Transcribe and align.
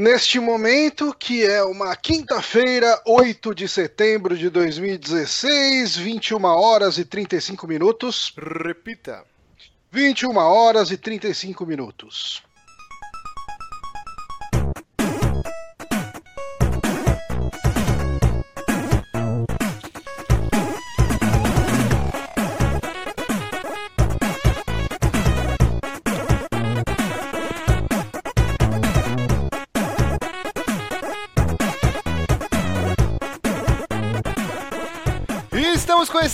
Neste 0.00 0.40
momento, 0.40 1.14
que 1.14 1.44
é 1.44 1.62
uma 1.62 1.94
quinta-feira, 1.94 3.02
8 3.04 3.54
de 3.54 3.68
setembro 3.68 4.34
de 4.34 4.48
2016, 4.48 5.94
21 5.94 6.42
horas 6.42 6.96
e 6.96 7.04
35 7.04 7.66
minutos. 7.66 8.32
Repita. 8.34 9.22
21 9.92 10.34
horas 10.38 10.90
e 10.90 10.96
35 10.96 11.66
minutos. 11.66 12.42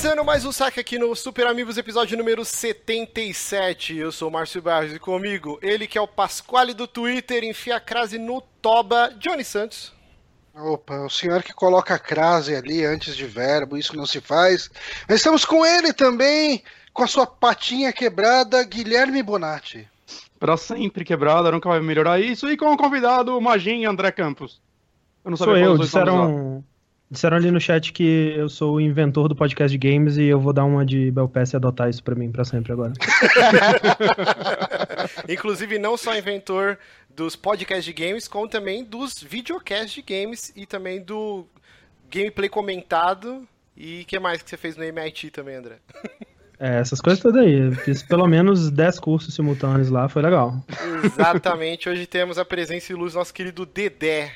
Conhecendo 0.07 0.25
mais 0.25 0.45
um 0.45 0.53
saque 0.53 0.79
aqui 0.79 1.01
no 1.01 1.17
Super 1.17 1.49
Amigos, 1.49 1.77
episódio 1.77 2.17
número 2.17 2.45
77. 2.45 3.97
Eu 3.97 4.13
sou 4.13 4.29
o 4.29 4.31
Márcio 4.31 4.63
Barros 4.63 4.95
e 4.95 5.01
comigo, 5.01 5.59
ele 5.61 5.89
que 5.89 5.99
é 5.99 6.01
o 6.01 6.07
Pasquale 6.07 6.73
do 6.73 6.87
Twitter, 6.87 7.43
enfia 7.43 7.75
a 7.75 7.81
crase 7.81 8.17
no 8.17 8.41
toba, 8.63 9.13
Johnny 9.19 9.43
Santos. 9.43 9.93
Opa, 10.55 11.01
o 11.01 11.11
senhor 11.11 11.43
que 11.43 11.53
coloca 11.53 11.97
a 11.97 11.99
crase 11.99 12.55
ali 12.55 12.85
antes 12.85 13.17
de 13.17 13.27
verbo, 13.27 13.77
isso 13.77 13.97
não 13.97 14.07
se 14.07 14.21
faz. 14.21 14.71
Mas 15.09 15.17
estamos 15.17 15.45
com 15.45 15.67
ele 15.67 15.93
também, 15.93 16.63
com 16.93 17.03
a 17.03 17.09
sua 17.09 17.27
patinha 17.27 17.93
quebrada, 17.93 18.63
Guilherme 18.63 19.25
Bonatti. 19.25 19.89
Pra 20.39 20.57
sempre 20.57 21.05
quebrada, 21.05 21.51
nunca 21.51 21.69
vai 21.69 21.81
melhorar 21.81 22.21
isso. 22.21 22.49
E 22.49 22.57
com 22.57 22.73
o 22.73 22.77
convidado, 22.77 23.37
o 23.37 23.41
Magin 23.41 23.85
André 23.85 24.13
Campos. 24.13 24.61
Eu 25.25 25.33
não 25.33 25.37
Sou 25.37 25.57
eu, 25.57 25.77
disseram, 25.77 26.65
disseram 27.11 27.37
ali 27.37 27.51
no 27.51 27.61
chat 27.61 27.93
que 27.93 28.35
eu 28.37 28.49
sou 28.49 28.77
o 28.77 28.81
inventor 28.81 29.29
do 29.29 29.37
podcast 29.37 29.77
de 29.77 29.89
games 29.89 30.17
e 30.17 30.25
eu 30.25 30.41
vou 30.41 30.53
dar 30.53 30.65
uma 30.65 30.85
de 30.85 31.11
Belpass 31.11 31.53
e 31.53 31.57
adotar 31.57 31.89
isso 31.89 32.03
pra 32.03 32.15
mim 32.15 32.31
pra 32.31 32.45
sempre 32.45 32.73
agora. 32.73 32.93
Inclusive, 35.29 35.79
não 35.79 35.97
só 35.97 36.17
inventor 36.17 36.79
dos 37.15 37.37
podcasts 37.37 37.85
de 37.85 37.93
games, 37.93 38.29
como 38.29 38.49
também 38.49 38.85
dos 38.85 39.23
videocasts 39.23 39.93
de 39.93 40.03
games 40.03 40.53
e 40.57 40.67
também 40.67 41.01
do 41.01 41.47
gameplay 42.11 42.49
comentado. 42.49 43.47
E 43.77 44.03
o 44.03 44.05
que 44.07 44.19
mais 44.19 44.43
que 44.43 44.49
você 44.51 44.57
fez 44.57 44.77
no 44.77 44.85
MIT 44.85 45.31
também, 45.31 45.57
André? 45.57 45.77
É, 46.59 46.79
essas 46.79 47.03
coisas 47.03 47.23
todas 47.23 47.45
aí. 47.45 47.71
fiz 47.85 48.03
pelo 48.03 48.27
menos 48.27 48.71
10 48.71 48.99
cursos 48.99 49.35
simultâneos 49.35 49.91
lá, 49.91 50.09
foi 50.09 50.23
legal. 50.23 50.55
Exatamente. 51.05 51.87
Hoje 51.87 52.07
temos 52.07 52.39
a 52.39 52.47
presença 52.47 52.91
e 52.91 52.97
luz 52.97 53.13
do 53.13 53.19
nosso 53.19 53.35
querido 53.35 53.67
Dedé. 53.67 54.33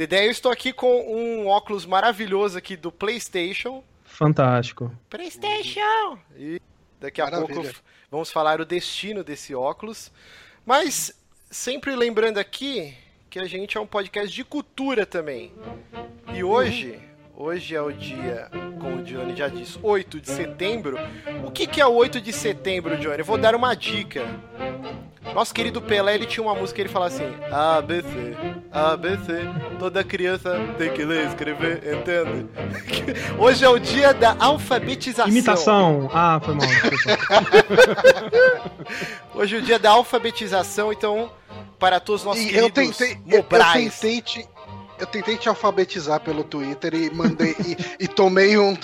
Dedé, 0.00 0.26
eu 0.26 0.30
estou 0.30 0.50
aqui 0.50 0.72
com 0.72 1.14
um 1.14 1.46
óculos 1.46 1.84
maravilhoso 1.84 2.56
aqui 2.56 2.74
do 2.74 2.90
PlayStation. 2.90 3.84
Fantástico. 4.02 4.90
PlayStation! 5.10 6.18
E 6.38 6.58
daqui 6.98 7.20
a 7.20 7.26
Maravilha. 7.26 7.54
pouco 7.54 7.78
vamos 8.10 8.30
falar 8.30 8.62
o 8.62 8.64
destino 8.64 9.22
desse 9.22 9.54
óculos. 9.54 10.10
Mas 10.64 11.14
sempre 11.50 11.94
lembrando 11.94 12.38
aqui 12.38 12.96
que 13.28 13.38
a 13.38 13.44
gente 13.44 13.76
é 13.76 13.80
um 13.80 13.86
podcast 13.86 14.34
de 14.34 14.42
cultura 14.42 15.04
também. 15.04 15.52
E 16.32 16.42
hoje 16.42 16.98
Hoje 17.42 17.74
é 17.74 17.80
o 17.80 17.90
dia, 17.90 18.50
como 18.78 18.96
o 18.96 19.02
Johnny 19.02 19.34
já 19.34 19.48
disse, 19.48 19.78
8 19.82 20.20
de 20.20 20.28
setembro. 20.28 20.98
O 21.42 21.50
que, 21.50 21.66
que 21.66 21.80
é 21.80 21.86
o 21.86 21.94
8 21.94 22.20
de 22.20 22.34
setembro, 22.34 22.98
Johnny? 22.98 23.20
Eu 23.20 23.24
vou 23.24 23.38
dar 23.38 23.54
uma 23.54 23.74
dica. 23.74 24.26
Nosso 25.34 25.54
querido 25.54 25.80
Pelé, 25.80 26.16
ele 26.16 26.26
tinha 26.26 26.44
uma 26.44 26.54
música 26.54 26.76
que 26.76 26.82
ele 26.82 26.90
falava 26.90 27.14
assim: 27.14 27.24
ABC, 27.50 28.36
ABC, 28.70 29.32
toda 29.78 30.04
criança 30.04 30.54
tem 30.76 30.92
que 30.92 31.02
ler, 31.02 31.28
escrever, 31.28 31.78
entende? 31.78 32.46
Hoje 33.40 33.64
é 33.64 33.70
o 33.70 33.78
dia 33.78 34.12
da 34.12 34.36
alfabetização. 34.38 35.30
Imitação. 35.30 36.10
Ah, 36.12 36.38
foi 36.44 36.54
mal. 36.56 36.68
Hoje 39.34 39.56
é 39.56 39.58
o 39.60 39.62
dia 39.62 39.78
da 39.78 39.92
alfabetização, 39.92 40.92
então, 40.92 41.32
para 41.78 41.98
todos 42.00 42.20
os 42.20 42.26
nossos 42.26 42.42
e 42.42 42.48
queridos 42.48 42.66
eu 42.66 42.70
tentei, 42.70 43.18
Mobrais. 43.24 43.84
Eu 43.86 43.90
tentei 43.92 44.20
te 44.20 44.46
eu 45.00 45.06
tentei 45.06 45.36
te 45.36 45.48
alfabetizar 45.48 46.20
pelo 46.20 46.44
Twitter 46.44 46.94
e 46.94 47.10
mandei 47.10 47.56
e, 47.66 48.04
e, 48.04 48.08
tomei 48.08 48.58
um 48.58 48.76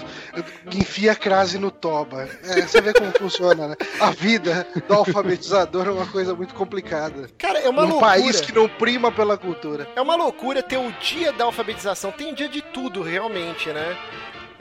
enfia 0.72 1.15
crase 1.15 1.59
no 1.59 1.71
toba. 1.71 2.28
É, 2.43 2.62
você 2.62 2.81
vê 2.81 2.93
como 2.93 3.12
funciona, 3.12 3.69
né? 3.69 3.77
A 4.00 4.10
vida 4.10 4.66
do 4.88 4.94
alfabetizador 4.94 5.87
é 5.87 5.91
uma 5.91 6.06
coisa 6.06 6.34
muito 6.34 6.55
complicada. 6.55 7.28
Cara, 7.38 7.59
é 7.59 7.69
uma 7.69 7.82
Num 7.82 7.91
loucura. 7.91 8.10
país 8.12 8.41
que 8.41 8.53
não 8.53 8.69
prima 8.69 9.12
pela 9.12 9.37
cultura. 9.37 9.88
É 9.94 10.00
uma 10.00 10.16
loucura 10.16 10.62
ter 10.62 10.78
o 10.78 10.91
dia 11.00 11.32
da 11.32 11.44
alfabetização. 11.44 12.10
Tem 12.10 12.34
dia 12.34 12.49
de 12.49 12.62
tudo, 12.62 13.03
realmente, 13.03 13.71
né? 13.71 13.97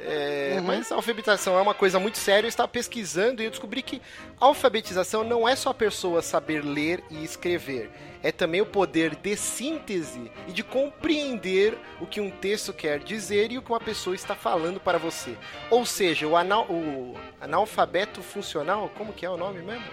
É, 0.07 0.55
uhum. 0.57 0.63
Mas 0.63 0.91
a 0.91 0.95
alfabetização 0.95 1.57
é 1.57 1.61
uma 1.61 1.73
coisa 1.73 1.99
muito 1.99 2.17
séria. 2.17 2.45
Eu 2.45 2.49
estava 2.49 2.67
pesquisando 2.67 3.41
e 3.41 3.45
eu 3.45 3.51
descobri 3.51 3.81
que 3.81 4.01
a 4.39 4.45
alfabetização 4.45 5.23
não 5.23 5.47
é 5.47 5.55
só 5.55 5.71
a 5.71 5.73
pessoa 5.73 6.21
saber 6.21 6.63
ler 6.63 7.03
e 7.09 7.23
escrever 7.23 7.89
é 8.25 8.31
também 8.31 8.59
o 8.59 8.65
poder 8.65 9.15
de 9.15 9.37
síntese 9.37 10.31
e 10.47 10.51
de 10.51 10.63
compreender 10.63 11.77
o 12.01 12.07
que 12.07 12.19
um 12.19 12.31
texto 12.31 12.73
quer 12.73 12.97
dizer 12.97 13.51
e 13.51 13.59
o 13.59 13.61
que 13.61 13.71
uma 13.71 13.79
pessoa 13.79 14.15
está 14.15 14.33
falando 14.33 14.79
para 14.79 14.97
você. 14.97 15.37
Ou 15.69 15.85
seja, 15.85 16.25
o, 16.25 16.35
anal, 16.35 16.65
o 16.67 17.15
analfabeto 17.39 18.23
funcional, 18.23 18.91
como 18.97 19.13
que 19.13 19.27
é 19.27 19.29
o 19.29 19.37
nome 19.37 19.61
mesmo? 19.61 19.85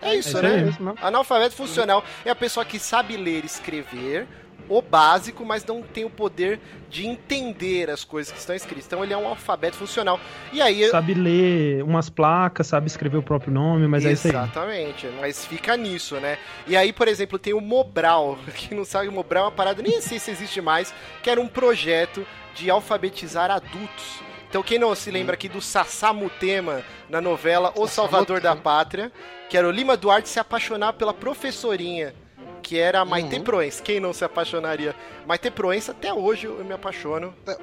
É 0.00 0.14
isso, 0.14 0.38
é 0.38 0.42
né? 0.42 0.68
Isso 0.68 0.94
Analfabeto 1.02 1.56
funcional 1.56 2.04
é 2.24 2.30
a 2.30 2.36
pessoa 2.36 2.64
que 2.64 2.78
sabe 2.78 3.16
ler 3.16 3.42
e 3.42 3.46
escrever, 3.46 4.28
o 4.76 4.82
básico, 4.82 5.44
mas 5.44 5.64
não 5.64 5.82
tem 5.82 6.04
o 6.04 6.10
poder 6.10 6.60
de 6.88 7.06
entender 7.06 7.90
as 7.90 8.04
coisas 8.04 8.32
que 8.32 8.38
estão 8.38 8.54
escritas. 8.54 8.86
Então 8.86 9.02
ele 9.02 9.12
é 9.12 9.16
um 9.16 9.26
alfabeto 9.26 9.76
funcional. 9.76 10.18
E 10.52 10.60
aí 10.60 10.88
sabe 10.88 11.14
ler 11.14 11.82
umas 11.82 12.08
placas, 12.08 12.66
sabe 12.66 12.86
escrever 12.86 13.18
o 13.18 13.22
próprio 13.22 13.52
nome, 13.52 13.86
mas 13.86 14.04
é 14.04 14.12
isso 14.12 14.26
aí. 14.26 14.34
Exatamente, 14.34 15.06
mas 15.20 15.44
fica 15.44 15.76
nisso, 15.76 16.16
né? 16.16 16.38
E 16.66 16.76
aí, 16.76 16.92
por 16.92 17.08
exemplo, 17.08 17.38
tem 17.38 17.54
o 17.54 17.60
Mobral, 17.60 18.38
quem 18.54 18.76
não 18.76 18.84
sabe 18.84 19.08
o 19.08 19.12
Mobral 19.12 19.44
é 19.44 19.46
uma 19.46 19.52
parada, 19.52 19.82
nem 19.82 20.00
sei 20.00 20.18
se 20.18 20.30
existe 20.30 20.60
mais, 20.60 20.94
que 21.22 21.30
era 21.30 21.40
um 21.40 21.48
projeto 21.48 22.26
de 22.54 22.70
alfabetizar 22.70 23.50
adultos. 23.50 24.20
Então, 24.48 24.62
quem 24.62 24.78
não 24.78 24.94
se 24.94 25.10
lembra 25.10 25.34
aqui 25.34 25.48
do 25.48 25.62
Sassamutema 25.62 26.82
na 27.08 27.22
novela 27.22 27.72
O 27.74 27.86
Salvador 27.86 28.38
da 28.38 28.54
Pátria, 28.54 29.10
que 29.48 29.56
era 29.56 29.66
o 29.66 29.70
Lima 29.70 29.96
Duarte 29.96 30.28
se 30.28 30.38
apaixonar 30.38 30.92
pela 30.92 31.14
professorinha 31.14 32.14
que 32.62 32.78
era 32.78 33.00
a 33.00 33.04
Maite 33.04 33.36
uhum. 33.36 33.42
Proença. 33.42 33.82
Quem 33.82 34.00
não 34.00 34.12
se 34.12 34.24
apaixonaria? 34.24 34.94
Maite 35.26 35.50
Proença, 35.50 35.92
até 35.92 36.12
hoje 36.12 36.46
eu 36.46 36.64
me 36.64 36.72
apaixono. 36.72 37.34
É, 37.46 37.56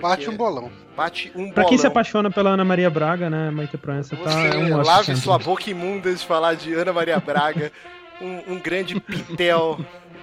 bate 0.00 0.28
um 0.28 0.36
bolão. 0.36 0.70
Bate 0.96 1.30
um 1.34 1.40
bolão. 1.40 1.52
Pra 1.52 1.64
quem 1.66 1.78
se 1.78 1.86
apaixona 1.86 2.30
pela 2.30 2.50
Ana 2.50 2.64
Maria 2.64 2.90
Braga, 2.90 3.30
né? 3.30 3.50
Maite 3.50 3.76
Proença 3.76 4.16
tá. 4.16 4.30
Você 4.30 4.48
é 4.48 4.56
um 4.56 4.82
lave 4.82 5.16
sua 5.16 5.38
boca 5.38 5.70
imunda 5.70 6.12
de 6.12 6.24
falar 6.24 6.54
de 6.54 6.74
Ana 6.74 6.92
Maria 6.92 7.20
Braga, 7.20 7.70
um, 8.20 8.54
um 8.54 8.58
grande 8.58 8.98
pitel 8.98 9.78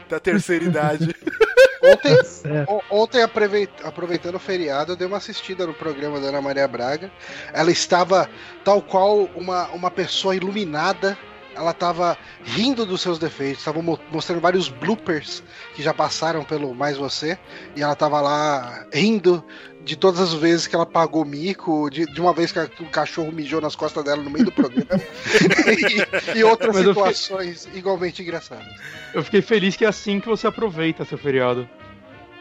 da 0.09 0.19
terceira 0.19 0.66
idade. 0.66 1.16
Ontem, 1.83 2.16
ontem, 2.89 3.22
aproveitando 3.83 4.35
o 4.35 4.39
feriado, 4.39 4.93
eu 4.93 4.95
dei 4.95 5.05
uma 5.05 5.17
assistida 5.17 5.67
no 5.67 5.73
programa 5.73 6.17
da 6.17 6.27
Ana 6.27 6.41
Maria 6.41 6.66
Braga. 6.66 7.11
Ela 7.51 7.72
estava 7.72 8.29
tal 8.63 8.81
qual 8.81 9.23
uma, 9.35 9.67
uma 9.67 9.91
pessoa 9.91 10.33
iluminada 10.33 11.17
ela 11.56 11.72
estava 11.72 12.18
rindo 12.44 12.86
dos 12.86 13.02
seus 13.02 13.19
defeitos, 13.19 13.59
estava 13.59 13.81
mostrando 14.12 14.41
vários 14.41 14.69
bloopers 14.69 15.44
que 15.75 15.84
já 15.84 15.94
passaram 15.94 16.44
pelo 16.44 16.74
Mais 16.74 16.97
Você, 16.97 17.38
e 17.75 17.81
ela 17.81 17.94
estava 17.94 18.19
lá 18.22 18.86
rindo 18.91 19.44
de 19.84 19.96
todas 19.96 20.19
as 20.19 20.34
vezes 20.34 20.66
que 20.66 20.75
ela 20.75 20.86
pagou 20.86 21.25
mico, 21.25 21.90
de, 21.90 22.06
de 22.06 22.22
uma 22.22 22.34
vez 22.34 22.52
que 22.52 22.59
o 22.59 22.90
cachorro 22.90 23.31
mijou 23.31 23.59
nas 23.59 23.75
costas 23.75 24.03
dela 24.03 24.22
no 24.22 24.30
meio 24.30 24.46
do 24.46 24.52
programa, 24.52 24.88
e, 26.36 26.40
e, 26.40 26.44
outras 26.44 26.75
Mas 26.75 26.86
situações 26.86 27.66
fiquei... 27.66 27.80
igualmente 27.80 28.22
engraçadas. 28.22 28.68
Eu 29.14 29.24
fiquei 29.24 29.41
feliz 29.41 29.75
que 29.75 29.84
é 29.84 29.88
assim 29.90 30.20
que 30.20 30.28
você 30.28 30.47
aproveita 30.47 31.03
seu 31.06 31.18
feriado. 31.18 31.70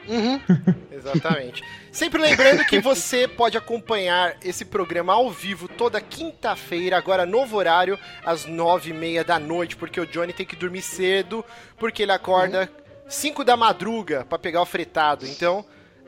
Uhum. 0.08 0.40
Exatamente. 0.90 1.62
Sempre 1.90 2.20
lembrando 2.20 2.64
que 2.64 2.80
você 2.80 3.26
pode 3.28 3.56
acompanhar 3.56 4.36
esse 4.42 4.64
programa 4.64 5.12
ao 5.12 5.30
vivo 5.30 5.68
toda 5.68 6.00
quinta-feira, 6.00 6.96
agora 6.96 7.26
novo 7.26 7.56
horário, 7.56 7.98
às 8.24 8.46
nove 8.46 8.90
e 8.90 8.94
meia 8.94 9.24
da 9.24 9.38
noite, 9.38 9.76
porque 9.76 10.00
o 10.00 10.06
Johnny 10.06 10.32
tem 10.32 10.46
que 10.46 10.56
dormir 10.56 10.82
cedo, 10.82 11.44
porque 11.76 12.02
ele 12.02 12.12
acorda 12.12 12.62
uhum. 12.62 13.04
cinco 13.08 13.44
da 13.44 13.56
madruga 13.56 14.24
para 14.28 14.38
pegar 14.38 14.62
o 14.62 14.66
fretado. 14.66 15.26
Então, 15.26 15.64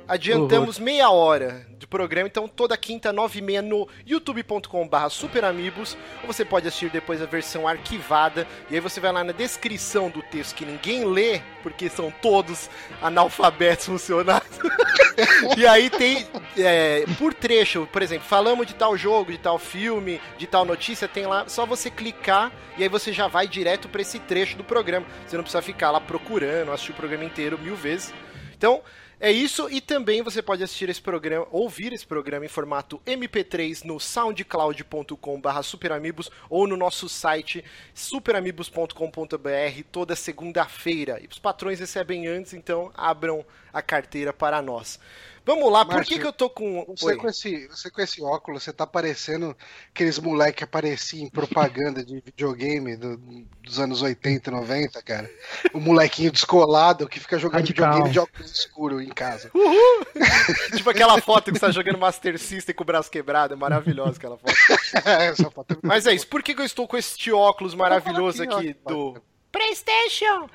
Adiantamos 0.07 0.79
meia 0.79 1.09
hora 1.09 1.67
de 1.79 1.87
programa, 1.87 2.29
então 2.29 2.47
toda 2.47 2.77
quinta, 2.77 3.13
nove 3.13 3.39
e 3.39 3.43
meia, 3.43 3.63
no 3.63 3.89
youtube.com.br 4.07 5.09
superamigos, 5.09 5.97
ou 6.23 6.27
você 6.27 6.45
pode 6.45 6.69
assistir 6.69 6.91
depois 6.91 7.23
a 7.23 7.27
versão 7.27 7.67
arquivada, 7.67 8.47
e 8.71 8.75
aí 8.75 8.81
você 8.81 9.01
vai 9.01 9.13
lá 9.13 9.25
na 9.25 9.33
descrição 9.33 10.11
do 10.11 10.23
texto 10.23 10.55
que 10.55 10.67
ninguém 10.67 11.05
lê, 11.05 11.41
porque 11.63 11.89
são 11.89 12.11
todos 12.23 12.69
analfabetos 13.01 13.87
funcionários. 13.87 14.59
e 15.57 15.67
aí 15.67 15.89
tem, 15.89 16.27
é, 16.59 17.05
por 17.19 17.33
trecho, 17.33 17.89
por 17.91 18.03
exemplo, 18.03 18.27
falamos 18.27 18.67
de 18.67 18.75
tal 18.75 18.97
jogo, 18.99 19.33
de 19.33 19.39
tal 19.39 19.59
filme, 19.59 20.21
de 20.37 20.47
tal 20.47 20.67
notícia, 20.67 21.09
tem 21.09 21.27
lá, 21.27 21.49
só 21.49 21.65
você 21.65 21.91
clicar, 21.91 22.53
e 22.77 22.83
aí 22.83 22.89
você 22.91 23.11
já 23.11 23.27
vai 23.27 23.49
direto 23.49 23.89
para 23.89 24.03
esse 24.03 24.19
trecho 24.19 24.57
do 24.57 24.65
programa. 24.65 25.07
Você 25.27 25.37
não 25.37 25.45
precisa 25.45 25.63
ficar 25.63 25.91
lá 25.91 26.01
procurando, 26.01 26.73
assistir 26.73 26.93
o 26.93 26.95
programa 26.95 27.25
inteiro 27.25 27.59
mil 27.59 27.77
vezes. 27.77 28.13
Então, 28.57 28.83
é 29.21 29.31
isso, 29.31 29.69
e 29.71 29.81
também 29.81 30.23
você 30.23 30.43
pode 30.43 30.63
assistir 30.63 30.89
esse 30.89 31.01
programa, 31.01 31.47
ouvir 31.51 31.93
esse 31.93 32.07
programa 32.07 32.45
em 32.45 32.49
formato 32.49 33.01
MP3 33.07 33.85
no 33.85 34.01
soundcloud.com.br 34.01 35.63
superamigos 35.63 36.31
ou 36.51 36.67
no 36.67 36.77
nosso 36.77 37.09
site 37.09 37.65
superamigos.com.br 37.95 39.83
toda 39.91 40.17
segunda-feira. 40.17 41.21
E 41.23 41.27
os 41.27 41.39
patrões 41.39 41.81
recebem 41.81 42.27
antes, 42.27 42.53
então 42.55 42.91
abram 42.95 43.45
a 43.73 43.81
carteira 43.81 44.33
para 44.33 44.61
nós. 44.61 44.99
Vamos 45.47 45.71
lá, 45.71 45.85
Márcio, 45.85 45.97
por 45.97 46.05
que, 46.07 46.19
que 46.19 46.27
eu 46.27 46.33
tô 46.33 46.49
com. 46.49 46.87
Você 46.97 47.17
com, 47.17 47.29
esse, 47.29 47.69
você 47.69 47.91
com 47.91 48.01
esse 48.01 48.23
óculos, 48.23 48.63
você 48.63 48.73
tá 48.73 48.87
parecendo 48.87 49.55
aqueles 49.91 50.19
moleques 50.19 50.59
que 50.59 50.65
apareciam 50.65 51.27
em 51.27 51.29
propaganda 51.29 52.03
de 52.03 52.15
videogame 52.21 52.97
do, 52.97 53.19
dos 53.63 53.79
anos 53.79 54.01
80, 54.01 54.51
90, 54.51 55.03
cara. 55.03 55.31
O 55.75 55.81
molequinho 55.81 56.33
descolado 56.33 57.07
que 57.07 57.21
fica 57.21 57.39
jogando 57.39 57.61
Radical. 57.61 57.87
videogame 57.87 58.13
de 58.13 58.19
óculos 58.19 58.51
escuro 58.51 59.03
em 59.03 59.11
casa. 59.11 59.51
Uhul! 59.55 60.07
tipo 60.75 60.89
aquela 60.89 61.21
foto 61.21 61.53
que 61.53 61.59
você 61.59 61.67
tá 61.67 61.71
jogando 61.71 61.99
Master 61.99 62.39
System 62.39 62.75
com 62.75 62.83
o 62.83 62.87
braço 62.87 63.11
quebrado. 63.11 63.53
É 63.53 63.57
maravilhosa 63.57 64.17
aquela 64.17 64.39
foto. 64.39 64.55
Essa 65.05 65.51
foto 65.51 65.75
é 65.75 65.79
Mas 65.83 66.07
é 66.07 66.15
isso, 66.15 66.27
por 66.27 66.43
que, 66.43 66.55
que 66.55 66.63
eu 66.63 66.67
estou 66.67 66.89
com 66.89 66.97
este 66.97 67.31
óculos 67.31 67.75
maravilhoso 67.75 68.43
aqui 68.43 68.75
do 68.87 69.21
PlayStation? 69.53 70.49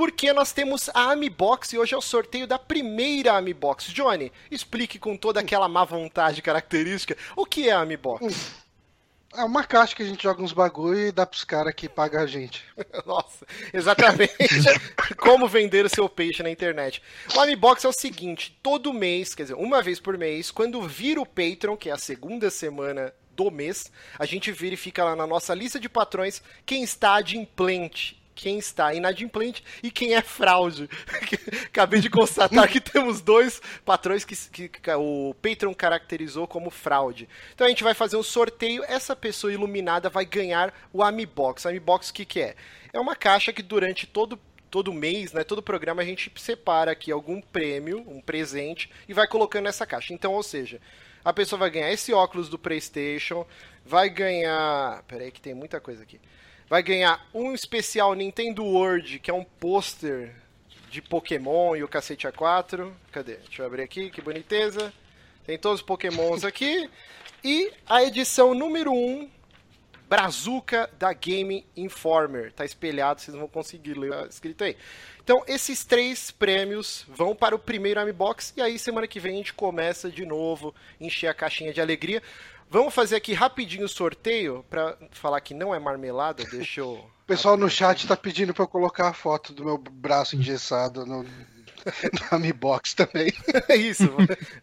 Porque 0.00 0.32
nós 0.32 0.50
temos 0.50 0.88
a 0.94 1.10
Amibox 1.10 1.74
e 1.74 1.78
hoje 1.78 1.92
é 1.92 1.98
o 1.98 2.00
sorteio 2.00 2.46
da 2.46 2.58
primeira 2.58 3.34
Amibox. 3.34 3.84
Johnny, 3.88 4.32
explique 4.50 4.98
com 4.98 5.14
toda 5.14 5.40
aquela 5.40 5.68
má 5.68 5.84
vontade 5.84 6.40
característica 6.40 7.14
o 7.36 7.44
que 7.44 7.68
é 7.68 7.72
a 7.72 7.80
Amibox. 7.80 8.50
É 9.36 9.44
uma 9.44 9.62
caixa 9.62 9.94
que 9.94 10.02
a 10.02 10.06
gente 10.06 10.22
joga 10.22 10.42
uns 10.42 10.54
bagulho 10.54 11.08
e 11.08 11.12
dá 11.12 11.26
pros 11.26 11.44
caras 11.44 11.74
que 11.74 11.86
pagam 11.86 12.22
a 12.22 12.26
gente. 12.26 12.64
Nossa, 13.04 13.46
exatamente. 13.74 14.32
Como 15.20 15.46
vender 15.46 15.84
o 15.84 15.90
seu 15.90 16.08
peixe 16.08 16.42
na 16.42 16.50
internet. 16.50 17.02
O 17.36 17.40
Amibox 17.40 17.84
é 17.84 17.88
o 17.88 17.92
seguinte: 17.92 18.58
todo 18.62 18.94
mês, 18.94 19.34
quer 19.34 19.42
dizer, 19.42 19.54
uma 19.54 19.82
vez 19.82 20.00
por 20.00 20.16
mês, 20.16 20.50
quando 20.50 20.80
vira 20.80 21.20
o 21.20 21.26
Patreon, 21.26 21.76
que 21.76 21.90
é 21.90 21.92
a 21.92 21.98
segunda 21.98 22.48
semana 22.48 23.12
do 23.36 23.50
mês, 23.50 23.92
a 24.18 24.24
gente 24.24 24.50
verifica 24.50 25.04
lá 25.04 25.14
na 25.14 25.26
nossa 25.26 25.54
lista 25.54 25.78
de 25.78 25.90
patrões 25.90 26.42
quem 26.64 26.82
está 26.82 27.16
adimplente 27.16 28.18
quem 28.34 28.58
está 28.58 28.94
inadimplente 28.94 29.62
e 29.82 29.90
quem 29.90 30.14
é 30.14 30.22
fraude. 30.22 30.88
Acabei 31.66 32.00
de 32.00 32.08
constatar 32.08 32.68
que 32.68 32.80
temos 32.80 33.20
dois 33.20 33.60
patrões 33.84 34.24
que, 34.24 34.34
que, 34.36 34.68
que, 34.68 34.90
o 34.92 35.34
Patreon 35.42 35.74
caracterizou 35.74 36.46
como 36.46 36.70
fraude. 36.70 37.28
Então 37.54 37.66
a 37.66 37.70
gente 37.70 37.84
vai 37.84 37.94
fazer 37.94 38.16
um 38.16 38.22
sorteio, 38.22 38.84
essa 38.84 39.14
pessoa 39.14 39.52
iluminada 39.52 40.08
vai 40.08 40.24
ganhar 40.24 40.72
o 40.92 41.02
Amibox. 41.02 41.66
Amibox 41.66 42.10
o 42.10 42.14
que, 42.14 42.24
que 42.24 42.40
é? 42.40 42.56
É 42.92 42.98
uma 42.98 43.14
caixa 43.14 43.52
que 43.52 43.62
durante 43.62 44.06
todo 44.06 44.38
todo 44.70 44.92
mês, 44.92 45.32
né, 45.32 45.42
todo 45.42 45.60
programa 45.60 46.00
a 46.00 46.04
gente 46.04 46.32
separa 46.36 46.92
aqui 46.92 47.10
algum 47.10 47.40
prêmio, 47.40 48.04
um 48.06 48.20
presente 48.20 48.88
e 49.08 49.12
vai 49.12 49.26
colocando 49.26 49.64
nessa 49.64 49.84
caixa. 49.84 50.14
Então, 50.14 50.32
ou 50.32 50.44
seja, 50.44 50.80
a 51.24 51.32
pessoa 51.32 51.58
vai 51.58 51.70
ganhar 51.70 51.92
esse 51.92 52.12
óculos 52.12 52.48
do 52.48 52.56
PlayStation, 52.56 53.44
vai 53.84 54.08
ganhar, 54.08 55.02
peraí 55.08 55.32
que 55.32 55.40
tem 55.40 55.54
muita 55.54 55.80
coisa 55.80 56.04
aqui 56.04 56.20
vai 56.70 56.84
ganhar 56.84 57.28
um 57.34 57.52
especial 57.52 58.14
Nintendo 58.14 58.64
World, 58.64 59.18
que 59.18 59.28
é 59.28 59.34
um 59.34 59.42
pôster 59.42 60.32
de 60.88 61.02
Pokémon 61.02 61.74
e 61.74 61.82
o 61.82 61.88
cacete 61.88 62.28
A4. 62.28 62.92
Cadê? 63.10 63.38
Deixa 63.38 63.62
eu 63.62 63.66
abrir 63.66 63.82
aqui, 63.82 64.08
que 64.08 64.22
boniteza. 64.22 64.92
Tem 65.44 65.58
todos 65.58 65.80
os 65.80 65.86
Pokémons 65.86 66.44
aqui. 66.44 66.88
E 67.42 67.72
a 67.88 68.04
edição 68.04 68.54
número 68.54 68.92
1, 68.92 69.28
Brazuca 70.08 70.88
da 70.96 71.12
Game 71.12 71.66
Informer. 71.76 72.52
Tá 72.52 72.64
espelhado, 72.64 73.20
vocês 73.20 73.34
não 73.34 73.40
vão 73.40 73.48
conseguir 73.48 73.94
ler 73.94 74.12
tá 74.12 74.26
escrito 74.28 74.62
aí. 74.62 74.76
Então, 75.24 75.42
esses 75.48 75.84
três 75.84 76.30
prêmios 76.30 77.04
vão 77.08 77.34
para 77.34 77.54
o 77.54 77.58
primeiro 77.58 77.98
Amibox. 77.98 78.54
E 78.56 78.62
aí, 78.62 78.78
semana 78.78 79.08
que 79.08 79.18
vem, 79.18 79.34
a 79.34 79.36
gente 79.38 79.54
começa 79.54 80.08
de 80.08 80.24
novo, 80.24 80.72
encher 81.00 81.26
a 81.26 81.34
caixinha 81.34 81.72
de 81.72 81.80
alegria. 81.80 82.22
Vamos 82.70 82.94
fazer 82.94 83.16
aqui 83.16 83.32
rapidinho 83.32 83.84
o 83.84 83.88
sorteio 83.88 84.64
para 84.70 84.96
falar 85.10 85.40
que 85.40 85.52
não 85.52 85.74
é 85.74 85.78
marmelada. 85.80 86.44
Deixa 86.44 86.80
eu. 86.80 86.92
O 86.92 87.26
pessoal 87.26 87.56
no 87.56 87.68
chat 87.68 88.06
tá 88.06 88.16
pedindo 88.16 88.54
para 88.54 88.62
eu 88.62 88.68
colocar 88.68 89.08
a 89.08 89.12
foto 89.12 89.52
do 89.52 89.64
meu 89.64 89.76
braço 89.76 90.36
engessado 90.36 91.04
no, 91.04 91.24
no 91.24 91.28
Amibox 92.30 92.94
também. 92.94 93.32
É 93.68 93.74
isso. 93.76 94.08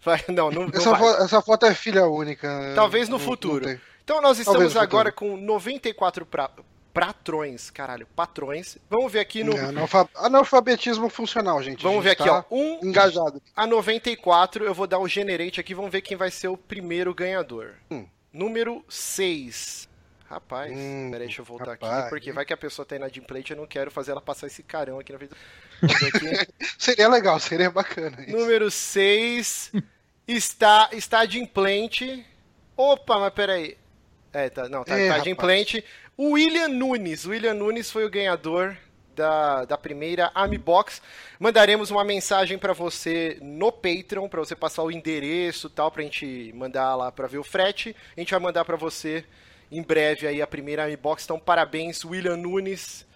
Vai, 0.02 0.24
não, 0.30 0.50
não, 0.50 0.70
essa, 0.74 0.92
não 0.92 0.98
foto, 0.98 1.22
essa, 1.22 1.42
foto, 1.42 1.66
é 1.66 1.76
filha 1.76 2.08
única. 2.08 2.72
Talvez 2.76 3.10
no 3.10 3.20
futuro. 3.20 3.78
então 4.02 4.22
nós 4.22 4.40
estamos 4.40 4.78
agora 4.78 5.12
com 5.12 5.36
94 5.36 6.26
pra, 6.26 6.50
patrões, 7.00 7.70
caralho, 7.70 8.08
patrões. 8.16 8.78
Vamos 8.90 9.12
ver 9.12 9.20
aqui 9.20 9.44
no. 9.44 9.54
É, 9.54 9.72
analfabetismo 10.16 11.10
funcional, 11.10 11.62
gente. 11.62 11.84
Vamos 11.84 12.04
gente 12.04 12.16
ver 12.16 12.22
aqui, 12.22 12.30
tá 12.30 12.46
ó. 12.50 12.56
Um 12.56 12.80
engajado. 12.84 13.42
A 13.56 13.68
94, 13.68 14.66
eu 14.66 14.74
vou 14.74 14.88
dar 14.88 15.00
o 15.00 15.08
generate 15.08 15.60
aqui, 15.60 15.74
vamos 15.74 15.92
ver 15.92 16.02
quem 16.02 16.18
vai 16.18 16.32
ser 16.32 16.48
o 16.48 16.58
primeiro 16.58 17.14
ganhador. 17.14 17.76
Hum. 17.92 18.06
Número 18.34 18.84
6. 18.90 19.88
Rapaz, 20.30 20.74
hum, 20.74 21.10
peraí, 21.10 21.28
deixa 21.28 21.40
eu 21.40 21.46
voltar 21.46 21.72
rapaz. 21.72 21.94
aqui, 21.94 22.10
porque 22.10 22.32
vai 22.34 22.44
que 22.44 22.52
a 22.52 22.58
pessoa 22.58 22.86
tá 22.86 22.98
inadimplente, 22.98 23.52
eu 23.52 23.58
não 23.58 23.66
quero 23.66 23.90
fazer 23.90 24.12
ela 24.12 24.20
passar 24.20 24.48
esse 24.48 24.62
carão 24.62 25.00
aqui 25.00 25.14
na 25.14 25.20
frente. 25.20 25.34
seria 26.78 27.08
legal, 27.08 27.40
seria 27.40 27.72
bacana. 27.72 28.22
Isso. 28.22 28.36
Número 28.36 28.70
6 28.70 29.72
está, 30.28 30.90
está 30.92 31.22
adimplente. 31.22 32.26
Opa, 32.76 33.20
mas 33.20 33.34
peraí. 33.34 33.78
É, 34.38 34.52
tá, 34.52 34.70
não, 34.70 34.84
tá, 34.84 35.00
é, 35.00 35.08
tá 35.08 35.16
adimplente. 35.16 35.84
O 36.16 36.34
William 36.34 36.68
Nunes. 36.68 37.26
O 37.26 37.32
William 37.32 37.56
Nunes 37.56 37.90
foi 37.90 38.06
o 38.06 38.10
ganhador 38.10 38.78
da, 39.16 39.66
da 39.66 39.76
primeira 39.76 40.30
Amibox. 40.36 41.02
Mandaremos 41.40 41.90
uma 41.90 42.04
mensagem 42.04 42.56
para 42.56 42.72
você 42.72 43.40
no 43.42 43.72
Patreon, 43.72 44.30
para 44.30 44.40
você 44.40 44.56
passar 44.56 44.84
o 44.84 44.92
endereço 44.92 45.72
tal, 45.72 45.90
para 45.90 46.02
a 46.02 46.06
gente 46.06 46.54
mandar 46.56 46.94
lá 46.96 47.12
para 47.12 47.26
ver 47.26 47.40
o 47.40 47.44
frete. 47.44 47.96
A 48.16 48.20
gente 48.20 48.30
vai 48.30 48.40
mandar 48.40 48.64
para 48.64 48.76
você 48.76 49.26
em 49.72 49.82
breve 49.82 50.28
aí 50.28 50.40
a 50.40 50.46
primeira 50.46 50.84
Amibox. 50.84 51.24
Então, 51.24 51.40
parabéns, 51.40 52.06
William 52.06 52.38
Nunes. 52.38 53.08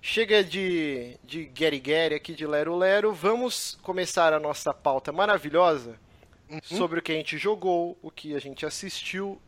Chega 0.00 0.42
de, 0.42 1.18
de 1.22 1.44
Gary 1.44 1.80
Gary 1.80 2.14
aqui 2.14 2.32
de 2.32 2.46
Lero 2.46 2.74
Lero. 2.78 3.12
Vamos 3.12 3.78
começar 3.82 4.32
a 4.32 4.40
nossa 4.40 4.72
pauta 4.72 5.12
maravilhosa 5.12 6.00
uhum. 6.48 6.60
sobre 6.62 7.00
o 7.00 7.02
que 7.02 7.12
a 7.12 7.14
gente 7.14 7.36
jogou, 7.36 7.98
o 8.00 8.10
que 8.10 8.34
a 8.34 8.40
gente 8.40 8.64
assistiu 8.64 9.38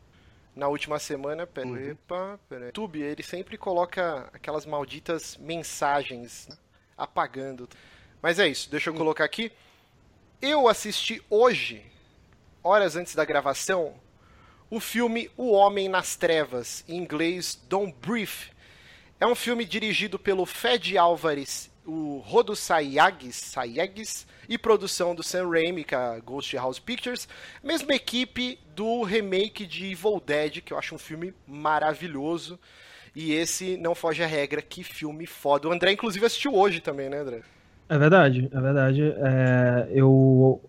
na 0.55 0.67
última 0.67 0.97
semana, 0.99 1.45
pera, 1.45 1.67
uhum. 1.67 1.91
epa, 1.91 2.39
pera, 2.47 2.65
YouTube, 2.67 3.01
ele 3.01 3.21
sempre 3.21 3.57
coloca 3.57 4.29
aquelas 4.33 4.65
malditas 4.65 5.35
mensagens 5.37 6.47
apagando. 6.97 7.67
Mas 8.21 8.39
é 8.39 8.47
isso, 8.47 8.69
deixa 8.69 8.89
eu 8.89 8.93
colocar 8.93 9.25
aqui. 9.25 9.51
Eu 10.41 10.67
assisti 10.67 11.21
hoje, 11.29 11.85
horas 12.63 12.95
antes 12.95 13.13
da 13.13 13.25
gravação, 13.25 13.95
o 14.69 14.79
filme 14.79 15.29
O 15.35 15.51
Homem 15.51 15.89
nas 15.89 16.15
Trevas, 16.15 16.83
em 16.87 16.97
inglês 16.97 17.55
Don't 17.67 17.93
Brief. 18.01 18.51
É 19.19 19.27
um 19.27 19.35
filme 19.35 19.65
dirigido 19.65 20.17
pelo 20.17 20.45
Fed 20.45 20.97
Álvares 20.97 21.69
o 21.85 22.21
Rodo 22.25 22.55
Sayagues, 22.55 23.55
e 24.49 24.57
produção 24.57 25.13
do 25.13 25.23
Sam 25.23 25.49
Raimi, 25.49 25.83
com 25.83 25.95
é 25.95 25.97
a 25.97 26.19
Ghost 26.19 26.55
House 26.55 26.79
Pictures, 26.79 27.27
mesma 27.63 27.93
equipe 27.93 28.59
do 28.75 29.03
remake 29.03 29.65
de 29.65 29.91
Evil 29.91 30.21
Dead, 30.25 30.61
que 30.61 30.73
eu 30.73 30.77
acho 30.77 30.95
um 30.95 30.99
filme 30.99 31.33
maravilhoso. 31.47 32.59
E 33.15 33.31
esse 33.31 33.77
não 33.77 33.95
foge 33.95 34.21
à 34.23 34.27
regra, 34.27 34.61
que 34.61 34.83
filme 34.83 35.25
foda. 35.25 35.69
O 35.69 35.71
André, 35.71 35.93
inclusive, 35.93 36.25
assistiu 36.25 36.53
hoje 36.53 36.81
também, 36.81 37.09
né, 37.09 37.19
André? 37.19 37.41
É 37.87 37.97
verdade, 37.97 38.49
é 38.51 38.61
verdade. 38.61 39.01
É, 39.03 39.87
eu, 39.91 40.09
o, 40.09 40.61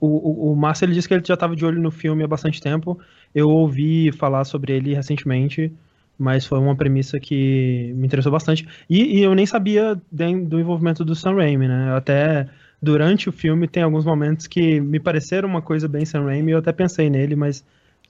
o, 0.00 0.52
o 0.52 0.56
Márcio 0.56 0.84
ele 0.84 0.92
disse 0.92 1.08
que 1.08 1.14
ele 1.14 1.24
já 1.24 1.34
estava 1.34 1.56
de 1.56 1.64
olho 1.64 1.80
no 1.80 1.90
filme 1.90 2.22
há 2.22 2.28
bastante 2.28 2.60
tempo. 2.60 3.00
Eu 3.34 3.48
ouvi 3.48 4.12
falar 4.12 4.44
sobre 4.44 4.72
ele 4.72 4.94
recentemente 4.94 5.72
mas 6.18 6.46
foi 6.46 6.58
uma 6.58 6.76
premissa 6.76 7.18
que 7.18 7.92
me 7.94 8.06
interessou 8.06 8.30
bastante. 8.32 8.66
E, 8.88 9.18
e 9.18 9.22
eu 9.22 9.34
nem 9.34 9.46
sabia 9.46 10.00
do 10.10 10.60
envolvimento 10.60 11.04
do 11.04 11.14
Sam 11.14 11.36
Raimi, 11.36 11.68
né? 11.68 11.94
Até 11.96 12.48
durante 12.80 13.28
o 13.28 13.32
filme 13.32 13.66
tem 13.66 13.82
alguns 13.82 14.04
momentos 14.04 14.46
que 14.46 14.80
me 14.80 15.00
pareceram 15.00 15.48
uma 15.48 15.62
coisa 15.62 15.88
bem 15.88 16.04
Sam 16.04 16.24
Raimi, 16.24 16.52
eu 16.52 16.58
até 16.58 16.72
pensei 16.72 17.08
nele, 17.10 17.34
mas 17.34 17.64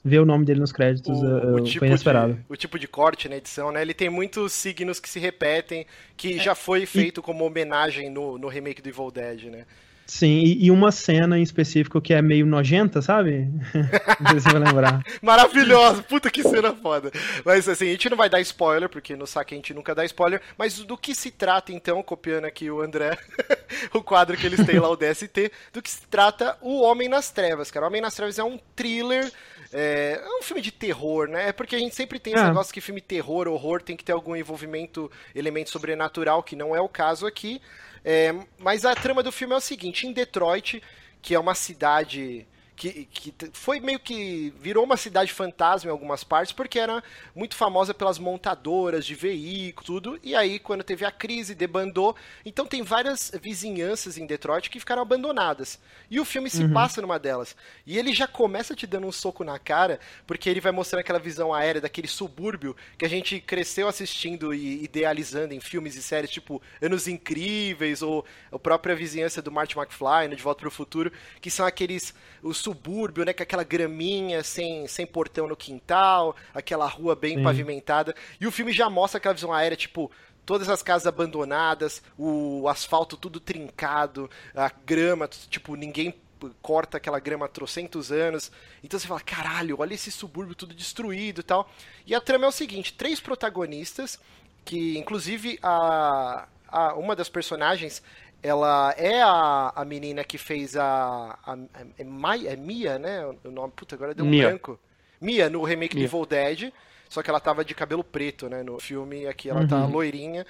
ver 0.05 0.19
o 0.21 0.27
nome 0.27 0.45
dele 0.45 0.61
nos 0.61 0.71
créditos 0.73 1.09
O, 1.23 1.25
eu, 1.27 1.55
o 1.55 1.59
eu- 1.59 1.65
tipo 1.65 1.79
foi 1.79 1.89
inesperado. 1.89 2.35
de, 2.35 2.41
o 2.49 2.57
tipo 2.57 2.79
de 2.79 2.87
corte 2.87 3.29
na 3.29 3.37
edição, 3.37 3.73
né? 3.73 3.81
Ele 3.81 3.95
tem 3.95 4.11
muitos 4.11 4.53
signos 4.53 5.01
que 5.01 5.09
se 5.09 5.19
repetem, 5.19 5.87
que 6.17 6.39
já 6.39 6.55
foi 6.55 6.85
feito 6.85 7.23
como 7.23 7.45
homenagem 7.45 8.11
no, 8.11 8.37
no 8.37 8.49
remake 8.49 8.83
do 8.83 8.89
Evil 8.89 9.11
Dead, 9.11 9.45
né? 9.45 9.65
Sim, 10.07 10.41
e, 10.45 10.67
e 10.67 10.71
uma 10.71 10.93
cena 10.93 11.39
em 11.39 11.43
específico 11.43 12.01
que 12.01 12.13
é 12.13 12.21
meio 12.21 12.45
nojenta, 12.45 13.01
sabe? 13.01 13.49
Não 14.21 14.31
sei 14.31 14.41
se 14.41 14.47
você 14.49 14.59
vai 14.59 14.63
lembrar. 14.63 15.03
Maravilhoso, 15.23 16.03
puta 16.03 16.31
que 16.31 16.43
cena 16.43 16.75
foda. 16.75 17.11
Mas 17.45 17.69
assim, 17.69 17.89
a 17.89 17.91
gente 17.93 18.11
não 18.11 18.17
vai 18.17 18.29
dar 18.29 18.41
spoiler, 18.41 18.89
porque 18.89 19.17
no 19.17 19.27
saque 19.27 19.55
a 19.55 19.57
gente 19.57 19.73
nunca 19.73 19.95
dá 19.95 20.05
spoiler, 20.05 20.41
mas 20.59 20.79
do 20.79 20.97
que 20.99 21.15
se 21.15 21.31
trata 21.31 21.73
então, 21.73 22.03
copiando 22.03 22.45
aqui 22.45 22.71
o 22.71 22.81
André, 22.83 23.17
o 23.95 24.03
quadro 24.03 24.37
que 24.37 24.47
eles 24.47 24.65
têm 24.67 24.79
lá, 24.79 24.89
o 24.91 24.97
DST, 24.97 25.51
do 25.73 25.81
que 25.81 25.91
se 25.91 26.03
trata 26.07 26.57
o 26.61 26.83
Homem 26.83 27.09
nas 27.09 27.31
Trevas, 27.31 27.71
cara. 27.71 27.87
O 27.87 27.89
Homem 27.89 28.01
nas 28.03 28.15
Trevas 28.15 28.39
é 28.39 28.45
um 28.45 28.59
thriller, 28.77 29.31
é, 29.73 30.21
é 30.23 30.39
um 30.39 30.43
filme 30.43 30.61
de 30.63 30.71
terror, 30.71 31.29
né? 31.29 31.49
É 31.49 31.53
porque 31.53 31.75
a 31.75 31.79
gente 31.79 31.95
sempre 31.95 32.19
tem 32.19 32.35
esse 32.35 32.43
É. 32.45 32.49
negócio 32.49 32.73
que 32.73 32.81
filme 32.81 33.01
terror, 33.01 33.49
horror, 33.49 33.81
tem 33.83 33.97
que 33.97 34.05
ter 34.05 34.13
algum 34.13 34.37
envolvimento, 34.37 35.11
elemento 35.35 35.71
sobrenatural, 35.71 36.43
que 36.43 36.55
não 36.55 36.77
é 36.77 36.81
o 36.81 36.89
caso 36.89 37.27
aqui. 37.27 37.61
É, 38.05 38.35
mas 38.59 38.85
a 38.85 38.95
trama 38.95 39.23
do 39.23 39.33
filme 39.33 39.55
é 39.55 39.57
o 39.57 39.61
seguinte: 39.61 40.07
em 40.07 40.13
Detroit, 40.13 40.83
que 41.23 41.35
é 41.35 41.39
uma 41.39 41.55
cidade 41.55 42.47
que, 42.77 43.07
que 43.07 43.35
foi 43.53 43.81
meio 43.81 43.99
que 43.99 44.53
virou 44.59 44.85
uma 44.85 44.97
cidade 44.97 45.33
fantasma 45.33 45.89
em 45.89 45.93
algumas 45.93 46.25
partes, 46.25 46.53
porque 46.53 46.79
era 46.79 47.03
muito 47.35 47.55
famosa 47.55 47.95
pelas 47.95 48.19
montadoras 48.19 49.07
de 49.07 49.15
veículos, 49.15 49.87
tudo. 49.87 50.19
E 50.23 50.35
aí, 50.35 50.59
quando 50.59 50.83
teve 50.83 51.05
a 51.05 51.11
crise, 51.11 51.55
debandou. 51.55 52.17
Então, 52.45 52.67
tem 52.67 52.83
várias 52.83 53.31
vizinhanças 53.41 54.19
em 54.19 54.27
Detroit 54.27 54.69
que 54.71 54.81
ficaram 54.81 55.03
abandonadas. 55.03 55.79
E 56.11 56.19
o 56.19 56.25
filme 56.25 56.51
se 56.51 56.69
passa 56.69 57.01
numa 57.01 57.19
delas. 57.19 57.57
E 57.87 57.99
ele 57.99 58.13
já 58.13 58.27
começa 58.27 58.75
te 58.75 58.87
dando 58.87 59.07
um 59.07 59.13
soco 59.13 59.45
na 59.45 59.59
cara, 59.59 60.01
porque 60.27 60.49
ele 60.49 60.61
vai 60.61 60.73
mostrando 60.73 61.01
aquela 61.01 61.19
visão 61.19 61.53
aérea 61.53 61.81
daquele 61.81 62.09
subúrbio 62.09 62.77
que 62.99 63.05
a 63.05 63.09
gente 63.09 63.41
cresceu 63.41 63.89
assistindo 63.89 64.55
e 64.55 64.85
idealizando 64.85 65.55
em 65.55 65.61
filmes 65.61 65.97
e 65.97 66.03
séries, 66.03 66.31
tipo 66.31 66.61
Anos 66.81 67.07
Incríveis, 67.07 68.03
ou 68.03 68.25
a 68.51 68.59
própria 68.59 68.95
vizinhança 68.95 69.43
do 69.43 69.53
Marty 69.53 69.79
McFly, 69.79 70.29
no 70.29 70.37
De 70.37 70.43
Volta 70.43 70.61
para 70.61 70.69
o 70.69 70.71
Futuro, 70.71 71.13
que 71.41 71.51
são 71.51 71.67
aqueles. 71.67 72.15
o 72.43 72.53
subúrbio, 72.65 73.25
né? 73.25 73.33
Com 73.33 73.43
aquela 73.43 73.65
graminha 73.65 74.43
sem, 74.43 74.87
sem 74.89 75.07
portão 75.07 75.47
no 75.47 75.57
quintal, 75.57 76.35
aquela 76.53 76.87
rua 76.87 77.15
bem 77.15 77.37
Sim. 77.37 77.43
pavimentada. 77.43 78.15
E 78.41 78.47
o 78.47 78.53
filme 78.53 78.73
já 78.73 78.89
mostra 78.89 79.19
aquela 79.19 79.35
visão 79.35 79.53
aérea, 79.53 79.77
tipo. 79.77 80.11
Todas 80.47 80.69
as 80.69 80.83
casas 80.83 81.07
abandonadas, 81.07 82.03
o 82.19 82.69
asfalto 82.69 83.17
tudo 83.17 83.41
trincado, 83.41 84.29
a 84.55 84.71
grama, 84.85 85.27
tipo, 85.27 85.75
ninguém 85.75 86.15
corta 86.61 86.99
aquela 86.99 87.19
grama 87.19 87.47
há 87.47 87.49
trocentos 87.49 88.13
anos. 88.13 88.53
Então 88.83 89.01
você 89.01 89.07
fala, 89.07 89.21
caralho, 89.21 89.77
olha 89.79 89.95
esse 89.95 90.11
subúrbio 90.11 90.55
tudo 90.55 90.75
destruído 90.75 91.41
e 91.41 91.45
tal. 91.45 91.71
E 92.07 92.15
a 92.15 92.21
trama 92.21 92.45
é 92.45 92.49
o 92.49 92.53
seguinte: 92.53 92.93
três 92.93 93.21
protagonistas, 93.21 94.21
que 94.65 94.99
inclusive 94.99 95.59
a, 95.63 96.47
a 96.69 96.95
uma 96.95 97.17
das 97.17 97.29
personagens 97.29 98.03
ela 98.45 98.95
é 98.99 99.23
a, 99.23 99.73
a 99.75 99.85
menina 99.87 100.23
que 100.23 100.37
fez 100.37 100.77
a. 100.77 101.39
a 101.43 101.57
é, 101.99 102.53
é 102.53 102.57
Mia, 102.57 102.99
né? 102.99 103.25
O 103.43 103.51
nome, 103.51 103.73
puta, 103.75 103.95
agora 103.95 104.15
deu 104.15 104.27
um 104.27 104.29
Mia. 104.29 104.49
branco. 104.49 104.79
Mia, 105.19 105.49
no 105.49 105.65
remake 105.65 105.97
Mia. 105.97 106.07
do 106.07 106.15
Evil 106.15 106.27
Dead. 106.27 106.73
Só 107.09 107.23
que 107.23 107.31
ela 107.31 107.41
tava 107.41 107.65
de 107.65 107.75
cabelo 107.75 108.05
preto, 108.05 108.47
né? 108.51 108.63
No 108.63 108.79
filme, 108.79 109.27
aqui 109.27 109.49
ela 109.49 109.67
tá 109.67 109.87
loirinha. 109.87 110.45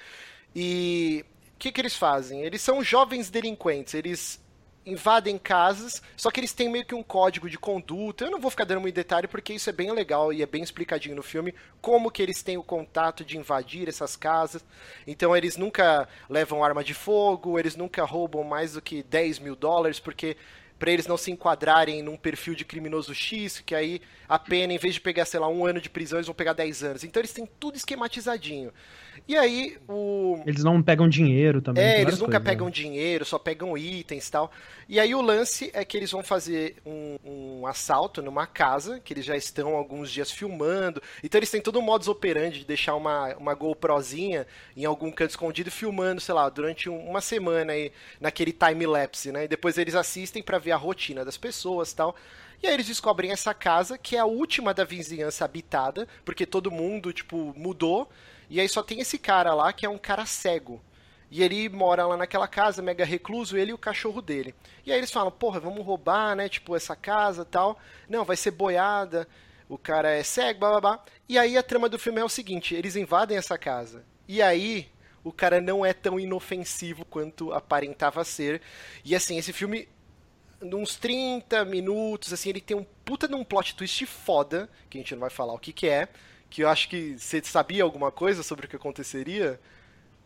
E 0.53 1.23
o 1.53 1.57
que, 1.57 1.71
que 1.71 1.79
eles 1.79 1.95
fazem? 1.95 2.41
Eles 2.41 2.61
são 2.61 2.83
jovens 2.83 3.29
delinquentes. 3.29 3.93
Eles 3.93 4.43
invadem 4.85 5.37
casas, 5.37 6.01
só 6.15 6.29
que 6.29 6.39
eles 6.39 6.53
têm 6.53 6.69
meio 6.69 6.85
que 6.85 6.93
um 6.93 7.01
código 7.01 7.49
de 7.49 7.57
conduta. 7.57 8.25
Eu 8.25 8.31
não 8.31 8.39
vou 8.39 8.51
ficar 8.51 8.65
dando 8.65 8.81
muito 8.81 8.95
detalhe 8.95 9.27
porque 9.27 9.53
isso 9.53 9.69
é 9.69 9.73
bem 9.73 9.91
legal 9.91 10.31
e 10.31 10.41
é 10.41 10.45
bem 10.45 10.61
explicadinho 10.61 11.15
no 11.15 11.23
filme 11.23 11.55
como 11.81 12.11
que 12.11 12.21
eles 12.21 12.43
têm 12.43 12.57
o 12.57 12.63
contato 12.63 13.25
de 13.25 13.37
invadir 13.37 13.89
essas 13.89 14.15
casas. 14.15 14.63
Então 15.07 15.35
eles 15.35 15.57
nunca 15.57 16.07
levam 16.29 16.63
arma 16.63 16.83
de 16.83 16.93
fogo, 16.93 17.57
eles 17.57 17.75
nunca 17.75 18.03
roubam 18.03 18.43
mais 18.43 18.73
do 18.73 18.81
que 18.81 19.01
10 19.03 19.39
mil 19.39 19.55
dólares, 19.55 19.99
porque 19.99 20.37
para 20.77 20.91
eles 20.91 21.07
não 21.07 21.17
se 21.17 21.31
enquadrarem 21.31 22.01
num 22.03 22.17
perfil 22.17 22.53
de 22.53 22.65
criminoso 22.65 23.13
X, 23.13 23.61
que 23.65 23.73
aí 23.73 24.01
a 24.27 24.37
pena, 24.37 24.73
em 24.73 24.77
vez 24.77 24.93
de 24.93 25.01
pegar, 25.01 25.25
sei 25.25 25.39
lá, 25.39 25.47
um 25.47 25.65
ano 25.65 25.79
de 25.79 25.89
prisão, 25.89 26.19
eles 26.19 26.27
vão 26.27 26.35
pegar 26.35 26.53
10 26.53 26.83
anos. 26.83 27.03
Então 27.03 27.21
eles 27.21 27.31
têm 27.31 27.47
tudo 27.59 27.77
esquematizadinho. 27.77 28.73
E 29.27 29.35
aí 29.37 29.77
o. 29.87 30.39
Eles 30.45 30.63
não 30.63 30.81
pegam 30.81 31.07
dinheiro 31.07 31.61
também. 31.61 31.83
É, 31.83 32.01
eles 32.01 32.15
nunca 32.19 32.33
coisas, 32.33 32.43
pegam 32.43 32.67
né? 32.67 32.71
dinheiro, 32.71 33.25
só 33.25 33.39
pegam 33.39 33.77
itens 33.77 34.27
e 34.27 34.31
tal. 34.31 34.51
E 34.87 34.99
aí 34.99 35.15
o 35.15 35.21
lance 35.21 35.71
é 35.73 35.83
que 35.83 35.97
eles 35.97 36.11
vão 36.11 36.23
fazer 36.23 36.75
um, 36.85 37.17
um 37.25 37.67
assalto 37.67 38.21
numa 38.21 38.45
casa, 38.45 38.99
que 38.99 39.13
eles 39.13 39.25
já 39.25 39.35
estão 39.35 39.75
alguns 39.75 40.11
dias 40.11 40.29
filmando. 40.31 41.01
Então 41.23 41.39
eles 41.39 41.49
têm 41.49 41.61
todo 41.61 41.79
um 41.79 41.81
modus 41.81 42.07
operandi 42.07 42.59
de 42.59 42.65
deixar 42.65 42.95
uma, 42.95 43.35
uma 43.35 43.53
GoProzinha 43.53 44.45
em 44.75 44.85
algum 44.85 45.11
canto 45.11 45.31
escondido 45.31 45.71
filmando, 45.71 46.21
sei 46.21 46.35
lá, 46.35 46.47
durante 46.49 46.89
um- 46.89 47.09
uma 47.09 47.21
semana 47.21 47.73
aí, 47.73 47.91
naquele 48.19 48.51
time-lapse, 48.53 49.31
né? 49.31 49.45
E 49.45 49.47
depois 49.47 49.77
eles 49.77 49.95
assistem 49.95 50.43
pra 50.43 50.57
ver 50.59 50.71
a 50.71 50.77
rotina 50.77 51.25
das 51.25 51.37
pessoas 51.37 51.91
e 51.91 51.95
tal. 51.95 52.15
E 52.61 52.67
aí 52.67 52.73
eles 52.73 52.87
descobrem 52.87 53.31
essa 53.31 53.53
casa, 53.53 53.97
que 53.97 54.15
é 54.15 54.19
a 54.19 54.25
última 54.25 54.73
da 54.73 54.83
vizinhança 54.83 55.43
habitada, 55.45 56.07
porque 56.23 56.45
todo 56.45 56.71
mundo, 56.71 57.11
tipo, 57.11 57.53
mudou. 57.57 58.09
E 58.49 58.59
aí 58.59 58.67
só 58.69 58.83
tem 58.83 58.99
esse 58.99 59.17
cara 59.17 59.53
lá, 59.53 59.71
que 59.73 59.85
é 59.85 59.89
um 59.89 59.97
cara 59.97 60.25
cego. 60.25 60.81
E 61.29 61.43
ele 61.43 61.67
mora 61.69 62.05
lá 62.05 62.15
naquela 62.15 62.47
casa, 62.47 62.81
mega 62.81 63.03
recluso, 63.03 63.57
ele 63.57 63.71
e 63.71 63.73
o 63.73 63.77
cachorro 63.77 64.21
dele. 64.21 64.53
E 64.85 64.91
aí 64.91 64.97
eles 64.97 65.11
falam, 65.11 65.31
porra, 65.31 65.59
vamos 65.59 65.85
roubar, 65.85 66.35
né, 66.35 66.47
tipo, 66.47 66.75
essa 66.75 66.95
casa 66.95 67.43
tal. 67.43 67.79
Não, 68.07 68.23
vai 68.23 68.37
ser 68.37 68.51
boiada, 68.51 69.27
o 69.67 69.77
cara 69.77 70.11
é 70.11 70.23
cego, 70.23 70.59
blá. 70.59 71.03
E 71.27 71.37
aí 71.37 71.57
a 71.57 71.63
trama 71.63 71.89
do 71.89 71.99
filme 71.99 72.19
é 72.19 72.23
o 72.23 72.29
seguinte, 72.29 72.75
eles 72.75 72.95
invadem 72.95 73.37
essa 73.37 73.57
casa. 73.57 74.05
E 74.27 74.41
aí 74.41 74.89
o 75.23 75.31
cara 75.31 75.59
não 75.59 75.85
é 75.85 75.91
tão 75.91 76.19
inofensivo 76.19 77.03
quanto 77.03 77.51
aparentava 77.51 78.23
ser. 78.23 78.61
E 79.03 79.15
assim, 79.15 79.37
esse 79.37 79.51
filme 79.51 79.89
uns 80.61 80.95
30 80.95 81.65
minutos, 81.65 82.31
assim, 82.31 82.49
ele 82.49 82.61
tem 82.61 82.77
um 82.77 82.85
puta 83.03 83.27
de 83.27 83.35
um 83.35 83.43
plot 83.43 83.75
twist 83.75 84.05
foda, 84.05 84.69
que 84.89 84.97
a 84.97 85.01
gente 85.01 85.13
não 85.13 85.21
vai 85.21 85.29
falar 85.29 85.53
o 85.53 85.59
que 85.59 85.73
que 85.73 85.87
é, 85.87 86.07
que 86.49 86.63
eu 86.63 86.69
acho 86.69 86.89
que 86.89 87.17
você 87.17 87.41
sabia 87.43 87.83
alguma 87.83 88.11
coisa 88.11 88.43
sobre 88.43 88.65
o 88.65 88.69
que 88.69 88.75
aconteceria 88.75 89.59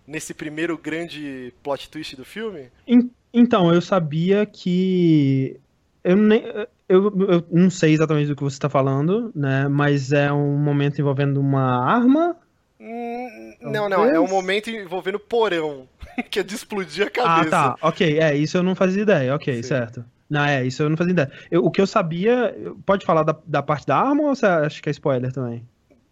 nesse 0.08 0.34
primeiro 0.34 0.78
grande 0.78 1.54
plot 1.64 1.90
twist 1.90 2.16
do 2.16 2.26
filme? 2.26 2.70
En- 2.88 3.10
Então, 3.34 3.72
eu 3.74 3.82
sabia 3.82 4.46
que. 4.46 5.60
Eu, 6.04 6.16
nem, 6.18 6.44
eu, 6.88 7.04
eu 7.30 7.48
não 7.52 7.70
sei 7.70 7.94
exatamente 7.94 8.28
do 8.28 8.36
que 8.36 8.42
você 8.44 8.56
está 8.56 8.70
falando, 8.70 9.32
né? 9.36 9.68
Mas 9.68 10.12
é 10.12 10.32
um 10.32 10.58
momento 10.58 11.00
envolvendo 11.00 11.40
uma 11.40 11.86
arma. 11.86 12.36
Hum, 12.80 13.56
não, 13.62 13.90
não, 13.90 14.06
é 14.06 14.20
um 14.20 14.28
momento 14.28 14.70
envolvendo 14.70 15.20
porão, 15.20 15.88
que 16.32 16.40
é 16.40 16.44
de 16.44 16.56
explodir 16.56 17.06
a 17.08 17.10
Ah, 17.22 17.46
cabeça. 17.46 17.50
tá. 17.50 17.78
Ok, 17.82 18.20
é, 18.20 18.36
isso 18.36 18.58
eu 18.58 18.64
não 18.64 18.76
fazia 18.76 19.02
ideia. 19.04 19.36
Ok, 19.36 19.62
Sim. 19.62 19.64
certo. 19.64 20.06
Não, 20.30 20.46
é, 20.46 20.66
isso 20.66 20.84
eu 20.84 20.90
não 20.90 20.98
fazia 20.98 21.12
ideia. 21.12 21.32
Eu- 21.52 21.66
o 21.66 21.72
que 21.72 21.82
eu 21.82 21.88
sabia. 21.88 22.56
Pode 22.86 23.06
falar 23.06 23.24
da, 23.24 23.36
da 23.46 23.62
parte 23.64 23.86
da 23.88 23.98
arma 23.98 24.24
ou 24.24 24.36
você 24.36 24.46
acha 24.46 24.82
que 24.82 24.90
é 24.90 24.92
spoiler 24.92 25.32
também? 25.34 25.68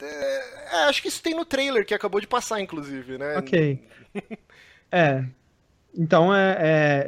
É, 0.06 0.84
acho 0.86 1.02
que 1.02 1.08
isso 1.08 1.22
tem 1.22 1.36
no 1.36 1.46
trailer 1.46 1.86
que 1.86 1.94
acabou 1.94 2.22
de 2.22 2.28
passar, 2.28 2.62
inclusive, 2.62 3.18
né? 3.18 3.38
Ok. 3.38 3.84
É. 4.92 5.26
Então 5.94 6.34
é, 6.34 6.58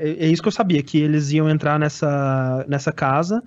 é, 0.02 0.16
é 0.20 0.28
isso 0.28 0.42
que 0.42 0.48
eu 0.48 0.52
sabia, 0.52 0.82
que 0.82 1.00
eles 1.00 1.32
iam 1.32 1.50
entrar 1.50 1.80
nessa, 1.80 2.66
nessa 2.68 2.92
casa 2.92 3.42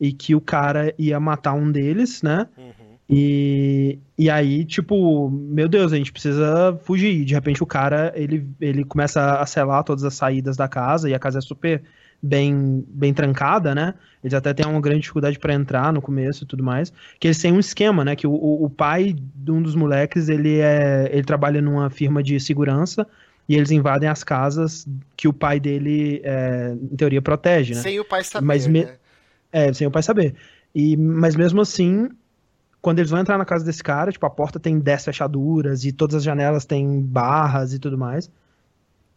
e 0.00 0.12
que 0.12 0.34
o 0.34 0.40
cara 0.40 0.92
ia 0.98 1.18
matar 1.18 1.54
um 1.54 1.70
deles, 1.70 2.22
né? 2.22 2.46
Uhum. 2.56 2.72
E, 3.08 3.98
e 4.18 4.28
aí, 4.28 4.64
tipo, 4.64 5.30
meu 5.30 5.68
Deus, 5.68 5.92
a 5.92 5.96
gente 5.96 6.12
precisa 6.12 6.78
fugir. 6.82 7.24
De 7.24 7.32
repente 7.32 7.62
o 7.62 7.66
cara, 7.66 8.12
ele, 8.14 8.46
ele 8.60 8.84
começa 8.84 9.40
a 9.40 9.46
selar 9.46 9.82
todas 9.84 10.04
as 10.04 10.14
saídas 10.14 10.56
da 10.56 10.68
casa 10.68 11.08
e 11.08 11.14
a 11.14 11.18
casa 11.18 11.38
é 11.38 11.42
super 11.42 11.82
bem, 12.22 12.84
bem 12.88 13.14
trancada, 13.14 13.74
né? 13.74 13.94
Eles 14.22 14.34
até 14.34 14.52
têm 14.52 14.66
uma 14.66 14.80
grande 14.80 15.00
dificuldade 15.00 15.38
para 15.38 15.54
entrar 15.54 15.92
no 15.92 16.02
começo 16.02 16.44
e 16.44 16.46
tudo 16.46 16.62
mais. 16.62 16.92
Que 17.18 17.28
eles 17.28 17.40
têm 17.40 17.52
um 17.52 17.60
esquema, 17.60 18.04
né? 18.04 18.16
Que 18.16 18.26
o, 18.26 18.32
o, 18.32 18.68
pai 18.68 19.14
de 19.34 19.50
um 19.50 19.62
dos 19.62 19.74
moleques, 19.74 20.28
ele, 20.28 20.58
é, 20.58 21.08
ele 21.12 21.22
trabalha 21.22 21.62
numa 21.62 21.88
firma 21.88 22.22
de 22.22 22.38
segurança 22.40 23.06
e 23.48 23.54
eles 23.54 23.70
invadem 23.70 24.08
as 24.08 24.24
casas 24.24 24.86
que 25.16 25.28
o 25.28 25.32
pai 25.32 25.60
dele, 25.60 26.20
é, 26.24 26.74
em 26.80 26.96
teoria, 26.96 27.22
protege, 27.22 27.74
né? 27.74 27.80
Sem 27.80 28.00
o 28.00 28.04
pai 28.04 28.24
saber, 28.24 28.46
Mas 28.46 28.66
me- 28.66 28.84
né? 28.84 28.94
É, 29.52 29.72
sem 29.72 29.86
o 29.86 29.90
pai 29.90 30.02
saber. 30.02 30.34
E, 30.74 30.96
mas 30.96 31.34
mesmo 31.34 31.60
assim, 31.60 32.08
quando 32.82 32.98
eles 32.98 33.10
vão 33.10 33.20
entrar 33.20 33.38
na 33.38 33.44
casa 33.44 33.64
desse 33.64 33.82
cara, 33.82 34.12
tipo, 34.12 34.26
a 34.26 34.30
porta 34.30 34.60
tem 34.60 34.78
10 34.78 35.04
fechaduras 35.04 35.84
e 35.84 35.92
todas 35.92 36.16
as 36.16 36.22
janelas 36.22 36.66
têm 36.66 37.00
barras 37.00 37.72
e 37.72 37.78
tudo 37.78 37.96
mais. 37.96 38.30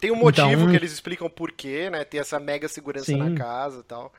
Tem 0.01 0.11
um 0.11 0.15
motivo 0.15 0.47
Então- 0.49 0.69
que 0.69 0.75
eles 0.75 0.91
explicam 0.91 1.29
por 1.29 1.51
quê, 1.51 1.89
né? 1.89 2.03
Tem 2.03 2.19
essa 2.19 2.39
mega 2.39 2.67
segurança 2.67 3.05
Sim. 3.05 3.17
na 3.17 3.35
casa 3.37 3.79
e 3.79 3.83
tal. 3.83 4.11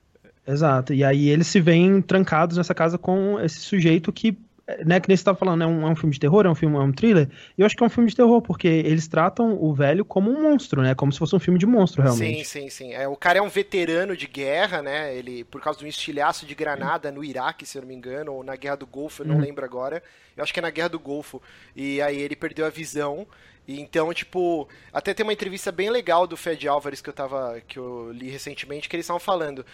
Exato. 0.46 0.94
E 0.94 1.02
aí 1.04 1.28
eles 1.28 1.48
se 1.48 1.60
veem 1.60 2.00
trancados 2.00 2.56
nessa 2.56 2.74
casa 2.74 2.96
com 2.96 3.38
esse 3.40 3.58
sujeito 3.60 4.12
que 4.12 4.38
né, 4.84 5.00
que 5.00 5.08
nem 5.08 5.16
você 5.16 5.24
tava 5.24 5.36
falando, 5.36 5.62
é 5.64 5.66
um, 5.66 5.86
é 5.86 5.90
um 5.90 5.96
filme 5.96 6.12
de 6.12 6.20
terror, 6.20 6.46
é 6.46 6.48
um 6.48 6.54
filme, 6.54 6.76
é 6.76 6.80
um 6.80 6.92
thriller. 6.92 7.28
E 7.58 7.60
eu 7.60 7.66
acho 7.66 7.76
que 7.76 7.82
é 7.82 7.86
um 7.86 7.90
filme 7.90 8.08
de 8.08 8.14
terror, 8.14 8.40
porque 8.40 8.68
eles 8.68 9.08
tratam 9.08 9.60
o 9.60 9.74
velho 9.74 10.04
como 10.04 10.30
um 10.30 10.42
monstro, 10.42 10.82
né? 10.82 10.94
Como 10.94 11.12
se 11.12 11.18
fosse 11.18 11.34
um 11.34 11.40
filme 11.40 11.58
de 11.58 11.66
monstro, 11.66 12.02
realmente. 12.02 12.44
Sim, 12.44 12.62
sim, 12.62 12.70
sim. 12.70 12.92
É, 12.92 13.08
o 13.08 13.16
cara 13.16 13.38
é 13.38 13.42
um 13.42 13.48
veterano 13.48 14.16
de 14.16 14.26
guerra, 14.26 14.80
né? 14.80 15.14
Ele, 15.14 15.44
por 15.44 15.60
causa 15.60 15.78
de 15.80 15.84
um 15.84 15.88
estilhaço 15.88 16.46
de 16.46 16.54
granada 16.54 17.10
no 17.10 17.24
Iraque, 17.24 17.66
se 17.66 17.76
eu 17.76 17.82
não 17.82 17.88
me 17.88 17.94
engano, 17.94 18.32
ou 18.32 18.44
na 18.44 18.54
Guerra 18.54 18.76
do 18.76 18.86
Golfo, 18.86 19.22
eu 19.22 19.26
não 19.26 19.36
uhum. 19.36 19.40
lembro 19.40 19.64
agora. 19.64 20.02
Eu 20.36 20.42
acho 20.42 20.52
que 20.52 20.60
é 20.60 20.62
na 20.62 20.70
Guerra 20.70 20.90
do 20.90 21.00
Golfo. 21.00 21.42
E 21.74 22.00
aí 22.00 22.20
ele 22.20 22.36
perdeu 22.36 22.64
a 22.64 22.70
visão. 22.70 23.26
E 23.66 23.80
então, 23.80 24.12
tipo, 24.14 24.68
até 24.92 25.12
tem 25.12 25.24
uma 25.24 25.32
entrevista 25.32 25.72
bem 25.72 25.90
legal 25.90 26.26
do 26.26 26.36
Fed 26.36 26.66
Álvares 26.68 27.00
que 27.00 27.08
eu 27.08 27.12
tava. 27.12 27.60
que 27.66 27.78
eu 27.78 28.12
li 28.12 28.30
recentemente, 28.30 28.88
que 28.88 28.94
eles 28.94 29.04
estavam 29.04 29.20
falando 29.20 29.64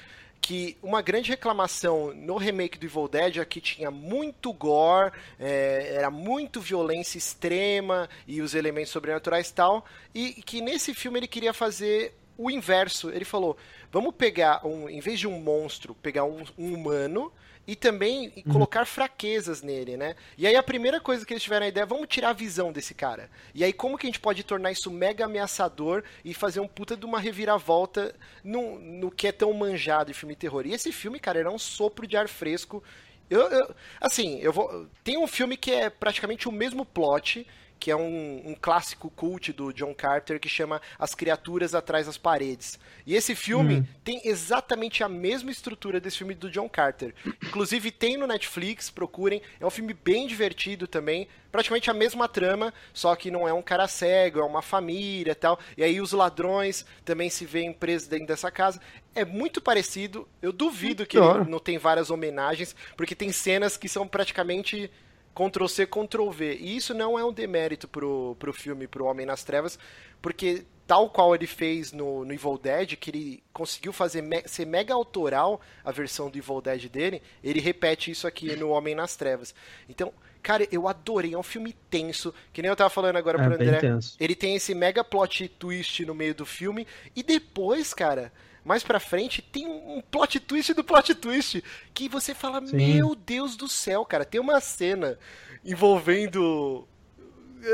que 0.41 0.77
uma 0.83 1.03
grande 1.03 1.31
reclamação 1.31 2.15
no 2.15 2.37
remake 2.37 2.79
do 2.79 2.87
Evil 2.87 3.09
Dead 3.09 3.37
é 3.39 3.45
que 3.45 3.61
tinha 3.61 3.91
muito 3.91 4.53
gore, 4.53 5.13
é, 5.39 5.95
era 5.95 6.11
muito 6.11 6.61
violência 6.61 7.19
extrema 7.19 8.09
e 8.27 8.41
os 8.41 8.55
elementos 8.55 8.91
sobrenaturais 8.91 9.51
tal, 9.51 9.85
e 10.15 10.33
que 10.43 10.61
nesse 10.61 10.95
filme 10.95 11.19
ele 11.19 11.29
queria 11.29 11.53
fazer 11.53 12.15
o 12.37 12.51
inverso. 12.51 13.11
Ele 13.11 13.25
falou: 13.25 13.57
vamos 13.91 14.15
pegar, 14.15 14.65
um, 14.67 14.89
em 14.89 15.01
vez 15.01 15.19
de 15.19 15.27
um 15.27 15.41
monstro, 15.41 15.95
pegar 15.95 16.25
um, 16.25 16.45
um 16.57 16.75
humano 16.75 17.33
e 17.69 17.77
também 17.77 18.33
uhum. 18.35 18.53
colocar 18.55 18.87
fraquezas 18.87 19.61
nele, 19.61 19.95
né? 19.99 20.17
E 20.39 20.47
aí 20.47 20.57
a 20.57 20.63
primeira 20.63 20.99
coisa 20.99 21.27
que 21.27 21.35
eles 21.35 21.43
tiveram 21.43 21.67
a 21.67 21.69
ideia, 21.69 21.85
vamos 21.85 22.09
tirar 22.09 22.31
a 22.31 22.33
visão 22.33 22.73
desse 22.73 22.95
cara. 22.95 23.29
E 23.55 23.63
aí 23.63 23.75
como 23.75 23.99
que 23.99 24.07
a 24.07 24.09
gente 24.09 24.21
pode 24.21 24.43
tornar 24.43 24.73
isso 24.73 24.91
mega 24.91 25.27
ameaçador 25.27 26.03
e 26.25 26.33
fazer 26.33 26.61
um 26.61 26.67
puta 26.67 26.97
de 26.97 27.05
uma 27.05 27.21
reviravolta 27.21 28.15
no, 28.43 28.79
no 28.79 29.11
que 29.11 29.27
é 29.27 29.33
tão 29.33 29.53
manjado 29.53 30.11
de 30.11 30.19
filme 30.19 30.35
de 30.35 30.41
terror. 30.41 30.67
E 30.67 30.73
esse 30.73 30.91
filme, 30.91 31.21
cara, 31.21 31.41
era 31.41 31.51
um 31.51 31.59
sopro 31.59 32.07
de 32.07 32.17
ar 32.17 32.27
fresco. 32.27 32.83
Eu, 33.29 33.43
eu, 33.43 33.75
assim, 34.01 34.39
eu 34.39 34.51
vou. 34.51 34.87
Tem 35.05 35.19
um 35.19 35.27
filme 35.27 35.55
que 35.55 35.71
é 35.71 35.91
praticamente 35.91 36.49
o 36.49 36.53
mesmo 36.53 36.87
plot, 36.87 37.47
que 37.79 37.91
é 37.91 37.97
um, 37.97 38.43
um, 38.45 38.57
clássico 38.61 39.11
cult 39.11 39.53
do 39.53 39.73
John 39.73 39.95
Carter 39.95 40.41
que 40.41 40.49
chama 40.49 40.81
As 40.99 41.15
Criaturas 41.15 41.75
Atrás 41.75 42.07
das 42.07 42.19
Paredes. 42.19 42.79
E 43.07 43.15
esse 43.15 43.35
filme 43.35 43.77
hum. 43.77 43.87
tem 44.05 44.21
exatamente 44.25 45.03
a 45.03 45.09
mesma 45.09 45.51
estrutura 45.51 46.01
desse 46.01 46.19
filme 46.19 46.35
do 46.35 46.51
John 46.51 46.69
Carter. 46.69 47.15
Inclusive 47.43 47.91
tem 47.91 48.17
no 48.17 48.27
Netflix, 48.27 48.91
procurem. 48.91 49.41
É 49.61 49.67
um 49.67 49.71
filme 49.71 49.95
bem 49.95 50.27
divertido 50.27 50.87
também. 50.87 51.29
Praticamente 51.51 51.91
a 51.91 51.95
mesma 51.95 52.29
trama, 52.29 52.75
só 52.93 53.17
que 53.17 53.31
não 53.31 53.49
é 53.49 53.53
um 53.53 53.63
cara 53.63 53.89
cego, 53.89 54.41
é 54.41 54.45
uma 54.45 54.61
família 54.61 55.33
e 55.33 55.35
tal. 55.35 55.59
E 55.77 55.83
aí 55.83 56.01
os 56.01 56.13
ladrões 56.13 56.85
também 57.05 57.31
se 57.31 57.47
veem 57.47 57.73
presos 57.73 58.09
dentro 58.09 58.27
dessa 58.27 58.51
casa. 58.51 58.81
É 59.15 59.25
muito 59.25 59.61
parecido. 59.61 60.29
Eu 60.43 60.53
duvido 60.53 61.07
que 61.07 61.17
não 61.49 61.59
tem 61.59 61.79
várias 61.79 62.11
homenagens, 62.11 62.77
porque 62.97 63.15
tem 63.15 63.33
cenas 63.33 63.77
que 63.77 63.89
são 63.89 64.07
praticamente 64.07 64.91
Ctrl-C, 65.39 65.87
Ctrl-V. 65.87 66.57
E 66.61 66.77
isso 66.77 66.93
não 66.93 67.17
é 67.17 67.25
um 67.25 67.33
demérito 67.33 67.87
pro, 67.87 68.35
pro 68.39 68.53
filme, 68.53 68.89
pro 68.89 69.05
Homem 69.05 69.25
nas 69.25 69.45
Trevas, 69.45 69.79
porque 70.21 70.65
tal 70.85 71.09
qual 71.11 71.35
ele 71.35 71.47
fez 71.47 71.93
no, 71.93 72.25
no 72.25 72.33
Evil 72.33 72.59
Dead, 72.59 72.97
que 72.97 73.11
ele 73.11 73.43
conseguiu 73.53 73.93
fazer 73.93 74.23
me 74.23 74.43
ser 74.47 74.67
mega 74.67 74.93
autoral 74.95 75.61
a 75.85 75.93
versão 75.93 76.29
do 76.29 76.39
Evil 76.39 76.61
Dead 76.61 76.89
dele, 76.89 77.23
ele 77.45 77.61
repete 77.61 78.11
isso 78.11 78.27
aqui 78.27 78.57
no 78.57 78.71
Homem 78.71 78.95
nas 78.95 79.15
Trevas. 79.15 79.55
Então, 79.89 80.13
cara, 80.43 80.67
eu 80.73 80.89
adorei, 80.89 81.35
é 81.35 81.39
um 81.39 81.43
filme 81.43 81.73
tenso, 81.89 82.35
que 82.53 82.63
nem 82.63 82.71
eu 82.71 82.77
tava 82.77 82.91
falando 82.91 83.17
agora 83.17 83.41
é, 83.41 83.45
pro 83.45 83.55
André. 83.55 83.81
Ele 84.19 84.35
tem 84.35 84.57
esse 84.57 84.75
mega 84.75 85.05
plot 85.05 85.47
twist 85.51 86.05
no 86.05 86.15
meio 86.15 86.35
do 86.35 86.47
filme, 86.47 86.87
e 87.15 87.23
depois, 87.23 87.95
cara, 87.95 88.33
mais 88.69 88.83
pra 88.83 89.01
frente, 89.01 89.41
tem 89.41 89.67
um 89.67 90.03
plot 90.11 90.39
twist 90.41 90.75
do 90.75 90.85
plot 90.85 91.15
twist. 91.15 91.65
Que 91.95 92.07
você 92.09 92.35
fala, 92.35 92.65
Sim. 92.67 92.77
meu 92.77 93.15
Deus 93.15 93.57
do 93.57 93.67
céu, 93.67 94.05
cara. 94.05 94.27
Tem 94.27 94.39
uma 94.39 94.61
cena 94.61 95.19
envolvendo. 95.65 96.87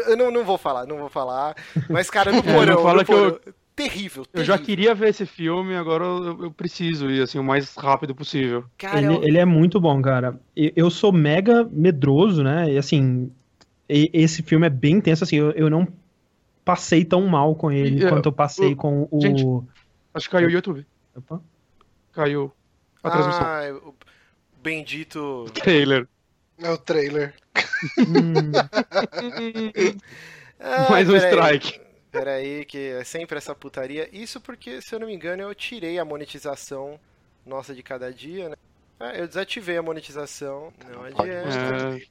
Eu 0.06 0.16
não, 0.16 0.30
não 0.30 0.44
vou 0.44 0.56
falar, 0.56 0.86
não 0.86 0.98
vou 0.98 1.08
falar. 1.08 1.56
Mas, 1.90 2.08
cara, 2.08 2.30
no 2.30 2.40
porão. 2.44 2.82
fala 2.82 3.00
no 3.00 3.04
porão... 3.04 3.32
que 3.32 3.48
eu... 3.48 3.54
Terrível, 3.76 4.24
terrível, 4.24 4.26
Eu 4.34 4.44
já 4.44 4.56
queria 4.56 4.94
ver 4.94 5.08
esse 5.08 5.26
filme, 5.26 5.74
agora 5.74 6.04
eu, 6.04 6.44
eu 6.44 6.50
preciso 6.52 7.10
ir 7.10 7.20
assim 7.20 7.40
o 7.40 7.42
mais 7.42 7.74
rápido 7.74 8.14
possível. 8.14 8.64
Cara, 8.78 8.98
ele, 8.98 9.08
eu... 9.08 9.24
ele 9.24 9.38
é 9.38 9.44
muito 9.44 9.80
bom, 9.80 10.00
cara. 10.00 10.38
Eu 10.54 10.88
sou 10.90 11.10
mega 11.10 11.68
medroso, 11.72 12.44
né? 12.44 12.72
E 12.72 12.78
assim, 12.78 13.32
esse 13.88 14.44
filme 14.44 14.68
é 14.68 14.70
bem 14.70 14.94
intenso, 14.94 15.24
assim, 15.24 15.34
eu, 15.34 15.50
eu 15.50 15.68
não 15.68 15.88
passei 16.64 17.04
tão 17.04 17.26
mal 17.26 17.56
com 17.56 17.70
ele 17.70 18.04
e, 18.04 18.08
quanto 18.08 18.28
eu 18.28 18.32
passei 18.32 18.76
com 18.76 19.08
o. 19.10 19.20
Gente, 19.20 19.44
Acho 20.14 20.28
que 20.28 20.37
caiu 20.37 20.49
o 20.49 20.50
YouTube. 20.50 20.87
Opa. 21.14 21.42
Caiu 22.12 22.52
a 23.02 23.11
transmissão. 23.11 23.42
Ah, 23.44 23.80
o 23.83 23.94
bendito. 24.62 25.47
Trailer. 25.52 26.09
É 26.59 26.71
o 26.71 26.78
trailer. 26.78 27.35
ah, 30.61 30.88
Mais 30.90 31.09
um 31.11 31.16
strike. 31.16 31.80
Peraí, 32.12 32.64
que 32.64 32.78
é 32.78 33.02
sempre 33.02 33.37
essa 33.37 33.54
putaria. 33.56 34.09
Isso 34.12 34.40
porque, 34.40 34.80
se 34.80 34.94
eu 34.94 35.00
não 35.00 35.09
me 35.09 35.14
engano, 35.14 35.42
eu 35.42 35.54
tirei 35.54 35.99
a 35.99 36.04
monetização 36.04 36.99
nossa 37.44 37.75
de 37.75 37.83
cada 37.83 38.12
dia, 38.12 38.50
né? 38.50 38.56
Ah, 39.00 39.12
eu 39.14 39.26
desativei 39.26 39.76
a 39.76 39.83
monetização. 39.83 40.73
Não 40.88 41.02
adianta. 41.02 41.99
É... 41.99 42.02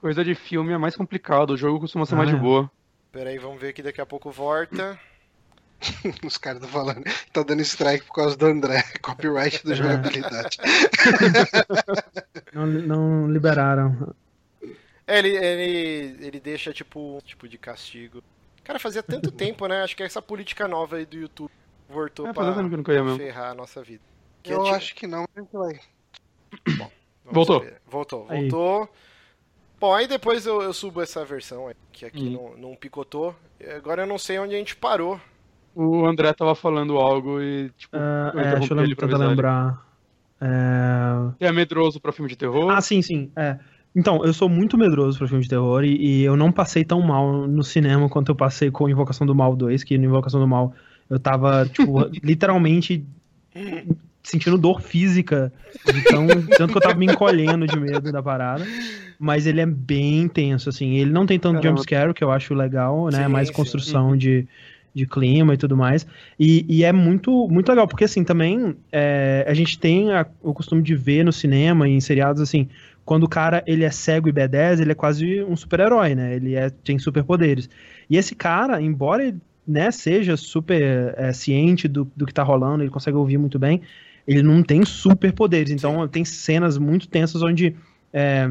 Coisa 0.00 0.24
de 0.24 0.34
filme 0.36 0.72
é 0.72 0.78
mais 0.78 0.94
complicado, 0.94 1.50
o 1.50 1.56
jogo 1.56 1.80
costuma 1.80 2.06
ser 2.06 2.14
ah, 2.14 2.18
mais 2.18 2.30
de 2.30 2.36
boa. 2.36 2.70
Peraí, 3.10 3.38
vamos 3.38 3.60
ver 3.60 3.72
que 3.72 3.82
daqui 3.82 4.00
a 4.00 4.06
pouco 4.06 4.30
volta. 4.30 4.98
Os 6.24 6.38
caras 6.38 6.62
estão 6.62 6.70
falando, 6.70 7.04
tá 7.32 7.42
dando 7.42 7.60
strike 7.62 8.06
por 8.06 8.14
causa 8.14 8.36
do 8.36 8.46
André, 8.46 8.82
copyright 9.02 9.64
da 9.64 9.74
jogabilidade. 9.74 10.58
não, 12.52 12.66
não 12.66 13.30
liberaram. 13.30 14.14
É, 15.06 15.18
ele, 15.18 15.36
ele, 15.36 16.26
ele 16.26 16.40
deixa 16.40 16.72
tipo, 16.72 17.20
tipo 17.24 17.48
de 17.48 17.58
castigo. 17.58 18.22
Cara, 18.64 18.78
fazia 18.78 19.02
tanto 19.02 19.30
tempo, 19.30 19.66
né? 19.68 19.82
Acho 19.82 19.96
que 19.96 20.02
essa 20.02 20.20
política 20.20 20.66
nova 20.66 20.96
aí 20.96 21.06
do 21.06 21.16
YouTube 21.16 21.52
voltou 21.88 22.26
é, 22.26 22.32
pra, 22.32 22.52
pra 22.52 23.16
ferrar 23.16 23.50
a 23.50 23.54
nossa 23.54 23.82
vida. 23.82 24.02
Que 24.42 24.52
eu 24.52 24.66
acho 24.66 24.94
que 24.94 25.06
não, 25.06 25.24
mas 25.34 25.46
vai. 25.52 25.80
Bom, 26.76 26.90
voltou. 27.24 27.60
Ver. 27.60 27.80
Voltou, 27.86 28.26
aí. 28.28 28.48
voltou. 28.48 28.88
Bom, 29.78 29.94
aí 29.94 30.08
depois 30.08 30.46
eu, 30.46 30.62
eu 30.62 30.72
subo 30.72 31.02
essa 31.02 31.24
versão 31.24 31.70
que 31.92 32.06
aqui 32.06 32.24
hum. 32.24 32.54
não, 32.56 32.70
não 32.70 32.76
picotou. 32.76 33.36
Agora 33.76 34.02
eu 34.02 34.06
não 34.06 34.18
sei 34.18 34.38
onde 34.38 34.54
a 34.54 34.58
gente 34.58 34.74
parou. 34.74 35.20
O 35.78 36.06
André 36.06 36.32
tava 36.32 36.54
falando 36.54 36.96
algo 36.96 37.38
e, 37.38 37.70
tipo, 37.76 37.94
uh, 37.94 38.38
é, 38.38 38.58
deixa 38.58 38.72
eu 38.72 38.96
tentar 38.96 39.18
lembrar. 39.18 39.86
É... 40.40 41.46
é 41.46 41.52
medroso 41.52 42.00
pra 42.00 42.12
filme 42.12 42.30
de 42.30 42.36
terror? 42.36 42.70
Ah, 42.70 42.80
sim, 42.80 43.02
sim. 43.02 43.30
É. 43.36 43.58
Então, 43.94 44.24
eu 44.24 44.32
sou 44.32 44.48
muito 44.48 44.78
medroso 44.78 45.18
pra 45.18 45.28
filme 45.28 45.42
de 45.42 45.50
terror 45.50 45.84
e, 45.84 45.96
e, 45.96 46.22
eu 46.22 46.34
não 46.34 46.50
passei 46.50 46.82
tão 46.82 47.02
mal 47.02 47.46
no 47.46 47.62
cinema 47.62 48.08
quanto 48.08 48.30
eu 48.30 48.34
passei 48.34 48.70
com 48.70 48.88
Invocação 48.88 49.26
do 49.26 49.34
Mal 49.34 49.54
2, 49.54 49.84
que 49.84 49.98
no 49.98 50.06
Invocação 50.06 50.40
do 50.40 50.48
Mal 50.48 50.72
eu 51.10 51.18
tava, 51.18 51.66
tipo, 51.66 52.08
literalmente 52.24 53.04
sentindo 54.22 54.56
dor 54.56 54.80
física, 54.80 55.52
então, 55.86 56.26
tanto 56.56 56.72
que 56.72 56.78
eu 56.78 56.82
tava 56.82 56.94
me 56.94 57.06
encolhendo 57.06 57.66
de 57.66 57.78
medo 57.78 58.10
da 58.10 58.22
parada. 58.22 58.66
Mas 59.18 59.46
ele 59.46 59.60
é 59.60 59.66
bem 59.66 60.20
intenso, 60.20 60.68
assim. 60.68 60.96
Ele 60.96 61.10
não 61.10 61.24
tem 61.24 61.38
tanto 61.38 61.62
jumpscare, 61.62 62.12
que 62.12 62.24
eu 62.24 62.30
acho 62.30 62.54
legal, 62.54 63.08
né? 63.08 63.24
Sim, 63.24 63.28
mais 63.28 63.50
construção 63.50 64.12
sim. 64.12 64.18
de 64.18 64.48
de 64.96 65.06
clima 65.06 65.52
e 65.52 65.56
tudo 65.58 65.76
mais. 65.76 66.06
E, 66.40 66.64
e 66.66 66.82
é 66.82 66.90
muito, 66.90 67.46
muito 67.50 67.68
legal, 67.68 67.86
porque 67.86 68.04
assim, 68.04 68.24
também 68.24 68.74
é, 68.90 69.44
a 69.46 69.52
gente 69.52 69.78
tem 69.78 70.10
a, 70.10 70.26
o 70.42 70.54
costume 70.54 70.82
de 70.82 70.94
ver 70.94 71.22
no 71.22 71.32
cinema 71.32 71.86
e 71.86 71.92
em 71.92 72.00
seriados 72.00 72.40
assim, 72.40 72.66
quando 73.04 73.24
o 73.24 73.28
cara 73.28 73.62
ele 73.66 73.84
é 73.84 73.90
cego 73.90 74.26
e 74.30 74.32
B10, 74.32 74.80
ele 74.80 74.92
é 74.92 74.94
quase 74.94 75.44
um 75.44 75.54
super-herói, 75.54 76.14
né? 76.14 76.34
Ele 76.34 76.54
é, 76.54 76.70
tem 76.70 76.98
superpoderes. 76.98 77.68
E 78.08 78.16
esse 78.16 78.34
cara, 78.34 78.80
embora 78.80 79.22
ele 79.22 79.36
né, 79.68 79.90
seja 79.90 80.34
super 80.34 81.14
é, 81.18 81.30
ciente 81.30 81.86
do, 81.86 82.10
do 82.16 82.24
que 82.24 82.32
tá 82.32 82.42
rolando, 82.42 82.82
ele 82.82 82.90
consegue 82.90 83.18
ouvir 83.18 83.36
muito 83.36 83.58
bem, 83.58 83.82
ele 84.26 84.42
não 84.42 84.62
tem 84.62 84.82
superpoderes. 84.82 85.70
Então 85.70 86.08
tem 86.08 86.24
cenas 86.24 86.78
muito 86.78 87.06
tensas 87.06 87.42
onde 87.42 87.76
é, 88.14 88.50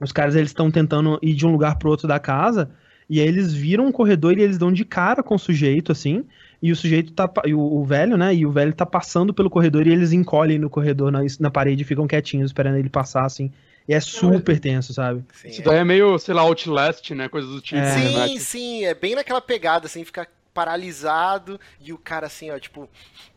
os 0.00 0.12
caras 0.12 0.34
eles 0.34 0.48
estão 0.48 0.70
tentando 0.70 1.18
ir 1.20 1.34
de 1.34 1.46
um 1.46 1.52
lugar 1.52 1.76
pro 1.76 1.90
outro 1.90 2.08
da 2.08 2.18
casa 2.18 2.70
e 3.08 3.20
aí 3.20 3.26
eles 3.26 3.52
viram 3.54 3.86
um 3.86 3.92
corredor 3.92 4.38
e 4.38 4.42
eles 4.42 4.58
dão 4.58 4.72
de 4.72 4.84
cara 4.84 5.22
com 5.22 5.34
o 5.34 5.38
sujeito, 5.38 5.92
assim. 5.92 6.24
E 6.60 6.72
o 6.72 6.76
sujeito 6.76 7.12
tá. 7.12 7.30
E 7.46 7.54
o, 7.54 7.60
o, 7.60 7.84
velho, 7.84 8.16
né? 8.16 8.34
E 8.34 8.44
o 8.44 8.50
velho 8.50 8.72
tá 8.72 8.84
passando 8.84 9.32
pelo 9.32 9.48
corredor 9.48 9.86
e 9.86 9.92
eles 9.92 10.12
encolhem 10.12 10.58
no 10.58 10.68
corredor, 10.68 11.10
na, 11.10 11.20
na 11.40 11.50
parede, 11.50 11.82
e 11.82 11.86
ficam 11.86 12.06
quietinhos, 12.06 12.50
esperando 12.50 12.76
ele 12.76 12.90
passar, 12.90 13.24
assim. 13.24 13.50
E 13.88 13.94
é 13.94 14.00
super 14.00 14.60
tenso, 14.60 14.92
sabe? 14.92 15.24
Sim, 15.32 15.48
Isso 15.48 15.62
daí 15.62 15.78
é 15.78 15.84
meio, 15.84 16.18
sei 16.18 16.34
lá, 16.34 16.42
Outlast, 16.42 17.10
né? 17.12 17.28
Coisa 17.28 17.48
do 17.48 17.60
tipo. 17.60 17.80
É. 17.80 18.26
Sim, 18.26 18.38
sim, 18.38 18.84
é 18.84 18.92
bem 18.92 19.14
naquela 19.14 19.40
pegada, 19.40 19.86
assim, 19.86 20.04
ficar 20.04 20.28
paralisado 20.52 21.60
e 21.80 21.92
o 21.92 21.98
cara 21.98 22.26
assim, 22.26 22.50
ó, 22.50 22.58
tipo, 22.58 22.88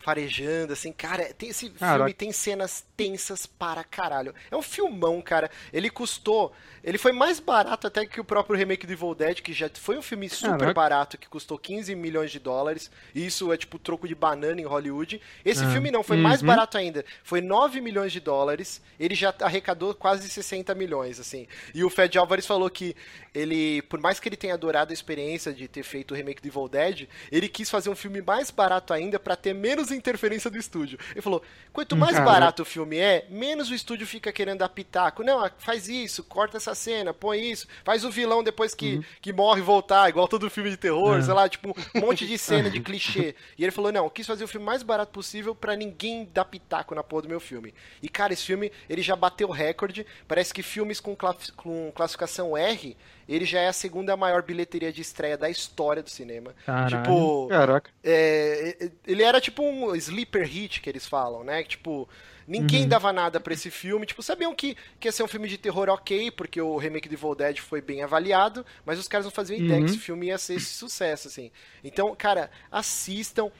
farejando, 0.02 0.72
assim, 0.72 0.92
cara, 0.92 1.32
tem 1.32 1.50
esse 1.50 1.70
Caraca. 1.70 1.98
filme 1.98 2.12
tem 2.12 2.32
cenas 2.32 2.84
tensas 2.96 3.46
para 3.46 3.84
caralho. 3.84 4.34
É 4.50 4.56
um 4.56 4.62
filmão, 4.62 5.20
cara. 5.22 5.50
Ele 5.72 5.88
custou, 5.88 6.52
ele 6.82 6.98
foi 6.98 7.12
mais 7.12 7.38
barato 7.38 7.86
até 7.86 8.04
que 8.04 8.20
o 8.20 8.24
próprio 8.24 8.56
remake 8.56 8.86
do 8.86 8.92
Evil 8.92 9.14
Dead, 9.14 9.40
que 9.40 9.52
já 9.52 9.70
foi 9.72 9.96
um 9.96 10.02
filme 10.02 10.28
super 10.28 10.58
Caraca. 10.58 10.74
barato, 10.74 11.18
que 11.18 11.28
custou 11.28 11.56
15 11.56 11.94
milhões 11.94 12.30
de 12.30 12.38
dólares. 12.38 12.90
E 13.14 13.24
isso 13.24 13.52
é 13.52 13.56
tipo 13.56 13.78
troco 13.78 14.08
de 14.08 14.14
banana 14.14 14.60
em 14.60 14.64
Hollywood. 14.64 15.20
Esse 15.44 15.64
ah. 15.64 15.70
filme 15.70 15.90
não, 15.90 16.02
foi 16.02 16.16
uhum. 16.16 16.22
mais 16.24 16.42
barato 16.42 16.76
ainda. 16.76 17.04
Foi 17.22 17.40
9 17.40 17.80
milhões 17.80 18.12
de 18.12 18.18
dólares. 18.18 18.82
Ele 18.98 19.14
já 19.14 19.32
arrecadou 19.40 19.94
quase 19.94 20.28
60 20.28 20.74
milhões, 20.74 21.20
assim. 21.20 21.46
E 21.72 21.84
o 21.84 21.90
Fed 21.90 22.18
Alvarez 22.18 22.46
falou 22.46 22.68
que 22.68 22.96
ele, 23.32 23.82
por 23.82 24.00
mais 24.00 24.18
que 24.18 24.28
ele 24.28 24.36
tenha 24.36 24.54
adorado 24.54 24.90
a 24.90 24.94
experiência 24.94 25.52
de 25.52 25.68
ter 25.68 25.84
feito 25.84 26.12
o 26.12 26.16
remake 26.16 26.42
do 26.42 26.48
Evil 26.48 26.68
Dead, 26.68 27.08
ele 27.30 27.48
quis 27.48 27.70
fazer 27.70 27.90
um 27.90 27.94
filme 27.94 28.20
mais 28.20 28.50
barato 28.50 28.92
ainda 28.92 29.20
para 29.20 29.36
ter 29.36 29.54
menos 29.54 29.91
interferência 29.94 30.50
do 30.50 30.58
estúdio. 30.58 30.98
Ele 31.12 31.22
falou: 31.22 31.42
quanto 31.72 31.96
mais 31.96 32.14
Cara. 32.14 32.24
barato 32.24 32.62
o 32.62 32.64
filme 32.64 32.98
é, 32.98 33.26
menos 33.30 33.70
o 33.70 33.74
estúdio 33.74 34.06
fica 34.06 34.32
querendo 34.32 34.58
dar 34.58 34.68
pitaco. 34.68 35.22
Não, 35.22 35.50
faz 35.58 35.88
isso, 35.88 36.24
corta 36.24 36.56
essa 36.56 36.74
cena, 36.74 37.12
põe 37.12 37.50
isso, 37.50 37.66
faz 37.84 38.04
o 38.04 38.10
vilão 38.10 38.42
depois 38.42 38.74
que, 38.74 38.96
uhum. 38.96 39.04
que 39.20 39.32
morre 39.32 39.60
voltar, 39.60 40.08
igual 40.08 40.28
todo 40.28 40.50
filme 40.50 40.70
de 40.70 40.76
terror, 40.76 41.18
é. 41.18 41.22
sei 41.22 41.34
lá, 41.34 41.48
tipo, 41.48 41.76
um 41.94 42.00
monte 42.00 42.26
de 42.26 42.38
cena 42.38 42.70
de 42.70 42.80
clichê. 42.82 43.34
E 43.56 43.62
ele 43.62 43.72
falou: 43.72 43.92
não, 43.92 44.08
quis 44.08 44.26
fazer 44.26 44.44
o 44.44 44.48
filme 44.48 44.66
mais 44.66 44.82
barato 44.82 45.12
possível 45.12 45.54
para 45.54 45.76
ninguém 45.76 46.28
dar 46.32 46.44
pitaco 46.44 46.94
na 46.94 47.02
porra 47.02 47.22
do 47.22 47.28
meu 47.28 47.40
filme. 47.40 47.74
E, 48.02 48.08
cara, 48.08 48.32
esse 48.32 48.44
filme, 48.44 48.72
ele 48.88 49.02
já 49.02 49.16
bateu 49.16 49.50
recorde. 49.50 50.06
Parece 50.26 50.52
que 50.52 50.62
filmes 50.62 51.00
com, 51.00 51.16
com 51.56 51.92
classificação 51.94 52.56
R 52.56 52.96
ele 53.28 53.44
já 53.44 53.60
é 53.60 53.68
a 53.68 53.72
segunda 53.72 54.16
maior 54.16 54.42
bilheteria 54.42 54.92
de 54.92 55.00
estreia 55.00 55.36
da 55.36 55.48
história 55.48 56.02
do 56.02 56.10
cinema. 56.10 56.54
Caralho. 56.66 57.02
Tipo, 57.02 57.48
Caraca. 57.48 57.90
É, 58.02 58.90
ele 59.06 59.22
era 59.22 59.40
tipo 59.40 59.62
um 59.62 59.94
sleeper 59.94 60.46
hit 60.46 60.80
que 60.80 60.88
eles 60.88 61.06
falam, 61.06 61.44
né? 61.44 61.62
Tipo, 61.62 62.08
ninguém 62.46 62.82
uhum. 62.82 62.88
dava 62.88 63.12
nada 63.12 63.40
para 63.40 63.54
esse 63.54 63.70
filme. 63.70 64.06
Tipo, 64.06 64.22
sabiam 64.22 64.54
que, 64.54 64.76
que 64.98 65.08
ia 65.08 65.12
ser 65.12 65.22
um 65.22 65.28
filme 65.28 65.48
de 65.48 65.58
terror 65.58 65.88
ok, 65.88 66.30
porque 66.30 66.60
o 66.60 66.76
remake 66.76 67.08
de 67.08 67.14
Evil 67.14 67.34
Dead 67.34 67.58
foi 67.58 67.80
bem 67.80 68.02
avaliado, 68.02 68.64
mas 68.84 68.98
os 68.98 69.08
caras 69.08 69.24
não 69.24 69.32
faziam 69.32 69.58
ideia 69.58 69.80
uhum. 69.80 69.84
que 69.84 69.90
esse 69.90 70.00
filme 70.00 70.26
ia 70.26 70.38
ser 70.38 70.54
esse 70.54 70.74
sucesso, 70.74 71.28
assim. 71.28 71.50
Então, 71.82 72.14
cara, 72.16 72.50
assistam. 72.70 73.50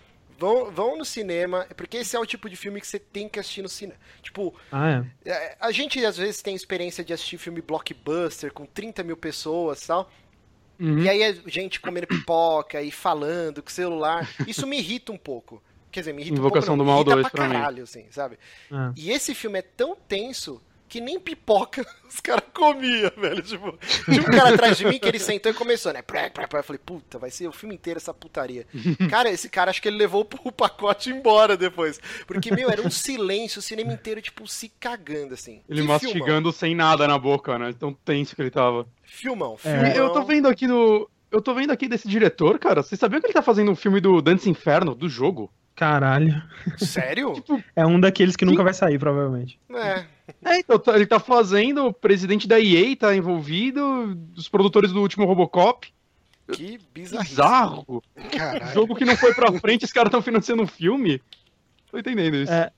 Vão, 0.42 0.72
vão 0.72 0.98
no 0.98 1.04
cinema, 1.04 1.68
porque 1.76 1.98
esse 1.98 2.16
é 2.16 2.18
o 2.18 2.26
tipo 2.26 2.50
de 2.50 2.56
filme 2.56 2.80
que 2.80 2.86
você 2.88 2.98
tem 2.98 3.28
que 3.28 3.38
assistir 3.38 3.62
no 3.62 3.68
cinema. 3.68 3.96
Tipo, 4.20 4.52
ah, 4.72 5.04
é. 5.24 5.30
é. 5.30 5.56
a 5.60 5.70
gente 5.70 6.04
às 6.04 6.16
vezes 6.16 6.42
tem 6.42 6.52
experiência 6.52 7.04
de 7.04 7.12
assistir 7.12 7.38
filme 7.38 7.62
blockbuster 7.62 8.52
com 8.52 8.66
30 8.66 9.04
mil 9.04 9.16
pessoas 9.16 9.84
e 9.84 9.86
tal. 9.86 10.10
Uhum. 10.80 10.98
E 10.98 11.08
aí 11.08 11.22
a 11.22 11.32
gente 11.46 11.78
comendo 11.78 12.08
pipoca 12.08 12.82
e 12.82 12.90
falando 12.90 13.62
com 13.62 13.70
celular. 13.70 14.28
Isso 14.44 14.66
me 14.66 14.78
irrita 14.78 15.12
um 15.12 15.16
pouco. 15.16 15.62
Quer 15.92 16.00
dizer, 16.00 16.12
me 16.12 16.22
irrita 16.22 16.38
Invocação 16.38 16.74
um 16.74 16.78
pouco. 16.78 16.90
Não, 16.90 17.04
do 17.04 17.06
Mal 17.06 17.22
2 17.22 17.28
pra, 17.28 17.30
pra 17.30 17.48
caralho, 17.48 17.76
mim. 17.76 17.82
assim, 17.82 18.06
sabe? 18.10 18.36
É. 18.68 18.92
E 18.96 19.12
esse 19.12 19.36
filme 19.36 19.60
é 19.60 19.62
tão 19.62 19.94
tenso 19.94 20.60
que 20.92 21.00
nem 21.00 21.18
pipoca 21.18 21.86
os 22.06 22.20
caras 22.20 22.44
comiam, 22.52 23.10
velho. 23.16 23.40
Tipo, 23.40 23.78
tinha 24.04 24.20
um 24.20 24.24
cara 24.24 24.52
atrás 24.52 24.76
de 24.76 24.84
mim 24.84 24.98
que 24.98 25.08
ele 25.08 25.18
sentou 25.18 25.50
e 25.50 25.54
começou, 25.54 25.90
né? 25.90 26.02
Pré, 26.02 26.28
pré, 26.28 26.46
pré. 26.46 26.60
Eu 26.60 26.64
falei, 26.64 26.80
puta, 26.84 27.18
vai 27.18 27.30
ser 27.30 27.48
o 27.48 27.52
filme 27.52 27.74
inteiro 27.74 27.96
essa 27.96 28.12
putaria. 28.12 28.66
cara, 29.08 29.30
esse 29.30 29.48
cara, 29.48 29.70
acho 29.70 29.80
que 29.80 29.88
ele 29.88 29.96
levou 29.96 30.28
o 30.44 30.52
pacote 30.52 31.08
embora 31.08 31.56
depois. 31.56 31.98
Porque, 32.26 32.54
meu, 32.54 32.68
era 32.68 32.82
um 32.82 32.90
silêncio, 32.90 33.60
o 33.60 33.62
cinema 33.62 33.90
inteiro, 33.90 34.20
tipo, 34.20 34.46
se 34.46 34.68
cagando, 34.68 35.32
assim. 35.32 35.62
Ele 35.66 35.80
que 35.80 35.88
mastigando 35.88 36.26
filmão. 36.26 36.52
sem 36.52 36.74
nada 36.74 37.08
na 37.08 37.18
boca, 37.18 37.58
né? 37.58 37.72
Tão 37.78 37.94
tenso 37.94 38.36
que 38.36 38.42
ele 38.42 38.50
tava. 38.50 38.86
Filmão, 39.02 39.56
filmão. 39.56 39.86
É. 39.86 39.98
Eu 39.98 40.10
tô 40.10 40.22
vendo 40.24 40.46
aqui 40.46 40.66
no. 40.66 41.08
Eu 41.30 41.40
tô 41.40 41.54
vendo 41.54 41.70
aqui 41.70 41.88
desse 41.88 42.06
diretor, 42.06 42.58
cara. 42.58 42.82
Vocês 42.82 42.98
sabiam 43.00 43.18
que 43.18 43.28
ele 43.28 43.32
tá 43.32 43.40
fazendo 43.40 43.70
um 43.70 43.76
filme 43.76 43.98
do 43.98 44.20
Dance 44.20 44.50
Inferno, 44.50 44.94
do 44.94 45.08
jogo? 45.08 45.50
Caralho. 45.74 46.42
Sério? 46.76 47.32
tipo, 47.34 47.62
é 47.74 47.86
um 47.86 47.98
daqueles 47.98 48.36
que 48.36 48.44
nunca 48.44 48.62
vai 48.62 48.74
sair, 48.74 48.98
provavelmente. 48.98 49.58
É. 49.74 50.04
É, 50.44 50.58
então 50.58 50.78
tá, 50.78 50.94
ele 50.94 51.06
tá 51.06 51.18
fazendo, 51.18 51.86
o 51.86 51.92
presidente 51.92 52.48
da 52.48 52.60
EA 52.60 52.96
tá 52.96 53.14
envolvido, 53.14 54.18
os 54.36 54.48
produtores 54.48 54.92
do 54.92 55.00
último 55.00 55.24
Robocop. 55.24 55.88
Que 56.52 56.78
bizarro. 56.92 57.24
Bizarro. 57.24 58.02
Jogo 58.74 58.94
que 58.94 59.04
não 59.04 59.16
foi 59.16 59.32
pra 59.34 59.52
frente, 59.52 59.84
os 59.84 59.92
caras 59.92 60.08
estão 60.08 60.20
financiando 60.20 60.62
um 60.62 60.66
filme. 60.66 61.22
Tô 61.90 61.98
entendendo 61.98 62.36
isso. 62.36 62.52
É, 62.52 62.70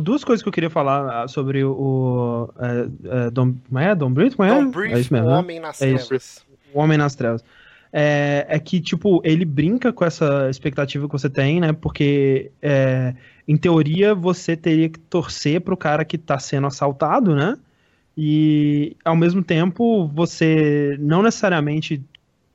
duas 0.00 0.24
coisas 0.24 0.42
que 0.42 0.48
eu 0.48 0.52
queria 0.52 0.70
falar 0.70 1.22
ah, 1.22 1.28
sobre 1.28 1.64
o. 1.64 2.48
É, 2.58 3.26
é, 3.26 3.30
Dom, 3.30 3.54
como 3.66 3.78
é? 3.78 3.94
Dom 3.94 4.12
Brito? 4.12 4.42
é? 4.42 4.48
Dom 4.48 4.70
Brief, 4.70 4.94
é 4.94 5.00
isso 5.00 5.12
mesmo, 5.12 5.28
o 5.28 5.30
né? 5.30 5.38
Homem 5.38 5.60
nas 5.60 5.80
é 5.80 5.94
Trevas. 5.94 6.46
O 6.72 6.80
Homem 6.80 6.98
nas 6.98 7.14
Trevas 7.14 7.44
é, 7.92 8.46
é, 8.48 8.58
que, 8.58 8.80
tipo, 8.80 9.20
ele 9.24 9.44
brinca 9.44 9.92
com 9.92 10.04
essa 10.04 10.48
expectativa 10.48 11.06
que 11.06 11.12
você 11.12 11.28
tem, 11.28 11.60
né? 11.60 11.72
Porque, 11.72 12.50
é, 12.62 13.14
em 13.46 13.56
teoria, 13.56 14.14
você 14.14 14.56
teria 14.56 14.88
que 14.88 14.98
torcer 14.98 15.60
pro 15.60 15.76
cara 15.76 16.04
que 16.04 16.16
tá 16.16 16.38
sendo 16.38 16.68
assaltado, 16.68 17.34
né? 17.34 17.56
E, 18.16 18.96
ao 19.04 19.16
mesmo 19.16 19.42
tempo, 19.42 20.06
você 20.08 20.96
não 21.00 21.22
necessariamente 21.22 22.02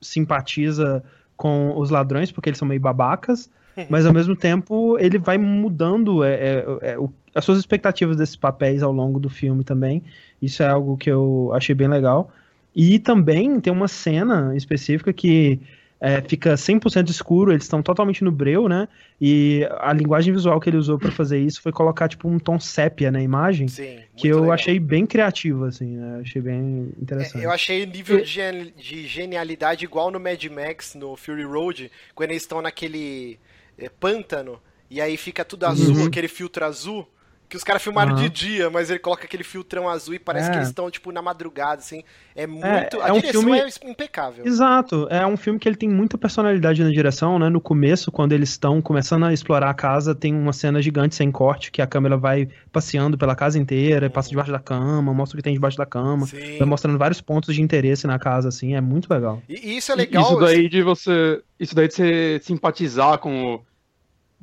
simpatiza 0.01 1.03
com 1.35 1.77
os 1.77 1.89
ladrões, 1.89 2.31
porque 2.31 2.49
eles 2.49 2.59
são 2.59 2.67
meio 2.67 2.79
babacas, 2.79 3.49
mas, 3.89 4.05
ao 4.05 4.13
mesmo 4.13 4.35
tempo, 4.35 4.97
ele 4.99 5.17
vai 5.17 5.37
mudando 5.37 6.23
é, 6.23 6.33
é, 6.33 6.65
é 6.81 6.97
as 7.33 7.43
suas 7.43 7.57
expectativas 7.57 8.15
desses 8.15 8.37
papéis 8.37 8.81
ao 8.81 8.93
longo 8.93 9.19
do 9.19 9.29
filme 9.29 9.65
também. 9.65 10.01
Isso 10.41 10.63
é 10.63 10.67
algo 10.67 10.95
que 10.95 11.11
eu 11.11 11.51
achei 11.53 11.75
bem 11.75 11.89
legal. 11.89 12.31
E 12.75 12.99
também 12.99 13.59
tem 13.59 13.71
uma 13.71 13.87
cena 13.87 14.55
específica 14.55 15.13
que 15.13 15.59
é, 15.99 16.21
fica 16.21 16.53
100% 16.55 17.09
escuro, 17.09 17.51
eles 17.51 17.63
estão 17.63 17.81
totalmente 17.81 18.23
no 18.23 18.31
breu, 18.31 18.67
né? 18.67 18.87
E 19.19 19.67
a 19.79 19.93
linguagem 19.93 20.33
visual 20.33 20.59
que 20.59 20.69
ele 20.69 20.77
usou 20.77 20.99
para 20.99 21.09
fazer 21.09 21.39
isso 21.39 21.61
foi 21.61 21.71
colocar 21.71 22.09
tipo 22.09 22.27
um 22.27 22.37
tom 22.37 22.59
sépia 22.59 23.09
na 23.09 23.21
imagem, 23.21 23.67
Sim, 23.67 23.99
que 24.15 24.27
eu 24.27 24.41
legal. 24.41 24.51
achei 24.51 24.79
bem 24.79 25.05
criativo, 25.05 25.65
assim, 25.65 25.95
né? 25.95 26.19
Achei 26.21 26.41
bem 26.41 26.93
interessante. 27.01 27.41
É, 27.41 27.45
eu 27.45 27.51
achei 27.51 27.85
nível 27.85 28.21
de, 28.21 28.71
de 28.71 29.07
genialidade 29.07 29.85
igual 29.85 30.11
no 30.11 30.19
Mad 30.19 30.43
Max, 30.45 30.95
no 30.95 31.15
Fury 31.15 31.43
Road, 31.43 31.89
quando 32.13 32.31
eles 32.31 32.43
estão 32.43 32.61
naquele 32.61 33.39
é, 33.77 33.87
pântano 33.89 34.59
e 34.89 34.99
aí 35.01 35.17
fica 35.17 35.43
tudo 35.43 35.65
azul, 35.65 35.95
uhum. 35.95 36.05
aquele 36.07 36.27
filtro 36.27 36.65
azul. 36.65 37.07
Que 37.55 37.57
os 37.57 37.63
caras 37.63 37.81
filmaram 37.81 38.13
uhum. 38.13 38.21
de 38.21 38.27
dia, 38.27 38.69
mas 38.69 38.89
ele 38.89 38.99
coloca 38.99 39.23
aquele 39.23 39.43
filtrão 39.43 39.87
azul 39.87 40.13
e 40.13 40.19
parece 40.19 40.49
é. 40.49 40.51
que 40.51 40.57
eles 40.57 40.67
estão, 40.67 40.91
tipo, 40.91 41.09
na 41.13 41.21
madrugada, 41.21 41.77
assim. 41.77 42.03
É, 42.35 42.43
é 42.43 42.47
muito. 42.47 42.67
É, 42.67 43.01
a 43.01 43.07
é 43.07 43.11
direção 43.13 43.41
um 43.41 43.43
filme... 43.45 43.59
é 43.59 43.89
impecável. 43.89 44.45
Exato. 44.45 45.07
É 45.09 45.25
um 45.25 45.37
filme 45.37 45.57
que 45.57 45.69
ele 45.69 45.77
tem 45.77 45.87
muita 45.87 46.17
personalidade 46.17 46.83
na 46.83 46.89
direção, 46.89 47.39
né? 47.39 47.47
No 47.47 47.61
começo, 47.61 48.11
quando 48.11 48.33
eles 48.33 48.49
estão 48.49 48.81
começando 48.81 49.23
a 49.23 49.31
explorar 49.31 49.69
a 49.69 49.73
casa, 49.73 50.13
tem 50.13 50.35
uma 50.35 50.51
cena 50.51 50.81
gigante 50.81 51.15
sem 51.15 51.31
corte, 51.31 51.71
que 51.71 51.81
a 51.81 51.87
câmera 51.87 52.17
vai 52.17 52.49
passeando 52.73 53.17
pela 53.17 53.35
casa 53.35 53.57
inteira, 53.57 54.07
uhum. 54.07 54.11
passa 54.11 54.29
debaixo 54.29 54.51
da 54.51 54.59
cama, 54.59 55.13
mostra 55.13 55.37
o 55.37 55.37
que 55.37 55.43
tem 55.43 55.53
debaixo 55.53 55.77
da 55.77 55.85
cama, 55.85 56.25
Sim. 56.25 56.57
vai 56.57 56.67
mostrando 56.67 56.97
vários 56.97 57.21
pontos 57.21 57.55
de 57.55 57.61
interesse 57.61 58.05
na 58.05 58.19
casa, 58.19 58.49
assim. 58.49 58.75
É 58.75 58.81
muito 58.81 59.09
legal. 59.09 59.41
E, 59.47 59.53
e 59.53 59.77
isso 59.77 59.93
é 59.93 59.95
legal. 59.95 60.23
Isso 60.23 60.39
daí 60.41 60.67
de 60.67 60.81
você. 60.83 61.41
Isso 61.57 61.73
daí 61.73 61.87
de 61.87 61.93
você 61.93 62.39
simpatizar 62.43 63.17
com 63.17 63.55
o 63.55 63.61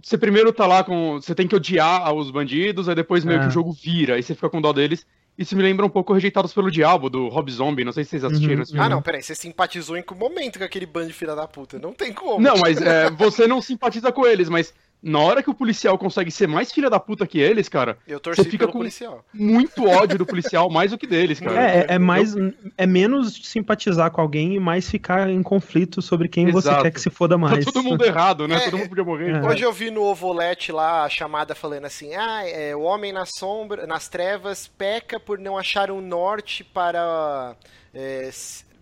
você 0.01 0.17
primeiro 0.17 0.53
tá 0.53 0.67
lá 0.67 0.85
com. 0.85 1.21
Você 1.21 1.35
tem 1.35 1.47
que 1.47 1.57
odiar 1.57 2.13
os 2.13 2.31
bandidos, 2.31 2.89
aí 2.89 2.95
depois 2.95 3.25
meio 3.25 3.39
é. 3.39 3.43
que 3.43 3.49
o 3.49 3.51
jogo 3.51 3.73
vira, 3.73 4.15
aí 4.15 4.23
você 4.23 4.35
fica 4.35 4.51
com 4.51 4.61
dó 4.61 4.73
deles. 4.73 5.07
Isso 5.37 5.57
me 5.57 5.63
lembra 5.63 5.87
um 5.87 5.89
pouco 5.89 6.13
Rejeitados 6.13 6.53
pelo 6.53 6.71
Diabo, 6.71 7.09
do 7.09 7.29
Rob 7.29 7.51
Zombie. 7.51 7.85
Não 7.85 7.93
sei 7.93 8.05
se 8.05 8.11
vocês 8.11 8.25
assistiram 8.25 8.57
uhum. 8.57 8.63
esse 8.63 8.73
filme. 8.73 8.87
Ah, 8.87 8.89
não, 8.89 9.01
peraí. 9.01 9.23
Você 9.23 9.35
simpatizou 9.35 9.97
em 9.97 10.03
que 10.03 10.15
momento 10.15 10.59
com 10.59 10.65
aquele 10.65 10.85
bando 10.85 11.07
de 11.07 11.15
filha 11.15 11.35
da 11.35 11.49
puta? 11.49 11.79
Não 11.79 11.95
tem 11.95 12.13
como. 12.13 12.39
Não, 12.39 12.59
mas 12.59 12.81
é, 12.81 13.11
você 13.11 13.47
não 13.47 13.63
simpatiza 13.63 14.13
com 14.13 14.27
eles, 14.27 14.51
mas 14.51 14.75
na 15.03 15.19
hora 15.19 15.43
que 15.43 15.51
o 15.51 15.55
policial 15.55 15.99
consegue 15.99 16.31
ser 16.31 16.47
mais 16.47 16.71
filha 16.71 16.89
da 16.89 17.01
puta 17.01 17.27
que 17.27 17.41
eles, 17.41 17.69
cara, 17.69 17.99
eu 18.07 18.21
você 18.25 18.45
fica 18.45 18.67
com 18.67 18.79
policial. 18.79 19.25
muito 19.35 19.85
ódio 19.85 20.17
do 20.17 20.25
policial, 20.25 20.71
mais 20.71 20.93
do 20.93 20.99
que 20.99 21.07
deles, 21.07 21.41
cara. 21.41 21.61
É, 21.61 21.79
é, 21.81 21.87
é 21.95 21.99
mais. 21.99 22.35
É 22.77 22.87
menos 22.87 23.35
simpatizar 23.43 24.11
com 24.13 24.21
alguém 24.21 24.55
e 24.55 24.61
mais 24.61 24.89
ficar 24.89 25.29
em 25.29 25.43
conflito 25.43 26.01
sobre 26.01 26.29
quem 26.29 26.49
Exato. 26.49 26.77
você 26.77 26.83
quer 26.83 26.91
que 26.93 27.01
se 27.01 27.11
foda 27.11 27.37
mais. 27.37 27.65
Tá 27.65 27.73
todo 27.73 27.83
mundo 27.83 28.05
errado, 28.05 28.47
né? 28.47 28.57
É, 28.57 28.61
todo 28.61 28.79
mundo 28.79 28.89
podia 28.89 29.05
morrer. 29.05 29.31
É. 29.37 29.47
Hoje 29.47 29.63
eu 29.63 29.73
vi 29.73 29.91
no 29.91 30.03
Ovolete 30.03 30.71
lá 30.71 31.05
a 31.05 31.09
chamada 31.09 31.55
falando 31.55 31.87
assim: 31.87 32.15
ah, 32.15 32.47
é, 32.47 32.77
o 32.77 32.83
homem 32.83 33.13
na 33.13 33.27
sombra, 33.27 33.87
nas 33.87 34.09
trevas, 34.09 34.69
peca 34.69 35.19
por 35.19 35.39
não 35.39 35.59
achar 35.59 35.91
um 35.91 36.01
norte 36.01 36.63
para. 36.63 37.57
É, 37.93 38.31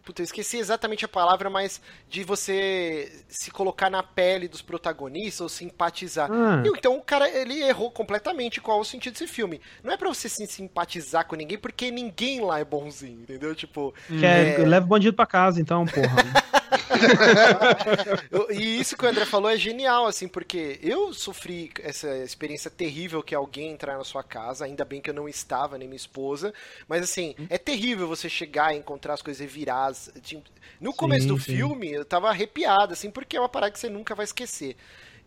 Puta, 0.04 0.22
eu 0.22 0.24
esqueci 0.24 0.56
exatamente 0.56 1.04
a 1.04 1.08
palavra, 1.08 1.50
mas 1.50 1.80
de 2.08 2.24
você 2.24 3.24
se 3.28 3.50
colocar 3.50 3.90
na 3.90 4.02
pele 4.02 4.48
dos 4.48 4.62
protagonistas 4.62 5.40
ou 5.40 5.48
simpatizar. 5.48 6.30
Ah. 6.32 6.62
então 6.76 6.96
o 6.96 7.02
cara, 7.02 7.28
ele 7.28 7.62
errou 7.62 7.90
completamente 7.90 8.60
qual 8.60 8.78
é 8.78 8.80
o 8.80 8.84
sentido 8.84 9.12
desse 9.12 9.26
filme. 9.26 9.60
Não 9.84 9.92
é 9.92 9.96
pra 9.96 10.08
você 10.08 10.28
se 10.28 10.46
simpatizar 10.46 11.26
com 11.26 11.36
ninguém, 11.36 11.58
porque 11.58 11.90
ninguém 11.90 12.40
lá 12.40 12.58
é 12.58 12.64
bonzinho, 12.64 13.20
entendeu? 13.20 13.54
Tipo. 13.54 13.94
Que 14.06 14.24
é, 14.24 14.60
é... 14.60 14.66
leva 14.66 14.86
o 14.86 14.88
bandido 14.88 15.14
pra 15.14 15.26
casa, 15.26 15.60
então, 15.60 15.84
porra. 15.84 16.50
e 18.50 18.80
isso 18.80 18.96
que 18.96 19.04
o 19.04 19.08
André 19.08 19.24
falou 19.24 19.50
é 19.50 19.56
genial, 19.56 20.06
assim, 20.06 20.28
porque 20.28 20.78
eu 20.82 21.12
sofri 21.12 21.70
essa 21.82 22.08
experiência 22.18 22.70
terrível 22.70 23.22
que 23.22 23.34
é 23.34 23.38
alguém 23.38 23.70
entrar 23.72 23.96
na 23.96 24.04
sua 24.04 24.22
casa, 24.22 24.64
ainda 24.64 24.84
bem 24.84 25.00
que 25.00 25.10
eu 25.10 25.14
não 25.14 25.28
estava, 25.28 25.78
nem 25.78 25.88
minha 25.88 25.96
esposa, 25.96 26.52
mas 26.88 27.02
assim, 27.02 27.34
é 27.48 27.58
terrível 27.58 28.08
você 28.08 28.28
chegar 28.28 28.74
e 28.74 28.78
encontrar 28.78 29.14
as 29.14 29.22
coisas 29.22 29.40
reviradas. 29.40 30.10
No 30.80 30.92
começo 30.92 31.22
sim, 31.22 31.28
do 31.28 31.40
sim. 31.40 31.56
filme, 31.56 31.92
eu 31.92 32.04
tava 32.04 32.28
arrepiado, 32.28 32.92
assim, 32.92 33.10
porque 33.10 33.36
é 33.36 33.40
uma 33.40 33.48
parada 33.48 33.72
que 33.72 33.78
você 33.78 33.88
nunca 33.88 34.14
vai 34.14 34.24
esquecer. 34.24 34.76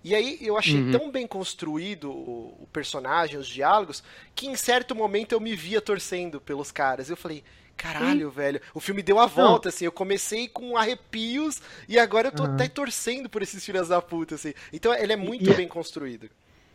E 0.03 0.13
aí 0.13 0.37
eu 0.41 0.57
achei 0.57 0.81
uhum. 0.81 0.91
tão 0.91 1.11
bem 1.11 1.25
construído 1.25 2.11
o, 2.11 2.57
o, 2.63 2.67
personagem, 2.73 3.37
os 3.37 3.47
diálogos, 3.47 4.03
que 4.35 4.47
em 4.47 4.55
certo 4.55 4.93
momento 4.93 5.31
eu 5.31 5.39
me 5.39 5.55
via 5.55 5.79
torcendo 5.79 6.41
pelos 6.41 6.71
caras. 6.71 7.09
Eu 7.09 7.15
falei, 7.15 7.41
caralho, 7.75 8.29
velho, 8.29 8.61
o 8.73 8.79
filme 8.79 9.03
deu 9.03 9.19
a 9.19 9.25
volta, 9.25 9.69
assim, 9.69 9.85
eu 9.85 9.91
comecei 9.91 10.47
com 10.47 10.77
arrepios 10.77 11.61
e 11.87 11.99
agora 11.99 12.29
eu 12.29 12.31
tô 12.31 12.43
uhum. 12.43 12.53
até 12.53 12.67
torcendo 12.67 13.29
por 13.29 13.41
esses 13.41 13.63
filhos 13.63 13.89
da 13.89 14.01
puta, 14.01 14.35
assim. 14.35 14.53
Então 14.71 14.93
ele 14.93 15.13
é 15.13 15.17
muito 15.17 15.49
e, 15.49 15.53
é 15.53 15.55
bem 15.55 15.67
construído. 15.67 16.29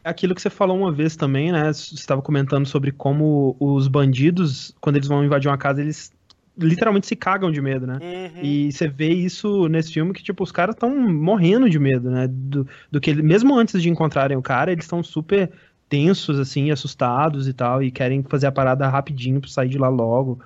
É 0.05 0.11
aquilo 0.11 0.35
que 0.35 0.43
você 0.43 0.51
falou 0.51 0.77
uma 0.77 0.93
vez 0.93 1.17
também, 1.17 1.53
né? 1.53 1.73
Você 1.73 1.95
estava 1.95 2.23
comentando 2.23 2.67
sobre 2.67 2.93
como 2.93 3.57
os 3.59 3.89
bandidos, 3.89 4.75
quando 4.81 4.97
eles 4.97 5.09
vão 5.09 5.25
invadir 5.25 5.49
uma 5.49 5.59
casa, 5.59 5.81
eles 5.81 6.13
literalmente 6.57 7.07
se 7.07 7.15
cagam 7.15 7.51
de 7.51 7.61
medo, 7.61 7.87
né? 7.87 7.99
Uhum. 8.01 8.43
E 8.43 8.73
você 8.73 8.89
vê 8.89 9.13
isso 9.13 9.69
nesse 9.69 9.93
filme 9.93 10.13
que, 10.13 10.23
tipo, 10.23 10.43
os 10.43 10.51
caras 10.51 10.75
estão 10.75 10.91
morrendo 10.97 11.71
de 11.71 11.79
medo, 11.79 12.11
né? 12.11 12.27
Do, 12.29 12.67
do 12.91 13.01
que 13.01 13.15
mesmo 13.15 13.57
antes 13.57 13.81
de 13.81 13.89
encontrarem 13.89 14.37
o 14.37 14.43
cara, 14.43 14.73
eles 14.73 14.85
estão 14.85 15.03
super 15.03 15.51
tensos, 15.89 16.39
assim, 16.39 16.71
assustados 16.71 17.49
e 17.49 17.53
tal, 17.53 17.83
e 17.83 17.91
querem 17.91 18.23
fazer 18.23 18.47
a 18.47 18.53
parada 18.53 18.89
rapidinho 18.89 19.41
pra 19.41 19.49
sair 19.49 19.69
de 19.69 19.79
lá 19.79 19.89
logo. 19.89 20.41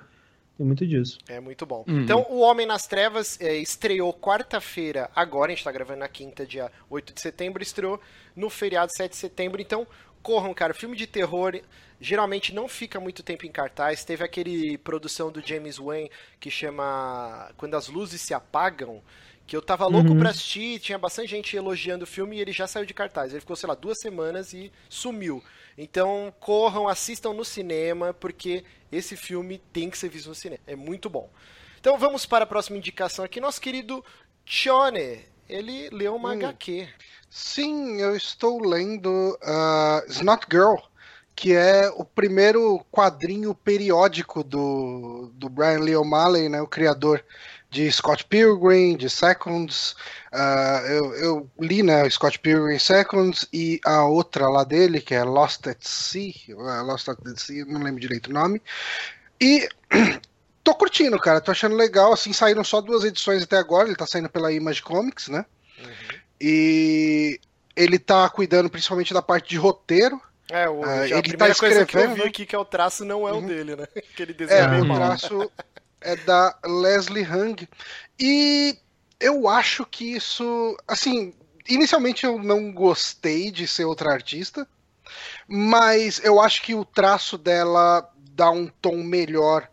Tem 0.56 0.66
muito 0.66 0.86
disso. 0.86 1.18
É 1.28 1.40
muito 1.40 1.64
bom. 1.64 1.84
Uhum. 1.88 2.02
Então, 2.02 2.26
O 2.28 2.40
Homem 2.40 2.66
nas 2.66 2.86
Trevas 2.86 3.40
é, 3.40 3.56
estreou 3.56 4.12
quarta-feira, 4.12 5.10
agora, 5.14 5.50
a 5.50 5.54
gente 5.54 5.64
tá 5.64 5.72
gravando 5.72 6.00
na 6.00 6.08
quinta, 6.08 6.46
dia 6.46 6.70
8 6.90 7.14
de 7.14 7.20
setembro, 7.20 7.62
estreou 7.62 8.00
no 8.36 8.50
feriado 8.50 8.92
7 8.94 9.10
de 9.10 9.16
setembro. 9.16 9.60
Então, 9.60 9.86
corram, 10.22 10.54
cara. 10.54 10.72
Filme 10.72 10.96
de 10.96 11.06
terror 11.06 11.60
geralmente 12.00 12.54
não 12.54 12.68
fica 12.68 13.00
muito 13.00 13.22
tempo 13.22 13.46
em 13.46 13.50
cartaz. 13.50 14.04
Teve 14.04 14.24
aquele 14.24 14.78
produção 14.78 15.30
do 15.30 15.44
James 15.44 15.78
Wan 15.78 16.06
que 16.38 16.50
chama 16.50 17.50
Quando 17.56 17.74
as 17.74 17.88
Luzes 17.88 18.20
Se 18.20 18.34
Apagam, 18.34 19.02
que 19.46 19.56
eu 19.56 19.62
tava 19.62 19.86
louco 19.86 20.10
uhum. 20.10 20.18
pra 20.18 20.30
assistir, 20.30 20.78
tinha 20.78 20.98
bastante 20.98 21.30
gente 21.30 21.56
elogiando 21.56 22.04
o 22.04 22.06
filme 22.06 22.36
e 22.36 22.40
ele 22.40 22.52
já 22.52 22.66
saiu 22.66 22.86
de 22.86 22.94
cartaz. 22.94 23.32
Ele 23.32 23.40
ficou, 23.40 23.56
sei 23.56 23.68
lá, 23.68 23.74
duas 23.74 23.98
semanas 23.98 24.52
e 24.52 24.72
sumiu. 24.88 25.42
Então, 25.76 26.32
corram, 26.38 26.88
assistam 26.88 27.32
no 27.32 27.44
cinema, 27.44 28.14
porque 28.14 28.64
esse 28.92 29.16
filme 29.16 29.60
tem 29.72 29.88
que 29.88 29.96
ser 29.96 30.10
visto 30.10 30.28
no 30.28 30.34
cinema. 30.34 30.60
É 30.66 30.76
muito 30.76 31.08
bom. 31.08 31.30
Então, 31.80 31.98
vamos 31.98 32.26
para 32.26 32.44
a 32.44 32.46
próxima 32.46 32.76
indicação 32.76 33.24
aqui. 33.24 33.40
Nosso 33.40 33.60
querido 33.60 34.04
Chone, 34.44 35.24
ele 35.48 35.88
leu 35.90 36.14
uma 36.14 36.28
hum. 36.28 36.32
HQ. 36.32 36.88
Sim, 37.30 38.00
eu 38.00 38.14
estou 38.14 38.60
lendo 38.60 39.38
uh, 39.42 40.10
Snot 40.10 40.46
Girl, 40.50 40.76
que 41.34 41.54
é 41.54 41.90
o 41.96 42.04
primeiro 42.04 42.84
quadrinho 42.90 43.54
periódico 43.54 44.44
do, 44.44 45.32
do 45.34 45.48
Brian 45.48 45.80
Lee 45.80 45.96
O'Malley, 45.96 46.48
né, 46.50 46.60
o 46.60 46.68
criador 46.68 47.24
de 47.72 47.90
Scott 47.90 48.26
Pilgrim, 48.26 48.96
de 48.98 49.08
Seconds. 49.08 49.96
Uh, 50.30 50.86
eu, 50.86 51.14
eu, 51.14 51.50
li 51.58 51.82
né, 51.82 52.08
Scott 52.10 52.38
Pilgrim 52.38 52.78
Seconds 52.78 53.48
e 53.50 53.80
a 53.82 54.04
outra 54.04 54.46
lá 54.46 54.62
dele, 54.62 55.00
que 55.00 55.14
é 55.14 55.24
Lost 55.24 55.66
at 55.66 55.78
Sea, 55.80 56.34
uh, 56.50 56.84
Lost 56.84 57.08
at 57.08 57.18
Sea, 57.36 57.64
não 57.64 57.82
lembro 57.82 57.98
direito 57.98 58.28
o 58.28 58.32
nome. 58.32 58.60
E 59.40 59.66
tô 60.62 60.74
curtindo, 60.74 61.18
cara, 61.18 61.40
tô 61.40 61.50
achando 61.50 61.74
legal. 61.74 62.12
Assim, 62.12 62.34
saíram 62.34 62.62
só 62.62 62.82
duas 62.82 63.04
edições 63.04 63.42
até 63.42 63.56
agora, 63.56 63.88
ele 63.88 63.96
tá 63.96 64.06
saindo 64.06 64.28
pela 64.28 64.52
Image 64.52 64.82
Comics, 64.82 65.28
né? 65.28 65.46
Uhum. 65.78 66.18
E 66.38 67.40
ele 67.74 67.98
tá 67.98 68.28
cuidando 68.28 68.68
principalmente 68.68 69.14
da 69.14 69.22
parte 69.22 69.48
de 69.48 69.56
roteiro. 69.56 70.20
É, 70.50 70.68
o, 70.68 70.80
uh, 70.80 71.04
ele 71.04 71.14
a 71.14 71.16
tá 71.16 71.22
primeira 71.22 71.38
tá 71.38 71.48
escrevendo, 71.48 71.90
coisa 71.90 72.06
que 72.06 72.12
eu 72.12 72.14
vi 72.16 72.28
aqui 72.28 72.44
que 72.44 72.54
é 72.54 72.58
o 72.58 72.66
traço 72.66 73.02
não 73.02 73.26
é 73.26 73.32
o 73.32 73.36
uhum. 73.36 73.46
dele, 73.46 73.76
né? 73.76 73.86
Que 74.14 74.24
ele 74.24 74.34
desenha 74.34 74.60
é, 74.60 74.82
o 74.82 74.84
mal. 74.84 74.98
traço 74.98 75.50
é 76.04 76.16
da 76.16 76.56
Leslie 76.64 77.26
Hung. 77.26 77.68
E 78.18 78.78
eu 79.20 79.48
acho 79.48 79.86
que 79.86 80.14
isso, 80.14 80.76
assim, 80.86 81.34
inicialmente 81.68 82.24
eu 82.24 82.38
não 82.38 82.72
gostei 82.72 83.50
de 83.50 83.66
ser 83.66 83.84
outra 83.84 84.12
artista, 84.12 84.66
mas 85.46 86.20
eu 86.24 86.40
acho 86.40 86.62
que 86.62 86.74
o 86.74 86.84
traço 86.84 87.38
dela 87.38 88.08
dá 88.34 88.50
um 88.50 88.66
tom 88.66 88.96
melhor 88.96 89.68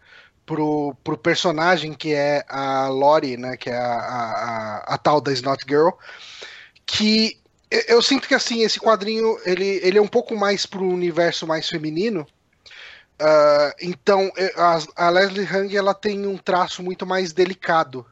pro, 0.45 0.95
pro 1.03 1.17
personagem 1.17 1.93
que 1.93 2.13
é 2.13 2.43
a 2.47 2.87
Lori, 2.87 3.37
né, 3.37 3.55
que 3.55 3.69
é 3.69 3.77
a, 3.77 3.95
a, 3.95 4.31
a, 4.31 4.77
a 4.95 4.97
tal 4.97 5.21
da 5.21 5.31
Snot 5.31 5.63
Girl, 5.67 5.89
que 6.85 7.39
eu 7.87 8.01
sinto 8.01 8.27
que 8.27 8.33
assim 8.33 8.63
esse 8.63 8.79
quadrinho 8.79 9.37
ele, 9.45 9.79
ele 9.83 9.97
é 9.97 10.01
um 10.01 10.07
pouco 10.07 10.35
mais 10.35 10.65
pro 10.65 10.83
universo 10.83 11.45
mais 11.45 11.69
feminino. 11.69 12.25
Uh, 13.21 13.75
então 13.81 14.31
a, 14.55 15.07
a, 15.07 15.09
Leslie 15.09 15.45
Hang 15.45 15.75
ela 15.75 15.93
tem 15.93 16.25
um 16.25 16.37
traço 16.37 16.81
muito 16.81 17.05
mais 17.05 17.33
delicado 17.33 18.05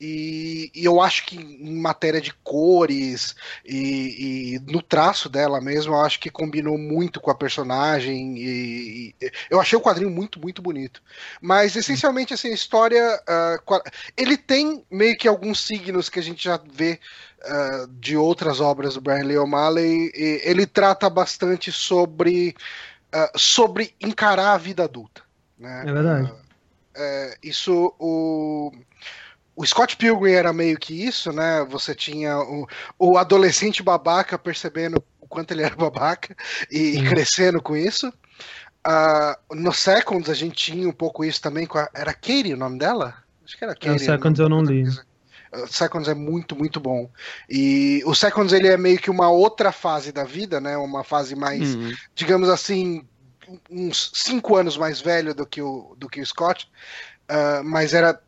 e, 0.00 0.72
e, 0.74 0.84
eu 0.86 0.98
acho 0.98 1.26
que 1.26 1.36
em 1.36 1.76
matéria 1.76 2.22
de 2.22 2.32
cores 2.42 3.36
e, 3.66 4.54
e, 4.56 4.72
no 4.72 4.80
traço 4.80 5.28
dela 5.28 5.60
mesmo, 5.60 5.92
eu 5.92 6.00
acho 6.00 6.18
que 6.18 6.30
combinou 6.30 6.78
muito 6.78 7.20
com 7.20 7.30
a 7.30 7.34
personagem. 7.34 8.38
E, 8.38 9.14
e 9.20 9.30
eu 9.50 9.60
achei 9.60 9.78
o 9.78 9.82
quadrinho 9.82 10.10
muito, 10.10 10.40
muito 10.40 10.62
bonito. 10.62 11.02
Mas 11.38 11.76
essencialmente, 11.76 12.32
assim, 12.32 12.48
a 12.48 12.54
história. 12.54 13.20
Uh, 13.28 13.80
ele 14.16 14.38
tem 14.38 14.82
meio 14.90 15.18
que 15.18 15.28
alguns 15.28 15.60
signos 15.60 16.08
que 16.08 16.18
a 16.18 16.22
gente 16.22 16.44
já 16.44 16.58
vê 16.72 16.98
uh, 17.44 17.86
de 17.88 18.16
outras 18.16 18.58
obras 18.58 18.94
do 18.94 19.02
Brian 19.02 19.24
Lee 19.24 19.36
O'Malley. 19.36 20.10
ele 20.14 20.64
trata 20.64 21.10
bastante 21.10 21.70
sobre, 21.70 22.56
uh, 23.14 23.38
sobre 23.38 23.94
encarar 24.00 24.52
a 24.52 24.58
vida 24.58 24.84
adulta. 24.84 25.22
Né? 25.58 25.84
É 25.86 25.92
verdade. 25.92 26.32
É, 26.96 27.38
isso 27.42 27.94
o 27.98 28.72
o 29.60 29.66
Scott 29.66 29.94
Pilgrim 29.96 30.32
era 30.32 30.54
meio 30.54 30.78
que 30.78 31.04
isso, 31.04 31.30
né? 31.32 31.66
Você 31.68 31.94
tinha 31.94 32.38
o, 32.38 32.66
o 32.98 33.18
adolescente 33.18 33.82
babaca 33.82 34.38
percebendo 34.38 35.04
o 35.20 35.26
quanto 35.26 35.52
ele 35.52 35.62
era 35.62 35.76
babaca 35.76 36.34
e, 36.70 36.98
e 36.98 37.04
crescendo 37.06 37.60
com 37.60 37.76
isso. 37.76 38.08
Uh, 38.86 39.54
no 39.54 39.70
Seconds 39.70 40.30
a 40.30 40.34
gente 40.34 40.54
tinha 40.54 40.88
um 40.88 40.92
pouco 40.92 41.22
isso 41.22 41.42
também 41.42 41.66
com 41.66 41.76
a, 41.76 41.90
era 41.94 42.14
Katie 42.14 42.54
o 42.54 42.56
nome 42.56 42.78
dela? 42.78 43.14
Acho 43.44 43.58
que 43.58 43.64
era 43.64 43.74
Katie. 43.74 43.90
É, 43.90 43.94
o 43.96 43.98
Seconds 43.98 44.40
eu 44.40 44.48
não 44.48 44.62
li. 44.62 44.84
O 44.84 44.92
Seconds 45.68 46.08
é 46.08 46.14
muito, 46.14 46.54
muito 46.54 46.78
bom. 46.78 47.10
E 47.48 48.02
o 48.06 48.14
Seconds 48.14 48.52
ele 48.52 48.68
é 48.68 48.76
meio 48.76 48.98
que 48.98 49.10
uma 49.10 49.30
outra 49.30 49.72
fase 49.72 50.12
da 50.12 50.24
vida, 50.24 50.60
né? 50.60 50.76
Uma 50.76 51.02
fase 51.02 51.34
mais, 51.34 51.74
uhum. 51.74 51.92
digamos 52.14 52.48
assim, 52.48 53.04
uns 53.70 54.10
cinco 54.14 54.56
anos 54.56 54.76
mais 54.76 55.00
velho 55.00 55.34
do 55.34 55.46
que 55.46 55.60
o, 55.60 55.94
do 55.96 56.08
que 56.08 56.20
o 56.20 56.26
Scott. 56.26 56.68
Uh, 57.30 57.62
mas 57.64 57.94
era 57.94 58.20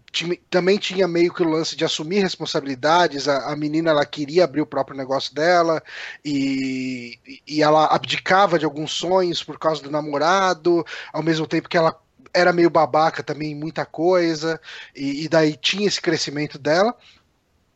também 0.50 0.76
tinha 0.76 1.08
meio 1.08 1.32
que 1.32 1.42
o 1.42 1.48
lance 1.48 1.74
de 1.74 1.84
assumir 1.84 2.20
responsabilidades. 2.20 3.26
A, 3.26 3.50
a, 3.50 3.56
menina 3.56 3.90
ela 3.90 4.04
queria 4.04 4.44
abrir 4.44 4.60
o 4.60 4.66
próprio 4.66 4.96
negócio 4.96 5.34
dela 5.34 5.82
e, 6.22 7.18
e 7.46 7.62
ela 7.62 7.86
abdicava 7.86 8.58
de 8.58 8.64
alguns 8.66 8.92
sonhos 8.92 9.42
por 9.42 9.58
causa 9.58 9.82
do 9.82 9.90
namorado, 9.90 10.84
ao 11.12 11.22
mesmo 11.22 11.46
tempo 11.46 11.68
que 11.68 11.78
ela 11.78 11.98
era 12.34 12.52
meio 12.52 12.70
babaca 12.70 13.22
também 13.22 13.52
em 13.52 13.54
muita 13.54 13.84
coisa, 13.84 14.60
e, 14.94 15.24
e 15.24 15.28
daí 15.28 15.56
tinha 15.56 15.86
esse 15.86 16.00
crescimento 16.00 16.58
dela. 16.58 16.96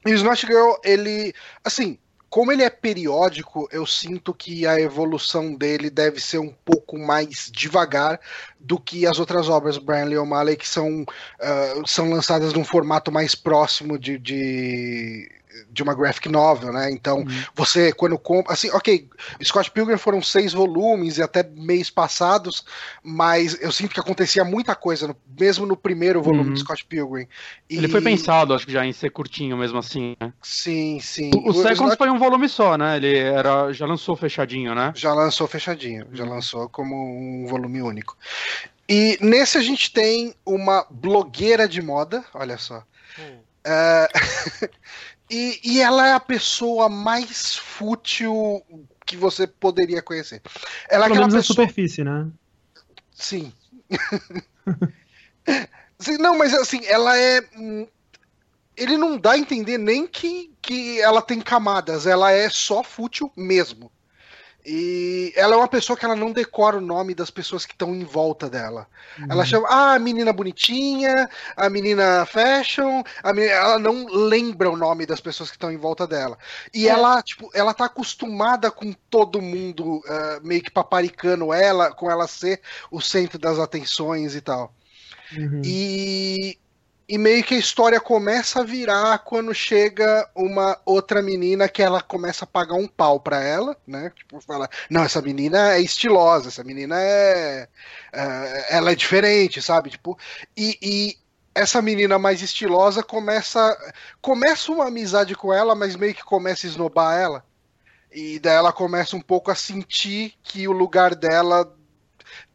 E 0.04 0.12
o 0.12 0.14
Snatch 0.14 0.46
Girl, 0.46 0.74
ele, 0.84 1.34
assim, 1.64 1.98
como 2.28 2.52
ele 2.52 2.62
é 2.62 2.70
periódico, 2.70 3.68
eu 3.72 3.86
sinto 3.86 4.34
que 4.34 4.66
a 4.66 4.80
evolução 4.80 5.54
dele 5.54 5.88
deve 5.88 6.20
ser 6.20 6.38
um 6.38 6.52
pouco 6.64 6.98
mais 6.98 7.50
devagar 7.50 8.20
do 8.60 8.78
que 8.78 9.06
as 9.06 9.18
outras 9.18 9.48
obras 9.48 9.78
Brian 9.78 10.04
Lee 10.04 10.18
O'Malley, 10.18 10.56
que 10.56 10.68
são, 10.68 11.02
uh, 11.02 11.86
são 11.86 12.10
lançadas 12.10 12.52
num 12.52 12.64
formato 12.64 13.10
mais 13.10 13.34
próximo 13.34 13.98
de, 13.98 14.18
de 14.18 15.30
de 15.70 15.82
uma 15.82 15.94
graphic 15.94 16.28
novel, 16.28 16.72
né? 16.72 16.90
Então, 16.90 17.18
uhum. 17.18 17.42
você, 17.54 17.92
quando 17.92 18.18
compra. 18.18 18.52
Assim, 18.52 18.70
ok, 18.70 19.08
Scott 19.42 19.70
Pilgrim 19.70 19.96
foram 19.96 20.22
seis 20.22 20.52
volumes 20.52 21.18
e 21.18 21.22
até 21.22 21.42
mês 21.42 21.90
passados, 21.90 22.64
mas 23.02 23.60
eu 23.60 23.72
sinto 23.72 23.94
que 23.94 24.00
acontecia 24.00 24.44
muita 24.44 24.74
coisa, 24.74 25.08
no, 25.08 25.16
mesmo 25.38 25.66
no 25.66 25.76
primeiro 25.76 26.22
volume 26.22 26.48
uhum. 26.48 26.54
de 26.54 26.60
Scott 26.60 26.84
Pilgrim. 26.84 27.26
E... 27.68 27.76
Ele 27.76 27.88
foi 27.88 28.00
pensado, 28.00 28.54
acho 28.54 28.66
que 28.66 28.72
já, 28.72 28.84
em 28.84 28.92
ser 28.92 29.10
curtinho 29.10 29.56
mesmo 29.56 29.78
assim, 29.78 30.16
né? 30.20 30.32
Sim, 30.42 30.98
sim. 31.00 31.30
O, 31.34 31.38
o, 31.38 31.48
o 31.50 31.54
Seconds 31.54 31.76
Scott... 31.76 31.96
foi 31.98 32.10
um 32.10 32.18
volume 32.18 32.48
só, 32.48 32.76
né? 32.76 32.96
Ele 32.96 33.16
era, 33.16 33.72
já 33.72 33.86
lançou 33.86 34.16
fechadinho, 34.16 34.74
né? 34.74 34.92
Já 34.94 35.12
lançou 35.12 35.46
fechadinho, 35.46 36.06
já 36.12 36.24
uhum. 36.24 36.30
lançou 36.30 36.68
como 36.68 36.94
um 36.96 37.46
volume 37.46 37.82
único. 37.82 38.16
E 38.88 39.18
nesse 39.20 39.58
a 39.58 39.62
gente 39.62 39.92
tem 39.92 40.34
uma 40.44 40.86
blogueira 40.88 41.68
de 41.68 41.82
moda, 41.82 42.24
olha 42.32 42.56
só. 42.56 42.84
Hum. 43.18 43.38
Uh, 43.66 44.68
E, 45.28 45.60
e 45.64 45.80
ela 45.80 46.06
é 46.06 46.12
a 46.12 46.20
pessoa 46.20 46.88
mais 46.88 47.56
fútil 47.56 48.62
que 49.04 49.16
você 49.16 49.46
poderia 49.46 50.02
conhecer. 50.02 50.40
Ela 50.88 51.06
é 51.06 51.08
Pelo 51.08 51.16
é 51.16 51.26
menos 51.26 51.34
pessoa... 51.34 51.54
superfície, 51.54 52.04
né? 52.04 52.28
Sim. 53.12 53.52
Sim. 55.98 56.18
Não, 56.18 56.36
mas 56.36 56.52
assim, 56.54 56.84
ela 56.84 57.16
é. 57.16 57.42
ele 58.76 58.96
não 58.96 59.16
dá 59.16 59.32
a 59.32 59.38
entender 59.38 59.78
nem 59.78 60.06
que, 60.06 60.52
que 60.60 61.00
ela 61.00 61.22
tem 61.22 61.40
camadas, 61.40 62.06
ela 62.06 62.30
é 62.30 62.50
só 62.50 62.82
fútil 62.82 63.32
mesmo. 63.36 63.90
E 64.68 65.32
ela 65.36 65.54
é 65.54 65.56
uma 65.56 65.68
pessoa 65.68 65.96
que 65.96 66.04
ela 66.04 66.16
não 66.16 66.32
decora 66.32 66.78
o 66.78 66.80
nome 66.80 67.14
das 67.14 67.30
pessoas 67.30 67.64
que 67.64 67.72
estão 67.72 67.94
em 67.94 68.02
volta 68.02 68.50
dela. 68.50 68.88
Uhum. 69.16 69.26
Ela 69.30 69.44
chama, 69.44 69.68
ah, 69.68 69.94
a 69.94 69.98
menina 70.00 70.32
bonitinha, 70.32 71.30
a 71.56 71.70
menina 71.70 72.26
fashion, 72.26 73.04
a 73.22 73.32
menina... 73.32 73.52
ela 73.52 73.78
não 73.78 74.06
lembra 74.06 74.68
o 74.68 74.76
nome 74.76 75.06
das 75.06 75.20
pessoas 75.20 75.50
que 75.50 75.56
estão 75.56 75.70
em 75.70 75.76
volta 75.76 76.04
dela. 76.04 76.36
E 76.74 76.88
é. 76.88 76.90
ela, 76.90 77.22
tipo, 77.22 77.48
ela 77.54 77.72
tá 77.72 77.84
acostumada 77.84 78.68
com 78.68 78.92
todo 79.08 79.40
mundo 79.40 79.98
uh, 79.98 80.40
meio 80.42 80.62
que 80.62 80.70
paparicando 80.70 81.52
ela, 81.52 81.92
com 81.92 82.10
ela 82.10 82.26
ser 82.26 82.60
o 82.90 83.00
centro 83.00 83.38
das 83.38 83.60
atenções 83.60 84.34
e 84.34 84.40
tal. 84.40 84.74
Uhum. 85.32 85.62
E 85.64 86.58
e 87.08 87.16
meio 87.16 87.44
que 87.44 87.54
a 87.54 87.58
história 87.58 88.00
começa 88.00 88.60
a 88.60 88.64
virar 88.64 89.18
quando 89.20 89.54
chega 89.54 90.28
uma 90.34 90.80
outra 90.84 91.22
menina 91.22 91.68
que 91.68 91.82
ela 91.82 92.02
começa 92.02 92.44
a 92.44 92.48
pagar 92.48 92.74
um 92.74 92.88
pau 92.88 93.20
pra 93.20 93.40
ela, 93.40 93.76
né? 93.86 94.10
Tipo, 94.16 94.40
fala, 94.40 94.68
não, 94.90 95.04
essa 95.04 95.22
menina 95.22 95.74
é 95.74 95.80
estilosa, 95.80 96.48
essa 96.48 96.64
menina 96.64 97.00
é. 97.00 97.68
é 98.12 98.76
ela 98.76 98.90
é 98.90 98.94
diferente, 98.94 99.62
sabe? 99.62 99.90
Tipo, 99.90 100.18
e, 100.56 100.78
e 100.82 101.18
essa 101.54 101.80
menina 101.80 102.18
mais 102.18 102.42
estilosa 102.42 103.02
começa. 103.02 103.76
Começa 104.20 104.72
uma 104.72 104.88
amizade 104.88 105.34
com 105.34 105.52
ela, 105.52 105.74
mas 105.74 105.96
meio 105.96 106.14
que 106.14 106.24
começa 106.24 106.66
a 106.66 106.70
esnobar 106.70 107.18
ela. 107.18 107.44
E 108.10 108.38
daí 108.38 108.54
ela 108.54 108.72
começa 108.72 109.16
um 109.16 109.20
pouco 109.20 109.50
a 109.50 109.54
sentir 109.54 110.34
que 110.42 110.66
o 110.66 110.72
lugar 110.72 111.14
dela 111.14 111.72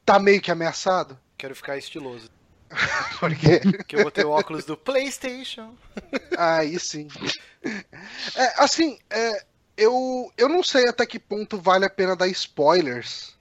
tá 0.06 0.20
meio 0.20 0.42
que 0.42 0.52
ameaçado. 0.52 1.18
Quero 1.38 1.56
ficar 1.56 1.78
estiloso. 1.78 2.31
Por 3.20 3.36
quê? 3.36 3.60
Porque 3.60 3.96
eu 3.96 4.04
botei 4.04 4.24
o 4.24 4.30
óculos 4.30 4.66
do 4.66 4.78
PlayStation. 4.78 5.74
Aí 6.38 6.80
sim. 6.80 7.08
É, 8.36 8.64
assim, 8.64 8.98
é, 9.10 9.44
eu, 9.78 10.32
eu 10.38 10.50
não 10.50 10.64
sei 10.64 10.88
até 10.88 11.06
que 11.06 11.20
ponto 11.20 11.60
vale 11.60 11.86
a 11.86 11.90
pena 11.90 12.16
dar 12.16 12.28
spoilers 12.28 13.36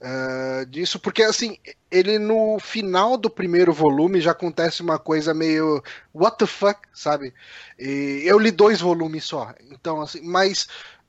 uh, 0.00 0.66
disso, 0.66 0.98
porque 0.98 1.22
assim, 1.22 1.56
ele 1.90 2.18
no 2.18 2.58
final 2.58 3.16
do 3.16 3.30
primeiro 3.30 3.72
volume 3.72 4.20
já 4.20 4.32
acontece 4.32 4.82
uma 4.82 4.98
coisa 4.98 5.32
meio 5.32 5.82
what 6.12 6.36
the 6.38 6.46
fuck, 6.46 6.80
sabe? 6.92 7.32
E 7.78 8.22
eu 8.24 8.38
li 8.38 8.50
dois 8.50 8.80
volumes 8.80 9.24
só, 9.24 9.54
então 9.70 10.00
assim, 10.00 10.20
mas. 10.22 10.66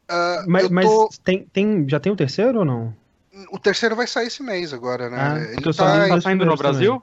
Uh, 0.09 0.45
mas, 0.47 0.67
tô... 0.67 0.73
mas 0.73 1.17
tem, 1.19 1.45
tem, 1.51 1.85
já 1.87 1.99
tem 1.99 2.11
o 2.11 2.15
terceiro 2.15 2.59
ou 2.59 2.65
não? 2.65 2.95
O 3.51 3.57
terceiro 3.57 3.95
vai 3.95 4.05
sair 4.05 4.27
esse 4.27 4.43
mês 4.43 4.73
agora, 4.73 5.09
né? 5.09 5.17
Ah, 5.19 5.39
ele 5.39 5.73
tá, 5.73 6.07
tá 6.07 6.21
saindo 6.21 6.45
no 6.45 6.55
Brasil? 6.55 7.01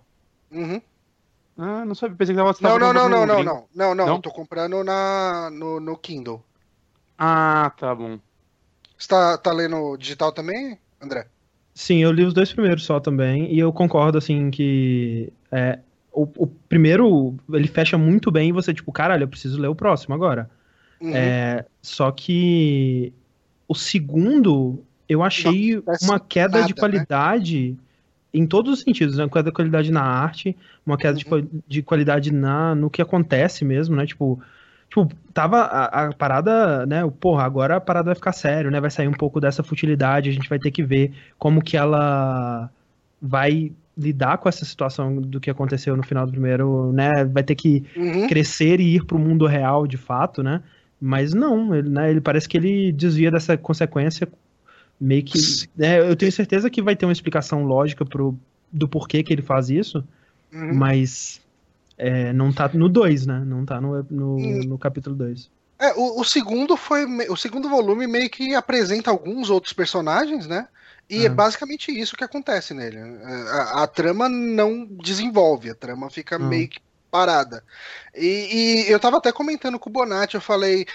Uhum. 0.51 0.81
Ah, 1.57 1.85
não 1.85 1.95
sabia, 1.95 2.17
pensei 2.17 2.35
que 2.35 2.41
tava 2.41 2.57
Não, 2.61 2.79
não, 2.79 2.93
não, 2.93 3.09
não, 3.09 3.27
não, 3.27 3.45
não, 3.45 3.69
não, 3.75 3.95
não, 3.95 4.07
não, 4.07 4.21
tô 4.21 4.31
comprando 4.31 4.83
na, 4.83 5.51
no, 5.51 5.79
no 5.79 5.97
Kindle. 5.97 6.43
Ah, 7.19 7.71
tá 7.79 7.95
bom. 7.95 8.19
Você 8.97 9.09
tá, 9.09 9.37
tá 9.37 9.53
lendo 9.53 9.97
digital 9.97 10.33
também, 10.33 10.79
André? 11.01 11.27
Sim, 11.75 11.99
eu 11.99 12.13
li 12.13 12.25
os 12.25 12.33
dois 12.33 12.53
primeiros 12.53 12.85
só 12.85 12.99
também, 12.99 13.53
e 13.53 13.59
eu 13.59 13.73
concordo, 13.73 14.17
assim, 14.19 14.51
que 14.51 15.33
é, 15.53 15.79
o, 16.13 16.23
o 16.37 16.47
primeiro, 16.47 17.37
ele 17.53 17.69
fecha 17.69 17.99
muito 17.99 18.31
bem 18.31 18.49
e 18.49 18.53
você, 18.53 18.73
tipo, 18.73 18.91
caralho, 18.91 19.25
eu 19.25 19.29
preciso 19.29 19.61
ler 19.61 19.69
o 19.69 19.75
próximo 19.75 20.15
agora. 20.15 20.51
Uhum. 21.01 21.15
É, 21.15 21.65
só 21.83 22.11
que 22.11 23.13
o 23.69 23.75
segundo, 23.75 24.83
eu 25.09 25.23
achei 25.23 25.77
não, 25.77 25.95
uma 26.03 26.19
queda 26.19 26.59
nada, 26.59 26.67
de 26.67 26.75
né? 26.75 26.79
qualidade... 26.79 27.71
Né? 27.73 27.90
Em 28.33 28.47
todos 28.47 28.73
os 28.73 28.81
sentidos, 28.81 29.17
né? 29.17 29.25
Uma 29.25 29.31
queda 29.31 29.51
de 29.51 29.55
qualidade 29.55 29.91
na 29.91 30.03
arte, 30.03 30.57
uma 30.87 30.97
queda 30.97 31.19
uhum. 31.19 31.41
de, 31.41 31.49
de, 31.67 31.83
qualidade 31.83 32.33
na, 32.33 32.75
no 32.75 32.89
que 32.89 33.03
acontece 33.03 33.65
mesmo, 33.65 33.97
né? 33.97 34.07
Tipo, 34.07 34.41
tipo 34.89 35.09
tava 35.35 35.61
a, 35.63 36.07
a, 36.07 36.13
parada, 36.13 36.87
né? 36.87 37.03
Porra, 37.21 37.45
agora 37.45 37.77
a 37.77 37.81
parada 37.81 38.07
vai 38.07 38.15
ficar 38.15 38.33
sério, 38.33 38.71
né? 38.71 38.81
Vai 38.81 38.91
sair 38.91 39.09
um 39.09 39.13
pouco 39.13 39.41
dessa 39.41 39.63
futilidade, 39.63 40.31
a 40.31 40.33
gente 40.33 40.49
vai 40.49 40.59
ter 40.59 40.71
que 40.71 40.83
ver 40.83 41.13
como 41.39 41.63
que 41.63 41.77
ela 41.77 42.71
vai 43.21 43.73
lidar 43.97 44.39
com 44.39 44.49
essa 44.49 44.65
situação 44.65 45.17
do 45.21 45.41
que 45.41 45.51
aconteceu 45.51 45.97
no 45.97 46.03
final 46.03 46.25
do 46.25 46.33
primeiro, 46.33 46.93
né? 46.93 47.25
Vai 47.25 47.43
ter 47.43 47.55
que 47.55 47.85
uhum. 47.97 48.29
crescer 48.29 48.81
e 48.81 48.95
ir 48.95 49.05
pro 49.05 49.19
mundo 49.19 49.47
real 49.47 49.87
de 49.87 49.97
fato, 49.97 50.43
né? 50.43 50.63
Mas 51.01 51.35
não, 51.35 51.75
ele, 51.75 51.89
né, 51.89 52.11
ele 52.11 52.21
parece 52.21 52.49
que 52.49 52.57
ele 52.57 52.93
desvia 52.93 53.31
dessa 53.31 53.57
consequência 53.57 54.29
meio 55.01 55.25
que. 55.25 55.39
É, 55.79 56.01
eu 56.01 56.15
tenho 56.15 56.31
certeza 56.31 56.69
que 56.69 56.83
vai 56.83 56.95
ter 56.95 57.07
uma 57.07 57.13
explicação 57.13 57.65
lógica 57.65 58.05
pro, 58.05 58.39
do 58.71 58.89
porquê 58.89 59.23
que 59.23 59.33
ele 59.33 59.43
faz 59.43 59.71
isso, 59.71 60.05
uhum. 60.53 60.75
mas 60.75 61.41
é, 61.97 62.33
não 62.33 62.53
tá 62.53 62.69
no 62.73 62.89
2, 62.89 63.27
né? 63.27 63.43
Não 63.45 63.65
tá 63.65 63.81
no, 63.81 64.07
no, 64.11 64.37
uhum. 64.37 64.65
no 64.65 64.79
capítulo 64.79 65.17
2. 65.17 65.51
É, 65.79 65.95
o, 65.95 66.21
o, 66.21 66.25
segundo 66.25 66.77
foi. 66.77 67.07
O 67.29 67.37
segundo 67.37 67.69
volume 67.69 68.07
meio 68.07 68.29
que 68.29 68.55
apresenta 68.55 69.11
alguns 69.11 69.49
outros 69.49 69.73
personagens, 69.73 70.47
né? 70.47 70.69
E 71.09 71.27
é 71.27 71.29
uhum. 71.29 71.35
basicamente 71.35 71.91
isso 71.91 72.17
que 72.17 72.23
acontece 72.23 72.75
nele. 72.75 72.99
A, 72.99 73.83
a, 73.83 73.87
trama 73.87 74.29
não 74.29 74.87
desenvolve, 74.87 75.71
a 75.71 75.75
trama 75.75 76.09
fica 76.09 76.39
uhum. 76.39 76.49
meio 76.49 76.69
que 76.69 76.79
parada. 77.11 77.65
E, 78.15 78.87
e, 78.87 78.93
eu 78.93 79.01
tava 79.01 79.17
até 79.17 79.33
comentando 79.33 79.79
com 79.79 79.91
o 79.91 79.93
Bonatti, 79.93 80.37
eu 80.37 80.41
falei 80.41 80.87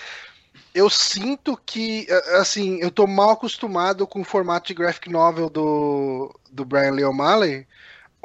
eu 0.75 0.89
sinto 0.89 1.57
que, 1.65 2.05
assim, 2.37 2.79
eu 2.81 2.91
tô 2.91 3.07
mal 3.07 3.29
acostumado 3.31 4.05
com 4.05 4.19
o 4.19 4.25
formato 4.25 4.67
de 4.67 4.73
graphic 4.73 5.09
novel 5.09 5.49
do, 5.49 6.37
do 6.51 6.65
Brian 6.65 6.91
Lee 6.91 7.05
O'Malley, 7.05 7.65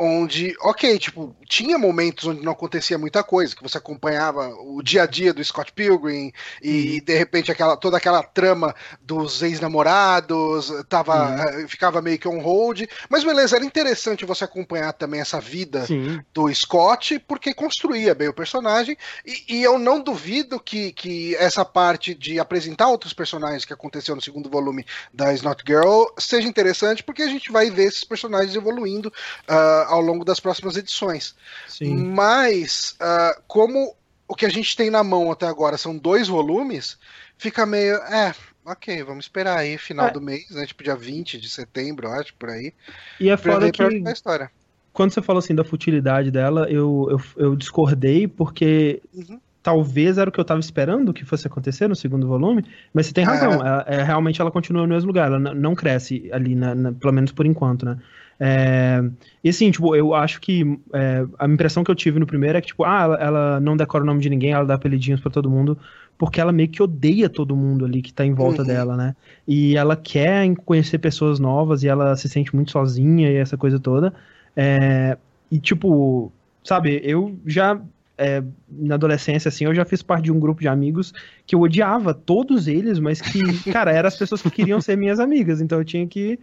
onde, 0.00 0.56
ok, 0.62 0.98
tipo, 0.98 1.36
tinha 1.46 1.76
momentos 1.76 2.26
onde 2.26 2.42
não 2.42 2.52
acontecia 2.52 2.96
muita 2.96 3.22
coisa, 3.22 3.54
que 3.54 3.62
você 3.62 3.76
acompanhava 3.76 4.48
o 4.48 4.82
dia 4.82 5.02
a 5.02 5.06
dia 5.06 5.34
do 5.34 5.44
Scott 5.44 5.72
Pilgrim 5.72 6.32
e 6.62 6.94
uhum. 6.94 7.04
de 7.04 7.18
repente 7.18 7.52
aquela 7.52 7.76
toda 7.76 7.98
aquela 7.98 8.22
trama 8.22 8.74
dos 9.02 9.42
ex-namorados 9.42 10.72
tava 10.88 11.58
uhum. 11.58 11.68
ficava 11.68 12.00
meio 12.00 12.18
que 12.18 12.26
on 12.26 12.40
hold, 12.40 12.84
mas 13.10 13.24
beleza, 13.24 13.56
era 13.56 13.64
interessante 13.64 14.24
você 14.24 14.44
acompanhar 14.44 14.94
também 14.94 15.20
essa 15.20 15.38
vida 15.38 15.84
Sim. 15.84 16.18
do 16.32 16.52
Scott 16.54 17.18
porque 17.28 17.52
construía 17.52 18.14
bem 18.14 18.28
o 18.28 18.32
personagem 18.32 18.96
e, 19.26 19.56
e, 19.56 19.62
eu 19.62 19.78
não 19.78 20.00
duvido 20.00 20.58
que, 20.58 20.92
que 20.92 21.36
essa 21.36 21.62
parte 21.62 22.14
de 22.14 22.40
apresentar 22.40 22.88
outros 22.88 23.12
personagens 23.12 23.66
que 23.66 23.74
aconteceu 23.74 24.16
no 24.16 24.22
segundo 24.22 24.48
volume 24.48 24.86
da 25.12 25.34
Snot 25.34 25.62
Girl 25.66 26.04
seja 26.16 26.48
interessante 26.48 27.02
porque 27.02 27.22
a 27.22 27.28
gente 27.28 27.52
vai 27.52 27.70
ver 27.70 27.84
esses 27.84 28.04
personagens 28.04 28.56
evoluindo 28.56 29.12
uh, 29.48 29.89
ao 29.90 30.00
longo 30.00 30.24
das 30.24 30.40
próximas 30.40 30.76
edições. 30.76 31.34
Sim. 31.66 31.94
Mas, 31.96 32.96
uh, 33.00 33.40
como 33.46 33.94
o 34.28 34.34
que 34.34 34.46
a 34.46 34.50
gente 34.50 34.76
tem 34.76 34.90
na 34.90 35.02
mão 35.02 35.30
até 35.30 35.46
agora 35.46 35.76
são 35.76 35.96
dois 35.96 36.28
volumes, 36.28 36.98
fica 37.36 37.66
meio. 37.66 37.96
É, 37.96 38.34
ok, 38.64 39.02
vamos 39.02 39.24
esperar 39.24 39.58
aí, 39.58 39.76
final 39.76 40.06
é. 40.06 40.10
do 40.12 40.20
mês, 40.20 40.50
né? 40.50 40.64
Tipo 40.66 40.84
dia 40.84 40.94
20 40.94 41.40
de 41.40 41.48
setembro, 41.50 42.08
acho, 42.08 42.34
por 42.34 42.50
aí. 42.50 42.72
E 43.18 43.28
é 43.28 43.36
foda 43.36 43.70
que. 43.70 43.82
A 43.82 44.12
história. 44.12 44.50
Quando 44.92 45.12
você 45.12 45.22
falou 45.22 45.38
assim 45.38 45.54
da 45.54 45.64
futilidade 45.64 46.30
dela, 46.30 46.66
eu, 46.70 47.08
eu, 47.10 47.20
eu 47.36 47.56
discordei 47.56 48.28
porque. 48.28 49.02
Uhum 49.12 49.40
talvez 49.62 50.18
era 50.18 50.28
o 50.28 50.32
que 50.32 50.40
eu 50.40 50.42
estava 50.42 50.60
esperando 50.60 51.12
que 51.12 51.24
fosse 51.24 51.46
acontecer 51.46 51.88
no 51.88 51.94
segundo 51.94 52.26
volume, 52.26 52.64
mas 52.92 53.06
você 53.06 53.12
tem 53.12 53.24
razão, 53.24 53.52
é. 53.52 53.56
Ela, 53.56 53.84
é, 53.86 54.02
realmente 54.02 54.40
ela 54.40 54.50
continua 54.50 54.82
no 54.82 54.88
mesmo 54.88 55.08
lugar, 55.08 55.26
ela 55.26 55.38
não 55.38 55.74
cresce 55.74 56.30
ali, 56.32 56.54
na, 56.54 56.74
na, 56.74 56.92
pelo 56.92 57.12
menos 57.12 57.32
por 57.32 57.46
enquanto, 57.46 57.84
né? 57.84 57.98
É, 58.42 59.04
e 59.44 59.50
assim, 59.50 59.70
tipo, 59.70 59.94
eu 59.94 60.14
acho 60.14 60.40
que 60.40 60.80
é, 60.94 61.26
a 61.38 61.46
impressão 61.46 61.84
que 61.84 61.90
eu 61.90 61.94
tive 61.94 62.18
no 62.18 62.26
primeiro 62.26 62.56
é 62.56 62.60
que, 62.60 62.68
tipo, 62.68 62.84
ah, 62.84 63.02
ela, 63.02 63.16
ela, 63.16 63.60
não 63.60 63.76
decora 63.76 64.02
o 64.02 64.06
nome 64.06 64.20
de 64.20 64.30
ninguém, 64.30 64.52
ela 64.52 64.64
dá 64.64 64.74
apelidinhos 64.74 65.20
para 65.20 65.30
todo 65.30 65.50
mundo, 65.50 65.76
porque 66.16 66.40
ela 66.40 66.50
meio 66.50 66.68
que 66.70 66.82
odeia 66.82 67.28
todo 67.28 67.54
mundo 67.54 67.84
ali 67.84 68.00
que 68.00 68.12
tá 68.12 68.24
em 68.24 68.32
volta 68.32 68.62
uhum. 68.62 68.68
dela, 68.68 68.96
né? 68.96 69.14
E 69.46 69.76
ela 69.76 69.94
quer 69.94 70.54
conhecer 70.64 70.98
pessoas 70.98 71.38
novas 71.38 71.82
e 71.82 71.88
ela 71.88 72.16
se 72.16 72.28
sente 72.30 72.54
muito 72.54 72.70
sozinha 72.70 73.30
e 73.30 73.36
essa 73.36 73.58
coisa 73.58 73.78
toda. 73.78 74.14
É, 74.56 75.18
e, 75.50 75.58
tipo, 75.58 76.32
sabe, 76.64 76.98
eu 77.04 77.38
já 77.44 77.78
é, 78.16 78.42
na 78.70 78.94
adolescência, 78.94 79.48
assim, 79.50 79.64
eu 79.64 79.74
já 79.74 79.84
fiz 79.84 80.02
parte 80.02 80.24
de 80.24 80.32
um 80.32 80.40
grupo 80.40 80.60
de 80.60 80.68
amigos 80.68 81.12
que 81.46 81.54
eu 81.54 81.60
odiava 81.60 82.14
todos 82.14 82.68
eles, 82.68 82.98
mas 82.98 83.20
que, 83.20 83.40
cara, 83.72 83.92
eram 83.92 84.08
as 84.08 84.16
pessoas 84.16 84.40
que 84.40 84.50
queriam 84.50 84.80
ser 84.80 84.96
minhas 84.96 85.18
amigas, 85.18 85.60
então 85.60 85.78
eu 85.78 85.84
tinha 85.84 86.06
que 86.06 86.38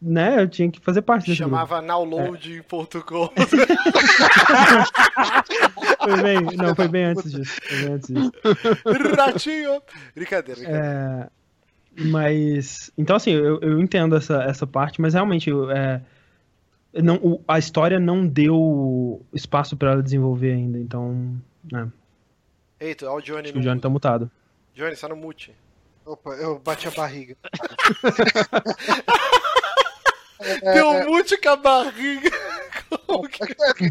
né, 0.00 0.42
eu 0.42 0.48
tinha 0.48 0.70
que 0.70 0.80
fazer 0.80 1.02
parte 1.02 1.26
desse 1.26 1.38
Chamava 1.38 1.80
nowload.com. 1.80 3.32
É. 3.36 3.46
foi 6.04 6.22
bem, 6.22 6.40
não, 6.56 6.74
foi 6.74 6.88
bem 6.88 7.04
antes 7.04 7.30
disso. 7.32 7.60
Foi 7.62 7.78
bem 7.78 7.92
antes 7.94 8.08
disso. 8.08 8.32
Ratinho! 9.16 9.80
Brincadeira, 10.14 10.60
brincadeira. 10.60 10.68
É, 10.68 11.28
mas, 12.04 12.92
então 12.96 13.16
assim, 13.16 13.32
eu, 13.32 13.58
eu 13.60 13.80
entendo 13.80 14.14
essa, 14.14 14.44
essa 14.44 14.66
parte, 14.66 15.00
mas 15.00 15.14
realmente 15.14 15.50
é, 15.74 16.02
não, 17.02 17.16
o, 17.16 17.42
a 17.48 17.58
história 17.58 17.98
não 17.98 18.24
deu 18.26 19.24
espaço 19.32 19.74
para 19.76 19.92
ela 19.92 20.02
desenvolver 20.02 20.52
ainda, 20.52 20.78
então, 20.78 21.34
é. 21.74 21.86
Eita, 22.78 23.10
olha 23.10 23.16
o 23.16 23.22
Johnny 23.22 23.52
no 23.52 23.58
O 23.58 23.62
Johnny 23.62 23.80
tá 23.80 23.88
mutado. 23.88 24.30
Johnny, 24.74 24.92
está 24.92 25.08
no 25.08 25.16
mute. 25.16 25.54
Opa, 26.04 26.34
eu 26.34 26.58
bati 26.58 26.86
a 26.86 26.90
barriga. 26.90 27.34
Deu 30.74 31.04
mute 31.06 31.36
com 31.38 31.48
a 31.48 31.56
barriga. 31.56 32.30
Como 33.06 33.28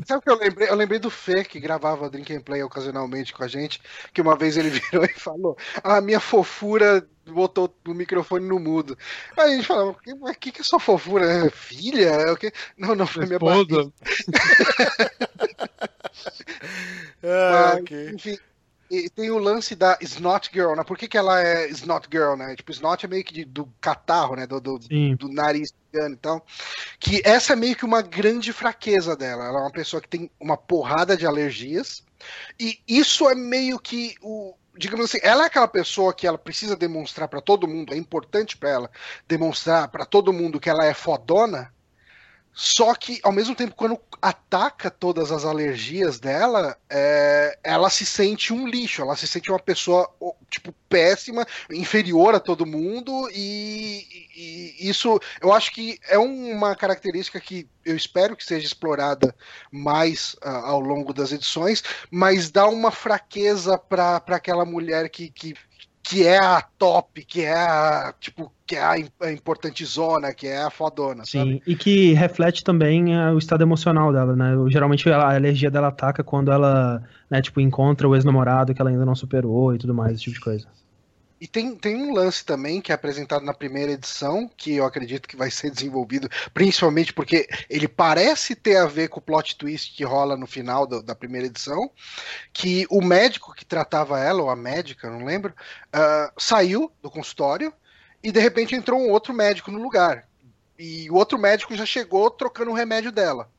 Sabe 0.06 0.20
o 0.20 0.22
que 0.22 0.30
eu 0.30 0.38
lembrei? 0.38 0.70
Eu 0.70 0.76
lembrei 0.76 1.00
do 1.00 1.10
Fê, 1.10 1.44
que 1.44 1.60
gravava 1.60 2.10
Drink 2.10 2.34
and 2.34 2.42
Play 2.42 2.64
ocasionalmente 2.64 3.34
com 3.34 3.44
a 3.44 3.48
gente, 3.48 3.82
que 4.14 4.22
uma 4.22 4.38
vez 4.38 4.58
ele 4.58 4.70
virou 4.92 5.04
e 5.06 5.14
falou: 5.14 5.58
A 5.84 6.00
minha 6.02 6.20
fofura 6.20 7.06
botou 7.26 7.74
o 7.88 7.94
microfone 7.94 8.48
no 8.48 8.60
mudo. 8.60 8.98
Aí 9.38 9.54
a 9.54 9.56
gente 9.56 9.68
falava, 9.68 9.90
o 9.90 10.34
que, 10.36 10.52
que 10.52 10.62
é 10.62 10.64
sua 10.64 10.80
fofura? 10.80 11.26
É 11.26 11.50
filha? 11.50 12.10
É 12.10 12.32
o 12.32 12.38
quê? 12.38 12.52
Não, 12.78 12.96
não, 12.96 13.08
foi 13.08 13.26
minha 13.26 13.38
esposa. 13.38 13.92
ah, 17.24 17.72
Mas, 17.74 17.82
okay. 17.82 18.10
Enfim, 18.12 18.38
e 18.90 19.10
tem 19.10 19.32
o 19.32 19.38
lance 19.38 19.76
da 19.76 19.98
Snot 20.02 20.50
Girl, 20.54 20.76
né? 20.76 20.84
Por 20.84 20.98
que, 20.98 21.08
que 21.08 21.18
ela 21.18 21.42
é 21.42 21.68
Snot 21.70 22.08
Girl, 22.12 22.36
né? 22.36 22.56
Tipo, 22.56 22.72
Snot 22.72 23.06
é 23.06 23.10
meio 23.10 23.24
que 23.24 23.34
de, 23.34 23.46
do 23.46 23.66
catarro, 23.82 24.36
né? 24.36 24.46
Do, 24.46 24.60
do, 24.60 24.80
do 25.18 25.30
nariz 25.30 25.74
então. 25.94 26.42
Que 27.00 27.22
essa 27.24 27.54
é 27.54 27.56
meio 27.56 27.76
que 27.76 27.86
uma 27.86 28.02
grande 28.02 28.52
fraqueza 28.52 29.16
dela. 29.16 29.46
Ela 29.46 29.60
é 29.60 29.62
uma 29.62 29.72
pessoa 29.72 30.02
que 30.02 30.10
tem 30.10 30.30
uma 30.40 30.58
porrada 30.58 31.16
de 31.16 31.26
alergias. 31.26 32.04
E 32.60 32.80
isso 32.88 33.30
é 33.30 33.36
meio 33.36 33.80
que 33.80 34.16
o. 34.22 34.54
Digamos 34.78 35.06
assim, 35.06 35.20
ela 35.24 35.44
é 35.44 35.48
aquela 35.48 35.70
pessoa 35.70 36.14
que 36.14 36.28
ela 36.28 36.38
precisa 36.38 36.76
demonstrar 36.76 37.30
para 37.30 37.40
todo 37.40 37.66
mundo, 37.66 37.94
é 37.94 37.98
importante 37.98 38.58
para 38.58 38.70
ela 38.70 38.92
demonstrar 39.26 39.88
para 39.88 40.06
todo 40.06 40.34
mundo 40.34 40.60
que 40.60 40.70
ela 40.70 40.84
é 40.84 40.94
fodona, 40.94 41.74
só 42.58 42.96
que, 42.96 43.20
ao 43.22 43.34
mesmo 43.34 43.54
tempo, 43.54 43.76
quando 43.76 44.00
ataca 44.22 44.90
todas 44.90 45.30
as 45.30 45.44
alergias 45.44 46.22
dela, 46.22 46.78
é, 46.90 47.60
ela 47.62 47.90
se 47.90 48.06
sente 48.06 48.54
um 48.54 48.66
lixo, 48.66 49.02
ela 49.02 49.18
se 49.18 49.28
sente 49.28 49.52
uma 49.52 49.60
pessoa, 49.60 50.10
tipo, 50.50 50.74
péssima, 50.88 51.46
inferior 51.70 52.34
a 52.34 52.40
todo 52.40 52.66
mundo, 52.66 53.30
e, 53.34 54.08
e, 54.34 54.90
isso 54.90 55.20
eu 55.42 55.52
acho 55.52 55.74
que 55.74 56.00
é 56.08 56.18
uma 56.18 56.74
característica 56.78 57.42
que 57.42 57.68
eu 57.84 57.94
espero 57.94 58.38
que 58.38 58.46
seja 58.46 58.66
explorada 58.66 59.36
mais 59.70 60.36
uh, 60.36 60.48
ao 60.64 60.80
longo 60.80 61.14
das 61.14 61.34
edições, 61.34 61.84
mas 62.10 62.50
dá 62.50 62.70
uma 62.70 62.90
fraqueza 62.90 63.78
para 63.78 64.16
aquela 64.28 64.64
mulher 64.64 65.10
que, 65.10 65.30
que 65.30 65.56
que 66.08 66.28
é 66.28 66.38
a 66.38 66.62
top, 66.62 67.26
que 67.26 67.42
é 67.42 67.52
a, 67.52 68.14
tipo, 68.20 68.52
que 68.66 68.76
é 68.76 68.84
a 68.84 69.32
importante 69.32 69.84
zona, 69.84 70.36
que 70.36 70.46
é 70.46 70.62
a 70.62 70.70
fodona, 70.70 71.26
Sim, 71.26 71.40
sabe? 71.40 71.64
e 71.66 71.76
que 71.76 72.14
reflete 72.14 72.64
também 72.64 73.18
o 73.32 73.40
estado 73.40 73.64
emocional 73.64 74.14
dela, 74.14 74.36
né? 74.36 74.54
Geralmente 74.70 75.10
a 75.10 75.36
alergia 75.36 75.72
dela 75.72 75.88
ataca 75.88 76.24
quando 76.24 76.52
ela, 76.52 77.02
né, 77.28 77.42
tipo, 77.42 77.60
encontra 77.60 78.08
o 78.08 78.16
ex-namorado 78.16 78.72
que 78.72 78.80
ela 78.80 78.92
ainda 78.92 79.04
não 79.04 79.16
superou 79.16 79.74
e 79.74 79.80
tudo 79.80 79.96
mais, 79.96 80.14
esse 80.14 80.26
tipo 80.26 80.36
de 80.36 80.42
coisa. 80.42 80.68
E 81.40 81.48
tem, 81.48 81.76
tem 81.76 81.96
um 81.96 82.14
lance 82.14 82.46
também 82.46 82.80
que 82.80 82.92
é 82.92 82.96
apresentado 82.96 83.44
na 83.44 83.54
primeira 83.54 83.92
edição, 83.92 84.50
que 84.56 84.76
eu 84.76 84.86
acredito 84.86 85.28
que 85.28 85.36
vai 85.36 85.52
ser 85.52 85.70
desenvolvido, 85.70 86.30
principalmente 86.54 87.14
porque 87.14 87.48
ele 87.70 87.90
parece 87.90 88.56
ter 88.56 88.78
a 88.78 88.86
ver 88.86 89.10
com 89.10 89.20
o 89.20 89.22
plot 89.22 89.58
twist 89.58 89.94
que 89.96 90.06
rola 90.06 90.38
no 90.38 90.48
final 90.48 90.88
do, 90.88 91.04
da 91.04 91.14
primeira 91.14 91.48
edição, 91.48 91.92
que 92.54 92.88
o 92.90 93.02
médico 93.02 93.54
que 93.54 93.66
tratava 93.66 94.18
ela, 94.20 94.44
ou 94.44 94.50
a 94.50 94.56
médica, 94.56 95.10
não 95.10 95.26
lembro, 95.26 95.54
uh, 95.94 96.32
saiu 96.38 96.90
do 97.02 97.12
consultório 97.12 97.74
e 98.24 98.32
de 98.32 98.40
repente 98.40 98.74
entrou 98.74 99.00
um 99.00 99.12
outro 99.12 99.34
médico 99.34 99.72
no 99.72 99.82
lugar. 99.82 100.28
E 100.80 101.10
o 101.12 101.16
outro 101.16 101.38
médico 101.38 101.76
já 101.76 101.86
chegou 101.86 102.32
trocando 102.32 102.72
o 102.72 102.76
remédio 102.76 103.12
dela. 103.12 103.50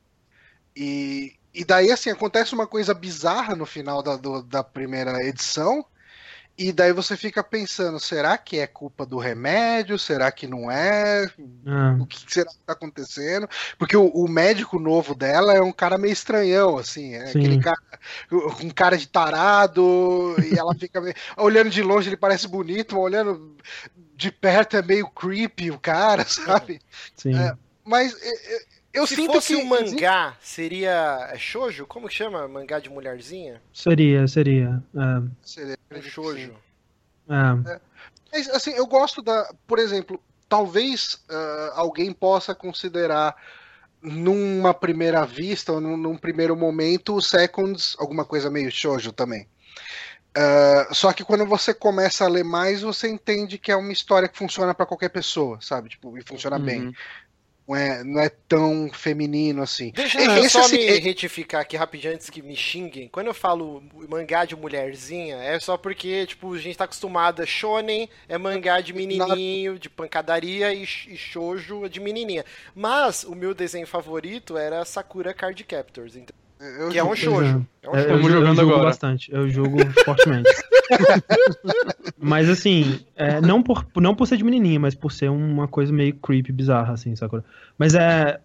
E, 0.74 1.34
e 1.54 1.64
daí, 1.64 1.90
assim, 1.90 2.10
acontece 2.10 2.54
uma 2.54 2.66
coisa 2.66 2.92
bizarra 2.92 3.54
no 3.54 3.64
final 3.64 4.02
da, 4.02 4.16
do, 4.16 4.42
da 4.42 4.62
primeira 4.64 5.22
edição, 5.24 5.84
e 6.58 6.72
daí 6.72 6.92
você 6.92 7.16
fica 7.16 7.44
pensando, 7.44 8.00
será 8.00 8.38
que 8.38 8.58
é 8.58 8.66
culpa 8.66 9.04
do 9.04 9.18
remédio? 9.18 9.98
Será 9.98 10.32
que 10.32 10.46
não 10.46 10.70
é? 10.70 11.30
Ah. 11.66 11.96
O 12.00 12.06
que 12.06 12.32
será 12.32 12.50
que 12.50 12.58
tá 12.64 12.72
acontecendo? 12.72 13.46
Porque 13.78 13.96
o, 13.96 14.06
o, 14.06 14.26
médico 14.26 14.78
novo 14.78 15.14
dela 15.14 15.52
é 15.52 15.60
um 15.60 15.72
cara 15.72 15.98
meio 15.98 16.12
estranhão, 16.12 16.78
assim, 16.78 17.14
é 17.14 17.26
Sim. 17.26 17.40
aquele 17.40 17.60
cara, 17.60 17.78
um 18.62 18.70
cara 18.70 18.96
de 18.96 19.06
tarado, 19.06 20.34
e 20.42 20.58
ela 20.58 20.74
fica 20.80 20.98
meio, 21.00 21.14
olhando 21.36 21.68
de 21.68 21.82
longe 21.82 22.08
ele 22.08 22.16
parece 22.16 22.48
bonito, 22.48 22.94
mas 22.94 23.04
olhando 23.04 23.54
de 24.14 24.32
perto 24.32 24.78
é 24.78 24.82
meio 24.82 25.10
creepy 25.10 25.70
o 25.70 25.78
cara, 25.78 26.24
sabe? 26.28 26.80
Sim. 27.14 27.36
É, 27.36 27.54
mas 27.84 28.16
é, 28.20 28.54
é, 28.54 28.62
eu 28.96 29.06
Se 29.06 29.14
sinto 29.14 29.34
fosse 29.34 29.54
que 29.54 29.62
um 29.62 29.66
mangá, 29.66 30.34
seria 30.40 31.28
é 31.30 31.36
shoujo? 31.36 31.86
Como 31.86 32.08
que 32.08 32.14
chama? 32.14 32.48
Mangá 32.48 32.80
de 32.80 32.88
mulherzinha? 32.88 33.60
Seria, 33.70 34.26
seria. 34.26 34.82
É. 34.94 35.28
Seria 35.42 35.76
shoujo. 36.00 36.54
É. 37.28 37.72
é. 37.72 37.80
Mas, 38.32 38.48
assim, 38.48 38.70
eu 38.70 38.86
gosto 38.86 39.20
da, 39.20 39.52
por 39.66 39.78
exemplo, 39.78 40.18
talvez 40.48 41.22
uh, 41.28 41.72
alguém 41.74 42.10
possa 42.10 42.54
considerar 42.54 43.36
numa 44.00 44.72
primeira 44.72 45.26
vista 45.26 45.72
ou 45.74 45.80
num, 45.80 45.96
num, 45.96 46.16
primeiro 46.16 46.56
momento 46.56 47.16
o 47.16 47.20
Seconds 47.20 47.96
alguma 47.98 48.24
coisa 48.24 48.48
meio 48.48 48.70
shoujo 48.70 49.12
também. 49.12 49.46
Uh, 50.36 50.94
só 50.94 51.12
que 51.12 51.24
quando 51.24 51.44
você 51.44 51.74
começa 51.74 52.24
a 52.24 52.28
ler 52.28 52.44
mais, 52.44 52.80
você 52.80 53.08
entende 53.08 53.58
que 53.58 53.70
é 53.70 53.76
uma 53.76 53.92
história 53.92 54.28
que 54.28 54.38
funciona 54.38 54.74
para 54.74 54.86
qualquer 54.86 55.10
pessoa, 55.10 55.58
sabe? 55.60 55.90
Tipo, 55.90 56.16
e 56.16 56.22
funciona 56.22 56.56
uhum. 56.56 56.64
bem 56.64 56.94
não 57.66 57.76
é, 57.76 58.04
não 58.04 58.20
é 58.20 58.28
tão 58.28 58.90
feminino 58.92 59.62
assim. 59.62 59.90
Deixa 59.90 60.20
eu 60.20 60.36
Esse, 60.38 60.50
só 60.50 60.60
assim, 60.60 60.76
me 60.76 60.86
é... 60.86 60.98
retificar 60.98 61.60
aqui 61.60 61.76
rapidinho 61.76 62.14
antes 62.14 62.30
que 62.30 62.40
me 62.40 62.54
xinguem. 62.54 63.08
Quando 63.08 63.26
eu 63.26 63.34
falo 63.34 63.82
mangá 64.08 64.44
de 64.44 64.54
mulherzinha, 64.54 65.36
é 65.36 65.58
só 65.58 65.76
porque, 65.76 66.26
tipo, 66.26 66.54
a 66.54 66.58
gente 66.58 66.78
tá 66.78 66.84
acostumado 66.84 67.42
a 67.42 67.46
shonen 67.46 68.08
é 68.28 68.38
mangá 68.38 68.80
de 68.80 68.92
menininho, 68.92 69.78
de 69.78 69.90
pancadaria 69.90 70.72
e, 70.72 70.82
e 70.82 71.16
shoujo 71.16 71.88
de 71.88 71.98
menininha. 71.98 72.44
Mas 72.74 73.24
o 73.24 73.34
meu 73.34 73.52
desenho 73.52 73.86
favorito 73.86 74.56
era 74.56 74.84
Sakura 74.84 75.34
Card 75.34 75.62
Captors. 75.64 76.16
Então... 76.16 76.45
Eu 76.58 76.88
que 76.88 76.98
é 76.98 77.04
um 77.04 77.14
shoujo. 77.14 77.66
É 77.82 77.90
um 77.90 77.96
é, 77.96 78.04
eu, 78.04 78.20
eu 78.20 78.22
jogo 78.30 78.60
agora. 78.60 78.84
bastante. 78.84 79.32
Eu 79.32 79.48
jogo 79.48 79.78
fortemente. 80.04 80.50
mas 82.18 82.48
assim, 82.48 83.00
é, 83.14 83.40
não, 83.40 83.62
por, 83.62 83.86
não 83.96 84.14
por 84.14 84.26
ser 84.26 84.38
de 84.38 84.44
menininha, 84.44 84.80
mas 84.80 84.94
por 84.94 85.12
ser 85.12 85.30
uma 85.30 85.68
coisa 85.68 85.92
meio 85.92 86.14
creepy, 86.14 86.52
bizarra, 86.52 86.94
assim, 86.94 87.14
Sakura. 87.14 87.44
Mas 87.78 87.94
é. 87.94 88.40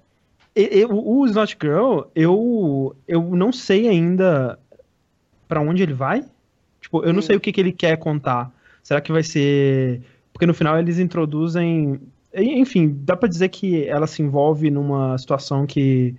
Eu, 0.53 0.89
o 0.91 1.25
Snot 1.27 1.57
Girl, 1.61 2.01
eu, 2.13 2.93
eu 3.07 3.21
não 3.21 3.53
sei 3.53 3.87
ainda 3.87 4.59
para 5.47 5.61
onde 5.61 5.81
ele 5.81 5.93
vai. 5.93 6.25
Tipo, 6.81 7.05
eu 7.05 7.13
não 7.13 7.19
hum. 7.19 7.21
sei 7.21 7.37
o 7.37 7.39
que, 7.39 7.53
que 7.53 7.61
ele 7.61 7.71
quer 7.71 7.97
contar. 7.97 8.51
Será 8.83 8.99
que 8.99 9.13
vai 9.13 9.23
ser. 9.23 10.01
Porque 10.33 10.45
no 10.45 10.53
final 10.53 10.77
eles 10.77 10.99
introduzem. 10.99 12.01
Enfim, 12.33 12.97
dá 13.03 13.15
para 13.15 13.29
dizer 13.29 13.47
que 13.49 13.85
ela 13.87 14.07
se 14.07 14.21
envolve 14.21 14.69
numa 14.69 15.17
situação 15.17 15.65
que 15.65 16.15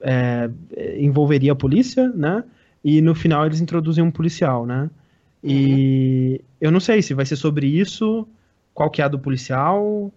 é, 0.00 0.50
envolveria 0.98 1.52
a 1.52 1.56
polícia, 1.56 2.08
né? 2.08 2.44
E 2.84 3.00
no 3.00 3.14
final 3.14 3.44
eles 3.44 3.60
introduzem 3.60 4.04
um 4.04 4.10
policial, 4.10 4.66
né? 4.66 4.88
E 5.42 6.40
uhum. 6.40 6.46
eu 6.60 6.70
não 6.70 6.80
sei 6.80 7.02
se 7.02 7.14
vai 7.14 7.26
ser 7.26 7.36
sobre 7.36 7.66
isso, 7.66 8.26
qual 8.74 8.90
que 8.90 9.00
é 9.00 9.04
a 9.04 9.08
do 9.08 9.18
policial, 9.18 10.12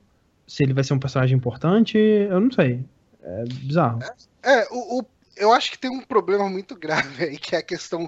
se 0.48 0.64
ele 0.64 0.74
vai 0.74 0.84
ser 0.84 0.94
um 0.94 1.00
personagem 1.00 1.38
importante, 1.38 1.98
eu 1.98 2.40
não 2.40 2.52
sei. 2.52 2.84
É 3.24 3.44
bizarro. 3.46 4.00
É, 4.44 4.62
é 4.62 4.68
o, 4.72 5.00
o, 5.00 5.06
eu 5.36 5.52
acho 5.52 5.72
que 5.72 5.78
tem 5.78 5.90
um 5.90 6.02
problema 6.02 6.50
muito 6.50 6.76
grave 6.76 7.24
aí, 7.24 7.38
que 7.38 7.56
é 7.56 7.60
a 7.60 7.64
questão 7.64 8.08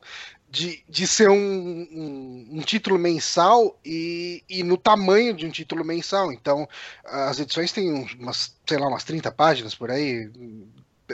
de, 0.50 0.84
de 0.88 1.08
ser 1.08 1.30
um, 1.30 1.36
um, 1.36 2.48
um, 2.52 2.62
título 2.62 3.00
mensal 3.00 3.80
e, 3.84 4.44
e 4.48 4.62
no 4.62 4.78
tamanho 4.78 5.34
de 5.34 5.48
um 5.48 5.50
título 5.50 5.84
mensal. 5.84 6.32
Então, 6.32 6.70
as 7.04 7.40
edições 7.40 7.72
têm 7.72 7.92
umas, 8.20 8.56
sei 8.68 8.78
lá, 8.78 8.88
umas 8.88 9.04
30 9.04 9.32
páginas 9.32 9.74
por 9.74 9.90
aí, 9.90 10.30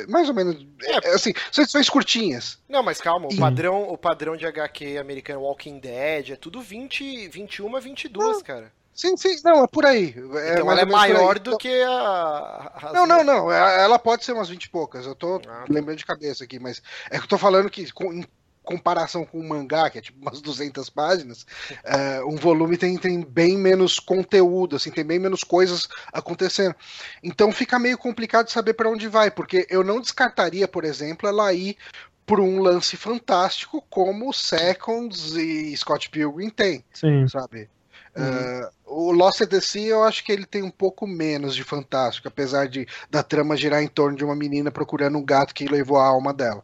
mais 0.07 0.29
ou 0.29 0.35
menos. 0.35 0.65
É. 0.83 1.09
é. 1.09 1.15
Assim, 1.15 1.33
são 1.51 1.63
edições 1.63 1.89
curtinhas. 1.89 2.57
Não, 2.67 2.83
mas 2.83 2.99
calma, 2.99 3.27
o 3.27 3.37
padrão, 3.37 3.83
o 3.83 3.97
padrão 3.97 4.37
de 4.37 4.45
HQ 4.45 4.97
americano 4.97 5.41
Walking 5.41 5.79
Dead 5.79 6.31
é 6.31 6.35
tudo 6.35 6.61
20, 6.61 7.27
21 7.27 7.79
22, 7.79 8.37
não. 8.37 8.41
cara. 8.41 8.71
Sim, 8.99 9.15
sim, 9.15 9.39
não, 9.45 9.63
é 9.63 9.67
por 9.67 9.85
aí. 9.85 10.07
É 10.07 10.53
então 10.53 10.69
ela 10.69 10.81
é 10.81 10.85
maior 10.85 11.39
do 11.39 11.51
então... 11.51 11.57
que 11.57 11.81
a. 11.83 12.91
Não, 12.93 13.07
não, 13.07 13.23
não. 13.23 13.49
É, 13.49 13.81
ela 13.81 13.97
pode 13.97 14.25
ser 14.25 14.33
umas 14.33 14.49
20 14.49 14.65
e 14.65 14.69
poucas. 14.69 15.05
Eu 15.05 15.15
tô 15.15 15.37
ah, 15.37 15.39
tá. 15.39 15.65
lembrando 15.69 15.97
de 15.97 16.05
cabeça 16.05 16.43
aqui, 16.43 16.59
mas 16.59 16.81
é 17.09 17.17
que 17.17 17.23
eu 17.23 17.29
tô 17.29 17.37
falando 17.37 17.69
que 17.69 17.83
em 17.83 18.25
comparação 18.63 19.25
com 19.25 19.39
o 19.39 19.47
mangá, 19.47 19.89
que 19.89 19.97
é 19.97 20.01
tipo 20.01 20.19
umas 20.21 20.41
200 20.41 20.89
páginas, 20.89 21.45
é, 21.83 22.23
um 22.23 22.35
volume 22.35 22.77
tem, 22.77 22.97
tem 22.97 23.21
bem 23.21 23.57
menos 23.57 23.99
conteúdo, 23.99 24.75
assim, 24.75 24.91
tem 24.91 25.03
bem 25.03 25.19
menos 25.19 25.43
coisas 25.43 25.87
acontecendo. 26.13 26.75
Então 27.23 27.51
fica 27.51 27.79
meio 27.79 27.97
complicado 27.97 28.49
saber 28.49 28.73
para 28.73 28.89
onde 28.89 29.07
vai, 29.07 29.31
porque 29.31 29.65
eu 29.69 29.83
não 29.83 29.99
descartaria, 29.99 30.67
por 30.67 30.83
exemplo, 30.83 31.27
ela 31.27 31.51
ir 31.53 31.77
por 32.25 32.39
um 32.39 32.59
lance 32.59 32.95
fantástico 32.95 33.83
como 33.89 34.31
Seconds 34.31 35.33
e 35.33 35.75
Scott 35.75 36.11
Pilgrim 36.11 36.51
tem, 36.51 36.85
Sim. 36.93 37.27
sabe? 37.27 37.67
Uhum. 38.15 38.61
Uh, 38.61 38.69
o 38.85 39.11
Lost 39.11 39.41
at 39.41 39.49
the 39.49 39.61
Sea 39.61 39.87
eu 39.87 40.03
acho 40.03 40.23
que 40.23 40.31
ele 40.31 40.45
tem 40.45 40.61
um 40.61 40.69
pouco 40.69 41.07
menos 41.07 41.55
de 41.55 41.63
fantástico, 41.63 42.27
apesar 42.27 42.67
de 42.67 42.87
da 43.09 43.23
trama 43.23 43.55
girar 43.55 43.81
em 43.81 43.87
torno 43.87 44.17
de 44.17 44.23
uma 44.23 44.35
menina 44.35 44.69
procurando 44.69 45.17
um 45.17 45.25
gato 45.25 45.55
que 45.55 45.65
levou 45.65 45.97
a 45.97 46.05
alma 46.05 46.33
dela. 46.33 46.63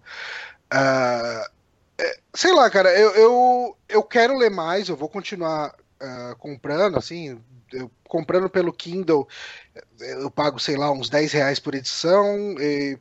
Uh, 0.71 1.54
é, 1.97 2.19
sei 2.33 2.53
lá, 2.53 2.69
cara, 2.69 2.89
eu, 2.97 3.11
eu, 3.11 3.77
eu 3.87 4.03
quero 4.03 4.37
ler 4.37 4.51
mais, 4.51 4.89
eu 4.89 4.95
vou 4.95 5.09
continuar 5.09 5.73
uh, 6.01 6.35
comprando, 6.37 6.97
assim, 6.97 7.39
eu 7.71 7.89
comprando 8.07 8.49
pelo 8.49 8.71
Kindle, 8.71 9.27
eu 9.99 10.31
pago, 10.31 10.59
sei 10.59 10.77
lá, 10.77 10.89
uns 10.91 11.09
10 11.09 11.33
reais 11.33 11.59
por 11.59 11.75
edição, 11.75 12.55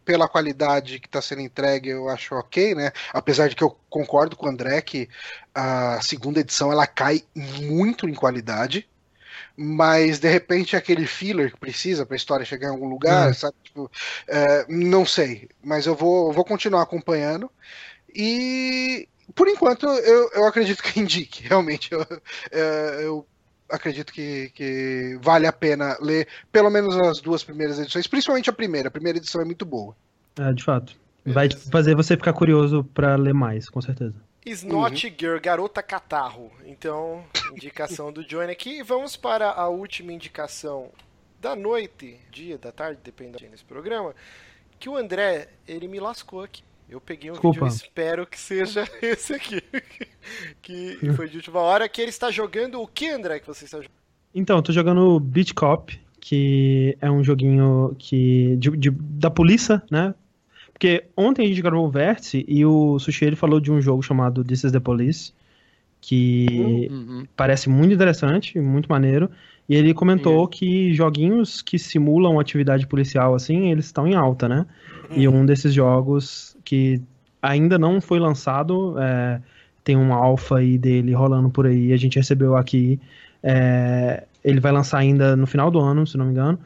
pela 0.05 0.28
qualidade 0.28 0.99
que 0.99 1.07
está 1.07 1.22
sendo 1.22 1.42
entregue, 1.42 1.90
eu 1.90 2.09
acho 2.09 2.34
ok, 2.34 2.74
né? 2.74 2.90
Apesar 3.12 3.49
de 3.49 3.55
que 3.55 3.62
eu 3.62 3.78
concordo 3.88 4.34
com 4.34 4.47
o 4.47 4.49
André 4.49 4.80
que 4.80 5.09
a 5.55 6.01
segunda 6.03 6.40
edição 6.40 6.72
ela 6.72 6.86
cai 6.86 7.22
muito 7.34 8.09
em 8.09 8.14
qualidade 8.14 8.88
mas 9.57 10.18
de 10.18 10.28
repente 10.28 10.76
aquele 10.76 11.07
filler 11.07 11.53
que 11.53 11.59
precisa 11.59 12.05
para 12.05 12.14
a 12.14 12.16
história 12.16 12.45
chegar 12.45 12.68
em 12.68 12.72
algum 12.72 12.88
lugar, 12.88 13.28
uhum. 13.28 13.34
sabe? 13.34 13.55
Tipo, 13.62 13.90
é, 14.26 14.66
não 14.68 15.07
sei, 15.07 15.49
mas 15.62 15.86
eu 15.86 15.95
vou, 15.95 16.32
vou 16.32 16.45
continuar 16.45 16.82
acompanhando 16.82 17.51
e 18.14 19.08
por 19.34 19.48
enquanto 19.48 19.86
eu, 19.86 20.30
eu 20.32 20.46
acredito 20.46 20.82
que 20.82 20.98
indique, 21.00 21.46
realmente 21.48 21.92
eu, 21.92 22.06
é, 22.50 23.04
eu 23.04 23.26
acredito 23.68 24.12
que, 24.12 24.50
que 24.54 25.18
vale 25.22 25.46
a 25.46 25.52
pena 25.52 25.96
ler 26.00 26.28
pelo 26.52 26.70
menos 26.70 26.96
as 26.96 27.20
duas 27.20 27.42
primeiras 27.42 27.78
edições, 27.78 28.06
principalmente 28.06 28.50
a 28.50 28.52
primeira. 28.52 28.88
A 28.88 28.90
primeira 28.90 29.18
edição 29.18 29.40
é 29.40 29.44
muito 29.44 29.64
boa. 29.64 29.96
É, 30.38 30.52
de 30.52 30.62
fato. 30.62 30.96
Vai 31.24 31.48
fazer 31.50 31.94
você 31.94 32.16
ficar 32.16 32.34
curioso 32.34 32.84
para 32.92 33.16
ler 33.16 33.32
mais, 33.32 33.68
com 33.68 33.80
certeza. 33.80 34.14
Snot 34.44 35.06
uhum. 35.06 35.14
Girl, 35.18 35.38
Garota 35.40 35.82
Catarro. 35.82 36.50
Então, 36.66 37.24
indicação 37.52 38.12
do 38.12 38.22
Johnny 38.24 38.52
aqui. 38.52 38.82
Vamos 38.82 39.16
para 39.16 39.50
a 39.50 39.68
última 39.68 40.12
indicação 40.12 40.90
da 41.40 41.56
noite, 41.56 42.20
dia, 42.30 42.58
da 42.58 42.70
tarde, 42.70 43.00
dependendo 43.02 43.50
desse 43.50 43.64
programa. 43.64 44.14
Que 44.78 44.88
o 44.88 44.96
André, 44.96 45.48
ele 45.66 45.88
me 45.88 45.98
lascou 45.98 46.42
aqui. 46.42 46.62
Eu 46.89 47.01
peguei 47.01 47.30
um 47.30 47.35
Desculpa. 47.35 47.64
vídeo, 47.64 47.76
espero 47.76 48.26
que 48.26 48.39
seja 48.39 48.89
esse 49.03 49.35
aqui. 49.35 49.62
que 50.62 50.99
foi 51.16 51.28
de 51.28 51.37
última 51.37 51.61
hora, 51.61 51.89
que 51.89 52.01
ele 52.01 52.11
está 52.11 52.30
jogando 52.30 52.80
o 52.80 52.87
que, 52.87 53.09
André, 53.09 53.41
que 53.41 53.47
você 53.47 53.64
está 53.64 53.78
jogando? 53.78 53.95
Então, 54.35 54.57
eu 54.57 54.62
tô 54.62 54.72
jogando 54.72 55.20
Beat 55.20 55.55
Cop, 55.55 55.99
que 56.20 56.97
é 57.01 57.11
um 57.11 57.22
joguinho 57.22 57.95
que 57.99 58.57
de, 58.57 58.70
de, 58.76 58.91
da 58.91 59.30
polícia, 59.30 59.82
né? 59.91 60.14
Porque 60.72 61.05
ontem 61.16 61.45
a 61.45 61.49
gente 61.49 61.62
gravou 61.62 61.87
o 61.87 61.91
Vértice 61.91 62.45
e 62.49 62.64
o 62.66 62.99
Sushi 62.99 63.24
ele 63.24 63.37
falou 63.37 63.61
de 63.61 63.70
um 63.70 63.80
jogo 63.80 64.03
chamado 64.03 64.43
This 64.43 64.64
is 64.64 64.72
the 64.72 64.80
Police, 64.80 65.32
que 66.01 66.89
uhum. 66.91 67.26
parece 67.37 67.68
muito 67.68 67.95
interessante, 67.95 68.59
muito 68.59 68.89
maneiro. 68.89 69.30
E 69.68 69.74
ele 69.74 69.94
comentou 69.94 70.46
que 70.46 70.92
joguinhos 70.92 71.62
que 71.62 71.78
simulam 71.78 72.38
atividade 72.38 72.86
policial 72.86 73.34
assim, 73.34 73.70
eles 73.70 73.86
estão 73.86 74.06
em 74.06 74.14
alta, 74.14 74.48
né? 74.48 74.66
Uhum. 75.10 75.16
E 75.16 75.28
um 75.28 75.46
desses 75.46 75.72
jogos 75.72 76.56
que 76.64 77.00
ainda 77.40 77.78
não 77.78 78.00
foi 78.00 78.18
lançado, 78.18 78.96
é, 78.98 79.40
tem 79.82 79.96
um 79.96 80.12
alpha 80.12 80.58
aí 80.58 80.78
dele 80.78 81.12
rolando 81.12 81.50
por 81.50 81.66
aí, 81.66 81.92
a 81.92 81.96
gente 81.96 82.18
recebeu 82.18 82.56
aqui. 82.56 83.00
É, 83.42 84.24
ele 84.42 84.60
vai 84.60 84.72
lançar 84.72 84.98
ainda 84.98 85.36
no 85.36 85.46
final 85.46 85.70
do 85.70 85.78
ano, 85.78 86.06
se 86.06 86.16
não 86.16 86.26
me 86.26 86.32
engano. 86.32 86.58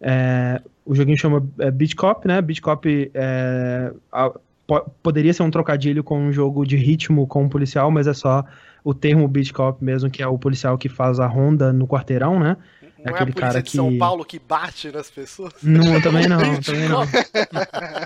É, 0.00 0.60
o 0.84 0.94
joguinho 0.94 1.18
chama 1.18 1.46
é, 1.58 1.70
Beat 1.70 1.94
Cop, 1.94 2.26
né? 2.26 2.40
Beat 2.40 2.60
Cop 2.60 3.10
é, 3.14 3.92
a, 4.12 4.30
po 4.66 4.90
poderia 5.02 5.32
ser 5.32 5.42
um 5.42 5.50
trocadilho 5.50 6.02
com 6.02 6.18
um 6.18 6.32
jogo 6.32 6.64
de 6.64 6.76
ritmo 6.76 7.26
com 7.26 7.44
um 7.44 7.48
policial, 7.48 7.90
mas 7.90 8.06
é 8.06 8.14
só 8.14 8.44
o 8.84 8.94
termo 8.94 9.26
Beat 9.28 9.52
Cop 9.52 9.82
mesmo, 9.84 10.10
que 10.10 10.22
é 10.22 10.26
o 10.26 10.38
policial 10.38 10.76
que 10.78 10.88
faz 10.88 11.20
a 11.20 11.26
ronda 11.26 11.72
no 11.72 11.86
quarteirão, 11.86 12.38
né? 12.38 12.56
É 12.82 13.10
não 13.10 13.12
é 13.12 13.14
aquele 13.14 13.30
é 13.30 13.34
cara 13.34 13.62
que... 13.62 13.70
de 13.70 13.76
São 13.76 13.96
Paulo 13.98 14.24
que 14.24 14.38
bate 14.38 14.90
nas 14.90 15.10
pessoas? 15.10 15.52
Não, 15.62 16.00
também 16.00 16.26
não, 16.28 16.60
também 16.60 16.88
não. 16.88 17.02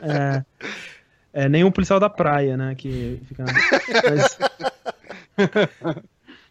É, 0.02 0.44
é, 1.32 1.48
nem 1.48 1.64
o 1.64 1.72
policial 1.72 1.98
da 1.98 2.08
praia, 2.08 2.56
né? 2.56 2.74
Que 2.74 3.20
fica. 3.26 3.44
Mas... 3.44 4.38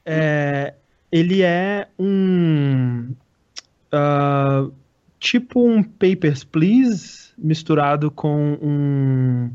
é, 0.05 0.73
ele 1.11 1.41
é 1.41 1.87
um. 1.97 3.13
Uh, 3.93 4.73
tipo 5.19 5.65
um 5.65 5.83
Papers, 5.83 6.43
Please 6.43 7.23
misturado 7.37 8.11
com 8.11 8.57
um, 8.61 9.51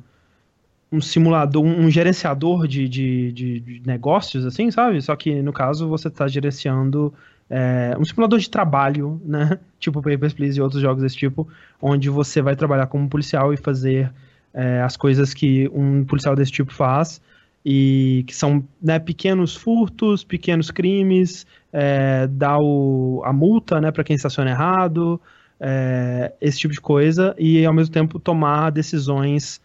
um 0.90 1.00
simulador, 1.00 1.62
um 1.62 1.90
gerenciador 1.90 2.66
de, 2.66 2.88
de, 2.88 3.32
de, 3.32 3.60
de 3.60 3.82
negócios, 3.86 4.46
assim, 4.46 4.70
sabe? 4.70 5.00
Só 5.02 5.14
que 5.14 5.42
no 5.42 5.52
caso 5.52 5.88
você 5.88 6.08
está 6.08 6.26
gerenciando 6.26 7.12
é, 7.50 7.94
um 7.98 8.04
simulador 8.04 8.38
de 8.38 8.48
trabalho, 8.48 9.20
né? 9.24 9.58
Tipo 9.78 10.02
Papers, 10.02 10.32
Please 10.32 10.58
e 10.58 10.62
outros 10.62 10.80
jogos 10.80 11.02
desse 11.02 11.16
tipo, 11.16 11.46
onde 11.80 12.08
você 12.08 12.40
vai 12.40 12.56
trabalhar 12.56 12.86
como 12.86 13.08
policial 13.08 13.52
e 13.52 13.56
fazer 13.56 14.12
é, 14.52 14.80
as 14.80 14.96
coisas 14.96 15.34
que 15.34 15.68
um 15.72 16.04
policial 16.04 16.34
desse 16.34 16.52
tipo 16.52 16.72
faz 16.72 17.20
e 17.64 18.24
que 18.26 18.34
são 18.34 18.64
né, 18.82 18.98
pequenos 18.98 19.54
furtos, 19.54 20.24
pequenos 20.24 20.70
crimes, 20.70 21.46
é, 21.72 22.26
dar 22.26 22.58
o, 22.58 23.20
a 23.24 23.32
multa 23.32 23.80
né, 23.80 23.90
para 23.90 24.04
quem 24.04 24.16
estaciona 24.16 24.50
errado, 24.50 25.20
é, 25.60 26.32
esse 26.40 26.58
tipo 26.58 26.72
de 26.72 26.80
coisa 26.80 27.34
e 27.38 27.66
ao 27.66 27.74
mesmo 27.74 27.92
tempo 27.92 28.18
tomar 28.18 28.70
decisões 28.70 29.60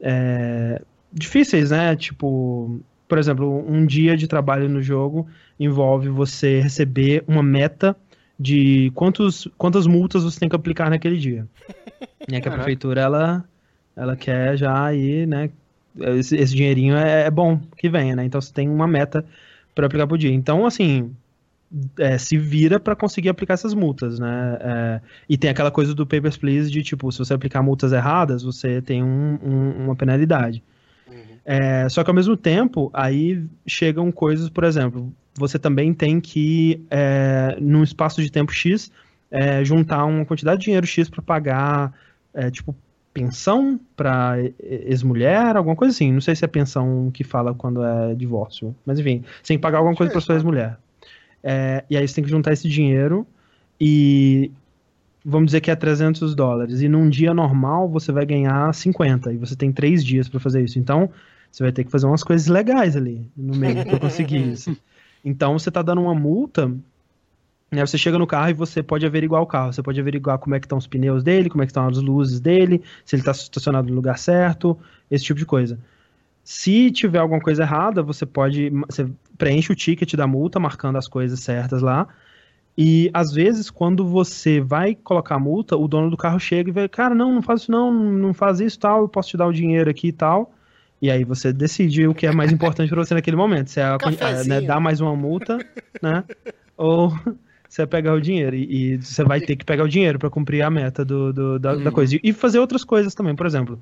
é, 0.00 0.82
difíceis, 1.12 1.70
né? 1.70 1.96
Tipo, 1.96 2.80
por 3.08 3.18
exemplo, 3.18 3.64
um 3.68 3.86
dia 3.86 4.16
de 4.16 4.26
trabalho 4.26 4.68
no 4.68 4.82
jogo 4.82 5.26
envolve 5.58 6.08
você 6.08 6.60
receber 6.60 7.24
uma 7.26 7.42
meta 7.42 7.96
de 8.38 8.92
quantos, 8.94 9.48
quantas 9.56 9.86
multas 9.86 10.22
você 10.22 10.38
tem 10.38 10.48
que 10.48 10.56
aplicar 10.56 10.90
naquele 10.90 11.16
dia. 11.16 11.46
E 12.28 12.34
é 12.34 12.40
que 12.40 12.48
a 12.48 12.52
prefeitura 12.52 13.00
ela, 13.00 13.44
ela 13.94 14.16
quer 14.16 14.56
já 14.56 14.84
aí, 14.84 15.26
né? 15.26 15.50
Esse, 15.98 16.36
esse 16.36 16.54
dinheirinho 16.54 16.94
é, 16.96 17.22
é, 17.22 17.30
bom 17.30 17.58
que 17.78 17.88
venha, 17.88 18.14
né? 18.14 18.24
Então 18.24 18.40
você 18.40 18.52
tem 18.52 18.68
uma 18.68 18.86
meta 18.86 19.24
para 19.74 19.86
aplicar 19.86 20.06
por 20.06 20.18
dia. 20.18 20.30
Então, 20.30 20.66
assim, 20.66 21.14
é, 21.98 22.16
se 22.18 22.38
vira 22.38 22.78
para 22.78 22.94
conseguir 22.94 23.28
aplicar 23.28 23.54
essas 23.54 23.74
multas, 23.74 24.18
né? 24.18 24.58
É, 24.60 25.00
e 25.28 25.36
tem 25.36 25.50
aquela 25.50 25.70
coisa 25.70 25.94
do 25.94 26.06
Papers, 26.06 26.36
Please 26.36 26.70
de 26.70 26.82
tipo, 26.82 27.10
se 27.10 27.18
você 27.18 27.34
aplicar 27.34 27.62
multas 27.62 27.92
erradas, 27.92 28.42
você 28.42 28.80
tem 28.80 29.02
um, 29.02 29.38
um, 29.42 29.84
uma 29.84 29.96
penalidade. 29.96 30.62
Uhum. 31.08 31.16
É, 31.44 31.88
só 31.88 32.02
que 32.04 32.10
ao 32.10 32.14
mesmo 32.14 32.36
tempo, 32.36 32.90
aí 32.92 33.44
chegam 33.66 34.10
coisas, 34.12 34.48
por 34.48 34.64
exemplo, 34.64 35.12
você 35.34 35.58
também 35.58 35.92
tem 35.92 36.20
que, 36.20 36.84
é, 36.90 37.56
num 37.60 37.82
espaço 37.82 38.22
de 38.22 38.30
tempo 38.30 38.52
X, 38.52 38.90
é, 39.30 39.64
juntar 39.64 40.04
uma 40.04 40.24
quantidade 40.24 40.60
de 40.60 40.64
dinheiro 40.66 40.86
X 40.86 41.10
para 41.10 41.22
pagar, 41.22 41.92
é, 42.32 42.50
tipo, 42.50 42.74
pensão 43.12 43.80
para 43.96 44.36
ex-mulher, 44.60 45.56
alguma 45.56 45.74
coisa 45.74 45.92
assim. 45.92 46.12
Não 46.12 46.20
sei 46.20 46.36
se 46.36 46.44
é 46.44 46.48
pensão 46.48 47.10
que 47.12 47.24
fala 47.24 47.54
quando 47.54 47.82
é 47.82 48.14
divórcio, 48.14 48.74
mas 48.84 48.98
enfim, 48.98 49.24
você 49.42 49.48
tem 49.48 49.56
que 49.56 49.62
pagar 49.62 49.78
alguma 49.78 49.96
coisa 49.96 50.12
para 50.12 50.20
sua 50.20 50.34
ex-mulher. 50.34 50.78
É, 51.48 51.84
e 51.88 51.96
aí 51.96 52.06
você 52.08 52.16
tem 52.16 52.24
que 52.24 52.30
juntar 52.30 52.52
esse 52.52 52.68
dinheiro 52.68 53.24
e 53.80 54.50
vamos 55.24 55.46
dizer 55.46 55.60
que 55.60 55.70
é 55.70 55.76
300 55.76 56.34
dólares. 56.34 56.80
E 56.80 56.88
num 56.88 57.08
dia 57.08 57.32
normal 57.32 57.88
você 57.88 58.10
vai 58.10 58.26
ganhar 58.26 58.74
50 58.74 59.32
e 59.32 59.36
você 59.36 59.54
tem 59.54 59.70
três 59.70 60.04
dias 60.04 60.28
para 60.28 60.40
fazer 60.40 60.64
isso. 60.64 60.76
Então 60.76 61.08
você 61.48 61.62
vai 61.62 61.70
ter 61.70 61.84
que 61.84 61.90
fazer 61.90 62.06
umas 62.06 62.24
coisas 62.24 62.48
legais 62.48 62.96
ali 62.96 63.24
no 63.36 63.54
meio 63.54 63.86
para 63.86 64.00
conseguir 64.00 64.42
isso. 64.50 64.76
Então 65.24 65.56
você 65.56 65.68
está 65.68 65.82
dando 65.82 66.02
uma 66.02 66.16
multa 66.16 66.68
né, 67.70 67.84
você 67.84 67.96
chega 67.96 68.18
no 68.18 68.26
carro 68.26 68.50
e 68.50 68.54
você 68.54 68.82
pode 68.82 69.06
averiguar 69.06 69.40
o 69.40 69.46
carro. 69.46 69.72
Você 69.72 69.82
pode 69.82 70.00
averiguar 70.00 70.38
como 70.38 70.56
é 70.56 70.60
que 70.60 70.66
estão 70.66 70.78
os 70.78 70.86
pneus 70.88 71.22
dele, 71.22 71.48
como 71.48 71.62
é 71.62 71.66
que 71.66 71.70
estão 71.70 71.86
as 71.86 71.98
luzes 71.98 72.40
dele, 72.40 72.82
se 73.04 73.14
ele 73.14 73.22
está 73.22 73.32
estacionado 73.32 73.88
no 73.88 73.94
lugar 73.94 74.18
certo, 74.18 74.76
esse 75.08 75.24
tipo 75.24 75.38
de 75.38 75.46
coisa. 75.46 75.78
Se 76.46 76.92
tiver 76.92 77.18
alguma 77.18 77.40
coisa 77.40 77.64
errada, 77.64 78.04
você 78.04 78.24
pode. 78.24 78.70
Você 78.88 79.10
preenche 79.36 79.72
o 79.72 79.74
ticket 79.74 80.14
da 80.14 80.28
multa, 80.28 80.60
marcando 80.60 80.94
as 80.94 81.08
coisas 81.08 81.40
certas 81.40 81.82
lá. 81.82 82.06
E 82.78 83.10
às 83.12 83.32
vezes, 83.32 83.68
quando 83.68 84.06
você 84.06 84.60
vai 84.60 84.94
colocar 84.94 85.34
a 85.34 85.40
multa, 85.40 85.76
o 85.76 85.88
dono 85.88 86.08
do 86.08 86.16
carro 86.16 86.38
chega 86.38 86.70
e 86.70 86.72
vai, 86.72 86.88
cara, 86.88 87.16
não, 87.16 87.34
não 87.34 87.42
faz 87.42 87.62
isso 87.62 87.72
não, 87.72 87.92
não 87.92 88.32
faz 88.32 88.60
isso 88.60 88.78
tal, 88.78 89.00
eu 89.00 89.08
posso 89.08 89.30
te 89.30 89.36
dar 89.36 89.48
o 89.48 89.52
dinheiro 89.52 89.90
aqui 89.90 90.08
e 90.08 90.12
tal. 90.12 90.52
E 91.02 91.10
aí 91.10 91.24
você 91.24 91.52
decide 91.52 92.06
o 92.06 92.14
que 92.14 92.28
é 92.28 92.32
mais 92.32 92.52
importante 92.52 92.90
para 92.90 93.04
você 93.04 93.12
naquele 93.12 93.36
momento. 93.36 93.68
Se 93.68 93.80
é, 93.80 93.84
é 94.20 94.44
né, 94.44 94.60
dar 94.60 94.78
mais 94.78 95.00
uma 95.00 95.16
multa, 95.16 95.58
né? 96.00 96.22
Ou 96.76 97.12
você 97.68 97.84
pegar 97.88 98.14
o 98.14 98.20
dinheiro. 98.20 98.54
E, 98.54 98.94
e, 98.94 99.02
você 99.02 99.24
vai 99.24 99.40
ter 99.40 99.56
que 99.56 99.64
pegar 99.64 99.82
o 99.82 99.88
dinheiro 99.88 100.16
para 100.16 100.30
cumprir 100.30 100.62
a 100.62 100.70
meta 100.70 101.04
do, 101.04 101.32
do 101.32 101.58
da, 101.58 101.72
uhum. 101.72 101.82
da, 101.82 101.90
coisa. 101.90 102.16
E 102.22 102.32
fazer 102.32 102.60
outras 102.60 102.84
coisas 102.84 103.16
também, 103.16 103.34
por 103.34 103.46
exemplo. 103.46 103.80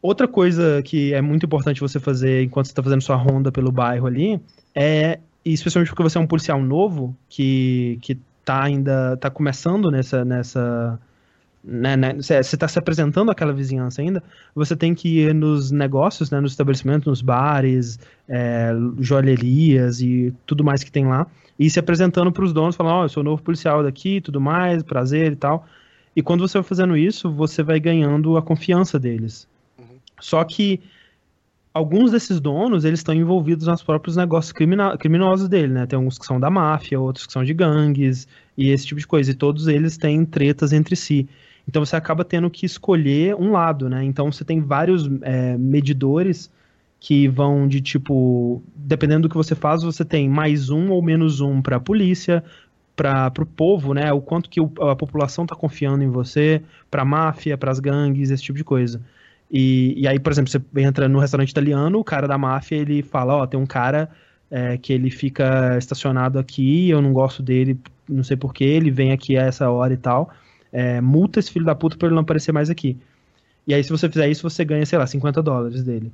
Outra 0.00 0.28
coisa 0.28 0.82
que 0.82 1.12
é 1.12 1.20
muito 1.20 1.46
importante 1.46 1.80
você 1.80 1.98
fazer 1.98 2.42
enquanto 2.42 2.66
você 2.66 2.72
está 2.72 2.82
fazendo 2.82 3.02
sua 3.02 3.16
ronda 3.16 3.50
pelo 3.50 3.72
bairro 3.72 4.06
ali 4.06 4.40
é, 4.74 5.18
especialmente 5.44 5.90
porque 5.90 6.02
você 6.02 6.18
é 6.18 6.20
um 6.20 6.26
policial 6.26 6.62
novo 6.62 7.16
que, 7.28 7.98
que 8.00 8.16
tá 8.44 8.62
ainda 8.62 9.16
tá 9.16 9.28
começando 9.28 9.90
nessa 9.90 10.24
nessa 10.24 11.00
né, 11.62 11.96
né, 11.96 12.14
você 12.14 12.38
está 12.38 12.68
se 12.68 12.78
apresentando 12.78 13.30
àquela 13.30 13.52
vizinhança 13.52 14.00
ainda, 14.00 14.22
você 14.54 14.76
tem 14.76 14.94
que 14.94 15.20
ir 15.20 15.34
nos 15.34 15.70
negócios, 15.70 16.30
né, 16.30 16.40
nos 16.40 16.52
estabelecimentos, 16.52 17.06
nos 17.06 17.20
bares, 17.20 17.98
é, 18.28 18.72
joalherias 19.00 20.00
e 20.00 20.32
tudo 20.46 20.64
mais 20.64 20.82
que 20.82 20.90
tem 20.90 21.06
lá, 21.06 21.26
e 21.58 21.68
se 21.68 21.78
apresentando 21.78 22.30
para 22.32 22.44
os 22.44 22.52
donos, 22.52 22.76
falando, 22.76 22.94
ó, 22.94 23.00
oh, 23.00 23.04
eu 23.04 23.08
sou 23.08 23.22
novo 23.24 23.42
policial 23.42 23.82
daqui, 23.82 24.20
tudo 24.20 24.40
mais, 24.40 24.82
prazer 24.82 25.32
e 25.32 25.36
tal. 25.36 25.66
E 26.14 26.22
quando 26.22 26.46
você 26.46 26.56
vai 26.58 26.62
fazendo 26.62 26.96
isso, 26.96 27.30
você 27.30 27.62
vai 27.62 27.80
ganhando 27.80 28.36
a 28.36 28.42
confiança 28.42 28.98
deles. 28.98 29.48
Só 30.20 30.42
que 30.44 30.80
alguns 31.72 32.10
desses 32.10 32.40
donos, 32.40 32.84
eles 32.84 33.00
estão 33.00 33.14
envolvidos 33.14 33.66
nos 33.66 33.82
próprios 33.82 34.16
negócios 34.16 34.52
criminosos 34.98 35.48
dele, 35.48 35.72
né? 35.72 35.86
Tem 35.86 35.96
alguns 35.96 36.18
que 36.18 36.26
são 36.26 36.40
da 36.40 36.50
máfia, 36.50 37.00
outros 37.00 37.26
que 37.26 37.32
são 37.32 37.44
de 37.44 37.54
gangues 37.54 38.26
e 38.56 38.70
esse 38.70 38.86
tipo 38.86 39.00
de 39.00 39.06
coisa. 39.06 39.30
E 39.30 39.34
todos 39.34 39.68
eles 39.68 39.96
têm 39.96 40.24
tretas 40.24 40.72
entre 40.72 40.96
si. 40.96 41.28
Então 41.68 41.84
você 41.84 41.96
acaba 41.96 42.24
tendo 42.24 42.50
que 42.50 42.64
escolher 42.66 43.34
um 43.34 43.52
lado, 43.52 43.88
né? 43.88 44.02
Então 44.04 44.32
você 44.32 44.44
tem 44.44 44.60
vários 44.60 45.08
é, 45.22 45.56
medidores 45.58 46.50
que 46.98 47.28
vão 47.28 47.68
de 47.68 47.80
tipo, 47.80 48.62
dependendo 48.74 49.22
do 49.22 49.28
que 49.28 49.36
você 49.36 49.54
faz, 49.54 49.82
você 49.82 50.04
tem 50.04 50.28
mais 50.28 50.70
um 50.70 50.90
ou 50.90 51.00
menos 51.00 51.40
um 51.40 51.62
para 51.62 51.76
a 51.76 51.80
polícia, 51.80 52.42
para 52.96 53.32
o 53.38 53.46
povo, 53.46 53.94
né? 53.94 54.12
O 54.12 54.20
quanto 54.20 54.50
que 54.50 54.60
o, 54.60 54.72
a 54.80 54.96
população 54.96 55.44
está 55.44 55.54
confiando 55.54 56.02
em 56.02 56.08
você, 56.08 56.60
para 56.90 57.02
a 57.02 57.04
máfia, 57.04 57.56
para 57.56 57.70
as 57.70 57.78
gangues, 57.78 58.30
esse 58.30 58.42
tipo 58.42 58.58
de 58.58 58.64
coisa. 58.64 59.00
E, 59.50 59.94
e 59.96 60.06
aí, 60.06 60.18
por 60.18 60.30
exemplo, 60.30 60.50
você 60.50 60.60
entra 60.76 61.08
no 61.08 61.18
restaurante 61.18 61.50
italiano, 61.50 61.98
o 61.98 62.04
cara 62.04 62.28
da 62.28 62.36
máfia, 62.36 62.76
ele 62.76 63.02
fala, 63.02 63.36
ó, 63.36 63.46
tem 63.46 63.58
um 63.58 63.66
cara 63.66 64.10
é, 64.50 64.76
que 64.76 64.92
ele 64.92 65.10
fica 65.10 65.76
estacionado 65.78 66.38
aqui, 66.38 66.90
eu 66.90 67.00
não 67.00 67.12
gosto 67.12 67.42
dele, 67.42 67.78
não 68.08 68.22
sei 68.22 68.36
porquê, 68.36 68.64
ele 68.64 68.90
vem 68.90 69.12
aqui 69.12 69.36
a 69.36 69.42
essa 69.42 69.70
hora 69.70 69.92
e 69.92 69.96
tal, 69.96 70.30
é, 70.72 71.00
multa 71.00 71.38
esse 71.38 71.50
filho 71.50 71.64
da 71.64 71.74
puta 71.74 71.96
pra 71.96 72.08
ele 72.08 72.14
não 72.14 72.22
aparecer 72.22 72.52
mais 72.52 72.68
aqui. 72.68 72.96
E 73.66 73.74
aí, 73.74 73.82
se 73.82 73.90
você 73.90 74.08
fizer 74.08 74.28
isso, 74.28 74.48
você 74.48 74.64
ganha, 74.64 74.84
sei 74.86 74.98
lá, 74.98 75.06
50 75.06 75.42
dólares 75.42 75.82
dele. 75.82 76.12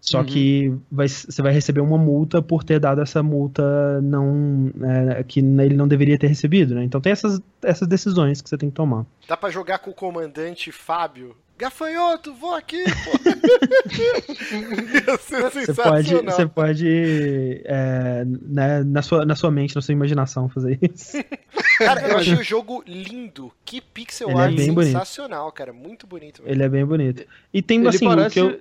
Só 0.00 0.20
uhum. 0.20 0.24
que 0.24 0.74
vai, 0.90 1.06
você 1.06 1.42
vai 1.42 1.52
receber 1.52 1.80
uma 1.80 1.98
multa 1.98 2.40
por 2.40 2.64
ter 2.64 2.80
dado 2.80 3.02
essa 3.02 3.22
multa 3.22 4.00
não 4.00 4.72
é, 4.82 5.22
que 5.22 5.40
ele 5.40 5.76
não 5.76 5.86
deveria 5.86 6.18
ter 6.18 6.26
recebido, 6.26 6.74
né? 6.74 6.82
Então 6.82 7.00
tem 7.00 7.12
essas, 7.12 7.38
essas 7.62 7.86
decisões 7.86 8.40
que 8.40 8.48
você 8.48 8.56
tem 8.56 8.70
que 8.70 8.74
tomar. 8.74 9.04
Dá 9.28 9.36
para 9.36 9.50
jogar 9.50 9.78
com 9.78 9.90
o 9.90 9.94
comandante 9.94 10.72
Fábio 10.72 11.36
Gafanhoto, 11.60 12.32
vou 12.32 12.54
aqui, 12.54 12.82
pô. 12.84 13.10
você 15.20 15.74
pode, 15.74 16.14
você 16.14 16.46
pode 16.46 17.62
é, 17.66 18.24
né, 18.24 18.82
na, 18.82 19.02
sua, 19.02 19.26
na 19.26 19.36
sua 19.36 19.50
mente, 19.50 19.76
na 19.76 19.82
sua 19.82 19.92
imaginação, 19.92 20.48
fazer 20.48 20.78
isso. 20.80 21.18
Cara, 21.76 22.08
eu 22.08 22.16
achei 22.16 22.32
o 22.32 22.42
jogo 22.42 22.82
lindo. 22.86 23.52
Que 23.62 23.78
pixel 23.78 24.30
Ele 24.30 24.38
é 24.38 24.42
art 24.42 24.58
é 24.58 24.62
sensacional, 24.62 25.42
bonito. 25.42 25.54
cara. 25.54 25.72
Muito 25.74 26.06
bonito. 26.06 26.42
Mesmo. 26.42 26.54
Ele 26.54 26.62
é 26.62 26.68
bem 26.70 26.86
bonito. 26.86 27.26
E 27.52 27.60
tem, 27.60 27.86
assim, 27.86 28.06
parece... 28.06 28.32
que 28.32 28.40
eu... 28.40 28.58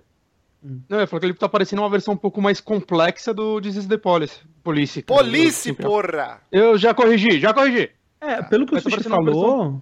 Não, 0.90 1.00
eu 1.00 1.08
falei 1.08 1.22
que 1.22 1.26
ele 1.28 1.34
tá 1.36 1.48
parecendo 1.48 1.82
uma 1.82 1.90
versão 1.90 2.16
um 2.16 2.18
pouco 2.18 2.42
mais 2.42 2.60
complexa 2.60 3.34
do 3.34 3.62
This 3.62 3.78
is 3.78 3.88
the 3.88 3.98
Police. 3.98 4.42
Police, 4.62 5.02
Police, 5.04 5.72
porra! 5.72 6.42
Eu 6.52 6.78
já 6.78 6.94
corrigi, 6.94 7.40
já 7.40 7.54
corrigi. 7.54 7.92
É, 8.20 8.44
pelo 8.44 8.66
que 8.66 8.76
o 8.76 8.82
Sushi 8.82 9.04
tá 9.04 9.10
falou, 9.10 9.82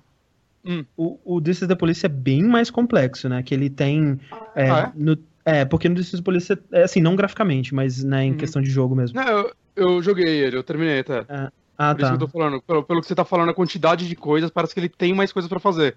Hum. 0.67 0.85
O, 0.97 1.17
o 1.23 1.41
This 1.41 1.61
is 1.61 1.67
the 1.67 1.75
Police 1.75 2.05
é 2.05 2.09
bem 2.09 2.43
mais 2.43 2.69
complexo, 2.69 3.29
né? 3.29 3.41
Que 3.41 3.53
ele 3.53 3.69
tem. 3.69 4.19
É, 4.53 4.69
ah, 4.69 4.91
é? 4.93 4.99
No, 4.99 5.17
é, 5.45 5.65
porque 5.65 5.87
no 5.87 5.95
This 5.95 6.13
is 6.13 6.19
the 6.19 6.23
Police 6.23 6.53
é 6.73 6.83
assim, 6.83 6.99
não 6.99 7.15
graficamente, 7.15 7.73
mas 7.73 8.03
né, 8.03 8.25
em 8.25 8.33
hum. 8.33 8.37
questão 8.37 8.61
de 8.61 8.69
jogo 8.69 8.93
mesmo. 8.95 9.19
Não, 9.19 9.27
eu, 9.27 9.51
eu 9.75 10.03
joguei 10.03 10.27
ele, 10.27 10.57
eu 10.57 10.63
terminei 10.63 10.99
até. 10.99 11.19
É. 11.29 11.49
Ah, 11.77 11.93
Por 11.93 12.01
tá. 12.01 12.07
isso 12.07 12.17
que 12.17 12.23
eu 12.23 12.27
tô 12.27 12.37
falando. 12.39 12.61
Pelo, 12.61 12.83
pelo, 12.83 13.01
que 13.01 13.07
você 13.07 13.15
tá 13.15 13.23
falando, 13.23 13.49
a 13.49 13.53
quantidade 13.53 14.07
de 14.07 14.15
coisas, 14.15 14.49
parece 14.49 14.73
que 14.73 14.79
ele 14.79 14.89
tem 14.89 15.13
mais 15.13 15.31
coisas 15.31 15.47
para 15.47 15.59
fazer. 15.59 15.95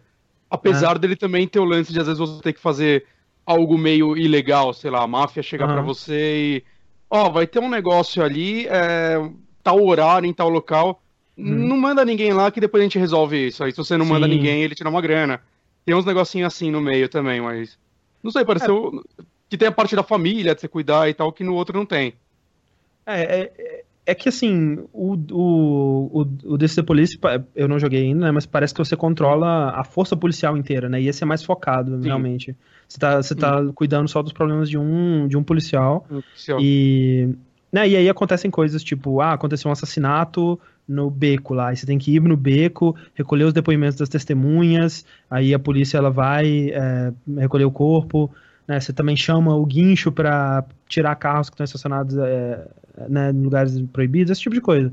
Apesar 0.49 0.93
ah. 0.93 0.99
dele 0.99 1.17
também 1.17 1.49
ter 1.49 1.59
o 1.59 1.65
lance 1.65 1.93
de 1.93 1.99
às 1.99 2.07
vezes 2.07 2.19
você 2.19 2.41
ter 2.43 2.53
que 2.53 2.61
fazer 2.61 3.07
algo 3.45 3.77
meio 3.77 4.17
ilegal, 4.17 4.73
sei 4.73 4.91
lá, 4.91 5.03
a 5.03 5.07
máfia 5.07 5.43
chegar 5.43 5.69
ah. 5.69 5.73
para 5.73 5.83
você 5.83 6.37
e. 6.37 6.65
Ó, 7.13 7.27
oh, 7.27 7.33
vai 7.33 7.45
ter 7.45 7.59
um 7.59 7.69
negócio 7.69 8.23
ali, 8.23 8.69
é, 8.69 9.17
tal 9.65 9.85
horário, 9.85 10.29
em 10.29 10.33
tal 10.33 10.49
local 10.49 11.03
Hum. 11.41 11.69
Não 11.69 11.77
manda 11.77 12.05
ninguém 12.05 12.33
lá 12.33 12.51
que 12.51 12.61
depois 12.61 12.81
a 12.81 12.85
gente 12.85 12.99
resolve 12.99 13.47
isso. 13.49 13.65
Aí 13.65 13.73
se 13.73 13.79
você 13.79 13.97
não 13.97 14.05
Sim. 14.05 14.13
manda 14.13 14.29
ninguém, 14.29 14.63
ele 14.63 14.75
tira 14.75 14.91
uma 14.91 15.01
grana. 15.01 15.41
Tem 15.85 15.95
uns 15.95 16.05
negocinhos 16.05 16.53
assim 16.53 16.71
no 16.71 16.81
meio 16.81 17.09
também, 17.09 17.41
mas. 17.41 17.79
Não 18.23 18.31
sei, 18.31 18.45
pareceu 18.45 19.03
é. 19.19 19.23
que 19.49 19.57
tem 19.57 19.69
a 19.69 19.73
parte 19.73 19.97
da 19.97 20.03
família 20.03 20.55
de 20.55 20.61
você 20.61 20.69
cuidar 20.69 21.09
e 21.09 21.15
tal, 21.15 21.33
que 21.33 21.43
no 21.43 21.55
outro 21.55 21.77
não 21.77 21.87
tem. 21.87 22.15
É, 23.07 23.23
é, 23.23 23.83
é 24.07 24.15
que 24.15 24.29
assim, 24.29 24.79
o, 24.93 25.15
o, 25.31 26.23
o, 26.23 26.53
o 26.53 26.59
DC 26.59 26.83
Police, 26.83 27.19
eu 27.55 27.69
não 27.69 27.79
joguei 27.79 28.03
ainda, 28.03 28.27
né, 28.27 28.31
mas 28.31 28.45
parece 28.45 28.75
que 28.75 28.79
você 28.79 28.97
controla 28.97 29.71
a 29.71 29.85
força 29.85 30.17
policial 30.17 30.57
inteira, 30.57 30.89
né? 30.89 31.01
E 31.01 31.09
esse 31.09 31.23
é 31.23 31.27
mais 31.27 31.43
focado, 31.43 31.97
Sim. 31.97 32.07
realmente. 32.07 32.57
Você 32.89 32.99
tá, 32.99 33.17
você 33.23 33.35
tá 33.35 33.65
cuidando 33.75 34.09
só 34.09 34.23
dos 34.23 34.33
problemas 34.33 34.69
de 34.69 34.77
um, 34.77 35.29
de 35.29 35.37
um 35.37 35.43
policial. 35.43 36.07
Um 36.11 36.21
policial. 36.21 36.59
E, 36.61 37.29
né, 37.73 37.89
e 37.89 37.97
aí 37.97 38.09
acontecem 38.09 38.51
coisas 38.51 38.83
tipo, 38.83 39.21
ah, 39.21 39.33
aconteceu 39.33 39.69
um 39.69 39.73
assassinato, 39.73 40.59
no 40.91 41.09
beco 41.09 41.55
lá. 41.55 41.69
Aí 41.69 41.77
você 41.77 41.87
tem 41.87 41.99
que 41.99 42.17
ir 42.17 42.21
no 42.21 42.37
beco, 42.37 42.97
recolher 43.15 43.45
os 43.45 43.53
depoimentos 43.53 43.97
das 43.97 44.09
testemunhas, 44.09 45.07
aí 45.31 45.55
a 45.55 45.59
polícia 45.59 45.97
ela 45.97 46.11
vai 46.11 46.71
é, 46.71 47.13
recolher 47.39 47.65
o 47.65 47.71
corpo. 47.71 48.29
Né? 48.67 48.81
Você 48.81 48.93
também 48.93 49.17
chama 49.17 49.55
o 49.55 49.65
guincho 49.65 50.11
para 50.11 50.65
tirar 50.89 51.15
carros 51.15 51.49
que 51.49 51.55
estão 51.55 51.65
estacionados 51.65 52.17
é, 52.19 52.67
né, 53.09 53.31
em 53.31 53.41
lugares 53.41 53.81
proibidos, 53.93 54.33
esse 54.33 54.41
tipo 54.41 54.55
de 54.55 54.61
coisa. 54.61 54.93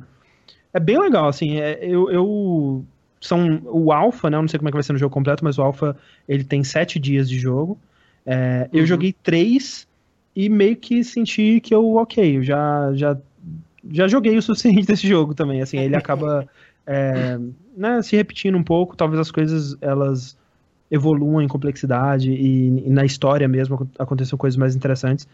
É 0.71 0.79
bem 0.79 0.99
legal, 0.99 1.27
assim. 1.27 1.59
É, 1.59 1.79
eu, 1.81 2.11
eu 2.11 2.85
são 3.19 3.59
o 3.65 3.91
alfa, 3.91 4.29
né? 4.29 4.37
Eu 4.37 4.41
não 4.41 4.47
sei 4.47 4.59
como 4.59 4.69
é 4.69 4.71
que 4.71 4.77
vai 4.77 4.83
ser 4.83 4.93
no 4.93 4.99
jogo 4.99 5.13
completo, 5.13 5.43
mas 5.43 5.57
o 5.57 5.63
alfa 5.63 5.97
ele 6.29 6.43
tem 6.43 6.63
sete 6.63 6.99
dias 6.99 7.27
de 7.27 7.39
jogo. 7.39 7.77
É, 8.23 8.69
eu 8.71 8.81
uhum. 8.81 8.85
joguei 8.85 9.15
três 9.23 9.87
e 10.35 10.47
meio 10.47 10.75
que 10.75 11.03
senti 11.03 11.59
que 11.59 11.73
eu 11.73 11.95
ok, 11.95 12.37
eu 12.37 12.43
já 12.43 12.93
já 12.93 13.17
já 13.91 14.07
joguei 14.07 14.38
o 14.38 14.41
suficiente 14.41 14.85
desse 14.88 15.07
jogo 15.07 15.33
também, 15.33 15.61
assim, 15.61 15.77
ele 15.77 15.95
acaba 15.95 16.47
é, 16.85 17.38
né, 17.75 18.01
se 18.01 18.15
repetindo 18.15 18.57
um 18.57 18.63
pouco, 18.63 18.95
talvez 18.95 19.19
as 19.19 19.31
coisas 19.31 19.75
elas 19.81 20.38
evoluam 20.89 21.41
em 21.41 21.47
complexidade 21.47 22.31
e, 22.31 22.85
e, 22.85 22.89
na 22.89 23.03
história 23.03 23.47
mesmo 23.47 23.89
aconteçam 23.99 24.38
coisas 24.38 24.57
mais 24.57 24.75
interessantes, 24.75 25.27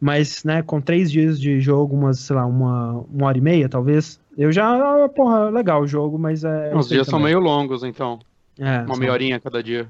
mas, 0.00 0.44
né, 0.44 0.62
com 0.62 0.80
três 0.80 1.10
dias 1.10 1.40
de 1.40 1.60
jogo, 1.60 1.94
umas, 1.94 2.20
sei 2.20 2.36
lá, 2.36 2.46
uma, 2.46 3.04
uma 3.12 3.26
hora 3.26 3.38
e 3.38 3.40
meia, 3.40 3.68
talvez, 3.68 4.20
eu 4.36 4.50
já, 4.50 5.08
porra, 5.10 5.50
legal 5.50 5.82
o 5.82 5.86
jogo, 5.86 6.18
mas 6.18 6.44
é... 6.44 6.74
Os 6.74 6.88
dias 6.88 7.06
são 7.06 7.18
meio 7.18 7.38
longos, 7.38 7.82
então. 7.82 8.18
É, 8.58 8.80
uma 8.80 8.96
meia 8.96 9.12
horinha 9.12 9.40
cada 9.40 9.62
dia. 9.62 9.88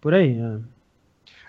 Por 0.00 0.14
aí, 0.14 0.38
é. 0.38 0.58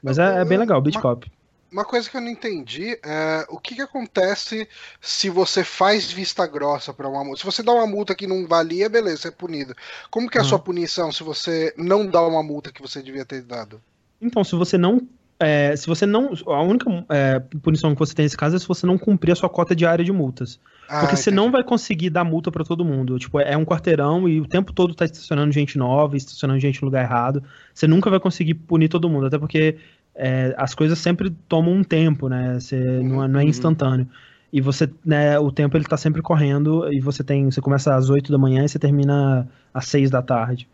Mas 0.01 0.17
é, 0.17 0.41
é 0.41 0.45
bem 0.45 0.57
legal, 0.57 0.81
Beat 0.81 0.97
Cop 0.97 1.29
uma 1.71 1.85
coisa 1.85 2.09
que 2.09 2.17
eu 2.17 2.21
não 2.21 2.29
entendi 2.29 2.97
é 3.03 3.45
o 3.49 3.57
que, 3.57 3.75
que 3.75 3.81
acontece 3.81 4.67
se 4.99 5.29
você 5.29 5.63
faz 5.63 6.11
vista 6.11 6.45
grossa 6.47 6.93
para 6.93 7.07
uma 7.07 7.23
multa. 7.23 7.39
Se 7.39 7.45
você 7.45 7.63
dá 7.63 7.71
uma 7.71 7.87
multa 7.87 8.15
que 8.15 8.27
não 8.27 8.47
valia, 8.47 8.89
beleza, 8.89 9.17
você 9.17 9.27
é 9.27 9.31
punido. 9.31 9.75
Como 10.09 10.29
que 10.29 10.37
é 10.37 10.41
a 10.41 10.43
sua 10.43 10.59
punição 10.59 11.11
se 11.11 11.23
você 11.23 11.73
não 11.77 12.07
dá 12.07 12.25
uma 12.25 12.43
multa 12.43 12.71
que 12.71 12.81
você 12.81 13.01
devia 13.01 13.25
ter 13.25 13.41
dado? 13.41 13.81
Então, 14.21 14.43
se 14.43 14.55
você 14.55 14.77
não. 14.77 15.01
É, 15.39 15.75
se 15.75 15.87
você 15.87 16.05
não. 16.05 16.33
A 16.47 16.61
única 16.61 16.85
é, 17.09 17.39
punição 17.61 17.93
que 17.93 17.99
você 17.99 18.13
tem 18.13 18.25
nesse 18.25 18.35
caso 18.35 18.55
é 18.55 18.59
se 18.59 18.67
você 18.67 18.85
não 18.85 18.97
cumprir 18.97 19.31
a 19.31 19.35
sua 19.35 19.49
cota 19.49 19.75
diária 19.75 20.03
de 20.03 20.11
multas. 20.11 20.59
Ah, 20.89 21.01
Porque 21.01 21.13
entendi. 21.13 21.21
você 21.21 21.31
não 21.31 21.51
vai 21.51 21.63
conseguir 21.63 22.09
dar 22.09 22.23
multa 22.23 22.51
para 22.51 22.65
todo 22.65 22.83
mundo. 22.83 23.19
Tipo, 23.19 23.39
é 23.39 23.55
um 23.55 23.63
quarteirão 23.63 24.27
e 24.27 24.41
o 24.41 24.47
tempo 24.47 24.73
todo 24.73 24.95
tá 24.95 25.05
estacionando 25.05 25.51
gente 25.51 25.77
nova, 25.77 26.17
estacionando 26.17 26.59
gente 26.59 26.81
no 26.81 26.87
lugar 26.87 27.03
errado. 27.03 27.43
Você 27.73 27.87
nunca 27.87 28.09
vai 28.09 28.19
conseguir 28.19 28.55
punir 28.55 28.89
todo 28.89 29.07
mundo. 29.07 29.27
Até 29.27 29.37
porque 29.37 29.77
é, 30.19 30.53
as 30.57 30.75
coisas 30.75 30.99
sempre 30.99 31.29
tomam 31.47 31.73
um 31.73 31.83
tempo, 31.83 32.27
né? 32.27 32.59
Você, 32.59 32.77
não, 32.77 33.23
é, 33.23 33.27
não 33.27 33.39
é 33.39 33.43
uhum. 33.43 33.49
instantâneo. 33.49 34.07
E 34.51 34.59
você, 34.59 34.89
né, 35.05 35.39
o 35.39 35.51
tempo 35.51 35.77
ele 35.77 35.85
tá 35.85 35.95
sempre 35.95 36.21
correndo 36.21 36.91
e 36.91 36.99
você 36.99 37.23
tem, 37.23 37.49
você 37.49 37.61
começa 37.61 37.95
às 37.95 38.09
8 38.09 38.31
da 38.31 38.37
manhã 38.37 38.65
e 38.65 38.69
você 38.69 38.77
termina 38.77 39.47
às 39.73 39.85
6 39.85 40.09
da 40.09 40.21
tarde. 40.21 40.67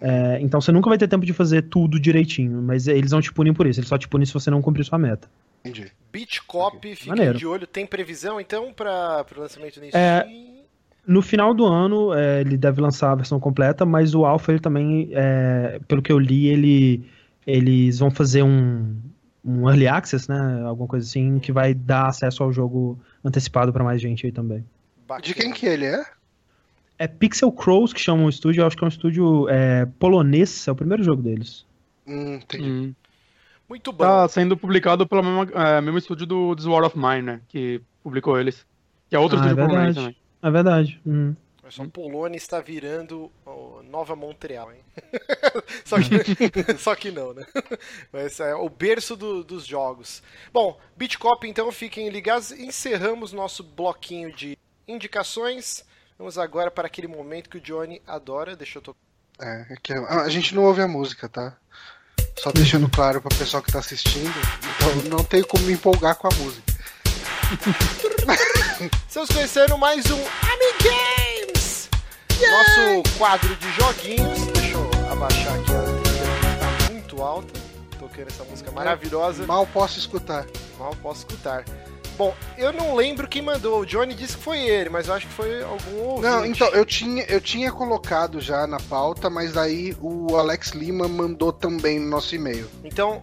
É, 0.00 0.38
então 0.40 0.60
você 0.60 0.70
nunca 0.70 0.88
vai 0.88 0.98
ter 0.98 1.08
tempo 1.08 1.24
de 1.26 1.32
fazer 1.32 1.62
tudo 1.62 1.98
direitinho, 1.98 2.60
mas 2.62 2.86
eles 2.86 3.10
não 3.10 3.20
te 3.20 3.32
punem 3.32 3.54
por 3.54 3.66
isso, 3.66 3.80
eles 3.80 3.88
só 3.88 3.96
te 3.96 4.06
punem 4.06 4.26
se 4.26 4.34
você 4.34 4.50
não 4.50 4.60
cumprir 4.60 4.84
sua 4.84 4.98
meta. 4.98 5.28
Entendi. 5.64 5.90
Beat 6.12 6.40
Cop, 6.46 6.96
fica 6.96 7.34
de 7.34 7.46
olho, 7.46 7.66
tem 7.66 7.86
previsão 7.86 8.40
então 8.40 8.72
para 8.72 9.24
o 9.36 9.40
lançamento 9.40 9.80
nisso? 9.80 9.96
É, 9.96 10.26
no 11.06 11.22
final 11.22 11.54
do 11.54 11.64
ano 11.64 12.12
é, 12.12 12.40
ele 12.40 12.56
deve 12.56 12.80
lançar 12.80 13.12
a 13.12 13.14
versão 13.14 13.40
completa, 13.40 13.86
mas 13.86 14.14
o 14.14 14.26
Alpha 14.26 14.52
ele 14.52 14.60
também, 14.60 15.08
é, 15.12 15.80
pelo 15.88 16.02
que 16.02 16.12
eu 16.12 16.18
li, 16.18 16.48
ele 16.48 17.04
eles 17.46 17.98
vão 17.98 18.10
fazer 18.10 18.42
um, 18.42 18.96
um 19.44 19.68
early 19.68 19.88
access, 19.88 20.28
né? 20.28 20.62
Alguma 20.64 20.88
coisa 20.88 21.06
assim, 21.06 21.38
que 21.38 21.52
vai 21.52 21.74
dar 21.74 22.06
acesso 22.06 22.42
ao 22.42 22.52
jogo 22.52 22.98
antecipado 23.24 23.72
para 23.72 23.84
mais 23.84 24.00
gente 24.00 24.26
aí 24.26 24.32
também. 24.32 24.64
De 25.22 25.34
quem 25.34 25.52
que 25.52 25.66
ele 25.66 25.84
é? 25.84 26.04
É 26.98 27.06
Pixel 27.06 27.50
Crows 27.52 27.92
que 27.92 28.00
chama 28.00 28.24
o 28.24 28.28
estúdio, 28.28 28.62
eu 28.62 28.66
acho 28.66 28.76
que 28.76 28.84
é 28.84 28.86
um 28.86 28.88
estúdio 28.88 29.48
é, 29.48 29.86
polonês, 29.98 30.66
é 30.66 30.72
o 30.72 30.74
primeiro 30.74 31.02
jogo 31.02 31.20
deles. 31.20 31.66
Hum, 32.06 32.34
entendi. 32.34 32.64
Hum. 32.64 32.94
Muito 33.68 33.92
bom. 33.92 34.04
Tá 34.04 34.28
sendo 34.28 34.56
publicado 34.56 35.06
pelo 35.06 35.22
mesmo, 35.22 35.58
é, 35.58 35.80
mesmo 35.80 35.98
estúdio 35.98 36.26
do 36.26 36.54
This 36.54 36.66
War 36.66 36.84
of 36.84 36.96
Mine, 36.98 37.22
né? 37.22 37.40
Que 37.48 37.80
publicou 38.02 38.38
eles. 38.38 38.66
Que 39.08 39.16
é 39.16 39.18
outro 39.18 39.38
ah, 39.38 39.40
estúdio 39.42 39.62
é 39.62 39.66
polonês 39.66 39.94
também. 39.94 40.16
É 40.42 40.50
verdade. 40.50 41.00
Hum. 41.06 41.34
Só 41.70 41.86
Polônia 41.86 42.36
está 42.36 42.60
virando 42.60 43.30
Nova 43.84 44.16
Montreal, 44.16 44.72
hein? 44.72 44.80
só, 45.84 45.96
que, 45.98 46.76
só 46.76 46.94
que 46.94 47.10
não, 47.10 47.32
né? 47.32 47.46
Mas 48.12 48.40
é 48.40 48.54
o 48.54 48.68
berço 48.68 49.16
do, 49.16 49.44
dos 49.44 49.64
jogos. 49.64 50.22
Bom, 50.52 50.78
Bitcop, 50.96 51.46
então 51.46 51.70
fiquem 51.70 52.08
ligados. 52.08 52.50
Encerramos 52.50 53.32
nosso 53.32 53.62
bloquinho 53.62 54.34
de 54.34 54.58
indicações. 54.88 55.84
Vamos 56.18 56.36
agora 56.36 56.70
para 56.70 56.88
aquele 56.88 57.06
momento 57.06 57.48
que 57.48 57.58
o 57.58 57.60
Johnny 57.60 58.02
adora. 58.06 58.56
Deixa 58.56 58.78
eu 58.78 58.82
tocar. 58.82 58.98
É, 59.40 59.66
é 59.90 59.98
a 60.20 60.28
gente 60.28 60.54
não 60.54 60.64
ouve 60.64 60.82
a 60.82 60.88
música, 60.88 61.28
tá? 61.28 61.56
Só 62.38 62.50
deixando 62.50 62.88
claro 62.90 63.20
para 63.20 63.34
o 63.34 63.38
pessoal 63.38 63.62
que 63.62 63.68
está 63.68 63.78
assistindo. 63.78 64.34
Então 64.76 65.10
não 65.10 65.24
tenho 65.24 65.46
como 65.46 65.64
me 65.64 65.72
empolgar 65.72 66.16
com 66.16 66.26
a 66.26 66.34
música. 66.34 66.72
Estamos 69.06 69.30
conhecendo 69.30 69.78
mais 69.78 70.04
um 70.10 70.18
Amigames! 70.18 71.21
Nosso 72.50 73.18
quadro 73.18 73.56
de 73.56 73.70
joguinhos. 73.72 74.46
Deixa 74.52 74.76
eu 74.76 74.90
abaixar 75.10 75.54
aqui 75.54 75.72
a 75.72 75.82
trilha, 75.82 76.58
tá 76.58 76.92
muito 76.92 77.22
alta. 77.22 77.60
Tocando 77.98 78.28
essa 78.28 78.44
música 78.44 78.70
maravilhosa. 78.72 79.46
Mal 79.46 79.66
posso 79.66 79.98
escutar. 79.98 80.46
Mal 80.78 80.94
posso 81.02 81.20
escutar. 81.20 81.64
Bom, 82.18 82.34
eu 82.58 82.72
não 82.72 82.94
lembro 82.94 83.26
quem 83.26 83.40
mandou. 83.40 83.80
O 83.80 83.86
Johnny 83.86 84.14
disse 84.14 84.36
que 84.36 84.42
foi 84.42 84.58
ele, 84.58 84.90
mas 84.90 85.08
eu 85.08 85.14
acho 85.14 85.26
que 85.26 85.32
foi 85.32 85.62
algum 85.62 85.98
ouvinte. 85.98 86.22
Não, 86.28 86.44
então, 86.44 86.68
eu 86.68 86.84
tinha, 86.84 87.24
eu 87.24 87.40
tinha 87.40 87.72
colocado 87.72 88.40
já 88.40 88.66
na 88.66 88.78
pauta, 88.78 89.30
mas 89.30 89.52
daí 89.52 89.96
o 90.00 90.36
Alex 90.36 90.70
Lima 90.70 91.08
mandou 91.08 91.52
também 91.52 91.98
no 91.98 92.08
nosso 92.08 92.34
e-mail. 92.34 92.68
Então, 92.84 93.22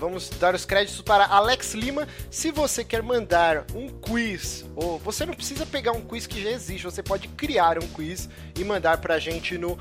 vamos 0.00 0.30
dar 0.30 0.54
os 0.54 0.64
créditos 0.64 1.02
para 1.02 1.26
Alex 1.26 1.74
Lima. 1.74 2.08
Se 2.30 2.50
você 2.50 2.82
quer 2.82 3.02
mandar 3.02 3.66
um 3.74 3.88
quiz, 3.88 4.64
ou 4.74 4.98
você 4.98 5.26
não 5.26 5.34
precisa 5.34 5.66
pegar 5.66 5.92
um 5.92 6.00
quiz 6.00 6.26
que 6.26 6.42
já 6.42 6.50
existe, 6.50 6.84
você 6.84 7.02
pode 7.02 7.28
criar 7.28 7.76
um 7.78 7.86
quiz 7.86 8.30
e 8.58 8.64
mandar 8.64 8.96
pra 8.98 9.18
gente 9.18 9.58
no 9.58 9.78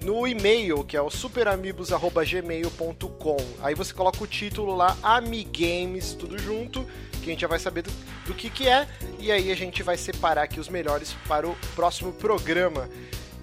no 0.00 0.28
e-mail, 0.28 0.84
que 0.84 0.96
é 0.96 1.02
o 1.02 1.10
superamigos.gmail.com. 1.10 3.36
Aí 3.60 3.74
você 3.74 3.92
coloca 3.92 4.22
o 4.22 4.28
título 4.28 4.76
lá, 4.76 4.96
Amigames, 5.02 6.14
tudo 6.14 6.38
junto, 6.38 6.86
que 7.20 7.24
a 7.24 7.30
gente 7.32 7.40
já 7.40 7.48
vai 7.48 7.58
saber 7.58 7.82
do, 7.82 7.90
do, 8.24 8.32
que 8.32 8.48
que 8.48 8.68
é, 8.68 8.86
e 9.18 9.32
aí 9.32 9.50
a 9.50 9.56
gente 9.56 9.82
vai 9.82 9.96
separar 9.96 10.44
aqui 10.44 10.60
os 10.60 10.68
melhores 10.68 11.16
para 11.26 11.48
o 11.48 11.56
próximo 11.74 12.12
programa. 12.12 12.88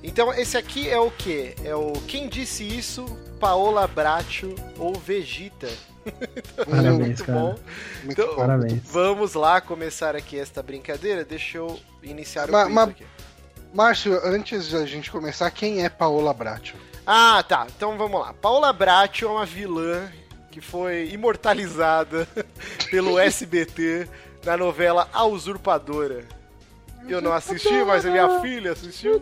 Então 0.01 0.33
esse 0.33 0.57
aqui 0.57 0.89
é 0.89 0.97
o 0.97 1.11
que? 1.11 1.55
É 1.63 1.75
o 1.75 1.91
Quem 2.07 2.29
Disse 2.29 2.65
Isso, 2.65 3.05
Paola 3.39 3.85
Bracho 3.85 4.55
ou 4.77 4.93
Vegeta. 4.93 5.67
Parabéns, 6.69 6.97
muito 6.97 7.25
cara. 7.25 7.39
bom. 7.39 7.55
Muito 8.03 8.21
então, 8.21 8.35
Parabéns. 8.35 8.81
Vamos 8.85 9.33
lá 9.33 9.61
começar 9.61 10.15
aqui 10.15 10.39
esta 10.39 10.61
brincadeira. 10.61 11.23
Deixa 11.25 11.57
eu 11.57 11.79
iniciar 12.03 12.49
o 12.49 12.51
ma, 12.51 12.69
ma, 12.69 12.83
aqui. 12.83 13.05
Márcio, 13.73 14.19
antes 14.23 14.71
da 14.71 14.85
gente 14.85 15.11
começar, 15.11 15.49
quem 15.51 15.83
é 15.83 15.89
Paola 15.89 16.33
Bracho? 16.33 16.75
Ah, 17.05 17.43
tá. 17.47 17.67
Então 17.75 17.97
vamos 17.97 18.19
lá. 18.19 18.33
Paola 18.33 18.71
Bracho 18.71 19.25
é 19.25 19.29
uma 19.29 19.45
vilã 19.45 20.09
que 20.49 20.61
foi 20.61 21.09
imortalizada 21.11 22.27
pelo 22.89 23.19
SBT 23.19 24.07
na 24.45 24.55
novela 24.55 25.09
A 25.11 25.25
Usurpadora. 25.25 26.23
Eu 27.07 27.21
não 27.21 27.33
assisti, 27.33 27.83
mas 27.83 28.05
a 28.05 28.11
minha 28.11 28.41
filha 28.41 28.71
assistiu. 28.71 29.21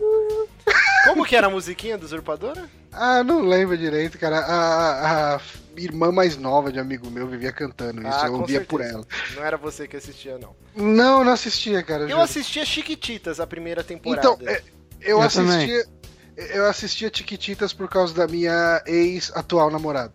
Como 1.04 1.24
que 1.24 1.36
era 1.36 1.48
a 1.48 1.50
musiquinha 1.50 1.98
do 1.98 2.04
Usurpadora? 2.04 2.64
Ah, 2.90 3.22
não 3.22 3.42
lembro 3.42 3.76
direito, 3.76 4.18
cara. 4.18 4.38
A, 4.38 5.34
a 5.36 5.40
irmã 5.76 6.10
mais 6.12 6.36
nova 6.36 6.72
de 6.72 6.78
amigo 6.78 7.10
meu 7.10 7.26
vivia 7.26 7.52
cantando 7.52 8.00
isso, 8.00 8.16
ah, 8.16 8.26
eu 8.26 8.34
ouvia 8.34 8.60
certeza. 8.60 8.64
por 8.68 8.80
ela. 8.80 9.04
Não 9.34 9.44
era 9.44 9.56
você 9.56 9.86
que 9.86 9.96
assistia, 9.96 10.38
não. 10.38 10.54
Não, 10.74 11.24
não 11.24 11.32
assistia, 11.32 11.82
cara. 11.82 12.04
Eu 12.04 12.10
juro. 12.10 12.22
assistia 12.22 12.64
Chiquititas 12.64 13.40
a 13.40 13.46
primeira 13.46 13.82
temporada. 13.84 14.26
Então, 14.26 14.48
é, 14.48 14.62
eu, 15.00 15.18
eu, 15.18 15.22
assistia. 15.22 15.84
Também. 15.84 15.94
Eu 16.36 16.66
assistia 16.66 17.10
Chiquititas 17.12 17.72
por 17.72 17.88
causa 17.88 18.14
da 18.14 18.26
minha 18.26 18.82
ex-atual 18.86 19.70
namorada. 19.70 20.12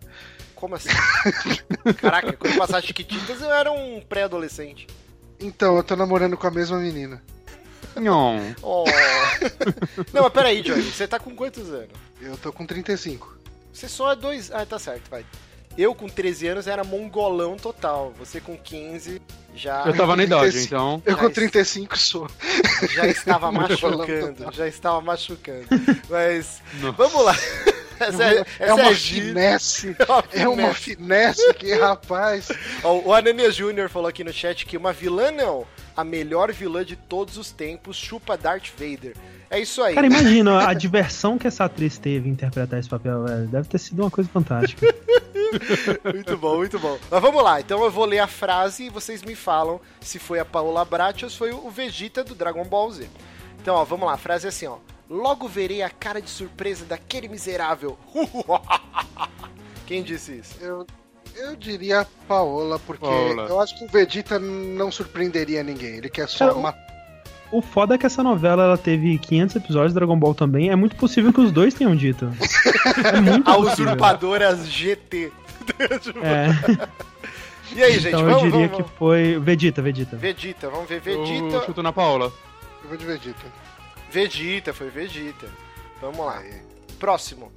Como 0.54 0.74
assim? 0.74 0.90
Caraca, 2.00 2.34
quando 2.34 2.58
passava 2.58 2.82
Chiquititas 2.82 3.40
eu 3.40 3.52
era 3.52 3.70
um 3.70 4.00
pré-adolescente. 4.00 4.86
Então, 5.38 5.76
eu 5.76 5.82
tô 5.82 5.96
namorando 5.96 6.36
com 6.36 6.46
a 6.46 6.50
mesma 6.50 6.78
menina. 6.78 7.22
Não. 7.96 8.38
Oh. 8.62 8.84
Não, 10.12 10.22
mas 10.22 10.32
peraí, 10.32 10.62
Johnny, 10.62 10.82
você 10.82 11.06
tá 11.06 11.18
com 11.18 11.34
quantos 11.34 11.68
anos? 11.70 11.90
Eu 12.20 12.36
tô 12.36 12.52
com 12.52 12.66
35. 12.66 13.36
Você 13.72 13.88
só 13.88 14.12
é 14.12 14.16
dois. 14.16 14.50
Ah, 14.50 14.64
tá 14.66 14.78
certo, 14.78 15.08
vai. 15.10 15.24
Eu 15.78 15.94
com 15.94 16.08
13 16.08 16.48
anos 16.48 16.66
era 16.66 16.82
mongolão 16.84 17.56
total. 17.56 18.12
Você 18.18 18.40
com 18.40 18.56
15 18.56 19.22
já. 19.54 19.84
Eu 19.86 19.96
tava 19.96 20.16
na 20.16 20.24
idade, 20.24 20.58
então. 20.58 21.02
Eu 21.06 21.16
com 21.16 21.30
35 21.30 21.96
sou. 21.96 22.28
Já 22.90 23.06
estava 23.06 23.50
machucando. 23.52 24.52
já 24.52 24.66
estava 24.66 25.00
machucando. 25.00 25.66
Mas. 26.08 26.60
Nossa. 26.80 26.92
Vamos 26.92 27.24
lá. 27.24 27.36
Essa 28.00 28.24
é, 28.24 28.40
essa 28.40 28.64
é, 28.64 28.72
uma 28.72 28.90
é 28.92 28.94
finesse. 28.94 29.94
É 30.32 30.48
uma 30.48 30.72
finesse. 30.72 31.50
É 31.50 31.52
que, 31.52 31.74
rapaz. 31.74 32.48
O, 32.82 33.10
o 33.10 33.12
Anania 33.12 33.52
Júnior 33.52 33.90
falou 33.90 34.08
aqui 34.08 34.24
no 34.24 34.32
chat 34.32 34.64
que 34.64 34.74
uma 34.74 34.90
vilã 34.90 35.30
não. 35.30 35.66
A 36.00 36.04
melhor 36.04 36.50
vilã 36.50 36.82
de 36.82 36.96
todos 36.96 37.36
os 37.36 37.50
tempos 37.52 37.94
chupa 37.94 38.34
Darth 38.34 38.70
Vader. 38.78 39.14
É 39.50 39.60
isso 39.60 39.82
aí. 39.82 39.94
Cara, 39.94 40.06
imagina 40.06 40.64
a 40.66 40.72
diversão 40.72 41.36
que 41.36 41.46
essa 41.46 41.66
atriz 41.66 41.98
teve 41.98 42.26
em 42.26 42.32
interpretar 42.32 42.80
esse 42.80 42.88
papel, 42.88 43.24
velho. 43.24 43.48
Deve 43.48 43.68
ter 43.68 43.78
sido 43.78 44.00
uma 44.00 44.10
coisa 44.10 44.30
fantástica. 44.30 44.86
muito 46.10 46.38
bom, 46.38 46.56
muito 46.56 46.78
bom. 46.78 46.98
Mas 47.10 47.20
vamos 47.20 47.42
lá, 47.42 47.60
então 47.60 47.84
eu 47.84 47.90
vou 47.90 48.06
ler 48.06 48.20
a 48.20 48.26
frase 48.26 48.84
e 48.84 48.88
vocês 48.88 49.22
me 49.22 49.34
falam 49.34 49.78
se 50.00 50.18
foi 50.18 50.38
a 50.38 50.44
Paola 50.44 50.86
Brat 50.86 51.22
ou 51.22 51.28
se 51.28 51.36
foi 51.36 51.52
o 51.52 51.68
Vegeta 51.68 52.24
do 52.24 52.34
Dragon 52.34 52.64
Ball 52.64 52.90
Z. 52.92 53.08
Então, 53.60 53.74
ó, 53.74 53.84
vamos 53.84 54.06
lá, 54.06 54.14
a 54.14 54.18
frase 54.18 54.46
é 54.46 54.48
assim, 54.48 54.66
ó. 54.66 54.78
Logo 55.08 55.46
verei 55.48 55.82
a 55.82 55.90
cara 55.90 56.22
de 56.22 56.30
surpresa 56.30 56.86
daquele 56.86 57.28
miserável. 57.28 57.98
Quem 59.86 60.02
disse 60.02 60.38
isso? 60.38 60.56
Eu, 60.62 60.86
eu 61.36 61.56
diria 61.56 62.06
Paola, 62.26 62.78
porque 62.78 63.04
Paola. 63.06 63.46
eu 63.48 63.60
acho 63.60 63.78
que 63.78 63.84
o 63.84 63.88
Vegeta 63.88 64.38
não 64.38 64.90
surpreenderia 64.90 65.62
ninguém. 65.62 65.96
Ele 65.96 66.08
quer 66.08 66.28
só 66.28 66.54
matar 66.58 66.90
o 67.52 67.60
foda 67.60 67.96
é 67.96 67.98
que 67.98 68.06
essa 68.06 68.22
novela 68.22 68.62
ela 68.62 68.78
teve 68.78 69.18
500 69.18 69.56
episódios, 69.56 69.94
Dragon 69.94 70.16
Ball 70.16 70.34
também. 70.34 70.70
É 70.70 70.76
muito 70.76 70.94
possível 70.96 71.32
que 71.32 71.40
os 71.40 71.50
dois 71.50 71.74
tenham 71.74 71.94
dito. 71.96 72.30
É 73.04 73.20
muito 73.20 73.48
A 73.48 73.54
possível. 73.54 73.86
usurpadora 73.86 74.56
GT. 74.56 75.32
É. 76.22 76.90
E 77.72 77.84
aí, 77.84 77.92
gente? 78.00 78.08
Então 78.08 78.24
vamos, 78.24 78.42
eu 78.42 78.50
diria 78.50 78.66
vamos, 78.66 78.84
que 78.84 78.98
foi 78.98 79.38
Vegeta, 79.38 79.80
Vegeta. 79.80 80.16
Vegeta, 80.16 80.68
vamos 80.68 80.88
ver 80.88 81.00
Vegeta. 81.00 81.54
Eu 81.54 81.64
chuto 81.64 81.84
na 81.84 81.92
Paola. 81.92 82.32
Eu 82.82 82.88
vou 82.88 82.96
de 82.96 83.04
Vegeta. 83.04 83.46
Vegeta, 84.10 84.74
foi 84.74 84.90
Vegeta. 84.90 85.46
Vamos 86.02 86.18
lá. 86.18 86.42
Próximo. 86.98 87.52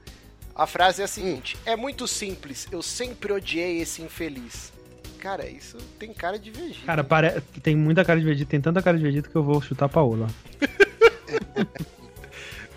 A 0.56 0.68
frase 0.68 1.02
é 1.02 1.06
a 1.06 1.08
seguinte: 1.08 1.56
hum. 1.58 1.60
É 1.66 1.76
muito 1.76 2.08
simples, 2.08 2.68
eu 2.72 2.82
sempre 2.82 3.34
odiei 3.34 3.82
esse 3.82 4.02
infeliz. 4.02 4.72
Cara, 5.20 5.48
isso 5.48 5.78
tem 5.98 6.14
cara 6.14 6.38
de 6.38 6.52
Vegeta. 6.52 6.86
Cara, 6.86 7.04
pare... 7.04 7.42
tem 7.62 7.78
muita 7.78 8.04
cara 8.04 8.20
de 8.20 8.26
Vegeta, 8.26 8.52
tem 8.52 8.60
tanta 8.60 8.82
cara 8.82 8.98
de 8.98 9.04
Vegeta 9.04 9.30
que 9.30 9.36
eu 9.36 9.44
vou 9.44 9.62
chutar 9.62 9.86
a 9.86 9.90
Paola. 9.90 10.28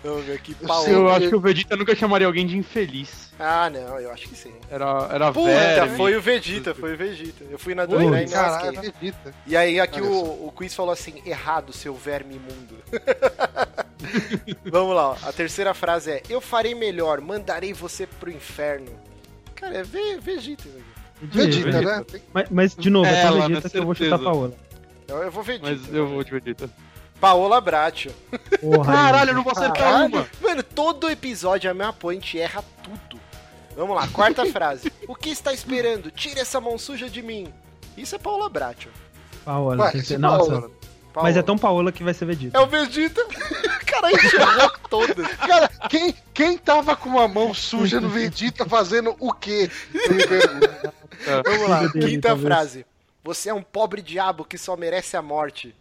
Vamos 0.01 0.23
ver 0.23 0.35
aqui, 0.35 0.55
Paola. 0.55 0.87
Eu 0.87 1.09
acho 1.09 1.27
que 1.27 1.35
o 1.35 1.39
Vegeta 1.41 1.75
nunca 1.75 1.93
chamaria 1.93 2.25
alguém 2.25 2.47
de 2.47 2.57
infeliz. 2.57 3.33
Ah, 3.37 3.69
não, 3.69 3.99
eu 3.99 4.11
acho 4.11 4.29
que 4.29 4.35
sim. 4.35 4.53
Era, 4.71 5.09
era 5.11 5.33
Puta, 5.33 5.51
verme. 5.51 5.97
foi 5.97 6.15
o 6.15 6.21
Vegeta, 6.21 6.73
foi 6.73 6.93
o 6.93 6.97
Vegeta. 6.97 7.43
Eu 7.49 7.59
fui 7.59 7.75
na 7.75 7.85
dúvida 7.85 8.21
e 8.21 8.25
me 8.25 8.91
Vegeta. 8.91 9.35
E 9.45 9.57
aí 9.57 9.79
aqui 9.79 9.99
o, 9.99 10.47
o 10.47 10.53
quiz 10.55 10.73
falou 10.73 10.93
assim, 10.93 11.21
errado, 11.25 11.73
seu 11.73 11.93
verme 11.93 12.35
imundo. 12.35 12.77
Vamos 14.65 14.95
lá, 14.95 15.09
ó. 15.09 15.17
a 15.23 15.33
terceira 15.33 15.73
frase 15.73 16.11
é, 16.11 16.23
eu 16.29 16.39
farei 16.39 16.75
melhor, 16.75 17.19
mandarei 17.21 17.73
você 17.73 18.05
pro 18.05 18.29
inferno. 18.29 18.91
Cara, 19.55 19.77
é 19.77 19.83
Vegeta, 19.83 20.21
Vegeta. 20.21 20.69
Vegeta, 21.21 21.81
né? 21.81 22.05
Mas, 22.33 22.49
mas, 22.49 22.75
de 22.75 22.89
novo, 22.89 23.09
é, 23.09 23.23
é 23.23 23.27
com 23.27 23.47
Vegeta 23.47 23.69
que 23.69 23.77
eu 23.77 23.85
vou 23.85 23.95
chutar 23.95 24.19
Paola. 24.19 24.53
Eu, 25.07 25.17
eu 25.23 25.31
vou 25.31 25.43
Vegeta. 25.43 25.69
Mas 25.69 25.93
eu 25.93 26.07
vou 26.07 26.23
de 26.23 26.31
Vegeta. 26.31 26.69
Paola 27.19 27.59
Bracho. 27.59 28.11
Porra, 28.61 28.85
Caralho, 28.93 29.31
eu 29.31 29.35
não 29.35 29.43
vou 29.43 29.51
acertar 29.51 30.05
uma. 30.05 30.27
Mano, 30.41 30.63
todo 30.63 31.09
episódio 31.09 31.69
a 31.69 31.73
minha 31.73 31.91
point 31.91 32.37
erra 32.37 32.63
tudo. 32.83 33.19
Vamos 33.75 33.95
lá, 33.95 34.07
quarta 34.07 34.45
frase. 34.51 34.91
O 35.07 35.15
que 35.15 35.29
está 35.29 35.53
esperando? 35.53 36.11
Tire 36.11 36.39
essa 36.39 36.61
mão 36.61 36.77
suja 36.77 37.09
de 37.09 37.21
mim. 37.21 37.51
Isso 37.97 38.15
é 38.15 38.19
Paola 38.19 38.49
Bracho. 38.49 38.89
Paola, 39.43 39.85
Ué, 39.85 39.91
tem 39.91 40.01
que 40.01 40.07
ser... 40.07 40.19
Nossa. 40.19 40.51
Paola. 40.51 40.71
Mas 41.23 41.37
é 41.37 41.41
tão 41.41 41.57
Paola 41.57 41.91
que 41.91 42.03
vai 42.03 42.13
ser 42.13 42.25
Vegeta. 42.25 42.57
É 42.57 42.61
o 42.61 42.67
Vegeta. 42.67 43.25
Cara, 43.85 44.11
errou 44.11 44.71
todas. 44.89 45.27
Cara, 45.35 45.67
quem, 45.89 46.13
quem 46.33 46.57
tava 46.57 46.95
com 46.95 47.19
a 47.19 47.27
mão 47.27 47.53
suja 47.53 47.99
no 47.99 48.09
Vegeta 48.09 48.65
fazendo 48.65 49.15
o 49.19 49.33
quê? 49.33 49.69
É. 51.25 51.41
Vamos 51.43 51.69
lá, 51.69 51.91
quinta 51.91 52.37
frase. 52.37 52.85
Você 53.23 53.49
é 53.49 53.53
um 53.53 53.61
pobre 53.61 54.01
diabo 54.01 54.45
que 54.45 54.57
só 54.57 54.77
merece 54.77 55.17
a 55.17 55.21
morte. 55.21 55.75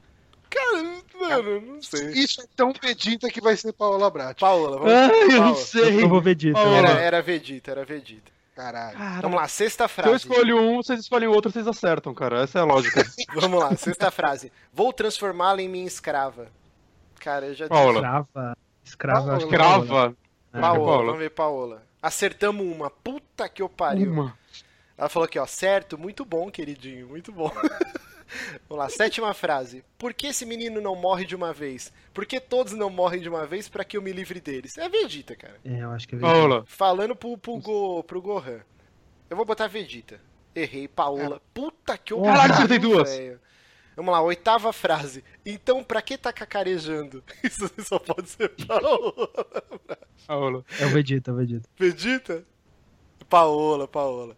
Cara, 0.48 0.82
mano, 1.20 1.60
não 1.60 1.82
sei. 1.82 2.12
Isso 2.12 2.40
é 2.40 2.44
tão 2.56 2.72
Vegeta 2.72 3.28
que 3.28 3.40
vai 3.40 3.56
ser 3.56 3.72
Paola 3.72 4.10
Brat. 4.10 4.38
Paola, 4.40 4.78
vamos 4.78 4.92
ah, 4.92 5.10
eu 5.32 5.40
não 5.42 5.54
sei. 5.54 6.02
Eu 6.02 6.08
vou 6.08 6.20
Vegeta. 6.20 6.58
Era, 6.58 6.90
era 6.92 7.22
Vegeta, 7.22 7.70
era 7.70 7.84
Vegeta. 7.84 8.35
Caralho. 8.56 8.96
Vamos 9.20 9.36
lá, 9.36 9.46
sexta 9.46 9.86
frase. 9.86 10.20
Se 10.20 10.28
eu 10.28 10.32
escolho 10.32 10.58
um, 10.58 10.76
vocês 10.76 11.00
escolhem 11.00 11.28
outro, 11.28 11.52
vocês 11.52 11.68
acertam, 11.68 12.14
cara. 12.14 12.42
Essa 12.42 12.60
é 12.60 12.62
a 12.62 12.64
lógica. 12.64 13.04
Vamos 13.38 13.60
lá, 13.60 13.76
sexta 13.76 14.10
frase. 14.10 14.50
Vou 14.72 14.94
transformá-la 14.94 15.60
em 15.60 15.68
minha 15.68 15.86
escrava. 15.86 16.48
Cara, 17.20 17.48
eu 17.48 17.54
já 17.54 17.68
disse. 17.68 17.82
Escrava. 17.82 18.56
Escrava. 18.82 19.36
Escrava. 19.36 20.16
É 20.54 20.60
Paola, 20.60 21.04
vamos 21.04 21.18
ver 21.18 21.30
Paola. 21.30 21.82
Acertamos 22.00 22.66
uma. 22.66 22.88
Puta 22.88 23.46
que 23.46 23.60
eu 23.60 23.68
pariu. 23.68 24.10
Uma. 24.10 24.38
Ela 24.96 25.10
falou 25.10 25.26
aqui, 25.26 25.38
ó, 25.38 25.44
certo, 25.44 25.98
muito 25.98 26.24
bom, 26.24 26.50
queridinho, 26.50 27.08
muito 27.08 27.30
bom. 27.30 27.52
Vamos 28.68 28.84
lá, 28.84 28.88
sétima 28.88 29.32
frase. 29.34 29.84
Por 29.98 30.12
que 30.12 30.28
esse 30.28 30.44
menino 30.44 30.80
não 30.80 30.96
morre 30.96 31.24
de 31.24 31.34
uma 31.36 31.52
vez? 31.52 31.92
Por 32.12 32.26
que 32.26 32.40
todos 32.40 32.72
não 32.72 32.90
morrem 32.90 33.20
de 33.20 33.28
uma 33.28 33.46
vez 33.46 33.68
para 33.68 33.84
que 33.84 33.96
eu 33.96 34.02
me 34.02 34.12
livre 34.12 34.40
deles? 34.40 34.76
É 34.78 34.88
Vegeta, 34.88 35.36
cara. 35.36 35.56
É, 35.64 35.82
eu 35.82 35.90
acho 35.92 36.08
que 36.08 36.14
é 36.14 36.18
Vegeta. 36.18 36.64
Falando 36.66 37.14
pro, 37.14 37.36
pro, 37.38 37.58
Go, 37.58 38.02
pro 38.04 38.20
Gohan. 38.22 38.60
Eu 39.30 39.36
vou 39.36 39.46
botar 39.46 39.66
Vegeta. 39.66 40.20
Errei, 40.54 40.88
Paola. 40.88 41.40
Puta 41.52 41.98
que 41.98 42.12
eu 42.12 42.22
Caralho, 42.22 42.54
acertei 42.54 42.78
duas. 42.78 43.14
velho. 43.14 43.40
Vamos 43.94 44.12
lá, 44.12 44.20
oitava 44.20 44.72
frase. 44.72 45.24
Então, 45.44 45.82
pra 45.82 46.02
que 46.02 46.18
tá 46.18 46.32
cacarejando? 46.32 47.24
Isso 47.42 47.70
só 47.82 47.98
pode 47.98 48.28
ser 48.28 48.50
Paola. 48.66 49.30
Paola. 50.26 50.64
É 50.78 50.86
o 50.86 50.90
Vegeta, 50.90 51.30
é 51.30 51.34
o 51.34 51.36
Vegeta. 51.36 51.68
Vegeta? 51.78 52.44
Paola, 53.28 53.88
Paola. 53.88 54.36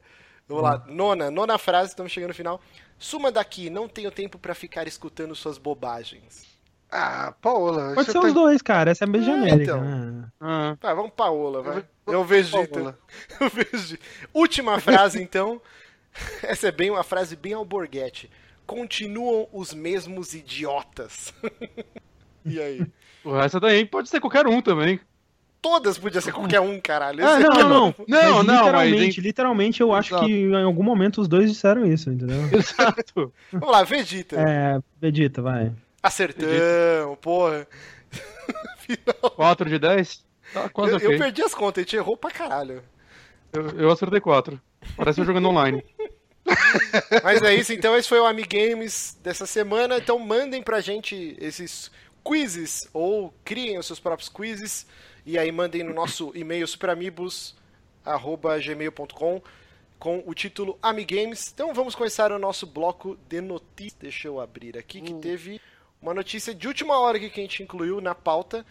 Vamos 0.49 0.63
lá, 0.63 0.85
nona, 0.89 1.31
nona 1.31 1.59
frase, 1.59 1.91
estamos 1.91 2.11
chegando 2.11 2.29
no 2.29 2.35
final. 2.35 2.61
Suma 2.99 3.31
daqui, 3.31 3.71
não 3.71 3.89
tenho 3.89 4.11
tempo 4.11 4.39
pra 4.39 4.55
ficar 4.55 4.87
escutando 4.89 5.35
suas 5.35 5.57
bobagens. 5.59 6.47
Ah, 6.91 7.35
Paola. 7.43 7.95
Pode 7.95 8.07
você 8.07 8.13
ser 8.13 8.21
tá- 8.21 8.27
os 8.27 8.33
dois, 8.33 8.63
cara. 8.63 8.91
Essa 8.91 9.05
é 9.05 9.07
bem 9.07 9.21
É, 9.21 9.25
genérica. 9.25 9.63
então. 9.63 9.81
né? 9.83 10.29
Ah, 10.41 10.77
Vai, 10.81 10.95
vamos 10.95 11.13
Paola, 11.15 11.63
vai. 11.63 11.85
Eu 12.07 12.15
É 12.15 12.17
o 12.17 12.25
Vegeta. 12.25 12.73
Paola. 12.75 12.99
O 13.41 13.49
Vegeta. 13.51 14.03
Última 14.33 14.81
frase, 14.81 15.23
então. 15.23 15.61
Essa 16.43 16.69
é 16.69 16.73
bem 16.73 16.91
uma 16.91 17.05
frase 17.05 17.37
bem 17.37 17.53
alborguete. 17.53 18.31
Continuam 18.67 19.49
os 19.53 19.73
mesmos 19.75 20.33
idiotas. 20.35 21.33
e 22.45 22.61
aí? 22.61 22.87
essa 23.45 23.61
daí 23.61 23.85
pode 23.85 24.09
ser 24.09 24.21
qualquer 24.21 24.47
um 24.47 24.63
também. 24.63 24.99
Todas 25.61 25.99
podia 25.99 26.21
ser 26.21 26.33
qualquer 26.33 26.61
um, 26.61 26.81
caralho. 26.81 27.27
Ah, 27.27 27.39
não, 27.41 27.53
é 27.53 27.59
não, 27.59 27.69
não. 27.69 27.69
Não, 27.69 27.95
Mas 28.09 28.23
não, 28.25 28.45
mas 28.45 28.47
literalmente, 28.47 29.21
literalmente, 29.21 29.81
eu 29.81 29.93
acho 29.93 30.15
Exato. 30.15 30.27
que 30.27 30.33
em 30.33 30.63
algum 30.63 30.85
momento 30.85 31.21
os 31.21 31.27
dois 31.27 31.51
disseram 31.51 31.85
isso, 31.85 32.11
entendeu? 32.11 32.39
Exato. 32.57 33.33
Vamos 33.53 33.71
lá, 33.71 33.83
Vegeta. 33.83 34.37
É, 34.37 34.81
Vegeta, 35.01 35.43
vai. 35.43 35.73
Acertamos, 36.03 37.19
porra. 37.21 37.67
Final. 38.79 39.31
4 39.35 39.69
de 39.69 39.79
10? 39.79 40.25
Tá 40.53 40.69
quase 40.69 40.93
Eu, 40.93 41.13
eu 41.13 41.19
perdi 41.19 41.43
as 41.43 41.55
contas, 41.55 41.83
a 41.83 41.85
gente 41.85 41.97
errou 41.97 42.17
pra 42.17 42.31
caralho. 42.31 42.83
Eu, 43.53 43.71
eu 43.71 43.91
acertei 43.91 44.21
4. 44.21 44.61
Parece 44.97 45.21
eu 45.21 45.25
jogando 45.25 45.49
online. 45.49 45.85
Mas 47.23 47.43
é 47.43 47.55
isso, 47.55 47.73
então 47.73 47.97
esse 47.97 48.09
foi 48.09 48.21
o 48.21 48.27
Amigames 48.27 49.19
dessa 49.23 49.45
semana. 49.45 49.99
Então 49.99 50.19
mandem 50.19 50.63
pra 50.63 50.81
gente 50.81 51.37
esses 51.41 51.91
quizzes 52.25 52.89
ou 52.93 53.35
criem 53.45 53.79
os 53.79 53.87
seus 53.87 54.01
próprios 54.01 54.29
quizzes 54.29 54.87
e 55.29 55.39
aí 55.39 55.53
mandem 55.53 55.83
no 55.83 55.93
nosso 55.93 56.33
e-mail 56.35 56.67
superamigos@gmail.com 56.67 59.43
com 59.99 60.23
o 60.25 60.33
título 60.33 60.79
Amigames. 60.83 61.53
Então 61.53 61.75
vamos 61.75 61.95
começar 61.95 62.33
o 62.33 62.39
nosso 62.39 62.67
bloco 62.67 63.19
de 63.29 63.43
notícias. 63.43 64.01
Deixa 64.01 64.27
eu 64.27 64.41
abrir 64.41 64.79
aqui 64.79 65.03
que 65.03 65.13
teve 65.13 65.61
uma 66.01 66.15
notícia 66.15 66.55
de 66.55 66.67
última 66.67 66.99
hora 66.99 67.21
que 67.21 67.27
a 67.27 67.29
gente 67.29 67.63
incluiu 67.63 68.01
na 68.01 68.15
pauta 68.15 68.65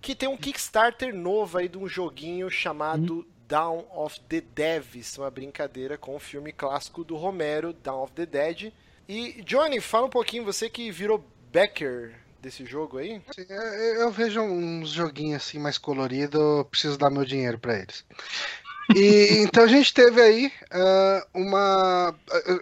que 0.00 0.16
tem 0.16 0.28
um 0.28 0.36
Kickstarter 0.36 1.14
novo 1.14 1.58
aí 1.58 1.68
de 1.68 1.78
um 1.78 1.86
joguinho 1.86 2.50
chamado 2.50 3.24
Dawn 3.46 3.84
of 3.94 4.18
the 4.22 4.40
Devs, 4.40 5.16
uma 5.18 5.30
brincadeira 5.30 5.96
com 5.96 6.16
o 6.16 6.18
filme 6.18 6.50
clássico 6.50 7.04
do 7.04 7.14
Romero, 7.14 7.72
Dawn 7.72 8.02
of 8.02 8.12
the 8.14 8.26
Dead. 8.26 8.72
E 9.08 9.40
Johnny, 9.42 9.80
fala 9.80 10.06
um 10.06 10.10
pouquinho, 10.10 10.44
você 10.44 10.68
que 10.68 10.90
virou 10.90 11.24
backer 11.52 12.16
desse 12.42 12.64
jogo 12.66 12.98
aí. 12.98 13.22
Assim, 13.28 13.46
eu- 13.48 14.02
Eu 14.02 14.10
vejo 14.10 14.40
uns 14.42 14.90
joguinhos 14.90 15.42
assim 15.42 15.58
mais 15.58 15.78
coloridos, 15.78 16.40
eu 16.40 16.64
preciso 16.64 16.98
dar 16.98 17.10
meu 17.10 17.24
dinheiro 17.24 17.58
pra 17.58 17.78
eles. 17.78 18.04
E 18.94 19.38
então 19.46 19.64
a 19.64 19.68
gente 19.68 19.94
teve 19.94 20.20
aí 20.20 20.52
ah, 20.70 21.26
uma. 21.32 22.14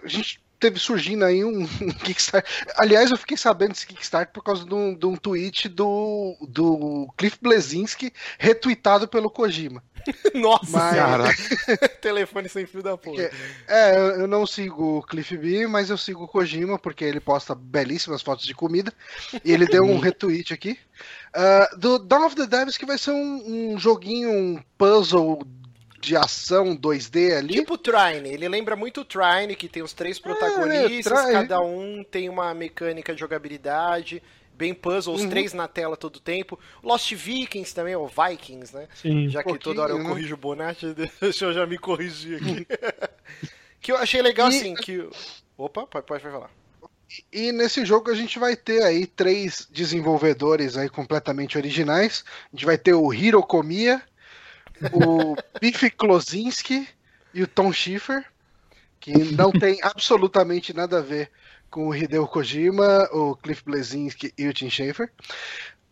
A 0.03 0.07
gente 0.07 0.40
teve 0.61 0.79
surgindo 0.79 1.25
aí 1.25 1.43
um, 1.43 1.63
um 1.63 1.67
Kickstarter. 2.05 2.49
Aliás, 2.77 3.09
eu 3.09 3.17
fiquei 3.17 3.35
sabendo 3.35 3.71
desse 3.71 3.87
Kickstarter 3.87 4.31
por 4.31 4.43
causa 4.43 4.63
de 4.63 4.73
um, 4.73 4.93
de 4.93 5.05
um 5.07 5.15
tweet 5.15 5.67
do, 5.67 6.37
do 6.47 7.11
Cliff 7.17 7.37
Blesinski 7.41 8.13
retweetado 8.37 9.07
pelo 9.07 9.29
Kojima. 9.29 9.83
Nossa, 10.33 10.77
Mas-. 10.77 10.95
Caraca. 10.95 11.87
telefone 11.99 12.47
sem 12.47 12.65
fio 12.65 12.83
da 12.83 12.97
porra. 12.97 13.29
É, 13.67 13.97
eu 13.97 14.27
não 14.27 14.45
sigo 14.45 14.99
o 14.99 15.03
Cliff 15.03 15.35
B, 15.35 15.67
mas 15.67 15.89
eu 15.89 15.97
sigo 15.97 16.23
o 16.23 16.27
Kojima, 16.27 16.77
porque 16.77 17.03
ele 17.03 17.19
posta 17.19 17.55
belíssimas 17.55 18.21
fotos 18.21 18.45
de 18.45 18.53
comida. 18.53 18.93
E 19.43 19.51
ele 19.51 19.65
deu 19.65 19.83
um 19.83 19.99
retweet 19.99 20.53
aqui. 20.53 20.77
ah, 21.33 21.69
do 21.77 21.97
Dawn 21.97 22.25
of 22.25 22.35
the 22.35 22.45
Devils, 22.45 22.77
que 22.77 22.85
vai 22.85 22.97
ser 22.97 23.11
um, 23.11 23.73
um 23.73 23.79
joguinho, 23.79 24.31
um 24.31 24.63
puzzle 24.77 25.39
de 26.01 26.15
ação 26.17 26.75
2D 26.75 27.37
ali. 27.37 27.53
Tipo 27.55 27.75
o 27.75 27.77
Trine, 27.77 28.29
ele 28.29 28.47
lembra 28.49 28.75
muito 28.75 29.01
o 29.01 29.05
Trine, 29.05 29.55
que 29.55 29.69
tem 29.69 29.83
os 29.83 29.93
três 29.93 30.19
protagonistas, 30.19 31.19
Trine. 31.19 31.33
cada 31.33 31.61
um 31.61 32.03
tem 32.03 32.27
uma 32.27 32.53
mecânica 32.53 33.13
de 33.13 33.19
jogabilidade, 33.19 34.21
bem 34.53 34.73
puzzle, 34.73 35.13
os 35.15 35.21
Uhum. 35.21 35.29
três 35.29 35.53
na 35.53 35.67
tela 35.67 35.95
todo 35.95 36.17
o 36.17 36.19
tempo. 36.19 36.59
Lost 36.83 37.11
Vikings 37.13 37.73
também, 37.73 37.95
ou 37.95 38.07
Vikings, 38.09 38.75
né? 38.75 38.87
Sim. 38.95 39.29
Já 39.29 39.39
que 39.43 39.49
pouquinho, 39.49 39.63
toda 39.75 39.81
hora 39.83 39.91
eu 39.93 39.99
né? 39.99 40.09
corrijo 40.09 40.33
o 40.33 40.37
Bonatti, 40.37 40.93
deixa 41.21 41.45
eu 41.45 41.53
já 41.53 41.65
me 41.65 41.77
corrigir 41.77 42.37
aqui. 42.41 42.67
que 43.79 43.91
eu 43.91 43.97
achei 43.97 44.21
legal 44.21 44.51
E- 44.51 44.57
assim, 44.57 44.73
que... 44.75 45.07
Opa, 45.57 45.85
pode, 45.87 46.05
pode 46.05 46.23
falar. 46.23 46.49
E 47.31 47.51
nesse 47.51 47.85
jogo 47.85 48.09
a 48.09 48.15
gente 48.15 48.39
vai 48.39 48.55
ter 48.55 48.81
aí 48.83 49.05
três 49.05 49.67
desenvolvedores 49.69 50.77
aí 50.77 50.87
completamente 50.89 51.57
originais. 51.57 52.23
A 52.51 52.55
gente 52.55 52.65
vai 52.65 52.77
ter 52.77 52.93
o 52.93 53.13
Hirokomiya, 53.13 54.01
o 54.93 55.35
Biff 55.59 55.89
Klozinski 55.91 56.87
e 57.33 57.43
o 57.43 57.47
Tom 57.47 57.71
Schiffer, 57.71 58.25
que 58.99 59.13
não 59.33 59.51
tem 59.53 59.79
absolutamente 59.81 60.73
nada 60.73 60.99
a 60.99 61.01
ver 61.01 61.31
com 61.69 61.87
o 61.87 61.95
Hideo 61.95 62.27
Kojima, 62.27 63.07
o 63.13 63.35
Cliff 63.35 63.63
Blesinski 63.63 64.33
e 64.37 64.47
o 64.47 64.53
Tim 64.53 64.69
Schafer. 64.69 65.09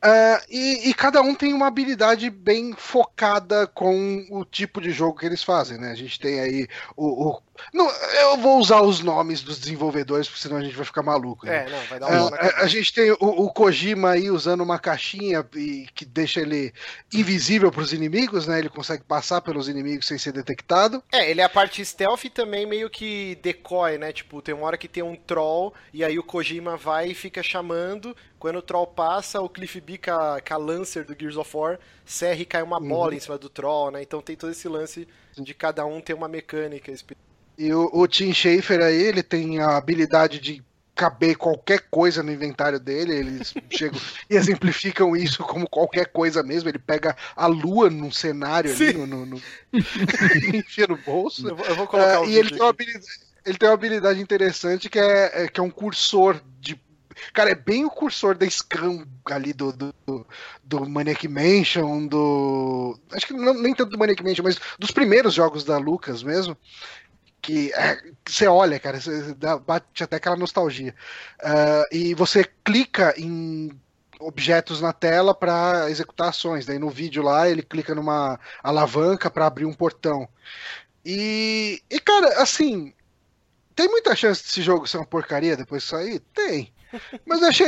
Ah, 0.02 0.42
e, 0.50 0.90
e 0.90 0.94
cada 0.94 1.22
um 1.22 1.36
tem 1.36 1.54
uma 1.54 1.68
habilidade 1.68 2.30
bem 2.30 2.74
focada 2.74 3.68
com 3.68 4.26
o 4.30 4.46
tipo 4.46 4.80
de 4.80 4.92
jogo 4.92 5.18
que 5.20 5.26
eles 5.26 5.44
fazem, 5.44 5.78
né? 5.78 5.92
A 5.92 5.96
gente 5.96 6.20
tem 6.20 6.40
aí 6.40 6.68
o. 6.96 7.30
o- 7.30 7.42
não, 7.74 7.89
eu 7.89 8.38
vou 8.38 8.60
usar 8.60 8.82
os 8.82 8.99
nomes 9.01 9.41
dos 9.41 9.60
desenvolvedores, 9.60 10.28
porque 10.28 10.41
senão 10.41 10.57
a 10.57 10.62
gente 10.62 10.76
vai 10.76 10.86
ficar 10.86 11.03
maluco. 11.03 11.45
né? 11.45 11.66
É, 11.66 11.70
não, 11.70 11.80
vai 11.86 11.99
dar 11.99 12.07
um 12.07 12.12
nó 12.12 12.30
na 12.30 12.38
Ah, 12.38 12.47
a, 12.57 12.64
a 12.64 12.68
gente 12.68 12.93
tem 12.93 13.12
o, 13.12 13.18
o 13.20 13.51
Kojima 13.53 14.12
aí 14.12 14.30
usando 14.30 14.62
uma 14.62 14.80
caixinha 14.80 15.45
e, 15.55 15.88
que 15.93 16.05
deixa 16.05 16.41
ele 16.41 16.74
invisível 17.14 17.72
para 17.72 17.82
os 17.82 17.93
inimigos, 17.93 18.47
né? 18.47 18.60
Ele 18.60 18.70
consegue 18.70 19.03
passar 19.03 19.41
pelos 19.41 19.68
inimigos 19.68 20.07
sem 20.07 20.18
ser 20.18 20.32
detectado. 20.32 21.03
É, 21.12 21.30
ele 21.30 21.41
é 21.41 21.43
a 21.43 21.49
parte 21.49 21.84
stealth 21.86 22.26
e 22.26 22.30
também 22.30 22.66
meio 22.66 22.89
que 22.89 23.36
decoy, 23.41 23.97
né? 23.97 24.12
Tipo, 24.12 24.41
tem 24.41 24.53
uma 24.55 24.66
hora 24.68 24.78
que 24.78 24.88
tem 24.88 25.03
um 25.03 25.16
troll 25.16 25.74
e 25.93 26.03
aí 26.03 26.18
o 26.20 26.24
Kojima 26.24 26.78
vai 26.78 27.10
e 27.10 27.16
fica 27.16 27.41
chamando. 27.43 28.16
Quando 28.38 28.57
o 28.57 28.62
troll 28.62 28.88
passa, 28.88 29.41
o 29.41 29.49
Cliff 29.49 29.82
B 29.82 29.97
com 29.97 30.12
a, 30.12 30.39
com 30.39 30.53
a 30.53 30.57
Lancer 30.57 31.03
do 31.03 31.16
Gears 31.20 31.36
of 31.36 31.55
War 31.55 31.78
serra 32.05 32.41
e 32.41 32.45
cai 32.45 32.62
uma 32.64 32.80
bola 32.80 33.14
em 33.14 33.20
cima 33.20 33.38
do 33.38 33.49
troll, 33.49 33.91
né? 33.91 34.01
Então 34.01 34.22
tem 34.22 34.36
todo 34.36 34.51
esse 34.51 34.68
lance 34.68 35.07
de 35.38 35.53
cada 35.53 35.86
um 35.86 35.99
ter 36.01 36.14
uma 36.14 36.28
mecânica. 36.28 36.91
espe- 36.91 37.18
E 37.60 37.74
o, 37.74 37.89
o 37.91 38.07
Tim 38.07 38.34
Schafer 38.34 38.80
aí, 38.82 38.95
ele 38.95 39.22
tem 39.22 39.60
a 39.60 39.76
habilidade 39.76 40.39
de 40.39 40.64
caber 40.95 41.38
qualquer 41.38 41.88
coisa 41.91 42.24
no 42.24 42.32
inventário 42.32 42.80
dele. 42.80 43.14
Eles 43.14 43.53
chegam 43.70 43.99
e 44.30 44.36
exemplificam 44.36 45.14
isso 45.14 45.43
como 45.43 45.70
qualquer 45.70 46.07
coisa 46.07 46.41
mesmo. 46.41 46.70
Ele 46.70 46.80
pega 46.80 47.18
a 47.36 47.47
lua 47.47 47.89
num 47.89 48.12
cenário 48.12 48.72
ali, 48.72 48.93
Sim. 48.93 48.97
no, 48.99 49.05
no, 49.05 49.26
no... 49.26 49.41
enfia 50.55 50.88
no 50.88 50.95
bolso. 50.95 51.49
Eu 51.49 51.55
vou, 51.57 51.66
eu 51.66 51.76
vou 51.76 51.86
colocar 51.86 52.22
o 52.22 52.26
e 52.30 52.38
ele 52.38 52.49
tem, 52.49 52.60
uma 52.62 52.70
aqui. 52.70 52.84
habilidade, 52.84 53.05
ele 53.45 53.57
tem 53.57 53.68
uma 53.70 53.76
habilidade 53.76 54.22
interessante 54.22 54.89
que 54.89 54.97
é, 54.99 55.43
é- 55.43 55.47
que 55.49 55.60
é 55.60 55.64
um 55.64 55.70
cursor 55.70 56.39
de. 56.62 56.80
Cara, 57.34 57.49
é 57.49 57.55
bem 57.55 57.84
o 57.84 57.89
cursor 57.89 58.38
da 58.38 58.49
Scam 58.49 59.05
ali 59.26 59.51
do, 59.51 59.74
do, 59.74 59.93
do, 60.07 60.28
do 60.64 60.89
Maniac 60.89 61.28
Mansion, 61.28 62.07
do. 62.07 62.97
Acho 63.12 63.28
que 63.28 63.34
não, 63.34 63.53
nem 63.53 63.76
tanto 63.76 63.91
do 63.91 63.97
Maniac 63.97 64.24
Mansion, 64.24 64.43
mas 64.45 64.57
dos 64.80 64.91
primeiros 64.91 65.34
jogos 65.34 65.66
da 65.66 65.78
Lucas 65.78 66.24
mesmo. 66.24 66.55
Que 67.42 67.72
é, 67.74 68.02
você 68.28 68.48
olha, 68.48 68.80
cara, 68.80 69.00
você 69.00 69.34
dá- 69.36 69.58
bate 69.58 70.04
até 70.04 70.18
aquela 70.18 70.36
nostalgia. 70.36 70.96
Ah, 71.42 71.86
e 71.92 72.14
você 72.14 72.44
clica 72.64 73.14
em 73.18 73.72
objetos 74.20 74.82
na 74.82 74.92
tela 74.94 75.34
para 75.34 75.90
executar 75.90 76.30
ações. 76.30 76.66
Daí 76.66 76.78
no 76.80 76.90
vídeo 76.90 77.24
lá 77.24 77.50
ele 77.50 77.64
clica 77.64 77.96
numa 77.96 78.40
alavanca 78.64 79.30
para 79.30 79.46
abrir 79.48 79.66
um 79.66 79.74
portão. 79.74 80.28
E, 81.06 81.82
e, 81.90 82.00
cara, 82.00 82.42
assim, 82.42 82.94
tem 83.76 83.88
muita 83.90 84.16
chance 84.16 84.44
desse 84.44 84.62
jogo 84.62 84.88
ser 84.88 84.98
uma 84.98 85.06
porcaria 85.06 85.58
depois 85.58 85.84
de 85.84 85.90
sair? 85.90 86.20
Tem. 86.34 86.74
Mas 87.26 87.42
eu 87.42 87.48
achei, 87.50 87.68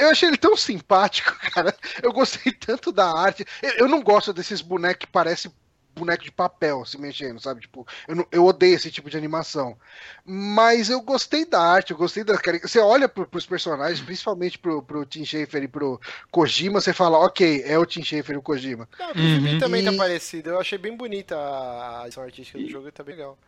eu 0.00 0.10
achei 0.10 0.28
ele 0.28 0.36
tão 0.38 0.56
simpático, 0.56 1.36
cara. 1.52 1.76
Eu 2.02 2.12
gostei 2.12 2.52
tanto 2.52 2.92
da 2.92 3.06
arte. 3.10 3.44
Eu, 3.62 3.72
eu 3.80 3.88
não 3.88 4.02
gosto 4.02 4.32
desses 4.32 4.60
bonecos 4.60 5.06
que 5.06 5.12
parecem 5.12 5.52
boneco 5.94 6.24
de 6.24 6.32
papel 6.32 6.84
se 6.84 6.98
mexendo, 6.98 7.40
sabe? 7.40 7.60
Tipo, 7.62 7.86
eu, 8.08 8.16
não- 8.16 8.26
eu 8.32 8.44
odeio 8.44 8.74
esse 8.76 8.90
tipo 8.90 9.10
de 9.10 9.16
animação. 9.16 9.76
Mas 10.24 10.88
eu 10.90 11.00
gostei 11.00 11.44
da 11.44 11.60
arte, 11.60 11.90
eu 11.92 11.96
gostei 11.96 12.24
da. 12.24 12.38
cari- 12.38 12.60
Você 12.60 12.78
olha 12.78 13.08
pro, 13.08 13.26
pros 13.26 13.46
personagens, 13.46 14.00
principalmente 14.00 14.58
pro, 14.58 14.82
pro 14.82 15.04
Tim 15.06 15.24
Schafer 15.24 15.62
e 15.64 15.68
pro 15.68 16.00
Kojima, 16.30 16.80
você 16.80 16.92
fala, 16.92 17.18
ok, 17.18 17.62
é 17.64 17.78
o 17.78 17.86
Tim 17.86 18.02
Schafer 18.02 18.34
e 18.34 18.38
o 18.38 18.42
Kojima. 18.42 18.88
Não, 18.98 19.10
o 19.10 19.14
Cliff 19.14 19.38
B 19.40 19.54
Uhum. 19.54 19.58
também 19.58 19.82
tá 19.82 19.92
E- 19.92 19.96
parecido. 19.96 20.50
Eu 20.50 20.60
achei 20.60 20.78
bem 20.78 20.96
bonita 20.96 21.36
a 21.36 22.02
a 22.02 22.06
edição 22.06 22.22
artística 22.22 22.58
do 22.58 22.68
jogo, 22.68 22.90
tá 22.92 23.02
bem 23.02 23.14
legal. 23.16 23.38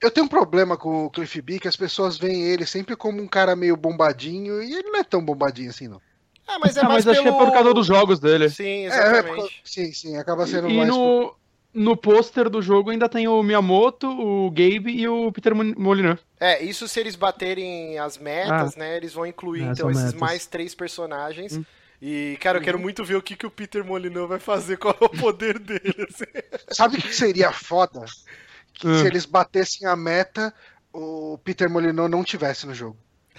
Eu 0.00 0.10
tenho 0.10 0.26
um 0.26 0.28
problema 0.28 0.76
com 0.76 1.04
o 1.06 1.10
Cliff 1.10 1.40
B, 1.40 1.60
que 1.60 1.68
as 1.68 1.76
pessoas 1.76 2.18
veem 2.18 2.42
ele 2.48 2.66
sempre 2.66 2.96
como 2.96 3.22
um 3.22 3.28
cara 3.28 3.54
meio 3.54 3.76
bombadinho, 3.76 4.62
e 4.62 4.72
ele 4.74 4.90
não 4.90 4.98
é 4.98 5.04
tão 5.04 5.24
bombadinho 5.24 5.70
assim, 5.70 5.86
não. 5.86 6.00
Ah, 6.46 6.58
mas 6.58 6.76
é 6.76 6.82
Ah, 6.82 6.88
mais 6.88 7.04
mas 7.04 7.06
acho 7.06 7.22
que 7.22 7.28
é 7.28 7.32
pelo... 7.32 7.36
por 7.36 7.52
causa 7.52 7.72
dos 7.74 7.86
jogos 7.86 8.18
dele. 8.20 8.48
Sim, 8.48 8.84
É, 8.88 9.18
é, 9.20 9.22
exatamente. 9.24 9.64
sim, 9.64 9.92
sim, 9.92 10.16
acaba 10.16 10.46
sendo 10.46 10.68
E 10.68 10.76
mais. 10.76 10.88
no, 10.88 11.34
no 11.74 11.96
pôster 11.96 12.50
do 12.50 12.60
jogo 12.60 12.90
ainda 12.90 13.08
tem 13.08 13.26
o 13.26 13.42
Miyamoto, 13.42 14.08
o 14.08 14.50
Gabe 14.50 14.90
e 14.90 15.08
o 15.08 15.32
Peter 15.32 15.54
Molyneux. 15.54 16.20
É, 16.38 16.62
isso 16.62 16.86
se 16.86 17.00
eles 17.00 17.16
baterem 17.16 17.98
as 17.98 18.18
metas, 18.18 18.76
ah. 18.76 18.78
né? 18.78 18.96
Eles 18.96 19.14
vão 19.14 19.26
incluir, 19.26 19.62
é, 19.62 19.72
então, 19.72 19.90
esses 19.90 20.04
metas. 20.12 20.20
mais 20.20 20.46
três 20.46 20.74
personagens. 20.74 21.56
Hum. 21.56 21.64
E, 22.00 22.36
cara, 22.40 22.58
eu 22.58 22.62
quero 22.62 22.78
uhum. 22.78 22.82
muito 22.82 23.04
ver 23.04 23.14
o 23.14 23.22
que, 23.22 23.36
que 23.36 23.46
o 23.46 23.50
Peter 23.50 23.84
Molyneux 23.84 24.28
vai 24.28 24.40
fazer, 24.40 24.76
qual 24.76 24.96
é 25.00 25.04
o 25.04 25.08
poder 25.08 25.58
dele. 25.58 26.06
Assim. 26.08 26.24
Sabe 26.74 26.98
o 26.98 27.00
que 27.00 27.14
seria 27.14 27.52
foda? 27.52 28.04
Que 28.74 28.88
hum. 28.88 28.98
se 28.98 29.06
eles 29.06 29.24
batessem 29.24 29.86
a 29.86 29.94
meta, 29.94 30.52
o 30.92 31.38
Peter 31.44 31.70
Molyneux 31.70 32.10
não 32.10 32.24
tivesse 32.24 32.66
no 32.66 32.74
jogo. 32.74 32.98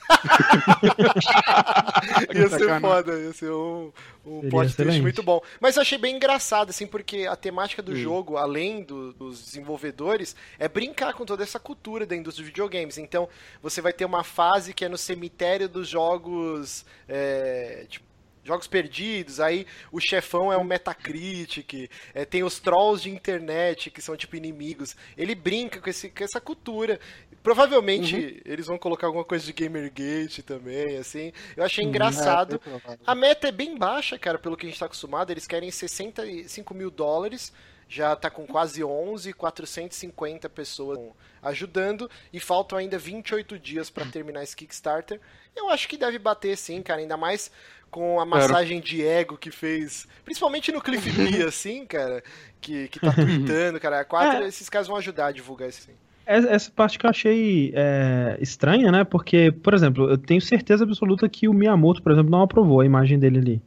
ia 2.34 2.50
ser 2.50 2.82
foda, 2.82 3.20
ia 3.20 3.34
ser 3.34 3.52
um, 3.52 3.92
um 4.26 4.50
plot 4.50 4.76
twist 4.76 5.02
muito 5.02 5.24
bom. 5.24 5.42
Mas 5.60 5.76
eu 5.76 5.82
achei 5.82 5.98
bem 5.98 6.16
engraçado, 6.16 6.70
assim, 6.70 6.88
porque 6.88 7.28
a 7.30 7.36
temática 7.36 7.82
do 7.82 7.96
Sim. 7.96 8.02
jogo, 8.02 8.38
além 8.38 8.84
do, 8.84 9.14
dos 9.14 9.44
desenvolvedores, 9.44 10.36
é 10.60 10.68
brincar 10.68 11.14
com 11.14 11.26
toda 11.26 11.44
essa 11.44 11.60
cultura 11.60 12.06
da 12.06 12.16
indústria 12.16 12.46
de 12.46 12.52
videogames. 12.52 12.98
Então, 12.98 13.28
você 13.62 13.82
vai 13.82 13.94
ter 13.94 14.06
uma 14.06 14.24
fase 14.24 14.74
que 14.74 14.86
é 14.86 14.90
no 14.90 14.98
cemitério 14.98 15.68
dos 15.68 15.88
jogos, 15.88 16.86
é, 17.08 17.86
tipo, 17.90 18.06
Jogos 18.44 18.68
Perdidos, 18.68 19.40
aí 19.40 19.66
o 19.92 20.00
chefão 20.00 20.52
é 20.52 20.58
um 20.58 20.64
Metacritic, 20.64 21.90
é, 22.14 22.26
tem 22.26 22.44
os 22.44 22.60
trolls 22.60 23.04
de 23.04 23.10
internet 23.10 23.90
que 23.90 24.02
são 24.02 24.18
tipo 24.18 24.36
inimigos. 24.36 24.96
Ele 25.18 25.34
brinca 25.34 25.80
com, 25.80 25.90
esse, 25.90 26.10
com 26.10 26.24
essa 26.24 26.42
cultura. 26.42 27.00
Provavelmente 27.42 28.16
uhum. 28.16 28.42
eles 28.46 28.68
vão 28.68 28.78
colocar 28.78 29.08
alguma 29.08 29.26
coisa 29.26 29.46
de 29.46 29.54
Gamergate 29.54 30.44
também, 30.44 30.98
assim. 30.98 31.32
Eu 31.56 31.64
achei 31.64 31.84
uhum. 31.84 31.90
engraçado. 31.90 32.62
É, 32.88 32.98
a 33.06 33.16
meta 33.16 33.48
é 33.48 33.52
bem 33.52 33.78
baixa, 33.78 34.18
cara, 34.18 34.38
pelo 34.38 34.58
que 34.58 34.66
a 34.66 34.70
gente 34.70 34.80
tá 34.80 34.86
acostumado. 34.86 35.32
Eles 35.32 35.48
querem 35.48 35.72
65 35.72 36.74
mil 36.74 36.92
dólares 36.92 37.54
já 37.94 38.14
está 38.14 38.30
com 38.30 38.48
quase 38.48 38.84
11, 38.84 39.34
450 39.34 40.50
pessoas 40.50 41.00
ajudando 41.44 42.10
e 42.32 42.40
faltam 42.40 42.78
ainda 42.78 42.98
28 42.98 43.60
dias 43.60 43.90
para 43.92 44.06
terminar 44.06 44.42
esse 44.42 44.56
Kickstarter. 44.56 45.20
Eu 45.56 45.70
acho 45.70 45.88
que 45.88 45.96
deve 45.96 46.18
bater 46.18 46.58
sim, 46.58 46.82
cara, 46.82 47.02
ainda 47.02 47.16
mais 47.16 47.52
com 47.94 48.20
a 48.20 48.26
massagem 48.26 48.82
de 48.82 49.06
ego 49.06 49.38
que 49.38 49.52
fez, 49.52 50.08
principalmente 50.26 50.72
no 50.72 50.82
Cliff 50.82 51.12
B, 51.12 51.44
assim, 51.46 51.86
cara, 51.86 52.24
que, 52.60 52.88
que 52.88 53.00
tá 53.00 53.14
tweetando, 53.14 53.80
cara. 53.80 54.04
Quatro, 54.04 54.44
é. 54.44 54.48
esses 54.48 54.68
caras 54.68 54.88
vão 54.88 54.98
ajudar 54.98 55.28
a 55.28 55.32
divulgar 55.32 55.70
isso 55.70 55.84
sim. 55.84 55.92
Essa 56.26 56.72
parte 56.72 56.98
que 56.98 57.06
eu 57.06 57.10
achei 57.10 57.72
é, 57.76 58.38
estranha, 58.42 58.92
né? 58.92 59.04
Porque, 59.04 59.52
por 59.52 59.74
exemplo, 59.74 60.10
eu 60.10 60.18
tenho 60.18 60.42
certeza 60.42 60.86
absoluta 60.86 61.28
que 61.30 61.48
o 61.50 61.54
Miyamoto, 61.54 62.02
por 62.02 62.14
exemplo, 62.14 62.32
não 62.32 62.42
aprovou 62.42 62.80
a 62.80 62.86
imagem 62.86 63.20
dele 63.20 63.40
ali. 63.40 63.62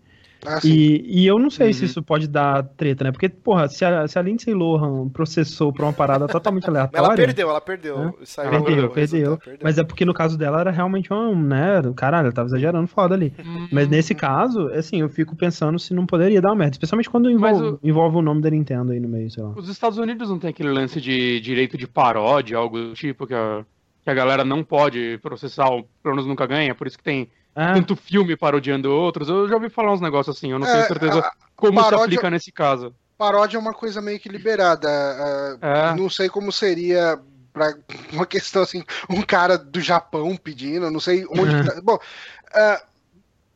Ah, 0.46 0.60
e, 0.64 1.22
e 1.22 1.26
eu 1.26 1.38
não 1.38 1.50
sei 1.50 1.68
uhum. 1.68 1.72
se 1.72 1.84
isso 1.84 2.02
pode 2.02 2.28
dar 2.28 2.62
treta, 2.62 3.04
né? 3.04 3.12
Porque, 3.12 3.28
porra, 3.28 3.68
se 3.68 3.84
a, 3.84 4.06
se 4.06 4.18
a 4.18 4.22
Lindsay 4.22 4.54
Lohan 4.54 5.08
processou 5.08 5.72
pra 5.72 5.84
uma 5.84 5.92
parada 5.92 6.26
totalmente 6.28 6.68
aleatória. 6.68 7.04
ela 7.04 7.16
perdeu, 7.16 7.50
ela 7.50 7.60
perdeu. 7.60 7.98
Né? 7.98 8.12
perdeu, 8.36 8.90
perdeu. 8.90 9.36
perdeu. 9.38 9.58
Mas 9.62 9.78
é 9.78 9.84
porque 9.84 10.04
no 10.04 10.14
caso 10.14 10.38
dela 10.38 10.60
era 10.60 10.70
realmente 10.70 11.12
um, 11.12 11.34
né? 11.34 11.82
Caralho, 11.96 12.26
ela 12.26 12.32
tava 12.32 12.48
exagerando 12.48 12.86
foda 12.86 13.14
ali. 13.14 13.32
Uhum. 13.38 13.68
Mas 13.72 13.88
nesse 13.88 14.14
caso, 14.14 14.68
assim, 14.68 15.00
eu 15.00 15.08
fico 15.08 15.34
pensando 15.34 15.78
se 15.78 15.92
não 15.92 16.06
poderia 16.06 16.40
dar 16.40 16.50
uma 16.50 16.56
merda. 16.56 16.74
Especialmente 16.74 17.10
quando 17.10 17.30
envolve 17.30 17.64
o... 17.64 17.80
envolve 17.82 18.16
o 18.16 18.22
nome 18.22 18.40
da 18.40 18.50
Nintendo 18.50 18.92
aí 18.92 19.00
no 19.00 19.08
meio, 19.08 19.30
sei 19.30 19.42
lá. 19.42 19.50
Os 19.56 19.68
Estados 19.68 19.98
Unidos 19.98 20.28
não 20.28 20.38
tem 20.38 20.50
aquele 20.50 20.70
lance 20.70 21.00
de 21.00 21.40
direito 21.40 21.76
de 21.76 21.86
paródia, 21.86 22.56
algo 22.56 22.78
do 22.78 22.94
tipo, 22.94 23.26
que 23.26 23.34
a, 23.34 23.64
que 24.04 24.10
a 24.10 24.14
galera 24.14 24.44
não 24.44 24.62
pode 24.62 25.18
processar, 25.22 25.68
pelo 26.02 26.14
menos 26.14 26.26
nunca 26.26 26.46
ganha, 26.46 26.74
por 26.74 26.86
isso 26.86 26.96
que 26.96 27.04
tem 27.04 27.28
ah. 27.56 27.72
tanto 27.74 27.96
filme 27.96 28.36
parodiando 28.36 28.92
outros. 28.92 29.28
Eu 29.28 29.48
já 29.48 29.54
ouvi 29.54 29.70
falar 29.70 29.94
uns 29.94 30.00
negócios 30.00 30.36
assim, 30.36 30.52
eu 30.52 30.58
não 30.58 30.66
é, 30.66 30.72
tenho 30.72 30.86
certeza 30.86 31.30
como 31.56 31.74
paródia, 31.80 31.98
se 31.98 32.04
aplica 32.04 32.30
nesse 32.30 32.52
caso. 32.52 32.94
Paródia 33.16 33.56
é 33.56 33.60
uma 33.60 33.72
coisa 33.72 34.02
meio 34.02 34.20
que 34.20 34.28
liberada. 34.28 34.88
Uh, 34.88 35.64
é. 35.64 35.94
Não 35.94 36.10
sei 36.10 36.28
como 36.28 36.52
seria 36.52 37.18
para 37.52 37.74
uma 38.12 38.26
questão 38.26 38.62
assim, 38.62 38.84
um 39.08 39.22
cara 39.22 39.56
do 39.56 39.80
Japão 39.80 40.36
pedindo, 40.36 40.90
não 40.90 41.00
sei 41.00 41.24
onde. 41.30 41.66
Tá. 41.66 41.80
Bom, 41.80 41.94
uh, 41.94 42.86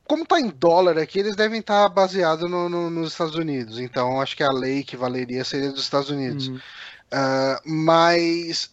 como 0.04 0.24
tá 0.24 0.40
em 0.40 0.48
dólar 0.48 0.98
aqui, 0.98 1.18
eles 1.18 1.36
devem 1.36 1.60
estar 1.60 1.82
tá 1.82 1.88
baseados 1.88 2.50
no, 2.50 2.70
no, 2.70 2.88
nos 2.88 3.12
Estados 3.12 3.36
Unidos. 3.36 3.78
Então, 3.78 4.20
acho 4.20 4.34
que 4.34 4.42
a 4.42 4.50
lei 4.50 4.82
que 4.82 4.96
valeria 4.96 5.44
seria 5.44 5.70
dos 5.70 5.82
Estados 5.82 6.08
Unidos. 6.08 6.48
Uhum. 6.48 6.56
Uh, 6.56 7.70
mas 7.70 8.70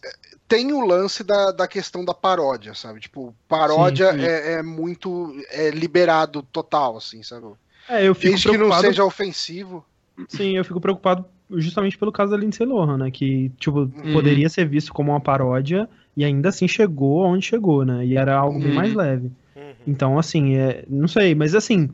tem 0.48 0.72
o 0.72 0.80
lance 0.84 1.22
da, 1.22 1.52
da 1.52 1.68
questão 1.68 2.04
da 2.04 2.14
paródia, 2.14 2.72
sabe? 2.74 3.00
Tipo, 3.00 3.34
paródia 3.46 4.12
sim, 4.12 4.18
sim. 4.18 4.24
É, 4.24 4.52
é, 4.54 4.62
muito 4.62 5.36
é 5.50 5.70
liberado 5.70 6.42
total, 6.42 6.96
assim, 6.96 7.22
sabe? 7.22 7.46
É, 7.88 8.08
eu 8.08 8.14
fico 8.14 8.30
Desde 8.30 8.48
preocupado... 8.48 8.80
que 8.80 8.86
não 8.86 8.90
seja 8.90 9.04
ofensivo. 9.04 9.84
Sim, 10.28 10.56
eu 10.56 10.64
fico 10.64 10.80
preocupado 10.80 11.24
justamente 11.50 11.96
pelo 11.96 12.10
caso 12.10 12.32
da 12.32 12.36
Lindsay 12.36 12.66
Lohan, 12.66 12.96
né? 12.98 13.10
Que, 13.10 13.50
tipo, 13.58 13.80
uhum. 13.80 14.12
poderia 14.12 14.48
ser 14.48 14.66
visto 14.66 14.92
como 14.92 15.12
uma 15.12 15.20
paródia 15.20 15.88
e 16.16 16.24
ainda 16.24 16.48
assim 16.48 16.66
chegou 16.66 17.24
onde 17.24 17.46
chegou, 17.46 17.84
né? 17.84 18.04
E 18.04 18.16
era 18.16 18.36
algo 18.36 18.58
bem 18.58 18.72
mais 18.72 18.90
uhum. 18.92 18.98
leve. 18.98 19.30
Uhum. 19.54 19.72
Então, 19.86 20.18
assim, 20.18 20.56
é, 20.56 20.84
não 20.88 21.08
sei, 21.08 21.34
mas 21.34 21.54
assim, 21.54 21.90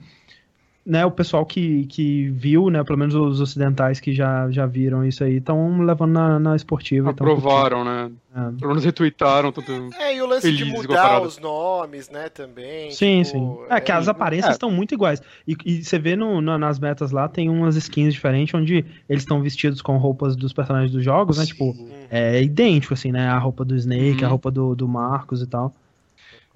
né, 0.86 1.04
o 1.06 1.10
pessoal 1.10 1.46
que, 1.46 1.86
que 1.86 2.28
viu, 2.28 2.68
né, 2.68 2.84
pelo 2.84 2.98
menos 2.98 3.14
os 3.14 3.40
ocidentais 3.40 4.00
que 4.00 4.12
já, 4.12 4.50
já 4.50 4.66
viram 4.66 5.04
isso 5.04 5.24
aí, 5.24 5.36
estão 5.36 5.80
levando 5.80 6.12
na, 6.12 6.38
na 6.38 6.56
esportiva. 6.56 7.10
Aprovaram, 7.10 7.84
né? 7.84 8.10
É. 8.36 8.40
Pelo 8.58 8.68
menos 8.68 8.84
retweetaram. 8.84 9.50
Tudo 9.50 9.90
é, 9.98 10.16
e 10.16 10.20
o 10.20 10.26
lance 10.26 10.52
de 10.52 10.64
mudar 10.64 11.22
os 11.22 11.38
nomes, 11.38 12.10
né, 12.10 12.28
também. 12.28 12.90
Sim, 12.90 13.22
tipo, 13.22 13.38
sim. 13.38 13.58
É, 13.70 13.76
é, 13.76 13.80
que 13.80 13.92
as 13.92 14.08
aparências 14.08 14.52
estão 14.52 14.68
é. 14.68 14.72
muito 14.72 14.92
iguais. 14.92 15.22
E, 15.48 15.56
e 15.64 15.82
você 15.82 15.98
vê 15.98 16.16
no, 16.16 16.42
no, 16.42 16.58
nas 16.58 16.78
metas 16.78 17.12
lá, 17.12 17.28
tem 17.28 17.48
umas 17.48 17.76
skins 17.76 18.12
diferentes, 18.12 18.54
onde 18.54 18.84
eles 19.08 19.22
estão 19.22 19.40
vestidos 19.40 19.80
com 19.80 19.96
roupas 19.96 20.36
dos 20.36 20.52
personagens 20.52 20.90
dos 20.90 21.02
jogos, 21.02 21.38
né, 21.38 21.46
tipo, 21.46 21.74
é 22.10 22.42
idêntico, 22.42 22.92
assim, 22.92 23.10
né, 23.10 23.26
a 23.26 23.38
roupa 23.38 23.64
do 23.64 23.74
Snake, 23.74 24.20
uhum. 24.20 24.26
a 24.26 24.28
roupa 24.28 24.50
do, 24.50 24.74
do 24.74 24.86
Marcos 24.86 25.40
e 25.40 25.46
tal. 25.46 25.72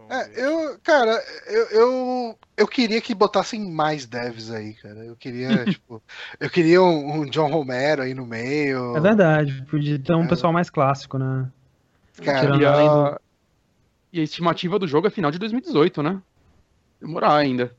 É, 0.09 0.43
eu, 0.43 0.79
cara, 0.83 1.23
eu, 1.47 1.67
eu, 1.67 2.39
eu, 2.57 2.67
queria 2.67 3.01
que 3.01 3.15
botassem 3.15 3.71
mais 3.71 4.07
devs 4.07 4.51
aí, 4.51 4.73
cara. 4.75 5.05
Eu 5.05 5.15
queria, 5.15 5.65
tipo, 5.67 6.03
eu 6.41 6.49
queria 6.49 6.83
um, 6.83 7.21
um, 7.21 7.27
John 7.27 7.51
Romero 7.51 8.03
aí 8.03 8.15
no 8.15 8.25
meio. 8.25 8.97
É 8.97 9.01
verdade, 9.01 9.65
podia 9.71 9.99
ter 9.99 10.15
um 10.15 10.25
é. 10.25 10.29
pessoal 10.29 10.53
mais 10.53 10.71
clássico, 10.71 11.19
né? 11.19 11.49
Cara, 12.25 12.57
e 12.57 12.65
a... 12.65 13.21
e 14.13 14.21
a 14.21 14.25
estimativa 14.25 14.79
do 14.79 14.89
jogo 14.89 15.07
é 15.07 15.11
final 15.11 15.31
de 15.31 15.39
2018, 15.39 16.03
né? 16.03 16.21
Demorar 17.01 17.37
ainda. 17.37 17.77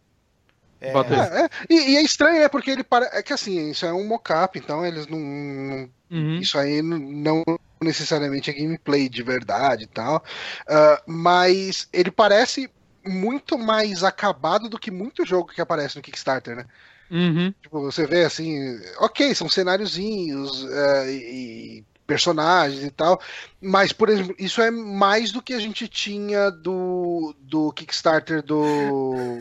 É, 0.80 0.92
é, 0.92 1.46
é. 1.46 1.50
E, 1.70 1.92
e, 1.92 1.98
é 1.98 2.02
estranho, 2.02 2.40
né? 2.40 2.48
Porque 2.48 2.72
ele 2.72 2.84
para... 2.84 3.10
É 3.12 3.22
que 3.22 3.34
assim, 3.34 3.72
isso 3.72 3.86
é 3.86 3.92
um 3.92 4.08
mocap, 4.08 4.58
então 4.58 4.86
eles 4.86 5.08
não. 5.08 5.20
não... 5.20 5.90
Uhum. 6.10 6.38
Isso 6.38 6.58
aí 6.58 6.82
não 6.82 7.44
necessariamente 7.82 8.50
é 8.50 8.54
gameplay 8.54 9.08
de 9.10 9.24
verdade 9.24 9.84
e 9.84 9.88
tal. 9.88 10.24
Uh, 10.68 11.12
mas 11.12 11.88
ele 11.94 12.12
parece 12.12 12.70
muito 13.06 13.58
mais 13.58 14.04
acabado 14.04 14.70
do 14.70 14.80
que 14.80 14.92
muito 14.92 15.26
jogo 15.26 15.54
que 15.54 15.62
aparece 15.62 15.96
no 15.96 16.02
Kickstarter, 16.02 16.56
né? 16.56 16.66
Uhum. 17.10 17.54
Tipo, 17.62 17.82
você 17.82 18.06
vê 18.06 18.24
assim, 18.24 18.80
ok, 19.00 19.34
são 19.34 19.50
cenáriozinhos 19.50 20.64
uh, 20.64 21.10
e 21.10 21.84
personagens 22.06 22.84
e 22.84 22.90
tal, 22.90 23.22
mas, 23.62 23.94
por 23.94 24.10
exemplo, 24.10 24.36
isso 24.40 24.62
é 24.62 24.72
mais 24.72 25.32
do 25.32 25.42
que 25.42 25.54
a 25.54 25.60
gente 25.60 25.88
tinha 25.88 26.50
do, 26.50 27.36
do 27.40 27.72
Kickstarter 27.72 28.42
do 28.42 29.40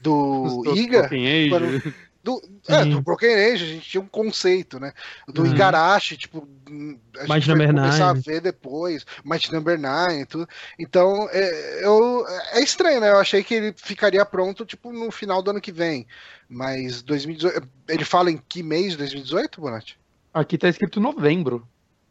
do 0.00 0.62
Iga. 0.76 1.08
Quando, 1.50 1.94
do, 2.22 2.40
é, 2.68 2.84
do 2.84 3.00
Broken 3.00 3.34
Age, 3.34 3.64
a 3.64 3.66
gente 3.66 3.88
tinha 3.88 4.00
um 4.00 4.06
conceito, 4.06 4.78
né? 4.78 4.92
Do 5.26 5.42
uhum. 5.42 5.48
Igarashi, 5.48 6.16
tipo, 6.16 6.48
a 6.68 7.22
Might 7.24 7.40
gente 7.40 7.56
vai 7.56 7.66
começar 7.66 8.10
a 8.10 8.12
ver 8.12 8.40
depois, 8.40 9.04
Might 9.24 9.52
Number 9.52 9.78
9 9.78 10.26
tudo. 10.26 10.48
Então, 10.78 11.28
é, 11.32 11.84
eu, 11.84 12.24
é 12.52 12.62
estranho, 12.62 13.00
né? 13.00 13.10
Eu 13.10 13.18
achei 13.18 13.42
que 13.42 13.54
ele 13.54 13.74
ficaria 13.76 14.24
pronto, 14.24 14.64
tipo, 14.64 14.92
no 14.92 15.10
final 15.10 15.42
do 15.42 15.50
ano 15.50 15.60
que 15.60 15.72
vem. 15.72 16.06
Mas 16.48 17.02
2018. 17.02 17.68
Ele 17.88 18.04
fala 18.04 18.30
em 18.30 18.36
que 18.36 18.62
mês 18.62 18.92
de 18.92 18.98
2018, 18.98 19.60
Bonatti? 19.60 19.98
Aqui 20.32 20.56
tá 20.56 20.68
escrito 20.68 21.00
novembro. 21.00 21.66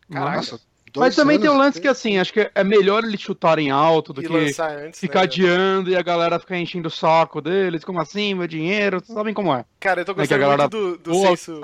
Nossa, 0.10 0.60
mas 0.96 1.16
também 1.16 1.40
tem 1.40 1.50
um 1.50 1.58
lance 1.58 1.80
que, 1.80 1.88
assim, 1.88 2.18
acho 2.18 2.34
que 2.34 2.50
é 2.54 2.64
melhor 2.64 3.04
eles 3.04 3.22
chutarem 3.22 3.72
alto 3.72 4.14
do 4.14 4.22
que 4.22 4.34
antes, 4.34 5.00
ficar 5.00 5.20
né? 5.20 5.26
adiando 5.26 5.90
e 5.90 5.96
a 5.96 6.02
galera 6.02 6.40
ficar 6.40 6.58
enchendo 6.58 6.88
o 6.88 6.92
saco 6.92 7.42
deles. 7.42 7.84
Como 7.84 8.02
assim, 8.02 8.34
meu 8.34 8.48
dinheiro? 8.48 9.00
Vocês 9.00 9.14
sabem 9.14 9.34
como 9.34 9.54
é. 9.54 9.66
Cara, 9.80 10.02
eu 10.02 10.06
tô 10.06 10.12
é 10.14 10.16
gostando 10.16 10.42
é 10.42 10.46
galera... 10.46 10.68
do, 10.68 10.98
do 10.98 11.14
senso... 11.14 11.62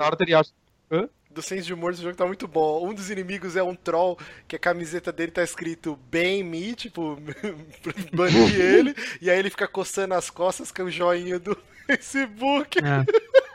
Hã? 0.90 1.08
Do 1.30 1.42
senso 1.42 1.66
de 1.66 1.74
humor 1.74 1.92
desse 1.92 2.02
jogo 2.02 2.16
tá 2.16 2.26
muito 2.26 2.48
bom. 2.48 2.88
Um 2.88 2.94
dos 2.94 3.10
inimigos 3.10 3.54
é 3.54 3.62
um 3.62 3.74
troll, 3.74 4.18
que 4.48 4.56
a 4.56 4.58
camiseta 4.58 5.12
dele 5.12 5.30
tá 5.30 5.42
escrito 5.42 5.98
bem 6.10 6.42
me, 6.42 6.74
tipo, 6.74 7.18
banir 8.12 8.58
ele, 8.58 8.96
e 9.20 9.30
aí 9.30 9.38
ele 9.38 9.50
fica 9.50 9.68
coçando 9.68 10.14
as 10.14 10.30
costas 10.30 10.72
com 10.72 10.84
o 10.84 10.90
joinha 10.90 11.38
do 11.38 11.56
Facebook. 11.86 12.78
É. 12.78 13.47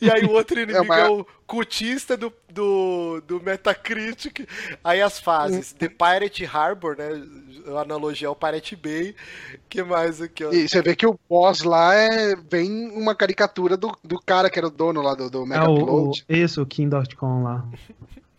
E 0.00 0.10
aí 0.10 0.24
o 0.24 0.32
outro 0.32 0.58
inimigo 0.58 0.78
é, 0.78 0.80
uma... 0.82 0.98
é 0.98 1.08
o 1.08 1.24
cultista 1.46 2.16
do, 2.16 2.32
do, 2.48 3.22
do 3.26 3.40
Metacritic. 3.42 4.48
Aí 4.82 5.00
as 5.00 5.18
fases. 5.18 5.72
The 5.72 5.88
Pirate 5.88 6.44
Harbor, 6.44 6.96
né? 6.96 7.10
A 7.76 7.80
analogia 7.82 8.28
ao 8.28 8.36
Pirate 8.36 8.74
Bay. 8.74 9.14
que 9.68 9.82
mais 9.82 10.20
aqui, 10.20 10.44
ó? 10.44 10.52
E 10.52 10.68
você 10.68 10.82
vê 10.82 10.96
que 10.96 11.06
o 11.06 11.18
boss 11.28 11.62
lá 11.62 11.94
é 11.94 12.34
bem 12.36 12.90
uma 12.90 13.14
caricatura 13.14 13.76
do, 13.76 13.96
do 14.02 14.18
cara 14.20 14.50
que 14.50 14.58
era 14.58 14.66
o 14.66 14.70
dono 14.70 15.00
lá 15.00 15.14
do, 15.14 15.30
do 15.30 15.46
Mega 15.46 15.64
é, 15.64 15.68
o, 15.68 16.10
o, 16.10 16.12
Isso, 16.28 16.62
o 16.62 16.66
King.com 16.66 17.42
lá. 17.42 17.64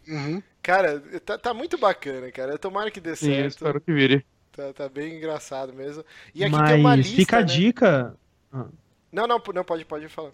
Uhum. 0.07 0.41
Cara, 0.61 1.01
tá, 1.25 1.37
tá 1.37 1.53
muito 1.53 1.77
bacana, 1.77 2.31
cara. 2.31 2.57
Tomara 2.57 2.89
que 2.89 3.01
dê 3.01 3.15
Sim, 3.15 3.27
certo. 3.27 3.49
espero 3.49 3.81
que 3.81 3.91
vire. 3.91 4.25
Tá, 4.51 4.71
tá 4.71 4.87
bem 4.87 5.17
engraçado 5.17 5.73
mesmo. 5.73 6.05
E 6.33 6.43
aqui 6.43 6.55
Mas 6.55 6.69
tem 6.69 6.79
uma 6.79 6.95
lista, 6.95 7.15
fica 7.15 7.37
a 7.37 7.41
né? 7.41 7.45
dica. 7.45 8.15
Ah. 8.51 8.65
Não, 9.11 9.27
não, 9.27 9.41
não, 9.53 9.63
pode, 9.63 9.83
pode 9.83 10.07
falar. 10.07 10.31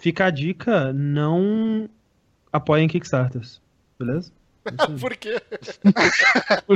Fica 0.00 0.24
a 0.24 0.30
dica, 0.30 0.94
não 0.94 1.88
apoiem 2.50 2.88
Kickstarters, 2.88 3.60
beleza? 3.98 4.32
Por 4.98 5.14
quê? 5.14 5.40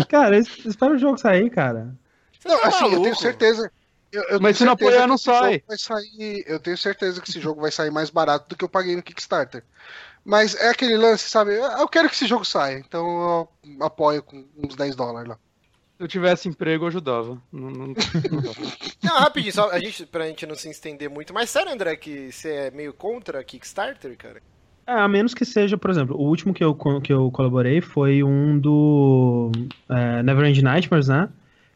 cara, 0.08 0.38
espera 0.38 0.92
o 0.92 0.98
jogo 0.98 1.16
sair, 1.16 1.48
cara. 1.48 1.96
Não, 2.44 2.60
tá 2.60 2.68
assim, 2.68 2.92
eu 2.92 3.02
tenho 3.02 3.16
certeza. 3.16 3.72
Eu, 4.12 4.22
eu 4.24 4.40
Mas 4.40 4.58
se 4.58 4.64
não 4.66 4.72
apoiar, 4.72 5.06
não 5.06 5.16
sai. 5.16 5.62
Vai 5.66 5.78
sair. 5.78 6.44
Eu 6.46 6.60
tenho 6.60 6.76
certeza 6.76 7.18
que 7.18 7.30
esse 7.30 7.40
jogo 7.40 7.62
vai 7.62 7.72
sair 7.72 7.90
mais 7.90 8.10
barato 8.10 8.46
do 8.50 8.56
que 8.56 8.64
eu 8.64 8.68
paguei 8.68 8.94
no 8.94 9.02
Kickstarter. 9.02 9.64
Mas 10.22 10.54
é 10.54 10.68
aquele 10.68 10.96
lance, 10.98 11.28
sabe? 11.28 11.54
Eu 11.54 11.88
quero 11.88 12.10
que 12.10 12.14
esse 12.14 12.26
jogo 12.26 12.44
saia, 12.44 12.78
então 12.78 13.48
eu 13.64 13.84
apoio 13.86 14.22
com 14.22 14.44
uns 14.56 14.76
10 14.76 14.94
dólares 14.96 15.28
lá. 15.30 15.38
Se 15.96 16.02
eu 16.02 16.08
tivesse 16.08 16.48
emprego, 16.48 16.84
eu 16.84 16.88
ajudava. 16.88 17.40
Não, 17.52 17.70
não, 17.70 17.86
não, 17.88 17.94
não 19.02 19.14
rapidinho, 19.20 19.52
só 19.52 19.70
a 19.70 19.78
gente, 19.78 20.04
pra 20.06 20.26
gente 20.26 20.44
não 20.44 20.56
se 20.56 20.68
estender 20.68 21.08
muito. 21.08 21.32
Mas 21.32 21.50
sério, 21.50 21.72
André, 21.72 21.94
que 21.96 22.32
você 22.32 22.48
é 22.50 22.70
meio 22.70 22.92
contra 22.92 23.44
Kickstarter, 23.44 24.16
cara? 24.16 24.42
É, 24.86 24.92
a 24.92 25.08
menos 25.08 25.32
que 25.32 25.44
seja, 25.44 25.78
por 25.78 25.90
exemplo, 25.90 26.16
o 26.16 26.26
último 26.26 26.52
que 26.52 26.62
eu, 26.62 26.74
que 27.02 27.12
eu 27.12 27.30
colaborei 27.30 27.80
foi 27.80 28.22
um 28.22 28.58
do 28.58 29.50
é, 29.88 30.22
Neverend 30.22 30.62
Nightmares, 30.62 31.08
né? 31.08 31.28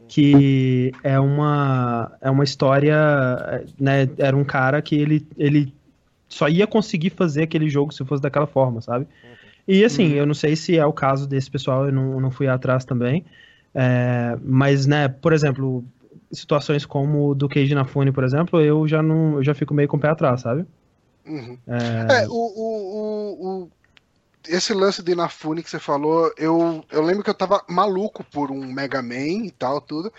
Que 0.09 0.93
é 1.03 1.19
uma, 1.21 2.13
é 2.21 2.31
uma 2.31 2.45
história, 2.45 2.97
né? 3.79 4.09
Era 4.19 4.37
um 4.37 4.45
cara 4.45 4.83
que 4.83 4.97
ele, 4.97 5.27
ele 5.37 5.73
só 6.29 6.49
ia 6.49 6.67
conseguir 6.67 7.11
fazer 7.11 7.45
aquele 7.45 7.69
jogo 7.69 7.93
se 7.93 8.05
fosse 8.05 8.23
daquela 8.23 8.47
forma, 8.47 8.81
sabe? 8.81 9.07
E 9.67 9.85
assim, 9.85 10.13
uhum. 10.13 10.17
eu 10.17 10.27
não 10.27 10.35
sei 10.35 10.57
se 10.57 10.77
é 10.77 10.85
o 10.85 10.93
caso 10.93 11.29
desse 11.29 11.51
pessoal, 11.51 11.87
eu 11.87 11.93
não, 11.93 12.21
não 12.21 12.31
fui 12.31 12.49
atrás 12.49 12.85
também. 12.85 13.25
É, 13.75 14.37
mas, 14.43 14.87
né, 14.87 15.09
por 15.09 15.33
exemplo, 15.33 15.85
situações 16.33 16.85
como 16.85 17.29
o 17.29 17.35
do 17.35 17.49
Cage 17.49 17.75
Nafune, 17.75 18.13
por 18.13 18.25
exemplo, 18.25 18.61
eu 18.61 18.87
já 18.87 19.03
não 19.03 19.37
eu 19.37 19.45
já 19.45 19.55
fico 19.55 19.75
meio 19.75 19.89
com 19.89 19.97
o 19.97 20.01
pé 20.01 20.09
atrás, 20.09 20.41
sabe? 20.41 20.67
Uhum. 21.27 21.59
É... 21.67 22.23
é, 22.23 22.29
o, 22.29 22.33
o, 22.33 23.63
o, 23.63 23.71
esse 24.49 24.73
lance 24.73 25.03
de 25.03 25.13
Inafune 25.13 25.63
que 25.63 25.71
você 25.71 25.79
falou, 25.79 26.33
eu, 26.39 26.85
eu 26.91 27.03
lembro 27.03 27.23
que 27.23 27.31
eu 27.31 27.35
tava 27.35 27.63
maluco 27.69 28.25
por 28.25 28.51
um 28.51 28.65
Mega 28.73 29.03
Man 29.03 29.45
e 29.45 29.51
tal, 29.51 29.81
tudo. 29.81 30.13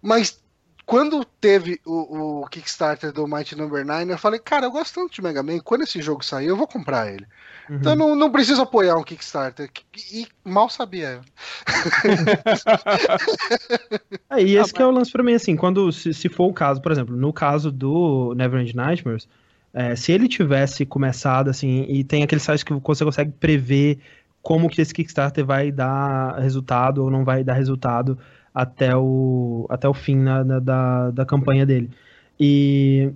Mas 0.00 0.40
quando 0.88 1.22
teve 1.22 1.78
o, 1.84 2.40
o 2.40 2.46
Kickstarter 2.46 3.12
do 3.12 3.28
Mighty 3.28 3.54
Number 3.54 3.84
no. 3.84 3.92
9, 3.92 4.10
eu 4.10 4.16
falei, 4.16 4.40
cara, 4.40 4.64
eu 4.64 4.70
gosto 4.70 4.94
tanto 4.94 5.12
de 5.12 5.20
Mega 5.20 5.42
Man, 5.42 5.58
quando 5.58 5.82
esse 5.82 6.00
jogo 6.00 6.24
sair, 6.24 6.46
eu 6.46 6.56
vou 6.56 6.66
comprar 6.66 7.12
ele. 7.12 7.26
Uhum. 7.68 7.76
Então 7.76 7.94
não, 7.94 8.16
não 8.16 8.32
preciso 8.32 8.62
apoiar 8.62 8.96
um 8.96 9.02
Kickstarter. 9.02 9.68
E 10.10 10.26
mal 10.42 10.70
sabia. 10.70 11.20
é, 14.30 14.42
e 14.42 14.56
esse 14.56 14.70
ah, 14.70 14.74
que 14.74 14.80
é 14.80 14.86
o 14.86 14.90
lance 14.90 15.12
pra 15.12 15.22
mim, 15.22 15.34
assim, 15.34 15.56
quando, 15.56 15.92
se, 15.92 16.14
se 16.14 16.26
for 16.30 16.46
o 16.46 16.54
caso, 16.54 16.80
por 16.80 16.90
exemplo, 16.90 17.14
no 17.14 17.34
caso 17.34 17.70
do 17.70 18.32
Neverend 18.34 18.74
Nightmares, 18.74 19.28
é, 19.74 19.94
se 19.94 20.10
ele 20.10 20.26
tivesse 20.26 20.86
começado, 20.86 21.50
assim, 21.50 21.84
e 21.86 22.02
tem 22.02 22.22
aquele 22.22 22.40
site 22.40 22.64
que 22.64 22.72
você 22.72 23.04
consegue 23.04 23.32
prever 23.32 23.98
como 24.40 24.70
que 24.70 24.80
esse 24.80 24.94
Kickstarter 24.94 25.44
vai 25.44 25.70
dar 25.70 26.38
resultado 26.38 27.04
ou 27.04 27.10
não 27.10 27.26
vai 27.26 27.44
dar 27.44 27.52
resultado 27.52 28.18
até 28.54 28.96
o, 28.96 29.66
até 29.68 29.88
o 29.88 29.94
fim 29.94 30.24
da, 30.24 31.10
da 31.10 31.26
campanha 31.26 31.64
dele. 31.64 31.90
E 32.38 33.12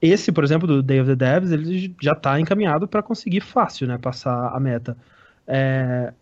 esse, 0.00 0.32
por 0.32 0.42
exemplo, 0.44 0.66
do 0.66 0.82
Day 0.82 1.00
of 1.00 1.08
the 1.08 1.16
Devs, 1.16 1.52
ele 1.52 1.94
já 2.00 2.12
está 2.12 2.38
encaminhado 2.40 2.88
para 2.88 3.02
conseguir 3.02 3.40
fácil, 3.40 3.86
né, 3.86 3.98
passar 3.98 4.48
a 4.54 4.58
meta. 4.58 4.96
É, 5.46 6.12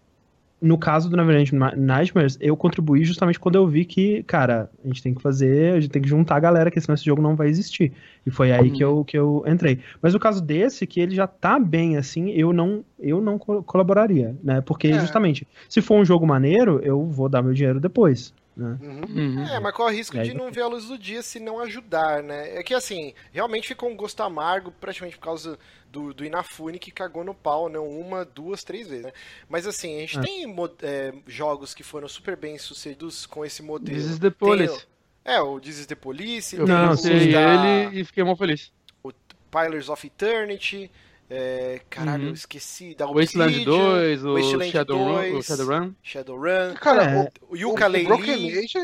no 0.60 0.76
caso 0.76 1.08
do 1.08 1.16
Neverend 1.16 1.52
Nightmares, 1.76 2.36
eu 2.40 2.56
contribuí 2.56 3.04
justamente 3.04 3.40
quando 3.40 3.56
eu 3.56 3.66
vi 3.66 3.84
que, 3.84 4.22
cara, 4.24 4.70
a 4.84 4.86
gente 4.86 5.02
tem 5.02 5.14
que 5.14 5.22
fazer, 5.22 5.74
a 5.74 5.80
gente 5.80 5.90
tem 5.90 6.02
que 6.02 6.08
juntar 6.08 6.36
a 6.36 6.40
galera, 6.40 6.70
que 6.70 6.80
senão 6.80 6.94
esse 6.94 7.04
jogo 7.04 7.22
não 7.22 7.34
vai 7.34 7.48
existir. 7.48 7.92
E 8.26 8.30
foi 8.30 8.52
aí 8.52 8.70
que, 8.70 8.84
eu, 8.84 9.04
que 9.04 9.16
eu 9.16 9.42
entrei. 9.46 9.80
Mas 10.02 10.12
no 10.12 10.20
caso 10.20 10.42
desse, 10.42 10.86
que 10.86 11.00
ele 11.00 11.14
já 11.14 11.26
tá 11.26 11.58
bem 11.58 11.96
assim, 11.96 12.30
eu 12.30 12.52
não, 12.52 12.84
eu 12.98 13.20
não 13.20 13.38
colaboraria, 13.38 14.36
né? 14.42 14.60
Porque, 14.60 14.88
é. 14.88 15.00
justamente, 15.00 15.48
se 15.68 15.80
for 15.80 15.98
um 15.98 16.04
jogo 16.04 16.26
maneiro, 16.26 16.80
eu 16.82 17.06
vou 17.06 17.28
dar 17.28 17.42
meu 17.42 17.54
dinheiro 17.54 17.80
depois. 17.80 18.34
Né? 18.60 18.78
Uhum. 18.82 19.46
É, 19.46 19.58
mas 19.58 19.74
corre 19.74 19.94
o 19.94 19.96
risco 19.96 20.18
de 20.22 20.34
não 20.34 20.52
ver 20.52 20.60
a 20.60 20.66
luz 20.66 20.84
do 20.84 20.98
dia 20.98 21.22
se 21.22 21.40
não 21.40 21.58
ajudar, 21.60 22.22
né? 22.22 22.58
É 22.58 22.62
que 22.62 22.74
assim, 22.74 23.14
realmente 23.32 23.68
ficou 23.68 23.88
um 23.88 23.96
gosto 23.96 24.22
amargo, 24.22 24.70
praticamente 24.70 25.16
por 25.16 25.24
causa 25.24 25.58
do, 25.90 26.12
do 26.12 26.24
Inafune 26.24 26.78
que 26.78 26.90
cagou 26.90 27.24
no 27.24 27.34
pau, 27.34 27.68
não 27.70 27.88
uma, 27.88 28.24
duas, 28.24 28.62
três 28.62 28.88
vezes, 28.88 29.06
né? 29.06 29.12
Mas 29.48 29.66
assim, 29.66 29.96
a 29.96 30.00
gente 30.00 30.18
é. 30.18 30.22
tem 30.22 30.56
é, 30.82 31.14
jogos 31.26 31.72
que 31.72 31.82
foram 31.82 32.06
super 32.06 32.36
bem 32.36 32.58
sucedidos 32.58 33.24
com 33.24 33.44
esse 33.44 33.62
modelo. 33.62 33.96
This 33.96 34.10
is 34.10 34.18
the 34.18 34.30
Police. 34.30 34.86
Tem, 35.24 35.34
é, 35.34 35.40
o 35.40 35.58
This 35.58 35.78
is 35.78 35.86
the 35.86 35.94
Police. 35.94 36.54
Eu 36.54 36.66
não, 36.66 36.96
sei 36.96 37.32
da... 37.32 37.40
ele 37.40 38.00
e 38.00 38.04
fiquei 38.04 38.22
muito 38.22 38.38
feliz. 38.38 38.70
O 39.02 39.10
Pillars 39.50 39.88
of 39.88 40.06
Eternity. 40.06 40.90
É, 41.30 41.80
caralho, 41.88 42.24
uhum. 42.24 42.28
eu 42.30 42.34
esqueci. 42.34 42.94
Da 42.96 43.06
Wasteland 43.06 43.64
2, 43.64 44.24
o 44.24 44.34
Wasteland 44.34 44.72
Shadowrun. 44.72 45.38
O 45.38 45.42
Shadowrun. 45.42 45.92
Shadowrun. 46.02 46.74
Cara, 46.80 47.04
é. 47.04 47.30
o, 47.48 47.54
o 47.54 47.56
Yuka 47.56 47.88
o, 47.88 47.96
o 47.96 48.04
Broken 48.04 48.58
Age 48.58 48.78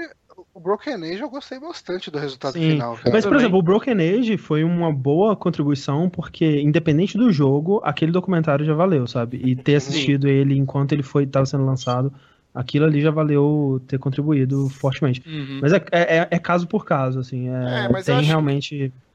o 0.54 0.60
Broken 0.60 0.94
Age 0.94 1.20
eu 1.20 1.28
gostei 1.28 1.58
bastante 1.58 2.10
do 2.10 2.18
resultado 2.18 2.54
Sim. 2.54 2.70
final. 2.72 2.96
Cara. 2.96 3.10
Mas, 3.12 3.26
por 3.26 3.36
exemplo, 3.36 3.58
o 3.58 3.62
Broken 3.62 3.94
Age 3.94 4.36
foi 4.36 4.64
uma 4.64 4.92
boa 4.92 5.34
contribuição, 5.34 6.08
porque, 6.08 6.60
independente 6.60 7.18
do 7.18 7.32
jogo, 7.32 7.80
aquele 7.84 8.12
documentário 8.12 8.64
já 8.64 8.74
valeu, 8.74 9.06
sabe? 9.06 9.40
E 9.44 9.56
ter 9.56 9.76
assistido 9.76 10.26
Sim. 10.26 10.32
ele 10.32 10.58
enquanto 10.58 10.92
ele 10.92 11.02
foi 11.02 11.24
estava 11.24 11.46
sendo 11.46 11.64
lançado, 11.64 12.12
aquilo 12.54 12.86
ali 12.86 13.00
já 13.00 13.10
valeu 13.10 13.82
ter 13.86 13.98
contribuído 13.98 14.68
fortemente. 14.68 15.22
Uhum. 15.26 15.58
Mas 15.60 15.72
é, 15.72 15.84
é, 15.90 16.28
é, 16.30 16.38
caso 16.38 16.66
por 16.66 16.84
caso, 16.84 17.18
assim. 17.18 17.48
É, 17.48 17.88
é 17.90 18.02
tem 18.02 18.22
realmente. 18.22 18.92
Que 18.92 19.05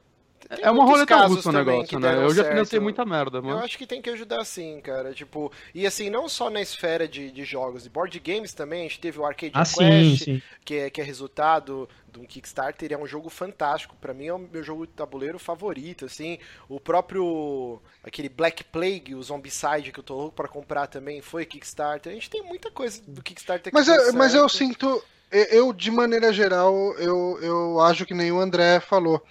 é 0.60 0.70
uma 0.70 0.84
roleta 0.84 1.16
russa 1.26 1.48
o 1.48 1.52
negócio, 1.52 1.98
né? 1.98 2.14
Eu 2.14 2.34
já 2.34 2.44
financei 2.44 2.78
muita 2.78 3.04
merda, 3.04 3.40
mano. 3.40 3.58
Eu 3.58 3.64
acho 3.64 3.78
que 3.78 3.86
tem 3.86 4.02
que 4.02 4.10
ajudar 4.10 4.44
sim, 4.44 4.80
cara. 4.80 5.14
Tipo, 5.14 5.50
e 5.74 5.86
assim, 5.86 6.10
não 6.10 6.28
só 6.28 6.50
na 6.50 6.60
esfera 6.60 7.08
de, 7.08 7.30
de 7.30 7.44
jogos, 7.44 7.84
de 7.84 7.90
board 7.90 8.18
games 8.20 8.52
também, 8.52 8.80
a 8.80 8.82
gente 8.84 9.00
teve 9.00 9.18
o 9.18 9.24
Arcade 9.24 9.52
ah, 9.54 9.62
Quest, 9.62 9.76
sim, 9.78 10.16
sim. 10.16 10.42
Que, 10.64 10.74
é, 10.74 10.90
que 10.90 11.00
é 11.00 11.04
resultado 11.04 11.88
de 12.10 12.18
um 12.18 12.24
Kickstarter, 12.24 12.92
é 12.92 12.98
um 12.98 13.06
jogo 13.06 13.30
fantástico. 13.30 13.96
para 14.00 14.12
mim 14.12 14.26
é 14.26 14.34
o 14.34 14.38
meu 14.38 14.62
jogo 14.62 14.86
de 14.86 14.92
tabuleiro 14.92 15.38
favorito, 15.38 16.04
assim. 16.04 16.38
O 16.68 16.78
próprio 16.78 17.80
aquele 18.04 18.28
Black 18.28 18.64
Plague, 18.64 19.14
o 19.14 19.22
Zombicide 19.22 19.92
que 19.92 20.00
eu 20.00 20.04
tô 20.04 20.14
louco 20.14 20.36
para 20.36 20.48
comprar 20.48 20.86
também 20.86 21.22
foi 21.22 21.46
Kickstarter. 21.46 22.12
A 22.12 22.14
gente 22.14 22.28
tem 22.28 22.42
muita 22.42 22.70
coisa 22.70 23.00
do 23.06 23.22
Kickstarter 23.22 23.72
que 23.72 23.78
Mas, 23.78 23.88
eu, 23.88 24.12
mas 24.12 24.34
eu 24.34 24.48
sinto 24.48 25.02
eu, 25.30 25.72
de 25.72 25.90
maneira 25.90 26.30
geral, 26.30 26.74
eu, 26.98 27.38
eu 27.40 27.80
acho 27.80 28.04
que 28.04 28.12
nem 28.12 28.30
o 28.30 28.38
André 28.38 28.80
falou. 28.80 29.24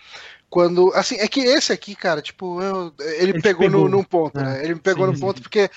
Quando. 0.51 0.91
Assim, 0.93 1.15
é 1.15 1.29
que 1.29 1.39
esse 1.39 1.71
aqui, 1.71 1.95
cara, 1.95 2.21
tipo, 2.21 2.61
eu, 2.61 2.93
ele, 2.99 3.31
ele 3.31 3.41
pegou, 3.41 3.61
pegou. 3.61 3.69
No, 3.69 3.87
num 3.87 4.03
ponto, 4.03 4.37
é, 4.37 4.43
né? 4.43 4.63
Ele 4.65 4.73
me 4.73 4.81
pegou 4.81 5.07
sim, 5.07 5.13
no 5.13 5.19
ponto 5.19 5.37
sim. 5.37 5.43
porque 5.43 5.69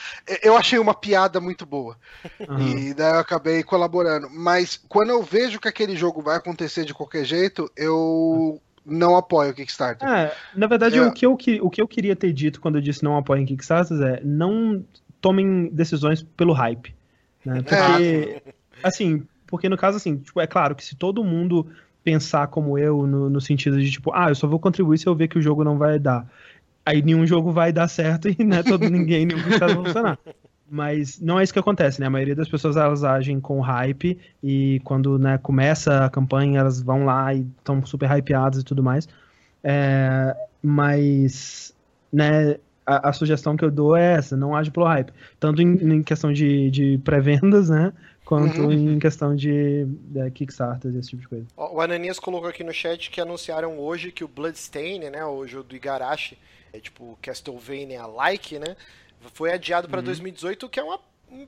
eu 0.43 0.57
achei 0.57 0.81
uma 0.81 0.93
piada 0.93 1.41
muito 1.41 1.65
boa. 1.65 1.97
Uhum. 2.41 2.59
E 2.59 2.93
daí 2.93 3.13
eu 3.13 3.21
acabei 3.21 3.63
colaborando. 3.63 4.29
Mas 4.29 4.77
quando 4.89 5.11
eu 5.11 5.23
vejo 5.23 5.61
que 5.61 5.69
aquele 5.69 5.95
jogo 5.95 6.21
vai 6.21 6.39
acontecer 6.39 6.85
de 6.85 6.93
qualquer 6.93 7.25
jeito, 7.25 7.71
eu 7.77 8.61
não 8.85 9.17
apoio 9.17 9.53
o 9.53 9.55
Kickstarter. 9.55 10.09
É, 10.09 10.35
na 10.57 10.67
verdade, 10.67 10.99
é. 10.99 11.03
o, 11.03 11.13
que 11.13 11.25
eu, 11.25 11.39
o 11.63 11.71
que 11.71 11.81
eu 11.81 11.87
queria 11.87 12.17
ter 12.17 12.33
dito 12.33 12.61
quando 12.61 12.75
eu 12.75 12.83
disse 12.83 13.05
não 13.05 13.17
apoio 13.17 13.43
em 13.43 13.47
Kickstarter 13.47 13.97
é 14.03 14.21
não 14.25 14.85
tomem 15.21 15.69
decisões 15.69 16.21
pelo 16.37 16.53
hype. 16.53 16.93
Né? 17.45 17.63
Porque, 17.63 18.43
é. 18.45 18.53
assim, 18.83 19.25
porque 19.47 19.69
no 19.69 19.77
caso, 19.77 19.99
assim, 19.99 20.17
tipo, 20.17 20.41
é 20.41 20.49
claro 20.49 20.75
que 20.75 20.85
se 20.85 20.97
todo 20.97 21.23
mundo 21.23 21.71
pensar 22.05 22.47
como 22.49 22.79
eu, 22.79 23.07
no, 23.07 23.31
no 23.31 23.41
sentido 23.41 23.81
de 23.81 23.91
tipo, 23.91 24.13
ah, 24.15 24.29
eu 24.29 24.35
só 24.35 24.47
vou 24.47 24.61
contribuir 24.61 24.99
se 24.99 25.07
eu 25.07 25.15
ver 25.15 25.27
que 25.27 25.39
o 25.39 25.43
jogo 25.43 25.65
não 25.65 25.79
vai 25.79 25.99
dar. 25.99 26.31
Aí 26.85 27.01
nenhum 27.01 27.27
jogo 27.27 27.51
vai 27.51 27.73
dar 27.73 27.89
certo 27.89 28.29
e 28.39 28.45
né, 28.45 28.63
todo 28.63 28.89
ninguém, 28.91 29.25
nenhum 29.25 29.41
vai 29.41 29.75
funcionar. 29.75 30.19
Mas 30.71 31.21
não 31.21 31.41
é 31.41 31.43
isso 31.43 31.53
que 31.53 31.59
acontece, 31.59 32.01
né? 32.01 32.07
A 32.07 32.11
maioria 32.11 32.35
das 32.35 32.49
pessoas 32.49 32.77
elas 32.77 33.05
agem 33.05 33.41
com 33.41 33.61
hype 33.61 34.19
e 34.43 34.81
quando 34.85 35.19
né, 35.19 35.39
começa 35.39 36.05
a 36.05 36.11
campanha 36.11 36.61
elas 36.61 36.83
vão 36.83 37.05
lá 37.05 37.33
e 37.35 37.47
estão 37.59 37.85
super 37.85 38.09
hypeadas 38.09 38.61
e 38.61 38.65
tudo 38.65 38.83
mais. 38.83 39.09
É, 39.63 40.37
mas, 40.63 41.75
né, 42.13 42.57
a, 42.87 43.09
a, 43.09 43.13
sugestão 43.13 43.57
que 43.57 43.65
eu 43.65 43.71
dou 43.71 43.97
é 43.97 44.15
essa, 44.15 44.37
não 44.37 44.55
age 44.55 44.71
pelo 44.71 44.87
hype. 44.87 45.13
Tanto 45.41 45.63
em, 45.63 45.97
em 45.97 46.03
questão 46.03 46.33
de, 46.33 46.71
de 46.71 46.99
pré-vendas, 46.99 47.71
né? 47.71 47.93
Quanto 48.25 48.63
uhum. 48.63 48.73
em 48.73 48.99
questão 48.99 49.37
de, 49.37 49.85
de 49.85 50.31
Kickstarter, 50.31 50.95
esse 50.97 51.11
tipo 51.11 51.23
de 51.23 51.29
coisa. 51.29 51.47
O 51.57 51.81
Ananias 51.81 52.19
colocou 52.19 52.49
aqui 52.49 52.65
no 52.65 52.73
chat 52.73 53.11
que 53.11 53.21
anunciaram 53.21 53.79
hoje 53.79 54.11
que 54.11 54.25
o 54.25 54.29
Bloodstain, 54.29 55.11
né, 55.11 55.25
o 55.25 55.47
jogo 55.47 55.65
do 55.65 55.77
Igarashi, 55.77 56.39
é 56.73 56.81
tipo 56.81 57.19
Castlevania-like, 57.21 58.59
né, 58.59 58.77
foi 59.33 59.53
adiado 59.53 59.89
para 59.89 59.99
uhum. 59.99 60.07
2018, 60.07 60.67
o 60.67 60.69
que 60.69 60.81
é 60.81 60.83
uma 60.83 60.99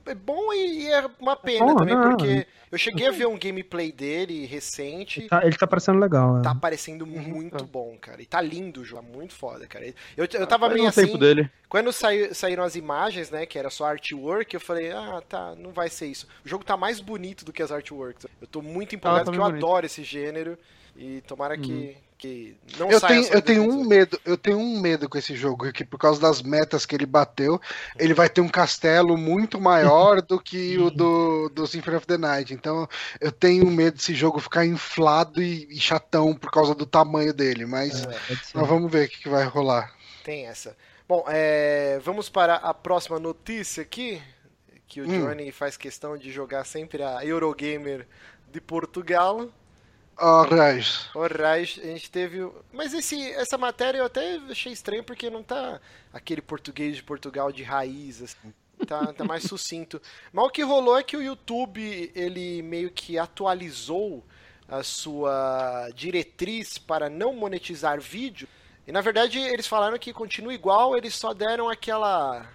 é 0.05 0.15
bom 0.15 0.53
e 0.53 0.87
é 0.87 1.09
uma 1.19 1.35
pena 1.35 1.75
também, 1.75 1.95
não, 1.95 2.09
porque 2.09 2.47
eu 2.71 2.77
cheguei 2.77 3.07
a 3.07 3.11
ver 3.11 3.27
um 3.27 3.37
gameplay 3.37 3.91
dele 3.91 4.45
recente. 4.45 5.21
Ele 5.21 5.29
tá, 5.29 5.45
ele 5.45 5.55
tá 5.55 5.67
parecendo 5.67 5.99
legal. 5.99 6.41
Tá 6.41 6.51
é. 6.51 6.59
parecendo 6.59 7.05
uhum. 7.05 7.21
muito 7.21 7.63
bom, 7.65 7.97
cara. 7.99 8.21
E 8.21 8.25
tá 8.25 8.41
lindo 8.41 8.81
o 8.81 8.85
jogo, 8.85 9.03
tá 9.03 9.17
muito 9.17 9.33
foda, 9.33 9.65
cara. 9.67 9.85
Eu, 10.15 10.27
eu 10.31 10.47
tava 10.47 10.69
meio 10.69 10.87
assim. 10.87 11.05
Tempo 11.05 11.17
dele. 11.17 11.49
Quando 11.69 11.91
saiu, 11.93 12.33
saíram 12.33 12.63
as 12.63 12.75
imagens, 12.75 13.31
né, 13.31 13.45
que 13.45 13.57
era 13.57 13.69
só 13.69 13.85
artwork, 13.85 14.53
eu 14.53 14.59
falei, 14.59 14.91
ah, 14.91 15.21
tá, 15.27 15.55
não 15.55 15.71
vai 15.71 15.89
ser 15.89 16.07
isso. 16.07 16.27
O 16.45 16.47
jogo 16.47 16.63
tá 16.63 16.75
mais 16.75 16.99
bonito 16.99 17.45
do 17.45 17.53
que 17.53 17.63
as 17.63 17.71
artworks. 17.71 18.25
Eu 18.41 18.47
tô 18.47 18.61
muito 18.61 18.95
empolgado, 18.95 19.21
ah, 19.21 19.25
tá 19.25 19.31
porque 19.31 19.39
eu 19.39 19.49
bonito. 19.49 19.65
adoro 19.65 19.85
esse 19.85 20.03
gênero. 20.03 20.57
E 20.95 21.21
tomara 21.21 21.57
que, 21.57 21.71
uhum 21.71 22.06
que 22.17 22.57
não 22.77 22.89
eu 22.89 22.99
tenho, 22.99 23.23
eu 23.27 23.41
tenho 23.41 23.63
um 23.63 23.85
medo, 23.85 24.19
eu 24.25 24.37
tenho 24.37 24.57
um 24.57 24.79
medo 24.79 25.07
com 25.07 25.17
esse 25.17 25.35
jogo 25.35 25.71
que 25.71 25.85
por 25.85 25.99
causa 25.99 26.19
das 26.19 26.41
metas 26.41 26.85
que 26.85 26.95
ele 26.95 27.05
bateu, 27.05 27.61
ele 27.97 28.13
vai 28.13 28.27
ter 28.27 28.41
um 28.41 28.49
castelo 28.49 29.15
muito 29.15 29.61
maior 29.61 30.21
do 30.21 30.39
que 30.39 30.77
o 30.79 30.89
do, 30.91 31.49
do 31.49 31.67
Symphony 31.67 31.97
of 31.97 32.07
the 32.07 32.17
Night. 32.17 32.53
Então 32.53 32.87
eu 33.21 33.31
tenho 33.31 33.69
medo 33.69 33.97
desse 33.97 34.15
jogo 34.15 34.39
ficar 34.39 34.65
inflado 34.65 35.41
e, 35.41 35.67
e 35.69 35.79
chatão 35.79 36.33
por 36.33 36.49
causa 36.49 36.73
do 36.73 36.85
tamanho 36.85 37.33
dele, 37.33 37.65
mas 37.65 38.03
é, 38.03 38.19
nós 38.55 38.67
vamos 38.67 38.91
ver 38.91 39.07
o 39.07 39.09
que, 39.09 39.21
que, 39.21 39.29
vai 39.29 39.45
rolar. 39.45 39.93
Tem 40.23 40.47
essa. 40.47 40.75
Bom, 41.07 41.23
é, 41.27 41.99
vamos 42.03 42.29
para 42.29 42.55
a 42.55 42.73
próxima 42.73 43.19
notícia 43.19 43.83
aqui, 43.83 44.21
que 44.87 45.01
o 45.01 45.05
hum. 45.05 45.27
Johnny 45.27 45.51
faz 45.51 45.77
questão 45.77 46.17
de 46.17 46.31
jogar 46.31 46.65
sempre 46.65 47.03
a 47.03 47.23
Eurogamer 47.23 48.07
de 48.51 48.59
Portugal. 48.59 49.49
Arrais. 50.17 51.09
Arrais, 51.15 51.79
a 51.81 51.85
gente 51.85 52.09
teve. 52.09 52.49
Mas 52.73 52.93
esse, 52.93 53.31
essa 53.33 53.57
matéria 53.57 53.99
eu 53.99 54.05
até 54.05 54.37
achei 54.49 54.73
estranho 54.73 55.03
porque 55.03 55.29
não 55.29 55.43
tá 55.43 55.79
aquele 56.11 56.41
português 56.41 56.95
de 56.95 57.03
Portugal 57.03 57.51
de 57.51 57.63
raiz, 57.63 58.21
assim. 58.21 58.53
Tá, 58.87 59.13
tá 59.13 59.23
mais 59.23 59.43
sucinto. 59.47 60.01
Mas 60.33 60.45
o 60.45 60.49
que 60.49 60.63
rolou 60.63 60.97
é 60.97 61.03
que 61.03 61.15
o 61.15 61.21
YouTube, 61.21 62.11
ele 62.15 62.61
meio 62.63 62.89
que 62.89 63.17
atualizou 63.17 64.25
a 64.67 64.83
sua 64.83 65.89
diretriz 65.95 66.77
para 66.77 67.09
não 67.09 67.33
monetizar 67.33 68.01
vídeo. 68.01 68.47
E 68.85 68.91
na 68.91 69.01
verdade 69.01 69.39
eles 69.39 69.67
falaram 69.67 69.97
que 69.99 70.13
continua 70.13 70.53
igual, 70.53 70.97
eles 70.97 71.15
só 71.15 71.33
deram 71.33 71.69
aquela 71.69 72.47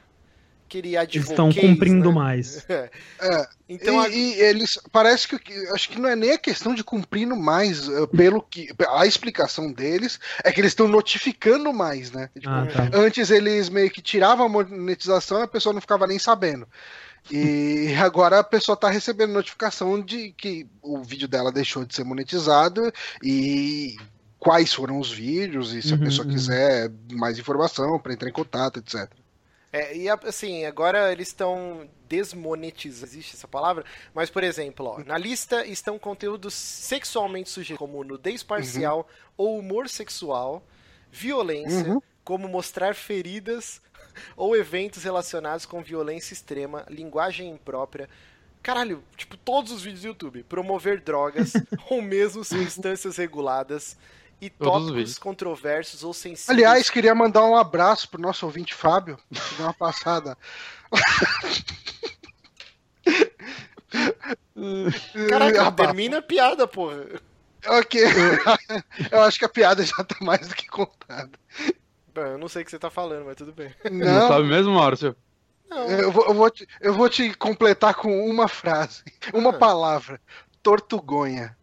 aquele 0.78 0.97
Eles 0.97 1.31
estão 1.31 1.53
cumprindo 1.53 2.09
né? 2.09 2.15
mais. 2.15 2.66
é. 2.69 3.49
Então, 3.69 4.03
e, 4.03 4.07
a... 4.07 4.09
e, 4.09 4.40
eles 4.40 4.78
parece 4.90 5.28
que 5.28 5.53
acho 5.74 5.89
que 5.89 6.01
não 6.01 6.09
é 6.09 6.16
nem 6.16 6.32
a 6.32 6.39
questão 6.39 6.74
de 6.74 6.82
cumprindo 6.82 7.36
mais, 7.36 7.89
eh, 7.89 8.07
pelo 8.07 8.43
que 8.43 8.69
a 8.89 9.07
explicação 9.07 9.73
deles 9.73 10.19
é 10.44 10.53
que 10.53 10.61
eles 10.61 10.73
estão 10.73 10.89
notificando 10.89 11.73
mais, 11.73 12.11
né? 12.11 12.31
Tipo, 12.35 12.51
ah, 12.51 12.66
tá. 12.66 12.90
Antes 12.93 13.31
eles 13.31 13.69
meio 13.69 13.90
que 13.90 14.03
tiravam 14.03 14.47
a 14.47 14.49
monetização 14.49 15.40
e 15.40 15.43
a 15.43 15.49
pessoa 15.49 15.73
não 15.73 15.81
ficava 15.81 16.07
nem 16.07 16.19
sabendo. 16.19 16.66
E 17.31 17.94
agora 18.01 18.40
a 18.40 18.44
pessoa 18.44 18.74
está 18.74 18.89
recebendo 18.89 19.32
notificação 19.32 20.01
de 20.01 20.32
que 20.32 20.66
o 20.82 21.03
vídeo 21.03 21.28
dela 21.28 21.53
deixou 21.53 21.85
de 21.85 21.94
ser 21.94 22.05
monetizado 22.05 22.93
e 23.23 23.97
quais 24.39 24.73
foram 24.73 24.99
os 24.99 25.11
vídeos 25.11 25.73
e 25.73 25.81
se 25.81 25.94
uhum, 25.94 26.01
a 26.01 26.05
pessoa 26.05 26.27
uhum. 26.27 26.32
quiser 26.32 26.90
mais 27.12 27.39
informação 27.39 27.99
para 28.01 28.12
entrar 28.12 28.28
em 28.28 28.32
contato, 28.32 28.81
etc. 28.81 29.09
É, 29.73 29.97
e 29.97 30.07
assim, 30.09 30.66
agora 30.66 31.11
eles 31.11 31.28
estão 31.28 31.89
desmonetizando, 32.07 33.07
existe 33.07 33.35
essa 33.35 33.49
palavra? 33.49 33.85
Mas, 34.12 34.28
por 34.28 34.44
exemplo, 34.44 34.86
ó, 34.86 34.99
na 35.03 35.16
lista 35.16 35.65
estão 35.66 35.99
conteúdos 35.99 36.53
sexualmente 36.53 37.49
sujeitos, 37.49 37.78
como 37.78 38.05
nudez 38.05 38.43
parcial 38.43 38.99
uhum. 38.99 39.05
ou 39.39 39.59
humor 39.59 39.89
sexual, 39.89 40.62
violência, 41.11 41.89
uhum. 41.89 42.03
como 42.23 42.47
mostrar 42.49 42.94
feridas 42.94 43.81
ou 44.36 44.55
eventos 44.55 45.05
relacionados 45.05 45.65
com 45.65 45.82
violência 45.82 46.35
extrema, 46.35 46.85
linguagem 46.90 47.49
imprópria, 47.49 48.11
Caralho, 48.62 49.03
tipo, 49.16 49.36
todos 49.36 49.73
os 49.73 49.82
vídeos 49.82 50.03
do 50.03 50.09
YouTube. 50.09 50.44
Promover 50.44 51.01
drogas 51.01 51.53
ou 51.90 52.01
mesmo 52.01 52.44
substâncias 52.44 53.16
reguladas, 53.16 53.97
e 54.43 54.51
tópicos 54.51 55.19
controversos 55.19 56.02
ou 56.02 56.12
sensíveis. 56.12 56.51
Aliás, 56.51 56.90
queria 56.90 57.14
mandar 57.14 57.44
um 57.44 57.56
abraço 57.56 58.09
pro 58.09 58.20
nosso 58.20 58.44
ouvinte 58.44 58.74
Fábio, 58.74 59.16
que 59.32 59.55
deu 59.55 59.66
uma 59.66 59.73
passada. 59.73 60.36
Caraca, 65.28 65.70
termina 65.70 66.19
a 66.19 66.23
piada, 66.23 66.66
porra. 66.66 67.06
Ok. 67.66 68.02
Eu 69.12 69.23
acho 69.23 69.39
que 69.39 69.44
a 69.44 69.48
piada 69.48 69.85
já 69.85 70.02
tá 70.02 70.16
mais 70.20 70.48
do 70.48 70.56
que 70.56 70.66
contada. 70.66 71.31
Eu 72.16 72.36
não 72.36 72.48
sei 72.48 72.62
o 72.62 72.64
que 72.64 72.73
você 72.73 72.81
tá 72.81 72.90
falando, 72.90 73.27
mas 73.27 73.36
tudo 73.36 73.52
bem. 73.52 73.73
Não, 73.85 74.06
não 74.06 74.28
sabe 74.28 74.48
mesmo, 74.48 74.74
Márcio? 74.74 75.14
Não. 75.70 75.86
Eu, 75.86 76.10
vou, 76.10 76.27
eu, 76.27 76.35
vou 76.35 76.51
te, 76.51 76.69
eu 76.81 76.94
vou 76.94 77.09
te 77.09 77.32
completar 77.35 77.94
com 77.94 78.28
uma 78.28 78.48
frase, 78.48 79.05
uma 79.32 79.51
ah. 79.51 79.59
palavra: 79.59 80.20
tortugonha. 80.62 81.56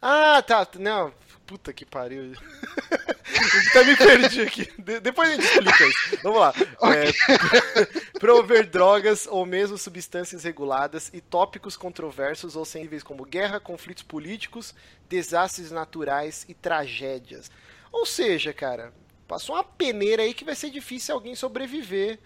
Ah, 0.00 0.42
tá. 0.42 0.66
Não, 0.78 1.12
Puta 1.46 1.72
que 1.72 1.84
pariu. 1.84 2.32
Até 3.70 3.84
me 3.84 3.96
perdi 3.96 4.42
aqui. 4.42 4.72
De 4.78 5.00
depois 5.00 5.28
a 5.28 5.32
gente 5.32 5.44
explica 5.44 5.86
isso. 5.86 6.18
Vamos 6.22 6.40
lá. 6.40 6.54
Okay. 6.78 7.10
É, 7.10 8.16
prover 8.18 8.66
drogas 8.68 9.26
ou 9.26 9.44
mesmo 9.44 9.76
substâncias 9.76 10.44
reguladas 10.44 11.10
e 11.12 11.20
tópicos 11.20 11.76
controversos 11.76 12.56
ou 12.56 12.64
sensíveis 12.64 13.02
como 13.02 13.24
guerra, 13.24 13.60
conflitos 13.60 14.02
políticos, 14.02 14.74
desastres 15.08 15.70
naturais 15.70 16.46
e 16.48 16.54
tragédias. 16.54 17.50
Ou 17.92 18.06
seja, 18.06 18.52
cara, 18.52 18.92
passou 19.28 19.54
uma 19.54 19.64
peneira 19.64 20.22
aí 20.22 20.32
que 20.32 20.44
vai 20.44 20.54
ser 20.54 20.70
difícil 20.70 21.14
alguém 21.14 21.34
sobreviver 21.34 22.18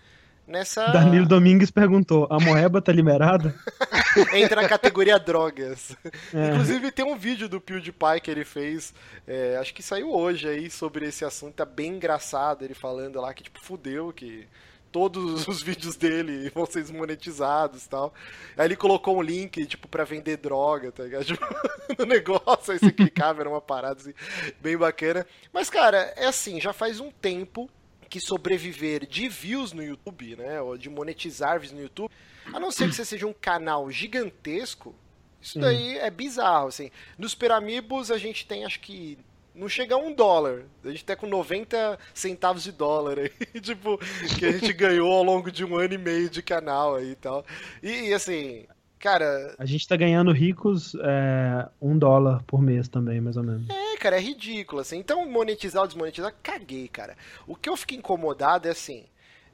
nessa. 0.48 0.88
Danilo 0.88 1.26
Domingues 1.26 1.70
perguntou: 1.70 2.26
a 2.30 2.40
moeba 2.40 2.80
tá 2.80 2.90
liberada? 2.90 3.54
Entra 4.34 4.62
na 4.62 4.68
categoria 4.68 5.18
drogas. 5.18 5.96
É. 6.34 6.48
Inclusive 6.48 6.90
tem 6.90 7.04
um 7.04 7.16
vídeo 7.16 7.48
do 7.48 7.60
PewDiePie 7.60 8.20
que 8.22 8.30
ele 8.30 8.44
fez, 8.44 8.94
é, 9.26 9.56
acho 9.60 9.74
que 9.74 9.82
saiu 9.82 10.12
hoje 10.12 10.48
aí, 10.48 10.70
sobre 10.70 11.06
esse 11.06 11.24
assunto, 11.24 11.54
tá 11.54 11.64
bem 11.64 11.96
engraçado, 11.96 12.64
ele 12.64 12.74
falando 12.74 13.20
lá 13.20 13.32
que, 13.34 13.44
tipo, 13.44 13.60
fudeu, 13.60 14.12
que 14.12 14.48
todos 14.90 15.46
os 15.46 15.62
vídeos 15.62 15.96
dele 15.96 16.50
vão 16.54 16.66
ser 16.66 16.82
desmonetizados 16.82 17.84
e 17.84 17.88
tal. 17.88 18.12
Aí 18.56 18.66
ele 18.66 18.76
colocou 18.76 19.16
um 19.18 19.22
link, 19.22 19.64
tipo, 19.66 19.86
pra 19.86 20.04
vender 20.04 20.38
droga, 20.38 20.90
tá 20.90 21.04
ligado? 21.04 21.24
Tipo, 21.28 21.44
no 21.98 22.04
negócio, 22.06 22.72
aí 22.72 22.78
você 22.78 22.92
clicava, 22.92 23.40
era 23.40 23.48
uma 23.48 23.60
parada 23.60 24.00
assim, 24.00 24.14
bem 24.60 24.76
bacana. 24.76 25.26
Mas, 25.52 25.70
cara, 25.70 26.12
é 26.16 26.26
assim, 26.26 26.60
já 26.60 26.72
faz 26.72 27.00
um 27.00 27.10
tempo 27.10 27.68
que 28.08 28.20
sobreviver 28.20 29.06
de 29.06 29.28
views 29.28 29.72
no 29.72 29.82
YouTube, 29.82 30.36
né, 30.36 30.60
ou 30.60 30.76
de 30.76 30.88
monetizar 30.88 31.58
views 31.60 31.72
no 31.72 31.82
YouTube, 31.82 32.10
a 32.52 32.58
não 32.58 32.70
ser 32.70 32.88
que 32.88 32.94
você 32.94 33.04
seja 33.04 33.26
um 33.26 33.32
canal 33.32 33.90
gigantesco, 33.90 34.94
isso 35.40 35.58
daí 35.58 35.98
é 35.98 36.10
bizarro, 36.10 36.68
assim. 36.68 36.90
Nos 37.16 37.34
Peramibos 37.34 38.10
a 38.10 38.18
gente 38.18 38.46
tem, 38.46 38.64
acho 38.64 38.80
que 38.80 39.18
não 39.54 39.68
chega 39.68 39.94
a 39.94 39.98
um 39.98 40.12
dólar. 40.12 40.64
A 40.84 40.90
gente 40.90 41.04
tá 41.04 41.16
com 41.16 41.26
90 41.26 41.98
centavos 42.14 42.62
de 42.62 42.72
dólar 42.72 43.18
aí, 43.18 43.30
tipo, 43.60 43.98
que 44.38 44.46
a 44.46 44.52
gente 44.52 44.72
ganhou 44.72 45.12
ao 45.12 45.22
longo 45.22 45.50
de 45.50 45.64
um 45.64 45.76
ano 45.76 45.94
e 45.94 45.98
meio 45.98 46.30
de 46.30 46.42
canal 46.42 46.96
aí 46.96 47.10
e 47.10 47.16
tal. 47.16 47.44
E, 47.82 48.12
assim, 48.12 48.66
cara. 48.98 49.54
A 49.58 49.64
gente 49.64 49.86
tá 49.86 49.96
ganhando 49.96 50.32
ricos 50.32 50.94
é, 51.00 51.68
um 51.80 51.98
dólar 51.98 52.42
por 52.46 52.60
mês 52.60 52.88
também, 52.88 53.20
mais 53.20 53.36
ou 53.36 53.42
menos. 53.42 53.68
É, 53.68 53.96
cara, 53.96 54.16
é 54.16 54.20
ridículo, 54.20 54.80
assim. 54.80 54.98
Então, 54.98 55.28
monetizar 55.28 55.82
ou 55.82 55.88
desmonetizar, 55.88 56.34
caguei, 56.42 56.88
cara. 56.88 57.16
O 57.46 57.54
que 57.54 57.68
eu 57.68 57.76
fico 57.76 57.94
incomodado 57.94 58.68
é 58.68 58.72
assim. 58.72 59.04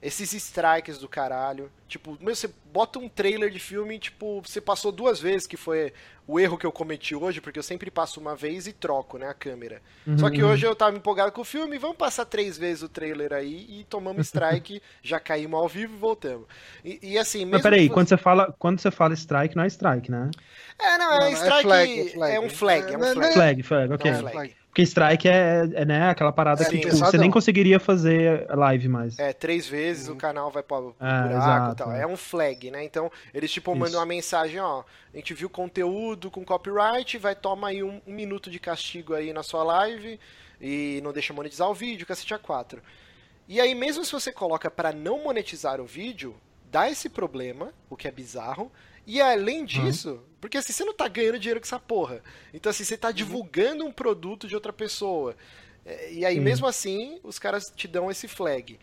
Esses 0.05 0.35
strikes 0.35 0.98
do 0.98 1.09
caralho. 1.09 1.72
Tipo, 1.89 2.18
você 2.20 2.51
bota 2.70 2.98
um 2.98 3.09
trailer 3.09 3.51
de 3.51 3.59
filme, 3.59 3.98
tipo, 3.98 4.43
você 4.44 4.60
passou 4.60 4.93
duas 4.93 5.18
vezes, 5.18 5.47
que 5.47 5.56
foi 5.56 5.94
o 6.26 6.39
erro 6.39 6.59
que 6.59 6.66
eu 6.66 6.72
cometi 6.72 7.14
hoje, 7.14 7.40
porque 7.40 7.59
eu 7.59 7.62
sempre 7.62 7.90
passo 7.90 8.20
uma 8.20 8.36
vez 8.36 8.66
e 8.66 8.72
troco, 8.72 9.16
né, 9.16 9.28
a 9.28 9.35
câmera. 9.35 9.81
Uhum. 10.06 10.18
Só 10.18 10.28
que 10.28 10.43
hoje 10.43 10.66
eu 10.66 10.76
tava 10.76 10.94
empolgado 10.94 11.32
com 11.32 11.40
o 11.40 11.44
filme, 11.44 11.78
vamos 11.78 11.97
passar 11.97 12.26
três 12.26 12.59
vezes 12.59 12.82
o 12.82 12.89
trailer 12.89 13.32
aí 13.32 13.66
e 13.81 13.85
tomamos 13.85 14.26
strike, 14.28 14.82
já 15.02 15.18
caímos 15.18 15.59
ao 15.59 15.68
vivo 15.68 15.94
e 15.94 15.98
voltamos. 15.98 16.47
E, 16.85 16.98
e 17.02 17.18
assim, 17.18 17.39
mesmo. 17.39 17.52
Mas 17.52 17.62
peraí, 17.62 17.89
quando 17.89 18.09
você 18.09 18.18
fala, 18.18 18.55
quando 18.59 18.81
você 18.81 18.90
fala 18.90 19.14
strike, 19.14 19.56
não 19.56 19.64
é 19.64 19.68
strike, 19.68 20.10
né? 20.10 20.31
É, 20.78 20.98
não, 20.98 21.12
é 21.14 21.18
não, 21.18 21.26
é 21.26 21.32
strike. 21.32 21.55
É, 21.55 21.62
flag, 21.62 22.01
é, 22.01 22.09
flag. 22.10 22.35
é 22.35 22.40
um 22.40 22.51
flag, 22.51 22.93
é 22.93 22.98
um 22.98 23.01
flag. 23.01 23.32
Flag, 23.32 23.62
flag, 23.62 23.93
ok. 23.94 24.10
É 24.10 24.14
um 24.14 24.28
flag. 24.28 24.64
Porque 24.75 24.83
strike 24.83 25.29
é, 25.29 25.69
é 25.73 25.85
né, 25.85 26.09
aquela 26.09 26.33
parada 26.33 26.65
é, 26.65 26.69
que 26.69 26.81
tipo, 26.81 26.97
você 26.97 27.17
nem 27.17 27.31
conseguiria 27.31 27.79
fazer 27.79 28.45
live 28.49 28.89
mais. 28.89 29.17
É, 29.21 29.33
três 29.33 29.69
vezes 29.69 30.09
uhum. 30.09 30.15
o 30.15 30.17
canal 30.17 30.51
vai 30.51 30.65
para 30.65 30.83
o 30.83 30.97
é, 31.01 31.29
buraco 31.29 31.73
e 31.73 31.77
tal. 31.77 31.93
É 31.93 32.05
um 32.05 32.17
flag, 32.17 32.73
né? 32.73 32.83
Então, 32.83 33.09
eles 33.33 33.53
tipo 33.53 33.71
Isso. 33.71 33.79
mandam 33.79 34.01
uma 34.01 34.07
mensagem, 34.07 34.59
ó, 34.59 34.83
a 35.13 35.17
gente 35.17 35.33
viu 35.33 35.49
conteúdo 35.49 36.29
com 36.29 36.45
copyright, 36.45 37.17
vai 37.19 37.37
tomar 37.37 37.69
aí 37.69 37.85
um, 37.85 38.01
um, 38.05 38.13
minuto 38.13 38.51
de 38.51 38.59
castigo 38.59 39.15
aí 39.15 39.33
na 39.33 39.45
sua 39.45 39.63
live 39.63 40.19
e 40.61 41.01
não 41.05 41.13
deixa 41.13 41.33
monetizar 41.33 41.71
o 41.71 41.75
vídeo, 41.75 42.05
cacete 42.05 42.35
a 42.35 42.39
4. 42.41 42.83
E 43.47 43.61
aí, 43.61 43.77
mesmo 43.77 44.05
se 44.05 44.11
você 44.11 44.33
coloca 44.33 44.69
para 44.69 44.91
não 44.91 45.23
monetizar 45.23 45.81
o 45.81 45.87
vídeo, 45.87 46.35
dá 46.69 46.91
esse 46.91 47.09
problema, 47.09 47.73
o 47.89 47.97
que 47.97 48.09
é 48.09 48.11
bizarro, 48.11 48.73
E 49.06 49.20
além 49.20 49.64
disso, 49.64 50.12
uhum. 50.12 50.20
porque 50.40 50.59
assim, 50.59 50.72
você 50.72 50.85
não 50.85 50.94
tá 50.94 51.09
ganhando 51.09 51.39
dinheiro 51.39 51.60
com 51.60 51.66
essa 51.66 51.78
porra. 51.78 52.22
Então, 52.52 52.70
assim, 52.70 52.85
você 52.85 52.97
tá 52.97 53.09
uhum. 53.09 53.14
divulgando 53.14 53.85
um 53.85 53.93
produto 53.93 54.48
de 54.48 54.55
outra 54.55 54.72
pessoa. 54.72 55.36
É, 55.85 56.12
e 56.12 56.24
aí, 56.24 56.40
mesmo 56.40 56.66
assim, 56.66 57.20
os 57.22 57.39
caras 57.39 57.72
te 57.74 57.86
dão 57.86 58.10
esse 58.10 58.26
flag. 58.26 58.78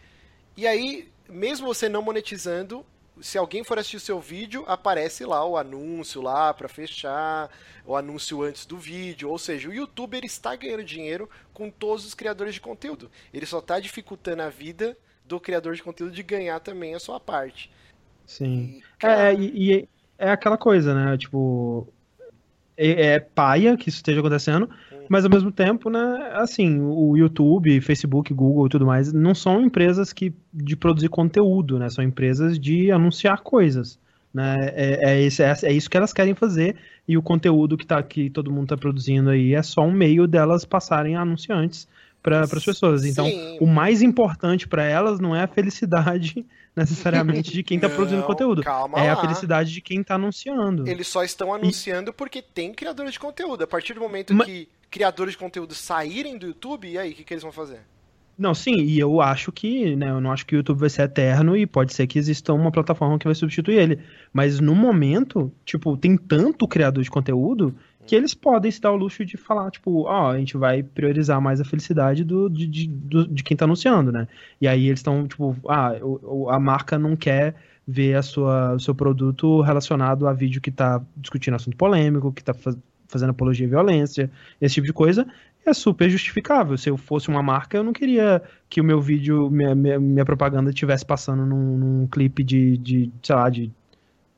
E 0.56 0.68
aí, 0.68 1.10
mesmo 1.27 1.65
você 1.65 1.89
não 1.89 2.02
monetizando, 2.02 2.85
se 3.19 3.38
alguém 3.38 3.64
for 3.64 3.77
assistir 3.80 3.98
o 3.98 4.02
seu 4.02 4.19
vídeo, 4.19 4.64
aparece 4.68 5.26
lá 5.26 5.45
o 5.45 5.57
anúncio 5.57 6.22
lá 6.22 6.53
para 6.53 6.68
fechar, 6.68 7.49
o 7.85 7.95
anúncio 7.95 8.41
antes 8.41 8.65
do 8.65 8.77
vídeo, 8.77 9.30
ou 9.30 9.38
seja, 9.38 9.69
o 9.69 9.73
youtuber 9.73 10.23
está 10.26 10.56
ganhando 10.56 10.84
dinheiro 10.84 11.30
com 11.53 11.69
todos 11.69 12.06
os 12.06 12.14
criadores 12.14 12.53
de 12.53 12.61
conteúdo. 12.61 13.10
Ele 13.34 13.45
só 13.45 13.60
está 13.60 13.80
dificultando 13.80 14.41
a 14.41 14.49
vida 14.49 14.98
do 15.26 15.39
criador 15.39 15.76
de 15.76 15.84
conteúdo 15.84 16.14
de 16.14 16.23
ganhar 16.23 16.60
também 16.60 16.93
a 16.95 16.99
sua 16.99 17.19
parte. 17.19 17.72
Sim. 18.26 18.77
E, 18.77 18.84
cara... 18.98 19.31
é, 19.31 19.35
e, 19.35 19.72
e 19.72 19.89
é 20.22 20.31
aquela 20.31 20.57
coisa, 20.57 20.93
né? 20.93 21.18
Tipo, 21.18 21.88
é, 22.77 23.14
é 23.14 23.19
paia 23.19 23.76
que 23.76 23.89
isso 23.89 23.98
esteja 23.98 24.19
acontecendo, 24.19 24.69
mas 25.10 25.26
ao 25.26 25.31
mesmo 25.31 25.52
tempo, 25.52 25.89
né, 25.89 26.31
assim, 26.35 26.80
o 26.80 27.18
YouTube, 27.18 27.81
Facebook, 27.81 28.34
Google 28.34 28.68
e 28.68 28.69
tudo 28.69 28.85
mais 28.85 29.11
não 29.11 29.35
são 29.35 29.61
empresas 29.61 30.14
que 30.14 30.34
de 30.53 30.76
produzir 30.76 31.10
conteúdo, 31.10 31.80
né? 31.80 31.89
São 31.89 32.03
empresas 32.03 32.60
de 32.60 32.91
anunciar 32.91 33.41
coisas. 33.41 33.99
Né? 34.34 34.56
É, 34.73 35.11
é, 35.11 35.22
esse, 35.22 35.43
é, 35.43 35.53
é 35.64 35.73
isso 35.73 35.89
que 35.89 35.98
elas 35.98 36.14
querem 36.14 36.34
fazer 36.34 36.77
e 37.06 37.18
o 37.18 37.22
conteúdo 37.22 37.76
que, 37.76 37.85
tá, 37.85 38.02
que 38.02 38.30
todo 38.30 38.49
mundo 38.49 38.64
está 38.64 38.77
produzindo 38.77 39.30
aí 39.30 39.53
é 39.53 39.61
só 39.61 39.81
um 39.81 39.91
meio 39.91 40.26
delas 40.26 40.64
passarem 40.64 41.18
anunciantes 41.18 41.85
para 42.22 42.41
as 42.41 42.65
pessoas. 42.65 43.06
Então, 43.06 43.26
Sim. 43.26 43.57
o 43.60 43.65
mais 43.65 44.02
importante 44.02 44.68
para 44.68 44.84
elas 44.84 45.19
não 45.19 45.35
é 45.35 45.43
a 45.43 45.48
felicidade 45.48 46.45
necessariamente 46.76 47.52
de 47.52 47.64
quem 47.64 47.77
está 47.77 47.89
produzindo 47.89 48.23
conteúdo. 48.23 48.61
é 48.61 48.68
lá. 48.68 49.14
a 49.14 49.18
felicidade 49.18 49.73
de 49.73 49.81
quem 49.81 50.02
está 50.02 50.15
anunciando. 50.15 50.88
Eles 50.88 51.07
só 51.07 51.23
estão 51.23 51.53
anunciando 51.53 52.11
e... 52.11 52.14
porque 52.14 52.41
tem 52.41 52.73
criadores 52.73 53.14
de 53.14 53.19
conteúdo. 53.19 53.64
A 53.64 53.68
partir 53.68 53.93
do 53.93 54.02
momento 54.02 54.34
Mas... 54.34 54.48
que 54.48 54.69
criadores 54.89 55.34
de 55.34 55.38
conteúdo 55.38 55.73
saírem 55.73 56.38
do 56.38 56.48
YouTube, 56.48 56.88
e 56.88 56.98
aí, 56.98 57.11
o 57.11 57.15
que, 57.15 57.23
que 57.23 57.34
eles 57.34 57.43
vão 57.43 57.52
fazer? 57.52 57.80
Não, 58.38 58.53
sim, 58.53 58.76
e 58.76 58.99
eu 58.99 59.22
acho 59.22 59.52
que, 59.52 59.95
né, 59.95 60.10
eu 60.10 60.19
não 60.19 60.31
acho 60.31 60.45
que 60.45 60.56
o 60.56 60.57
YouTube 60.57 60.80
vai 60.80 60.89
ser 60.89 61.03
eterno 61.03 61.56
e 61.56 61.68
pode 61.68 61.93
ser 61.93 62.07
que 62.07 62.18
exista 62.18 62.52
uma 62.53 62.72
plataforma 62.72 63.19
que 63.19 63.26
vai 63.26 63.35
substituir 63.35 63.77
ele. 63.77 63.99
Mas 64.34 64.60
no 64.60 64.73
momento, 64.73 65.52
tipo, 65.64 65.95
tem 65.95 66.18
tanto 66.18 66.68
criador 66.68 67.03
de 67.03 67.11
conteúdo 67.11 67.76
que 68.06 68.15
eles 68.15 68.34
podem 68.34 68.72
se 68.72 68.82
dar 68.82 68.91
o 68.91 68.95
luxo 68.95 69.23
de 69.26 69.38
falar, 69.38 69.72
tipo, 69.72 70.03
ó, 70.03 70.28
oh, 70.28 70.28
a 70.30 70.38
gente 70.38 70.57
vai 70.57 70.84
priorizar 70.84 71.40
mais 71.41 71.61
a 71.61 71.65
felicidade 71.65 72.23
do, 72.23 72.49
de, 72.49 72.68
de, 72.68 72.88
do, 72.88 73.28
de 73.28 73.44
quem 73.44 73.56
tá 73.56 73.65
anunciando, 73.65 74.11
né? 74.11 74.28
E 74.60 74.68
aí 74.68 74.88
eles 74.88 74.99
estão, 74.99 75.28
tipo, 75.28 75.56
ah, 75.68 75.94
o, 76.02 76.49
a 76.49 76.60
marca 76.60 76.98
não 76.98 77.15
quer 77.15 77.56
ver 77.88 78.15
a 78.15 78.22
sua, 78.22 78.73
o 78.73 78.80
seu 78.80 78.95
produto 78.95 79.61
relacionado 79.61 80.28
a 80.28 80.34
vídeo 80.34 80.61
que 80.61 80.72
tá 80.72 81.02
discutindo 81.18 81.56
assunto 81.56 81.78
polêmico, 81.78 82.32
que 82.32 82.44
tá 82.44 82.53
fazendo 83.07 83.32
apologia 83.32 83.68
à 83.68 83.69
violência, 83.69 84.32
esse 84.60 84.76
tipo 84.76 84.88
de 84.88 84.94
coisa, 84.94 85.28
é 85.65 85.73
super 85.73 86.10
justificável. 86.10 86.78
Se 86.78 86.90
eu 86.90 86.98
fosse 86.98 87.28
uma 87.30 87.44
marca, 87.44 87.78
eu 87.78 87.84
não 87.84 87.94
queria 87.94 88.41
que 88.69 88.82
o 88.82 88.84
meu 88.84 89.02
vídeo, 89.02 89.49
minha, 89.49 89.76
minha, 89.76 89.99
minha 89.99 90.26
propaganda 90.26 90.69
estivesse 90.69 91.06
passando 91.06 91.45
num, 91.45 91.78
num, 91.78 92.07
clipe 92.07 92.44
de, 92.44 92.78
de, 92.78 93.11
sei 93.22 93.36
lá, 93.36 93.49
de. 93.49 93.72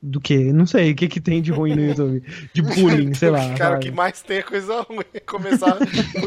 Do 0.06 0.20
que? 0.20 0.52
Não 0.52 0.66
sei, 0.66 0.92
o 0.92 0.94
que, 0.94 1.08
que 1.08 1.18
tem 1.18 1.40
de 1.40 1.50
ruim 1.50 1.74
no 1.74 1.80
YouTube? 1.80 2.22
De 2.52 2.60
bullying, 2.60 3.14
sei 3.14 3.30
lá. 3.30 3.54
Cara, 3.54 3.76
o 3.76 3.80
que 3.80 3.90
mais 3.90 4.20
tem 4.20 4.36
é 4.36 4.42
coisa 4.42 4.82
ruim. 4.82 5.02
Começar 5.24 5.78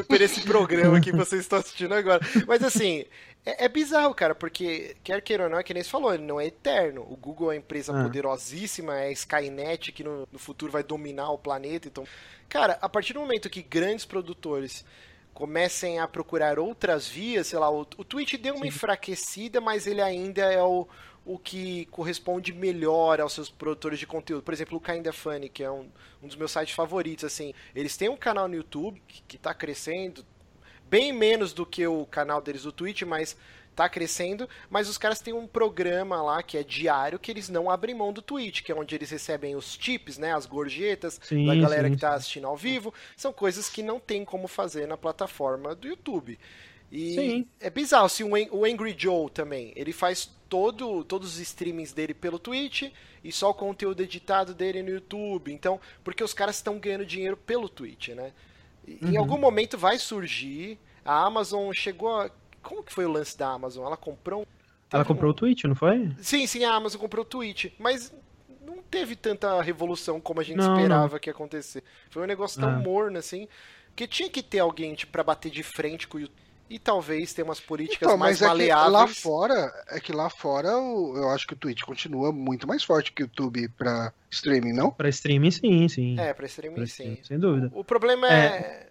por 0.07 0.19
esse 0.19 0.41
programa 0.41 0.99
que 0.99 1.11
vocês 1.11 1.41
estão 1.41 1.59
assistindo 1.59 1.93
agora. 1.93 2.19
Mas 2.47 2.63
assim, 2.63 3.05
é, 3.45 3.65
é, 3.65 3.69
bizarro, 3.69 4.15
cara, 4.15 4.33
porque, 4.33 4.95
quer 5.03 5.21
queira 5.21 5.43
ou 5.43 5.49
não, 5.49 5.59
é 5.59 5.63
que 5.63 5.75
nem 5.75 5.83
você 5.83 5.89
falou, 5.91 6.11
ele 6.11 6.23
não 6.23 6.41
é 6.41 6.47
eterno. 6.47 7.05
O 7.07 7.15
Google 7.15 7.51
é 7.51 7.53
uma 7.53 7.59
empresa 7.59 7.95
ah. 7.95 8.03
poderosíssima, 8.03 8.95
é 8.95 9.09
a 9.09 9.11
Skynet 9.11 9.91
que 9.91 10.03
no, 10.03 10.27
no 10.31 10.39
futuro 10.39 10.71
vai 10.71 10.81
dominar 10.81 11.29
o 11.29 11.37
planeta. 11.37 11.87
Então, 11.87 12.03
cara, 12.49 12.79
a 12.81 12.89
partir 12.89 13.13
do 13.13 13.19
momento 13.19 13.47
que 13.47 13.61
grandes 13.61 14.05
produtores 14.05 14.83
comecem 15.35 15.99
a 15.99 16.07
procurar 16.07 16.57
outras 16.57 17.07
vias, 17.07 17.45
sei 17.45 17.59
lá, 17.59 17.69
o, 17.69 17.81
o 17.81 18.03
Twitch 18.03 18.33
deu 18.41 18.55
uma 18.55 18.63
Sim. 18.63 18.69
enfraquecida, 18.69 19.61
mas 19.61 19.85
ele 19.85 20.01
ainda 20.01 20.41
é 20.41 20.63
o, 20.63 20.87
o 21.27 21.37
que 21.37 21.85
corresponde 21.87 22.53
melhor 22.53 23.19
aos 23.19 23.33
seus 23.33 23.49
produtores 23.49 23.99
de 23.99 24.07
conteúdo. 24.07 24.41
Por 24.41 24.53
exemplo, 24.53 24.77
o 24.77 24.81
Kinda 24.81 25.11
Funny, 25.11 25.49
que 25.49 25.61
é 25.61 25.69
um, 25.69 25.89
um 26.23 26.27
dos 26.27 26.37
meus 26.37 26.51
sites 26.51 26.73
favoritos, 26.73 27.25
assim, 27.25 27.53
eles 27.75 27.97
têm 27.97 28.07
um 28.07 28.15
canal 28.15 28.47
no 28.47 28.55
YouTube 28.55 29.01
que 29.27 29.35
está 29.35 29.53
crescendo, 29.53 30.25
bem 30.89 31.11
menos 31.11 31.51
do 31.51 31.65
que 31.65 31.85
o 31.85 32.05
canal 32.05 32.41
deles 32.41 32.63
do 32.63 32.71
Twitch, 32.71 33.01
mas 33.01 33.35
tá 33.75 33.89
crescendo, 33.89 34.49
mas 34.69 34.87
os 34.87 34.97
caras 34.97 35.19
têm 35.19 35.33
um 35.33 35.45
programa 35.45 36.19
lá 36.21 36.41
que 36.41 36.57
é 36.57 36.63
diário 36.63 37.19
que 37.19 37.29
eles 37.29 37.49
não 37.49 37.69
abrem 37.69 37.93
mão 37.93 38.11
do 38.13 38.21
Twitch, 38.21 38.63
que 38.63 38.71
é 38.71 38.75
onde 38.75 38.95
eles 38.95 39.11
recebem 39.11 39.55
os 39.55 39.77
tips, 39.77 40.17
né, 40.17 40.33
as 40.33 40.45
gorjetas 40.45 41.19
sim, 41.21 41.45
da 41.45 41.53
galera 41.53 41.89
sim, 41.89 41.93
que 41.93 42.01
tá 42.01 42.13
assistindo 42.13 42.47
ao 42.47 42.55
vivo. 42.55 42.91
São 43.17 43.33
coisas 43.33 43.69
que 43.69 43.83
não 43.83 43.99
tem 43.99 44.23
como 44.23 44.47
fazer 44.47 44.87
na 44.87 44.97
plataforma 44.97 45.75
do 45.75 45.87
YouTube. 45.87 46.39
E 46.89 47.13
sim. 47.13 47.47
é 47.59 47.69
bizarro, 47.69 48.05
assim, 48.05 48.23
o 48.23 48.65
Angry 48.65 48.95
Joe 48.97 49.29
também, 49.29 49.73
ele 49.75 49.91
faz 49.91 50.31
todo, 50.49 51.03
todos 51.03 51.33
os 51.33 51.39
streamings 51.39 51.93
dele 51.93 52.13
pelo 52.13 52.39
Twitch 52.39 52.91
e 53.23 53.31
só 53.31 53.49
o 53.49 53.53
conteúdo 53.53 54.01
editado 54.01 54.53
dele 54.53 54.81
no 54.81 54.89
YouTube. 54.89 55.51
Então, 55.51 55.79
porque 56.03 56.23
os 56.23 56.33
caras 56.33 56.55
estão 56.55 56.79
ganhando 56.79 57.05
dinheiro 57.05 57.37
pelo 57.37 57.69
Twitch, 57.69 58.09
né? 58.09 58.31
Uhum. 58.87 59.11
Em 59.11 59.17
algum 59.17 59.37
momento 59.37 59.77
vai 59.77 59.97
surgir. 59.97 60.79
A 61.03 61.25
Amazon 61.25 61.71
chegou 61.73 62.19
a. 62.19 62.29
Como 62.61 62.83
que 62.83 62.93
foi 62.93 63.05
o 63.05 63.11
lance 63.11 63.37
da 63.37 63.49
Amazon? 63.49 63.85
Ela 63.85 63.97
comprou. 63.97 64.45
Ela 64.91 65.05
comprou 65.05 65.29
um... 65.29 65.31
o 65.31 65.33
Twitch, 65.33 65.65
não 65.65 65.75
foi? 65.75 66.11
Sim, 66.19 66.47
sim, 66.47 66.63
a 66.63 66.73
Amazon 66.73 66.99
comprou 66.99 67.23
o 67.23 67.27
Twitch. 67.27 67.73
Mas 67.77 68.13
não 68.65 68.77
teve 68.81 69.15
tanta 69.15 69.61
revolução 69.61 70.19
como 70.19 70.39
a 70.39 70.43
gente 70.43 70.57
não, 70.57 70.75
esperava 70.75 71.13
não. 71.13 71.19
que 71.19 71.29
ia 71.29 71.33
acontecer. 71.33 71.83
Foi 72.09 72.23
um 72.23 72.27
negócio 72.27 72.59
tão 72.59 72.71
é. 72.71 72.77
morno 72.77 73.17
assim. 73.17 73.47
Que 73.95 74.07
tinha 74.07 74.29
que 74.29 74.43
ter 74.43 74.59
alguém 74.59 74.93
tipo, 74.93 75.11
para 75.11 75.23
bater 75.23 75.49
de 75.49 75.63
frente 75.63 76.07
com 76.07 76.17
o 76.17 76.21
YouTube 76.21 76.46
e 76.69 76.77
talvez 76.77 77.33
ter 77.33 77.43
umas 77.43 77.59
políticas 77.59 78.07
então, 78.07 78.17
mais 78.17 78.41
mas 78.41 78.49
maleáveis. 78.49 78.87
É 78.87 78.89
lá 78.89 79.07
fora, 79.07 79.85
é 79.89 79.99
que 79.99 80.11
lá 80.11 80.29
fora 80.29 80.69
eu 80.69 81.29
acho 81.29 81.47
que 81.47 81.53
o 81.53 81.57
Twitch 81.57 81.81
continua 81.81 82.31
muito 82.31 82.67
mais 82.67 82.83
forte 82.83 83.11
que 83.11 83.23
o 83.23 83.25
YouTube 83.25 83.69
para 83.69 84.11
streaming, 84.29 84.73
não? 84.73 84.91
Para 84.91 85.09
streaming 85.09 85.51
sim, 85.51 85.87
sim. 85.87 86.19
É, 86.19 86.33
para 86.33 86.45
streaming 86.45 86.75
pra 86.75 86.85
sim. 86.85 86.91
Streaming, 86.91 87.23
sem 87.23 87.39
dúvida. 87.39 87.71
O, 87.73 87.79
o 87.79 87.83
problema 87.83 88.27
é, 88.27 88.33
é 88.33 88.87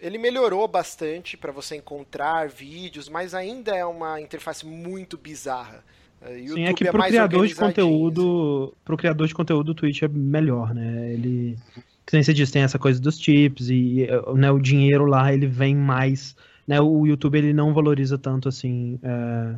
ele 0.00 0.16
melhorou 0.16 0.66
bastante 0.68 1.36
para 1.36 1.52
você 1.52 1.76
encontrar 1.76 2.48
vídeos, 2.48 3.08
mas 3.08 3.34
ainda 3.34 3.74
é 3.74 3.84
uma 3.84 4.20
interface 4.20 4.64
muito 4.64 5.18
bizarra. 5.18 5.84
YouTube 6.22 6.54
Sim, 6.54 6.64
é 6.64 6.74
que 6.74 6.86
é 6.86 6.90
pro 6.90 7.02
criador 7.02 7.46
de 7.46 7.54
conteúdo, 7.54 8.64
assim. 8.64 8.80
pro 8.84 8.96
criador 8.96 9.26
de 9.26 9.34
conteúdo 9.34 9.70
o 9.70 9.74
Twitch 9.74 10.02
é 10.02 10.08
melhor, 10.08 10.74
né? 10.74 11.12
Ele, 11.12 11.56
que 12.04 12.12
nem 12.12 12.22
você 12.22 12.32
disse, 12.32 12.52
tem 12.52 12.62
essa 12.62 12.78
coisa 12.78 13.00
dos 13.00 13.20
chips 13.20 13.68
e 13.70 14.08
né, 14.34 14.50
o 14.50 14.58
dinheiro 14.58 15.04
lá 15.04 15.32
ele 15.32 15.46
vem 15.46 15.76
mais 15.76 16.34
né, 16.68 16.78
o 16.80 17.06
YouTube 17.06 17.38
ele 17.38 17.54
não 17.54 17.72
valoriza 17.72 18.18
tanto 18.18 18.48
assim 18.48 18.98
é, 19.02 19.54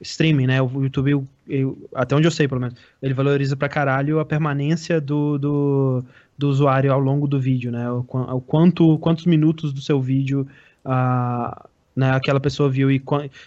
streaming, 0.00 0.46
né? 0.46 0.62
O 0.62 0.82
YouTube, 0.82 1.10
eu, 1.10 1.24
eu, 1.46 1.88
até 1.94 2.16
onde 2.16 2.26
eu 2.26 2.30
sei, 2.30 2.48
pelo 2.48 2.60
menos, 2.60 2.74
ele 3.02 3.12
valoriza 3.12 3.54
pra 3.54 3.68
caralho 3.68 4.18
a 4.18 4.24
permanência 4.24 4.98
do, 5.00 5.38
do, 5.38 6.04
do 6.38 6.48
usuário 6.48 6.90
ao 6.90 6.98
longo 6.98 7.28
do 7.28 7.38
vídeo, 7.38 7.70
né? 7.70 7.90
O, 7.90 8.06
o 8.08 8.40
quanto, 8.40 8.98
quantos 8.98 9.26
minutos 9.26 9.70
do 9.72 9.82
seu 9.82 10.00
vídeo 10.00 10.46
a, 10.82 11.66
né, 11.94 12.12
aquela 12.12 12.40
pessoa 12.40 12.70
viu 12.70 12.90
e, 12.90 13.02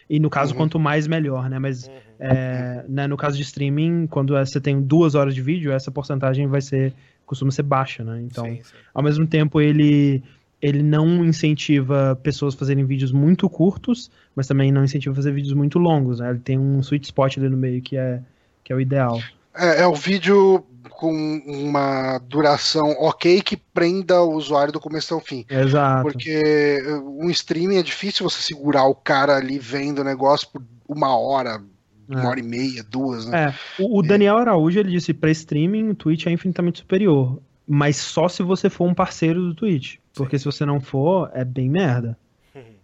e 0.07 0.19
no 0.19 0.29
caso, 0.29 0.51
uhum. 0.51 0.59
quanto 0.59 0.79
mais 0.79 1.07
melhor, 1.07 1.49
né? 1.49 1.57
Mas 1.57 1.87
uhum. 1.87 1.93
é, 2.19 2.85
né, 2.87 3.07
no 3.07 3.17
caso 3.17 3.35
de 3.35 3.41
streaming, 3.41 4.05
quando 4.05 4.33
você 4.35 4.61
tem 4.61 4.79
duas 4.79 5.15
horas 5.15 5.33
de 5.33 5.41
vídeo, 5.41 5.71
essa 5.71 5.89
porcentagem 5.89 6.45
vai 6.45 6.61
ser 6.61 6.93
costuma 7.25 7.51
ser 7.51 7.63
baixa, 7.63 8.03
né? 8.03 8.21
Então, 8.21 8.45
sim, 8.45 8.59
sim. 8.61 8.75
ao 8.93 9.01
mesmo 9.01 9.25
tempo, 9.25 9.59
ele 9.59 10.21
ele 10.63 10.81
não 10.81 11.25
incentiva 11.25 12.17
pessoas 12.23 12.55
a 12.55 12.57
fazerem 12.57 12.85
vídeos 12.85 13.11
muito 13.11 13.49
curtos, 13.49 14.09
mas 14.33 14.47
também 14.47 14.71
não 14.71 14.81
incentiva 14.81 15.11
a 15.11 15.15
fazer 15.17 15.33
vídeos 15.33 15.53
muito 15.53 15.77
longos. 15.77 16.21
Né? 16.21 16.29
Ele 16.29 16.39
tem 16.39 16.57
um 16.57 16.79
sweet 16.79 17.03
spot 17.03 17.37
ali 17.37 17.49
no 17.49 17.57
meio 17.57 17.81
que 17.81 17.97
é, 17.97 18.21
que 18.63 18.71
é 18.71 18.75
o 18.75 18.79
ideal. 18.79 19.21
É, 19.53 19.81
é 19.81 19.87
o 19.87 19.93
vídeo 19.93 20.65
com 20.89 21.11
uma 21.45 22.17
duração 22.29 22.91
ok 22.91 23.41
que 23.41 23.57
prenda 23.57 24.21
o 24.21 24.35
usuário 24.35 24.71
do 24.71 24.79
começo 24.79 25.13
ao 25.13 25.19
fim. 25.19 25.45
Exato. 25.49 26.03
Porque 26.03 26.81
um 27.19 27.29
streaming 27.29 27.75
é 27.75 27.83
difícil 27.83 28.27
você 28.27 28.41
segurar 28.41 28.85
o 28.85 28.95
cara 28.95 29.35
ali 29.35 29.59
vendo 29.59 29.99
o 29.99 30.03
negócio 30.05 30.47
por 30.47 30.63
uma 30.87 31.17
hora, 31.17 31.61
uma 32.07 32.23
é. 32.23 32.25
hora 32.25 32.39
e 32.39 32.43
meia, 32.43 32.85
duas, 32.89 33.25
né? 33.25 33.49
É. 33.49 33.83
O, 33.83 33.99
o 33.99 34.01
Daniel 34.01 34.37
Araújo 34.37 34.79
ele 34.79 34.91
disse 34.91 35.13
para 35.13 35.29
streaming 35.29 35.89
o 35.89 35.95
Twitch 35.95 36.25
é 36.25 36.31
infinitamente 36.31 36.79
superior, 36.79 37.41
mas 37.67 37.97
só 37.97 38.29
se 38.29 38.41
você 38.41 38.69
for 38.69 38.87
um 38.87 38.93
parceiro 38.93 39.41
do 39.41 39.53
Twitch. 39.53 39.97
Porque 40.13 40.37
se 40.37 40.45
você 40.45 40.65
não 40.65 40.79
for, 40.79 41.29
é 41.33 41.43
bem 41.43 41.69
merda. 41.69 42.17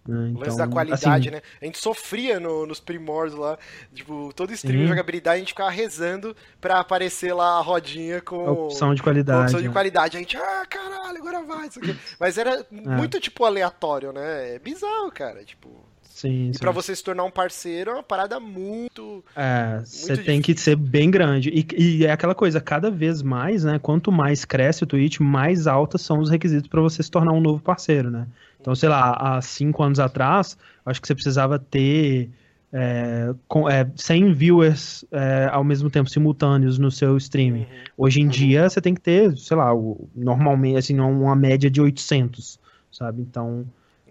Então, 0.02 0.34
o 0.34 0.38
lance 0.40 0.56
da 0.56 0.66
qualidade, 0.66 1.28
assim, 1.28 1.30
né? 1.30 1.42
A 1.60 1.64
gente 1.64 1.78
sofria 1.78 2.40
no, 2.40 2.66
nos 2.66 2.80
primórdios 2.80 3.38
lá. 3.38 3.58
Tipo, 3.94 4.32
todo 4.34 4.52
stream 4.52 4.82
de 4.82 4.88
jogabilidade 4.88 5.36
a 5.36 5.38
gente 5.38 5.50
ficava 5.50 5.70
rezando 5.70 6.34
pra 6.60 6.80
aparecer 6.80 7.32
lá 7.32 7.58
a 7.58 7.60
rodinha 7.60 8.20
com. 8.20 8.46
A 8.46 8.52
opção 8.52 8.94
de 8.94 9.02
qualidade. 9.02 9.44
opção 9.44 9.60
de 9.60 9.68
né? 9.68 9.72
qualidade. 9.72 10.16
A 10.16 10.20
gente, 10.20 10.36
ah, 10.36 10.66
caralho, 10.68 11.18
agora 11.18 11.42
vai. 11.42 11.68
Mas 12.18 12.38
era 12.38 12.60
é. 12.60 12.66
muito, 12.72 13.20
tipo, 13.20 13.44
aleatório, 13.44 14.12
né? 14.12 14.56
É 14.56 14.58
bizarro, 14.58 15.10
cara. 15.12 15.44
Tipo. 15.44 15.89
Sim, 16.20 16.50
e 16.54 16.58
para 16.58 16.70
você 16.70 16.94
se 16.94 17.02
tornar 17.02 17.24
um 17.24 17.30
parceiro 17.30 17.92
é 17.92 17.94
uma 17.94 18.02
parada 18.02 18.38
muito. 18.38 19.24
É, 19.34 19.80
você 19.82 20.18
tem 20.18 20.42
que 20.42 20.54
ser 20.54 20.76
bem 20.76 21.10
grande. 21.10 21.48
E, 21.48 21.66
e, 21.82 22.04
é 22.04 22.12
aquela 22.12 22.34
coisa, 22.34 22.60
cada 22.60 22.90
vez 22.90 23.22
mais, 23.22 23.64
né? 23.64 23.78
Quanto 23.78 24.12
mais 24.12 24.44
cresce 24.44 24.84
o 24.84 24.86
Twitch, 24.86 25.18
mais 25.18 25.66
altos 25.66 26.02
são 26.02 26.18
os 26.18 26.28
requisitos 26.28 26.68
para 26.68 26.82
você 26.82 27.02
se 27.02 27.10
tornar 27.10 27.32
um 27.32 27.40
novo 27.40 27.62
parceiro, 27.62 28.10
né? 28.10 28.26
Então, 28.60 28.74
sei 28.74 28.90
lá, 28.90 29.12
há 29.12 29.40
cinco 29.40 29.82
anos 29.82 29.98
atrás, 29.98 30.58
acho 30.84 31.00
que 31.00 31.06
você 31.06 31.14
precisava 31.14 31.58
ter 31.58 32.28
é, 32.70 33.32
com, 33.48 33.66
é, 33.66 33.90
100 33.96 34.34
viewers 34.34 35.06
é, 35.10 35.48
ao 35.50 35.64
mesmo 35.64 35.88
tempo, 35.88 36.10
simultâneos 36.10 36.78
no 36.78 36.90
seu 36.90 37.16
streaming. 37.16 37.60
Uhum. 37.60 37.66
Hoje 37.96 38.20
em 38.20 38.24
uhum. 38.24 38.30
dia, 38.30 38.68
você 38.68 38.78
tem 38.78 38.92
que 38.92 39.00
ter, 39.00 39.34
sei 39.38 39.56
lá, 39.56 39.74
o, 39.74 40.06
normalmente, 40.14 40.76
assim, 40.76 41.00
uma 41.00 41.34
média 41.34 41.70
de 41.70 41.80
800, 41.80 42.60
sabe? 42.92 43.22
Então, 43.22 43.64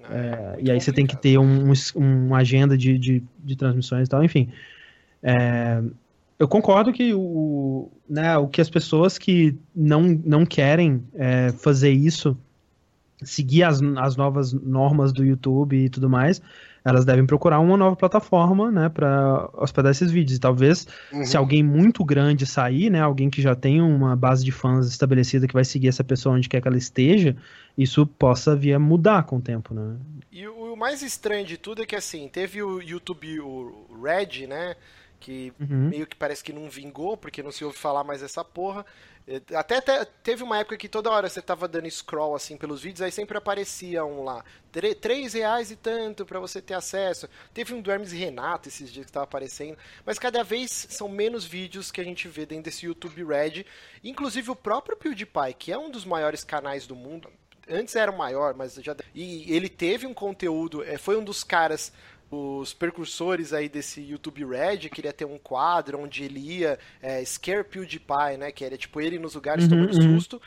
é, 0.09 0.17
é 0.17 0.57
e 0.59 0.71
aí 0.71 0.79
você 0.79 0.91
tem 0.91 1.05
que 1.05 1.17
ter 1.17 1.37
um, 1.37 1.71
um, 1.71 2.27
uma 2.27 2.37
agenda 2.37 2.77
de, 2.77 2.97
de, 2.97 3.23
de, 3.43 3.55
transmissões 3.55 4.07
e 4.07 4.09
tal, 4.09 4.23
enfim. 4.23 4.49
É, 5.21 5.81
eu 6.37 6.47
concordo 6.47 6.93
que 6.93 7.13
o, 7.13 7.89
né, 8.09 8.37
o 8.37 8.47
que 8.47 8.61
as 8.61 8.69
pessoas 8.69 9.17
que 9.17 9.55
não, 9.75 10.03
não 10.25 10.45
querem 10.45 11.03
é, 11.13 11.51
fazer 11.51 11.91
isso, 11.91 12.37
seguir 13.21 13.63
as, 13.63 13.81
as 13.97 14.15
novas 14.15 14.53
normas 14.53 15.11
do 15.11 15.25
YouTube 15.25 15.75
e 15.75 15.89
tudo 15.89 16.09
mais, 16.09 16.41
elas 16.83 17.05
devem 17.05 17.25
procurar 17.25 17.59
uma 17.59 17.75
nova 17.75 17.95
plataforma, 17.95 18.71
né, 18.71 18.89
para 18.89 19.49
hospedar 19.53 19.91
esses 19.91 20.11
vídeos. 20.11 20.37
E 20.37 20.39
talvez, 20.39 20.87
uhum. 21.11 21.25
se 21.25 21.35
alguém 21.35 21.61
muito 21.61 22.03
grande 22.03 22.45
sair, 22.45 22.89
né, 22.89 23.01
alguém 23.01 23.29
que 23.29 23.41
já 23.41 23.55
tem 23.55 23.81
uma 23.81 24.15
base 24.15 24.43
de 24.43 24.51
fãs 24.51 24.87
estabelecida 24.87 25.47
que 25.47 25.53
vai 25.53 25.65
seguir 25.65 25.89
essa 25.89 26.03
pessoa 26.03 26.35
onde 26.35 26.49
quer 26.49 26.61
que 26.61 26.67
ela 26.67 26.77
esteja, 26.77 27.35
isso 27.79 28.05
possa 28.05 28.55
vir 28.55 28.73
a 28.73 28.79
mudar 28.79 29.23
com 29.23 29.37
o 29.37 29.41
tempo, 29.41 29.73
né? 29.73 29.97
E 30.29 30.45
o 30.47 30.75
mais 30.75 31.01
estranho 31.01 31.45
de 31.45 31.57
tudo 31.57 31.81
é 31.81 31.85
que, 31.85 31.95
assim, 31.95 32.27
teve 32.27 32.61
o 32.61 32.81
YouTube, 32.81 33.39
o 33.39 33.87
Red, 34.03 34.47
né, 34.47 34.75
que 35.19 35.53
uhum. 35.59 35.89
meio 35.89 36.05
que 36.05 36.15
parece 36.15 36.43
que 36.43 36.53
não 36.53 36.69
vingou, 36.69 37.15
porque 37.15 37.41
não 37.41 37.51
se 37.51 37.63
ouve 37.63 37.77
falar 37.77 38.03
mais 38.03 38.21
essa 38.21 38.43
porra. 38.43 38.85
É, 39.27 39.41
até, 39.55 39.77
até, 39.77 40.05
teve 40.23 40.43
uma 40.43 40.57
época 40.57 40.75
que 40.75 40.89
toda 40.89 41.09
hora 41.09 41.29
você 41.29 41.41
tava 41.41 41.67
dando 41.67 41.89
scroll 41.89 42.35
assim 42.35 42.57
pelos 42.57 42.81
vídeos, 42.81 43.01
aí 43.01 43.11
sempre 43.11 43.37
aparecia 43.37 44.03
um 44.03 44.23
lá. 44.23 44.43
Três 45.01 45.33
reais 45.33 45.71
e 45.71 45.75
tanto 45.75 46.25
para 46.25 46.39
você 46.39 46.61
ter 46.61 46.73
acesso. 46.73 47.29
Teve 47.53 47.73
um 47.73 47.81
do 47.81 47.91
Hermes 47.91 48.11
Renato 48.11 48.69
esses 48.69 48.91
dias 48.91 49.05
que 49.05 49.11
tava 49.11 49.25
aparecendo. 49.25 49.77
Mas 50.05 50.19
cada 50.19 50.43
vez 50.43 50.87
são 50.89 51.07
menos 51.07 51.45
vídeos 51.45 51.91
que 51.91 52.01
a 52.01 52.03
gente 52.03 52.27
vê 52.27 52.45
dentro 52.45 52.65
desse 52.65 52.85
YouTube 52.85 53.23
Red. 53.23 53.65
Inclusive 54.03 54.51
o 54.51 54.55
próprio 54.55 54.97
PewDiePie, 54.97 55.53
que 55.57 55.71
é 55.71 55.77
um 55.77 55.91
dos 55.91 56.05
maiores 56.05 56.43
canais 56.43 56.87
do 56.87 56.95
mundo. 56.95 57.29
Antes 57.69 57.95
era 57.95 58.11
o 58.11 58.17
maior, 58.17 58.53
mas 58.53 58.75
já. 58.75 58.95
E 59.13 59.45
ele 59.53 59.69
teve 59.69 60.07
um 60.07 60.13
conteúdo. 60.13 60.83
É, 60.83 60.97
foi 60.97 61.17
um 61.17 61.23
dos 61.23 61.43
caras 61.43 61.91
os 62.31 62.73
precursores 62.73 63.53
aí 63.53 63.67
desse 63.67 64.01
YouTube 64.01 64.45
Red 64.45 64.89
queria 64.89 65.11
ter 65.11 65.25
um 65.25 65.39
quadro 65.39 65.99
onde 65.99 66.23
ele 66.23 66.39
ia 66.39 66.77
é, 67.01 67.23
scare 67.25 67.63
PewDiePie, 67.63 68.37
né? 68.37 68.51
Que 68.51 68.63
era 68.63 68.77
tipo 68.77 69.01
ele 69.01 69.17
nos 69.17 69.33
lugares 69.33 69.63
uhum, 69.63 69.69
tomando 69.69 69.95
uhum. 69.95 70.19
susto. 70.19 70.41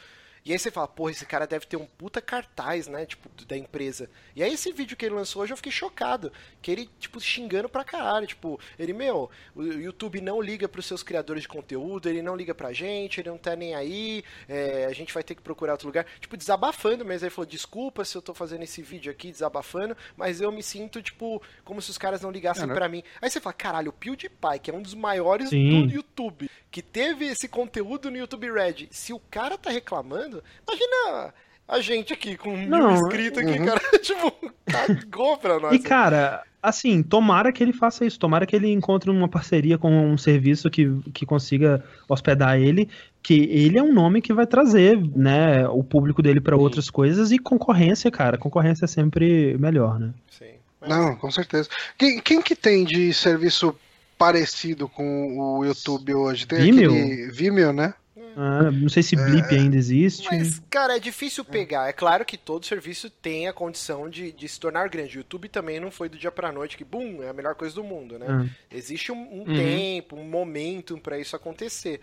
E 0.45 0.53
aí 0.53 0.59
você 0.59 0.71
fala, 0.71 0.89
porra, 0.89 1.13
esse 1.13 1.25
cara 1.25 1.47
deve 1.47 1.67
ter 1.67 1.77
um 1.77 1.87
puta 1.87 2.21
cartaz, 2.21 2.89
né? 2.89 3.07
Tipo, 3.07 3.29
da 3.47 3.57
empresa. 3.57 4.11
E 4.35 4.43
aí 4.43 4.53
esse 4.53 4.73
vídeo 4.73 4.97
que 4.97 5.07
ele 5.07 5.15
lançou 5.15 5.43
hoje 5.43 5.53
eu 5.53 5.57
fiquei 5.57 5.71
chocado. 5.71 6.33
Que 6.61 6.71
ele, 6.71 6.91
tipo, 6.99 7.21
xingando 7.21 7.69
pra 7.69 7.85
caralho. 7.85 8.27
Tipo, 8.27 8.59
ele, 8.77 8.93
meu, 8.93 9.31
o 9.55 9.63
YouTube 9.63 10.21
não 10.21 10.43
liga 10.43 10.69
pros 10.69 10.87
seus 10.87 11.03
criadores 11.03 11.43
de 11.43 11.49
conteúdo, 11.49 12.09
ele 12.09 12.23
não 12.23 12.35
liga 12.35 12.55
pra 12.55 12.73
gente, 12.73 13.21
ele 13.21 13.31
não 13.31 13.39
tá 13.39 13.55
nem 13.55 13.75
aí, 13.75 14.25
é, 14.49 14.87
a 14.87 14.93
gente 14.93 15.15
vai 15.15 15.23
ter 15.23 15.37
que 15.37 15.43
procurar 15.43 15.73
outro 15.73 15.87
lugar. 15.87 16.07
Tipo, 16.21 16.37
desabafando 16.37 17.05
mesmo. 17.05 17.25
Aí 17.25 17.29
ele 17.29 17.35
falou, 17.35 17.47
desculpa 17.47 18.05
se 18.05 18.17
eu 18.17 18.23
tô 18.23 18.35
fazendo 18.35 18.63
esse 18.63 18.83
vídeo 18.83 19.13
aqui 19.13 19.31
desabafando, 19.31 19.97
mas 20.17 20.41
eu 20.41 20.51
me 20.51 20.63
sinto, 20.63 21.01
tipo, 21.01 21.41
como 21.65 21.81
se 21.81 21.91
os 21.91 21.99
caras 21.99 22.21
não 22.21 22.33
ligassem 22.33 22.69
é, 22.69 22.75
para 22.75 22.89
mim. 22.89 23.05
Aí 23.21 23.31
você 23.31 23.41
fala, 23.41 23.55
caralho, 23.55 23.91
o 23.91 23.93
PewDiePie, 23.93 24.59
que 24.61 24.71
é 24.73 24.75
um 24.75 24.83
dos 24.83 24.95
maiores 24.95 25.51
Sim. 25.51 25.87
do 25.87 25.95
YouTube, 25.95 26.51
que 26.73 26.81
teve 26.81 27.27
esse 27.27 27.47
conteúdo 27.47 28.11
no 28.11 28.17
YouTube 28.17 28.51
Red, 28.51 28.89
se 28.91 29.13
o 29.13 29.21
cara 29.31 29.59
tá 29.59 29.71
reclamando, 29.71 30.43
Imagina 30.67 31.35
a 31.69 31.81
gente 31.81 32.15
aqui 32.15 32.37
com 32.37 32.57
Não, 32.67 32.89
mil 32.89 32.91
inscritos 32.93 33.39
aqui, 33.39 33.59
uhum. 33.59 33.67
cara, 33.67 33.81
tipo, 34.01 34.33
cagou 34.65 35.37
pra 35.37 35.61
nós. 35.61 35.75
E, 35.75 35.79
cara, 35.79 36.43
assim, 36.63 37.03
tomara 37.03 37.53
que 37.53 37.63
ele 37.63 37.75
faça 37.75 38.07
isso, 38.07 38.19
tomara 38.19 38.47
que 38.47 38.57
ele 38.57 38.73
encontre 38.73 39.11
uma 39.11 39.29
parceria 39.29 39.77
com 39.77 39.91
um 39.91 40.17
serviço 40.17 40.71
que, 40.71 40.91
que 41.13 41.27
consiga 41.27 41.85
hospedar 42.09 42.59
ele, 42.59 42.89
que 43.23 43.45
ele 43.51 43.79
é 43.79 43.83
um 43.83 43.93
nome 43.93 44.23
que 44.23 44.33
vai 44.33 44.47
trazer, 44.47 44.99
né, 45.15 45.69
o 45.69 45.85
público 45.85 46.23
dele 46.23 46.41
para 46.41 46.57
outras 46.57 46.89
coisas 46.89 47.31
e 47.33 47.39
concorrência, 47.39 48.11
cara, 48.11 48.39
concorrência 48.39 48.87
é 48.87 48.89
sempre 48.89 49.59
melhor, 49.59 50.01
né? 50.01 50.15
Sim. 50.31 50.55
Não, 50.81 51.15
com 51.17 51.31
certeza. 51.31 51.69
Quem, 51.97 52.19
quem 52.21 52.43
que 52.43 52.57
tem 52.57 52.85
de 52.85 53.13
serviço 53.15 53.77
parecido 54.23 54.89
com 54.89 55.39
o 55.39 55.65
YouTube 55.65 56.15
hoje? 56.15 56.47
Tem 56.47 56.61
Vimeo? 56.61 56.93
aquele 56.93 57.31
Vimeo, 57.31 57.73
né? 57.73 57.95
Ah, 58.37 58.71
não 58.71 58.89
sei 58.89 59.03
se 59.03 59.17
Blip 59.17 59.55
é, 59.55 59.59
ainda 59.59 59.77
existe. 59.77 60.27
Mas, 60.31 60.63
cara, 60.71 60.97
é 60.97 61.01
difícil 61.01 61.45
pegar. 61.45 61.89
É 61.89 61.93
claro 61.93 62.25
que 62.25 62.39
todo 62.39 62.65
serviço 62.65 63.11
tem 63.11 63.49
a 63.49 63.53
condição 63.53 64.09
de, 64.09 64.33
de 64.33 64.49
se 64.49 64.59
tornar 64.59 64.89
grande. 64.89 65.19
O 65.19 65.21
YouTube 65.21 65.49
também 65.49 65.79
não 65.79 65.91
foi 65.91 66.09
do 66.09 66.17
dia 66.17 66.31
pra 66.31 66.53
noite 66.53 66.77
que, 66.77 66.85
bum, 66.85 67.23
é 67.23 67.29
a 67.29 67.33
melhor 67.33 67.55
coisa 67.55 67.75
do 67.75 67.85
mundo, 67.85 68.19
né? 68.19 68.27
Ah. 68.29 68.47
Existe 68.71 69.13
um, 69.13 69.17
um 69.17 69.39
uhum. 69.41 69.55
tempo, 69.55 70.17
um 70.17 70.25
momento 70.25 70.97
para 70.99 71.19
isso 71.19 71.37
acontecer. 71.37 72.01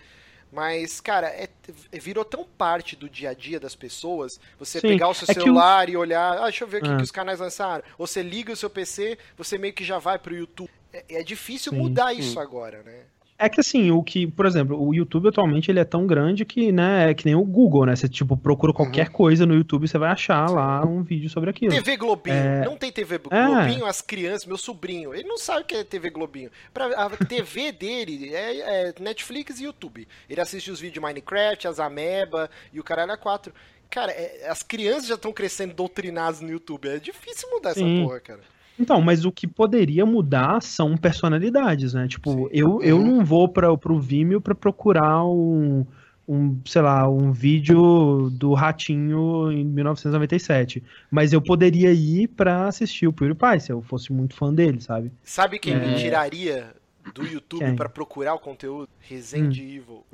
Mas, 0.52 1.00
cara, 1.00 1.28
é, 1.28 1.48
virou 1.94 2.26
tão 2.26 2.44
parte 2.44 2.96
do 2.96 3.08
dia 3.08 3.30
a 3.30 3.34
dia 3.34 3.60
das 3.60 3.76
pessoas. 3.76 4.40
Você 4.58 4.80
Sim, 4.80 4.88
pegar 4.88 5.08
o 5.08 5.14
seu 5.14 5.28
é 5.30 5.34
celular 5.34 5.88
o... 5.88 5.92
e 5.92 5.98
olhar, 5.98 6.40
ah, 6.40 6.44
deixa 6.44 6.64
eu 6.64 6.68
ver 6.68 6.78
o 6.78 6.82
que, 6.82 6.90
ah. 6.90 6.98
que, 6.98 7.04
os 7.04 7.12
canais 7.12 7.40
lançaram. 7.40 7.84
Ou 7.98 8.08
você 8.08 8.22
liga 8.22 8.52
o 8.52 8.56
seu 8.56 8.70
PC, 8.70 9.18
você 9.38 9.58
meio 9.58 9.74
que 9.74 9.84
já 9.84 10.00
vai 10.00 10.18
pro 10.18 10.36
YouTube. 10.36 10.72
É, 10.94 11.20
é 11.20 11.24
difícil 11.24 11.72
Sim. 11.72 11.78
mudar 11.78 12.14
isso 12.14 12.40
agora, 12.40 12.84
né? 12.84 13.04
É 13.42 13.48
que 13.48 13.62
assim, 13.62 13.90
o 13.90 14.04
que, 14.04 14.28
por 14.28 14.46
exemplo, 14.46 14.78
o 14.78 14.94
YouTube 14.94 15.30
atualmente 15.30 15.72
ele 15.72 15.80
é 15.80 15.86
tão 15.86 16.06
grande 16.06 16.44
que, 16.44 16.74
né, 16.74 17.10
é 17.10 17.14
que 17.14 17.24
nem 17.26 17.36
o 17.36 17.44
Google, 17.46 17.86
né? 17.86 17.96
Você 17.96 18.10
tipo 18.10 18.36
procura 18.36 18.74
qualquer 18.74 19.08
uhum. 19.08 19.14
coisa 19.14 19.46
no 19.46 19.56
YouTube, 19.56 19.88
você 19.88 19.98
vai 19.98 20.12
achar 20.12 20.50
lá 20.50 20.86
um 20.86 21.02
vídeo 21.02 21.30
sobre 21.30 21.50
aquilo. 21.50 21.72
TV 21.72 21.96
Globinho, 21.96 22.36
é... 22.36 22.66
não 22.66 22.76
tem 22.76 22.92
TV 22.92 23.16
é. 23.16 23.18
Globinho, 23.18 23.86
é. 23.86 23.90
as 23.90 24.02
crianças, 24.02 24.46
meu 24.46 24.58
sobrinho, 24.58 25.16
ele 25.16 25.24
não 25.24 25.38
sabe 25.38 25.62
o 25.62 25.66
que 25.66 25.76
é 25.76 25.86
TV 25.86 26.10
Globinho. 26.10 26.52
Pra, 26.74 26.88
a 26.88 27.10
TV 27.12 27.72
dele 27.72 28.36
é, 28.36 28.90
é, 28.90 28.94
Netflix 29.00 29.62
e 29.62 29.64
YouTube. 29.64 30.06
Ele 30.30 30.42
assiste 30.42 30.70
os 30.70 30.82
vídeos 30.82 31.02
Minecraft, 31.02 31.66
as 31.66 31.80
Ameba 31.80 32.50
e 32.74 32.80
o 32.82 32.84
caralho 32.84 33.14
a 33.14 33.18
quatro. 33.18 33.54
Cara, 33.90 34.12
é, 34.12 34.50
as 34.50 34.62
crianças 34.62 35.08
já 35.08 35.16
estão 35.16 35.32
crescendo 35.32 35.74
doutrinadas 35.74 36.42
no 36.42 36.50
YouTube. 36.50 36.90
É 36.90 37.00
difícil 37.00 37.50
mudar 37.50 37.74
Sim. 37.74 38.00
essa 38.00 38.06
porra, 38.06 38.20
cara. 38.20 38.59
Então, 38.80 39.02
mas 39.02 39.26
o 39.26 39.32
que 39.32 39.46
poderia 39.46 40.06
mudar 40.06 40.62
são 40.62 40.96
personalidades, 40.96 41.94
né? 41.94 42.08
Tipo, 42.08 42.50
eu, 42.52 42.82
eu 42.82 43.00
não 43.00 43.26
vou 43.26 43.50
para 43.50 43.72
o 43.72 44.00
Vimeo 44.00 44.40
para 44.40 44.56
procurar 44.56 45.26
um, 45.26 45.86
um, 46.28 46.62
sei 46.64 46.82
lá, 46.82 47.10
um 47.10 47.34
vídeo 47.34 48.30
do 48.32 48.54
Ratinho 48.54 49.52
em 49.52 49.66
1997. 49.66 50.82
Mas 51.12 51.34
eu 51.34 51.42
poderia 51.42 51.92
ir 51.92 52.28
para 52.30 52.68
assistir 52.68 53.08
o 53.08 53.14
PewDiePie, 53.14 53.60
se 53.60 53.72
eu 53.72 53.82
fosse 53.82 54.14
muito 54.14 54.36
fã 54.36 54.54
dele, 54.54 54.80
sabe? 54.80 55.12
Sabe 55.24 55.60
quem 55.60 55.74
é... 55.74 55.80
me 55.80 55.96
tiraria 55.96 56.74
do 57.14 57.26
YouTube 57.26 57.76
para 57.76 57.90
procurar 57.90 58.36
o 58.36 58.40
conteúdo? 58.40 58.88
Resende 59.00 59.62
hum. 59.62 59.66
Evil. 59.66 60.06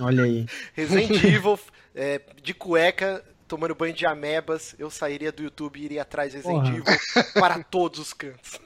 Olha 0.00 0.22
aí. 0.22 0.46
Resende 0.72 1.26
Evil 1.26 1.58
é, 1.94 2.20
de 2.42 2.54
cueca 2.54 3.22
tomando 3.52 3.74
banho 3.74 3.92
de 3.92 4.06
amebas, 4.06 4.74
eu 4.78 4.88
sairia 4.88 5.30
do 5.30 5.42
YouTube 5.42 5.78
e 5.78 5.84
iria 5.84 6.00
atrás 6.00 6.32
de 6.32 6.38
Resident 6.38 6.68
Evil 6.68 6.84
para 7.34 7.62
todos 7.70 8.00
os 8.00 8.14
cantos. 8.14 8.58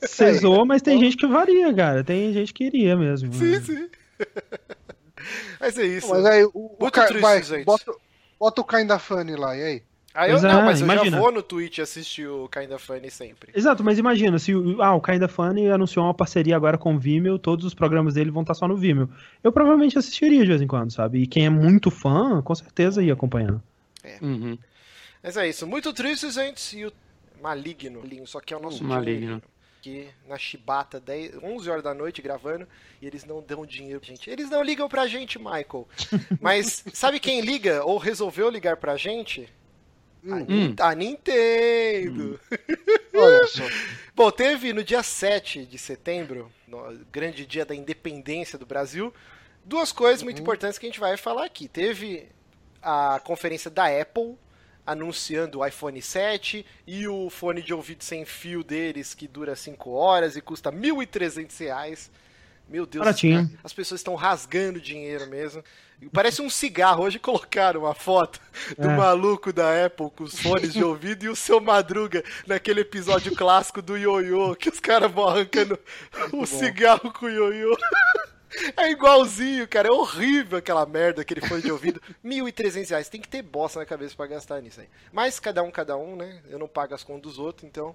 Você 0.00 0.32
zoou, 0.34 0.64
mas 0.64 0.80
tem 0.80 0.96
gente 1.00 1.16
que 1.16 1.26
varia, 1.26 1.74
cara. 1.74 2.04
Tem 2.04 2.32
gente 2.32 2.54
que 2.54 2.62
iria 2.62 2.96
mesmo. 2.96 3.32
Sim, 3.32 3.50
né? 3.50 3.60
sim. 3.60 3.88
Mas 5.60 5.76
é 5.76 5.84
isso. 5.84 6.08
Mas 6.08 6.24
aí, 6.24 6.44
o, 6.44 6.76
o 6.78 6.90
triste, 6.90 7.18
vai, 7.18 7.42
gente. 7.42 7.64
Bota, 7.64 7.92
bota 8.38 8.60
o 8.60 8.64
Kinda 8.64 8.98
Funny 9.00 9.34
lá, 9.34 9.56
e 9.56 9.62
aí? 9.62 9.82
Ah, 10.14 10.28
eu, 10.28 10.40
não, 10.40 10.62
mas 10.62 10.80
eu 10.80 10.86
imagina. 10.86 11.16
já 11.16 11.22
vou 11.22 11.32
no 11.32 11.42
Twitch 11.42 11.80
assistir 11.80 12.26
o 12.26 12.48
Kinda 12.48 12.78
Funny 12.78 13.10
sempre. 13.10 13.52
Exato, 13.54 13.84
mas 13.84 13.98
imagina, 13.98 14.38
se 14.38 14.54
o, 14.54 14.80
ah, 14.80 14.94
o 14.94 15.00
Kinda 15.00 15.28
Funny 15.28 15.68
anunciou 15.68 16.04
uma 16.06 16.14
parceria 16.14 16.56
agora 16.56 16.78
com 16.78 16.94
o 16.94 16.98
Vimeo, 16.98 17.38
todos 17.38 17.64
os 17.64 17.74
programas 17.74 18.14
dele 18.14 18.30
vão 18.30 18.42
estar 18.42 18.54
só 18.54 18.66
no 18.66 18.76
Vimeo. 18.76 19.10
Eu 19.42 19.52
provavelmente 19.52 19.98
assistiria 19.98 20.40
de 20.40 20.48
vez 20.48 20.62
em 20.62 20.66
quando, 20.66 20.92
sabe? 20.92 21.22
E 21.22 21.26
quem 21.26 21.46
é 21.46 21.50
muito 21.50 21.90
fã, 21.90 22.40
com 22.40 22.54
certeza 22.54 23.02
ia 23.02 23.12
acompanhar. 23.12 23.60
É. 24.08 24.18
Uhum. 24.22 24.58
Mas 25.22 25.36
é 25.36 25.48
isso. 25.48 25.66
Muito 25.66 25.92
triste, 25.92 26.30
gente. 26.30 26.78
E 26.78 26.86
o 26.86 26.92
Maligno, 27.40 28.02
só 28.26 28.40
que 28.40 28.54
é 28.54 28.56
o 28.56 28.60
nosso 28.60 28.84
Maligno. 28.84 29.42
Aqui 29.78 30.08
na 30.26 30.36
Chibata, 30.36 30.98
10, 30.98 31.36
11 31.42 31.70
horas 31.70 31.84
da 31.84 31.94
noite 31.94 32.20
gravando, 32.20 32.66
e 33.00 33.06
eles 33.06 33.24
não 33.24 33.40
dão 33.40 33.64
dinheiro 33.64 34.00
pra 34.00 34.08
gente. 34.08 34.28
Eles 34.28 34.50
não 34.50 34.62
ligam 34.62 34.88
pra 34.88 35.06
gente, 35.06 35.38
Michael. 35.38 35.88
Mas 36.40 36.84
sabe 36.92 37.20
quem 37.20 37.40
liga 37.40 37.84
ou 37.84 37.96
resolveu 37.96 38.50
ligar 38.50 38.76
pra 38.76 38.96
gente? 38.96 39.48
Hum. 40.24 40.74
A, 40.80 40.88
a, 40.88 40.94
Nintendo. 40.94 42.40
Hum. 42.50 42.56
Olha 43.14 43.46
só. 43.46 43.62
Bom, 44.16 44.30
teve 44.32 44.72
no 44.72 44.82
dia 44.82 45.02
7 45.02 45.64
de 45.64 45.78
setembro, 45.78 46.50
grande 47.12 47.46
dia 47.46 47.64
da 47.64 47.74
independência 47.74 48.58
do 48.58 48.66
Brasil, 48.66 49.14
duas 49.64 49.92
coisas 49.92 50.20
uhum. 50.20 50.26
muito 50.26 50.42
importantes 50.42 50.76
que 50.76 50.86
a 50.86 50.88
gente 50.88 51.00
vai 51.00 51.16
falar 51.16 51.44
aqui. 51.44 51.68
Teve 51.68 52.28
a 52.82 53.20
conferência 53.24 53.70
da 53.70 53.86
Apple, 53.86 54.36
anunciando 54.86 55.58
o 55.58 55.66
iPhone 55.66 56.00
7 56.00 56.64
e 56.86 57.06
o 57.06 57.28
fone 57.28 57.60
de 57.62 57.74
ouvido 57.74 58.02
sem 58.02 58.24
fio 58.24 58.64
deles 58.64 59.14
que 59.14 59.28
dura 59.28 59.54
5 59.54 59.90
horas 59.90 60.36
e 60.36 60.40
custa 60.40 60.70
R$ 60.70 60.76
1.300. 60.78 62.10
Meu 62.68 62.84
Deus, 62.84 63.02
Baratinho. 63.02 63.50
as 63.64 63.72
pessoas 63.72 64.00
estão 64.00 64.14
rasgando 64.14 64.78
dinheiro 64.78 65.26
mesmo. 65.26 65.64
Parece 66.12 66.42
um 66.42 66.50
cigarro. 66.50 67.02
Hoje 67.04 67.18
colocaram 67.18 67.80
uma 67.80 67.94
foto 67.94 68.38
do 68.78 68.88
É. 68.90 68.94
maluco 68.96 69.52
da 69.54 69.86
Apple 69.86 70.10
com 70.10 70.24
os 70.24 70.38
fones 70.38 70.74
de 70.74 70.84
ouvido 70.84 71.24
e 71.24 71.28
o 71.30 71.34
seu 71.34 71.60
Madruga 71.62 72.22
naquele 72.46 72.82
episódio 72.82 73.34
clássico 73.34 73.80
do 73.80 73.96
ioiô, 73.96 74.54
que 74.54 74.68
os 74.68 74.80
caras 74.80 75.10
vão 75.10 75.26
arrancando 75.28 75.78
o 76.32 76.44
cigarro 76.46 77.10
com 77.10 77.24
o 77.26 77.30
ioiô. 77.30 77.74
É 78.76 78.90
igualzinho, 78.90 79.66
cara. 79.68 79.88
É 79.88 79.90
horrível 79.90 80.58
aquela 80.58 80.84
merda, 80.86 81.22
aquele 81.22 81.40
fone 81.40 81.62
de 81.62 81.70
ouvido. 81.70 82.00
1.300 82.24 82.90
reais. 82.90 83.08
Tem 83.08 83.20
que 83.20 83.28
ter 83.28 83.42
bosta 83.42 83.78
na 83.78 83.86
cabeça 83.86 84.16
pra 84.16 84.26
gastar 84.26 84.60
nisso 84.60 84.80
aí. 84.80 84.88
Mas 85.12 85.38
cada 85.38 85.62
um, 85.62 85.70
cada 85.70 85.96
um, 85.96 86.16
né? 86.16 86.40
Eu 86.48 86.58
não 86.58 86.68
pago 86.68 86.94
as 86.94 87.04
contas 87.04 87.22
dos 87.22 87.38
outros, 87.38 87.68
então. 87.68 87.94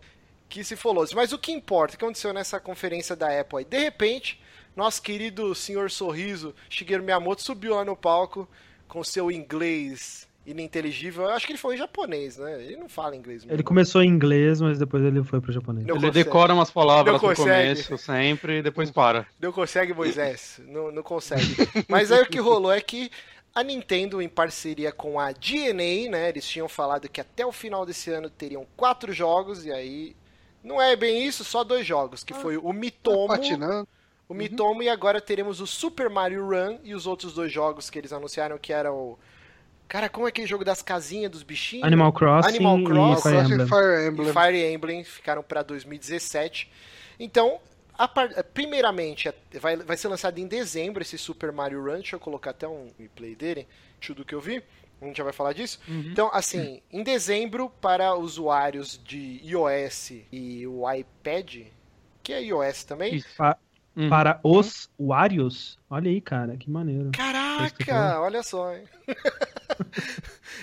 Que 0.49 0.63
se 0.63 0.75
falou. 0.75 1.05
Mas 1.13 1.33
o 1.33 1.39
que 1.39 1.51
importa? 1.51 1.95
O 1.95 1.97
que 1.97 2.05
aconteceu 2.05 2.33
nessa 2.33 2.59
conferência 2.59 3.15
da 3.15 3.39
Apple 3.39 3.59
aí? 3.59 3.65
De 3.65 3.79
repente, 3.79 4.41
nosso 4.75 5.01
querido 5.01 5.53
senhor 5.55 5.89
Sorriso, 5.89 6.53
Shigeru 6.69 7.03
Miyamoto, 7.03 7.41
subiu 7.41 7.75
lá 7.75 7.83
no 7.83 7.95
palco 7.95 8.47
com 8.87 9.03
seu 9.03 9.31
inglês 9.31 10.27
ininteligível. 10.45 11.23
Eu 11.23 11.29
acho 11.31 11.45
que 11.45 11.53
ele 11.53 11.59
falou 11.59 11.75
em 11.75 11.77
japonês, 11.77 12.37
né? 12.37 12.61
Ele 12.63 12.77
não 12.77 12.89
fala 12.89 13.15
inglês 13.15 13.43
mesmo. 13.43 13.55
Ele 13.55 13.63
começou 13.63 14.01
em 14.03 14.07
inglês, 14.07 14.59
mas 14.61 14.77
depois 14.77 15.03
ele 15.03 15.23
foi 15.23 15.39
pro 15.39 15.51
japonês. 15.51 15.85
Não 15.85 15.95
Ele 15.95 16.07
consegue. 16.07 16.23
decora 16.23 16.53
umas 16.53 16.69
palavras 16.69 17.21
no 17.21 17.35
começo, 17.35 17.97
sempre, 17.97 18.59
e 18.59 18.61
depois 18.61 18.91
para. 18.91 19.25
Não 19.39 19.51
consegue, 19.51 19.93
Moisés? 19.93 20.59
não, 20.67 20.91
não 20.91 21.03
consegue. 21.03 21.55
Mas 21.87 22.11
aí 22.11 22.21
o 22.21 22.25
que 22.25 22.39
rolou 22.39 22.71
é 22.71 22.81
que 22.81 23.09
a 23.55 23.63
Nintendo, 23.63 24.21
em 24.21 24.27
parceria 24.29 24.91
com 24.91 25.19
a 25.19 25.31
DNA, 25.31 26.09
né? 26.09 26.29
Eles 26.29 26.47
tinham 26.47 26.67
falado 26.67 27.07
que 27.07 27.21
até 27.21 27.45
o 27.45 27.51
final 27.51 27.85
desse 27.85 28.11
ano 28.11 28.29
teriam 28.29 28.65
quatro 28.75 29.13
jogos, 29.13 29.65
e 29.65 29.71
aí. 29.71 30.15
Não 30.63 30.81
é 30.81 30.95
bem 30.95 31.27
isso, 31.27 31.43
só 31.43 31.61
dois 31.61 31.85
jogos, 31.85 32.23
que 32.23 32.33
foi 32.33 32.55
o 32.55 32.71
Mitomo. 32.71 33.27
Patinando. 33.27 33.85
O 34.29 34.33
Mitomo 34.33 34.81
e 34.81 34.87
agora 34.87 35.19
teremos 35.19 35.59
o 35.59 35.67
Super 35.67 36.09
Mario 36.09 36.47
Run 36.47 36.77
e 36.85 36.95
os 36.95 37.05
outros 37.05 37.33
dois 37.33 37.51
jogos 37.51 37.89
que 37.89 37.99
eles 37.99 38.13
anunciaram 38.13 38.57
que 38.57 38.71
eram 38.71 38.95
o. 38.95 39.19
Cara, 39.87 40.09
como 40.09 40.25
é 40.25 40.29
aquele 40.29 40.47
jogo 40.47 40.65
das 40.65 40.81
casinhas 40.81 41.29
dos 41.29 41.43
bichinhos? 41.43 41.85
Animal 41.85 42.11
Crossing 42.13 42.49
Animal 42.49 42.79
e 42.79 42.83
Crossing. 42.83 43.21
Fire 43.21 43.35
Crossing 43.35 43.53
Emblem. 43.53 43.67
Fire 43.67 43.85
e 44.03 44.07
Emblem. 44.07 44.33
Fire 44.33 44.73
Emblem 44.73 45.03
ficaram 45.03 45.43
para 45.43 45.61
2017. 45.61 46.71
Então, 47.19 47.59
a 47.95 48.07
par- 48.07 48.43
primeiramente, 48.53 49.31
vai, 49.61 49.77
vai 49.77 49.95
ser 49.95 50.07
lançado 50.07 50.39
em 50.39 50.47
dezembro 50.47 51.03
esse 51.03 51.17
Super 51.17 51.51
Mario 51.51 51.83
Run. 51.83 51.95
Deixa 51.95 52.15
eu 52.15 52.19
colocar 52.19 52.49
até 52.51 52.67
um 52.67 52.87
replay 52.97 53.35
dele, 53.35 53.67
tudo 54.01 54.25
que 54.25 54.33
eu 54.33 54.41
vi. 54.41 54.63
A 55.01 55.05
gente 55.05 55.17
já 55.17 55.23
vai 55.23 55.33
falar 55.33 55.53
disso. 55.53 55.79
Então, 55.87 56.29
assim, 56.33 56.81
em 56.91 57.03
dezembro, 57.03 57.69
para 57.81 58.15
usuários 58.15 58.99
de 59.03 59.39
iOS 59.43 60.13
e 60.31 60.65
o 60.65 60.89
iPad, 60.91 61.65
que 62.23 62.31
é 62.33 62.41
iOS 62.41 62.83
também. 62.83 63.15
Isso. 63.15 63.27
Pa- 63.37 63.57
Uhum. 63.95 64.09
Para 64.09 64.39
os 64.43 64.89
Warios. 64.99 65.77
Olha 65.87 66.09
aí, 66.09 66.19
cara, 66.19 66.57
que 66.57 66.67
maneiro. 66.67 67.11
Caraca, 67.15 68.19
olha 68.21 68.41
só, 68.41 68.73
hein? 68.73 68.85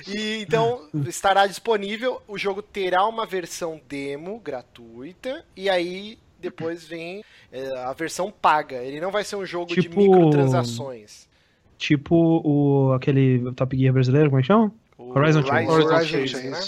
e 0.06 0.42
então 0.42 0.88
estará 1.06 1.46
disponível. 1.46 2.22
O 2.26 2.38
jogo 2.38 2.62
terá 2.62 3.06
uma 3.06 3.26
versão 3.26 3.80
demo 3.88 4.38
gratuita 4.38 5.44
e 5.56 5.68
aí 5.68 6.18
depois 6.38 6.86
vem 6.86 7.22
é, 7.52 7.76
a 7.78 7.92
versão 7.92 8.30
paga. 8.30 8.76
Ele 8.82 9.00
não 9.00 9.10
vai 9.10 9.24
ser 9.24 9.36
um 9.36 9.44
jogo 9.44 9.74
de 9.74 9.82
Tipo- 9.82 10.00
microtransações. 10.00 11.28
Tipo 11.78 12.14
o 12.44 12.92
aquele 12.92 13.52
Top 13.52 13.76
Gear 13.76 13.92
brasileiro, 13.92 14.28
como 14.28 14.38
é 14.40 14.42
que 14.42 14.48
chama? 14.48 14.72
O 14.98 15.18
Horizon 15.18 15.42
Chase. 15.42 15.66
Horizon 15.66 15.94
Horizon 15.94 16.50
né? 16.50 16.60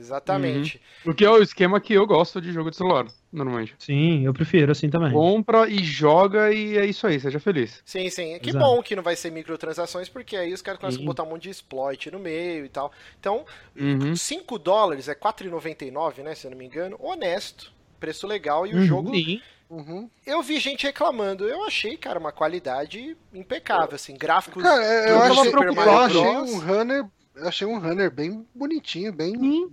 Exatamente. 0.00 0.80
O 1.06 1.14
que 1.14 1.24
é 1.24 1.30
o 1.30 1.42
esquema 1.42 1.80
que 1.80 1.92
eu 1.92 2.06
gosto 2.06 2.40
de 2.40 2.52
jogo 2.52 2.70
de 2.70 2.76
celular, 2.76 3.06
normalmente. 3.32 3.74
Sim, 3.78 4.24
eu 4.24 4.32
prefiro 4.32 4.72
assim 4.72 4.88
também. 4.88 5.12
Compra 5.12 5.68
e 5.68 5.84
joga 5.84 6.52
e 6.52 6.76
é 6.78 6.84
isso 6.86 7.06
aí, 7.06 7.20
seja 7.20 7.38
feliz. 7.38 7.82
Sim, 7.84 8.08
sim. 8.10 8.38
Que 8.40 8.50
Exato. 8.50 8.64
bom 8.64 8.82
que 8.82 8.96
não 8.96 9.02
vai 9.02 9.14
ser 9.16 9.30
microtransações, 9.30 10.08
porque 10.08 10.36
aí 10.36 10.52
os 10.52 10.62
caras 10.62 10.80
começam 10.80 11.02
a 11.02 11.06
botar 11.06 11.22
um 11.22 11.28
monte 11.30 11.42
de 11.44 11.50
exploit 11.50 12.10
no 12.10 12.18
meio 12.18 12.64
e 12.64 12.68
tal. 12.68 12.90
Então, 13.18 13.44
Uhum. 13.78 14.16
5 14.16 14.58
dólares 14.58 15.08
é 15.08 15.14
4,99, 15.14 16.22
né? 16.22 16.34
Se 16.34 16.46
eu 16.46 16.50
não 16.50 16.58
me 16.58 16.64
engano. 16.66 16.96
Honesto. 16.98 17.72
Preço 17.98 18.26
legal 18.26 18.66
e 18.66 18.72
o 18.72 18.78
Uhum. 18.78 18.84
jogo. 18.84 19.14
Sim. 19.14 19.40
Uhum. 19.68 20.10
Eu 20.26 20.42
vi 20.42 20.58
gente 20.58 20.84
reclamando. 20.84 21.46
Eu 21.46 21.64
achei, 21.64 21.96
cara, 21.96 22.18
uma 22.18 22.32
qualidade 22.32 23.16
impecável, 23.32 23.94
assim. 23.94 24.16
Gráficos. 24.16 24.62
Cara, 24.62 24.82
eu, 24.82 25.02
do 25.04 25.08
eu 25.10 25.22
achei, 25.22 25.52
eu 25.52 25.90
achei 25.98 26.20
um 26.36 26.58
runner. 26.58 27.04
eu 27.36 27.48
achei 27.48 27.66
um 27.68 27.78
runner 27.78 28.10
bem 28.10 28.44
bonitinho, 28.54 29.12
bem 29.12 29.32
Sim. 29.38 29.70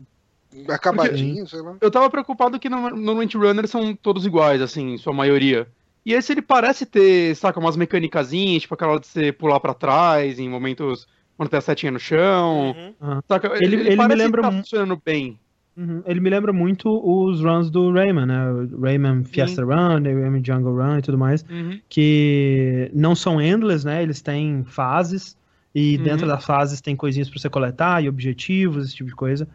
Acabadinho, 0.70 1.48
sei 1.48 1.62
lá. 1.62 1.76
Eu 1.82 1.92
tava 1.92 2.10
preocupado 2.10 2.60
que 2.60 2.70
no- 2.70 2.90
normalmente 2.90 3.38
runners 3.38 3.70
são 3.70 3.96
todos 3.96 4.26
iguais, 4.26 4.62
assim, 4.62 4.94
em 4.94 4.98
sua 4.98 5.14
maioria. 5.14 5.68
E 6.06 6.14
esse 6.14 6.32
ele 6.32 6.42
parece 6.42 6.86
ter, 6.86 7.36
saca, 7.36 7.60
umas 7.60 7.76
mecânicazinhas, 7.76 8.62
tipo 8.62 8.74
aquela 8.74 9.00
de 9.00 9.08
você 9.08 9.32
pular 9.32 9.60
pra 9.60 9.74
trás 9.74 10.40
em 10.40 10.48
momentos 10.50 11.06
quando 11.36 11.50
tem 11.50 11.58
a 11.58 11.62
setinha 11.62 11.92
no 11.92 12.00
chão. 12.00 12.76
Uhum. 13.02 13.22
Saca? 13.28 13.54
Ele- 13.62 13.76
ele 13.76 13.90
me 13.92 13.98
parece 13.98 14.18
lembra 14.18 14.42
que 14.42 14.48
tá 14.50 14.54
funcionando 14.56 15.02
bem. 15.06 15.38
Uhum. 15.76 16.02
Ele 16.08 16.20
me 16.20 16.30
lembra 16.32 16.52
muito 16.52 16.90
os 16.90 17.42
runs 17.44 17.70
do 17.70 17.92
Rayman, 17.92 18.26
né? 18.26 18.52
O 18.52 18.82
Rayman 18.82 19.24
Fiesta 19.26 19.64
Run, 19.64 20.00
o 20.00 20.04
Rayman 20.22 20.42
Jungle 20.44 20.74
Run 20.76 20.98
e 20.98 21.02
tudo 21.04 21.18
mais. 21.20 21.46
Que 21.88 22.90
não 22.94 23.14
são 23.16 23.40
endless, 23.42 23.86
né? 23.86 24.02
Eles 24.02 24.22
têm 24.22 24.64
fases. 24.66 25.38
E 25.76 25.98
Uhum. 25.98 26.04
dentro 26.04 26.26
das 26.28 26.44
fases 26.44 26.82
tem 26.82 26.96
coisinhas 26.96 27.30
pra 27.30 27.38
você 27.40 27.50
coletar 27.50 28.04
e 28.04 28.10
objetivos, 28.10 28.86
esse 28.86 28.96
tipo 28.96 29.10
de 29.10 29.16
coisa. 29.16 29.48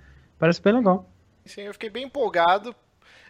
Parece 0.42 0.60
bem 0.60 0.72
legal. 0.72 1.08
Sim, 1.46 1.60
eu 1.60 1.72
fiquei 1.72 1.88
bem 1.88 2.02
empolgado. 2.02 2.74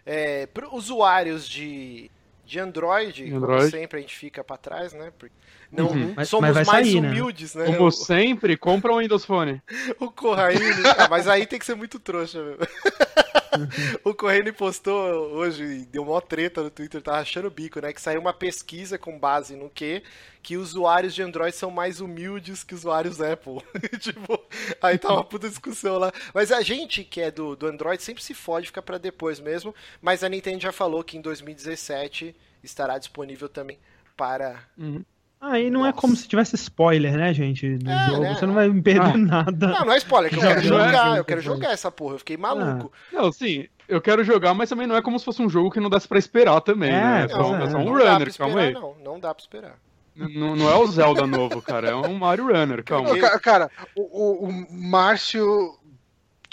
É, 0.03 0.47
para 0.47 0.67
usuários 0.73 1.47
de, 1.47 2.09
de 2.43 2.59
Android, 2.59 3.25
como 3.25 3.37
Android. 3.37 3.69
sempre 3.69 3.99
a 3.99 4.01
gente 4.01 4.15
fica 4.15 4.43
pra 4.43 4.57
trás, 4.57 4.93
né? 4.93 5.13
Porque 5.19 5.35
não 5.71 5.89
Uhum. 5.89 6.13
Mas- 6.15 6.27
somos 6.27 6.47
mas 6.55 6.67
mais 6.67 6.87
sair, 6.87 6.99
né? 6.99 7.09
humildes, 7.09 7.53
né? 7.53 7.65
Como 7.67 7.91
sempre, 7.91 8.57
compra 8.57 8.91
um 8.91 8.97
Windows 8.97 9.25
Phone. 9.25 9.61
O 9.99 10.09
Corraine. 10.09 10.59
Ah, 10.97 11.07
mas 11.07 11.27
aí 11.27 11.45
tem 11.45 11.59
que 11.59 11.65
ser 11.67 11.75
muito 11.75 11.99
trouxa, 11.99 12.41
meu. 12.43 12.57
o 14.03 14.13
Corraine 14.13 14.51
postou 14.51 14.95
hoje, 15.33 15.85
deu 15.91 16.05
mó 16.05 16.19
treta 16.21 16.61
no 16.63 16.69
Twitter, 16.69 17.01
tava 17.01 17.19
achando 17.19 17.47
o 17.47 17.51
bico, 17.51 17.79
né? 17.79 17.93
Que 17.93 18.01
saiu 18.01 18.21
uma 18.21 18.33
pesquisa 18.33 18.97
com 18.97 19.17
base 19.17 19.55
no 19.55 19.69
quê? 19.69 20.03
Que 20.41 20.57
usuários 20.57 21.13
de 21.13 21.21
Android 21.21 21.55
são 21.55 21.71
mais 21.71 22.01
humildes 22.01 22.63
que 22.63 22.75
usuários 22.75 23.21
Apple. 23.21 23.61
tipo, 23.99 24.39
aí 24.81 24.97
tá 24.97 25.13
uma 25.13 25.23
puta 25.23 25.47
discussão 25.47 25.97
lá. 25.97 26.11
Mas 26.33 26.51
a 26.51 26.61
gente 26.61 27.03
que 27.03 27.21
é 27.21 27.31
do, 27.31 27.55
do 27.55 27.67
Android 27.67 28.01
sempre 28.01 28.23
se 28.23 28.33
fode, 28.33 28.67
fica 28.67 28.81
pra 28.81 28.97
depois 28.97 29.39
mesmo. 29.39 29.73
Mas 30.01 30.23
a 30.23 30.29
Nintendo 30.29 30.61
já 30.61 30.71
falou 30.71 31.03
que 31.03 31.17
em 31.17 31.21
2017 31.21 32.35
estará 32.63 32.97
disponível 32.97 33.49
também 33.49 33.79
para 34.15 34.63
Uhum. 34.77 35.03
Ah, 35.45 35.59
e 35.59 35.69
não 35.69 35.81
é 35.81 35.89
Nossa. 35.89 35.99
como 36.01 36.15
se 36.15 36.25
tivesse 36.25 36.55
spoiler, 36.55 37.17
né, 37.17 37.33
gente? 37.33 37.75
Do 37.77 37.89
É, 37.91 38.05
jogo. 38.07 38.21
né? 38.21 38.33
Você 38.33 38.45
não 38.45 38.53
vai 38.53 38.71
perder 38.71 39.01
Ah. 39.01 39.17
nada. 39.17 39.67
Não, 39.67 39.85
não 39.85 39.93
é 39.93 39.97
spoiler, 39.97 40.29
que 40.31 40.37
eu 40.37 40.41
quero 40.41 40.59
é 40.59 40.63
jogar, 40.63 41.17
eu 41.17 41.25
quero 41.25 41.41
jogar 41.41 41.71
essa 41.73 41.91
porra, 41.91 42.15
eu 42.15 42.19
fiquei 42.19 42.37
maluco. 42.37 42.91
Não, 43.11 43.29
sim, 43.29 43.67
eu 43.89 43.99
quero 43.99 44.23
jogar, 44.23 44.53
mas 44.53 44.69
também 44.69 44.87
não 44.87 44.95
é 44.95 45.01
como 45.01 45.19
se 45.19 45.25
fosse 45.25 45.41
um 45.41 45.49
jogo 45.49 45.69
que 45.69 45.81
não 45.81 45.89
desse 45.89 46.07
pra 46.07 46.17
esperar 46.17 46.61
também, 46.61 46.91
É, 46.91 47.01
né? 47.01 47.23
É 47.25 47.27
só, 47.27 47.57
é. 47.57 47.63
é 47.63 47.69
só 47.69 47.77
um 47.77 47.83
não 47.83 47.91
runner, 47.93 48.27
esperar, 48.29 48.47
calma 48.49 48.61
aí. 48.61 48.73
não, 48.73 48.95
não 49.03 49.19
dá 49.19 49.33
pra 49.33 49.41
esperar. 49.41 49.75
Não, 50.15 50.55
não 50.55 50.69
é 50.69 50.75
o 50.75 50.87
Zelda 50.87 51.25
novo, 51.27 51.61
cara, 51.61 51.89
é 51.89 51.95
um 51.95 52.13
Mario 52.13 52.45
Runner, 52.47 52.81
calma. 52.85 53.09
Não, 53.09 53.19
ca- 53.19 53.37
Cara, 53.39 53.69
o- 53.97 54.47
o 54.47 54.53
Márcio, 54.71 55.75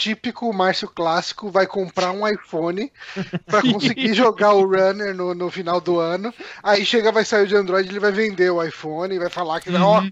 típico 0.01 0.51
Márcio 0.51 0.89
clássico, 0.89 1.51
vai 1.51 1.67
comprar 1.67 2.11
um 2.13 2.27
iPhone 2.27 2.91
pra 3.45 3.61
conseguir 3.61 4.15
jogar 4.15 4.55
o 4.55 4.65
Runner 4.65 5.15
no, 5.15 5.35
no 5.35 5.51
final 5.51 5.79
do 5.79 6.01
ano. 6.01 6.33
Aí 6.63 6.87
chega, 6.87 7.13
vai 7.13 7.25
sair 7.25 7.45
o 7.45 7.47
de 7.47 7.55
Android, 7.55 7.87
ele 7.87 8.01
vai 8.01 8.11
vender 8.11 8.51
o 8.51 8.63
iPhone 8.65 9.15
e 9.15 9.19
vai 9.19 9.29
falar 9.29 9.61
que 9.61 9.71
ó, 9.77 10.03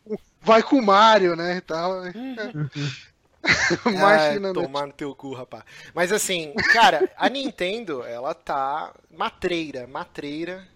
vai 0.43 0.63
com 0.63 0.77
o 0.77 0.85
Mario, 0.85 1.35
né? 1.35 1.57
E 1.57 1.61
tal. 1.63 2.03
Márcio 3.99 4.37
Ah, 4.37 4.41
não, 4.41 4.53
tomar 4.53 4.87
no 4.87 4.93
teu 4.93 5.15
cu, 5.15 5.33
rapaz. 5.33 5.65
Mas 5.95 6.13
assim, 6.13 6.53
cara, 6.73 7.09
a 7.17 7.29
Nintendo, 7.31 8.03
ela 8.03 8.35
tá 8.35 8.93
matreira, 9.17 9.87
matreira. 9.87 10.67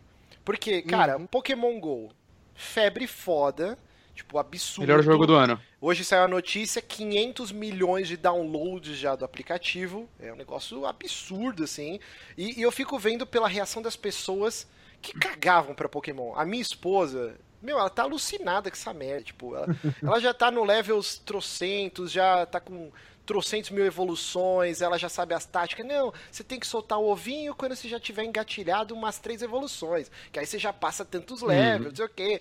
Porque, 0.45 0.81
cara, 0.83 1.19
Uhum. 1.19 1.27
Pokémon 1.27 1.79
GO, 1.79 2.11
febre 2.55 3.07
foda, 3.07 3.77
tipo, 4.23 4.39
absurdo. 4.39 4.87
Melhor 4.87 5.03
jogo 5.03 5.27
do 5.27 5.35
ano. 5.35 5.61
Hoje 5.81 6.05
saiu 6.05 6.25
a 6.25 6.29
notícia, 6.29 6.81
500 6.81 7.53
milhões 7.53 8.09
de 8.09 8.17
downloads 8.17 8.97
já 8.97 9.15
do 9.15 9.25
aplicativo. 9.25 10.09
É 10.19 10.33
um 10.33 10.37
negócio 10.37 10.87
absurdo, 10.87 11.65
assim. 11.65 11.99
E, 12.37 12.61
e 12.61 12.63
eu 12.63 12.73
fico 12.73 12.99
vendo 12.99 13.27
pela 13.27 13.49
reação 13.49 13.83
das 13.83 13.97
pessoas 13.97 14.67
que 15.01 15.13
cagavam 15.19 15.75
pra 15.75 15.89
Pokémon. 15.89 16.35
A 16.37 16.45
minha 16.45 16.63
esposa, 16.63 17.35
meu, 17.61 17.79
ela 17.79 17.91
tá 17.91 18.05
alucinada 18.05 18.71
com 18.71 18.77
essa 18.77 18.95
merda. 18.95 19.25
Tipo, 19.25 19.57
ela, 19.57 19.67
ela 20.03 20.21
já 20.21 20.33
tá 20.33 20.51
no 20.51 20.65
levels 20.65 21.19
trocentos, 21.19 22.13
já 22.13 22.47
tá 22.47 22.61
com 22.61 22.91
trocentos 23.25 23.71
mil 23.71 23.85
evoluções, 23.85 24.81
ela 24.81 24.99
já 24.99 25.09
sabe 25.09 25.35
as 25.35 25.45
táticas. 25.45 25.87
Não, 25.87 26.13
você 26.31 26.43
tem 26.43 26.59
que 26.59 26.67
soltar 26.67 26.99
o 26.99 27.11
ovinho 27.11 27.55
quando 27.55 27.75
você 27.75 27.89
já 27.89 27.99
tiver 27.99 28.25
engatilhado 28.25 28.95
umas 28.95 29.19
três 29.19 29.43
evoluções. 29.43 30.11
Que 30.31 30.39
aí 30.39 30.47
você 30.47 30.59
já 30.59 30.73
passa 30.73 31.05
tantos 31.05 31.43
levels, 31.43 31.91
não 31.91 31.97
sei 31.97 32.05
o 32.05 32.09
quê. 32.09 32.41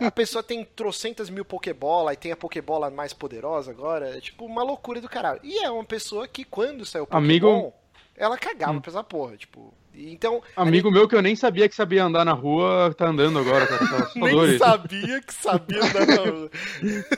A 0.00 0.10
pessoa 0.10 0.42
tem 0.42 0.64
trocentas 0.64 1.30
mil 1.30 1.44
Pokébola 1.44 2.12
e 2.12 2.16
tem 2.16 2.32
a 2.32 2.36
Pokébola 2.36 2.90
mais 2.90 3.12
poderosa 3.12 3.70
agora. 3.70 4.16
É 4.16 4.20
tipo 4.20 4.44
uma 4.44 4.62
loucura 4.62 5.00
do 5.00 5.08
caralho. 5.08 5.40
E 5.42 5.58
é 5.58 5.70
uma 5.70 5.84
pessoa 5.84 6.26
que 6.28 6.44
quando 6.44 6.84
saiu 6.84 7.06
Pokémon, 7.06 7.24
Amigo... 7.24 7.72
ela 8.16 8.36
cagava 8.36 8.72
hum. 8.72 8.80
pra 8.80 8.90
essa 8.90 9.04
porra. 9.04 9.36
Tipo, 9.36 9.72
então, 9.96 10.42
Amigo 10.54 10.90
meu 10.90 11.08
que 11.08 11.14
eu 11.14 11.22
nem 11.22 11.34
sabia 11.34 11.68
que 11.68 11.74
sabia 11.74 12.04
andar 12.04 12.24
na 12.24 12.32
rua, 12.32 12.94
tá 12.96 13.08
andando 13.08 13.38
agora, 13.38 13.66
cara. 13.66 13.86
Tá 13.86 14.10
nem 14.14 14.58
sabia 14.58 15.20
que 15.22 15.32
sabia 15.34 15.82
andar 15.82 16.06
na 16.06 16.30
rua. 16.30 16.50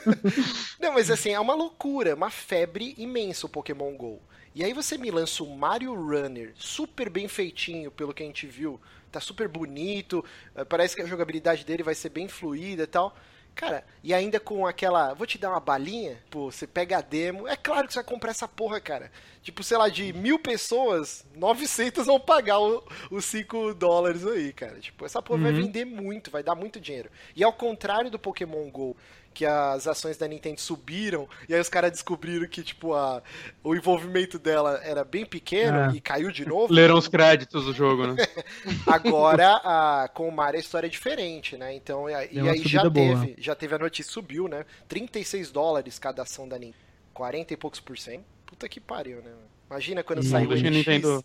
Não, 0.79 0.93
mas 0.93 1.11
assim, 1.11 1.31
é 1.31 1.39
uma 1.39 1.53
loucura, 1.53 2.15
uma 2.15 2.29
febre 2.29 2.95
imensa 2.97 3.47
o 3.47 3.49
Pokémon 3.49 3.91
GO. 3.95 4.21
E 4.55 4.63
aí 4.63 4.73
você 4.73 4.97
me 4.97 5.11
lança 5.11 5.43
o 5.43 5.55
Mario 5.55 5.93
Runner, 5.93 6.53
super 6.55 7.09
bem 7.09 7.27
feitinho, 7.27 7.91
pelo 7.91 8.13
que 8.13 8.23
a 8.23 8.25
gente 8.25 8.47
viu. 8.47 8.79
Tá 9.11 9.19
super 9.19 9.47
bonito, 9.47 10.23
eh, 10.55 10.63
parece 10.63 10.95
que 10.95 11.01
a 11.01 11.05
jogabilidade 11.05 11.65
dele 11.65 11.83
vai 11.83 11.95
ser 11.95 12.09
bem 12.09 12.27
fluida 12.27 12.83
e 12.83 12.87
tal. 12.87 13.15
Cara, 13.55 13.83
e 14.01 14.13
ainda 14.13 14.39
com 14.39 14.65
aquela. 14.65 15.13
Vou 15.13 15.27
te 15.27 15.37
dar 15.37 15.49
uma 15.49 15.59
balinha, 15.59 16.17
pô, 16.29 16.49
você 16.49 16.65
pega 16.65 16.97
a 16.97 17.01
demo. 17.01 17.47
É 17.47 17.57
claro 17.57 17.87
que 17.87 17.93
você 17.93 17.99
vai 17.99 18.07
comprar 18.07 18.31
essa 18.31 18.47
porra, 18.47 18.79
cara. 18.79 19.11
Tipo, 19.41 19.63
sei 19.63 19.77
lá, 19.77 19.89
de 19.89 20.13
mil 20.13 20.39
pessoas, 20.39 21.25
900 21.35 22.05
vão 22.05 22.19
pagar 22.19 22.59
os 22.59 23.25
5 23.25 23.73
dólares 23.73 24.25
aí, 24.25 24.53
cara. 24.53 24.79
Tipo, 24.79 25.05
essa 25.05 25.21
porra 25.21 25.39
uhum. 25.39 25.43
vai 25.43 25.53
vender 25.53 25.85
muito, 25.85 26.31
vai 26.31 26.43
dar 26.43 26.55
muito 26.55 26.79
dinheiro. 26.79 27.09
E 27.35 27.43
ao 27.43 27.51
contrário 27.51 28.09
do 28.09 28.19
Pokémon 28.19 28.69
GO, 28.69 28.95
que 29.39 29.45
as 29.45 29.87
ações 29.87 30.17
da 30.17 30.27
Nintendo 30.27 30.59
subiram, 30.59 31.25
e 31.47 31.55
aí 31.55 31.61
os 31.61 31.69
caras 31.69 31.91
descobriram 31.91 32.45
que, 32.45 32.61
tipo, 32.61 32.93
a, 32.93 33.23
o 33.63 33.73
envolvimento 33.73 34.37
dela 34.37 34.81
era 34.83 35.05
bem 35.05 35.25
pequeno 35.25 35.77
é. 35.77 35.95
e 35.95 36.01
caiu 36.01 36.29
de 36.29 36.45
novo. 36.45 36.73
Leram 36.73 36.97
os 36.97 37.07
créditos 37.07 37.63
do 37.63 37.73
jogo, 37.73 38.05
né? 38.05 38.15
Agora, 38.85 39.61
a, 39.63 40.09
com 40.13 40.27
o 40.27 40.31
Mario 40.31 40.57
a 40.57 40.59
história 40.59 40.87
é 40.87 40.89
diferente, 40.89 41.55
né? 41.55 41.73
Então, 41.73 42.09
e, 42.09 42.11
e 42.33 42.49
aí 42.49 42.61
já 42.67 42.91
teve, 42.91 43.35
já 43.37 43.55
teve 43.55 43.75
a 43.75 43.79
notícia, 43.79 44.11
subiu, 44.11 44.49
né? 44.49 44.65
36 44.89 45.51
dólares 45.51 45.97
cada 45.97 46.23
ação 46.23 46.45
da 46.45 46.59
Nintendo. 46.59 46.83
40 47.13 47.53
e 47.53 47.57
poucos 47.57 47.79
por 47.79 47.97
cento. 47.97 48.25
Puta 48.45 48.67
que 48.67 48.81
pariu, 48.81 49.21
né? 49.21 49.31
Imagina 49.69 50.03
quando 50.03 50.21
sair 50.21 50.47
o 50.47 50.51
NX, 50.51 50.63
Nintendo... 50.63 51.23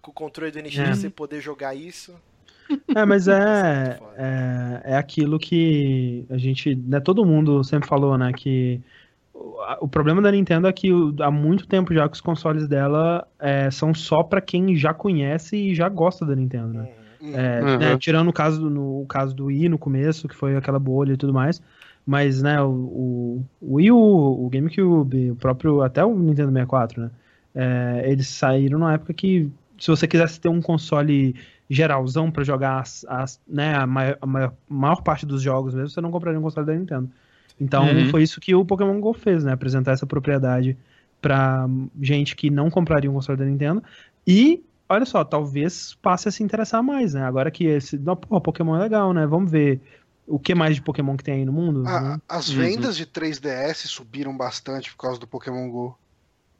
com 0.00 0.10
o 0.10 0.14
controle 0.14 0.50
do 0.50 0.62
NX, 0.62 0.78
é. 0.78 0.94
você 0.94 1.10
poder 1.10 1.42
jogar 1.42 1.74
isso. 1.74 2.14
É, 2.94 3.04
mas 3.04 3.28
é, 3.28 3.98
é, 4.16 4.92
é 4.92 4.96
aquilo 4.96 5.38
que 5.38 6.24
a 6.30 6.38
gente, 6.38 6.74
né, 6.74 7.00
todo 7.00 7.24
mundo 7.24 7.62
sempre 7.64 7.88
falou, 7.88 8.16
né, 8.18 8.32
que 8.32 8.80
o, 9.32 9.56
o 9.82 9.88
problema 9.88 10.20
da 10.20 10.30
Nintendo 10.32 10.66
é 10.66 10.72
que 10.72 10.90
há 11.20 11.30
muito 11.30 11.66
tempo 11.66 11.94
já 11.94 12.08
que 12.08 12.14
os 12.14 12.20
consoles 12.20 12.66
dela 12.66 13.26
é, 13.38 13.70
são 13.70 13.94
só 13.94 14.22
para 14.22 14.40
quem 14.40 14.76
já 14.76 14.92
conhece 14.92 15.56
e 15.56 15.74
já 15.74 15.88
gosta 15.88 16.24
da 16.24 16.34
Nintendo, 16.34 16.74
né? 16.74 16.88
Uhum. 17.20 17.34
É, 17.34 17.60
uhum. 17.60 17.78
né, 17.78 17.98
tirando 17.98 18.28
o 18.28 18.32
caso, 18.32 18.70
no, 18.70 19.02
o 19.02 19.06
caso 19.06 19.34
do 19.34 19.46
Wii 19.46 19.68
no 19.68 19.78
começo, 19.78 20.28
que 20.28 20.36
foi 20.36 20.56
aquela 20.56 20.78
bolha 20.78 21.14
e 21.14 21.16
tudo 21.16 21.32
mais, 21.34 21.60
mas, 22.06 22.40
né, 22.40 22.62
o, 22.62 22.70
o, 22.70 23.44
o 23.60 23.74
Wii 23.74 23.92
U, 23.92 24.46
o 24.46 24.48
GameCube, 24.48 25.32
o 25.32 25.36
próprio, 25.36 25.82
até 25.82 26.04
o 26.04 26.16
Nintendo 26.16 26.52
64, 26.52 27.02
né, 27.02 27.10
é, 27.54 28.04
eles 28.06 28.28
saíram 28.28 28.78
na 28.78 28.94
época 28.94 29.12
que 29.12 29.50
se 29.78 29.88
você 29.90 30.06
quisesse 30.06 30.40
ter 30.40 30.48
um 30.48 30.60
console 30.60 31.34
geralzão 31.68 32.30
para 32.30 32.44
jogar 32.44 32.80
as, 32.80 33.04
as, 33.08 33.40
né, 33.46 33.74
a, 33.74 33.86
maior, 33.86 34.18
a 34.20 34.26
maior, 34.26 34.54
maior, 34.68 35.02
parte 35.02 35.26
dos 35.26 35.42
jogos 35.42 35.74
mesmo, 35.74 35.90
você 35.90 36.00
não 36.00 36.10
compraria 36.10 36.38
um 36.38 36.42
console 36.42 36.66
da 36.66 36.74
Nintendo. 36.74 37.10
Então 37.60 37.86
uhum. 37.86 38.08
foi 38.10 38.22
isso 38.22 38.40
que 38.40 38.54
o 38.54 38.64
Pokémon 38.64 39.00
GO 39.00 39.12
fez, 39.12 39.44
né? 39.44 39.52
Apresentar 39.52 39.92
essa 39.92 40.06
propriedade 40.06 40.76
para 41.20 41.68
gente 42.00 42.36
que 42.36 42.50
não 42.50 42.70
compraria 42.70 43.10
um 43.10 43.14
console 43.14 43.38
da 43.38 43.44
Nintendo. 43.44 43.82
E, 44.26 44.64
olha 44.88 45.04
só, 45.04 45.24
talvez 45.24 45.94
passe 46.00 46.28
a 46.28 46.32
se 46.32 46.42
interessar 46.42 46.82
mais, 46.82 47.14
né? 47.14 47.22
Agora 47.24 47.50
que 47.50 47.64
esse. 47.64 47.98
Não, 47.98 48.14
pô, 48.14 48.40
Pokémon 48.40 48.76
é 48.76 48.80
legal, 48.80 49.12
né? 49.12 49.26
Vamos 49.26 49.50
ver 49.50 49.80
o 50.26 50.38
que 50.38 50.54
mais 50.54 50.76
de 50.76 50.82
Pokémon 50.82 51.16
que 51.16 51.24
tem 51.24 51.34
aí 51.34 51.44
no 51.44 51.52
mundo. 51.52 51.82
Ah, 51.86 52.00
né? 52.00 52.20
As 52.28 52.48
vendas 52.48 52.98
uhum. 52.98 53.04
de 53.04 53.06
3DS 53.06 53.86
subiram 53.86 54.36
bastante 54.36 54.90
por 54.92 54.98
causa 54.98 55.18
do 55.18 55.26
Pokémon 55.26 55.68
GO. 55.68 55.98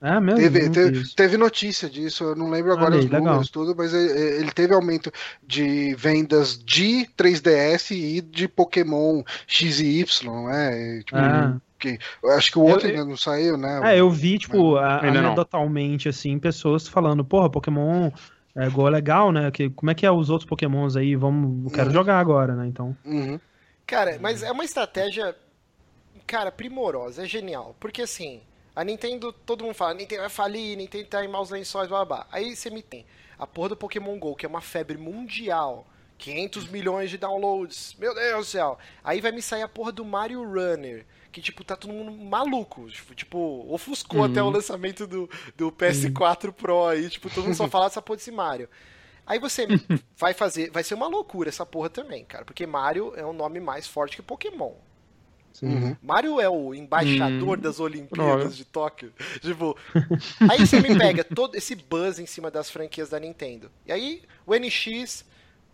É 0.01 0.20
mesmo? 0.20 0.41
Teve, 0.41 0.70
teve, 0.70 1.15
teve, 1.15 1.37
notícia 1.37 1.91
disso, 1.91 2.23
eu 2.23 2.37
não 2.37 2.49
lembro 2.49 2.73
agora 2.73 2.97
os 2.97 3.05
números 3.05 3.25
legal. 3.25 3.45
tudo, 3.51 3.75
mas 3.77 3.93
ele 3.93 4.51
teve 4.53 4.73
aumento 4.73 5.12
de 5.45 5.93
vendas 5.97 6.57
de 6.57 7.09
3DS 7.16 7.91
e 7.91 8.20
de 8.20 8.47
Pokémon 8.47 9.25
X 9.47 9.81
e 9.81 9.99
Y, 9.99 10.47
né? 10.47 10.99
Tipo, 11.05 11.19
ah. 11.19 11.57
que, 11.81 11.99
acho 12.37 12.53
que 12.53 12.59
o 12.61 12.62
outro 12.62 12.87
eu, 12.87 12.93
ainda 12.93 13.05
não 13.05 13.16
saiu, 13.16 13.57
né? 13.57 13.81
É, 13.93 13.99
eu 13.99 14.09
vi, 14.09 14.39
tipo, 14.39 14.77
anedotalmente, 14.77 16.09
assim, 16.09 16.39
pessoas 16.39 16.87
falando, 16.87 17.25
porra, 17.25 17.51
Pokémon 17.51 18.12
é, 18.55 18.69
Go 18.70 18.87
é 18.87 18.91
legal, 18.91 19.33
né? 19.33 19.51
Que, 19.51 19.69
como 19.70 19.91
é 19.91 19.95
que 19.95 20.07
é 20.07 20.11
os 20.12 20.31
outros 20.31 20.49
Pokémons 20.49 20.97
aí? 20.97 21.16
Vamos, 21.16 21.65
eu 21.65 21.70
quero 21.73 21.89
uhum. 21.89 21.95
jogar 21.95 22.20
agora, 22.20 22.55
né? 22.55 22.69
Então. 22.69 22.97
Uhum. 23.05 23.41
Cara, 23.85 24.16
mas 24.20 24.45
é 24.45 24.53
uma 24.53 24.65
estratégia, 24.65 25.35
cara, 26.25 26.53
primorosa, 26.53 27.25
é 27.25 27.27
genial. 27.27 27.75
Porque 27.81 28.03
assim 28.03 28.43
a 28.79 28.85
Nintendo, 28.85 29.33
todo 29.33 29.65
mundo 29.65 29.75
fala, 29.75 29.93
Nintendo 29.93 30.21
vai 30.21 30.31
falir, 30.31 30.77
Nintendo 30.77 31.09
tá 31.09 31.25
em 31.25 31.27
maus 31.27 31.51
lençóis, 31.51 31.89
blá, 31.89 32.05
blá. 32.05 32.29
Aí 32.31 32.55
você 32.55 32.71
me 32.71 32.81
tem 32.81 33.05
a 33.37 33.45
porra 33.45 33.71
do 33.71 33.77
Pokémon 33.77 34.17
GO, 34.21 34.37
que 34.37 34.47
é 34.47 34.49
uma 34.49 34.61
febre 34.61 34.97
mundial. 34.97 35.85
500 36.17 36.69
milhões 36.69 37.11
de 37.11 37.19
downloads. 37.19 37.97
Meu 37.99 38.15
Deus 38.15 38.47
do 38.47 38.51
céu. 38.51 38.79
Aí 39.03 39.21
vai 39.21 39.33
me 39.33 39.43
sair 39.43 39.63
a 39.63 39.69
porra 39.69 39.91
do 39.91 40.05
Mario 40.05 40.45
Runner. 40.45 41.05
Que, 41.33 41.41
tipo, 41.41 41.65
tá 41.65 41.75
todo 41.75 41.93
mundo 41.93 42.13
maluco. 42.13 42.89
Tipo, 42.89 43.15
tipo 43.17 43.67
ofuscou 43.69 44.21
uhum. 44.21 44.27
até 44.27 44.41
o 44.41 44.49
lançamento 44.49 45.09
do, 45.09 45.29
do 45.57 45.73
PS4 45.73 46.47
uhum. 46.47 46.53
Pro 46.53 46.87
aí. 46.87 47.11
Tipo, 47.11 47.29
todo 47.31 47.47
mundo 47.47 47.57
só 47.57 47.67
fala 47.71 47.89
dessa 47.89 48.03
porra 48.03 48.19
desse 48.19 48.31
Mario. 48.31 48.69
Aí 49.27 49.41
você 49.41 49.67
vai 50.17 50.35
fazer. 50.35 50.71
Vai 50.71 50.85
ser 50.85 50.95
uma 50.95 51.09
loucura 51.09 51.49
essa 51.49 51.67
porra 51.67 51.91
também, 51.91 52.25
cara. 52.25 52.45
Porque 52.45 52.65
Mario 52.65 53.13
é 53.17 53.27
um 53.27 53.33
nome 53.33 53.59
mais 53.59 53.89
forte 53.89 54.15
que 54.15 54.23
Pokémon. 54.23 54.75
Uhum. 55.66 55.97
Mario 56.02 56.40
é 56.40 56.48
o 56.48 56.74
embaixador 56.74 57.56
uhum. 57.56 57.62
das 57.62 57.80
Olimpíadas 57.80 58.56
de 58.56 58.64
Tóquio. 58.64 59.12
Tipo, 59.40 59.76
aí 60.51 60.59
você 60.66 60.80
me 60.80 60.97
pega 60.97 61.24
todo 61.24 61.55
esse 61.56 61.74
buzz 61.74 62.18
em 62.18 62.26
cima 62.26 62.51
das 62.51 62.70
franquias 62.70 63.10
da 63.10 63.18
Nintendo. 63.18 63.70
E 63.86 63.93
aí 63.93 64.22
o 64.47 64.55
NX 64.55 65.24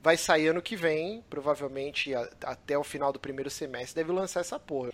vai 0.02 0.16
sair 0.16 0.48
ano 0.48 0.60
que 0.60 0.76
vem, 0.76 1.22
provavelmente 1.30 2.14
a, 2.14 2.28
até 2.44 2.76
o 2.76 2.84
final 2.84 3.12
do 3.12 3.18
primeiro 3.18 3.50
semestre, 3.50 3.96
deve 3.96 4.12
lançar 4.12 4.40
essa 4.40 4.58
porra. 4.58 4.90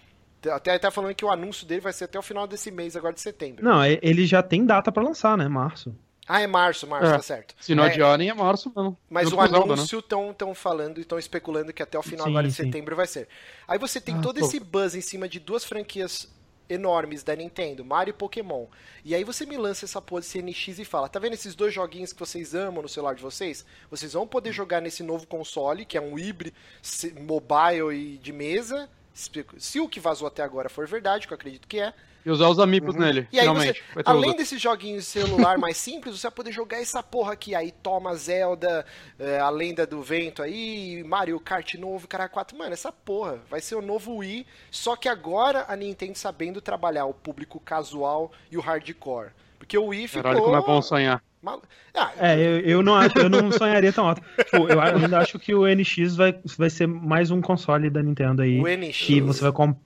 Até 0.48 0.78
tá 0.78 0.90
falando 0.90 1.14
que 1.14 1.24
o 1.24 1.30
anúncio 1.30 1.66
dele 1.66 1.80
vai 1.80 1.92
ser 1.92 2.04
até 2.04 2.18
o 2.18 2.22
final 2.22 2.46
desse 2.46 2.70
mês, 2.70 2.96
agora 2.96 3.12
de 3.12 3.20
setembro. 3.20 3.62
Não, 3.62 3.84
ele 3.84 4.24
já 4.26 4.42
tem 4.42 4.64
data 4.64 4.90
para 4.90 5.02
lançar, 5.02 5.36
né? 5.36 5.48
Março. 5.48 5.94
Ah, 6.32 6.40
é 6.40 6.46
março, 6.46 6.86
março, 6.86 7.08
é. 7.08 7.16
tá 7.16 7.22
certo. 7.22 7.56
Se 7.60 7.74
não 7.74 7.82
é, 7.82 7.88
adiarem, 7.88 8.28
é 8.28 8.34
março 8.34 8.72
mesmo. 8.76 8.96
Mas 9.10 9.32
o 9.32 9.40
anúncio 9.40 9.98
estão 9.98 10.28
né? 10.28 10.54
falando 10.54 10.98
e 10.98 11.00
estão 11.00 11.18
especulando 11.18 11.72
que 11.72 11.82
até 11.82 11.98
o 11.98 12.02
final 12.04 12.24
sim, 12.24 12.30
agora 12.30 12.46
de 12.46 12.54
sim. 12.54 12.66
setembro 12.66 12.94
vai 12.94 13.08
ser. 13.08 13.26
Aí 13.66 13.80
você 13.80 14.00
tem 14.00 14.14
ah, 14.14 14.20
todo 14.20 14.38
pô. 14.38 14.46
esse 14.46 14.60
buzz 14.60 14.94
em 14.94 15.00
cima 15.00 15.28
de 15.28 15.40
duas 15.40 15.64
franquias 15.64 16.28
enormes 16.68 17.24
da 17.24 17.34
Nintendo, 17.34 17.84
Mario 17.84 18.12
e 18.12 18.14
Pokémon. 18.14 18.66
E 19.04 19.12
aí 19.12 19.24
você 19.24 19.44
me 19.44 19.56
lança 19.56 19.84
essa 19.84 20.00
porra 20.00 20.20
de 20.20 20.28
CNX 20.28 20.78
e 20.78 20.84
fala: 20.84 21.08
tá 21.08 21.18
vendo 21.18 21.32
esses 21.32 21.56
dois 21.56 21.74
joguinhos 21.74 22.12
que 22.12 22.20
vocês 22.20 22.54
amam 22.54 22.80
no 22.80 22.88
celular 22.88 23.16
de 23.16 23.22
vocês? 23.22 23.66
Vocês 23.90 24.12
vão 24.12 24.24
poder 24.24 24.52
jogar 24.52 24.80
nesse 24.80 25.02
novo 25.02 25.26
console, 25.26 25.84
que 25.84 25.98
é 25.98 26.00
um 26.00 26.16
híbrido 26.16 26.56
mobile 27.20 27.92
e 27.92 28.18
de 28.18 28.32
mesa. 28.32 28.88
Se 29.58 29.80
o 29.80 29.88
que 29.88 30.00
vazou 30.00 30.26
até 30.26 30.42
agora 30.42 30.68
for 30.68 30.86
verdade, 30.86 31.26
que 31.26 31.32
eu 31.32 31.36
acredito 31.36 31.66
que 31.68 31.80
é, 31.80 31.92
e 32.24 32.30
usar 32.30 32.48
os 32.48 32.58
amigos 32.58 32.94
uhum. 32.94 33.00
nele, 33.00 33.28
e 33.32 33.40
finalmente. 33.40 33.82
Você, 33.94 34.02
além 34.04 34.36
desses 34.36 34.60
joguinhos 34.60 35.04
de 35.04 35.10
celular 35.10 35.56
mais 35.56 35.76
simples, 35.78 36.18
você 36.18 36.26
vai 36.26 36.34
poder 36.34 36.52
jogar 36.52 36.80
essa 36.80 37.02
porra 37.02 37.32
aqui. 37.32 37.54
Aí 37.54 37.72
toma 37.72 38.14
Zelda, 38.14 38.84
é, 39.18 39.38
a 39.38 39.48
lenda 39.48 39.86
do 39.86 40.02
vento 40.02 40.42
aí, 40.42 41.02
Mario 41.04 41.40
Kart 41.40 41.74
novo, 41.74 42.06
cara 42.06 42.28
4. 42.28 42.56
Mano, 42.56 42.72
essa 42.72 42.92
porra 42.92 43.40
vai 43.48 43.60
ser 43.60 43.74
o 43.74 43.82
novo 43.82 44.16
Wii, 44.16 44.46
só 44.70 44.96
que 44.96 45.08
agora 45.08 45.64
a 45.66 45.74
Nintendo 45.74 46.18
sabendo 46.18 46.60
trabalhar 46.60 47.06
o 47.06 47.14
público 47.14 47.58
casual 47.58 48.30
e 48.50 48.58
o 48.58 48.60
hardcore. 48.60 49.30
Porque 49.58 49.78
o 49.78 49.86
Wii 49.86 50.08
ficou... 50.08 50.22
Caralho, 50.22 50.44
como 50.44 50.56
é 50.56 50.60
bom 50.60 50.82
sonhar. 50.82 51.22
Mal... 51.42 51.62
Ah, 51.94 52.12
é, 52.18 52.38
eu, 52.38 52.60
eu, 52.60 52.82
não 52.82 52.94
acho, 52.94 53.18
eu 53.18 53.30
não 53.30 53.50
sonharia 53.50 53.92
tão 53.92 54.06
alto. 54.06 54.22
Tipo, 54.36 54.68
eu 54.68 54.80
ainda 54.80 55.18
acho 55.18 55.38
que 55.38 55.54
o 55.54 55.66
NX 55.66 56.16
vai, 56.16 56.38
vai 56.56 56.68
ser 56.68 56.86
mais 56.86 57.30
um 57.30 57.40
console 57.40 57.88
da 57.88 58.02
Nintendo 58.02 58.42
aí. 58.42 58.60
O 58.60 58.66
NX. 58.66 58.98
Que 58.98 59.20
você 59.20 59.40
vai 59.40 59.52
comprar 59.52 59.80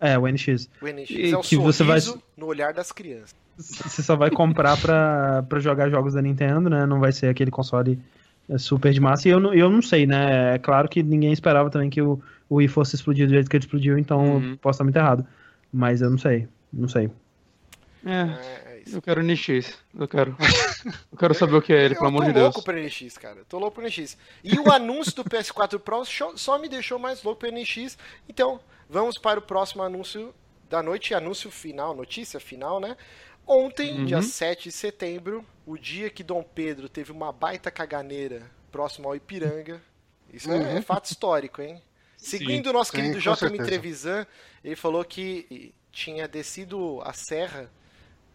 é, 0.00 0.18
o 0.18 0.26
NX. 0.26 0.68
O 0.80 0.86
NX 0.86 1.10
e, 1.10 1.32
é 1.32 1.36
o 1.36 1.40
que 1.40 1.56
você 1.56 1.82
vai 1.82 1.98
no 2.36 2.46
olhar 2.46 2.72
das 2.72 2.92
crianças. 2.92 3.34
Você 3.56 4.02
só 4.02 4.14
vai 4.14 4.30
comprar 4.30 4.76
pra, 4.76 5.42
pra 5.48 5.58
jogar 5.58 5.90
jogos 5.90 6.14
da 6.14 6.22
Nintendo, 6.22 6.70
né? 6.70 6.86
Não 6.86 7.00
vai 7.00 7.10
ser 7.10 7.26
aquele 7.26 7.50
console 7.50 7.98
é, 8.48 8.56
super 8.56 8.92
de 8.92 9.00
massa. 9.00 9.28
E 9.28 9.32
eu, 9.32 9.52
eu 9.52 9.68
não 9.68 9.82
sei, 9.82 10.06
né? 10.06 10.54
É 10.54 10.58
claro 10.58 10.88
que 10.88 11.02
ninguém 11.02 11.32
esperava 11.32 11.68
também 11.68 11.90
que 11.90 12.00
o, 12.00 12.20
o 12.48 12.56
Wii 12.56 12.68
fosse 12.68 12.94
explodir 12.94 13.26
do 13.26 13.34
jeito 13.34 13.50
que 13.50 13.56
ele 13.56 13.64
explodiu, 13.64 13.98
então 13.98 14.36
uhum. 14.36 14.56
posso 14.56 14.76
estar 14.76 14.84
muito 14.84 14.96
errado. 14.96 15.26
Mas 15.72 16.00
eu 16.00 16.10
não 16.10 16.18
sei. 16.18 16.46
Não 16.72 16.88
sei. 16.88 17.10
É. 18.06 18.67
Eu 18.92 19.02
quero 19.02 19.22
NX. 19.22 19.78
Eu 19.98 20.08
quero. 20.08 20.36
Eu 21.10 21.18
quero 21.18 21.34
saber 21.34 21.56
o 21.56 21.62
que 21.62 21.72
é 21.72 21.84
ele, 21.84 21.94
pelo 21.94 22.06
amor 22.06 22.24
de 22.24 22.32
Deus. 22.32 22.46
Eu 22.46 22.52
tô 22.52 22.58
louco 22.58 22.62
pro 22.62 22.80
NX, 22.80 23.18
cara. 23.18 23.44
Tô 23.48 23.58
louco 23.58 23.80
pro 23.80 23.86
NX. 23.86 24.16
E 24.44 24.58
o 24.58 24.70
anúncio 24.70 25.14
do 25.14 25.24
PS4 25.24 25.78
Pro 25.78 26.04
só 26.36 26.58
me 26.58 26.68
deixou 26.68 26.98
mais 26.98 27.22
louco 27.22 27.40
pro 27.40 27.52
NX. 27.52 27.98
Então, 28.28 28.60
vamos 28.88 29.18
para 29.18 29.38
o 29.38 29.42
próximo 29.42 29.82
anúncio 29.82 30.32
da 30.70 30.82
noite. 30.82 31.14
Anúncio 31.14 31.50
final, 31.50 31.94
notícia 31.94 32.38
final, 32.38 32.78
né? 32.78 32.96
Ontem, 33.46 33.98
uhum. 33.98 34.04
dia 34.04 34.22
7 34.22 34.64
de 34.64 34.72
setembro, 34.72 35.44
o 35.66 35.76
dia 35.78 36.10
que 36.10 36.22
Dom 36.22 36.42
Pedro 36.42 36.88
teve 36.88 37.10
uma 37.10 37.32
baita 37.32 37.70
caganeira 37.70 38.42
próximo 38.70 39.08
ao 39.08 39.16
Ipiranga. 39.16 39.82
Isso 40.32 40.50
uhum. 40.50 40.60
é, 40.60 40.76
é, 40.76 40.82
fato 40.82 41.06
histórico, 41.06 41.62
hein? 41.62 41.82
Seguindo 42.16 42.68
o 42.68 42.72
nosso 42.72 42.92
querido 42.92 43.18
J.M. 43.20 43.58
Trevisan, 43.58 44.26
ele 44.62 44.76
falou 44.76 45.04
que 45.04 45.72
tinha 45.90 46.28
descido 46.28 47.00
a 47.02 47.12
serra 47.12 47.70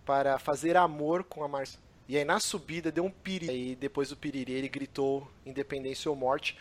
para 0.06 0.38
fazer 0.40 0.78
amor 0.78 1.24
com 1.24 1.44
a 1.44 1.48
Marcia. 1.48 1.80
E 2.08 2.18
aí 2.18 2.26
na 2.26 2.40
subida 2.40 2.92
deu 2.92 3.06
um 3.06 3.10
piriri. 3.10 3.72
E 3.72 3.76
depois 3.76 4.10
do 4.10 4.18
piriri 4.18 4.54
ele 4.54 4.70
gritou 4.70 5.30
independência 5.46 6.10
ou 6.10 6.18
morte. 6.18 6.58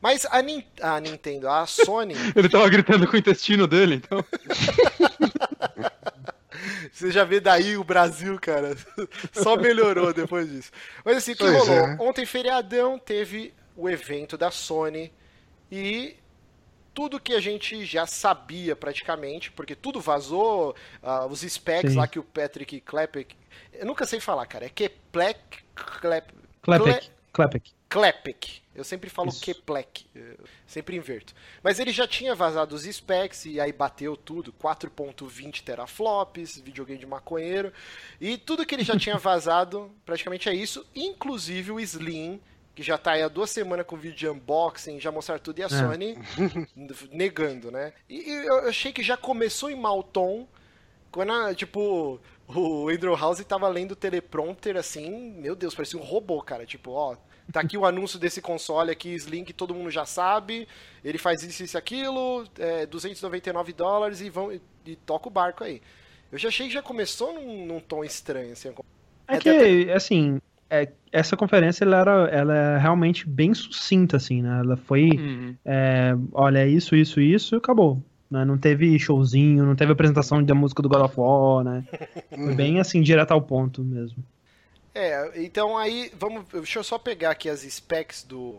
Mas 0.00 0.26
a, 0.30 0.40
Nin 0.40 0.64
a 0.80 1.00
Nintendo, 1.00 1.48
a 1.48 1.66
Sony. 1.66 2.14
ele 2.34 2.48
tava 2.48 2.68
gritando 2.68 3.06
com 3.06 3.14
o 3.14 3.18
intestino 3.18 3.66
dele, 3.66 3.96
então. 3.96 4.24
Você 6.92 7.10
já 7.12 7.24
vê 7.24 7.38
daí 7.38 7.76
o 7.76 7.84
Brasil, 7.84 8.38
cara. 8.40 8.76
Só 9.32 9.56
melhorou 9.56 10.12
depois 10.12 10.50
disso. 10.50 10.70
Mas 11.04 11.18
assim, 11.18 11.32
o 11.32 11.36
que 11.36 11.44
pois 11.44 11.56
rolou? 11.56 11.86
É. 11.86 11.96
Ontem, 12.00 12.26
feriadão, 12.26 12.98
teve 12.98 13.54
o 13.76 13.88
evento 13.88 14.36
da 14.36 14.50
Sony 14.50 15.12
e 15.70 16.16
tudo 16.98 17.20
que 17.20 17.32
a 17.32 17.40
gente 17.40 17.84
já 17.84 18.06
sabia 18.08 18.74
praticamente, 18.74 19.52
porque 19.52 19.76
tudo 19.76 20.00
vazou, 20.00 20.74
uh, 21.00 21.26
os 21.30 21.42
specs 21.42 21.92
Sim. 21.92 21.96
lá 21.96 22.08
que 22.08 22.18
o 22.18 22.24
Patrick 22.24 22.80
Klepek. 22.80 23.36
Eu 23.72 23.86
nunca 23.86 24.04
sei 24.04 24.18
falar, 24.18 24.44
cara. 24.46 24.66
É 24.66 24.68
Keplek. 24.68 25.62
Klep, 25.76 26.32
Klepek. 26.60 27.10
Klepek. 27.32 27.72
Klepek. 27.88 28.62
Eu 28.74 28.82
sempre 28.82 29.08
falo 29.08 29.28
Isso. 29.28 29.40
Keplek. 29.40 30.06
Sempre 30.66 30.96
inverto. 30.96 31.36
Mas 31.62 31.78
ele 31.78 31.92
já 31.92 32.04
tinha 32.04 32.34
vazado 32.34 32.74
os 32.74 32.82
specs 32.82 33.44
e 33.44 33.60
aí 33.60 33.72
bateu 33.72 34.16
tudo. 34.16 34.52
4.20 34.52 35.62
teraflops, 35.62 36.58
videogame 36.58 36.98
de 36.98 37.06
maconheiro. 37.06 37.72
E 38.20 38.36
tudo 38.36 38.66
que 38.66 38.74
ele 38.74 38.82
já 38.82 38.98
tinha 38.98 39.18
vazado, 39.18 39.88
praticamente 40.04 40.48
é 40.48 40.54
isso. 40.54 40.84
Inclusive 40.96 41.70
o 41.70 41.78
Slim 41.78 42.40
que 42.78 42.82
já 42.84 42.96
tá 42.96 43.10
aí 43.10 43.22
há 43.24 43.28
duas 43.28 43.50
semanas 43.50 43.84
com 43.84 43.96
vídeo 43.96 44.16
de 44.16 44.28
unboxing, 44.28 45.00
já 45.00 45.10
mostrar 45.10 45.40
tudo, 45.40 45.58
e 45.58 45.64
a 45.64 45.66
é. 45.66 45.68
Sony 45.68 46.16
negando, 47.10 47.72
né? 47.72 47.92
E, 48.08 48.30
e, 48.30 48.46
eu 48.46 48.68
achei 48.68 48.92
que 48.92 49.02
já 49.02 49.16
começou 49.16 49.68
em 49.68 49.74
mau 49.74 50.00
tom, 50.00 50.46
quando, 51.10 51.52
tipo, 51.56 52.20
o 52.46 52.88
Andrew 52.88 53.16
House 53.16 53.44
tava 53.44 53.66
lendo 53.66 53.92
o 53.92 53.96
teleprompter, 53.96 54.76
assim, 54.76 55.32
meu 55.40 55.56
Deus, 55.56 55.74
parecia 55.74 55.98
um 55.98 56.04
robô, 56.04 56.40
cara, 56.40 56.64
tipo, 56.64 56.92
ó, 56.92 57.16
tá 57.52 57.58
aqui 57.62 57.76
o 57.76 57.82
anúncio 57.84 58.16
desse 58.16 58.40
console 58.40 58.92
aqui, 58.92 59.12
Slim, 59.12 59.42
que 59.42 59.52
todo 59.52 59.74
mundo 59.74 59.90
já 59.90 60.06
sabe, 60.06 60.68
ele 61.02 61.18
faz 61.18 61.42
isso, 61.42 61.64
isso, 61.64 61.76
aquilo, 61.76 62.46
é, 62.60 62.86
299 62.86 63.72
dólares 63.72 64.20
e, 64.20 64.30
vão, 64.30 64.52
e, 64.52 64.62
e 64.86 64.94
toca 64.94 65.26
o 65.26 65.32
barco 65.32 65.64
aí. 65.64 65.82
Eu 66.30 66.38
já 66.38 66.46
achei 66.46 66.68
que 66.68 66.74
já 66.74 66.82
começou 66.82 67.32
num, 67.32 67.66
num 67.66 67.80
tom 67.80 68.04
estranho, 68.04 68.52
assim. 68.52 68.72
É 69.26 69.36
que, 69.38 69.48
até... 69.48 69.92
assim, 69.92 70.40
é, 70.70 70.88
essa 71.10 71.36
conferência 71.36 71.84
ela 71.84 71.98
era 71.98 72.28
ela 72.28 72.56
é 72.56 72.78
realmente 72.78 73.26
bem 73.26 73.54
sucinta, 73.54 74.16
assim, 74.16 74.42
né? 74.42 74.60
Ela 74.60 74.76
foi, 74.76 75.10
uhum. 75.10 75.56
é, 75.64 76.14
olha, 76.32 76.58
é 76.58 76.68
isso, 76.68 76.94
isso, 76.94 77.20
isso, 77.20 77.56
acabou. 77.56 78.02
Né? 78.30 78.44
Não 78.44 78.58
teve 78.58 78.98
showzinho, 78.98 79.64
não 79.64 79.74
teve 79.74 79.92
apresentação 79.92 80.42
da 80.42 80.54
música 80.54 80.82
do 80.82 80.88
God 80.88 81.02
of 81.02 81.14
War, 81.18 81.64
né? 81.64 81.84
Foi 82.28 82.54
bem, 82.54 82.78
assim, 82.78 83.00
direto 83.00 83.32
ao 83.32 83.40
ponto 83.40 83.82
mesmo. 83.82 84.22
É, 84.94 85.42
então 85.42 85.78
aí, 85.78 86.12
vamos, 86.18 86.44
deixa 86.52 86.78
eu 86.78 86.84
só 86.84 86.98
pegar 86.98 87.30
aqui 87.30 87.48
as 87.48 87.60
specs 87.60 88.24
do... 88.24 88.56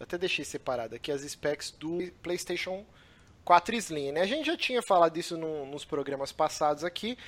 Até 0.00 0.16
deixei 0.16 0.44
separado 0.44 0.94
aqui 0.94 1.10
as 1.10 1.22
specs 1.22 1.72
do 1.72 1.98
PlayStation 2.22 2.84
4 3.44 3.74
Slim, 3.76 4.12
né? 4.12 4.22
A 4.22 4.26
gente 4.26 4.46
já 4.46 4.56
tinha 4.56 4.80
falado 4.80 5.12
disso 5.12 5.36
no, 5.36 5.66
nos 5.66 5.84
programas 5.84 6.32
passados 6.32 6.84
aqui. 6.84 7.18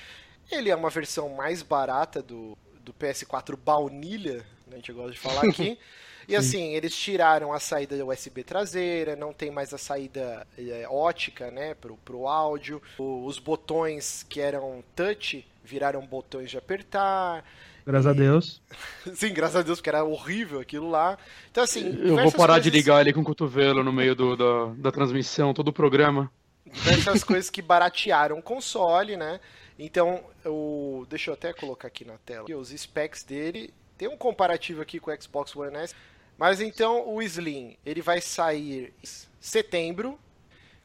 Ele 0.49 0.69
é 0.69 0.75
uma 0.75 0.89
versão 0.89 1.29
mais 1.29 1.61
barata 1.61 2.21
do, 2.21 2.57
do 2.83 2.93
PS4 2.93 3.55
baunilha, 3.55 4.45
né, 4.67 4.73
a 4.73 4.75
gente 4.75 4.91
gosta 4.91 5.11
de 5.11 5.19
falar 5.19 5.43
aqui. 5.43 5.77
E 6.27 6.35
assim, 6.35 6.75
eles 6.75 6.95
tiraram 6.95 7.51
a 7.51 7.59
saída 7.59 8.05
USB 8.05 8.43
traseira, 8.43 9.15
não 9.15 9.33
tem 9.33 9.51
mais 9.51 9.73
a 9.73 9.77
saída 9.77 10.47
é, 10.57 10.87
ótica, 10.89 11.51
né, 11.51 11.73
pro, 11.73 11.97
pro 11.97 12.27
áudio. 12.27 12.81
O, 12.97 13.25
os 13.25 13.37
botões 13.37 14.23
que 14.29 14.39
eram 14.39 14.83
touch 14.95 15.45
viraram 15.63 16.05
botões 16.05 16.49
de 16.49 16.57
apertar. 16.57 17.43
Graças 17.85 18.05
e... 18.05 18.09
a 18.09 18.13
Deus. 18.13 18.61
Sim, 19.13 19.33
graças 19.33 19.57
a 19.57 19.61
Deus, 19.61 19.79
porque 19.79 19.89
era 19.89 20.03
horrível 20.03 20.59
aquilo 20.59 20.89
lá. 20.89 21.17
Então, 21.49 21.63
assim. 21.63 21.85
Eu 22.01 22.15
vou 22.15 22.31
parar 22.31 22.53
coisas... 22.53 22.63
de 22.63 22.69
ligar 22.69 23.01
ele 23.01 23.13
com 23.13 23.21
o 23.21 23.25
cotovelo 23.25 23.83
no 23.83 23.91
meio 23.91 24.15
do, 24.15 24.37
da, 24.37 24.73
da 24.77 24.91
transmissão, 24.91 25.53
todo 25.53 25.69
o 25.69 25.73
programa. 25.73 26.31
Diversas 26.65 27.23
coisas 27.23 27.49
que 27.49 27.61
baratearam 27.61 28.37
o 28.37 28.41
console, 28.41 29.17
né? 29.17 29.39
Então, 29.77 30.23
o, 30.45 31.05
deixa 31.09 31.31
eu 31.31 31.33
até 31.33 31.53
colocar 31.53 31.87
aqui 31.87 32.05
na 32.05 32.17
tela 32.19 32.45
os 32.55 32.69
specs 32.69 33.23
dele. 33.23 33.73
Tem 33.97 34.07
um 34.07 34.17
comparativo 34.17 34.81
aqui 34.81 34.99
com 34.99 35.11
o 35.11 35.21
Xbox 35.21 35.55
One 35.55 35.75
S. 35.75 35.95
Mas 36.37 36.59
então 36.59 37.07
o 37.07 37.21
Slim, 37.21 37.77
ele 37.85 38.01
vai 38.01 38.19
sair 38.19 38.93
em 39.03 39.07
setembro, 39.39 40.17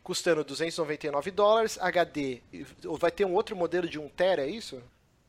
custando 0.02 0.44
299 0.44 1.30
dólares, 1.30 1.78
HD. 1.80 2.40
Vai 2.98 3.10
ter 3.10 3.24
um 3.24 3.32
outro 3.32 3.56
modelo 3.56 3.88
de 3.88 3.98
1 3.98 4.08
tera, 4.10 4.42
é 4.42 4.50
isso? 4.50 4.82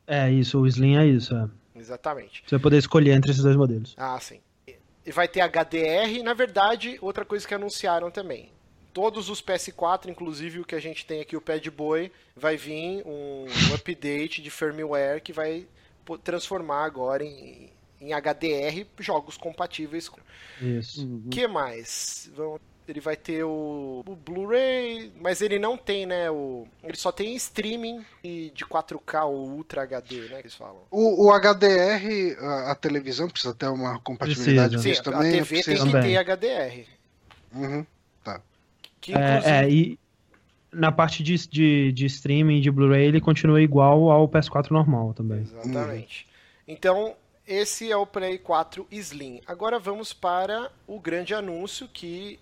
É 0.06 0.30
isso, 0.30 0.60
o 0.60 0.66
Slim 0.66 0.96
é 0.96 1.06
isso. 1.06 1.34
É. 1.34 1.48
Exatamente. 1.78 2.42
Você 2.44 2.56
vai 2.56 2.62
poder 2.62 2.78
escolher 2.78 3.12
entre 3.12 3.30
esses 3.30 3.42
dois 3.42 3.56
modelos. 3.56 3.94
Ah, 3.96 4.18
sim. 4.20 4.40
E 4.66 5.12
vai 5.12 5.26
ter 5.26 5.40
HDR, 5.40 6.22
na 6.22 6.34
verdade, 6.34 6.98
outra 7.00 7.24
coisa 7.24 7.48
que 7.48 7.54
anunciaram 7.54 8.10
também 8.10 8.50
todos 8.98 9.30
os 9.30 9.40
PS4, 9.40 10.08
inclusive 10.08 10.58
o 10.58 10.64
que 10.64 10.74
a 10.74 10.80
gente 10.80 11.06
tem 11.06 11.20
aqui, 11.20 11.36
o 11.36 11.40
Pad 11.40 11.70
Boy, 11.70 12.10
vai 12.34 12.56
vir 12.56 13.00
um, 13.06 13.46
um 13.46 13.70
update 13.72 14.42
de 14.42 14.50
firmware 14.50 15.22
que 15.22 15.32
vai 15.32 15.68
transformar 16.24 16.84
agora 16.84 17.22
em, 17.22 17.70
em 18.00 18.12
HDR 18.12 18.84
jogos 18.98 19.36
compatíveis. 19.36 20.10
Isso. 20.60 21.00
O 21.00 21.04
uhum. 21.04 21.28
que 21.30 21.46
mais? 21.46 22.28
Ele 22.88 22.98
vai 22.98 23.14
ter 23.16 23.44
o, 23.44 24.02
o 24.04 24.16
Blu-ray, 24.16 25.12
mas 25.20 25.42
ele 25.42 25.60
não 25.60 25.76
tem, 25.76 26.04
né? 26.04 26.28
O, 26.28 26.66
ele 26.82 26.96
só 26.96 27.12
tem 27.12 27.36
streaming 27.36 28.04
de 28.24 28.64
4K 28.64 29.26
ou 29.26 29.48
Ultra 29.48 29.82
HD, 29.82 30.22
né? 30.22 30.28
Que 30.28 30.34
eles 30.48 30.54
falam. 30.54 30.82
O, 30.90 31.28
o 31.28 31.32
HDR, 31.32 32.36
a, 32.40 32.72
a, 32.72 32.74
televisão 32.74 33.28
precisa 33.28 33.54
ter 33.54 33.68
uma 33.68 34.00
compatibilidade 34.00 34.72
precisa. 34.72 34.96
Sim, 34.96 35.02
também. 35.04 35.28
A 35.28 35.32
TV 35.44 35.62
tem 35.62 35.76
que 35.76 35.92
também. 35.92 36.02
ter 36.02 36.36
HDR. 36.36 36.88
Uhum. 37.54 37.86
Que, 39.00 39.12
inclusive... 39.12 39.46
é, 39.46 39.64
é, 39.64 39.70
e 39.70 39.98
na 40.72 40.92
parte 40.92 41.22
de, 41.22 41.34
de, 41.48 41.92
de 41.92 42.06
streaming 42.06 42.60
de 42.60 42.70
Blu-ray 42.70 43.06
ele 43.06 43.20
continua 43.20 43.60
igual 43.60 44.10
ao 44.10 44.28
PS4 44.28 44.70
normal 44.70 45.14
também. 45.14 45.40
Exatamente. 45.40 46.26
Então, 46.66 47.14
esse 47.46 47.90
é 47.90 47.96
o 47.96 48.06
Play 48.06 48.38
4 48.38 48.86
Slim. 48.90 49.40
Agora 49.46 49.78
vamos 49.78 50.12
para 50.12 50.70
o 50.86 51.00
grande 51.00 51.34
anúncio 51.34 51.88
que 51.88 52.38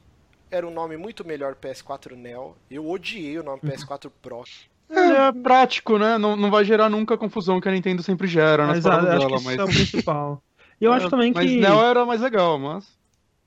era 0.50 0.66
um 0.66 0.72
nome 0.72 0.96
muito 0.96 1.24
melhor 1.24 1.54
PS4 1.54 2.16
Neo. 2.16 2.56
Eu 2.70 2.88
odiei 2.88 3.38
o 3.38 3.42
nome 3.42 3.60
PS4 3.62 4.10
Pro. 4.22 4.44
É, 4.88 5.28
é 5.28 5.32
prático, 5.32 5.98
né? 5.98 6.16
Não, 6.18 6.36
não 6.36 6.50
vai 6.50 6.64
gerar 6.64 6.88
nunca 6.88 7.14
a 7.14 7.18
confusão 7.18 7.60
que 7.60 7.68
a 7.68 7.72
Nintendo 7.72 8.02
sempre 8.02 8.26
gera 8.26 8.66
nas 8.66 8.78
Exato, 8.78 9.06
acho 9.06 9.06
dela, 9.06 9.26
que 9.26 9.34
isso 9.34 9.44
mas... 9.44 9.58
é 9.58 9.64
o 9.64 9.66
principal. 9.66 10.42
E 10.80 10.84
eu 10.84 10.92
é, 10.94 10.96
acho 10.96 11.10
também 11.10 11.32
que. 11.32 11.38
Mas 11.38 11.52
Neo 11.52 11.80
era 11.80 12.04
mais 12.04 12.20
legal, 12.20 12.58
mas. 12.58 12.95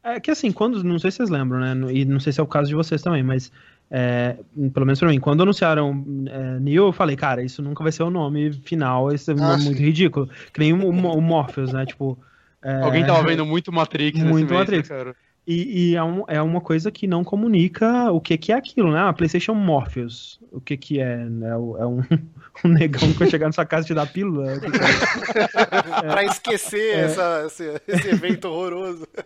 É 0.03 0.19
que 0.19 0.31
assim, 0.31 0.51
quando. 0.51 0.83
Não 0.83 0.99
sei 0.99 1.11
se 1.11 1.17
vocês 1.17 1.29
lembram, 1.29 1.59
né? 1.59 1.93
E 1.93 2.05
não 2.05 2.19
sei 2.19 2.31
se 2.31 2.39
é 2.39 2.43
o 2.43 2.47
caso 2.47 2.69
de 2.69 2.75
vocês 2.75 3.01
também, 3.01 3.23
mas. 3.23 3.51
É, 3.91 4.37
pelo 4.71 4.85
menos 4.85 4.99
pra 4.99 5.09
mim, 5.09 5.19
quando 5.19 5.41
anunciaram 5.41 6.05
é, 6.27 6.59
Neo, 6.59 6.89
eu 6.89 6.91
falei, 6.91 7.15
cara, 7.15 7.41
isso 7.41 7.59
nunca 7.63 7.81
vai 7.81 7.91
ser 7.91 8.03
o 8.03 8.11
nome 8.11 8.53
final, 8.53 9.11
esse 9.11 9.31
é 9.31 9.33
um 9.33 9.43
ah, 9.43 9.53
nome 9.53 9.65
muito 9.65 9.81
ridículo. 9.81 10.29
Que 10.53 10.59
nem 10.59 10.73
o, 10.73 10.89
o 10.89 11.21
Morpheus, 11.21 11.73
né? 11.73 11.85
Tipo. 11.85 12.17
É, 12.63 12.81
Alguém 12.81 13.05
tava 13.05 13.23
vendo 13.27 13.45
muito 13.45 13.71
Matrix 13.71 14.19
Muito 14.19 14.49
mês, 14.49 14.51
Matrix. 14.51 14.89
Né, 14.89 14.95
cara? 14.95 15.15
E, 15.47 15.89
e 15.89 15.95
é, 15.95 16.03
um, 16.03 16.23
é, 16.27 16.39
uma 16.41 16.61
coisa 16.61 16.91
que 16.91 17.07
não 17.07 17.23
comunica 17.23 18.11
o 18.11 18.21
que, 18.21 18.37
que 18.37 18.51
é 18.51 18.55
aquilo, 18.55 18.91
né? 18.91 18.99
A 18.99 19.13
PlayStation 19.13 19.55
Morpheus. 19.55 20.39
O 20.51 20.61
que, 20.61 20.77
que 20.77 20.99
é? 20.99 21.17
Né? 21.25 21.49
É 21.49 21.55
um, 21.57 22.01
um 22.63 22.69
negão 22.69 23.11
que 23.11 23.19
vai 23.19 23.29
chegar 23.29 23.47
na 23.47 23.51
sua 23.51 23.65
casa 23.65 23.85
e 23.85 23.87
te 23.87 23.93
dar 23.93 24.07
pílula? 24.07 24.53
É? 25.99 26.07
pra 26.07 26.23
esquecer 26.23 26.95
é. 26.95 27.01
essa, 27.01 27.43
esse, 27.45 27.81
esse 27.87 28.07
evento 28.09 28.45
horroroso. 28.45 29.07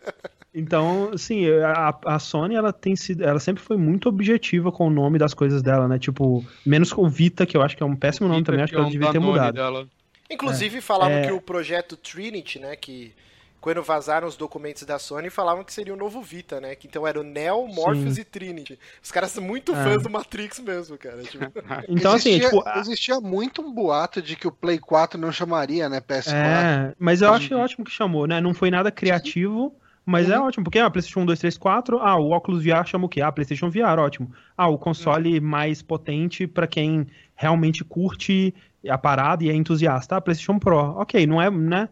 Então, 0.56 1.18
sim, 1.18 1.50
a, 1.50 1.98
a, 2.06 2.20
Sony 2.20 2.54
ela 2.54 2.72
tem 2.72 2.96
sido, 2.96 3.24
ela 3.24 3.40
sempre 3.40 3.64
foi 3.64 3.76
muito 3.76 4.08
objetiva 4.08 4.72
com 4.72 4.86
o 4.86 4.90
nome 4.92 5.18
das 5.18 5.34
coisas 5.34 5.64
dela, 5.64 5.88
né? 5.88 5.98
Tipo, 5.98 6.46
menos 6.64 6.94
com 6.94 7.02
o 7.02 7.10
Vita, 7.10 7.44
que 7.44 7.58
eu 7.58 7.64
acho 7.64 7.76
que 7.76 7.82
é 7.82 7.86
um 7.86 7.96
péssimo 7.96 8.28
nome 8.28 8.44
também, 8.44 8.62
acho 8.62 8.72
que 8.72 8.78
ela 8.78 8.88
é 8.88 8.92
devia 8.92 9.12
ter 9.12 9.18
mudado. 9.18 9.56
Dela. 9.56 9.88
Inclusive 10.30 10.78
é, 10.78 10.82
falavam 10.82 11.18
é... 11.18 11.26
que 11.26 11.32
o 11.32 11.42
projeto 11.42 11.98
Trinity, 11.98 12.60
né, 12.60 12.76
que 12.76 13.14
quando 13.64 13.82
vazaram 13.82 14.28
os 14.28 14.36
documentos 14.36 14.84
da 14.84 15.00
Sony, 15.00 15.30
falavam 15.30 15.64
que 15.64 15.72
seria 15.72 15.94
o 15.94 15.98
novo 15.98 16.22
Vita, 16.22 16.60
né? 16.60 16.76
Que 16.76 16.86
então 16.86 17.08
era 17.08 17.18
o 17.18 17.24
Neo, 17.24 17.66
Morpheus 17.66 18.16
Sim. 18.16 18.22
e 18.22 18.24
Trinity. 18.26 18.78
Os 19.02 19.10
caras 19.10 19.32
são 19.32 19.42
muito 19.42 19.74
é. 19.74 19.82
fãs 19.82 20.04
do 20.04 20.10
Matrix 20.10 20.60
mesmo, 20.60 20.98
cara. 20.98 21.24
Tipo... 21.24 21.46
então, 21.88 22.12
assim, 22.12 22.32
existia, 22.32 22.50
assim, 22.50 22.58
tipo. 22.58 22.80
Existia 22.80 23.20
muito 23.22 23.62
um 23.62 23.74
boato 23.74 24.22
de 24.22 24.36
que 24.36 24.46
o 24.46 24.52
Play 24.52 24.78
4 24.78 25.18
não 25.18 25.32
chamaria, 25.32 25.88
né? 25.88 26.02
PS4. 26.02 26.34
É, 26.34 26.94
mas 27.00 27.22
eu 27.22 27.34
acho 27.34 27.56
ótimo 27.56 27.86
que 27.86 27.92
chamou, 27.92 28.28
né? 28.28 28.42
Não 28.42 28.54
foi 28.54 28.70
nada 28.70 28.92
criativo. 28.92 29.74
Mas 30.06 30.30
é 30.30 30.38
uhum. 30.38 30.44
é 30.44 30.48
ótimo, 30.48 30.66
porque 30.66 30.80
a 30.80 30.86
ah, 30.88 30.92
PlayStation 30.92 31.22
1, 31.22 31.26
2, 31.28 31.40
3, 31.40 31.58
4, 31.58 32.00
ah, 32.00 32.20
o 32.20 32.32
óculos 32.32 32.62
VR 32.62 32.86
chama 32.86 33.06
o 33.06 33.10
quê? 33.10 33.22
Ah, 33.22 33.32
PlayStation 33.32 33.70
VR, 33.70 33.98
ótimo. 33.98 34.30
Ah, 34.58 34.68
o 34.68 34.78
console 34.78 35.40
uhum. 35.40 35.46
mais 35.46 35.82
potente 35.82 36.46
para 36.46 36.68
quem 36.68 37.08
realmente 37.34 37.86
curte 37.86 38.54
a 38.86 38.98
parada 38.98 39.46
e 39.46 39.50
é 39.50 39.54
entusiasta. 39.54 40.18
Ah, 40.18 40.22
PlayStation 40.22 40.60
Pro. 40.60 40.78
Ok, 40.98 41.26
não 41.26 41.42
é, 41.42 41.50
né? 41.50 41.88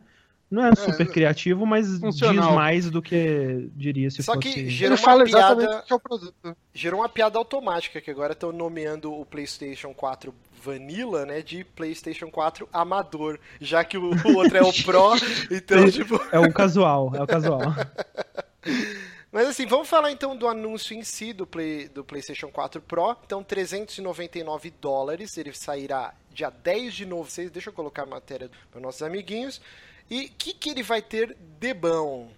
Não 0.52 0.66
é, 0.66 0.72
é 0.72 0.76
super 0.76 1.08
é, 1.08 1.10
criativo, 1.10 1.66
mas 1.66 1.98
funcional. 1.98 2.48
diz 2.48 2.56
mais 2.56 2.90
do 2.90 3.02
que 3.02 3.70
diria 3.74 4.12
se 4.12 4.22
Só 4.22 4.34
fosse... 4.34 4.52
que 4.52 4.70
gerou 4.70 4.98
uma 4.98 5.24
piada... 5.24 5.84
Que 5.84 5.94
é 5.94 5.96
o 5.96 6.00
produto. 6.00 6.58
Gerou 6.74 7.00
uma 7.00 7.08
piada 7.08 7.38
automática, 7.38 8.02
que 8.02 8.12
agora 8.12 8.34
estão 8.34 8.52
nomeando 8.52 9.14
o 9.14 9.26
PlayStation 9.26 9.94
4 9.94 10.36
Vanilla, 10.62 11.26
né, 11.26 11.42
de 11.42 11.64
PlayStation 11.64 12.30
4 12.30 12.68
amador, 12.72 13.40
já 13.62 13.84
que 13.86 13.98
o, 13.98 14.12
o 14.12 14.36
outro 14.36 14.58
é 14.58 14.62
o 14.62 14.74
Pro, 14.84 15.14
então, 15.50 15.90
tipo... 15.90 16.22
É 16.34 16.40
o 16.40 16.52
casual, 16.52 17.16
é 17.16 17.24
o 17.24 17.26
casual. 17.28 17.62
Mas 19.32 19.48
assim, 19.48 19.66
vamos 19.66 19.88
falar 19.88 20.12
então 20.12 20.36
do 20.36 20.46
anúncio 20.46 20.94
em 20.94 21.04
si 21.04 21.32
do, 21.32 21.48
Play, 21.48 21.88
do 21.88 22.04
PlayStation 22.04 22.50
4 22.50 22.82
Pro. 22.82 23.16
Então, 23.26 23.42
399 23.42 24.74
dólares, 24.82 25.38
ele 25.38 25.54
sairá 25.54 26.14
dia 26.34 26.50
10 26.50 26.94
de 26.94 27.06
novembro. 27.06 27.52
Deixa 27.54 27.70
eu 27.70 27.74
colocar 27.74 28.04
a 28.04 28.06
matéria 28.06 28.52
para 28.70 28.82
nossos 28.82 29.02
amiguinhos. 29.02 29.62
E 30.12 30.26
o 30.26 30.30
que, 30.38 30.54
que 30.54 30.70
ele 30.70 30.84
vai 30.84 31.02
ter 31.02 31.38
de 31.58 31.74
bom? 31.74 32.30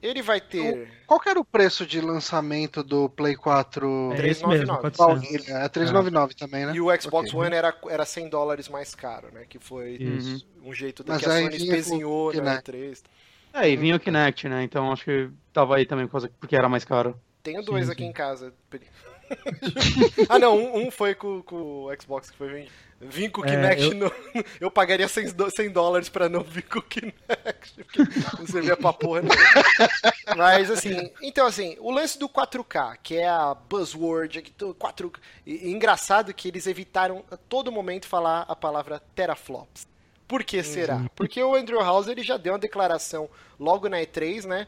Ele 0.00 0.22
vai 0.22 0.40
ter. 0.40 0.88
Qual 1.08 1.18
que 1.18 1.28
era 1.28 1.40
o 1.40 1.44
preço 1.44 1.84
de 1.84 2.00
lançamento 2.00 2.84
do 2.84 3.08
Play 3.10 3.34
4? 3.34 4.12
É 4.12 4.16
399. 4.16 5.26
É 5.48 5.68
399 5.68 6.32
é. 6.32 6.36
também, 6.38 6.66
né? 6.66 6.72
E 6.74 6.80
o 6.80 6.86
Xbox 6.98 7.28
okay. 7.28 7.40
One 7.40 7.54
era, 7.54 7.76
era 7.88 8.04
100 8.06 8.28
dólares 8.28 8.68
mais 8.68 8.94
caro, 8.94 9.28
né? 9.32 9.44
Que 9.46 9.58
foi 9.58 9.96
Isso. 9.96 10.46
um 10.64 10.72
jeito 10.72 11.02
da 11.02 11.18
que 11.18 11.26
a 11.26 11.28
Sony 11.28 11.56
espezinhou 11.56 12.32
na 12.32 12.62
E3. 12.62 13.02
É, 13.52 13.68
e 13.68 13.76
vinha 13.76 13.96
o 13.96 14.00
Kinect, 14.00 14.48
né? 14.48 14.62
Então 14.62 14.92
acho 14.92 15.04
que 15.04 15.28
tava 15.52 15.76
aí 15.76 15.84
também 15.84 16.06
porque 16.06 16.56
era 16.56 16.68
mais 16.68 16.84
caro. 16.84 17.20
Tenho 17.42 17.62
dois 17.62 17.86
sim, 17.86 17.92
aqui 17.92 18.02
sim. 18.04 18.08
em 18.08 18.12
casa. 18.12 18.54
ah, 20.28 20.38
não, 20.38 20.56
um, 20.56 20.86
um 20.86 20.90
foi 20.90 21.14
com, 21.14 21.42
com, 21.42 21.84
o 21.84 21.90
Xbox 22.00 22.30
que 22.30 22.36
foi 22.36 22.48
vendido. 22.48 22.72
Vim 23.00 23.30
com 23.30 23.40
o 23.40 23.44
é, 23.46 23.50
Kinect. 23.50 23.82
É, 23.82 23.86
eu... 23.86 23.94
No... 23.94 24.12
eu 24.60 24.70
pagaria 24.70 25.08
100, 25.08 25.28
100 25.50 25.70
dólares 25.70 26.08
pra 26.10 26.28
não 26.28 26.42
vir 26.42 26.62
com 26.64 26.80
o 26.80 26.82
Kinect. 26.82 27.14
Porque 27.84 28.02
não 28.38 28.46
servia 28.46 28.76
pra 28.76 28.92
porra 28.92 29.22
nenhuma. 29.22 30.36
Mas 30.36 30.70
assim, 30.70 31.10
então 31.22 31.46
assim, 31.46 31.76
o 31.80 31.90
lance 31.90 32.18
do 32.18 32.28
4K, 32.28 32.98
que 33.02 33.16
é 33.16 33.26
a 33.26 33.54
buzzword, 33.54 34.42
4 34.78 35.12
e, 35.46 35.70
engraçado 35.70 36.34
que 36.34 36.48
eles 36.48 36.66
evitaram 36.66 37.24
a 37.30 37.36
todo 37.38 37.72
momento 37.72 38.06
falar 38.06 38.44
a 38.46 38.54
palavra 38.54 39.00
teraflops. 39.14 39.88
Por 40.28 40.44
que 40.44 40.62
será? 40.62 40.96
Uhum. 40.96 41.08
Porque 41.16 41.42
o 41.42 41.56
Andrew 41.56 41.80
House 41.80 42.06
ele 42.06 42.22
já 42.22 42.36
deu 42.36 42.52
uma 42.52 42.58
declaração 42.58 43.28
logo 43.58 43.88
na 43.88 43.98
E3, 43.98 44.44
né? 44.44 44.66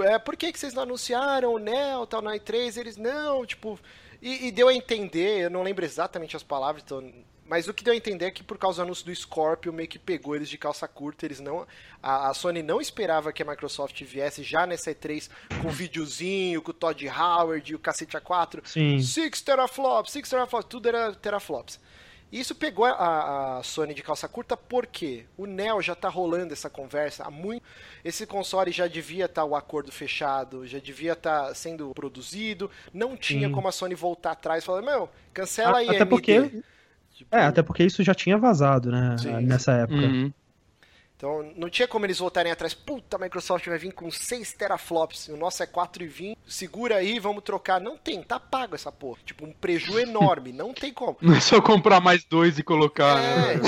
É, 0.00 0.18
por 0.18 0.36
que, 0.36 0.52
que 0.52 0.58
vocês 0.58 0.74
não 0.74 0.82
anunciaram 0.82 1.54
o 1.54 1.58
Neo 1.58 2.06
tal 2.06 2.20
na 2.20 2.32
E3? 2.32 2.76
Eles 2.76 2.96
não, 2.96 3.46
tipo. 3.46 3.78
E, 4.20 4.48
e, 4.48 4.52
deu 4.52 4.68
a 4.68 4.74
entender, 4.74 5.44
eu 5.44 5.50
não 5.50 5.62
lembro 5.62 5.84
exatamente 5.84 6.36
as 6.36 6.42
palavras, 6.42 6.82
então, 6.82 7.12
mas 7.46 7.68
o 7.68 7.74
que 7.74 7.84
deu 7.84 7.92
a 7.92 7.96
entender 7.96 8.26
é 8.26 8.30
que 8.30 8.42
por 8.42 8.58
causa 8.58 8.78
do 8.78 8.86
anúncio 8.86 9.04
do 9.04 9.14
Scorpio 9.14 9.72
meio 9.72 9.88
que 9.88 9.98
pegou 9.98 10.34
eles 10.34 10.48
de 10.48 10.56
calça 10.56 10.88
curta, 10.88 11.26
eles 11.26 11.40
não 11.40 11.66
a, 12.02 12.30
a 12.30 12.34
Sony 12.34 12.62
não 12.62 12.80
esperava 12.80 13.32
que 13.32 13.42
a 13.42 13.46
Microsoft 13.46 14.02
viesse 14.02 14.42
já 14.42 14.66
nessa 14.66 14.94
E3 14.94 15.28
com 15.62 15.70
videozinho, 15.70 16.62
com 16.62 16.70
o 16.70 16.74
Todd 16.74 17.06
Howard 17.08 17.72
e 17.72 17.74
o 17.74 17.78
cacete 17.78 18.16
A4. 18.16 18.60
Sim. 18.64 19.00
Six 19.00 19.42
teraflops, 19.42 20.12
six 20.12 20.28
teraflops, 20.28 20.68
tudo 20.68 20.88
era 20.88 21.12
teraflops. 21.14 21.80
E 22.34 22.40
isso 22.40 22.54
pegou 22.54 22.84
a, 22.84 23.58
a, 23.58 23.62
Sony 23.62 23.94
de 23.94 24.02
calça 24.02 24.26
curta 24.26 24.56
porque 24.56 25.24
o 25.36 25.46
Neo 25.46 25.80
já 25.80 25.92
está 25.92 26.08
rolando 26.08 26.52
essa 26.52 26.68
conversa 26.68 27.22
há 27.24 27.30
muito. 27.30 27.62
Esse 28.04 28.26
console 28.26 28.72
já 28.72 28.88
devia 28.88 29.26
estar 29.26 29.42
tá 29.42 29.44
o 29.44 29.54
acordo 29.54 29.92
fechado, 29.92 30.66
já 30.66 30.80
devia 30.80 31.12
estar 31.12 31.46
tá 31.46 31.54
sendo 31.54 31.92
produzido. 31.94 32.68
Não 32.92 33.16
tinha 33.16 33.46
Sim. 33.46 33.54
como 33.54 33.68
a 33.68 33.72
Sony 33.72 33.94
voltar 33.94 34.32
atrás 34.32 34.64
e 34.64 34.66
falar: 34.66 34.82
Meu, 34.82 35.08
cancela 35.32 35.76
a, 35.76 35.80
aí, 35.80 35.88
até 35.88 36.02
AMD. 36.02 36.10
Porque, 36.10 36.62
tipo... 37.14 37.34
É, 37.34 37.44
até 37.44 37.62
porque 37.62 37.84
isso 37.84 38.02
já 38.02 38.14
tinha 38.14 38.36
vazado, 38.36 38.90
né? 38.90 39.16
Sim. 39.18 39.40
Nessa 39.42 39.72
época. 39.72 40.00
Uhum. 40.00 40.32
Então 41.16 41.54
não 41.56 41.70
tinha 41.70 41.86
como 41.86 42.04
eles 42.04 42.18
voltarem 42.18 42.52
atrás. 42.52 42.74
Puta, 42.74 43.16
a 43.16 43.18
Microsoft 43.18 43.66
vai 43.66 43.78
vir 43.78 43.92
com 43.92 44.10
6 44.10 44.52
teraflops. 44.52 45.28
O 45.28 45.36
nosso 45.36 45.62
é 45.62 45.66
4,20. 45.66 46.36
Segura 46.46 46.96
aí, 46.96 47.18
vamos 47.18 47.42
trocar. 47.42 47.80
Não 47.80 47.96
tem, 47.96 48.22
tá 48.22 48.38
pago 48.38 48.74
essa 48.74 48.92
porra. 48.92 49.18
Tipo, 49.24 49.46
um 49.46 49.52
preju 49.52 49.98
enorme. 49.98 50.52
Não 50.52 50.74
tem 50.74 50.92
como. 50.92 51.16
Não 51.22 51.34
é 51.34 51.40
só 51.40 51.62
comprar 51.62 52.00
mais 52.00 52.24
dois 52.24 52.58
e 52.58 52.62
colocar, 52.62 53.18
é. 53.18 53.56
né? 53.56 53.60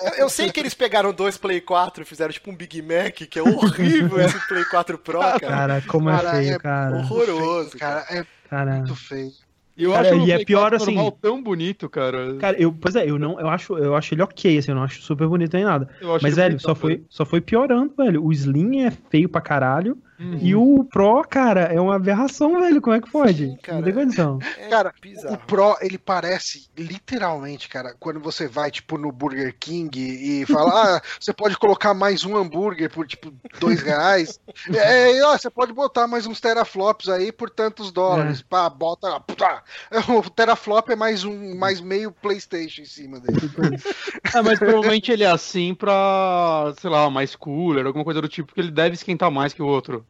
Eu, 0.00 0.12
eu, 0.24 0.28
sei 0.30 0.50
que 0.50 0.60
eles 0.60 0.74
pegaram 0.74 1.12
dois 1.12 1.36
Play 1.36 1.60
4 1.60 2.02
e 2.02 2.06
fizeram 2.06 2.32
tipo 2.32 2.50
um 2.50 2.56
Big 2.56 2.80
Mac, 2.80 3.14
que 3.14 3.38
é 3.38 3.42
horrível 3.42 4.20
esse 4.20 4.38
Play 4.46 4.64
4 4.64 4.96
Pro, 4.98 5.18
cara. 5.20 5.38
Cara, 5.38 5.82
como 5.86 6.08
é 6.08 6.18
feio, 6.18 6.54
é 6.54 6.58
cara. 6.58 6.96
Horroroso, 6.96 7.76
cara. 7.76 8.06
É 8.08 8.26
cara. 8.48 8.76
muito 8.76 8.94
feio. 8.94 9.32
E 9.76 9.84
eu 9.84 9.92
cara, 9.92 10.08
acho 10.08 10.26
e 10.26 10.32
é 10.32 10.44
pior 10.44 10.74
assim. 10.74 10.96
tão 11.20 11.42
bonito, 11.42 11.88
cara. 11.88 12.36
Cara, 12.36 12.56
eu, 12.60 12.72
pois 12.72 12.96
é, 12.96 13.08
eu 13.08 13.18
não, 13.18 13.38
eu 13.38 13.48
acho, 13.48 13.76
eu 13.76 13.94
acho 13.94 14.14
ele 14.14 14.22
ok, 14.22 14.56
assim, 14.56 14.70
eu 14.70 14.74
não 14.74 14.82
acho 14.82 15.02
super 15.02 15.28
bonito 15.28 15.52
nem 15.54 15.64
nada. 15.64 15.88
Mas 16.22 16.34
velho, 16.34 16.58
só 16.58 16.74
foi, 16.74 17.04
só 17.10 17.26
foi 17.26 17.40
piorando, 17.40 17.94
velho. 17.94 18.24
O 18.24 18.32
Slim 18.32 18.80
é 18.80 18.90
feio 18.90 19.28
pra 19.28 19.40
caralho. 19.40 19.98
Uhum. 20.18 20.38
E 20.40 20.54
o 20.54 20.84
Pro, 20.84 21.22
cara, 21.28 21.62
é 21.62 21.80
uma 21.80 21.96
aberração, 21.96 22.60
velho. 22.60 22.80
Como 22.80 22.96
é 22.96 23.00
que 23.00 23.10
pode? 23.10 23.46
Sim, 23.46 23.56
cara, 23.62 23.78
não 23.78 23.84
tem 23.84 23.94
condição. 23.94 24.38
É 24.58 24.68
cara, 24.68 24.94
o 25.28 25.36
Pro, 25.38 25.76
ele 25.80 25.98
parece, 25.98 26.68
literalmente, 26.76 27.68
cara, 27.68 27.94
quando 27.98 28.18
você 28.20 28.48
vai, 28.48 28.70
tipo, 28.70 28.96
no 28.96 29.12
Burger 29.12 29.54
King 29.58 29.98
e 29.98 30.46
fala, 30.46 30.96
ah, 30.96 31.02
você 31.20 31.32
pode 31.32 31.56
colocar 31.58 31.92
mais 31.92 32.24
um 32.24 32.36
hambúrguer 32.36 32.90
por, 32.90 33.06
tipo, 33.06 33.32
dois 33.60 33.82
reais. 33.82 34.40
é, 34.74 35.22
ó, 35.24 35.36
você 35.36 35.50
pode 35.50 35.72
botar 35.72 36.06
mais 36.06 36.26
uns 36.26 36.40
teraflops 36.40 37.08
aí 37.08 37.30
por 37.30 37.50
tantos 37.50 37.92
dólares. 37.92 38.40
É. 38.40 38.44
Pá, 38.48 38.68
bota. 38.70 39.20
Pá. 39.20 39.62
O 40.16 40.30
teraflop 40.30 40.88
é 40.90 40.96
mais 40.96 41.24
um, 41.24 41.56
mais 41.56 41.80
meio 41.80 42.10
Playstation 42.10 42.82
em 42.82 42.86
cima 42.86 43.20
dele. 43.20 43.38
é, 44.34 44.42
mas 44.42 44.58
provavelmente 44.58 45.10
ele 45.12 45.24
é 45.24 45.30
assim 45.30 45.74
pra, 45.74 46.72
sei 46.80 46.88
lá, 46.88 47.10
mais 47.10 47.34
cooler, 47.36 47.86
alguma 47.86 48.04
coisa 48.04 48.20
do 48.20 48.28
tipo, 48.28 48.54
que 48.54 48.60
ele 48.60 48.70
deve 48.70 48.94
esquentar 48.94 49.30
mais 49.30 49.52
que 49.52 49.62
o 49.62 49.66
outro. 49.66 50.05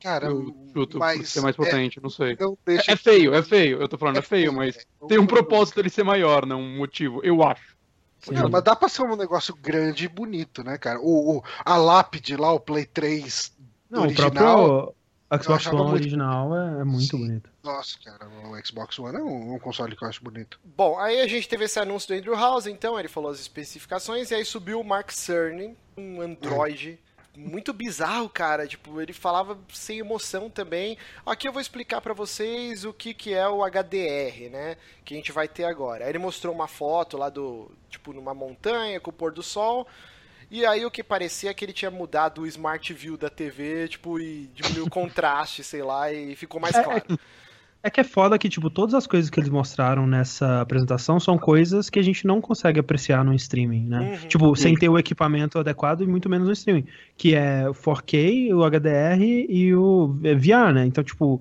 Cara, 0.00 0.26
eu 0.26 0.54
chuto 0.72 0.98
mas 0.98 1.28
ser 1.28 1.42
mais 1.42 1.54
potente, 1.54 1.98
é, 1.98 2.02
não 2.02 2.08
sei. 2.08 2.36
Não 2.40 2.56
é, 2.66 2.92
é, 2.92 2.96
feio, 2.96 3.34
é 3.34 3.42
feio. 3.42 3.80
Eu 3.80 3.88
tô 3.88 3.98
falando, 3.98 4.16
é, 4.16 4.20
é 4.20 4.22
feio, 4.22 4.52
mas 4.52 4.76
é, 4.76 5.06
tem 5.06 5.18
um 5.18 5.26
propósito 5.26 5.78
ele 5.78 5.90
ser 5.90 6.04
maior, 6.04 6.46
não 6.46 6.60
um 6.60 6.78
motivo, 6.78 7.20
eu 7.22 7.42
acho. 7.42 7.76
Cara, 8.28 8.48
mas 8.48 8.62
dá 8.62 8.76
pra 8.76 8.88
ser 8.88 9.02
um 9.02 9.16
negócio 9.16 9.54
grande 9.54 10.04
e 10.04 10.08
bonito, 10.08 10.62
né, 10.62 10.76
cara? 10.78 11.00
O, 11.00 11.38
o 11.38 11.44
a 11.64 11.76
lápide 11.76 12.36
lá, 12.36 12.52
o 12.52 12.60
Play 12.60 12.86
3 12.86 13.56
não, 13.90 14.02
original. 14.02 14.94
O 15.30 15.42
Xbox 15.42 15.66
One 15.66 15.76
muito... 15.76 15.92
original 15.92 16.56
é, 16.56 16.80
é 16.80 16.84
muito 16.84 17.16
Sim. 17.16 17.18
bonito. 17.18 17.50
Nossa, 17.62 17.96
cara, 18.04 18.28
o 18.28 18.66
Xbox 18.66 18.98
One 18.98 19.16
é 19.16 19.22
um, 19.22 19.54
um, 19.54 19.58
console 19.60 19.94
que 19.94 20.02
eu 20.02 20.08
acho 20.08 20.24
bonito. 20.24 20.58
Bom, 20.76 20.98
aí 20.98 21.20
a 21.20 21.26
gente 21.28 21.48
teve 21.48 21.64
esse 21.64 21.78
anúncio 21.78 22.08
do 22.08 22.18
Andrew 22.18 22.34
House, 22.34 22.66
então, 22.66 22.98
ele 22.98 23.06
falou 23.06 23.30
as 23.30 23.38
especificações, 23.38 24.30
e 24.30 24.34
aí 24.34 24.44
subiu 24.44 24.80
o 24.80 24.84
Mark 24.84 25.12
Cerny, 25.12 25.76
um 25.96 26.20
Android 26.20 26.98
muito 27.36 27.72
bizarro, 27.72 28.28
cara. 28.28 28.66
Tipo, 28.66 29.00
ele 29.00 29.12
falava 29.12 29.58
sem 29.72 29.98
emoção 29.98 30.50
também. 30.50 30.96
Aqui 31.24 31.48
eu 31.48 31.52
vou 31.52 31.60
explicar 31.60 32.00
para 32.00 32.14
vocês 32.14 32.84
o 32.84 32.92
que, 32.92 33.14
que 33.14 33.32
é 33.32 33.48
o 33.48 33.64
HDR, 33.64 34.50
né? 34.50 34.76
Que 35.04 35.14
a 35.14 35.16
gente 35.16 35.32
vai 35.32 35.48
ter 35.48 35.64
agora. 35.64 36.04
Aí 36.04 36.10
ele 36.10 36.18
mostrou 36.18 36.54
uma 36.54 36.68
foto 36.68 37.16
lá 37.16 37.28
do, 37.28 37.70
tipo, 37.88 38.12
numa 38.12 38.34
montanha 38.34 39.00
com 39.00 39.10
o 39.10 39.14
pôr 39.14 39.32
do 39.32 39.42
sol. 39.42 39.86
E 40.50 40.66
aí 40.66 40.84
o 40.84 40.90
que 40.90 41.04
parecia 41.04 41.50
é 41.50 41.54
que 41.54 41.64
ele 41.64 41.72
tinha 41.72 41.92
mudado 41.92 42.42
o 42.42 42.46
Smart 42.46 42.92
View 42.92 43.16
da 43.16 43.30
TV, 43.30 43.86
tipo, 43.86 44.18
e 44.18 44.48
diminuiu 44.52 44.86
o 44.86 44.90
contraste, 44.90 45.62
sei 45.62 45.82
lá, 45.82 46.12
e 46.12 46.34
ficou 46.34 46.60
mais 46.60 46.74
é, 46.74 46.80
é 46.80 46.82
claro. 46.82 47.20
É, 47.82 47.88
que 47.88 48.00
é 48.00 48.04
foda 48.04 48.38
que, 48.38 48.48
tipo, 48.48 48.68
todas 48.68 48.94
as 48.94 49.06
coisas 49.06 49.30
que 49.30 49.40
eles 49.40 49.48
mostraram 49.48 50.06
nessa 50.06 50.60
apresentação 50.60 51.18
são 51.18 51.38
coisas 51.38 51.88
que 51.88 51.98
a 51.98 52.02
gente 52.02 52.26
não 52.26 52.40
consegue 52.40 52.78
apreciar 52.78 53.24
no 53.24 53.32
streaming, 53.34 53.86
né? 53.86 54.18
Uhum. 54.22 54.28
Tipo, 54.28 54.56
sem 54.56 54.74
ter 54.74 54.88
o 54.90 54.98
equipamento 54.98 55.58
adequado 55.58 56.02
e 56.02 56.06
muito 56.06 56.28
menos 56.28 56.46
no 56.46 56.52
streaming. 56.52 56.84
Que 57.16 57.34
é 57.34 57.64
4K, 57.64 58.52
o 58.52 58.64
HDR 58.64 59.22
e 59.48 59.74
o 59.74 60.08
VR, 60.08 60.74
né? 60.74 60.84
Então, 60.84 61.02
tipo, 61.02 61.40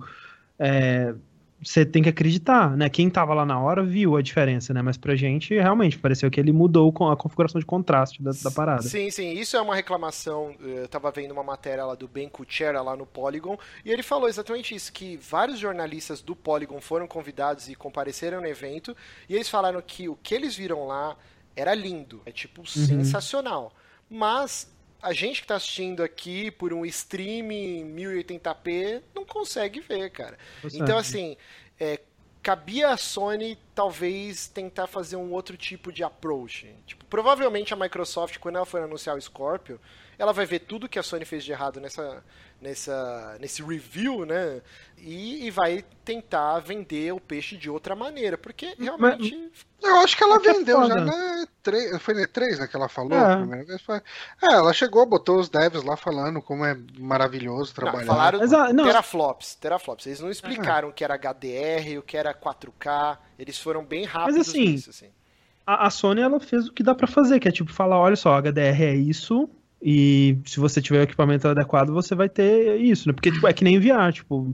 é, 0.57 1.13
você 1.61 1.85
tem 1.85 2.01
que 2.01 2.09
acreditar, 2.09 2.75
né? 2.75 2.89
Quem 2.89 3.09
tava 3.09 3.33
lá 3.33 3.45
na 3.45 3.59
hora 3.59 3.83
viu 3.83 4.15
a 4.15 4.21
diferença, 4.21 4.73
né? 4.73 4.81
Mas 4.81 4.97
pra 4.97 5.15
gente, 5.15 5.53
realmente, 5.53 5.97
pareceu 5.97 6.31
que 6.31 6.39
ele 6.39 6.51
mudou 6.51 6.93
a 7.11 7.17
configuração 7.17 7.59
de 7.59 7.65
contraste 7.65 8.23
da, 8.23 8.31
da 8.43 8.51
parada. 8.51 8.83
Sim, 8.83 9.09
sim. 9.11 9.33
Isso 9.33 9.57
é 9.57 9.61
uma 9.61 9.75
reclamação. 9.75 10.55
Eu 10.59 10.87
tava 10.87 11.11
vendo 11.11 11.31
uma 11.31 11.43
matéria 11.43 11.85
lá 11.85 11.95
do 11.95 12.07
Ben 12.07 12.29
Kuchera 12.29 12.81
lá 12.81 12.95
no 12.95 13.05
Polygon, 13.05 13.57
e 13.83 13.91
ele 13.91 14.03
falou 14.03 14.29
exatamente 14.29 14.73
isso, 14.73 14.91
que 14.93 15.17
vários 15.17 15.59
jornalistas 15.59 16.21
do 16.21 16.35
Polygon 16.35 16.79
foram 16.79 17.07
convidados 17.07 17.67
e 17.69 17.75
compareceram 17.75 18.41
no 18.41 18.47
evento, 18.47 18.95
e 19.27 19.35
eles 19.35 19.49
falaram 19.49 19.81
que 19.81 20.07
o 20.07 20.15
que 20.15 20.33
eles 20.33 20.55
viram 20.55 20.87
lá 20.87 21.17
era 21.55 21.73
lindo. 21.73 22.21
É, 22.25 22.31
tipo, 22.31 22.61
uhum. 22.61 22.65
sensacional. 22.65 23.73
Mas 24.09 24.71
a 25.01 25.13
gente 25.13 25.41
que 25.41 25.47
tá 25.47 25.55
assistindo 25.55 26.03
aqui 26.03 26.51
por 26.51 26.73
um 26.73 26.85
stream 26.85 27.51
em 27.51 27.95
1080p 27.95 29.01
não 29.15 29.25
consegue 29.25 29.79
ver, 29.79 30.09
cara. 30.09 30.37
Então, 30.73 30.97
assim, 30.97 31.37
é, 31.79 31.99
cabia 32.41 32.89
a 32.89 32.97
Sony 32.97 33.57
talvez 33.73 34.47
tentar 34.47 34.87
fazer 34.87 35.15
um 35.15 35.31
outro 35.31 35.55
tipo 35.55 35.91
de 35.91 36.03
approach. 36.03 36.73
Tipo, 36.85 37.05
provavelmente 37.05 37.73
a 37.73 37.77
Microsoft, 37.77 38.37
quando 38.39 38.57
ela 38.57 38.65
for 38.65 38.81
anunciar 38.81 39.15
o 39.15 39.21
Scorpio, 39.21 39.79
ela 40.17 40.33
vai 40.33 40.45
ver 40.45 40.59
tudo 40.59 40.89
que 40.89 40.99
a 40.99 41.03
Sony 41.03 41.25
fez 41.25 41.43
de 41.43 41.51
errado 41.51 41.79
nessa, 41.79 42.23
nessa, 42.61 43.37
nesse 43.39 43.63
review, 43.63 44.25
né? 44.25 44.61
E, 44.97 45.45
e 45.47 45.51
vai 45.51 45.83
tentar 46.03 46.59
vender 46.59 47.13
o 47.13 47.19
peixe 47.19 47.55
de 47.55 47.69
outra 47.69 47.95
maneira, 47.95 48.37
porque 48.37 48.75
realmente. 48.77 49.49
Mas, 49.81 49.91
eu 49.91 49.95
acho 49.97 50.17
que 50.17 50.23
ela 50.23 50.35
é 50.35 50.39
vendeu 50.39 50.85
já 50.85 50.95
na 50.95 51.45
E3. 51.45 51.99
Foi 51.99 52.13
na 52.13 52.21
E3 52.21 52.59
né, 52.59 52.67
que 52.67 52.75
ela 52.75 52.89
falou 52.89 53.17
é. 53.17 53.33
a 53.33 53.37
primeira 53.37 53.65
vez? 53.65 53.81
Foi... 53.81 53.97
É, 53.97 54.53
ela 54.53 54.73
chegou, 54.73 55.05
botou 55.05 55.39
os 55.39 55.47
devs 55.47 55.83
lá 55.83 55.95
falando 55.95 56.41
como 56.41 56.65
é 56.65 56.77
maravilhoso 56.97 57.73
trabalhar. 57.73 58.05
Não, 58.05 58.13
falaram 58.13 58.39
Mas, 58.39 58.51
não. 58.51 58.83
teraflops, 58.83 59.55
teraflops. 59.55 60.05
Eles 60.05 60.19
não 60.19 60.29
explicaram 60.29 60.89
o 60.89 60.93
que 60.93 61.03
era 61.03 61.15
HDR, 61.15 61.97
o 61.97 62.01
que 62.01 62.17
era 62.17 62.33
4K. 62.33 63.17
Eles 63.37 63.57
foram 63.57 63.85
bem 63.85 64.03
rápidos 64.03 64.37
Mas, 64.37 64.49
assim, 64.49 64.69
nisso, 64.71 64.89
assim. 64.89 65.09
A, 65.65 65.85
a 65.85 65.89
Sony 65.89 66.21
ela 66.21 66.39
fez 66.39 66.67
o 66.67 66.73
que 66.73 66.83
dá 66.83 66.93
para 66.93 67.07
fazer, 67.07 67.39
que 67.39 67.47
é 67.47 67.51
tipo 67.51 67.71
falar, 67.71 67.99
olha 67.99 68.15
só, 68.15 68.41
HDR 68.41 68.83
é 68.83 68.95
isso, 68.95 69.49
e 69.81 70.37
se 70.45 70.59
você 70.59 70.81
tiver 70.81 70.99
o 70.99 71.03
equipamento 71.03 71.47
adequado, 71.47 71.91
você 71.91 72.13
vai 72.15 72.27
ter 72.27 72.77
isso, 72.77 73.07
né? 73.07 73.13
Porque 73.13 73.31
tipo, 73.31 73.47
é 73.47 73.53
que 73.53 73.63
nem 73.63 73.75
enviar, 73.75 74.11
tipo, 74.11 74.53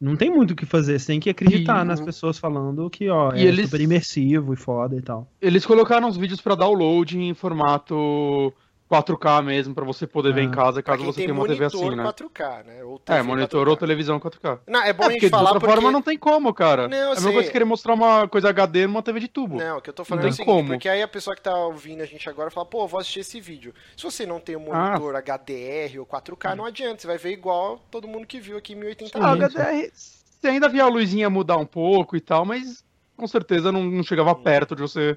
não 0.00 0.16
tem 0.16 0.30
muito 0.30 0.52
o 0.52 0.56
que 0.56 0.66
fazer, 0.66 0.98
você 0.98 1.06
tem 1.08 1.20
que 1.20 1.30
acreditar 1.30 1.84
e... 1.84 1.88
nas 1.88 2.00
pessoas 2.00 2.38
falando 2.38 2.88
que, 2.90 3.08
ó, 3.08 3.32
e 3.34 3.40
é 3.40 3.44
eles... 3.44 3.66
super 3.66 3.80
imersivo 3.80 4.52
e 4.52 4.56
foda 4.56 4.96
e 4.96 5.02
tal. 5.02 5.30
Eles 5.40 5.64
colocaram 5.64 6.08
os 6.08 6.16
vídeos 6.16 6.40
para 6.40 6.54
download 6.54 7.18
em 7.18 7.34
formato 7.34 8.52
4K 8.92 9.42
mesmo, 9.42 9.74
para 9.74 9.84
você 9.86 10.06
poder 10.06 10.30
é. 10.30 10.32
ver 10.32 10.42
em 10.42 10.50
casa, 10.50 10.82
caso 10.82 11.02
você 11.02 11.22
tenha 11.22 11.32
uma 11.32 11.46
TV 11.46 11.64
assim, 11.64 11.96
né? 11.96 12.04
4K, 12.04 12.64
né? 12.64 12.84
Ou 12.84 12.98
TV 12.98 13.18
é, 13.18 13.22
monitor 13.22 13.66
4K. 13.66 13.70
ou 13.70 13.76
televisão 13.76 14.20
4K. 14.20 14.60
Não, 14.66 14.82
é 14.82 14.92
bom 14.92 15.04
é, 15.04 15.06
a 15.06 15.10
gente 15.12 15.28
falar 15.30 15.42
de 15.42 15.54
outra 15.54 15.60
porque... 15.60 15.74
forma 15.74 15.90
não 15.90 16.02
tem 16.02 16.18
como, 16.18 16.52
cara. 16.52 16.88
Não, 16.88 16.96
é 16.96 17.02
a 17.04 17.08
mesma 17.10 17.32
coisa 17.32 17.46
que 17.46 17.52
querer 17.52 17.64
mostrar 17.64 17.94
uma 17.94 18.28
coisa 18.28 18.50
HD 18.50 18.86
numa 18.86 19.02
TV 19.02 19.20
de 19.20 19.28
tubo. 19.28 19.56
Não, 19.56 19.78
o 19.78 19.80
que 19.80 19.88
eu 19.88 19.94
tô 19.94 20.04
falando 20.04 20.24
não 20.24 20.28
é 20.28 20.32
o 20.32 20.34
seguinte, 20.34 20.54
como. 20.54 20.68
porque 20.68 20.88
aí 20.88 21.00
a 21.00 21.08
pessoa 21.08 21.34
que 21.34 21.40
tá 21.40 21.56
ouvindo 21.56 22.02
a 22.02 22.06
gente 22.06 22.28
agora 22.28 22.50
fala, 22.50 22.66
pô, 22.66 22.86
vou 22.86 23.00
assistir 23.00 23.20
esse 23.20 23.40
vídeo. 23.40 23.74
Se 23.96 24.02
você 24.02 24.26
não 24.26 24.38
tem 24.38 24.56
um 24.56 24.60
monitor 24.60 25.16
ah. 25.16 25.22
HDR 25.22 25.98
ou 25.98 26.06
4K, 26.06 26.54
não 26.54 26.66
adianta, 26.66 27.00
você 27.00 27.06
vai 27.06 27.16
ver 27.16 27.32
igual 27.32 27.78
todo 27.90 28.06
mundo 28.06 28.26
que 28.26 28.38
viu 28.38 28.58
aqui 28.58 28.74
em 28.74 28.76
1080p. 28.76 29.10
Ah, 29.14 29.34
HDR, 29.34 29.90
você 29.94 30.48
ainda 30.48 30.68
via 30.68 30.84
a 30.84 30.88
luzinha 30.88 31.30
mudar 31.30 31.56
um 31.56 31.66
pouco 31.66 32.14
e 32.14 32.20
tal, 32.20 32.44
mas 32.44 32.84
com 33.16 33.26
certeza 33.26 33.72
não, 33.72 33.84
não 33.84 34.02
chegava 34.02 34.34
perto 34.34 34.76
de 34.76 34.82
você 34.82 35.16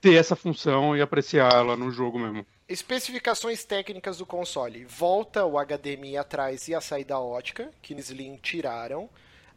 ter 0.00 0.14
essa 0.14 0.34
função 0.34 0.96
e 0.96 1.00
apreciar 1.00 1.52
ela 1.52 1.76
no 1.76 1.90
jogo 1.90 2.18
mesmo. 2.18 2.44
Especificações 2.74 3.64
técnicas 3.64 4.18
do 4.18 4.26
console. 4.26 4.84
Volta 4.84 5.44
o 5.44 5.64
HDMI 5.64 6.16
atrás 6.16 6.66
e 6.66 6.74
a 6.74 6.80
saída 6.80 7.16
ótica, 7.20 7.70
que 7.80 7.94
eles 7.94 8.06
Slim 8.10 8.36
tiraram. 8.36 9.08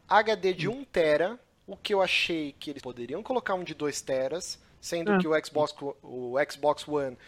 HD 0.08 0.52
de 0.52 0.68
1 0.68 0.84
tera, 0.84 1.36
o 1.66 1.76
que 1.76 1.92
eu 1.92 2.00
achei 2.00 2.54
que 2.60 2.70
eles 2.70 2.80
poderiam 2.80 3.20
colocar 3.20 3.54
um 3.54 3.64
de 3.64 3.74
2 3.74 4.00
teras, 4.02 4.56
sendo 4.80 5.10
ah. 5.10 5.18
que 5.18 5.26
o 5.26 5.32
Xbox, 5.44 5.74
o 6.00 6.36
Xbox 6.48 6.86
One, 6.86 7.18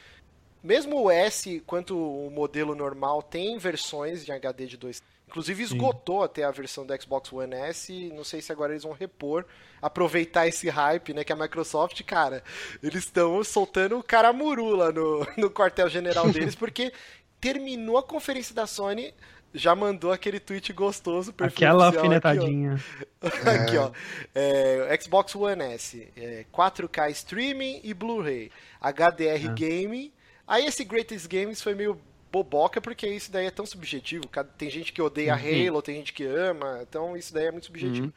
mesmo 0.62 1.02
o 1.02 1.10
S 1.10 1.58
quanto 1.66 1.98
o 1.98 2.30
modelo 2.30 2.76
normal, 2.76 3.20
tem 3.20 3.58
versões 3.58 4.24
de 4.24 4.30
HD 4.30 4.66
de 4.66 4.76
2 4.76 5.02
Inclusive 5.30 5.62
esgotou 5.62 6.18
Sim. 6.18 6.24
até 6.24 6.42
a 6.42 6.50
versão 6.50 6.84
do 6.84 7.00
Xbox 7.00 7.32
One 7.32 7.54
S, 7.54 8.12
não 8.12 8.24
sei 8.24 8.42
se 8.42 8.50
agora 8.50 8.72
eles 8.72 8.82
vão 8.82 8.92
repor, 8.92 9.44
aproveitar 9.80 10.48
esse 10.48 10.68
hype, 10.68 11.14
né, 11.14 11.22
que 11.22 11.32
a 11.32 11.36
Microsoft, 11.36 12.02
cara, 12.02 12.42
eles 12.82 13.04
estão 13.04 13.42
soltando 13.44 13.96
o 13.96 14.02
caramuru 14.02 14.74
lá 14.74 14.90
no, 14.90 15.24
no 15.36 15.48
quartel-general 15.48 16.28
deles, 16.34 16.56
porque 16.56 16.92
terminou 17.40 17.96
a 17.96 18.02
conferência 18.02 18.52
da 18.52 18.66
Sony, 18.66 19.14
já 19.54 19.72
mandou 19.72 20.10
aquele 20.10 20.40
tweet 20.40 20.72
gostoso, 20.72 21.32
Aquela 21.38 21.86
alfinetadinha. 21.86 22.82
Aqui, 23.20 23.38
ó. 23.46 23.50
aqui, 23.50 23.76
ó. 23.76 23.90
É, 24.34 24.98
Xbox 25.00 25.36
One 25.36 25.62
S, 25.62 26.08
é, 26.16 26.44
4K 26.52 27.08
Streaming 27.12 27.80
e 27.84 27.94
Blu-ray, 27.94 28.50
HDR 28.80 29.46
é. 29.46 29.54
Gaming. 29.54 30.12
Aí 30.44 30.66
esse 30.66 30.82
Greatest 30.82 31.28
Games 31.28 31.62
foi 31.62 31.76
meio 31.76 32.00
boboca, 32.30 32.80
porque 32.80 33.06
isso 33.06 33.30
daí 33.30 33.46
é 33.46 33.50
tão 33.50 33.66
subjetivo. 33.66 34.24
Tem 34.56 34.70
gente 34.70 34.92
que 34.92 35.02
odeia 35.02 35.34
uhum. 35.34 35.68
Halo, 35.68 35.82
tem 35.82 35.96
gente 35.96 36.12
que 36.12 36.24
ama, 36.24 36.80
então 36.82 37.16
isso 37.16 37.34
daí 37.34 37.46
é 37.46 37.50
muito 37.50 37.66
subjetivo. 37.66 38.06
Uhum. 38.06 38.12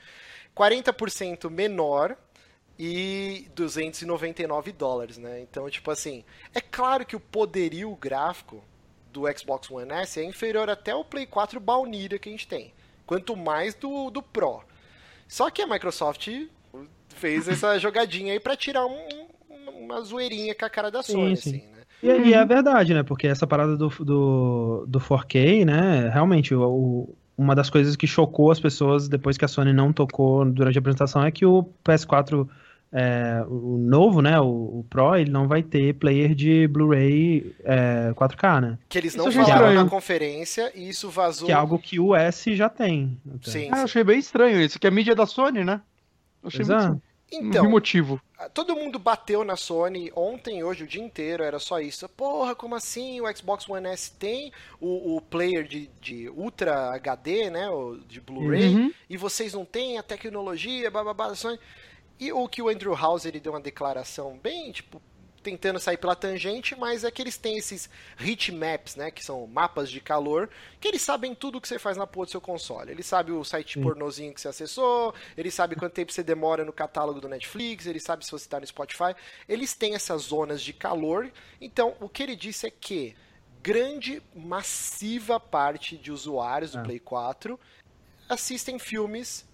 40% 0.55 1.49
menor 1.49 2.15
e 2.77 3.47
299 3.55 4.71
dólares, 4.71 5.17
né? 5.17 5.41
Então, 5.41 5.69
tipo 5.69 5.89
assim, 5.91 6.23
é 6.53 6.61
claro 6.61 7.05
que 7.05 7.15
o 7.15 7.19
poderio 7.19 7.95
gráfico 7.95 8.63
do 9.11 9.23
Xbox 9.37 9.69
One 9.69 9.91
S 9.91 10.19
é 10.19 10.23
inferior 10.23 10.69
até 10.69 10.93
o 10.95 11.05
Play 11.05 11.25
4 11.25 11.59
baunilha 11.59 12.17
que 12.17 12.29
a 12.29 12.31
gente 12.31 12.47
tem. 12.47 12.73
Quanto 13.05 13.35
mais 13.35 13.75
do, 13.75 14.09
do 14.09 14.21
Pro. 14.21 14.63
Só 15.27 15.49
que 15.49 15.61
a 15.61 15.67
Microsoft 15.67 16.29
fez 17.09 17.47
essa 17.47 17.77
jogadinha 17.79 18.33
aí 18.33 18.39
para 18.39 18.55
tirar 18.55 18.85
um, 18.85 19.27
uma 19.67 20.01
zoeirinha 20.01 20.55
com 20.55 20.65
a 20.65 20.69
cara 20.69 20.89
da 20.89 21.03
Sony, 21.03 21.37
sim, 21.37 21.41
sim. 21.41 21.57
assim, 21.57 21.72
E, 22.03 22.07
e, 22.07 22.33
é 22.33 22.41
uhum. 22.41 22.47
verdade, 22.47 22.93
né? 22.93 23.01
Porque 23.01 23.27
essa 23.27 23.47
parada 23.47 23.77
do, 23.77 23.87
do, 23.87 24.85
do 24.85 24.99
4K, 24.99 25.65
né? 25.65 26.09
Realmente, 26.09 26.53
o, 26.53 26.61
o, 26.61 27.15
uma 27.37 27.55
das 27.55 27.69
coisas 27.69 27.95
que 27.95 28.05
chocou 28.05 28.51
as 28.51 28.59
pessoas 28.59 29.07
depois 29.07 29.37
que 29.37 29.45
a 29.45 29.47
Sony 29.47 29.71
não 29.71 29.93
tocou 29.93 30.43
durante 30.43 30.77
a 30.77 30.79
apresentação 30.79 31.23
é 31.23 31.31
que 31.31 31.45
o 31.45 31.65
PS4 31.83 32.45
é, 32.91 33.43
o 33.47 33.77
novo, 33.79 34.21
né, 34.21 34.39
o, 34.39 34.45
o, 34.45 34.85
Pro, 34.87 35.15
ele 35.15 35.31
não 35.31 35.47
vai 35.47 35.63
ter 35.63 35.95
player 35.95 36.35
de 36.35 36.67
Blu-ray 36.67 37.55
é, 37.63 38.13
4K, 38.13 38.61
né? 38.61 38.77
Que 38.87 38.99
eles 38.99 39.15
não 39.15 39.31
falaram 39.31 39.73
na 39.73 39.89
conferência 39.89 40.71
e 40.75 40.89
isso 40.89 41.09
vazou. 41.09 41.47
Que 41.47 41.51
é 41.51 41.55
algo 41.55 41.79
que 41.79 41.99
o 41.99 42.13
S 42.13 42.55
já 42.55 42.69
tem. 42.69 43.17
Sim, 43.41 43.69
ah, 43.71 43.75
sim. 43.75 43.79
Eu 43.79 43.83
achei 43.85 44.03
bem 44.03 44.19
estranho 44.19 44.61
isso, 44.61 44.77
que 44.77 44.85
é 44.85 44.91
mídia 44.91 45.15
da 45.15 45.25
Sony, 45.25 45.63
né? 45.63 45.81
Eu 46.43 46.49
achei 46.49 46.61
Exato. 46.61 46.89
muito 46.89 47.12
então, 47.35 47.69
motivo. 47.69 48.21
Todo 48.53 48.75
mundo 48.75 48.99
bateu 48.99 49.43
na 49.43 49.55
Sony 49.55 50.11
ontem, 50.15 50.63
hoje, 50.63 50.83
o 50.83 50.87
dia 50.87 51.01
inteiro, 51.01 51.43
era 51.43 51.59
só 51.59 51.79
isso. 51.79 52.07
Porra, 52.09 52.53
como 52.53 52.75
assim? 52.75 53.21
O 53.21 53.37
Xbox 53.37 53.67
One 53.69 53.87
S 53.87 54.11
tem 54.11 54.51
o, 54.79 55.15
o 55.15 55.21
player 55.21 55.65
de, 55.67 55.89
de 56.01 56.29
Ultra 56.29 56.93
HD, 56.95 57.49
né? 57.49 57.69
O, 57.69 57.97
de 57.97 58.19
Blu-ray, 58.19 58.75
uhum. 58.75 58.93
e 59.09 59.17
vocês 59.17 59.53
não 59.53 59.65
têm 59.65 59.97
a 59.97 60.03
tecnologia, 60.03 60.91
bababá 60.91 61.33
Sony. 61.35 61.59
E 62.19 62.31
o 62.31 62.47
que 62.47 62.61
o 62.61 62.69
Andrew 62.69 62.95
House 62.95 63.25
ele 63.25 63.39
deu 63.39 63.53
uma 63.53 63.61
declaração 63.61 64.39
bem, 64.41 64.71
tipo, 64.71 65.01
tentando 65.43 65.79
sair 65.79 65.97
pela 65.97 66.15
tangente, 66.15 66.75
mas 66.75 67.03
é 67.03 67.11
que 67.11 67.21
eles 67.21 67.37
têm 67.37 67.57
esses 67.57 67.89
heat 68.19 68.51
maps, 68.51 68.95
né, 68.95 69.11
que 69.11 69.23
são 69.23 69.45
mapas 69.45 69.91
de 69.91 69.99
calor, 69.99 70.49
que 70.79 70.87
eles 70.87 71.01
sabem 71.01 71.35
tudo 71.35 71.57
o 71.57 71.61
que 71.61 71.67
você 71.67 71.77
faz 71.77 71.97
na 71.97 72.07
porra 72.07 72.25
do 72.25 72.31
seu 72.31 72.41
console. 72.41 72.91
Ele 72.91 73.03
sabe 73.03 73.31
o 73.31 73.43
site 73.43 73.73
Sim. 73.73 73.83
pornozinho 73.83 74.33
que 74.33 74.41
você 74.41 74.47
acessou, 74.47 75.13
ele 75.37 75.51
sabe 75.51 75.75
quanto 75.75 75.93
tempo 75.93 76.11
você 76.11 76.23
demora 76.23 76.63
no 76.63 76.71
catálogo 76.73 77.19
do 77.19 77.27
Netflix, 77.27 77.85
ele 77.85 77.99
sabe 77.99 78.25
se 78.25 78.31
você 78.31 78.45
está 78.45 78.59
no 78.59 78.65
Spotify. 78.65 79.13
Eles 79.47 79.73
têm 79.73 79.93
essas 79.93 80.23
zonas 80.23 80.61
de 80.61 80.71
calor. 80.71 81.31
Então, 81.59 81.95
o 81.99 82.07
que 82.07 82.23
ele 82.23 82.35
disse 82.35 82.65
é 82.65 82.71
que 82.71 83.15
grande, 83.61 84.21
massiva 84.35 85.39
parte 85.39 85.97
de 85.97 86.11
usuários 86.11 86.71
do 86.71 86.79
é. 86.79 86.83
Play 86.83 86.99
4 86.99 87.59
assistem 88.29 88.79
filmes 88.79 89.45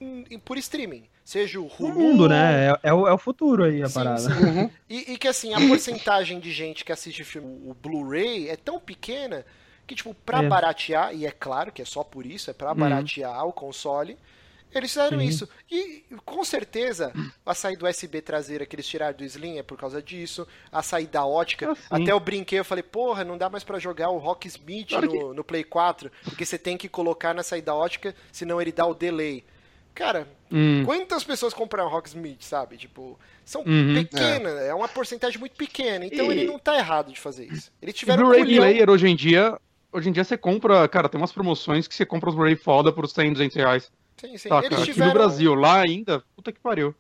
por 0.45 0.57
streaming 0.57 1.09
seja 1.29 1.59
o 1.59 1.67
Hulu. 1.67 1.91
O 1.91 1.93
mundo, 1.93 2.27
né? 2.27 2.69
É, 2.69 2.89
é, 2.89 2.93
o, 2.93 3.07
é 3.07 3.13
o 3.13 3.17
futuro 3.19 3.63
aí 3.63 3.83
a 3.83 3.87
sim, 3.87 3.93
parada. 3.93 4.19
Sim. 4.19 4.31
Uhum. 4.31 4.69
E, 4.89 5.13
e, 5.13 5.17
que 5.17 5.27
assim, 5.27 5.53
a 5.53 5.59
porcentagem 5.59 6.39
de 6.39 6.51
gente 6.51 6.83
que 6.83 6.91
assiste 6.91 7.23
filme, 7.23 7.69
o 7.69 7.75
Blu-ray, 7.75 8.49
é 8.49 8.55
tão 8.55 8.79
pequena 8.79 9.45
que, 9.85 9.93
tipo, 9.93 10.15
pra 10.25 10.41
é. 10.41 10.47
baratear, 10.47 11.13
e 11.13 11.27
é 11.27 11.31
claro 11.31 11.71
que 11.71 11.83
é 11.83 11.85
só 11.85 12.03
por 12.03 12.25
isso, 12.25 12.49
é 12.49 12.53
pra 12.53 12.71
uhum. 12.71 12.77
baratear 12.77 13.45
o 13.45 13.53
console, 13.53 14.17
eles 14.73 14.89
fizeram 14.89 15.19
sim. 15.19 15.25
isso. 15.25 15.47
E 15.69 16.03
com 16.25 16.43
certeza 16.43 17.13
a 17.45 17.53
saída 17.53 17.87
USB 17.87 18.21
traseira 18.21 18.65
que 18.65 18.75
eles 18.75 18.87
tiraram 18.87 19.15
do 19.15 19.23
Slim 19.23 19.59
é 19.59 19.63
por 19.63 19.77
causa 19.77 20.01
disso. 20.01 20.47
A 20.71 20.81
saída 20.81 21.23
ótica. 21.25 21.75
Ah, 21.91 21.97
até 21.97 22.11
eu 22.11 22.19
brinquei, 22.19 22.57
eu 22.57 22.65
falei, 22.65 22.83
porra, 22.83 23.23
não 23.23 23.37
dá 23.37 23.51
mais 23.51 23.63
para 23.63 23.77
jogar 23.77 24.09
o 24.09 24.17
Rock 24.17 24.47
Smith 24.47 24.89
claro 24.89 25.05
no, 25.05 25.11
que... 25.11 25.35
no 25.35 25.43
Play 25.43 25.63
4, 25.63 26.11
porque 26.23 26.45
você 26.45 26.57
tem 26.57 26.75
que 26.75 26.89
colocar 26.89 27.35
na 27.35 27.43
saída 27.43 27.75
ótica, 27.75 28.15
senão 28.31 28.59
ele 28.59 28.71
dá 28.71 28.87
o 28.87 28.95
delay. 28.95 29.43
Cara, 29.99 30.25
hum. 30.49 30.85
quantas 30.85 31.25
pessoas 31.25 31.53
compraram 31.53 31.89
Rocksmith, 31.89 32.41
sabe? 32.41 32.77
Tipo, 32.77 33.19
são 33.43 33.63
uhum, 33.63 33.95
pequenas, 33.95 34.53
é. 34.53 34.69
é. 34.69 34.73
uma 34.73 34.87
porcentagem 34.87 35.37
muito 35.37 35.57
pequena. 35.57 36.05
Então 36.05 36.31
e... 36.31 36.37
ele 36.37 36.45
não 36.45 36.57
tá 36.57 36.77
errado 36.77 37.11
de 37.11 37.19
fazer 37.19 37.51
isso. 37.51 37.69
Eles 37.81 37.93
tiveram 37.93 38.23
Blu-ray 38.23 38.43
um 38.43 38.61
Player 38.61 38.89
hoje 38.89 39.09
em 39.09 39.15
dia, 39.15 39.59
hoje 39.91 40.07
em 40.07 40.13
dia 40.13 40.23
você 40.23 40.37
compra, 40.37 40.87
cara, 40.87 41.09
tem 41.09 41.19
umas 41.19 41.33
promoções 41.33 41.85
que 41.85 41.93
você 41.93 42.05
compra 42.05 42.29
os 42.29 42.35
Blu-ray 42.35 42.55
foda 42.55 42.93
por 42.93 43.09
100, 43.09 43.33
200 43.33 43.57
reais. 43.57 43.91
Sim, 44.15 44.37
sim. 44.37 44.47
Tá, 44.47 44.63
Eles 44.63 44.85
tiveram... 44.85 45.09
Aqui 45.09 45.19
no 45.19 45.25
Brasil, 45.25 45.53
lá 45.53 45.81
ainda, 45.81 46.23
puta 46.33 46.53
que 46.53 46.61
pariu. 46.61 46.95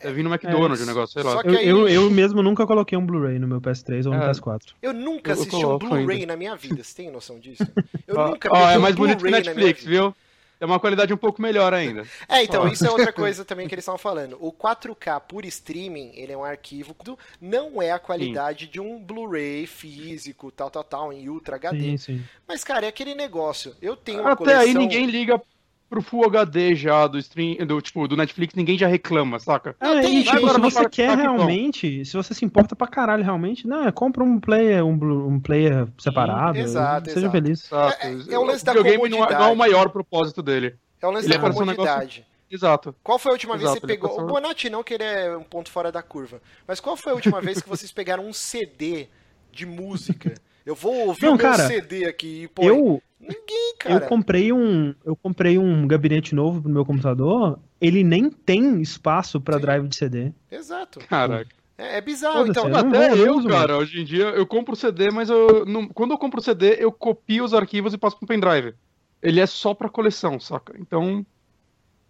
É 0.00 0.10
vir 0.10 0.22
no 0.22 0.32
McDonald's 0.32 0.80
é, 0.80 0.84
o 0.84 0.86
negócio, 0.86 1.12
sei 1.12 1.22
lá. 1.22 1.42
Eu, 1.44 1.52
eu, 1.52 1.88
eu, 1.88 2.10
mesmo 2.10 2.42
nunca 2.42 2.66
coloquei 2.66 2.96
um 2.96 3.04
Blu-ray 3.04 3.38
no 3.38 3.46
meu 3.46 3.60
PS3 3.60 4.06
ou 4.06 4.14
no 4.14 4.22
é. 4.22 4.30
PS4. 4.30 4.72
Eu 4.80 4.94
nunca 4.94 5.34
assisti 5.34 5.56
um 5.56 5.76
Blu-ray 5.76 6.24
na 6.24 6.34
minha 6.34 6.56
vida, 6.56 6.82
você 6.82 6.94
tem 6.94 7.10
noção 7.10 7.38
disso? 7.38 7.66
Eu 8.06 8.14
nunca 8.28 8.48
oh, 8.50 8.68
É 8.68 8.78
mais 8.78 8.94
bonito 8.94 9.22
que 9.22 9.30
Netflix, 9.30 9.84
viu? 9.84 10.14
É 10.60 10.64
uma 10.66 10.80
qualidade 10.80 11.12
um 11.12 11.16
pouco 11.16 11.40
melhor 11.40 11.72
ainda. 11.74 12.06
É, 12.28 12.42
então, 12.42 12.66
isso 12.68 12.84
é 12.84 12.90
outra 12.90 13.12
coisa 13.12 13.44
também 13.44 13.68
que 13.68 13.74
eles 13.74 13.82
estavam 13.82 13.98
falando. 13.98 14.36
O 14.40 14.52
4K 14.52 15.20
por 15.20 15.44
streaming, 15.44 16.12
ele 16.14 16.32
é 16.32 16.36
um 16.36 16.44
arquivo, 16.44 16.94
não 17.40 17.80
é 17.80 17.92
a 17.92 17.98
qualidade 17.98 18.66
sim. 18.66 18.70
de 18.72 18.80
um 18.80 18.98
Blu-ray 18.98 19.66
físico, 19.66 20.50
tal, 20.50 20.70
tal, 20.70 20.84
tal, 20.84 21.12
em 21.12 21.28
Ultra 21.28 21.56
HD. 21.56 21.80
Sim, 21.80 21.96
sim. 21.96 22.24
Mas, 22.46 22.64
cara, 22.64 22.86
é 22.86 22.88
aquele 22.88 23.14
negócio. 23.14 23.74
Eu 23.80 23.96
tenho 23.96 24.20
uma 24.20 24.32
Até 24.32 24.38
coleção... 24.38 24.62
aí 24.62 24.74
ninguém 24.74 25.06
liga 25.06 25.40
pro 25.88 26.02
Full 26.02 26.24
HD 26.26 26.74
já 26.74 27.06
do 27.06 27.18
stream, 27.18 27.64
do 27.66 27.80
tipo, 27.80 28.06
do 28.08 28.16
Netflix, 28.16 28.54
ninguém 28.54 28.76
já 28.76 28.86
reclama, 28.86 29.38
saca? 29.38 29.76
É, 29.80 30.00
tem, 30.00 30.22
e, 30.22 30.28
agora, 30.28 30.54
se 30.54 30.60
você 30.60 30.88
quer 30.88 31.16
realmente, 31.16 32.04
se 32.04 32.16
você 32.16 32.34
se 32.34 32.44
importa 32.44 32.74
pra 32.74 32.86
caralho 32.86 33.22
realmente, 33.22 33.66
não, 33.66 33.86
é 33.86 33.92
compra 33.92 34.22
um 34.24 34.38
player, 34.40 34.84
um, 34.84 34.94
um 35.28 35.40
player 35.40 35.86
separado. 35.98 36.58
exato, 36.58 37.08
seja 37.08 37.20
exato. 37.20 37.32
feliz. 37.32 37.64
Exato. 37.64 38.06
É, 38.06 38.12
é, 38.12 38.34
é 38.34 38.38
o 38.38 38.44
lance 38.44 38.64
da 38.64 38.74
comodidade. 38.74 39.10
Não 39.10 39.24
é, 39.24 39.38
não 39.38 39.48
é 39.48 39.52
o 39.52 39.56
maior 39.56 39.88
propósito 39.90 40.42
dele. 40.42 40.76
É 41.00 41.06
o 41.06 41.10
lance 41.10 41.26
ele 41.26 41.38
da 41.38 41.40
comodidade. 41.40 42.26
Um 42.32 42.36
Exato. 42.48 42.94
Qual 43.02 43.18
foi 43.18 43.30
a 43.30 43.32
última 43.32 43.56
Exato, 43.56 43.72
vez 43.72 43.80
que 43.80 43.86
você 43.86 43.86
pegou. 43.86 44.20
O 44.20 44.26
Bonatti 44.26 44.70
não, 44.70 44.82
que 44.82 44.94
ele 44.94 45.02
é 45.02 45.36
um 45.36 45.42
ponto 45.42 45.70
fora 45.70 45.90
da 45.90 46.02
curva. 46.02 46.40
Mas 46.66 46.78
qual 46.78 46.96
foi 46.96 47.12
a 47.12 47.14
última 47.16 47.40
vez 47.40 47.60
que 47.60 47.68
vocês 47.68 47.90
pegaram 47.90 48.24
um 48.26 48.32
CD 48.32 49.08
de 49.50 49.66
música? 49.66 50.34
Eu 50.66 50.74
vou 50.74 51.06
ouvir 51.06 51.26
não, 51.26 51.38
cara, 51.38 51.66
CD 51.68 52.04
aqui 52.06 52.42
e 52.42 52.48
pô. 52.48 52.62
Eu, 52.64 53.02
Ninguém, 53.20 53.74
cara. 53.78 53.94
Eu 53.94 54.08
comprei 54.08 54.52
um, 54.52 54.94
eu 55.04 55.16
comprei 55.16 55.58
um 55.58 55.86
gabinete 55.86 56.34
novo 56.34 56.62
pro 56.62 56.70
meu 56.70 56.84
computador, 56.84 57.58
ele 57.80 58.04
nem 58.04 58.30
tem 58.30 58.80
espaço 58.80 59.40
para 59.40 59.58
drive 59.58 59.88
de 59.88 59.96
CD. 59.96 60.32
Exato. 60.50 61.00
Caraca. 61.00 61.48
É, 61.78 61.98
é 61.98 62.00
bizarro, 62.00 62.46
então. 62.46 62.74
Até 62.74 63.12
eu, 63.12 63.36
uso, 63.36 63.48
cara, 63.48 63.72
mano. 63.72 63.78
hoje 63.80 64.00
em 64.00 64.04
dia 64.04 64.26
eu 64.26 64.46
compro 64.46 64.76
CD, 64.76 65.10
mas 65.10 65.28
eu 65.28 65.64
não, 65.66 65.88
quando 65.88 66.12
eu 66.12 66.18
compro 66.18 66.40
CD, 66.40 66.76
eu 66.78 66.92
copio 66.92 67.44
os 67.44 67.54
arquivos 67.54 67.92
e 67.94 67.98
passo 67.98 68.18
pro 68.18 68.26
pendrive. 68.26 68.74
Ele 69.22 69.40
é 69.40 69.46
só 69.46 69.74
pra 69.74 69.88
coleção, 69.88 70.38
saca? 70.38 70.74
Então, 70.78 71.24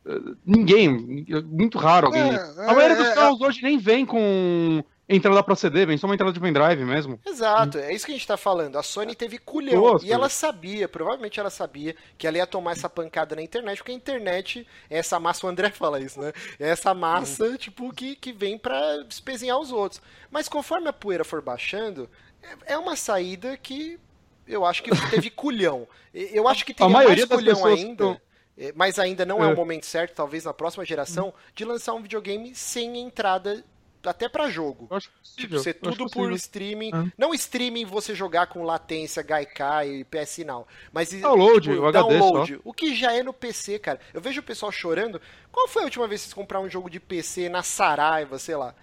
eh, 0.05 0.21
ninguém, 0.45 1.25
muito 1.45 1.79
raro 1.79 2.07
alguém. 2.07 2.23
É, 2.23 2.69
a 2.69 2.75
maioria 2.75 2.97
dos 2.97 3.09
é, 3.09 3.15
carros 3.15 3.41
é. 3.41 3.47
hoje 3.47 3.63
nem 3.63 3.79
vem 3.79 4.05
com 4.05 4.85
entrada 5.09 5.43
pra 5.43 5.55
CD, 5.55 5.87
vem 5.87 5.97
só 5.97 6.07
uma 6.07 6.15
entrada 6.15 6.33
de 6.33 6.41
pendrive 6.41 6.85
mesmo. 6.85 7.21
Exato, 7.25 7.79
é 7.79 7.95
isso 7.95 8.07
que 8.07 8.13
a 8.13 8.15
gente 8.15 8.27
tá 8.27 8.37
falando. 8.37 8.77
A 8.77 8.83
Sony 8.83 9.15
teve 9.15 9.39
culhão. 9.39 9.81
Nossa, 9.81 10.05
e 10.05 10.13
ela 10.13 10.29
sabia, 10.29 10.89
provavelmente 10.89 11.39
ela 11.39 11.51
sabia, 11.51 11.95
que 12.19 12.27
ela 12.27 12.39
ia 12.39 12.47
tomar 12.47 12.73
essa 12.73 12.89
pancada 12.89 13.37
na 13.37 13.43
internet, 13.43 13.79
porque 13.79 13.93
a 13.93 13.95
internet 13.95 14.67
é 14.91 14.99
essa 14.99 15.21
massa, 15.21 15.47
o 15.47 15.49
André 15.49 15.71
fala 15.71 16.01
isso, 16.01 16.21
né? 16.21 16.33
É 16.59 16.69
essa 16.69 16.93
massa, 16.93 17.45
uhum. 17.45 17.57
tipo, 17.57 17.93
que, 17.93 18.17
que 18.17 18.33
vem 18.33 18.59
pra 18.59 18.81
espezinhar 19.09 19.59
os 19.59 19.71
outros. 19.71 20.01
Mas 20.31 20.49
conforme 20.49 20.89
a 20.89 20.93
poeira 20.93 21.25
for 21.25 21.41
baixando, 21.41 22.11
é, 22.43 22.75
é 22.75 22.79
uma 22.79 22.97
saída 22.97 23.57
que 23.57 24.01
eu 24.47 24.65
acho 24.65 24.83
que 24.83 24.91
teve 25.11 25.31
culhão. 25.31 25.87
Eu 26.13 26.49
acho 26.49 26.65
que 26.65 26.75
teria 26.75 26.91
mais 26.91 27.25
culhão 27.27 27.65
ainda. 27.65 28.21
É, 28.59 28.73
mas 28.75 28.99
ainda 28.99 29.27
não 29.27 29.45
é. 29.45 29.51
é 29.51 29.53
o 29.53 29.57
momento 29.57 29.85
certo, 29.85 30.15
talvez 30.15 30.45
na 30.45 30.55
próxima 30.55 30.83
geração, 30.85 31.35
de 31.55 31.63
lançar 31.63 31.93
um 31.93 32.01
videogame 32.01 32.55
sem 32.55 32.99
entrada 32.99 33.63
até 34.11 34.29
para 34.29 34.49
jogo. 34.49 34.87
Eu 34.91 34.97
acho 34.97 35.11
possível. 35.11 35.49
Tipo, 35.49 35.59
ser 35.61 35.75
tudo 35.75 36.11
por 36.11 36.33
streaming. 36.33 36.91
Ah. 36.93 37.07
Não 37.17 37.35
streaming 37.35 37.85
você 37.85 38.15
jogar 38.15 38.47
com 38.47 38.63
latência, 38.63 39.23
Gaikai 39.23 39.89
e 39.89 40.05
PS 40.05 40.39
não. 40.39 40.67
Mas 40.93 41.11
download, 41.11 41.69
tipo, 41.69 41.93
download. 41.93 42.61
O 42.65 42.73
que 42.73 42.95
já 42.95 43.13
é 43.13 43.23
no 43.23 43.33
PC, 43.33 43.79
cara. 43.79 44.01
Eu 44.13 44.21
vejo 44.21 44.41
o 44.41 44.45
pessoal 44.45 44.71
chorando. 44.73 45.21
Qual 45.51 45.69
foi 45.69 45.83
a 45.83 45.85
última 45.87 46.07
vez 46.07 46.21
que 46.21 46.27
vocês 46.27 46.35
compraram 46.35 46.67
um 46.67 46.71
jogo 46.71 46.91
de 46.91 47.01
PC 47.01 47.49
na 47.49 47.63
Saraiva, 47.63 48.39
sei 48.39 48.57
lá? 48.57 48.75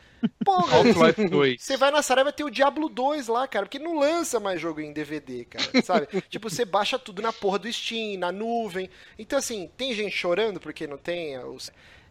Porra, 0.43 0.77
você 1.59 1.75
vai 1.75 1.91
na 1.91 2.01
Saraiva 2.01 2.31
ter 2.31 2.43
o 2.43 2.49
Diablo 2.49 2.87
2 2.87 3.27
lá, 3.27 3.47
cara, 3.47 3.65
porque 3.65 3.79
não 3.79 3.99
lança 3.99 4.39
mais 4.39 4.59
jogo 4.59 4.79
em 4.79 4.93
DVD, 4.93 5.45
cara, 5.45 5.81
sabe? 5.83 6.07
tipo, 6.29 6.49
você 6.49 6.63
baixa 6.63 6.97
tudo 6.97 7.21
na 7.21 7.33
porra 7.33 7.59
do 7.59 7.71
Steam, 7.71 8.17
na 8.17 8.31
nuvem. 8.31 8.89
Então, 9.19 9.37
assim, 9.37 9.69
tem 9.75 9.93
gente 9.93 10.15
chorando 10.15 10.59
porque 10.59 10.87
não 10.87 10.97
tem. 10.97 11.35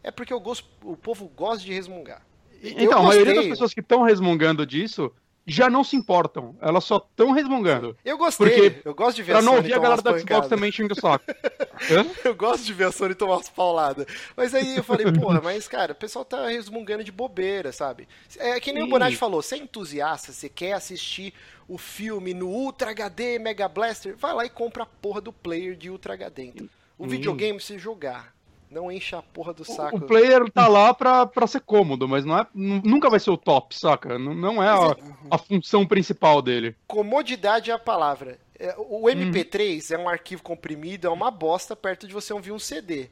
É 0.03 0.11
porque 0.11 0.35
o, 0.35 0.41
gosto, 0.41 0.69
o 0.83 0.97
povo 0.97 1.27
gosta 1.29 1.65
de 1.65 1.73
resmungar. 1.73 2.23
Então, 2.63 3.01
a 3.01 3.03
maioria 3.03 3.35
das 3.35 3.47
pessoas 3.47 3.75
que 3.75 3.81
estão 3.81 4.03
resmungando 4.03 4.65
disso 4.65 5.13
já 5.47 5.69
não 5.69 5.83
se 5.83 5.97
importam. 5.97 6.57
Elas 6.61 6.85
só 6.85 6.97
estão 6.99 7.33
resmungando. 7.33 7.97
Eu 8.05 8.17
gostei. 8.17 8.47
Porque, 8.47 8.89
eu 8.89 8.95
gosto 8.95 9.17
de 9.17 9.23
ver 9.23 9.33
pra 9.33 9.41
a 9.41 9.43
Sony 9.43 9.51
não 9.51 9.57
ouvir 9.59 9.75
a 9.75 9.79
galera 9.79 10.03
da 10.03 10.19
Xbox 10.19 10.49
também 10.49 10.71
xinga 10.71 10.93
o 10.93 11.01
saco. 11.01 11.25
eu 12.25 12.35
gosto 12.35 12.65
de 12.65 12.73
ver 12.73 12.85
a 12.85 12.93
Sony 12.93 13.15
tomar 13.15 13.37
umas 13.37 13.49
pauladas. 13.49 14.07
Mas 14.37 14.55
aí 14.55 14.77
eu 14.77 14.85
falei, 14.85 15.11
porra, 15.13 15.41
mas 15.43 15.67
cara, 15.67 15.93
o 15.93 15.97
pessoal 15.97 16.25
tá 16.25 16.47
resmungando 16.47 17.03
de 17.03 17.11
bobeira, 17.11 17.73
sabe? 17.73 18.09
É 18.39 18.61
que 18.61 18.73
nem 18.73 18.83
Sim. 18.83 18.89
o 18.89 18.91
Bonatti 18.91 19.17
falou, 19.17 19.43
você 19.43 19.57
é 19.57 19.59
entusiasta, 19.59 20.33
você 20.33 20.49
quer 20.49 20.75
assistir 20.75 21.35
o 21.67 21.77
filme 21.77 22.35
no 22.35 22.49
Ultra 22.49 22.91
HD 22.91 23.39
Mega 23.39 23.69
Blaster, 23.69 24.17
vai 24.17 24.35
lá 24.35 24.45
e 24.45 24.51
compra 24.51 24.85
a 24.85 24.87
porra 24.87 25.21
do 25.21 25.33
player 25.33 25.75
de 25.75 25.91
Ultra 25.91 26.15
HD. 26.15 26.45
Então, 26.45 26.69
o 26.99 27.07
videogame 27.07 27.61
você 27.61 27.79
jogar 27.79 28.33
não 28.73 28.91
enche 28.91 29.15
a 29.15 29.23
porra 29.23 29.53
do 29.53 29.65
saco. 29.65 29.97
O 29.97 30.01
player 30.01 30.51
tá 30.51 30.67
lá 30.67 30.93
pra, 30.95 31.27
pra 31.27 31.47
ser 31.47 31.61
cômodo, 31.61 32.09
mas 32.09 32.25
não 32.25 32.39
é, 32.39 32.47
nunca 32.55 33.11
vai 33.11 33.21
ser 33.21 33.31
o 33.31 33.37
top, 33.37 33.79
saca? 33.79 34.19
Não, 34.19 34.35
não 34.35 34.63
é 34.63 34.69
a, 34.69 34.97
a 35.31 35.39
função 35.39 35.87
principal 35.87 36.41
dele. 36.41 36.75
Comodidade 36.87 37.71
é 37.71 37.75
a 37.75 37.79
palavra. 37.79 38.39
É, 38.59 38.75
o 38.79 39.03
MP3 39.03 39.91
hum. 39.91 39.95
é 39.95 39.99
um 39.99 40.09
arquivo 40.09 40.43
comprimido, 40.43 41.07
é 41.07 41.11
uma 41.11 41.31
bosta 41.31 41.77
perto 41.77 42.07
de 42.07 42.15
você 42.15 42.33
ouvir 42.33 42.53
um 42.53 42.59
CD. 42.59 43.09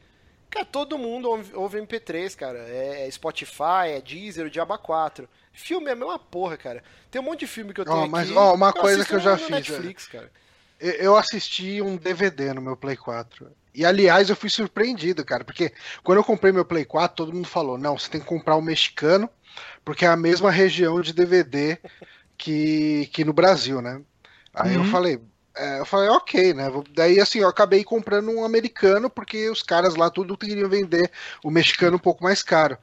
Cara, 0.48 0.64
todo 0.64 0.98
mundo 0.98 1.28
ouve, 1.28 1.54
ouve 1.54 1.78
MP3, 1.78 2.34
cara. 2.34 2.58
É, 2.58 3.06
é 3.06 3.10
Spotify, 3.10 3.88
é 3.88 4.00
Deezer, 4.00 4.46
o 4.46 4.50
Diaba 4.50 4.76
4. 4.76 5.28
Filme 5.52 5.88
é 5.88 5.92
a 5.92 5.96
mesma 5.96 6.18
porra, 6.18 6.56
cara. 6.56 6.82
Tem 7.10 7.20
um 7.20 7.24
monte 7.24 7.40
de 7.40 7.46
filme 7.46 7.72
que 7.72 7.80
eu 7.80 7.84
tenho 7.84 8.04
oh, 8.04 8.08
mas, 8.08 8.28
aqui. 8.28 8.38
Ó, 8.38 8.54
uma 8.54 8.72
coisa 8.72 9.04
que 9.04 9.14
eu 9.14 9.20
já 9.20 9.36
fiz. 9.36 9.48
Netflix, 9.48 10.08
é. 10.08 10.18
cara. 10.18 10.32
Eu 10.80 11.16
assisti 11.16 11.82
um 11.82 11.96
DVD 11.96 12.54
no 12.54 12.62
meu 12.62 12.76
Play 12.76 12.96
4. 12.96 13.52
E 13.74 13.84
aliás, 13.84 14.28
eu 14.28 14.36
fui 14.36 14.50
surpreendido, 14.50 15.24
cara, 15.24 15.44
porque 15.44 15.72
quando 16.02 16.18
eu 16.18 16.24
comprei 16.24 16.52
meu 16.52 16.64
Play 16.64 16.84
4, 16.84 17.16
todo 17.16 17.32
mundo 17.32 17.46
falou: 17.46 17.78
não, 17.78 17.98
você 17.98 18.10
tem 18.10 18.20
que 18.20 18.26
comprar 18.26 18.56
o 18.56 18.62
mexicano, 18.62 19.30
porque 19.84 20.04
é 20.04 20.08
a 20.08 20.16
mesma 20.16 20.50
região 20.50 21.00
de 21.00 21.12
DVD 21.12 21.78
que, 22.36 23.08
que 23.12 23.24
no 23.24 23.32
Brasil, 23.32 23.80
né? 23.80 24.00
Aí 24.52 24.76
uhum. 24.76 24.84
eu 24.84 24.90
falei, 24.90 25.20
é, 25.56 25.80
eu 25.80 25.86
falei, 25.86 26.08
ok, 26.08 26.54
né? 26.54 26.70
Daí 26.94 27.20
assim, 27.20 27.38
eu 27.40 27.48
acabei 27.48 27.84
comprando 27.84 28.30
um 28.30 28.44
americano, 28.44 29.08
porque 29.08 29.48
os 29.50 29.62
caras 29.62 29.94
lá 29.94 30.10
tudo 30.10 30.36
queriam 30.36 30.68
vender 30.68 31.10
o 31.44 31.50
mexicano 31.50 31.96
um 31.96 32.00
pouco 32.00 32.24
mais 32.24 32.42
caro. 32.42 32.76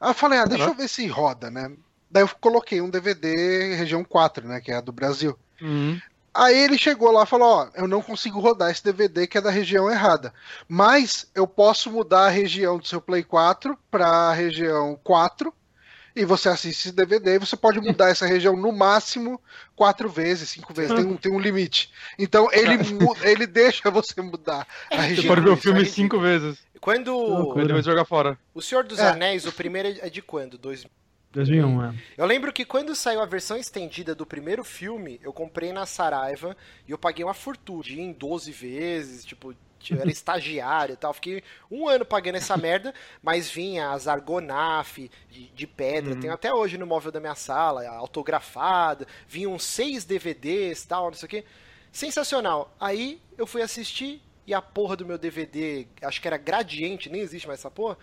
Aí 0.00 0.10
eu 0.10 0.14
falei, 0.14 0.38
ah, 0.38 0.44
deixa 0.44 0.64
uhum. 0.64 0.70
eu 0.70 0.76
ver 0.76 0.88
se 0.88 1.06
roda, 1.06 1.50
né? 1.50 1.72
Daí 2.10 2.22
eu 2.22 2.28
coloquei 2.40 2.80
um 2.80 2.90
DVD 2.90 3.74
região 3.74 4.04
4, 4.04 4.46
né? 4.46 4.60
Que 4.60 4.72
é 4.72 4.76
a 4.76 4.80
do 4.80 4.92
Brasil. 4.92 5.38
Uhum. 5.60 5.98
Aí 6.34 6.56
ele 6.56 6.78
chegou 6.78 7.10
lá 7.10 7.24
e 7.24 7.26
falou: 7.26 7.48
Ó, 7.48 7.68
eu 7.74 7.86
não 7.86 8.00
consigo 8.00 8.40
rodar 8.40 8.70
esse 8.70 8.82
DVD 8.82 9.26
que 9.26 9.36
é 9.36 9.40
da 9.40 9.50
região 9.50 9.90
errada. 9.90 10.32
Mas 10.66 11.30
eu 11.34 11.46
posso 11.46 11.90
mudar 11.90 12.26
a 12.26 12.30
região 12.30 12.78
do 12.78 12.86
seu 12.86 13.00
Play 13.00 13.22
4 13.22 13.78
para 13.90 14.06
a 14.06 14.32
região 14.32 14.98
4. 15.04 15.52
E 16.14 16.26
você 16.26 16.50
assiste 16.50 16.88
esse 16.88 16.92
DVD 16.92 17.36
e 17.36 17.38
você 17.38 17.56
pode 17.56 17.80
mudar 17.80 18.10
essa 18.10 18.26
região 18.26 18.54
no 18.54 18.70
máximo 18.70 19.40
quatro 19.74 20.10
vezes, 20.10 20.50
cinco 20.50 20.74
vezes. 20.74 20.94
Tem 20.94 21.06
um, 21.06 21.16
tem 21.16 21.32
um 21.32 21.40
limite. 21.40 21.90
Então 22.18 22.48
ele, 22.52 22.78
ele 23.24 23.46
deixa 23.46 23.90
você 23.90 24.20
mudar 24.20 24.66
a 24.90 25.00
região. 25.00 25.22
Você 25.22 25.28
pode 25.28 25.40
ver 25.40 25.50
o 25.50 25.56
filme 25.56 25.86
cinco 25.86 26.20
vezes. 26.20 26.58
Quando. 26.80 27.54
Ele 27.58 27.72
vai 27.72 27.82
jogar 27.82 28.04
fora. 28.04 28.38
O 28.52 28.60
Senhor 28.60 28.84
dos 28.84 28.98
é. 28.98 29.08
Anéis, 29.08 29.46
o 29.46 29.52
primeiro 29.52 29.88
é 30.00 30.10
de 30.10 30.20
quando? 30.20 30.58
Dois... 30.58 30.84
2001, 31.32 31.84
é. 31.84 31.94
Eu 32.16 32.26
lembro 32.26 32.52
que 32.52 32.64
quando 32.64 32.94
saiu 32.94 33.20
a 33.20 33.26
versão 33.26 33.56
estendida 33.56 34.14
do 34.14 34.26
primeiro 34.26 34.62
filme, 34.62 35.18
eu 35.22 35.32
comprei 35.32 35.72
na 35.72 35.86
Saraiva 35.86 36.56
e 36.86 36.90
eu 36.90 36.98
paguei 36.98 37.24
uma 37.24 37.34
fortuna 37.34 37.72
em 37.88 38.12
12 38.12 38.52
vezes, 38.52 39.24
tipo, 39.24 39.54
eu 39.90 40.00
era 40.00 40.10
estagiário 40.12 40.92
e 40.92 40.96
tal. 40.96 41.12
Fiquei 41.14 41.42
um 41.70 41.88
ano 41.88 42.04
pagando 42.04 42.36
essa 42.36 42.56
merda, 42.56 42.94
mas 43.22 43.50
vinha 43.50 43.90
as 43.90 44.06
Argonaf 44.06 45.10
de, 45.30 45.48
de 45.48 45.66
pedra, 45.66 46.14
uhum. 46.14 46.20
tem 46.20 46.30
até 46.30 46.52
hoje 46.52 46.76
no 46.76 46.86
móvel 46.86 47.10
da 47.10 47.18
minha 47.18 47.34
sala, 47.34 47.88
autografada, 47.88 49.06
vinham 49.26 49.58
seis 49.58 50.04
DVDs 50.04 50.84
tal, 50.84 51.06
não 51.06 51.14
sei 51.14 51.26
o 51.26 51.30
que. 51.30 51.44
Sensacional. 51.90 52.74
Aí 52.78 53.20
eu 53.38 53.46
fui 53.46 53.62
assistir 53.62 54.22
e 54.46 54.52
a 54.52 54.60
porra 54.60 54.96
do 54.96 55.06
meu 55.06 55.16
DVD, 55.16 55.86
acho 56.02 56.20
que 56.20 56.26
era 56.26 56.36
gradiente, 56.36 57.08
nem 57.08 57.20
existe 57.20 57.46
mais 57.46 57.60
essa 57.60 57.70
porra 57.70 57.96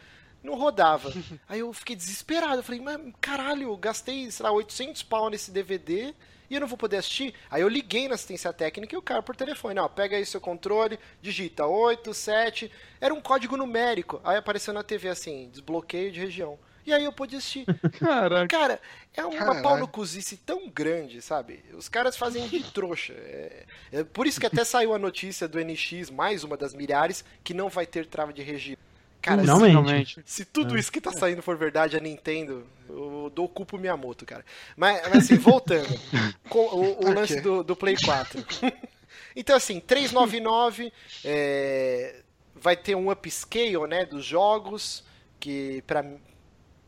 não 0.43 0.55
rodava. 0.55 1.11
Aí 1.47 1.59
eu 1.59 1.71
fiquei 1.73 1.95
desesperado. 1.95 2.57
Eu 2.57 2.63
falei, 2.63 2.81
mas 2.81 2.99
caralho, 3.19 3.69
eu 3.69 3.77
gastei, 3.77 4.29
sei 4.31 4.43
lá, 4.43 4.51
800 4.51 5.03
pau 5.03 5.29
nesse 5.29 5.51
DVD 5.51 6.13
e 6.49 6.55
eu 6.55 6.59
não 6.59 6.67
vou 6.67 6.77
poder 6.77 6.97
assistir. 6.97 7.33
Aí 7.49 7.61
eu 7.61 7.69
liguei 7.69 8.07
na 8.07 8.15
assistência 8.15 8.51
técnica 8.51 8.95
e 8.95 8.97
o 8.97 9.01
cara 9.01 9.21
por 9.21 9.35
telefone, 9.35 9.75
não, 9.75 9.87
pega 9.87 10.17
aí 10.17 10.25
seu 10.25 10.41
controle, 10.41 10.99
digita 11.21 11.65
8, 11.65 12.13
7. 12.13 12.71
Era 12.99 13.13
um 13.13 13.21
código 13.21 13.55
numérico. 13.55 14.19
Aí 14.23 14.37
apareceu 14.37 14.73
na 14.73 14.83
TV 14.83 15.09
assim, 15.09 15.49
desbloqueio 15.51 16.11
de 16.11 16.19
região. 16.19 16.57
E 16.85 16.93
aí 16.93 17.03
eu 17.03 17.11
pude 17.11 17.35
assistir. 17.35 17.65
Caraca. 17.99 18.47
Cara, 18.47 18.81
é 19.13 19.23
uma 19.23 19.37
Caraca. 19.37 19.61
pau 19.61 19.77
no 19.77 19.87
cozice 19.87 20.37
tão 20.37 20.67
grande, 20.67 21.21
sabe? 21.21 21.63
Os 21.73 21.87
caras 21.87 22.17
fazem 22.17 22.47
de 22.47 22.63
trouxa. 22.73 23.13
É, 23.13 23.65
é, 23.91 24.03
por 24.03 24.25
isso 24.25 24.39
que 24.39 24.47
até 24.47 24.63
saiu 24.63 24.93
a 24.95 24.97
notícia 24.97 25.47
do 25.47 25.63
NX, 25.63 26.09
mais 26.09 26.43
uma 26.43 26.57
das 26.57 26.73
milhares, 26.73 27.23
que 27.43 27.53
não 27.53 27.69
vai 27.69 27.85
ter 27.85 28.07
trava 28.07 28.33
de 28.33 28.41
região. 28.41 28.77
Cara, 29.21 29.41
Finalmente. 29.41 30.21
Se, 30.25 30.43
se 30.43 30.45
tudo 30.45 30.75
é. 30.75 30.79
isso 30.79 30.91
que 30.91 31.01
tá 31.01 31.11
saindo 31.11 31.41
for 31.41 31.57
verdade, 31.57 31.97
a 31.97 31.99
Nintendo, 31.99 32.65
eu 32.87 33.31
dou 33.33 33.49
culpa 33.49 33.71
pro 33.71 33.79
Miyamoto, 33.79 34.25
cara. 34.25 34.45
Mas, 34.77 35.01
mas 35.09 35.25
assim, 35.25 35.35
voltando. 35.35 35.87
com 36.49 36.59
o, 36.59 37.05
o 37.05 37.13
lance 37.13 37.41
do, 37.41 37.63
do 37.63 37.75
Play 37.75 37.95
4. 37.97 38.43
então, 39.35 39.57
assim, 39.57 39.79
399, 39.79 40.91
é, 41.25 42.21
vai 42.55 42.77
ter 42.77 42.95
um 42.95 43.11
upscale, 43.11 43.87
né, 43.87 44.05
dos 44.05 44.23
jogos 44.23 45.03
que 45.39 45.81
para 45.85 46.05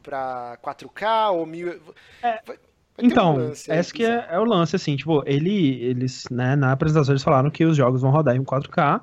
para 0.02 0.58
4K 0.64 1.32
ou 1.32 1.46
mil. 1.46 1.80
É. 2.24 2.40
Vai, 2.46 2.58
então, 2.98 3.36
um 3.36 3.52
esse 3.52 3.94
que 3.94 4.04
é, 4.04 4.28
é, 4.30 4.40
o 4.40 4.44
lance, 4.44 4.76
assim, 4.76 4.96
tipo, 4.96 5.24
ele, 5.26 5.82
eles, 5.84 6.26
né, 6.30 6.56
na 6.56 6.72
apresentação 6.72 7.14
eles 7.14 7.24
falaram 7.24 7.50
que 7.50 7.66
os 7.66 7.78
jogos 7.78 8.02
vão 8.02 8.12
rodar 8.12 8.36
em 8.36 8.44
4K, 8.44 9.02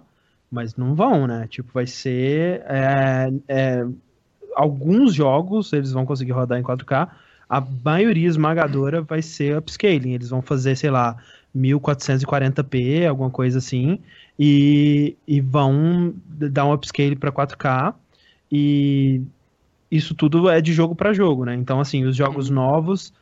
mas 0.50 0.76
não 0.76 0.94
vão, 0.94 1.26
né? 1.26 1.46
Tipo, 1.48 1.72
vai 1.72 1.86
ser. 1.86 2.62
É, 2.66 3.32
é, 3.48 3.86
alguns 4.54 5.14
jogos 5.14 5.72
eles 5.72 5.92
vão 5.92 6.06
conseguir 6.06 6.32
rodar 6.32 6.58
em 6.58 6.62
4K, 6.62 7.08
a 7.48 7.60
maioria 7.84 8.28
esmagadora 8.28 9.02
vai 9.02 9.22
ser 9.22 9.56
upscaling. 9.56 10.12
Eles 10.12 10.30
vão 10.30 10.42
fazer, 10.42 10.76
sei 10.76 10.90
lá, 10.90 11.16
1440p, 11.56 13.06
alguma 13.08 13.30
coisa 13.30 13.58
assim, 13.58 13.98
e, 14.38 15.16
e 15.26 15.40
vão 15.40 16.14
dar 16.26 16.66
um 16.66 16.72
upscale 16.72 17.16
para 17.16 17.32
4K. 17.32 17.94
E 18.50 19.22
isso 19.90 20.14
tudo 20.14 20.48
é 20.48 20.60
de 20.60 20.72
jogo 20.72 20.94
para 20.94 21.12
jogo, 21.12 21.44
né? 21.44 21.54
Então, 21.54 21.80
assim, 21.80 22.04
os 22.04 22.16
jogos 22.16 22.48
uhum. 22.48 22.56
novos 22.56 23.12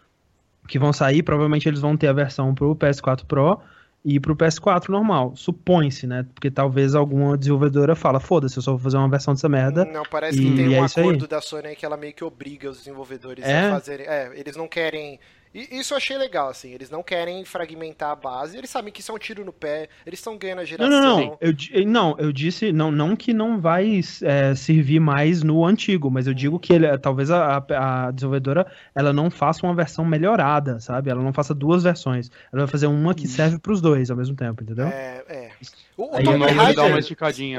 que 0.66 0.78
vão 0.78 0.92
sair, 0.92 1.22
provavelmente 1.22 1.68
eles 1.68 1.80
vão 1.80 1.96
ter 1.96 2.08
a 2.08 2.12
versão 2.12 2.54
pro 2.54 2.74
PS4 2.74 3.24
Pro 3.24 3.60
e 4.08 4.20
pro 4.20 4.36
PS4 4.36 4.88
normal. 4.88 5.34
Supõe-se, 5.34 6.06
né? 6.06 6.24
Porque 6.32 6.48
talvez 6.48 6.94
alguma 6.94 7.36
desenvolvedora 7.36 7.96
fala, 7.96 8.20
foda-se, 8.20 8.56
eu 8.56 8.62
só 8.62 8.70
vou 8.70 8.78
fazer 8.78 8.98
uma 8.98 9.08
versão 9.08 9.34
dessa 9.34 9.48
merda. 9.48 9.84
Não, 9.84 10.04
parece 10.04 10.38
que 10.38 10.54
tem 10.54 10.68
um 10.68 10.74
é 10.74 10.86
acordo 10.86 11.26
da 11.26 11.40
Sony 11.40 11.74
que 11.74 11.84
ela 11.84 11.96
meio 11.96 12.14
que 12.14 12.22
obriga 12.22 12.70
os 12.70 12.78
desenvolvedores 12.78 13.44
é? 13.44 13.66
a 13.66 13.70
fazerem. 13.72 14.06
É, 14.06 14.30
eles 14.36 14.54
não 14.54 14.68
querem 14.68 15.18
e 15.56 15.78
isso 15.78 15.94
eu 15.94 15.96
achei 15.96 16.18
legal, 16.18 16.50
assim. 16.50 16.70
Eles 16.72 16.90
não 16.90 17.02
querem 17.02 17.44
fragmentar 17.44 18.10
a 18.10 18.14
base, 18.14 18.56
eles 18.56 18.68
sabem 18.68 18.92
que 18.92 19.00
isso 19.00 19.10
é 19.10 19.14
um 19.14 19.18
tiro 19.18 19.44
no 19.44 19.52
pé, 19.52 19.88
eles 20.04 20.18
estão 20.18 20.36
ganhando 20.36 20.60
a 20.60 20.64
geração. 20.64 20.90
Não, 20.90 21.00
não, 21.00 21.26
não. 21.26 21.38
Eu, 21.40 21.86
não, 21.86 22.16
eu 22.18 22.32
disse, 22.32 22.72
não, 22.72 22.90
não 22.90 23.16
que 23.16 23.32
não 23.32 23.60
vai 23.60 24.00
é, 24.22 24.54
servir 24.54 25.00
mais 25.00 25.42
no 25.42 25.64
antigo, 25.64 26.10
mas 26.10 26.26
eu 26.26 26.34
digo 26.34 26.58
que 26.58 26.72
ele, 26.72 26.98
talvez 26.98 27.30
a, 27.30 27.56
a, 27.56 28.10
desenvolvedora 28.10 28.66
ela 28.94 29.12
não 29.12 29.30
faça 29.30 29.66
uma 29.66 29.74
versão 29.74 30.04
melhorada, 30.04 30.78
sabe? 30.78 31.10
Ela 31.10 31.22
não 31.22 31.32
faça 31.32 31.54
duas 31.54 31.82
versões. 31.82 32.30
Ela 32.52 32.62
vai 32.62 32.70
fazer 32.70 32.86
uma 32.86 33.14
que 33.14 33.26
serve 33.26 33.58
para 33.58 33.72
os 33.72 33.80
dois 33.80 34.10
ao 34.10 34.16
mesmo 34.16 34.36
tempo, 34.36 34.62
entendeu? 34.62 34.86
É, 34.86 35.24
é. 35.28 35.50
O, 35.96 36.04
o 36.04 36.22
Tomb 36.22 36.44
Raider, 36.46 36.84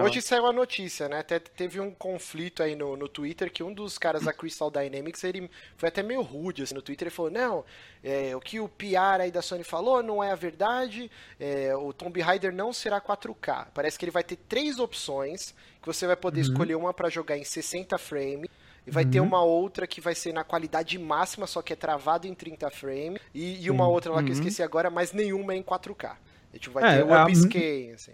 hoje 0.03 0.21
saiu 0.21 0.45
a 0.45 0.53
notícia, 0.53 1.09
né? 1.09 1.19
Até 1.19 1.39
teve 1.39 1.79
um 1.79 1.89
conflito 1.91 2.61
aí 2.61 2.75
no, 2.75 2.95
no 2.95 3.07
Twitter 3.07 3.51
que 3.51 3.63
um 3.63 3.73
dos 3.73 3.97
caras 3.97 4.23
da 4.23 4.33
Crystal 4.33 4.69
Dynamics, 4.69 5.23
ele 5.23 5.49
foi 5.75 5.89
até 5.89 6.03
meio 6.03 6.21
rude 6.21 6.61
assim, 6.61 6.75
no 6.75 6.81
Twitter, 6.81 7.07
ele 7.07 7.15
falou, 7.15 7.31
não, 7.31 7.63
é, 8.03 8.35
o 8.35 8.39
que 8.39 8.59
o 8.59 8.69
PR 8.69 9.21
aí 9.21 9.31
da 9.31 9.41
Sony 9.41 9.63
falou 9.63 10.01
não 10.01 10.23
é 10.23 10.31
a 10.31 10.35
verdade, 10.35 11.09
é, 11.39 11.75
o 11.75 11.91
Tomb 11.91 12.19
Raider 12.21 12.53
não 12.53 12.71
será 12.71 13.01
4K. 13.01 13.67
Parece 13.73 13.97
que 13.97 14.05
ele 14.05 14.11
vai 14.11 14.23
ter 14.23 14.35
três 14.35 14.79
opções, 14.79 15.53
que 15.81 15.87
você 15.87 16.07
vai 16.07 16.15
poder 16.15 16.41
uhum. 16.41 16.47
escolher 16.47 16.75
uma 16.75 16.93
para 16.93 17.09
jogar 17.09 17.37
em 17.37 17.43
60 17.43 17.97
frames, 17.97 18.49
e 18.85 18.91
vai 18.91 19.03
uhum. 19.03 19.11
ter 19.11 19.19
uma 19.19 19.43
outra 19.43 19.85
que 19.85 19.99
vai 19.99 20.15
ser 20.15 20.33
na 20.33 20.45
qualidade 20.45 20.97
máxima, 20.97 21.45
só 21.45 21.61
que 21.61 21.73
é 21.73 21.75
travado 21.75 22.25
em 22.25 22.33
30 22.33 22.69
frames. 22.69 23.19
E, 23.33 23.65
e 23.65 23.69
uma 23.69 23.85
outra 23.85 24.11
lá 24.11 24.19
que 24.23 24.29
eu 24.29 24.33
uhum. 24.33 24.39
esqueci 24.39 24.63
agora, 24.63 24.89
mas 24.89 25.11
nenhuma 25.11 25.53
é 25.53 25.57
em 25.57 25.63
4K. 25.63 26.11
A 26.11 26.15
gente 26.53 26.69
vai 26.69 26.83
é, 26.83 26.97
ter 26.97 27.03
o 27.03 27.23
upscale, 27.23 27.91
assim. 27.91 28.13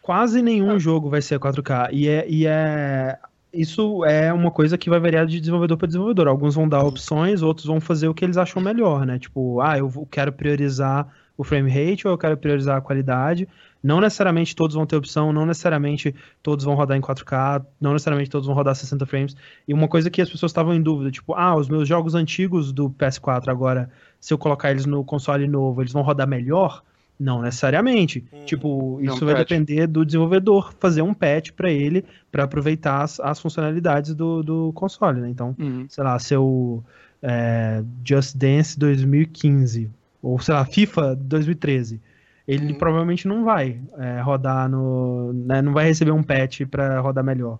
Quase 0.00 0.42
nenhum 0.42 0.72
ah. 0.72 0.78
jogo 0.78 1.10
vai 1.10 1.20
ser 1.20 1.38
4K. 1.38 1.90
E 1.92 2.08
é, 2.08 2.26
e 2.28 2.46
é. 2.46 3.18
Isso 3.54 4.04
é 4.04 4.32
uma 4.32 4.50
coisa 4.50 4.76
que 4.76 4.90
vai 4.90 4.98
variar 4.98 5.26
de 5.26 5.38
desenvolvedor 5.38 5.78
para 5.78 5.86
desenvolvedor. 5.86 6.28
Alguns 6.28 6.54
vão 6.54 6.68
dar 6.68 6.82
opções, 6.82 7.42
outros 7.42 7.66
vão 7.66 7.80
fazer 7.80 8.08
o 8.08 8.14
que 8.14 8.24
eles 8.24 8.36
acham 8.36 8.60
melhor, 8.60 9.06
né? 9.06 9.18
Tipo, 9.18 9.60
ah, 9.60 9.78
eu 9.78 9.90
quero 10.10 10.32
priorizar 10.32 11.08
o 11.36 11.44
frame 11.44 11.70
rate 11.70 12.06
ou 12.06 12.12
eu 12.12 12.18
quero 12.18 12.36
priorizar 12.36 12.76
a 12.76 12.80
qualidade. 12.80 13.48
Não 13.82 14.00
necessariamente 14.00 14.56
todos 14.56 14.74
vão 14.74 14.86
ter 14.86 14.96
opção, 14.96 15.32
não 15.32 15.44
necessariamente 15.44 16.14
todos 16.42 16.64
vão 16.64 16.74
rodar 16.74 16.96
em 16.96 17.00
4K, 17.00 17.64
não 17.80 17.92
necessariamente 17.92 18.30
todos 18.30 18.46
vão 18.46 18.56
rodar 18.56 18.74
60 18.74 19.04
frames. 19.06 19.36
E 19.68 19.74
uma 19.74 19.88
coisa 19.88 20.10
que 20.10 20.22
as 20.22 20.30
pessoas 20.30 20.50
estavam 20.50 20.74
em 20.74 20.82
dúvida, 20.82 21.10
tipo, 21.10 21.34
ah, 21.34 21.54
os 21.54 21.68
meus 21.68 21.86
jogos 21.86 22.14
antigos 22.14 22.72
do 22.72 22.90
PS4 22.90 23.48
agora, 23.48 23.90
se 24.18 24.32
eu 24.32 24.38
colocar 24.38 24.70
eles 24.70 24.86
no 24.86 25.04
console 25.04 25.46
novo, 25.46 25.82
eles 25.82 25.92
vão 25.92 26.02
rodar 26.02 26.26
melhor? 26.26 26.82
Não 27.18 27.40
necessariamente. 27.40 28.24
Hum, 28.32 28.44
tipo, 28.44 29.00
isso 29.00 29.24
vai 29.24 29.34
patch. 29.34 29.48
depender 29.48 29.86
do 29.86 30.04
desenvolvedor 30.04 30.74
fazer 30.80 31.02
um 31.02 31.14
patch 31.14 31.52
para 31.52 31.70
ele 31.70 32.04
para 32.30 32.44
aproveitar 32.44 33.02
as, 33.02 33.20
as, 33.20 33.38
funcionalidades 33.38 34.14
do, 34.14 34.42
do 34.42 34.72
console, 34.72 35.20
né? 35.20 35.28
Então, 35.28 35.54
uhum. 35.58 35.86
sei 35.88 36.02
lá, 36.02 36.18
seu 36.18 36.82
é, 37.22 37.82
Just 38.04 38.36
Dance 38.36 38.78
2015 38.78 39.90
ou 40.24 40.40
sei 40.40 40.54
lá, 40.54 40.64
FIFA 40.64 41.14
2013, 41.16 42.00
ele 42.48 42.72
uhum. 42.72 42.78
provavelmente 42.78 43.28
não 43.28 43.44
vai 43.44 43.78
é, 43.98 44.20
rodar 44.22 44.68
no, 44.70 45.34
né, 45.34 45.60
não 45.60 45.74
vai 45.74 45.84
receber 45.84 46.12
um 46.12 46.22
patch 46.22 46.62
para 46.62 46.98
rodar 47.00 47.22
melhor. 47.22 47.58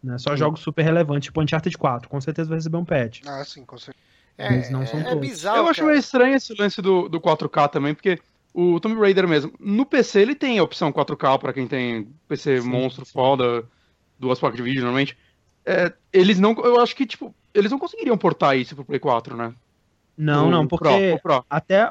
Né? 0.00 0.16
Só 0.18 0.30
uhum. 0.30 0.36
jogos 0.36 0.60
super 0.60 0.82
relevantes, 0.82 1.26
tipo 1.26 1.42
Uncharted 1.42 1.76
4, 1.76 2.08
com 2.08 2.20
certeza 2.20 2.48
vai 2.48 2.58
receber 2.58 2.76
um 2.76 2.84
patch. 2.84 3.22
Ah, 3.26 3.44
sim, 3.44 3.64
com 3.64 3.76
certeza. 3.76 4.04
É, 4.36 4.70
não 4.70 4.86
são 4.86 5.00
é, 5.00 5.14
bizarro. 5.16 5.58
Eu 5.58 5.68
acho 5.68 5.84
meio 5.84 5.98
estranho 5.98 6.34
esse 6.34 6.54
lance 6.58 6.80
do, 6.82 7.08
do 7.08 7.20
4K 7.20 7.68
também, 7.68 7.94
porque 7.94 8.18
o 8.54 8.78
Tomb 8.78 8.98
Raider 9.00 9.26
mesmo, 9.26 9.52
no 9.58 9.84
PC 9.84 10.20
ele 10.20 10.34
tem 10.34 10.60
a 10.60 10.62
opção 10.62 10.92
4K 10.92 11.40
para 11.40 11.52
quem 11.52 11.66
tem 11.66 12.08
PC 12.28 12.62
sim, 12.62 12.68
monstro 12.68 13.04
sim. 13.04 13.12
foda, 13.12 13.64
duas 14.18 14.38
placas 14.38 14.56
de 14.56 14.62
vídeo 14.62 14.80
normalmente. 14.80 15.18
É, 15.66 15.92
eles 16.12 16.38
não, 16.38 16.52
eu 16.62 16.80
acho 16.80 16.94
que 16.94 17.04
tipo, 17.04 17.34
eles 17.52 17.72
não 17.72 17.78
conseguiriam 17.78 18.16
portar 18.16 18.56
isso 18.56 18.76
pro 18.76 18.84
Play 18.84 19.00
4, 19.00 19.36
né? 19.36 19.52
Não, 20.16 20.48
não, 20.48 20.68
porque 20.68 21.18
Pro, 21.20 21.34
Pro. 21.34 21.44
até 21.50 21.90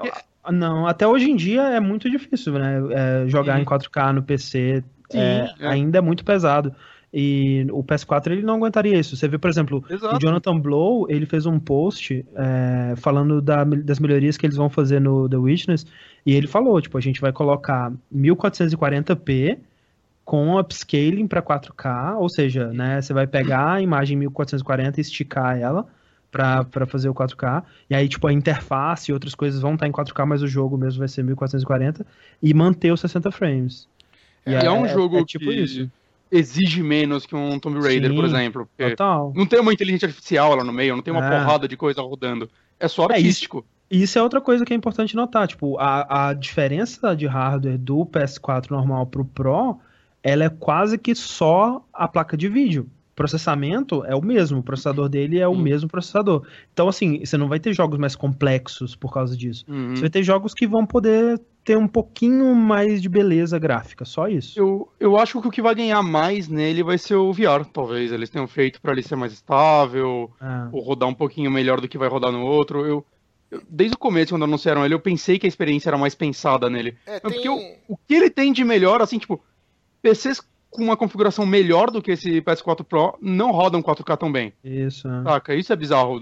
não, 0.51 0.87
até 0.87 1.05
hoje 1.05 1.29
em 1.29 1.35
dia 1.35 1.63
é 1.63 1.79
muito 1.81 2.09
difícil, 2.09 2.53
né? 2.53 2.79
É, 2.91 3.27
jogar 3.27 3.57
sim. 3.57 3.61
em 3.61 3.65
4K 3.65 4.13
no 4.13 4.23
PC 4.23 4.83
é, 5.13 5.53
é. 5.59 5.67
ainda 5.67 5.97
é 5.97 6.01
muito 6.01 6.23
pesado. 6.23 6.73
E 7.13 7.67
o 7.71 7.83
PS4 7.83 8.31
ele 8.31 8.41
não 8.41 8.55
aguentaria 8.55 8.97
isso. 8.97 9.15
Você 9.15 9.27
vê, 9.27 9.37
por 9.37 9.47
exemplo, 9.47 9.85
Exato. 9.87 10.15
o 10.15 10.19
Jonathan 10.19 10.59
Blow, 10.59 11.05
ele 11.07 11.27
fez 11.27 11.45
um 11.45 11.59
post 11.59 12.25
é, 12.35 12.95
falando 12.97 13.39
da, 13.39 13.63
das 13.63 13.99
melhorias 13.99 14.35
que 14.35 14.47
eles 14.47 14.57
vão 14.57 14.67
fazer 14.67 14.99
no 14.99 15.29
The 15.29 15.37
Witness, 15.37 15.85
e 16.25 16.33
ele 16.33 16.47
falou, 16.47 16.81
tipo, 16.81 16.97
a 16.97 17.01
gente 17.01 17.21
vai 17.21 17.31
colocar 17.31 17.93
1440p 18.13 19.59
com 20.25 20.57
upscaling 20.57 21.27
para 21.27 21.43
4K, 21.43 22.17
ou 22.17 22.29
seja, 22.29 22.73
né, 22.73 22.99
você 22.99 23.13
vai 23.13 23.27
pegar 23.27 23.73
a 23.73 23.81
imagem 23.81 24.17
1440 24.17 24.99
e 24.99 25.01
esticar 25.01 25.59
ela 25.59 25.85
para 26.31 26.87
fazer 26.87 27.09
o 27.09 27.13
4K, 27.13 27.61
e 27.91 27.93
aí, 27.93 28.09
tipo, 28.09 28.25
a 28.25 28.33
interface 28.33 29.11
e 29.11 29.13
outras 29.13 29.35
coisas 29.35 29.61
vão 29.61 29.75
estar 29.75 29.87
em 29.87 29.91
4K, 29.91 30.25
mas 30.25 30.41
o 30.41 30.47
jogo 30.47 30.79
mesmo 30.79 30.97
vai 30.97 31.07
ser 31.07 31.23
1440, 31.23 32.03
e 32.41 32.53
manter 32.55 32.91
os 32.91 33.01
60 33.01 33.29
frames. 33.29 33.87
E 34.47 34.55
é, 34.55 34.65
é 34.65 34.71
um 34.71 34.87
jogo 34.87 35.19
é, 35.19 35.23
tipo 35.23 35.45
que... 35.45 35.53
isso 35.53 35.91
exige 36.33 36.81
menos 36.81 37.25
que 37.25 37.35
um 37.35 37.59
Tomb 37.59 37.79
Raider, 37.79 38.09
Sim, 38.09 38.15
por 38.15 38.25
exemplo. 38.25 38.69
Total. 38.77 39.31
Não 39.35 39.45
tem 39.45 39.59
uma 39.59 39.71
inteligência 39.71 40.07
artificial 40.07 40.55
lá 40.55 40.63
no 40.63 40.73
meio, 40.73 40.95
não 40.95 41.03
tem 41.03 41.13
uma 41.13 41.25
é. 41.25 41.29
porrada 41.29 41.67
de 41.67 41.77
coisa 41.77 42.01
rodando. 42.01 42.49
É 42.79 42.87
só 42.87 43.05
artístico. 43.05 43.65
É, 43.89 43.95
isso, 43.95 44.03
isso 44.03 44.19
é 44.19 44.23
outra 44.23 44.41
coisa 44.41 44.65
que 44.65 44.73
é 44.73 44.75
importante 44.75 45.15
notar. 45.15 45.47
Tipo, 45.47 45.77
a, 45.77 46.29
a 46.29 46.33
diferença 46.33 47.15
de 47.15 47.27
hardware 47.27 47.77
do 47.77 48.05
PS4 48.05 48.71
normal 48.71 49.05
pro 49.05 49.23
Pro, 49.23 49.79
ela 50.23 50.43
é 50.43 50.49
quase 50.49 50.97
que 50.97 51.13
só 51.13 51.85
a 51.93 52.07
placa 52.07 52.35
de 52.35 52.49
vídeo 52.49 52.89
processamento 53.15 54.03
é 54.05 54.15
o 54.15 54.21
mesmo, 54.21 54.59
o 54.59 54.63
processador 54.63 55.07
dele 55.07 55.39
é 55.39 55.47
o 55.47 55.51
uhum. 55.51 55.57
mesmo 55.57 55.87
processador. 55.89 56.43
Então, 56.73 56.87
assim, 56.87 57.23
você 57.23 57.37
não 57.37 57.47
vai 57.47 57.59
ter 57.59 57.73
jogos 57.73 57.99
mais 57.99 58.15
complexos 58.15 58.95
por 58.95 59.13
causa 59.13 59.37
disso. 59.37 59.63
Uhum. 59.67 59.95
Você 59.95 60.01
vai 60.01 60.09
ter 60.09 60.23
jogos 60.23 60.53
que 60.53 60.65
vão 60.65 60.85
poder 60.85 61.39
ter 61.63 61.77
um 61.77 61.87
pouquinho 61.87 62.53
mais 62.53 63.01
de 63.01 63.07
beleza 63.07 63.57
gráfica, 63.57 64.03
só 64.03 64.27
isso. 64.27 64.59
Eu, 64.59 64.89
eu 64.99 65.17
acho 65.17 65.41
que 65.41 65.47
o 65.47 65.51
que 65.51 65.61
vai 65.61 65.73
ganhar 65.73 66.01
mais 66.03 66.47
nele 66.47 66.83
vai 66.83 66.97
ser 66.97 67.15
o 67.15 67.31
VR, 67.31 67.65
talvez. 67.71 68.11
Eles 68.11 68.29
tenham 68.29 68.47
feito 68.47 68.81
para 68.81 68.91
ele 68.91 69.01
ser 69.01 69.15
mais 69.15 69.31
estável, 69.31 70.31
é. 70.41 70.69
ou 70.71 70.81
rodar 70.81 71.07
um 71.07 71.13
pouquinho 71.13 71.49
melhor 71.49 71.79
do 71.79 71.87
que 71.87 71.97
vai 71.97 72.09
rodar 72.09 72.31
no 72.31 72.45
outro. 72.45 72.85
Eu, 72.85 73.05
eu, 73.49 73.61
desde 73.69 73.95
o 73.95 73.99
começo, 73.99 74.33
quando 74.33 74.43
anunciaram 74.43 74.83
ele, 74.83 74.93
eu 74.93 74.99
pensei 74.99 75.39
que 75.39 75.45
a 75.45 75.49
experiência 75.49 75.89
era 75.89 75.97
mais 75.97 76.13
pensada 76.13 76.69
nele. 76.69 76.97
É, 77.05 77.19
tem... 77.19 77.31
Porque 77.31 77.49
o, 77.49 77.93
o 77.93 77.97
que 77.97 78.13
ele 78.13 78.29
tem 78.29 78.51
de 78.51 78.63
melhor, 78.65 79.01
assim, 79.01 79.17
tipo, 79.17 79.41
PCs 80.01 80.41
com 80.69 80.83
uma 80.83 80.97
configuração 80.97 81.45
melhor 81.45 81.89
do 81.89 82.01
que 82.01 82.11
esse 82.11 82.41
PS4 82.41 82.83
Pro 82.83 83.17
não 83.21 83.51
rodam 83.51 83.81
4K 83.81 84.17
tão 84.17 84.31
bem. 84.31 84.51
Isso. 84.63 85.07
É. 85.07 85.23
Saca? 85.23 85.55
Isso 85.55 85.71
é 85.71 85.75
bizarro. 85.75 86.19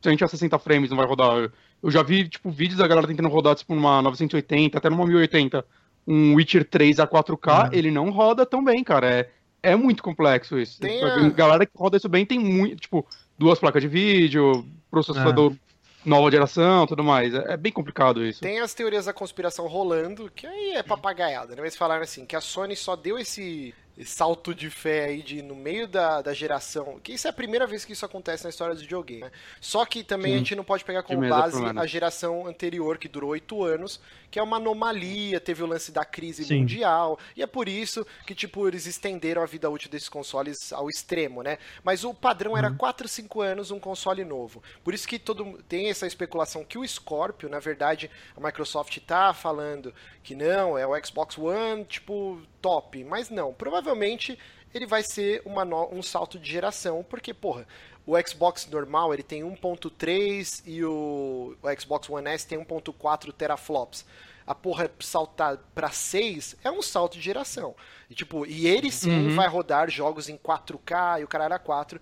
Se 0.00 0.08
a 0.08 0.10
gente 0.10 0.22
a 0.22 0.28
60 0.28 0.58
frames 0.58 0.90
não 0.90 0.96
vai 0.96 1.06
rodar. 1.06 1.50
Eu 1.82 1.90
já 1.90 2.02
vi, 2.02 2.28
tipo, 2.28 2.50
vídeos 2.50 2.78
da 2.78 2.88
galera 2.88 3.06
tentando 3.06 3.28
rodar, 3.28 3.54
tipo, 3.54 3.74
numa 3.74 4.02
980, 4.02 4.78
até 4.78 4.90
numa 4.90 5.06
1080, 5.06 5.64
um 6.06 6.34
Witcher 6.34 6.64
3 6.64 7.00
a 7.00 7.06
4K, 7.06 7.72
é. 7.72 7.78
ele 7.78 7.90
não 7.90 8.10
roda 8.10 8.44
tão 8.44 8.64
bem, 8.64 8.82
cara. 8.82 9.08
É, 9.08 9.30
é 9.62 9.76
muito 9.76 10.02
complexo 10.02 10.58
isso. 10.58 10.80
Tem 10.80 11.02
a... 11.02 11.28
galera 11.30 11.66
que 11.66 11.72
roda 11.76 11.96
isso 11.96 12.08
bem 12.08 12.26
tem 12.26 12.38
muito, 12.38 12.76
tipo, 12.76 13.06
duas 13.38 13.58
placas 13.58 13.82
de 13.82 13.88
vídeo, 13.88 14.66
processador 14.90 15.52
é 15.52 15.68
nova 16.04 16.30
geração 16.30 16.86
tudo 16.86 17.04
mais. 17.04 17.34
É, 17.34 17.52
é, 17.52 17.56
bem 17.56 17.72
complicado 17.72 18.24
isso. 18.24 18.40
Tem 18.40 18.58
as 18.60 18.74
teorias 18.74 19.04
da 19.06 19.12
conspiração 19.12 19.66
rolando, 19.66 20.30
que 20.34 20.46
aí 20.46 20.72
é 20.72 20.82
papagaiada, 20.82 21.54
né? 21.54 21.62
Mas 21.62 21.76
falaram 21.76 22.02
assim, 22.02 22.24
que 22.24 22.34
a 22.34 22.40
Sony 22.40 22.74
só 22.74 22.96
deu 22.96 23.18
esse 23.18 23.74
salto 24.04 24.54
de 24.54 24.70
fé 24.70 25.06
aí 25.06 25.22
de 25.22 25.42
no 25.42 25.54
meio 25.54 25.88
da, 25.88 26.22
da 26.22 26.32
geração. 26.32 27.00
Que 27.02 27.12
isso 27.12 27.26
é 27.26 27.30
a 27.30 27.32
primeira 27.32 27.66
vez 27.66 27.84
que 27.84 27.92
isso 27.92 28.04
acontece 28.04 28.44
na 28.44 28.50
história 28.50 28.74
do 28.74 28.80
videogame. 28.80 29.22
Né? 29.22 29.30
Só 29.60 29.84
que 29.84 30.04
também 30.04 30.32
Sim. 30.32 30.34
a 30.34 30.38
gente 30.38 30.54
não 30.54 30.64
pode 30.64 30.84
pegar 30.84 31.02
como 31.02 31.28
base 31.28 31.62
a 31.64 31.86
geração 31.86 32.46
anterior, 32.46 32.98
que 32.98 33.08
durou 33.08 33.30
oito 33.30 33.64
anos, 33.64 34.00
que 34.30 34.38
é 34.38 34.42
uma 34.42 34.58
anomalia, 34.58 35.40
teve 35.40 35.62
o 35.62 35.66
lance 35.66 35.90
da 35.90 36.04
crise 36.04 36.44
Sim. 36.44 36.60
mundial, 36.60 37.18
e 37.36 37.42
é 37.42 37.46
por 37.46 37.68
isso 37.68 38.06
que, 38.26 38.34
tipo, 38.34 38.68
eles 38.68 38.86
estenderam 38.86 39.42
a 39.42 39.46
vida 39.46 39.68
útil 39.70 39.90
desses 39.90 40.08
consoles 40.08 40.72
ao 40.72 40.88
extremo, 40.88 41.42
né? 41.42 41.58
Mas 41.82 42.04
o 42.04 42.12
padrão 42.12 42.52
uhum. 42.52 42.58
era 42.58 42.70
4, 42.70 43.08
5 43.08 43.40
anos 43.40 43.70
um 43.70 43.80
console 43.80 44.24
novo. 44.24 44.62
Por 44.84 44.94
isso 44.94 45.08
que 45.08 45.18
todo 45.18 45.62
tem 45.68 45.88
essa 45.88 46.06
especulação 46.06 46.64
que 46.64 46.78
o 46.78 46.86
Scorpio, 46.86 47.48
na 47.48 47.58
verdade, 47.58 48.10
a 48.36 48.40
Microsoft 48.40 48.98
tá 49.00 49.32
falando 49.32 49.94
que 50.22 50.34
não, 50.34 50.76
é 50.76 50.86
o 50.86 51.04
Xbox 51.04 51.38
One, 51.38 51.84
tipo, 51.84 52.40
top. 52.60 53.04
Mas 53.04 53.30
não, 53.30 53.52
provavelmente 53.52 54.38
ele 54.74 54.86
vai 54.86 55.02
ser 55.02 55.42
uma 55.44 55.64
um 55.64 56.02
salto 56.02 56.38
de 56.38 56.50
geração, 56.50 57.04
porque, 57.08 57.32
porra, 57.32 57.66
o 58.06 58.14
Xbox 58.26 58.66
normal 58.70 59.12
ele 59.12 59.22
tem 59.22 59.42
1.3 59.42 60.62
e 60.66 60.84
o... 60.84 61.56
o 61.62 61.80
Xbox 61.80 62.08
One 62.08 62.28
S 62.28 62.46
tem 62.46 62.58
1.4 62.58 63.32
teraflops. 63.32 64.04
A 64.46 64.54
porra 64.54 64.90
saltar 65.00 65.58
para 65.74 65.90
6 65.90 66.56
é 66.64 66.70
um 66.70 66.80
salto 66.80 67.18
de 67.18 67.20
geração. 67.20 67.76
E, 68.08 68.14
tipo, 68.14 68.46
e 68.46 68.66
ele 68.66 68.90
sim 68.90 69.28
uhum. 69.28 69.34
vai 69.34 69.46
rodar 69.46 69.90
jogos 69.90 70.30
em 70.30 70.38
4K 70.38 71.20
e 71.20 71.24
o 71.24 71.28
caralho 71.28 71.54
a 71.54 71.58
4. 71.58 72.00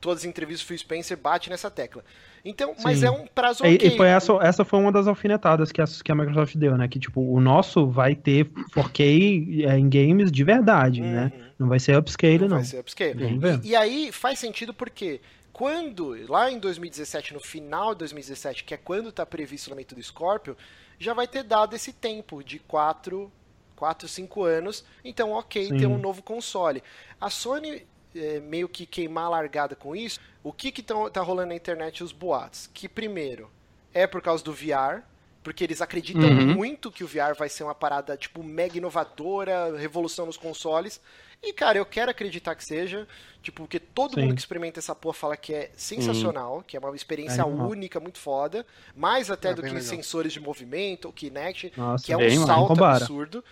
Todas 0.00 0.20
as 0.20 0.24
entrevistas 0.24 0.64
do 0.64 0.68
Phil 0.68 0.78
Spencer 0.78 1.16
bate 1.16 1.50
nessa 1.50 1.68
tecla. 1.68 2.04
Então, 2.44 2.74
Sim. 2.74 2.82
mas 2.84 3.02
é 3.02 3.10
um 3.10 3.26
prazo 3.26 3.64
ok. 3.64 3.78
E, 3.82 3.96
foi 3.96 4.08
essa, 4.08 4.32
essa 4.42 4.64
foi 4.64 4.78
uma 4.78 4.92
das 4.92 5.06
alfinetadas 5.06 5.72
que 5.72 5.80
a, 5.80 5.84
que 5.86 6.12
a 6.12 6.14
Microsoft 6.14 6.54
deu, 6.56 6.76
né? 6.76 6.86
Que, 6.86 6.98
tipo, 6.98 7.22
o 7.22 7.40
nosso 7.40 7.86
vai 7.86 8.14
ter 8.14 8.46
4K 8.76 9.64
é, 9.66 9.78
em 9.78 9.88
games 9.88 10.30
de 10.30 10.44
verdade, 10.44 11.00
né? 11.00 11.08
uhum. 11.08 11.38
né? 11.38 11.50
Não 11.58 11.68
vai 11.68 11.80
ser 11.80 11.96
upscale, 11.96 12.40
não. 12.40 12.48
não. 12.48 12.56
Vai 12.56 12.64
ser 12.64 12.80
upscale. 12.80 13.40
E, 13.62 13.68
e 13.68 13.76
aí 13.76 14.12
faz 14.12 14.38
sentido 14.38 14.74
porque 14.74 15.20
quando, 15.54 16.16
lá 16.28 16.50
em 16.50 16.58
2017, 16.58 17.32
no 17.32 17.40
final 17.40 17.94
de 17.94 18.00
2017, 18.00 18.64
que 18.64 18.74
é 18.74 18.76
quando 18.76 19.08
está 19.08 19.24
previsto 19.24 19.68
o 19.68 19.70
lançamento 19.70 19.94
do 19.94 20.02
Scorpio, 20.02 20.56
já 20.98 21.14
vai 21.14 21.28
ter 21.28 21.44
dado 21.44 21.74
esse 21.74 21.92
tempo 21.92 22.42
de 22.42 22.58
4, 22.58 23.32
4 23.76 24.08
5 24.08 24.42
anos. 24.42 24.84
Então, 25.04 25.30
ok, 25.30 25.66
Sim. 25.66 25.78
ter 25.78 25.86
um 25.86 25.96
novo 25.96 26.22
console. 26.22 26.82
A 27.20 27.30
Sony 27.30 27.86
é, 28.14 28.40
meio 28.40 28.68
que 28.68 28.86
queimar 28.86 29.26
a 29.26 29.28
largada 29.30 29.74
com 29.74 29.94
isso, 29.94 30.20
o 30.42 30.52
que 30.52 30.70
que 30.70 30.82
tão, 30.82 31.10
tá 31.10 31.20
rolando 31.20 31.48
na 31.48 31.54
internet 31.54 32.02
os 32.02 32.12
boatos? 32.12 32.68
Que 32.72 32.88
primeiro 32.88 33.50
é 33.92 34.06
por 34.06 34.20
causa 34.20 34.42
do 34.42 34.52
VR, 34.52 35.02
porque 35.42 35.62
eles 35.62 35.80
acreditam 35.82 36.22
uhum. 36.24 36.54
muito 36.54 36.90
que 36.90 37.04
o 37.04 37.06
VR 37.06 37.34
vai 37.38 37.48
ser 37.48 37.64
uma 37.64 37.74
parada 37.74 38.16
tipo 38.16 38.42
mega 38.42 38.78
inovadora, 38.78 39.76
revolução 39.76 40.26
nos 40.26 40.36
consoles. 40.36 41.00
E 41.42 41.52
cara, 41.52 41.76
eu 41.76 41.84
quero 41.84 42.10
acreditar 42.10 42.54
que 42.54 42.64
seja, 42.64 43.06
tipo, 43.42 43.62
porque 43.62 43.78
todo 43.78 44.14
Sim. 44.14 44.22
mundo 44.22 44.34
que 44.34 44.40
experimenta 44.40 44.80
essa 44.80 44.94
porra 44.94 45.14
fala 45.14 45.36
que 45.36 45.52
é 45.52 45.70
sensacional, 45.76 46.56
uhum. 46.56 46.62
que 46.62 46.76
é 46.76 46.80
uma 46.80 46.96
experiência 46.96 47.42
é 47.42 47.44
única, 47.44 48.00
muito 48.00 48.18
foda, 48.18 48.64
mais 48.96 49.30
até 49.30 49.50
é 49.50 49.54
do 49.54 49.60
que 49.60 49.68
legal. 49.68 49.82
sensores 49.82 50.32
de 50.32 50.40
movimento, 50.40 51.08
o 51.08 51.12
Kinect, 51.12 51.72
Nossa, 51.76 52.04
que 52.04 52.12
é 52.12 52.16
um 52.16 52.46
salto 52.46 52.82
absurdo. 52.82 53.44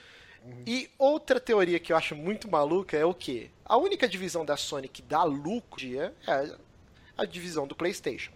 Uhum. 0.44 0.62
E 0.66 0.90
outra 0.98 1.38
teoria 1.40 1.78
que 1.78 1.92
eu 1.92 1.96
acho 1.96 2.14
muito 2.14 2.50
maluca 2.50 2.96
é 2.96 3.04
o 3.04 3.14
que? 3.14 3.50
A 3.64 3.76
única 3.76 4.08
divisão 4.08 4.44
da 4.44 4.56
Sony 4.56 4.88
que 4.88 5.02
dá 5.02 5.24
lucro 5.24 5.80
é 5.96 6.12
a 7.16 7.24
divisão 7.24 7.66
do 7.66 7.74
PlayStation. 7.74 8.32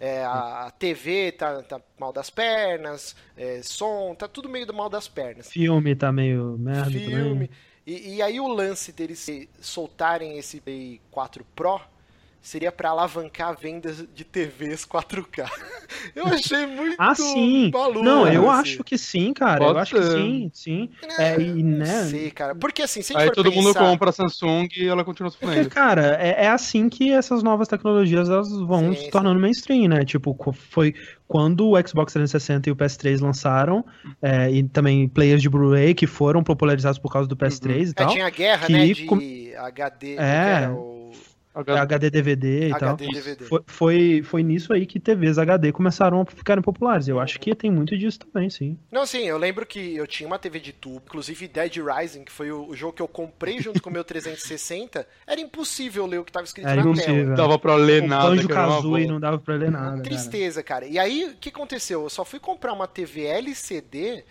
É, 0.00 0.24
a 0.24 0.72
TV 0.76 1.32
tá, 1.32 1.62
tá 1.62 1.80
mal 1.98 2.12
das 2.12 2.28
pernas, 2.28 3.14
é, 3.36 3.62
som, 3.62 4.14
tá 4.14 4.26
tudo 4.26 4.48
meio 4.48 4.66
do 4.66 4.74
mal 4.74 4.90
das 4.90 5.08
pernas. 5.08 5.50
Filme 5.50 5.94
tá 5.94 6.12
meio 6.12 6.58
merda. 6.58 6.90
Filme. 6.90 7.50
E, 7.86 8.16
e, 8.16 8.22
aí 8.22 8.40
o 8.40 8.48
lance 8.48 8.92
deles 8.92 9.28
soltarem 9.60 10.38
esse 10.38 10.60
Play 10.60 11.00
4 11.10 11.44
Pro 11.54 11.80
seria 12.44 12.70
para 12.70 12.90
alavancar 12.90 13.56
vendas 13.58 14.04
de 14.14 14.22
TVs 14.22 14.84
4K. 14.84 15.50
Eu 16.14 16.26
achei 16.26 16.66
muito 16.66 16.94
ah, 16.98 17.14
sim. 17.14 17.70
maluco. 17.72 18.02
Não, 18.02 18.28
eu 18.28 18.50
assim. 18.50 18.60
acho 18.60 18.84
que 18.84 18.98
sim, 18.98 19.32
cara. 19.32 19.58
Pode 19.58 19.72
eu 19.72 19.78
acho 19.78 19.94
que 19.94 20.02
sim, 20.02 20.50
sim. 20.52 20.90
É, 21.18 21.40
e, 21.40 21.62
né? 21.62 22.02
Não 22.02 22.10
sei, 22.10 22.30
cara. 22.30 22.54
Porque 22.54 22.82
assim, 22.82 23.00
se 23.00 23.16
a 23.16 23.20
gente 23.20 23.28
Aí 23.30 23.34
todo 23.34 23.50
pensar... 23.50 23.62
mundo 23.62 23.74
compra 23.74 24.10
a 24.10 24.12
Samsung 24.12 24.68
e 24.76 24.86
ela 24.86 25.02
continua 25.04 25.30
sofrendo. 25.30 25.54
Porque, 25.54 25.70
cara, 25.70 26.18
é, 26.20 26.44
é, 26.44 26.48
assim 26.48 26.88
que 26.88 27.10
essas 27.10 27.42
novas 27.42 27.68
tecnologias 27.68 28.28
elas 28.28 28.50
vão 28.50 28.92
sim, 28.92 29.04
se 29.04 29.10
tornando 29.10 29.36
sim. 29.36 29.42
mainstream, 29.42 29.88
né? 29.88 30.04
Tipo, 30.04 30.36
foi 30.52 30.94
quando 31.26 31.70
o 31.70 31.88
Xbox 31.88 32.12
360 32.12 32.68
e 32.68 32.72
o 32.72 32.76
PS3 32.76 33.20
lançaram, 33.20 33.84
é, 34.20 34.50
e 34.50 34.62
também 34.64 35.08
players 35.08 35.40
de 35.40 35.48
Blu-ray 35.48 35.94
que 35.94 36.06
foram 36.06 36.42
popularizados 36.42 36.98
por 36.98 37.10
causa 37.10 37.28
do 37.28 37.36
PS3 37.36 37.70
uhum. 37.70 37.78
e 37.78 37.88
é, 37.88 37.92
tal. 37.92 38.08
É, 38.08 38.12
tinha 38.12 38.30
guerra, 38.30 38.68
né, 38.68 38.86
de 38.86 39.04
com... 39.06 39.16
HD, 39.16 40.16
é, 40.16 40.68
o 41.54 41.72
HD 41.72 42.10
DVD 42.10 42.68
e 42.68 42.72
HD 42.72 42.78
tal. 42.80 42.96
DVD. 42.96 43.44
Foi, 43.44 43.60
foi, 43.66 44.22
foi 44.24 44.42
nisso 44.42 44.72
aí 44.72 44.84
que 44.84 44.98
TVs 44.98 45.38
HD 45.38 45.70
começaram 45.70 46.20
a 46.20 46.26
ficarem 46.26 46.62
populares. 46.62 47.06
Eu 47.06 47.20
acho 47.20 47.38
que 47.38 47.54
tem 47.54 47.70
muito 47.70 47.96
disso 47.96 48.18
também, 48.20 48.50
sim. 48.50 48.76
Não, 48.90 49.06
sim, 49.06 49.22
eu 49.22 49.38
lembro 49.38 49.64
que 49.64 49.94
eu 49.94 50.06
tinha 50.06 50.26
uma 50.26 50.38
TV 50.38 50.58
de 50.58 50.72
tubo, 50.72 51.02
inclusive 51.06 51.46
Dead 51.46 51.76
Rising, 51.76 52.24
que 52.24 52.32
foi 52.32 52.50
o, 52.50 52.68
o 52.68 52.74
jogo 52.74 52.94
que 52.94 53.02
eu 53.02 53.06
comprei 53.06 53.60
junto 53.60 53.80
com 53.80 53.88
o 53.88 53.92
meu 53.92 54.02
360. 54.02 55.06
Era 55.26 55.40
impossível 55.40 56.06
ler 56.06 56.18
o 56.18 56.24
que 56.24 56.30
estava 56.30 56.44
escrito 56.44 56.66
era 56.66 56.82
na 56.82 56.90
impossível. 56.90 57.14
tela. 57.14 57.28
Não 57.28 57.34
dava 57.34 57.58
pra 57.58 57.76
ler 57.76 58.02
o 58.02 58.08
nada. 58.08 58.28
Banjo 58.28 58.48
Kazooie 58.48 59.06
não 59.06 59.20
dava 59.20 59.38
pra 59.38 59.54
ler 59.54 59.70
nada. 59.70 60.02
Tristeza, 60.02 60.62
cara. 60.62 60.86
cara. 60.86 60.92
E 60.92 60.98
aí, 60.98 61.30
o 61.32 61.36
que 61.36 61.50
aconteceu? 61.50 62.02
Eu 62.02 62.10
só 62.10 62.24
fui 62.24 62.40
comprar 62.40 62.72
uma 62.72 62.88
TV 62.88 63.22
LCD 63.24 64.24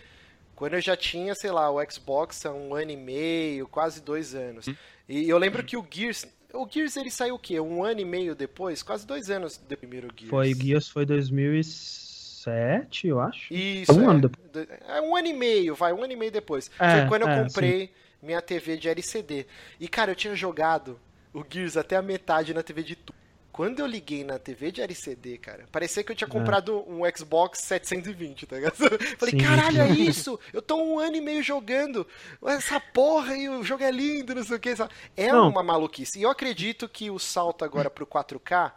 quando 0.54 0.74
eu 0.74 0.80
já 0.80 0.96
tinha, 0.96 1.34
sei 1.34 1.50
lá, 1.50 1.70
o 1.70 1.78
Xbox 1.90 2.44
há 2.46 2.52
um 2.52 2.74
ano 2.74 2.90
e 2.90 2.96
meio, 2.96 3.66
quase 3.66 4.00
dois 4.00 4.34
anos. 4.34 4.68
Hum. 4.68 4.74
E 5.08 5.28
eu 5.28 5.36
lembro 5.36 5.62
que 5.64 5.76
o 5.76 5.86
Gears 5.88 6.26
o 6.54 6.68
Gears 6.70 6.96
ele 6.96 7.10
saiu 7.10 7.34
o 7.34 7.38
quê? 7.38 7.60
Um 7.60 7.84
ano 7.84 8.00
e 8.00 8.04
meio 8.04 8.34
depois? 8.34 8.82
Quase 8.82 9.06
dois 9.06 9.30
anos 9.30 9.58
do 9.58 9.76
primeiro 9.76 10.08
Gears. 10.14 10.30
Foi, 10.30 10.54
Gears 10.54 10.88
foi 10.88 11.04
2007, 11.04 13.08
eu 13.08 13.20
acho. 13.20 13.52
Isso. 13.52 13.92
Um 13.92 14.02
é, 14.02 14.06
ano 14.06 14.28
depois. 14.28 14.68
É 14.88 15.00
um 15.00 15.16
ano 15.16 15.28
e 15.28 15.32
meio, 15.32 15.74
vai, 15.74 15.92
um 15.92 16.02
ano 16.02 16.12
e 16.12 16.16
meio 16.16 16.32
depois. 16.32 16.70
É, 16.78 17.00
foi 17.00 17.08
quando 17.08 17.22
eu 17.22 17.28
é, 17.28 17.42
comprei 17.42 17.86
sim. 17.86 17.92
minha 18.22 18.40
TV 18.40 18.76
de 18.76 18.88
LCD. 18.88 19.46
E, 19.78 19.88
cara, 19.88 20.12
eu 20.12 20.16
tinha 20.16 20.34
jogado 20.34 20.98
o 21.32 21.44
Gears 21.48 21.76
até 21.76 21.96
a 21.96 22.02
metade 22.02 22.54
na 22.54 22.62
TV 22.62 22.82
de 22.82 22.96
tubo. 22.96 23.23
Quando 23.54 23.78
eu 23.78 23.86
liguei 23.86 24.24
na 24.24 24.36
TV 24.36 24.72
de 24.72 24.80
LCD, 24.80 25.38
cara, 25.38 25.64
parecia 25.70 26.02
que 26.02 26.10
eu 26.10 26.16
tinha 26.16 26.26
é. 26.26 26.28
comprado 26.28 26.84
um 26.88 27.02
Xbox 27.16 27.60
720, 27.60 28.46
tá 28.46 28.56
ligado? 28.56 28.74
Falei, 29.16 29.30
Sim. 29.30 29.38
caralho, 29.38 29.80
é 29.80 29.90
isso? 29.90 30.40
Eu 30.52 30.60
tô 30.60 30.74
um 30.74 30.98
ano 30.98 31.14
e 31.14 31.20
meio 31.20 31.40
jogando 31.40 32.04
essa 32.46 32.80
porra 32.80 33.36
e 33.36 33.48
o 33.48 33.62
jogo 33.62 33.84
é 33.84 33.92
lindo, 33.92 34.34
não 34.34 34.42
sei 34.42 34.56
o 34.56 34.58
que. 34.58 34.74
É 35.16 35.30
não. 35.30 35.50
uma 35.50 35.62
maluquice. 35.62 36.18
E 36.18 36.24
eu 36.24 36.30
acredito 36.30 36.88
que 36.88 37.12
o 37.12 37.18
salto 37.20 37.64
agora 37.64 37.88
pro 37.88 38.04
4K 38.04 38.72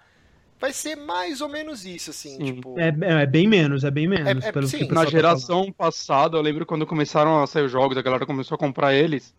vai 0.60 0.72
ser 0.72 0.96
mais 0.96 1.42
ou 1.42 1.50
menos 1.50 1.84
isso, 1.84 2.12
assim, 2.12 2.38
tipo... 2.38 2.80
É, 2.80 2.90
é, 2.90 3.24
é, 3.24 3.26
bem 3.26 3.48
menos, 3.48 3.84
é 3.84 3.90
bem 3.90 4.08
menos. 4.08 4.46
É, 4.46 4.50
é, 4.50 4.52
pelo 4.52 4.68
sim, 4.68 4.78
que 4.78 4.94
Na 4.94 5.06
tá 5.06 5.10
geração 5.10 5.66
tá 5.66 5.74
passada, 5.76 6.38
eu 6.38 6.42
lembro 6.42 6.68
quando 6.68 6.86
começaram 6.86 7.42
a 7.42 7.48
sair 7.48 7.64
os 7.64 7.72
jogos, 7.72 7.98
a 7.98 8.04
galera 8.04 8.28
começou 8.28 8.54
a 8.54 8.60
comprar 8.60 8.94
eles, 8.94 9.34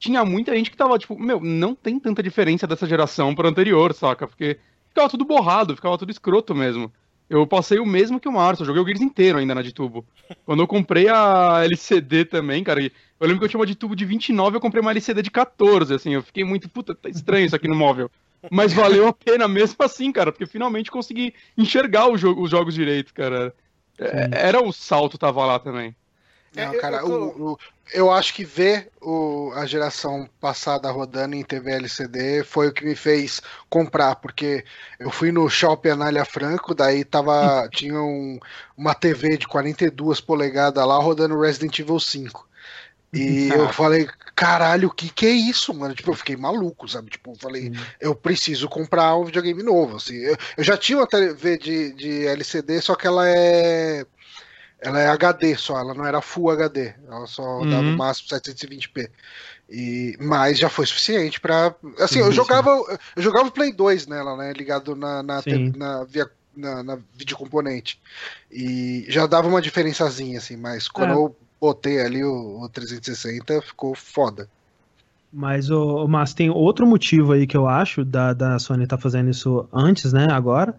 tinha 0.00 0.24
muita 0.24 0.52
gente 0.56 0.68
que 0.68 0.76
tava, 0.76 0.98
tipo, 0.98 1.16
meu, 1.16 1.38
não 1.38 1.76
tem 1.76 2.00
tanta 2.00 2.20
diferença 2.24 2.66
dessa 2.66 2.88
geração 2.88 3.36
pro 3.36 3.46
anterior, 3.46 3.94
saca? 3.94 4.26
Porque 4.26 4.58
ficava 4.90 5.08
tudo 5.08 5.24
borrado, 5.24 5.74
ficava 5.74 5.96
tudo 5.96 6.10
escroto 6.10 6.54
mesmo. 6.54 6.92
Eu 7.28 7.46
passei 7.46 7.78
o 7.78 7.86
mesmo 7.86 8.18
que 8.18 8.28
o 8.28 8.32
Márcio, 8.32 8.62
eu 8.62 8.66
joguei 8.66 8.82
o 8.82 8.84
Gears 8.84 9.00
inteiro 9.00 9.38
ainda 9.38 9.54
na 9.54 9.62
de 9.62 9.72
tubo. 9.72 10.04
Quando 10.44 10.62
eu 10.62 10.66
comprei 10.66 11.08
a 11.08 11.62
LCD 11.64 12.24
também, 12.24 12.64
cara, 12.64 12.82
eu 12.82 12.90
lembro 13.20 13.38
que 13.38 13.44
eu 13.44 13.48
tinha 13.48 13.60
uma 13.60 13.66
de 13.66 13.76
tubo 13.76 13.94
de 13.94 14.04
29, 14.04 14.56
eu 14.56 14.60
comprei 14.60 14.82
uma 14.82 14.90
LCD 14.90 15.22
de 15.22 15.30
14, 15.30 15.94
assim, 15.94 16.12
eu 16.12 16.22
fiquei 16.24 16.42
muito, 16.42 16.68
puta, 16.68 16.92
tá 16.92 17.08
estranho 17.08 17.46
isso 17.46 17.54
aqui 17.54 17.68
no 17.68 17.76
móvel. 17.76 18.10
Mas 18.50 18.72
valeu 18.72 19.06
a 19.06 19.12
pena 19.12 19.46
mesmo 19.46 19.76
assim, 19.84 20.10
cara, 20.10 20.32
porque 20.32 20.46
finalmente 20.46 20.90
consegui 20.90 21.32
enxergar 21.56 22.10
jogo, 22.16 22.42
os 22.42 22.50
jogos 22.50 22.74
direito, 22.74 23.14
cara. 23.14 23.54
É, 23.98 24.48
era 24.48 24.60
o 24.60 24.72
salto 24.72 25.18
tava 25.18 25.44
lá 25.44 25.58
também. 25.58 25.94
Não, 26.54 26.78
cara, 26.78 26.96
eu, 26.98 27.06
tô... 27.06 27.12
o, 27.12 27.52
o, 27.52 27.58
eu 27.92 28.10
acho 28.10 28.34
que 28.34 28.44
ver 28.44 28.90
o, 29.00 29.52
a 29.54 29.66
geração 29.66 30.28
passada 30.40 30.90
rodando 30.90 31.34
em 31.34 31.44
TV 31.44 31.72
LCD 31.72 32.44
foi 32.44 32.68
o 32.68 32.72
que 32.72 32.84
me 32.84 32.94
fez 32.94 33.40
comprar, 33.68 34.16
porque 34.16 34.64
eu 34.98 35.10
fui 35.10 35.32
no 35.32 35.48
Shopping 35.48 35.90
Anália 35.90 36.24
Franco, 36.24 36.74
daí 36.74 37.04
tava, 37.04 37.68
tinha 37.72 38.00
um, 38.00 38.38
uma 38.76 38.94
TV 38.94 39.36
de 39.36 39.46
42 39.46 40.20
polegadas 40.20 40.86
lá 40.86 40.98
rodando 40.98 41.40
Resident 41.40 41.78
Evil 41.78 42.00
5. 42.00 42.48
E 43.12 43.48
eu 43.48 43.72
falei, 43.72 44.08
caralho, 44.36 44.88
o 44.88 44.92
que 44.92 45.08
que 45.08 45.26
é 45.26 45.30
isso, 45.30 45.74
mano? 45.74 45.94
Tipo, 45.94 46.12
eu 46.12 46.16
fiquei 46.16 46.36
maluco, 46.36 46.88
sabe? 46.88 47.10
Tipo, 47.10 47.32
eu 47.32 47.36
falei, 47.36 47.72
eu 48.00 48.14
preciso 48.14 48.68
comprar 48.68 49.16
um 49.16 49.24
videogame 49.24 49.64
novo, 49.64 49.96
assim. 49.96 50.14
Eu, 50.14 50.36
eu 50.56 50.62
já 50.62 50.76
tinha 50.76 50.98
uma 50.98 51.08
TV 51.08 51.58
de, 51.58 51.92
de 51.94 52.26
LCD, 52.26 52.80
só 52.80 52.94
que 52.94 53.08
ela 53.08 53.28
é 53.28 54.06
ela 54.80 55.00
é 55.00 55.08
HD 55.08 55.56
só, 55.56 55.78
ela 55.78 55.94
não 55.94 56.06
era 56.06 56.22
Full 56.22 56.50
HD, 56.50 56.94
ela 57.06 57.26
só 57.26 57.58
uhum. 57.58 57.68
dava 57.68 57.82
o 57.82 57.96
máximo 57.96 58.28
720p. 58.28 59.10
E, 59.68 60.16
mas 60.20 60.58
já 60.58 60.68
foi 60.68 60.84
suficiente 60.84 61.40
para 61.40 61.72
Assim, 61.98 62.18
eu 62.18 62.32
jogava 62.32 62.70
eu 63.14 63.22
jogava 63.22 63.50
Play 63.52 63.72
2 63.72 64.08
nela, 64.08 64.36
né? 64.36 64.52
Ligado 64.52 64.96
na, 64.96 65.22
na, 65.22 65.40
na, 65.76 66.04
via, 66.04 66.28
na, 66.56 66.82
na 66.82 66.98
videocomponente. 67.14 68.00
E 68.50 69.06
já 69.08 69.26
dava 69.26 69.46
uma 69.46 69.62
diferençazinha, 69.62 70.38
assim, 70.38 70.56
mas 70.56 70.88
quando 70.88 71.12
é. 71.12 71.14
eu 71.14 71.36
botei 71.60 72.00
ali 72.00 72.24
o, 72.24 72.62
o 72.62 72.68
360, 72.68 73.62
ficou 73.62 73.94
foda. 73.94 74.48
Mas, 75.32 75.70
o, 75.70 76.08
mas 76.08 76.34
tem 76.34 76.50
outro 76.50 76.86
motivo 76.86 77.32
aí 77.32 77.46
que 77.46 77.56
eu 77.56 77.68
acho 77.68 78.04
da, 78.04 78.32
da 78.32 78.58
Sony 78.58 78.84
estar 78.84 78.96
tá 78.96 79.02
fazendo 79.02 79.30
isso 79.30 79.68
antes, 79.72 80.12
né, 80.12 80.26
agora, 80.30 80.74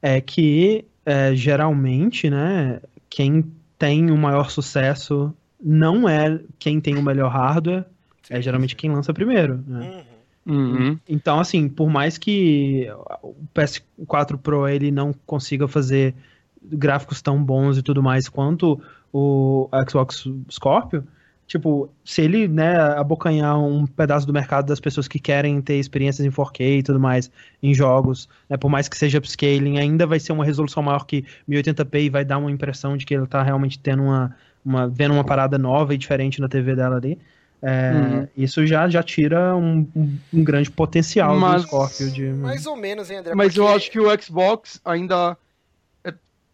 é 0.00 0.20
que 0.20 0.84
é, 1.04 1.34
geralmente, 1.34 2.30
né, 2.30 2.80
quem 3.10 3.44
tem 3.76 4.10
o 4.10 4.16
maior 4.16 4.50
sucesso 4.50 5.34
não 5.62 6.08
é 6.08 6.40
quem 6.58 6.80
tem 6.80 6.96
o 6.96 7.02
melhor 7.02 7.30
hardware, 7.30 7.84
sim, 8.22 8.34
é 8.34 8.40
geralmente 8.40 8.70
sim. 8.70 8.76
quem 8.76 8.90
lança 8.90 9.12
primeiro, 9.12 9.62
né? 9.66 10.04
Uhum. 10.46 10.54
Uhum. 10.54 10.98
Então, 11.08 11.38
assim, 11.38 11.68
por 11.68 11.90
mais 11.90 12.16
que 12.16 12.88
o 13.22 13.34
PS4 13.54 14.38
Pro 14.38 14.66
ele 14.66 14.90
não 14.90 15.12
consiga 15.26 15.68
fazer 15.68 16.14
gráficos 16.62 17.20
tão 17.20 17.42
bons 17.42 17.76
e 17.76 17.82
tudo 17.82 18.02
mais 18.02 18.28
quanto 18.28 18.80
o 19.12 19.68
Xbox 19.88 20.26
Scorpio, 20.50 21.04
tipo, 21.50 21.90
se 22.04 22.22
ele, 22.22 22.46
né, 22.46 22.78
abocanhar 22.92 23.58
um 23.58 23.84
pedaço 23.84 24.24
do 24.24 24.32
mercado 24.32 24.66
das 24.66 24.78
pessoas 24.78 25.08
que 25.08 25.18
querem 25.18 25.60
ter 25.60 25.80
experiências 25.80 26.24
em 26.24 26.30
4K 26.30 26.78
e 26.78 26.82
tudo 26.84 27.00
mais 27.00 27.28
em 27.60 27.74
jogos, 27.74 28.28
né, 28.48 28.56
por 28.56 28.70
mais 28.70 28.88
que 28.88 28.96
seja 28.96 29.18
upscaling, 29.18 29.76
ainda 29.76 30.06
vai 30.06 30.20
ser 30.20 30.30
uma 30.30 30.44
resolução 30.44 30.80
maior 30.80 31.04
que 31.04 31.24
1080p 31.48 32.02
e 32.02 32.08
vai 32.08 32.24
dar 32.24 32.38
uma 32.38 32.52
impressão 32.52 32.96
de 32.96 33.04
que 33.04 33.12
ele 33.14 33.26
tá 33.26 33.42
realmente 33.42 33.80
tendo 33.80 34.04
uma, 34.04 34.36
uma 34.64 34.86
vendo 34.86 35.12
uma 35.12 35.24
parada 35.24 35.58
nova 35.58 35.92
e 35.92 35.98
diferente 35.98 36.40
na 36.40 36.48
TV 36.48 36.76
dela 36.76 36.98
ali. 36.98 37.18
É, 37.60 37.92
uhum. 37.92 38.28
Isso 38.36 38.64
já, 38.64 38.88
já 38.88 39.02
tira 39.02 39.56
um, 39.56 39.84
um, 39.94 40.18
um 40.32 40.44
grande 40.44 40.70
potencial 40.70 41.36
mas, 41.36 41.62
do 41.62 41.66
Scorpio. 41.66 42.10
De... 42.12 42.28
Mais 42.28 42.64
ou 42.64 42.76
menos, 42.76 43.10
hein, 43.10 43.18
André? 43.18 43.34
Mas 43.34 43.48
porque... 43.48 43.60
eu 43.60 43.68
acho 43.74 43.90
que 43.90 43.98
o 43.98 44.22
Xbox 44.22 44.80
ainda 44.84 45.36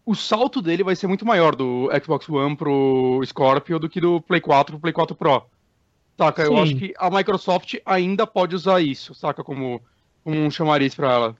o 0.07 0.15
salto 0.15 0.61
dele 0.61 0.85
vai 0.85 0.95
ser 0.95 1.05
muito 1.05 1.25
maior 1.25 1.53
do 1.53 1.89
Xbox 2.01 2.29
One 2.29 2.55
pro 2.55 3.21
Scorpio 3.25 3.77
do 3.77 3.89
que 3.89 3.99
do 3.99 4.21
Play 4.21 4.39
4 4.39 4.71
pro 4.71 4.79
Play 4.79 4.93
4 4.93 5.13
Pro. 5.13 5.45
Saca? 6.17 6.45
Sim. 6.45 6.53
Eu 6.53 6.57
acho 6.57 6.75
que 6.77 6.93
a 6.97 7.09
Microsoft 7.09 7.75
ainda 7.85 8.25
pode 8.25 8.55
usar 8.55 8.79
isso, 8.79 9.13
saca? 9.13 9.43
Como, 9.43 9.83
como 10.23 10.37
um 10.37 10.49
chamariz 10.49 10.95
pra 10.95 11.11
ela. 11.11 11.37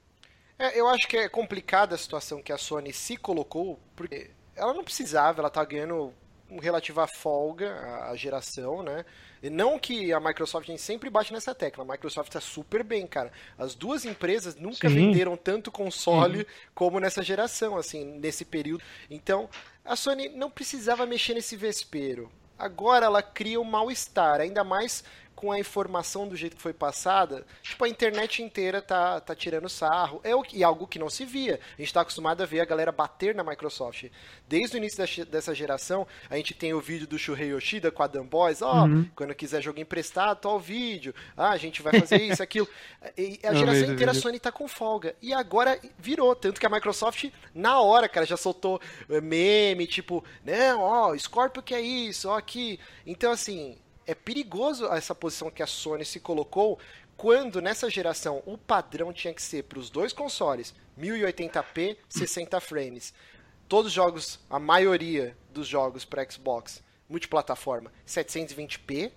É, 0.60 0.78
eu 0.78 0.86
acho 0.90 1.08
que 1.08 1.16
é 1.16 1.30
complicada 1.30 1.96
a 1.96 1.98
situação 1.98 2.44
que 2.44 2.52
a 2.52 2.58
Sony 2.58 2.92
se 2.92 3.16
colocou, 3.16 3.80
porque 3.96 4.32
ela 4.54 4.74
não 4.74 4.84
precisava, 4.84 5.40
ela 5.40 5.50
tá 5.50 5.64
ganhando 5.64 6.14
um 6.52 6.60
relativa 6.60 7.08
folga 7.08 7.74
a 8.10 8.16
geração, 8.18 8.84
né? 8.84 9.06
E 9.42 9.50
não 9.50 9.78
que 9.78 10.12
a 10.12 10.20
Microsoft 10.20 10.68
a 10.68 10.72
gente 10.72 10.82
sempre 10.82 11.10
bate 11.10 11.32
nessa 11.32 11.54
tecla, 11.54 11.84
a 11.84 11.88
Microsoft 11.88 12.30
está 12.30 12.42
super 12.42 12.84
bem, 12.84 13.06
cara. 13.06 13.32
As 13.58 13.76
duas 13.76 14.06
empresas 14.06 14.56
nunca 14.56 14.90
Sim. 14.90 14.96
venderam 14.96 15.38
tanto 15.38 15.72
console 15.72 16.40
Sim. 16.40 16.46
como 16.74 17.00
nessa 17.00 17.22
geração, 17.22 17.78
assim, 17.78 18.04
nesse 18.04 18.44
período. 18.46 18.84
Então, 19.10 19.50
a 19.86 19.96
Sony 19.96 20.30
não 20.30 20.50
precisava 20.50 21.06
mexer 21.06 21.34
nesse 21.34 21.56
vespeiro. 21.56 22.32
Agora 22.58 23.06
ela 23.06 23.22
cria 23.22 23.62
um 23.62 23.64
mal-estar, 23.64 24.42
ainda 24.42 24.64
mais 24.64 25.04
com 25.38 25.52
a 25.52 25.60
informação 25.60 26.28
do 26.28 26.36
jeito 26.36 26.56
que 26.56 26.62
foi 26.64 26.74
passada, 26.74 27.46
tipo, 27.62 27.86
a 27.86 27.88
internet 27.88 28.42
inteira 28.42 28.82
tá, 28.82 29.22
tá 29.22 29.36
tirando 29.36 29.70
sarro. 29.70 30.20
É 30.24 30.36
o, 30.36 30.44
e 30.52 30.64
algo 30.64 30.88
que 30.88 30.98
não 30.98 31.12
se 31.12 31.26
via. 31.26 31.60
A 31.78 31.82
gente 31.82 31.94
tá 31.94 32.02
acostumado 32.02 32.42
a 32.42 32.46
ver 32.48 32.60
a 32.60 32.66
galera 32.66 32.92
bater 32.92 33.36
na 33.36 33.44
Microsoft. 33.44 34.06
Desde 34.48 34.76
o 34.76 34.80
início 34.80 34.98
da, 34.98 35.30
dessa 35.30 35.54
geração, 35.54 36.08
a 36.28 36.36
gente 36.38 36.56
tem 36.56 36.74
o 36.74 36.82
vídeo 36.82 37.06
do 37.06 37.20
Shuhei 37.20 37.50
Yoshida 37.50 37.92
com 37.92 38.02
a 38.02 38.08
Dan 38.08 38.26
Boys, 38.26 38.64
ó, 38.64 38.82
oh, 38.82 38.86
uhum. 38.86 39.08
quando 39.16 39.36
quiser 39.36 39.62
jogo 39.62 39.80
emprestado, 39.80 40.40
tá 40.40 40.50
o 40.50 40.60
vídeo. 40.60 41.14
Ah, 41.38 41.52
a 41.52 41.58
gente 41.58 41.84
vai 41.84 42.00
fazer 42.00 42.20
isso, 42.20 42.42
aquilo. 42.42 42.68
E 43.16 43.40
a 43.44 43.54
geração 43.54 43.94
inteira 43.94 44.12
a 44.14 44.16
Sony 44.16 44.40
tá 44.40 44.52
com 44.52 44.68
folga. 44.68 45.16
E 45.22 45.36
agora 45.36 45.80
virou, 46.00 46.36
tanto 46.36 46.60
que 46.60 46.66
a 46.66 46.70
Microsoft, 46.70 47.30
na 47.54 47.80
hora, 47.80 48.10
cara, 48.10 48.26
já 48.26 48.38
soltou 48.38 48.82
eh, 49.08 49.22
meme, 49.22 49.86
tipo, 49.86 50.26
não, 50.44 50.82
ó, 50.82 51.16
Scorpio 51.16 51.62
que 51.62 51.76
é 51.76 51.82
isso, 51.82 52.28
ó, 52.28 52.36
aqui. 52.36 52.80
Então, 53.06 53.32
assim, 53.32 53.78
é 54.08 54.16
perigoso 54.16 54.86
essa 54.88 55.14
posição 55.14 55.52
que 55.52 55.62
a 55.62 55.68
Sony 55.68 56.06
se 56.06 56.20
colocou 56.20 56.80
quando 57.18 57.62
nessa 57.62 57.90
geração 57.90 58.42
o 58.46 58.58
padrão 58.58 59.12
tinha 59.12 59.34
que 59.34 59.42
ser 59.42 59.64
para 59.64 59.78
os 59.78 59.90
dois 59.90 60.14
consoles 60.14 60.74
1080p 60.98 61.98
60 62.08 62.60
frames. 62.62 63.14
Todos 63.68 63.88
os 63.88 63.94
jogos, 63.94 64.40
a 64.50 64.58
maioria 64.58 65.36
dos 65.52 65.68
jogos 65.68 66.06
para 66.06 66.28
Xbox 66.30 66.82
multiplataforma 67.10 67.92
720p 68.08 69.12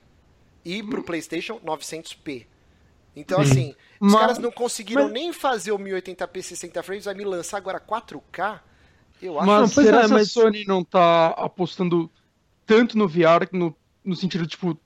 e 0.64 0.82
para 0.82 1.00
o 1.00 1.04
PlayStation 1.04 1.60
900p. 1.60 2.46
Então 3.14 3.44
Sim. 3.44 3.50
assim, 3.50 3.76
os 4.00 4.12
mas, 4.12 4.20
caras 4.20 4.38
não 4.38 4.50
conseguiram 4.50 5.04
mas... 5.04 5.12
nem 5.12 5.32
fazer 5.32 5.72
o 5.72 5.78
1080p 5.78 6.42
60 6.42 6.82
frames, 6.82 7.04
vai 7.04 7.14
me 7.14 7.24
lançar 7.24 7.58
agora 7.58 7.80
4K. 7.80 8.60
Eu 9.22 9.38
acho 9.38 9.46
mas 9.46 9.74
que 9.74 9.82
será 9.82 10.08
que 10.08 10.14
a 10.14 10.24
Sony 10.24 10.64
não 10.64 10.82
tá 10.82 11.28
apostando 11.28 12.10
tanto 12.64 12.96
no 12.96 13.08
VR 13.08 13.48
no 13.52 13.76
no 14.04 14.16
sentido, 14.16 14.46
tipo, 14.46 14.78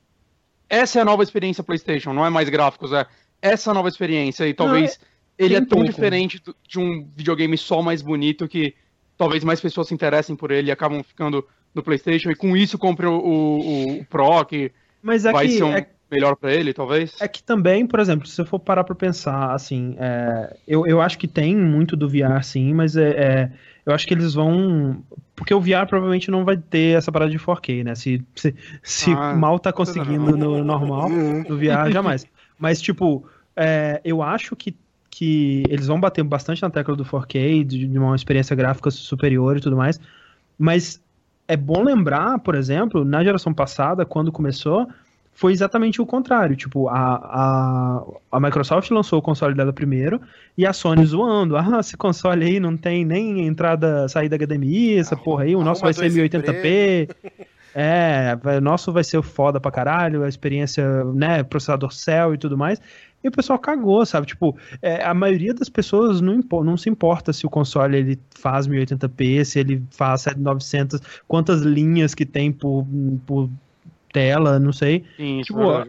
essa 0.68 0.98
é 0.98 1.02
a 1.02 1.04
nova 1.04 1.22
experiência 1.22 1.62
PlayStation, 1.62 2.12
não 2.12 2.24
é 2.24 2.30
mais 2.30 2.48
gráficos, 2.48 2.92
é 2.92 3.06
essa 3.40 3.74
nova 3.74 3.88
experiência. 3.88 4.48
E 4.48 4.54
talvez 4.54 4.98
não, 4.98 5.06
é... 5.38 5.44
ele 5.44 5.54
é 5.54 5.60
tão 5.60 5.78
pouco. 5.78 5.84
diferente 5.84 6.42
de 6.66 6.78
um 6.78 7.06
videogame 7.14 7.56
só 7.58 7.82
mais 7.82 8.02
bonito 8.02 8.48
que 8.48 8.74
talvez 9.16 9.44
mais 9.44 9.60
pessoas 9.60 9.88
se 9.88 9.94
interessem 9.94 10.34
por 10.34 10.50
ele 10.50 10.68
e 10.68 10.72
acabam 10.72 11.02
ficando 11.02 11.46
no 11.74 11.82
PlayStation. 11.82 12.30
E 12.30 12.34
com 12.34 12.56
isso 12.56 12.78
compre 12.78 13.06
o, 13.06 13.14
o, 13.14 13.98
o 13.98 14.04
Pro, 14.06 14.44
que 14.44 14.72
Mas 15.02 15.24
é 15.24 15.32
vai 15.32 15.46
que, 15.46 15.58
ser 15.58 15.64
um 15.64 15.72
é... 15.72 15.86
melhor 16.10 16.36
para 16.36 16.52
ele, 16.52 16.72
talvez. 16.72 17.20
É 17.20 17.28
que 17.28 17.42
também, 17.42 17.86
por 17.86 18.00
exemplo, 18.00 18.26
se 18.26 18.34
você 18.34 18.44
for 18.44 18.58
parar 18.58 18.84
pra 18.84 18.94
pensar, 18.94 19.52
assim, 19.52 19.96
é... 19.98 20.56
eu, 20.66 20.86
eu 20.86 21.00
acho 21.00 21.18
que 21.18 21.28
tem 21.28 21.54
muito 21.54 21.96
do 21.96 22.08
VR, 22.08 22.42
sim, 22.42 22.72
mas 22.72 22.96
é, 22.96 23.10
é 23.10 23.52
eu 23.86 23.94
acho 23.94 24.06
que 24.06 24.14
eles 24.14 24.34
vão. 24.34 25.02
Porque 25.36 25.52
o 25.52 25.60
VR 25.60 25.86
provavelmente 25.88 26.30
não 26.30 26.44
vai 26.44 26.56
ter 26.56 26.96
essa 26.96 27.12
parada 27.12 27.30
de 27.30 27.38
4K, 27.38 27.84
né? 27.84 27.94
Se, 27.94 28.24
se, 28.34 28.54
se 28.82 29.12
ah, 29.12 29.34
mal 29.34 29.58
tá 29.58 29.72
conseguindo 29.72 30.36
no 30.36 30.64
normal, 30.64 31.08
uhum. 31.08 31.44
no 31.48 31.56
VR, 31.56 31.90
jamais. 31.92 32.26
Mas, 32.58 32.80
tipo, 32.80 33.24
é, 33.56 34.00
eu 34.04 34.22
acho 34.22 34.56
que, 34.56 34.74
que 35.10 35.64
eles 35.68 35.86
vão 35.86 36.00
bater 36.00 36.22
bastante 36.22 36.62
na 36.62 36.70
tecla 36.70 36.96
do 36.96 37.04
4K, 37.04 37.64
de, 37.64 37.86
de 37.86 37.98
uma 37.98 38.16
experiência 38.16 38.56
gráfica 38.56 38.90
superior 38.90 39.56
e 39.56 39.60
tudo 39.60 39.76
mais. 39.76 40.00
Mas 40.58 41.02
é 41.46 41.56
bom 41.56 41.82
lembrar, 41.82 42.38
por 42.38 42.54
exemplo, 42.54 43.04
na 43.04 43.22
geração 43.22 43.52
passada, 43.52 44.06
quando 44.06 44.32
começou, 44.32 44.88
foi 45.34 45.52
exatamente 45.52 46.00
o 46.00 46.06
contrário. 46.06 46.56
Tipo, 46.56 46.88
a, 46.88 46.94
a, 46.96 48.04
a 48.32 48.40
Microsoft 48.40 48.90
lançou 48.90 49.18
o 49.18 49.22
console 49.22 49.54
dela 49.54 49.72
primeiro 49.72 50.20
e 50.56 50.64
a 50.64 50.72
Sony 50.72 51.04
zoando. 51.04 51.56
Ah, 51.56 51.78
esse 51.80 51.96
console 51.96 52.44
aí 52.44 52.60
não 52.60 52.76
tem 52.76 53.04
nem 53.04 53.46
entrada, 53.46 54.08
saída 54.08 54.38
HDMI, 54.38 54.96
essa 54.96 55.16
porra 55.16 55.44
aí, 55.44 55.56
o 55.56 55.62
nosso 55.62 55.82
vai 55.82 55.92
ser 55.92 56.10
1080p. 56.10 57.10
É, 57.76 58.38
o 58.56 58.60
nosso 58.60 58.92
vai 58.92 59.02
ser 59.02 59.20
foda 59.20 59.58
pra 59.58 59.68
caralho, 59.68 60.22
a 60.22 60.28
experiência, 60.28 61.02
né, 61.06 61.42
processador 61.42 61.92
Cell 61.92 62.32
e 62.32 62.38
tudo 62.38 62.56
mais. 62.56 62.80
E 63.22 63.28
o 63.28 63.32
pessoal 63.32 63.58
cagou, 63.58 64.04
sabe? 64.06 64.26
Tipo, 64.26 64.56
é, 64.80 65.02
a 65.02 65.14
maioria 65.14 65.52
das 65.54 65.68
pessoas 65.68 66.20
não, 66.20 66.40
não 66.62 66.76
se 66.76 66.88
importa 66.90 67.32
se 67.32 67.46
o 67.46 67.50
console 67.50 67.96
ele 67.96 68.20
faz 68.38 68.68
1080p, 68.68 69.44
se 69.44 69.58
ele 69.58 69.82
faz 69.90 70.20
7900, 70.20 71.00
quantas 71.26 71.62
linhas 71.62 72.14
que 72.14 72.26
tem 72.26 72.52
por, 72.52 72.86
por 73.26 73.48
tela, 74.14 74.58
não 74.58 74.72
sei. 74.72 75.04
Sim, 75.16 75.42
tipo, 75.42 75.60
é 75.60 75.88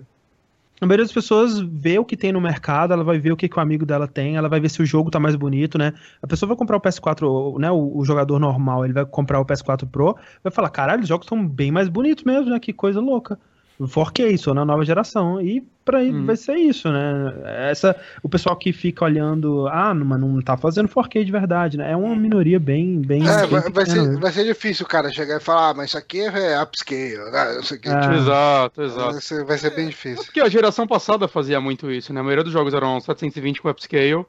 a 0.82 0.86
maioria 0.86 1.06
das 1.06 1.14
pessoas 1.14 1.60
vê 1.60 1.98
o 1.98 2.04
que 2.04 2.18
tem 2.18 2.34
no 2.34 2.42
mercado, 2.42 2.92
ela 2.92 3.04
vai 3.04 3.18
ver 3.18 3.32
o 3.32 3.38
que, 3.38 3.48
que 3.48 3.58
o 3.58 3.62
amigo 3.62 3.86
dela 3.86 4.08
tem, 4.08 4.36
ela 4.36 4.50
vai 4.50 4.60
ver 4.60 4.70
se 4.70 4.82
o 4.82 4.86
jogo 4.86 5.10
tá 5.10 5.20
mais 5.20 5.36
bonito, 5.36 5.78
né? 5.78 5.94
A 6.22 6.28
pessoa 6.28 6.50
vai 6.50 6.58
comprar 6.58 6.76
o 6.76 6.82
PS4, 6.82 7.58
né? 7.60 7.72
O, 7.72 7.98
o 7.98 8.04
jogador 8.04 8.38
normal, 8.40 8.84
ele 8.84 8.94
vai 8.94 9.06
comprar 9.06 9.40
o 9.40 9.46
PS4 9.46 9.88
Pro, 9.90 10.18
vai 10.44 10.52
falar, 10.52 10.70
caralho, 10.70 11.02
os 11.02 11.08
jogos 11.08 11.26
estão 11.26 11.48
bem 11.48 11.72
mais 11.72 11.88
bonitos 11.88 12.26
mesmo, 12.26 12.50
né? 12.50 12.60
Que 12.60 12.74
coisa 12.74 13.00
louca. 13.00 13.40
4K, 13.82 14.32
isso, 14.32 14.54
na 14.54 14.64
nova 14.64 14.86
geração. 14.86 15.42
E 15.42 15.62
para 15.84 16.00
hum. 16.00 16.26
vai 16.26 16.36
ser 16.36 16.56
isso, 16.56 16.92
né? 16.92 17.34
Essa, 17.70 17.96
o 18.24 18.30
pessoal 18.30 18.56
que 18.56 18.74
fica 18.74 19.06
olhando, 19.06 19.68
ah, 19.68 19.94
mas 19.94 20.20
não 20.20 20.42
tá 20.42 20.58
fazendo 20.58 20.90
4K 20.90 21.24
de 21.24 21.32
verdade, 21.32 21.78
né? 21.78 21.92
É 21.92 21.96
uma 21.96 22.16
minoria 22.16 22.60
bem. 22.60 23.00
bem 23.02 23.22
é, 23.28 23.46
vai, 23.46 23.70
vai, 23.70 23.86
ser, 23.86 24.02
né? 24.02 24.20
vai 24.20 24.32
ser 24.32 24.46
difícil 24.46 24.86
o 24.86 24.90
cara 24.90 25.12
chegar 25.12 25.38
e 25.38 25.44
falar, 25.44 25.70
ah, 25.70 25.74
mas 25.74 25.90
isso 25.90 25.98
aqui 25.98 26.22
é 26.22 26.62
upscale, 26.62 27.32
né? 27.32 27.60
Isso 27.60 27.74
aqui, 27.74 27.90
é. 27.90 28.00
Tipo, 28.00 28.14
exato, 28.14 28.82
exato. 28.82 29.12
Vai 29.12 29.22
ser, 29.22 29.46
vai 29.46 29.58
ser 29.58 29.76
bem 29.76 29.88
difícil. 29.90 30.22
É 30.22 30.26
porque 30.26 30.42
a 30.42 30.50
geração 30.50 30.88
passada 30.88 31.28
fazia 31.28 31.62
muito 31.62 31.92
isso, 31.92 32.12
né? 32.14 32.20
A 32.20 32.24
maioria 32.24 32.44
dos 32.44 32.54
jogos 32.54 32.74
eram 32.74 33.00
720 33.00 33.62
com 33.62 33.70
upscale. 33.70 34.26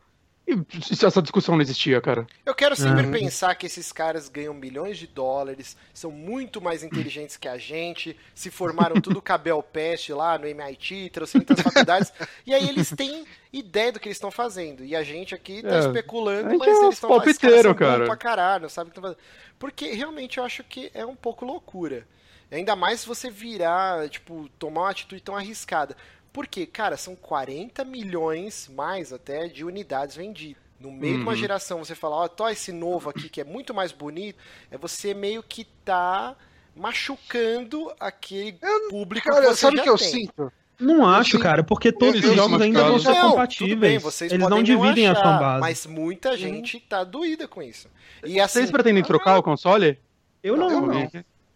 E 0.47 1.05
essa 1.05 1.21
discussão 1.21 1.57
não 1.57 1.63
existia, 1.63 2.01
cara. 2.01 2.25
Eu 2.45 2.55
quero 2.55 2.77
sempre 2.77 3.07
uhum. 3.07 3.11
pensar 3.11 3.55
que 3.57 3.67
esses 3.67 3.91
caras 3.91 4.29
ganham 4.29 4.55
milhões 4.55 4.97
de 4.97 5.07
dólares, 5.09 5.77
são 5.93 6.13
muito 6.13 6.61
mais 6.61 6.85
inteligentes 6.85 7.37
que 7.37 7.49
a 7.49 7.59
gente, 7.59 8.17
se 8.33 8.49
formaram 8.49 9.01
tudo 9.01 9.21
cabel 9.23 9.61
peste 9.61 10.13
lá 10.13 10.39
no 10.39 10.47
MIT, 10.47 11.11
trocentas 11.11 11.61
faculdades, 11.61 12.13
e 12.47 12.55
aí 12.55 12.69
eles 12.69 12.91
têm 12.91 13.27
ideia 13.53 13.91
do 13.91 13.99
que 13.99 14.07
eles 14.07 14.17
estão 14.17 14.31
fazendo. 14.31 14.85
E 14.85 14.95
a 14.95 15.03
gente 15.03 15.35
aqui 15.35 15.63
tá 15.63 15.77
é, 15.77 15.79
especulando, 15.81 16.57
mas 16.57 16.69
é 16.69 16.71
eles 16.71 16.95
estão 16.95 17.21
fazendo 17.21 17.75
cara. 17.75 18.05
pra 18.05 18.17
caralho, 18.17 18.71
sabe 18.71 18.91
o 18.91 18.93
que 18.93 18.99
estão 18.99 19.11
fazendo. 19.11 19.25
Porque 19.59 19.91
realmente 19.93 20.39
eu 20.39 20.45
acho 20.45 20.63
que 20.63 20.93
é 20.95 21.05
um 21.05 21.17
pouco 21.17 21.45
loucura. 21.45 22.07
Ainda 22.51 22.77
mais 22.77 23.01
se 23.01 23.09
você 23.09 23.29
virar, 23.29 24.09
tipo, 24.09 24.49
tomar 24.59 24.83
uma 24.83 24.91
atitude 24.91 25.21
tão 25.21 25.37
arriscada. 25.37 25.97
Porque, 26.37 26.67
cara, 26.67 26.99
são 26.99 27.17
40 27.17 27.83
milhões 27.83 28.71
mais 28.77 29.11
até 29.11 29.49
de 29.49 29.65
unidades 29.65 30.15
vendidas. 30.17 30.63
No 30.79 30.93
meio 30.93 31.15
uhum. 31.15 31.19
de 31.21 31.25
uma 31.25 31.33
uhum. 31.33 31.39
geração, 31.39 31.79
você 31.83 31.95
falar, 31.95 32.17
ó, 32.17 32.29
oh, 32.39 32.49
esse 32.51 32.73
novo 32.73 33.09
aqui 33.09 33.31
que 33.31 33.41
é 33.41 33.45
muito 33.45 33.73
mais 33.73 33.91
bonito, 33.91 34.39
é 34.71 34.77
você 34.77 35.15
meio 35.15 35.43
que 35.43 35.65
tá 35.83 36.37
machucando 36.77 37.91
aquele 37.99 38.59
eu, 38.61 38.91
público 38.91 39.27
cara, 39.27 39.41
que 39.41 39.47
você 39.47 39.57
sabe 39.57 39.81
o 39.81 39.83
que 39.83 39.89
eu 39.89 39.97
sinto? 39.97 40.53
Não 40.79 41.09
acho, 41.09 41.37
assim, 41.37 41.43
cara, 41.43 41.65
porque 41.65 41.91
todos 41.91 42.23
os 42.23 42.35
jogos 42.35 42.61
ainda 42.61 42.85
vão 42.85 42.99
ser 42.99 43.15
não, 43.15 43.31
compatíveis. 43.31 43.81
Bem, 43.81 43.99
vocês 43.99 44.31
Eles 44.31 44.47
não 44.47 44.63
dividem 44.63 45.09
achar, 45.09 45.21
a 45.21 45.39
fanbase. 45.39 45.61
Mas 45.63 45.87
muita 45.87 46.37
gente 46.37 46.79
tá 46.81 47.03
doída 47.03 47.49
com 47.49 47.63
isso. 47.63 47.89
E 48.23 48.39
assim, 48.39 48.59
vocês 48.59 48.71
pretendem 48.71 49.03
trocar 49.03 49.39
o 49.39 49.43
console? 49.43 49.99
Eu 50.43 50.55
não. 50.55 50.71
Eu, 50.71 50.81
não. 50.83 51.11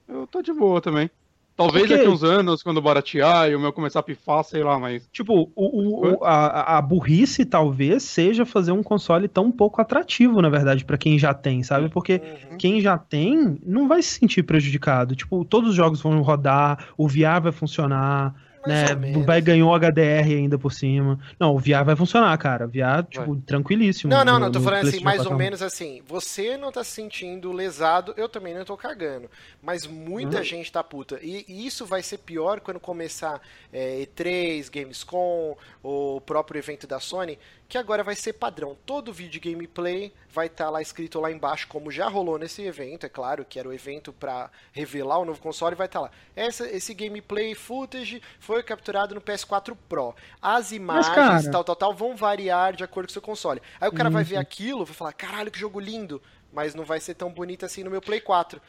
eu 0.08 0.26
tô 0.26 0.40
de 0.40 0.54
boa 0.54 0.80
também. 0.80 1.10
Talvez 1.60 1.86
Porque... 1.86 1.98
daqui 1.98 2.08
uns 2.08 2.24
anos, 2.24 2.62
quando 2.62 2.80
baratear 2.80 3.50
e 3.50 3.54
o 3.54 3.60
meu 3.60 3.70
começar 3.70 4.00
a 4.00 4.02
pifar, 4.02 4.42
sei 4.42 4.64
lá, 4.64 4.78
mas. 4.78 5.06
Tipo, 5.12 5.52
o, 5.54 6.16
o 6.16 6.24
a, 6.24 6.78
a, 6.78 6.80
burrice 6.80 7.44
talvez 7.44 8.02
seja 8.02 8.46
fazer 8.46 8.72
um 8.72 8.82
console 8.82 9.28
tão 9.28 9.52
pouco 9.52 9.78
atrativo, 9.78 10.40
na 10.40 10.48
verdade, 10.48 10.86
para 10.86 10.96
quem 10.96 11.18
já 11.18 11.34
tem, 11.34 11.62
sabe? 11.62 11.90
Porque 11.90 12.14
uhum. 12.50 12.56
quem 12.56 12.80
já 12.80 12.96
tem 12.96 13.58
não 13.62 13.86
vai 13.86 14.00
se 14.00 14.18
sentir 14.18 14.42
prejudicado. 14.42 15.14
Tipo, 15.14 15.44
todos 15.44 15.68
os 15.68 15.74
jogos 15.74 16.00
vão 16.00 16.22
rodar, 16.22 16.86
o 16.96 17.06
VR 17.06 17.42
vai 17.42 17.52
funcionar 17.52 18.34
né? 18.66 18.86
Vai 19.24 19.40
ganhou 19.40 19.74
HDR 19.74 20.26
ainda 20.26 20.58
por 20.58 20.72
cima. 20.72 21.18
Não, 21.38 21.54
o 21.54 21.58
VR 21.58 21.84
vai 21.84 21.96
funcionar, 21.96 22.36
cara. 22.38 22.66
VR, 22.66 23.04
tipo, 23.08 23.34
vai. 23.34 23.42
tranquilíssimo. 23.42 24.10
Não, 24.10 24.24
não, 24.24 24.34
no, 24.34 24.46
não, 24.46 24.52
tô 24.52 24.60
falando 24.60 24.88
assim, 24.88 25.02
mais 25.02 25.24
ou 25.24 25.34
menos 25.34 25.62
assim. 25.62 26.02
Você 26.06 26.56
não 26.56 26.70
tá 26.70 26.84
se 26.84 26.90
sentindo 26.90 27.52
lesado, 27.52 28.14
eu 28.16 28.28
também 28.28 28.54
não 28.54 28.64
tô 28.64 28.76
cagando. 28.76 29.30
Mas 29.62 29.86
muita 29.86 30.38
uhum. 30.38 30.44
gente 30.44 30.70
tá 30.70 30.82
puta. 30.82 31.18
E, 31.22 31.44
e, 31.48 31.66
isso 31.66 31.86
vai 31.86 32.02
ser 32.02 32.18
pior 32.18 32.60
quando 32.60 32.80
começar 32.80 33.40
é, 33.72 34.06
E3, 34.06 34.70
Gamescom, 34.70 35.56
o 35.82 36.20
próprio 36.20 36.58
evento 36.58 36.86
da 36.86 37.00
Sony 37.00 37.38
que 37.70 37.78
agora 37.78 38.02
vai 38.02 38.16
ser 38.16 38.32
padrão. 38.32 38.76
Todo 38.84 39.12
vídeo 39.12 39.40
gameplay 39.40 40.12
vai 40.28 40.48
estar 40.48 40.64
tá 40.64 40.70
lá 40.70 40.82
escrito 40.82 41.20
lá 41.20 41.30
embaixo, 41.30 41.68
como 41.68 41.88
já 41.88 42.08
rolou 42.08 42.36
nesse 42.36 42.62
evento, 42.62 43.06
é 43.06 43.08
claro, 43.08 43.44
que 43.48 43.60
era 43.60 43.68
o 43.68 43.72
evento 43.72 44.12
para 44.12 44.50
revelar 44.72 45.18
o 45.20 45.24
novo 45.24 45.40
console, 45.40 45.76
vai 45.76 45.86
estar 45.86 46.00
tá 46.00 46.06
lá. 46.06 46.10
Essa, 46.34 46.68
esse 46.68 46.92
gameplay 46.92 47.54
footage 47.54 48.20
foi 48.40 48.60
capturado 48.64 49.14
no 49.14 49.20
PS4 49.20 49.76
Pro. 49.88 50.16
As 50.42 50.72
imagens, 50.72 51.16
Mas, 51.16 51.48
tal, 51.48 51.62
tal, 51.62 51.76
tal, 51.76 51.94
vão 51.94 52.16
variar 52.16 52.74
de 52.74 52.82
acordo 52.82 53.06
com 53.06 53.10
o 53.10 53.12
seu 53.12 53.22
console. 53.22 53.62
Aí 53.80 53.88
o 53.88 53.92
cara 53.92 54.08
uhum. 54.08 54.14
vai 54.14 54.24
ver 54.24 54.36
aquilo, 54.36 54.84
vai 54.84 54.94
falar, 54.94 55.12
caralho, 55.12 55.50
que 55.52 55.58
jogo 55.58 55.78
lindo, 55.78 56.20
mas 56.52 56.74
não 56.74 56.84
vai 56.84 56.98
ser 56.98 57.14
tão 57.14 57.30
bonito 57.30 57.64
assim 57.64 57.84
no 57.84 57.90
meu 57.90 58.02
Play 58.02 58.20
4 58.20 58.60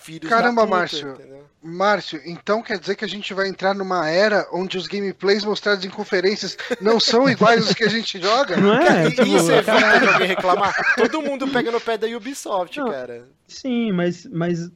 filhos 0.00 0.28
Caramba, 0.28 0.62
puta, 0.62 0.76
Márcio. 0.76 1.10
Entendeu? 1.10 1.44
Márcio, 1.62 2.20
então 2.24 2.62
quer 2.62 2.78
dizer 2.78 2.94
que 2.96 3.04
a 3.04 3.08
gente 3.08 3.34
vai 3.34 3.46
entrar 3.46 3.74
numa 3.74 4.08
era 4.08 4.48
onde 4.50 4.78
os 4.78 4.86
gameplays 4.86 5.44
mostrados 5.44 5.84
em 5.84 5.90
conferências 5.90 6.56
não 6.80 6.98
são 6.98 7.28
iguais 7.28 7.66
aos 7.66 7.74
que 7.74 7.84
a 7.84 7.88
gente 7.88 8.20
joga? 8.20 8.56
Não 8.56 8.74
é? 8.74 9.10
Tipo, 9.10 9.22
isso 9.26 9.50
é 9.50 9.60
verdade 9.60 10.08
alguém 10.08 10.28
reclamar? 10.28 10.74
Todo 10.96 11.20
mundo 11.20 11.46
pega 11.48 11.70
no 11.70 11.80
pé 11.80 11.98
da 11.98 12.06
Ubisoft, 12.06 12.78
não, 12.78 12.90
cara. 12.90 13.28
Sim, 13.46 13.92
mas, 13.92 14.26
mas 14.26 14.70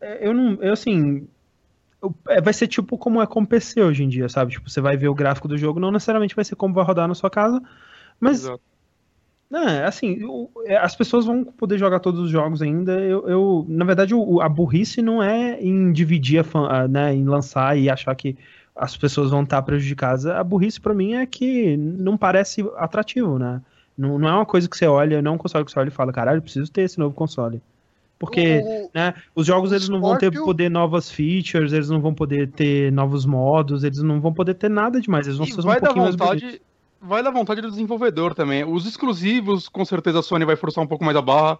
é, 0.00 0.26
eu 0.26 0.32
não. 0.32 0.62
Eu 0.62 0.72
assim. 0.72 1.26
É, 2.28 2.40
vai 2.40 2.52
ser 2.52 2.68
tipo 2.68 2.96
como 2.96 3.20
é 3.20 3.26
com 3.26 3.44
PC 3.44 3.82
hoje 3.82 4.04
em 4.04 4.08
dia, 4.08 4.28
sabe? 4.28 4.52
Tipo, 4.52 4.70
você 4.70 4.80
vai 4.80 4.96
ver 4.96 5.08
o 5.08 5.14
gráfico 5.14 5.48
do 5.48 5.58
jogo, 5.58 5.80
não 5.80 5.90
necessariamente 5.90 6.36
vai 6.36 6.44
ser 6.44 6.54
como 6.54 6.72
vai 6.72 6.84
rodar 6.84 7.08
na 7.08 7.14
sua 7.14 7.28
casa, 7.28 7.60
mas 8.20 8.42
Exato. 8.42 8.60
Não, 9.50 9.66
é, 9.66 9.86
assim, 9.86 10.18
é, 10.66 10.76
as 10.76 10.94
pessoas 10.94 11.24
vão 11.24 11.42
poder 11.42 11.78
jogar 11.78 12.00
todos 12.00 12.20
os 12.20 12.30
jogos 12.30 12.60
ainda. 12.60 12.92
Eu, 13.00 13.26
eu 13.26 13.66
na 13.68 13.84
verdade, 13.84 14.12
a 14.42 14.48
burrice 14.48 15.00
não 15.00 15.22
é 15.22 15.58
em 15.60 15.90
dividir, 15.90 16.44
a, 16.54 16.86
né, 16.86 17.14
em 17.14 17.24
lançar 17.24 17.76
e 17.78 17.88
achar 17.88 18.14
que 18.14 18.36
as 18.76 18.96
pessoas 18.96 19.30
vão 19.30 19.42
estar 19.42 19.62
prejudicadas. 19.62 20.26
A 20.26 20.44
burrice 20.44 20.80
para 20.80 20.92
mim 20.92 21.14
é 21.14 21.24
que 21.24 21.76
não 21.76 22.16
parece 22.16 22.62
atrativo, 22.76 23.38
né? 23.38 23.62
Não, 23.96 24.18
não 24.18 24.28
é 24.28 24.32
uma 24.32 24.46
coisa 24.46 24.68
que 24.68 24.76
você 24.76 24.86
olha, 24.86 25.22
não 25.22 25.32
é 25.32 25.34
um 25.34 25.38
console 25.38 25.64
que 25.64 25.72
você 25.72 25.78
olha 25.78 25.88
e 25.88 25.92
fala, 25.92 26.12
caralho, 26.12 26.42
preciso 26.42 26.70
ter 26.70 26.82
esse 26.82 26.98
novo 26.98 27.14
console. 27.14 27.60
Porque, 28.18 28.60
o, 28.62 28.90
né, 28.94 29.14
os 29.34 29.46
jogos 29.46 29.72
eles 29.72 29.88
não 29.88 30.00
vão 30.00 30.18
ter 30.18 30.30
poder 30.32 30.68
novas 30.68 31.10
features, 31.10 31.72
eles 31.72 31.88
não 31.88 32.00
vão 32.00 32.12
poder 32.12 32.48
ter 32.50 32.92
novos 32.92 33.24
modos, 33.24 33.82
eles 33.82 34.02
não 34.02 34.20
vão 34.20 34.32
poder 34.32 34.54
ter 34.54 34.68
nada 34.68 35.00
demais, 35.00 35.26
eles 35.26 35.38
vão 35.38 35.46
ser 35.46 35.52
um 35.52 35.62
pouquinho 35.62 36.04
vontade, 36.04 36.16
mais 36.16 36.16
bonitos 36.16 36.67
vai 37.00 37.22
da 37.22 37.30
vontade 37.30 37.60
do 37.60 37.70
desenvolvedor 37.70 38.34
também. 38.34 38.64
Os 38.64 38.86
exclusivos, 38.86 39.68
com 39.68 39.84
certeza 39.84 40.20
a 40.20 40.22
Sony 40.22 40.44
vai 40.44 40.56
forçar 40.56 40.82
um 40.82 40.86
pouco 40.86 41.04
mais 41.04 41.16
a 41.16 41.22
barra. 41.22 41.58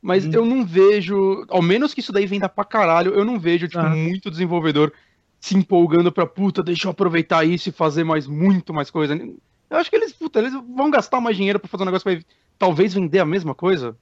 Mas 0.00 0.26
hum. 0.26 0.30
eu 0.34 0.44
não 0.44 0.66
vejo, 0.66 1.46
ao 1.48 1.62
menos 1.62 1.94
que 1.94 2.00
isso 2.00 2.12
daí 2.12 2.26
venda 2.26 2.48
pra 2.48 2.64
caralho, 2.64 3.14
eu 3.14 3.24
não 3.24 3.38
vejo, 3.38 3.66
tipo, 3.66 3.80
ah. 3.80 3.88
muito 3.88 4.30
desenvolvedor 4.30 4.92
se 5.40 5.56
empolgando 5.56 6.12
pra, 6.12 6.26
puta, 6.26 6.62
deixa 6.62 6.86
eu 6.86 6.90
aproveitar 6.90 7.44
isso 7.44 7.68
e 7.68 7.72
fazer 7.72 8.04
mais, 8.04 8.26
muito 8.26 8.72
mais 8.72 8.90
coisa. 8.90 9.14
Eu 9.14 9.76
acho 9.76 9.90
que 9.90 9.96
eles, 9.96 10.12
puta, 10.12 10.38
eles 10.38 10.52
vão 10.52 10.90
gastar 10.90 11.20
mais 11.20 11.36
dinheiro 11.36 11.58
pra 11.58 11.68
fazer 11.68 11.82
um 11.82 11.86
negócio 11.86 12.08
que 12.08 12.16
vai 12.16 12.24
talvez 12.58 12.94
vender 12.94 13.18
a 13.18 13.24
mesma 13.24 13.54
coisa. 13.54 13.96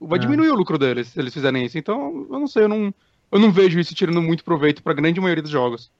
Vai 0.00 0.18
ah. 0.18 0.22
diminuir 0.22 0.48
o 0.48 0.54
lucro 0.54 0.78
deles 0.78 1.08
se 1.08 1.20
eles 1.20 1.32
fizerem 1.32 1.64
isso. 1.64 1.78
Então, 1.78 2.26
eu 2.30 2.38
não 2.38 2.46
sei, 2.46 2.64
eu 2.64 2.68
não, 2.68 2.92
eu 3.30 3.38
não 3.38 3.52
vejo 3.52 3.78
isso 3.78 3.94
tirando 3.94 4.22
muito 4.22 4.44
proveito 4.44 4.82
pra 4.82 4.92
grande 4.92 5.20
maioria 5.20 5.42
dos 5.42 5.50
jogos. 5.50 5.90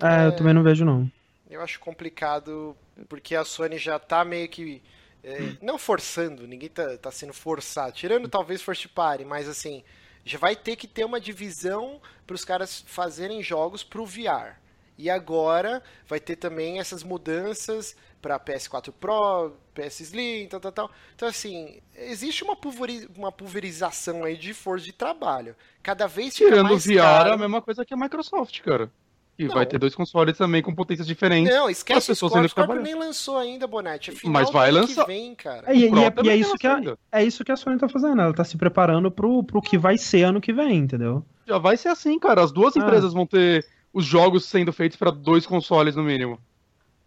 É, 0.00 0.26
eu 0.26 0.36
também 0.36 0.54
não 0.54 0.62
vejo, 0.62 0.84
não. 0.84 1.10
Eu 1.50 1.62
acho 1.62 1.80
complicado 1.80 2.76
porque 3.08 3.34
a 3.34 3.44
Sony 3.44 3.78
já 3.78 3.98
tá 3.98 4.24
meio 4.24 4.48
que. 4.48 4.82
É, 5.22 5.56
não 5.60 5.78
forçando, 5.78 6.46
ninguém 6.46 6.68
tá, 6.68 6.96
tá 6.96 7.10
sendo 7.10 7.32
forçado. 7.32 7.92
Tirando 7.92 8.28
talvez 8.28 8.62
First 8.62 8.88
Party, 8.88 9.24
mas 9.24 9.48
assim, 9.48 9.82
já 10.24 10.38
vai 10.38 10.54
ter 10.54 10.76
que 10.76 10.86
ter 10.86 11.04
uma 11.04 11.20
divisão 11.20 12.00
para 12.26 12.34
os 12.34 12.44
caras 12.44 12.84
fazerem 12.86 13.42
jogos 13.42 13.82
pro 13.82 14.06
VR. 14.06 14.56
E 14.96 15.08
agora 15.08 15.82
vai 16.06 16.18
ter 16.18 16.36
também 16.36 16.80
essas 16.80 17.04
mudanças 17.04 17.96
para 18.20 18.38
PS4 18.38 18.92
Pro, 18.92 19.56
PS 19.72 20.00
Slim, 20.00 20.48
tal, 20.48 20.58
tal, 20.58 20.72
tal. 20.72 20.90
Então, 21.14 21.28
assim, 21.28 21.80
existe 21.94 22.42
uma, 22.42 22.56
pulveri 22.56 23.08
uma 23.16 23.30
pulverização 23.30 24.24
aí 24.24 24.36
de 24.36 24.52
força 24.52 24.84
de 24.84 24.92
trabalho. 24.92 25.54
Cada 25.82 26.08
vez 26.08 26.36
fica 26.36 26.50
Tirando 26.50 26.70
mais 26.70 26.84
o 26.84 26.88
VR 26.88 26.96
caro... 26.96 27.30
é 27.30 27.32
a 27.32 27.38
mesma 27.38 27.62
coisa 27.62 27.84
que 27.84 27.94
a 27.94 27.96
Microsoft, 27.96 28.60
cara. 28.60 28.90
E 29.38 29.44
não. 29.46 29.54
vai 29.54 29.64
ter 29.64 29.78
dois 29.78 29.94
consoles 29.94 30.36
também 30.36 30.60
com 30.60 30.74
potências 30.74 31.06
diferentes. 31.06 31.54
Não, 31.54 31.70
esquece 31.70 32.10
o 32.10 32.14
Scorpio. 32.16 32.48
Scorpio 32.48 32.82
nem 32.82 32.96
lançou 32.96 33.38
ainda, 33.38 33.68
Bonatti. 33.68 34.10
É 34.10 34.14
Mas 34.28 34.50
vai 34.50 34.72
lançar. 34.72 35.06
Vem, 35.06 35.32
cara. 35.34 35.62
É, 35.66 35.76
e, 35.76 35.82
e, 35.82 36.04
é, 36.04 36.12
e 36.24 36.28
é, 36.28 36.36
isso 36.36 36.56
que 36.56 36.66
a, 36.66 36.80
é 37.12 37.24
isso 37.24 37.44
que 37.44 37.52
a 37.52 37.56
Sony 37.56 37.78
tá 37.78 37.88
fazendo. 37.88 38.20
Ela 38.20 38.34
tá 38.34 38.42
se 38.42 38.56
preparando 38.56 39.12
pro, 39.12 39.44
pro 39.44 39.62
que 39.62 39.78
vai 39.78 39.96
ser 39.96 40.24
ano 40.24 40.40
que 40.40 40.52
vem, 40.52 40.78
entendeu? 40.78 41.24
Já 41.46 41.56
vai 41.56 41.76
ser 41.76 41.88
assim, 41.88 42.18
cara. 42.18 42.42
As 42.42 42.50
duas 42.50 42.76
ah. 42.76 42.80
empresas 42.80 43.12
vão 43.12 43.24
ter 43.24 43.64
os 43.92 44.04
jogos 44.04 44.44
sendo 44.44 44.72
feitos 44.72 44.98
para 44.98 45.12
dois 45.12 45.46
consoles 45.46 45.94
no 45.94 46.02
mínimo. 46.02 46.40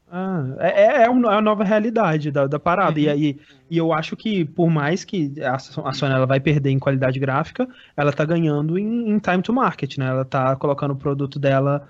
Ah, 0.09 0.43
é, 0.59 0.67
é, 0.69 0.85
é, 0.85 1.01
é 1.03 1.05
a 1.07 1.41
nova 1.41 1.65
realidade 1.65 2.31
da, 2.31 2.47
da 2.47 2.59
parada. 2.59 2.97
Uhum. 2.97 3.05
E, 3.05 3.09
aí, 3.09 3.39
e 3.69 3.77
eu 3.77 3.91
acho 3.91 4.15
que, 4.15 4.45
por 4.45 4.69
mais 4.69 5.03
que 5.03 5.33
a, 5.41 5.55
a 5.55 5.93
Sony 5.93 6.13
ela 6.13 6.25
vai 6.25 6.39
perder 6.39 6.69
em 6.69 6.79
qualidade 6.79 7.19
gráfica, 7.19 7.67
ela 7.95 8.13
tá 8.13 8.23
ganhando 8.23 8.77
em, 8.77 9.09
em 9.09 9.19
time 9.19 9.41
to 9.41 9.51
market, 9.51 9.97
né? 9.97 10.07
Ela 10.07 10.23
tá 10.23 10.55
colocando 10.55 10.91
o 10.91 10.97
produto 10.97 11.37
dela 11.37 11.87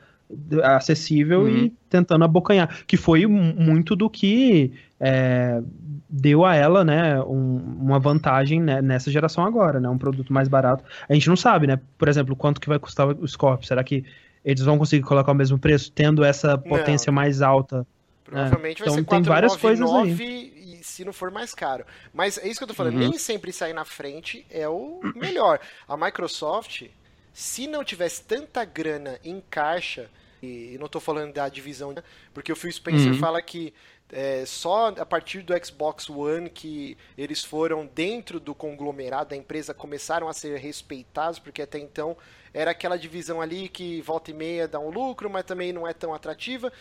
acessível 0.64 1.42
uhum. 1.42 1.50
e 1.50 1.70
tentando 1.90 2.24
abocanhar, 2.24 2.84
que 2.86 2.98
foi 2.98 3.26
muito 3.26 3.96
do 3.96 4.10
que 4.10 4.74
é, 5.00 5.62
deu 6.10 6.46
a 6.46 6.56
ela, 6.56 6.84
né, 6.84 7.22
um, 7.22 7.58
uma 7.80 8.00
vantagem 8.00 8.62
né, 8.62 8.82
nessa 8.82 9.10
geração 9.10 9.46
agora, 9.46 9.80
né, 9.80 9.90
um 9.90 9.98
produto 9.98 10.34
mais 10.34 10.48
barato. 10.48 10.84
A 11.08 11.14
gente 11.14 11.30
não 11.30 11.38
sabe, 11.38 11.68
né, 11.68 11.80
por 11.98 12.08
exemplo, 12.08 12.36
quanto 12.36 12.60
que 12.60 12.68
vai 12.68 12.78
custar 12.78 13.08
o 13.08 13.28
Scorpio, 13.28 13.66
será 13.66 13.84
que 13.84 14.04
eles 14.44 14.64
vão 14.64 14.78
conseguir 14.78 15.04
colocar 15.04 15.32
o 15.32 15.36
mesmo 15.36 15.58
preço, 15.58 15.92
tendo 15.92 16.24
essa 16.24 16.58
potência 16.58 17.12
não. 17.12 17.16
mais 17.16 17.42
alta? 17.42 17.86
Provavelmente 18.24 18.82
é. 18.82 18.86
vai 18.86 18.94
então, 18.94 18.96
ser 18.96 19.04
4, 19.04 19.24
tem 19.24 19.34
várias 19.34 19.52
9, 19.54 19.62
coisas 19.62 19.90
9, 19.90 20.24
aí. 20.24 20.78
E 20.80 20.84
se 20.84 21.06
não 21.06 21.14
for 21.14 21.32
mais 21.32 21.54
caro. 21.54 21.86
Mas 22.14 22.38
é 22.38 22.48
isso 22.48 22.60
que 22.60 22.64
eu 22.64 22.68
tô 22.68 22.74
falando, 22.74 22.94
uhum. 22.94 23.00
nem 23.00 23.18
sempre 23.18 23.54
sair 23.54 23.74
na 23.74 23.86
frente 23.86 24.46
é 24.50 24.68
o 24.68 25.00
melhor. 25.16 25.60
A 25.88 25.96
Microsoft, 25.96 26.88
se 27.34 27.68
não 27.68 27.84
tivesse 27.84 28.24
tanta 28.24 28.66
grana 28.66 29.20
em 29.24 29.42
caixa 29.50 30.10
e 30.42 30.78
não 30.80 30.88
estou 30.88 31.00
falando 31.02 31.34
da 31.34 31.48
divisão, 31.48 31.94
porque 32.34 32.52
o 32.52 32.56
Phil 32.56 32.72
Spencer 32.72 33.14
uhum. 33.14 33.20
fala 33.20 33.42
que 33.42 33.74
é, 34.12 34.46
só 34.46 34.88
a 34.88 35.06
partir 35.06 35.42
do 35.42 35.54
Xbox 35.66 36.10
One 36.10 36.50
que 36.50 36.98
eles 37.18 37.44
foram 37.44 37.86
dentro 37.86 38.40
do 38.40 38.54
conglomerado 38.54 39.30
da 39.30 39.36
empresa 39.36 39.74
começaram 39.74 40.28
a 40.28 40.34
ser 40.34 40.58
respeitados, 40.60 41.40
porque 41.40 41.62
até 41.62 41.80
então 41.80 42.18
era 42.54 42.72
aquela 42.72 42.98
divisão 42.98 43.42
ali 43.42 43.70
que 43.70 44.02
volta 44.02 44.32
e 44.32 44.34
meia 44.34 44.68
dá 44.68 44.80
um 44.80 44.90
lucro, 44.90 45.30
mas 45.30 45.44
também 45.44 45.72
não 45.72 45.88
é 45.88 45.94
tão 45.94 46.14
atrativa 46.14 46.72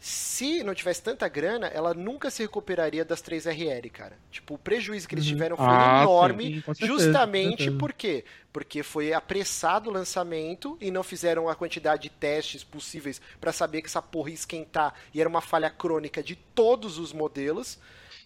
se 0.00 0.62
não 0.62 0.74
tivesse 0.74 1.02
tanta 1.02 1.26
grana, 1.28 1.66
ela 1.66 1.92
nunca 1.92 2.30
se 2.30 2.42
recuperaria 2.42 3.04
das 3.04 3.20
3RL, 3.20 3.90
cara. 3.90 4.16
Tipo, 4.30 4.54
o 4.54 4.58
prejuízo 4.58 5.08
que 5.08 5.14
eles 5.14 5.24
uhum. 5.24 5.32
tiveram 5.32 5.56
foi 5.56 5.66
ah, 5.66 6.02
enorme, 6.02 6.62
sim, 6.74 6.86
justamente 6.86 7.70
por 7.72 7.92
quê? 7.92 8.24
Porque 8.52 8.82
foi 8.84 9.12
apressado 9.12 9.90
o 9.90 9.92
lançamento 9.92 10.78
e 10.80 10.90
não 10.90 11.02
fizeram 11.02 11.48
a 11.48 11.54
quantidade 11.54 12.02
de 12.02 12.10
testes 12.10 12.62
possíveis 12.62 13.20
para 13.40 13.52
saber 13.52 13.82
que 13.82 13.88
essa 13.88 14.00
porra 14.00 14.30
ia 14.30 14.34
esquentar 14.34 14.94
e 15.12 15.20
era 15.20 15.28
uma 15.28 15.40
falha 15.40 15.68
crônica 15.68 16.22
de 16.22 16.36
todos 16.36 16.98
os 16.98 17.12
modelos. 17.12 17.78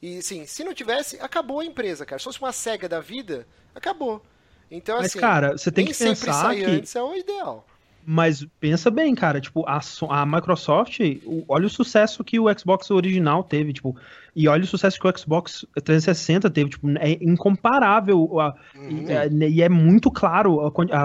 E 0.02 0.20
sim, 0.20 0.44
se 0.46 0.64
não 0.64 0.74
tivesse, 0.74 1.18
acabou 1.20 1.60
a 1.60 1.64
empresa, 1.64 2.04
cara. 2.04 2.18
Se 2.18 2.24
fosse 2.24 2.40
uma 2.40 2.52
cega 2.52 2.88
da 2.88 3.00
vida, 3.00 3.46
acabou. 3.74 4.22
Então, 4.72 4.96
Mas, 4.96 5.06
assim, 5.08 5.20
cara, 5.20 5.52
você 5.58 5.70
tem 5.70 5.84
que 5.84 5.94
pensar 5.94 6.54
que 6.54 6.64
antes 6.64 6.96
é 6.96 7.02
o 7.02 7.14
ideal. 7.14 7.66
Mas 8.04 8.44
pensa 8.58 8.90
bem, 8.90 9.14
cara, 9.14 9.40
tipo, 9.40 9.64
a, 9.66 9.80
a 10.08 10.26
Microsoft, 10.26 10.98
o, 11.24 11.44
olha 11.46 11.66
o 11.66 11.70
sucesso 11.70 12.24
que 12.24 12.40
o 12.40 12.46
Xbox 12.58 12.90
original 12.90 13.44
teve, 13.44 13.72
tipo, 13.72 13.94
e 14.34 14.48
olha 14.48 14.64
o 14.64 14.66
sucesso 14.66 14.98
que 14.98 15.06
o 15.06 15.16
Xbox 15.16 15.64
360 15.84 16.50
teve, 16.50 16.70
tipo, 16.70 16.88
é 16.98 17.12
incomparável 17.20 18.40
a, 18.40 18.56
uhum. 18.74 19.04
e, 19.06 19.44
é, 19.44 19.48
e, 19.50 19.62
é, 19.62 19.68
muito 19.68 20.10
claro 20.10 20.60
a, 20.62 20.72
a, 20.90 21.04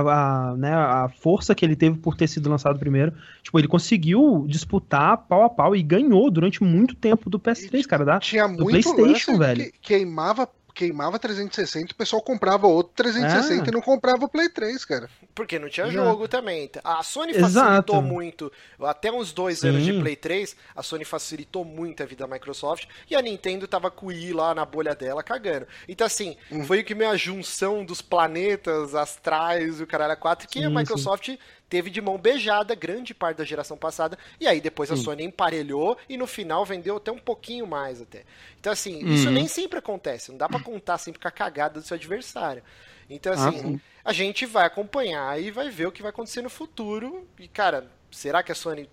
a, 0.51 0.57
né, 0.57 0.73
a 0.73 1.09
força 1.19 1.53
que 1.53 1.63
ele 1.63 1.75
teve 1.75 1.97
por 1.99 2.15
ter 2.15 2.27
sido 2.27 2.49
lançado 2.49 2.79
primeiro. 2.79 3.13
Tipo, 3.43 3.59
ele 3.59 3.67
conseguiu 3.67 4.45
disputar 4.47 5.17
pau 5.17 5.43
a 5.43 5.49
pau 5.49 5.75
e 5.75 5.83
ganhou 5.83 6.31
durante 6.31 6.63
muito 6.63 6.95
tempo 6.95 7.29
do 7.29 7.39
PS3, 7.39 7.85
cara, 7.85 8.05
da, 8.05 8.19
Tinha 8.19 8.47
do 8.47 8.63
muito 8.63 8.91
PlayStation, 8.91 9.37
velho. 9.37 9.65
Que 9.65 9.79
queimava 9.79 10.49
queimava 10.77 11.17
360, 11.17 11.91
o 11.91 11.95
pessoal 11.95 12.21
comprava 12.21 12.67
outro 12.67 12.93
360 12.95 13.65
é. 13.65 13.67
e 13.67 13.71
não 13.71 13.81
comprava 13.81 14.25
o 14.25 14.29
Play 14.29 14.47
3, 14.47 14.85
cara. 14.85 15.09
Porque 15.33 15.57
não 15.57 15.67
tinha 15.67 15.87
Exato. 15.87 16.05
jogo 16.05 16.27
também. 16.27 16.69
A 16.83 17.01
Sony 17.01 17.33
facilitou 17.33 17.95
Exato. 17.95 18.01
muito, 18.01 18.51
até 18.79 19.11
uns 19.11 19.33
dois 19.33 19.59
Sim. 19.59 19.69
anos 19.69 19.83
de 19.83 19.93
Play 19.99 20.15
3, 20.15 20.55
a 20.75 20.83
Sony 20.83 21.03
facilitou 21.03 21.65
muito 21.65 22.03
a 22.03 22.05
vida 22.05 22.27
da 22.27 22.33
Microsoft 22.33 22.85
e 23.09 23.15
a 23.15 23.21
Nintendo 23.21 23.67
tava 23.67 23.89
com 23.89 24.05
o 24.05 24.09
Wii 24.09 24.33
lá 24.33 24.53
na 24.53 24.65
bolha 24.65 24.93
dela 24.93 25.23
cagando. 25.23 25.67
Então, 25.87 26.05
assim, 26.05 26.37
hum. 26.51 26.63
foi 26.63 26.83
que 26.83 26.93
meio 26.93 27.09
a 27.09 27.17
junção 27.17 27.83
dos 27.83 28.01
planetas 28.01 28.93
astrais 28.93 29.79
e 29.79 29.83
o 29.83 29.87
caralho 29.87 30.15
4 30.15 30.47
que 30.47 30.59
sim, 30.59 30.65
a 30.65 30.69
Microsoft 30.69 31.25
sim 31.25 31.39
teve 31.69 31.89
de 31.89 32.01
mão 32.01 32.17
beijada 32.17 32.75
grande 32.75 33.13
parte 33.13 33.37
da 33.37 33.43
geração 33.43 33.77
passada, 33.77 34.17
e 34.39 34.47
aí 34.47 34.61
depois 34.61 34.91
a 34.91 34.95
Sim. 34.95 35.03
Sony 35.03 35.23
emparelhou 35.23 35.97
e 36.07 36.17
no 36.17 36.27
final 36.27 36.65
vendeu 36.65 36.97
até 36.97 37.11
um 37.11 37.19
pouquinho 37.19 37.67
mais 37.67 38.01
até. 38.01 38.23
Então 38.59 38.71
assim, 38.71 39.03
uhum. 39.03 39.13
isso 39.13 39.29
nem 39.29 39.47
sempre 39.47 39.79
acontece, 39.79 40.31
não 40.31 40.37
dá 40.37 40.47
para 40.47 40.59
contar 40.59 40.97
sempre 40.97 41.19
com 41.19 41.27
a 41.27 41.31
cagada 41.31 41.79
do 41.79 41.85
seu 41.85 41.95
adversário. 41.95 42.63
Então 43.09 43.33
assim, 43.33 43.79
ah, 44.03 44.09
a 44.09 44.13
gente 44.13 44.45
vai 44.45 44.65
acompanhar 44.65 45.41
e 45.41 45.51
vai 45.51 45.69
ver 45.69 45.87
o 45.87 45.91
que 45.91 46.01
vai 46.01 46.09
acontecer 46.09 46.41
no 46.41 46.49
futuro. 46.49 47.27
E 47.39 47.47
cara, 47.47 47.89
será 48.11 48.43
que 48.43 48.51
a 48.51 48.55
Sony 48.55 48.89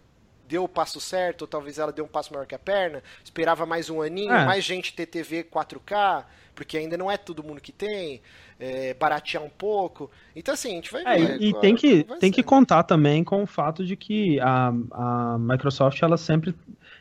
deu 0.49 0.65
o 0.65 0.69
passo 0.69 1.01
certo, 1.01 1.43
ou 1.43 1.49
talvez 1.49 1.79
ela 1.79 1.93
deu 1.93 2.05
um 2.05 2.09
passo 2.09 2.33
maior 2.33 2.47
que 2.47 2.55
a 2.55 2.59
perna, 2.59 3.03
esperava 3.23 3.65
mais 3.67 3.91
um 3.91 4.03
aninho, 4.03 4.33
é. 4.33 4.45
mais 4.45 4.65
gente 4.65 4.95
ter 4.95 5.07
TV 5.07 5.45
4K, 5.45 6.25
porque 6.55 6.77
ainda 6.77 6.97
não 6.97 7.11
é 7.11 7.17
todo 7.17 7.43
mundo 7.43 7.61
que 7.61 7.73
tem, 7.73 8.21
é, 8.59 8.95
baratear 8.95 9.43
um 9.43 9.51
pouco. 9.51 10.11
Então, 10.35 10.55
assim, 10.55 10.73
a 10.73 10.75
gente 10.75 10.93
vai 10.93 11.03
é, 11.05 11.19
ver. 11.19 11.43
E, 11.43 11.53
tem, 11.61 11.75
que, 11.75 12.05
tem 12.21 12.31
que 12.31 12.43
contar 12.43 12.85
também 12.85 13.25
com 13.25 13.43
o 13.43 13.47
fato 13.47 13.85
de 13.85 13.97
que 13.97 14.39
a, 14.41 14.73
a 14.93 15.39
Microsoft, 15.39 16.01
ela 16.03 16.17
sempre, 16.17 16.55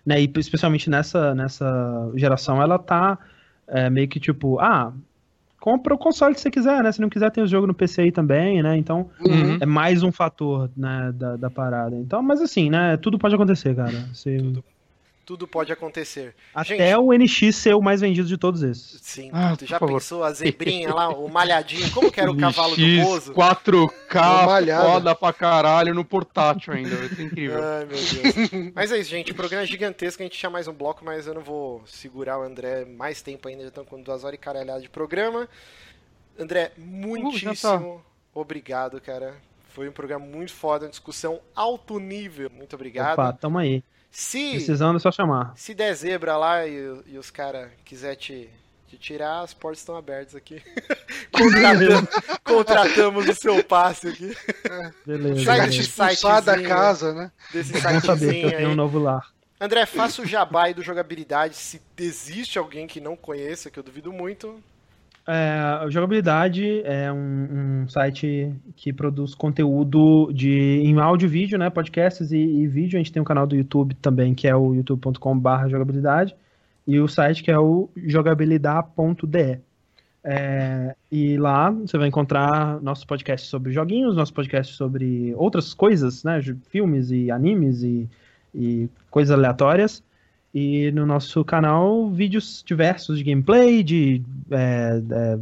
né, 0.06 0.22
e 0.22 0.32
especialmente 0.38 0.90
nessa, 0.90 1.36
nessa 1.36 2.12
geração, 2.16 2.62
ela 2.62 2.80
tá 2.80 3.18
é, 3.68 3.90
meio 3.90 4.08
que 4.08 4.20
tipo, 4.20 4.60
ah, 4.60 4.94
compra 5.64 5.94
o 5.94 5.98
console 5.98 6.36
que 6.36 6.42
você 6.42 6.52
quiser, 6.52 6.84
né? 6.84 6.92
Se 6.92 7.00
não 7.00 7.08
quiser, 7.08 7.32
tem 7.32 7.42
o 7.42 7.48
jogo 7.48 7.66
no 7.66 7.74
PC 7.74 8.02
aí 8.02 8.12
também, 8.12 8.62
né? 8.62 8.76
Então, 8.76 9.10
uhum. 9.26 9.60
é 9.62 9.66
mais 9.66 10.04
um 10.04 10.12
fator, 10.12 10.70
né, 10.76 11.10
da, 11.16 11.38
da 11.38 11.50
parada. 11.50 11.96
Então, 11.96 12.22
mas 12.22 12.42
assim, 12.42 12.70
né? 12.70 12.98
Tudo 12.98 13.18
pode 13.18 13.34
acontecer, 13.34 13.74
cara. 13.74 13.98
Se... 14.14 14.36
Tudo 14.36 14.62
tudo 15.26 15.48
pode 15.48 15.72
acontecer. 15.72 16.36
Até 16.54 16.78
Gente, 16.78 16.96
o 16.96 17.14
NX 17.14 17.56
ser 17.56 17.74
o 17.74 17.82
mais 17.82 18.02
vendido 18.02 18.28
de 18.28 18.38
todos 18.38 18.62
esses. 18.62 19.00
Sim, 19.02 19.30
ah, 19.34 19.56
tu 19.58 19.66
já 19.66 19.80
favor. 19.80 19.96
pensou 19.96 20.24
a 20.24 20.32
zebrinha 20.32 20.94
lá, 20.94 21.10
o 21.10 21.30
malhadinho, 21.30 21.90
como 21.92 22.12
que 22.12 22.20
era 22.20 22.32
o 22.32 22.38
cavalo 22.38 22.76
do 22.76 23.02
Bozo? 23.02 23.34
4K, 23.34 24.82
foda 24.82 25.16
pra 25.16 25.34
caralho 25.34 25.94
no 25.94 26.04
portátil 26.04 26.74
ainda, 26.74 26.96
vai 26.96 27.10
ser 27.10 27.24
incrível. 27.24 27.60
Ai, 27.64 27.86
meu 27.86 27.98
Deus. 27.98 28.72
mas 28.76 28.92
é 28.92 28.98
isso, 28.98 29.10
gente, 29.10 29.32
o 29.32 29.36
programa 29.36 29.64
é 29.64 29.68
gigantesco, 29.68 30.22
a 30.22 30.26
gente 30.26 30.38
tinha 30.38 30.50
mais 30.50 30.68
um 30.68 30.74
bloco, 30.74 31.04
mas 31.06 31.28
eu 31.28 31.34
não 31.34 31.42
vou 31.42 31.82
segurar 31.86 32.40
o 32.40 32.44
André 32.44 32.86
mais 32.86 33.22
tempo 33.22 33.48
ainda, 33.48 33.64
já 33.64 33.70
estão 33.70 33.86
com 33.86 34.02
duas 34.02 34.24
horas 34.24 34.36
e 34.36 34.40
caralhada 34.40 34.82
de 34.82 34.90
programa. 34.90 35.48
André, 36.38 36.72
muitíssimo 36.78 38.04
uh, 38.34 38.40
obrigado, 38.40 39.00
cara. 39.00 39.36
Foi 39.70 39.90
um 39.90 39.92
programa 39.92 40.26
muito 40.26 40.54
foda, 40.54 40.86
uma 40.86 40.92
discussão 40.92 41.40
alto 41.56 42.00
nível. 42.00 42.50
Muito 42.50 42.76
obrigado. 42.76 43.14
Opa, 43.14 43.34
tamo 43.34 43.58
aí. 43.58 43.84
Se, 44.14 44.52
Precisando 44.52 44.98
é 44.98 45.00
só 45.00 45.12
chamar. 45.12 45.54
Se 45.58 45.74
der 45.74 45.92
zebra 45.96 46.38
lá 46.38 46.68
e, 46.68 47.02
e 47.08 47.18
os 47.18 47.32
caras 47.32 47.72
quiser 47.84 48.16
te, 48.16 48.48
te 48.88 48.96
tirar, 48.96 49.42
as 49.42 49.56
portas 49.56 49.80
estão 49.80 49.98
abertas 49.98 50.36
aqui. 50.36 50.62
Contratamos, 51.34 52.10
contratamos 52.44 53.28
o 53.28 53.34
seu 53.34 53.64
passe 53.64 54.10
aqui. 54.10 54.38
Beleza. 55.04 55.44
Sai 55.44 55.68
desse 55.68 55.84
site 55.86 56.22
da 56.46 56.62
casa, 56.62 57.12
né? 57.12 57.32
Desse 57.52 57.76
é 57.76 58.00
saber 58.00 58.50
que 58.50 58.56
aí. 58.56 58.66
um 58.68 58.76
novo 58.76 59.00
lar. 59.00 59.28
André, 59.60 59.88
faça 59.88 60.22
o 60.22 60.26
jabá 60.28 60.72
do 60.72 60.84
jogabilidade. 60.84 61.56
Se 61.56 61.82
existe 61.98 62.60
alguém 62.60 62.86
que 62.86 63.02
não 63.02 63.16
conheça, 63.16 63.72
que 63.72 63.80
eu 63.80 63.84
duvido 63.84 64.14
muito, 64.14 64.62
é, 65.26 65.90
jogabilidade 65.90 66.82
é 66.84 67.12
um, 67.12 67.84
um, 67.84 67.88
site 67.88 68.54
que 68.76 68.92
produz 68.92 69.34
conteúdo 69.34 70.30
de, 70.34 70.82
em 70.84 71.00
áudio 71.00 71.28
e 71.28 71.30
vídeo, 71.30 71.58
né? 71.58 71.70
Podcasts 71.70 72.32
e, 72.32 72.38
e, 72.38 72.68
vídeo. 72.68 72.98
A 72.98 73.00
gente 73.00 73.12
tem 73.12 73.22
um 73.22 73.26
canal 73.26 73.48
do 73.48 73.56
YouTube 73.56 73.96
também, 73.96 74.36
que 74.36 74.48
é 74.48 74.56
o 74.56 74.74
youtube.com.br 74.74 75.70
jogabilidade. 75.70 76.36
E 76.86 77.00
o 77.00 77.08
site 77.08 77.42
que 77.42 77.50
é 77.50 77.58
o 77.58 77.90
jogabilidade.de. 77.96 79.60
É, 80.26 80.96
e 81.10 81.38
lá 81.38 81.70
você 81.70 81.98
vai 81.98 82.08
encontrar 82.08 82.82
nossos 82.82 83.06
podcasts 83.06 83.50
sobre 83.50 83.72
joguinhos, 83.72 84.16
nossos 84.16 84.34
podcasts 84.34 84.76
sobre 84.76 85.34
outras 85.36 85.74
coisas, 85.74 86.26
né? 86.26 86.42
Filmes 86.70 87.12
e 87.12 87.32
animes 87.32 87.82
e, 87.82 88.10
e 88.54 88.90
coisas 89.10 89.32
aleatórias. 89.32 90.04
E 90.54 90.92
no 90.92 91.06
nosso 91.06 91.44
canal, 91.44 92.10
vídeos 92.10 92.64
diversos 92.66 93.18
de 93.18 93.24
gameplay, 93.24 93.82
de 93.82 94.22
é, 94.52 95.02
é, 95.12 95.40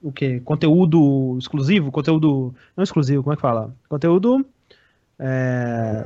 o 0.00 0.12
que? 0.12 0.38
Conteúdo 0.40 1.36
exclusivo, 1.38 1.90
conteúdo. 1.90 2.54
Não 2.76 2.84
exclusivo, 2.84 3.24
como 3.24 3.32
é 3.32 3.36
que 3.36 3.42
fala? 3.42 3.74
Conteúdo. 3.88 4.46
É, 5.18 6.04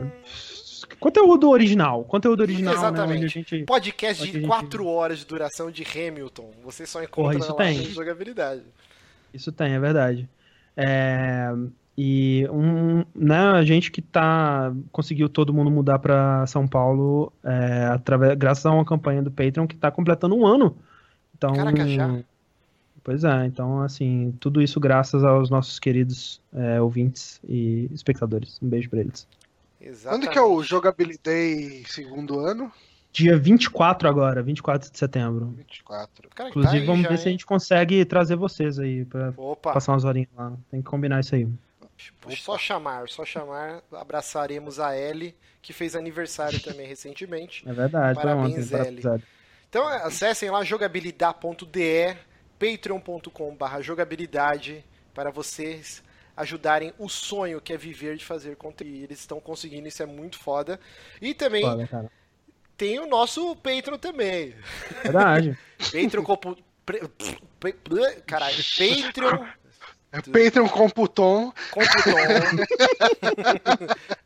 conteúdo 0.99 1.51
original. 1.51 2.05
Conteúdo 2.05 2.41
original. 2.41 2.74
Né, 2.74 2.81
Exatamente. 2.81 3.23
Né, 3.23 3.28
gente, 3.28 3.65
Podcast 3.65 4.31
de 4.31 4.41
4 4.41 4.66
gente... 4.66 4.89
horas 4.89 5.19
de 5.19 5.27
duração 5.27 5.70
de 5.70 5.83
Hamilton. 5.85 6.51
Você 6.65 6.87
só 6.87 7.03
encontra 7.03 7.39
Porra, 7.39 7.70
isso 7.70 7.83
tem. 7.83 7.93
jogabilidade. 7.93 8.62
Isso 9.35 9.53
tem, 9.53 9.73
é 9.73 9.78
verdade. 9.78 10.27
É, 10.74 11.53
e 11.97 12.47
um, 12.51 13.05
né, 13.14 13.39
a 13.39 13.64
gente 13.64 13.90
que 13.90 14.02
tá 14.02 14.73
conseguiu 14.93 15.28
todo 15.28 15.55
mundo 15.55 15.70
mudar 15.70 15.98
para 15.98 16.47
São 16.47 16.68
Paulo 16.68 17.32
é, 17.43 17.86
através, 17.86 18.36
graças 18.36 18.66
a 18.66 18.70
uma 18.70 18.85
campanha 18.85 19.23
do 19.23 19.31
Patreon 19.31 19.66
que 19.66 19.74
está 19.74 19.90
completando 19.90 20.35
um 20.35 20.47
ano. 20.47 20.77
Então, 21.36 21.55
Caraca, 21.55 21.89
já. 21.89 22.20
Pois 23.02 23.24
é, 23.24 23.47
então 23.47 23.81
assim, 23.81 24.35
tudo 24.40 24.60
isso 24.60 24.78
graças 24.78 25.24
aos 25.24 25.48
nossos 25.48 25.78
queridos 25.78 26.43
é, 26.52 26.81
ouvintes 26.81 27.40
e 27.48 27.89
espectadores. 27.93 28.59
Um 28.62 28.68
beijo 28.68 28.90
para 28.90 29.01
eles. 29.01 29.27
Exatamente. 29.81 30.27
Quando 30.27 30.32
que 30.32 30.39
é 30.39 30.43
o 30.43 30.62
Jogability 30.62 31.85
segundo 31.89 32.40
ano? 32.40 32.70
Dia 33.12 33.39
24 33.39 34.06
agora, 34.06 34.43
24 34.43 34.90
de 34.93 34.98
setembro. 34.98 35.55
24. 35.56 36.28
Cara, 36.35 36.51
Inclusive, 36.51 36.81
tá 36.81 36.86
vamos 36.93 37.06
ver 37.06 37.12
hein? 37.12 37.16
se 37.16 37.28
a 37.28 37.31
gente 37.31 37.47
consegue 37.47 38.05
trazer 38.05 38.36
vocês 38.36 38.78
aí 38.78 39.06
pra 39.06 39.32
Opa. 39.39 39.73
passar 39.73 39.93
umas 39.93 40.05
horinhas 40.05 40.28
lá. 40.36 40.52
Tem 40.70 40.82
que 40.82 40.86
combinar 40.86 41.20
isso 41.20 41.35
aí. 41.35 41.48
Só 42.36 42.59
chamar, 42.59 43.09
só 43.09 43.24
chamar. 43.24 43.82
Abraçaremos 43.93 44.78
a 44.78 44.97
Ellie, 44.97 45.35
que 45.62 45.73
fez 45.73 45.97
aniversário 45.97 46.60
também 46.60 46.86
recentemente. 46.86 47.66
É 47.68 47.73
verdade, 47.73 48.14
parabéns, 48.14 48.73
Ellie. 48.73 49.02
Então 49.68 49.86
acessem 49.86 50.51
lá 50.51 50.62
jogabilidade.de, 50.62 52.16
patreon.com.br 52.59 53.82
jogabilidade 53.82 54.85
para 55.12 55.31
vocês 55.31 56.02
ajudarem 56.36 56.93
o 56.98 57.09
sonho 57.09 57.60
que 57.60 57.73
é 57.73 57.77
viver 57.77 58.16
de 58.16 58.24
fazer 58.24 58.56
conteúdo. 58.56 58.94
E 58.94 59.02
eles 59.02 59.20
estão 59.20 59.40
conseguindo, 59.40 59.89
isso 59.89 60.02
é 60.02 60.06
muito 60.06 60.39
foda. 60.39 60.78
E 61.20 61.32
também 61.32 61.62
foda, 61.62 62.10
tem 62.77 62.98
o 62.98 63.06
nosso 63.06 63.56
Patreon 63.56 63.98
também. 63.98 64.55
Verdade. 65.02 65.59
Patreon. 66.85 68.20
Caralho, 68.27 68.56
Patreon. 68.78 69.47
É 70.17 70.21
Patreon 70.23 70.69
Computon. 70.69 71.53
Computon. 71.71 72.13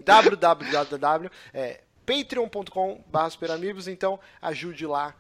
www. 0.05 1.31
É, 1.53 1.81
patreon.com.br. 2.07 3.91
Então, 3.91 4.21
ajude 4.41 4.87
lá 4.87 5.15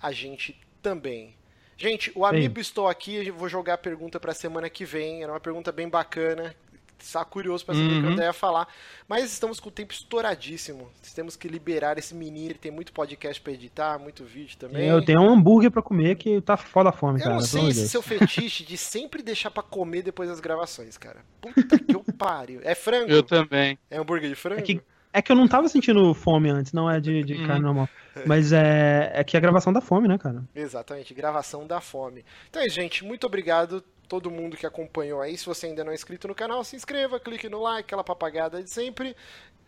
a 0.00 0.12
gente 0.12 0.60
também. 0.82 1.34
Gente, 1.76 2.12
o 2.14 2.26
amigo 2.26 2.60
estou 2.60 2.88
aqui, 2.88 3.30
vou 3.30 3.48
jogar 3.48 3.74
a 3.74 3.78
pergunta 3.78 4.18
para 4.18 4.32
a 4.32 4.34
semana 4.34 4.68
que 4.68 4.84
vem. 4.84 5.22
Era 5.22 5.32
uma 5.32 5.40
pergunta 5.40 5.70
bem 5.70 5.88
bacana. 5.88 6.54
Está 7.00 7.24
curioso 7.24 7.64
para 7.64 7.74
saber 7.74 7.88
uhum. 7.88 7.98
o 7.98 8.02
que 8.02 8.08
o 8.08 8.12
André 8.12 8.24
ia 8.26 8.32
falar. 8.32 8.68
Mas 9.06 9.32
estamos 9.32 9.60
com 9.60 9.68
o 9.68 9.72
tempo 9.72 9.92
estouradíssimo. 9.92 10.88
Temos 11.14 11.36
que 11.36 11.48
liberar 11.48 11.96
esse 11.96 12.14
menino. 12.14 12.50
Ele 12.50 12.58
tem 12.58 12.70
muito 12.70 12.92
podcast 12.92 13.40
para 13.40 13.52
editar, 13.52 13.98
muito 13.98 14.24
vídeo 14.24 14.56
também. 14.58 14.86
Eu 14.86 15.04
tenho 15.04 15.20
um 15.20 15.30
hambúrguer 15.30 15.70
para 15.70 15.82
comer 15.82 16.16
que 16.16 16.40
tá 16.40 16.56
foda 16.56 16.90
a 16.90 16.92
fome, 16.92 17.18
eu 17.20 17.24
cara. 17.24 17.36
Eu 17.36 17.40
não 17.40 17.46
sei 17.46 17.68
esse 17.68 17.88
seu 17.88 18.02
fetiche 18.02 18.64
de 18.64 18.76
sempre 18.76 19.22
deixar 19.22 19.50
para 19.50 19.62
comer 19.62 20.02
depois 20.02 20.28
das 20.28 20.40
gravações, 20.40 20.98
cara. 20.98 21.20
Puta 21.40 21.78
que 21.78 21.94
eu 21.94 22.04
pariu. 22.16 22.60
É 22.64 22.74
frango? 22.74 23.10
Eu 23.10 23.22
também. 23.22 23.78
É 23.90 23.98
hambúrguer 23.98 24.28
de 24.28 24.34
frango? 24.34 24.60
É 24.60 24.62
que, 24.62 24.82
é 25.12 25.22
que 25.22 25.32
eu 25.32 25.36
não 25.36 25.48
tava 25.48 25.68
sentindo 25.68 26.12
fome 26.14 26.50
antes, 26.50 26.72
não 26.72 26.90
é 26.90 27.00
de, 27.00 27.22
de 27.22 27.34
uhum. 27.34 27.46
carne 27.46 27.62
normal. 27.62 27.88
Mas 28.26 28.52
é, 28.52 29.12
é 29.14 29.24
que 29.24 29.36
a 29.36 29.40
gravação 29.40 29.72
da 29.72 29.80
fome, 29.80 30.08
né, 30.08 30.18
cara? 30.18 30.42
Exatamente, 30.54 31.14
gravação 31.14 31.66
da 31.66 31.80
fome. 31.80 32.24
Então 32.50 32.60
é 32.60 32.68
gente, 32.68 33.04
muito 33.04 33.26
obrigado 33.26 33.82
todo 34.08 34.30
mundo 34.30 34.56
que 34.56 34.66
acompanhou 34.66 35.20
aí. 35.20 35.36
Se 35.36 35.46
você 35.46 35.66
ainda 35.66 35.84
não 35.84 35.92
é 35.92 35.94
inscrito 35.94 36.26
no 36.26 36.34
canal, 36.34 36.64
se 36.64 36.74
inscreva, 36.74 37.20
clique 37.20 37.48
no 37.48 37.60
like, 37.60 37.86
aquela 37.86 38.02
papagada 38.02 38.62
de 38.62 38.70
sempre. 38.70 39.14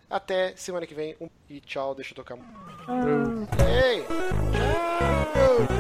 Até 0.09 0.57
semana 0.57 0.87
que 0.87 0.95
vem. 0.95 1.17
Um... 1.21 1.29
E 1.49 1.61
tchau, 1.61 1.95
deixa 1.95 2.12
eu 2.12 2.17
tocar. 2.17 2.37
Ei! 3.69 4.03
Tchau! 4.03 5.80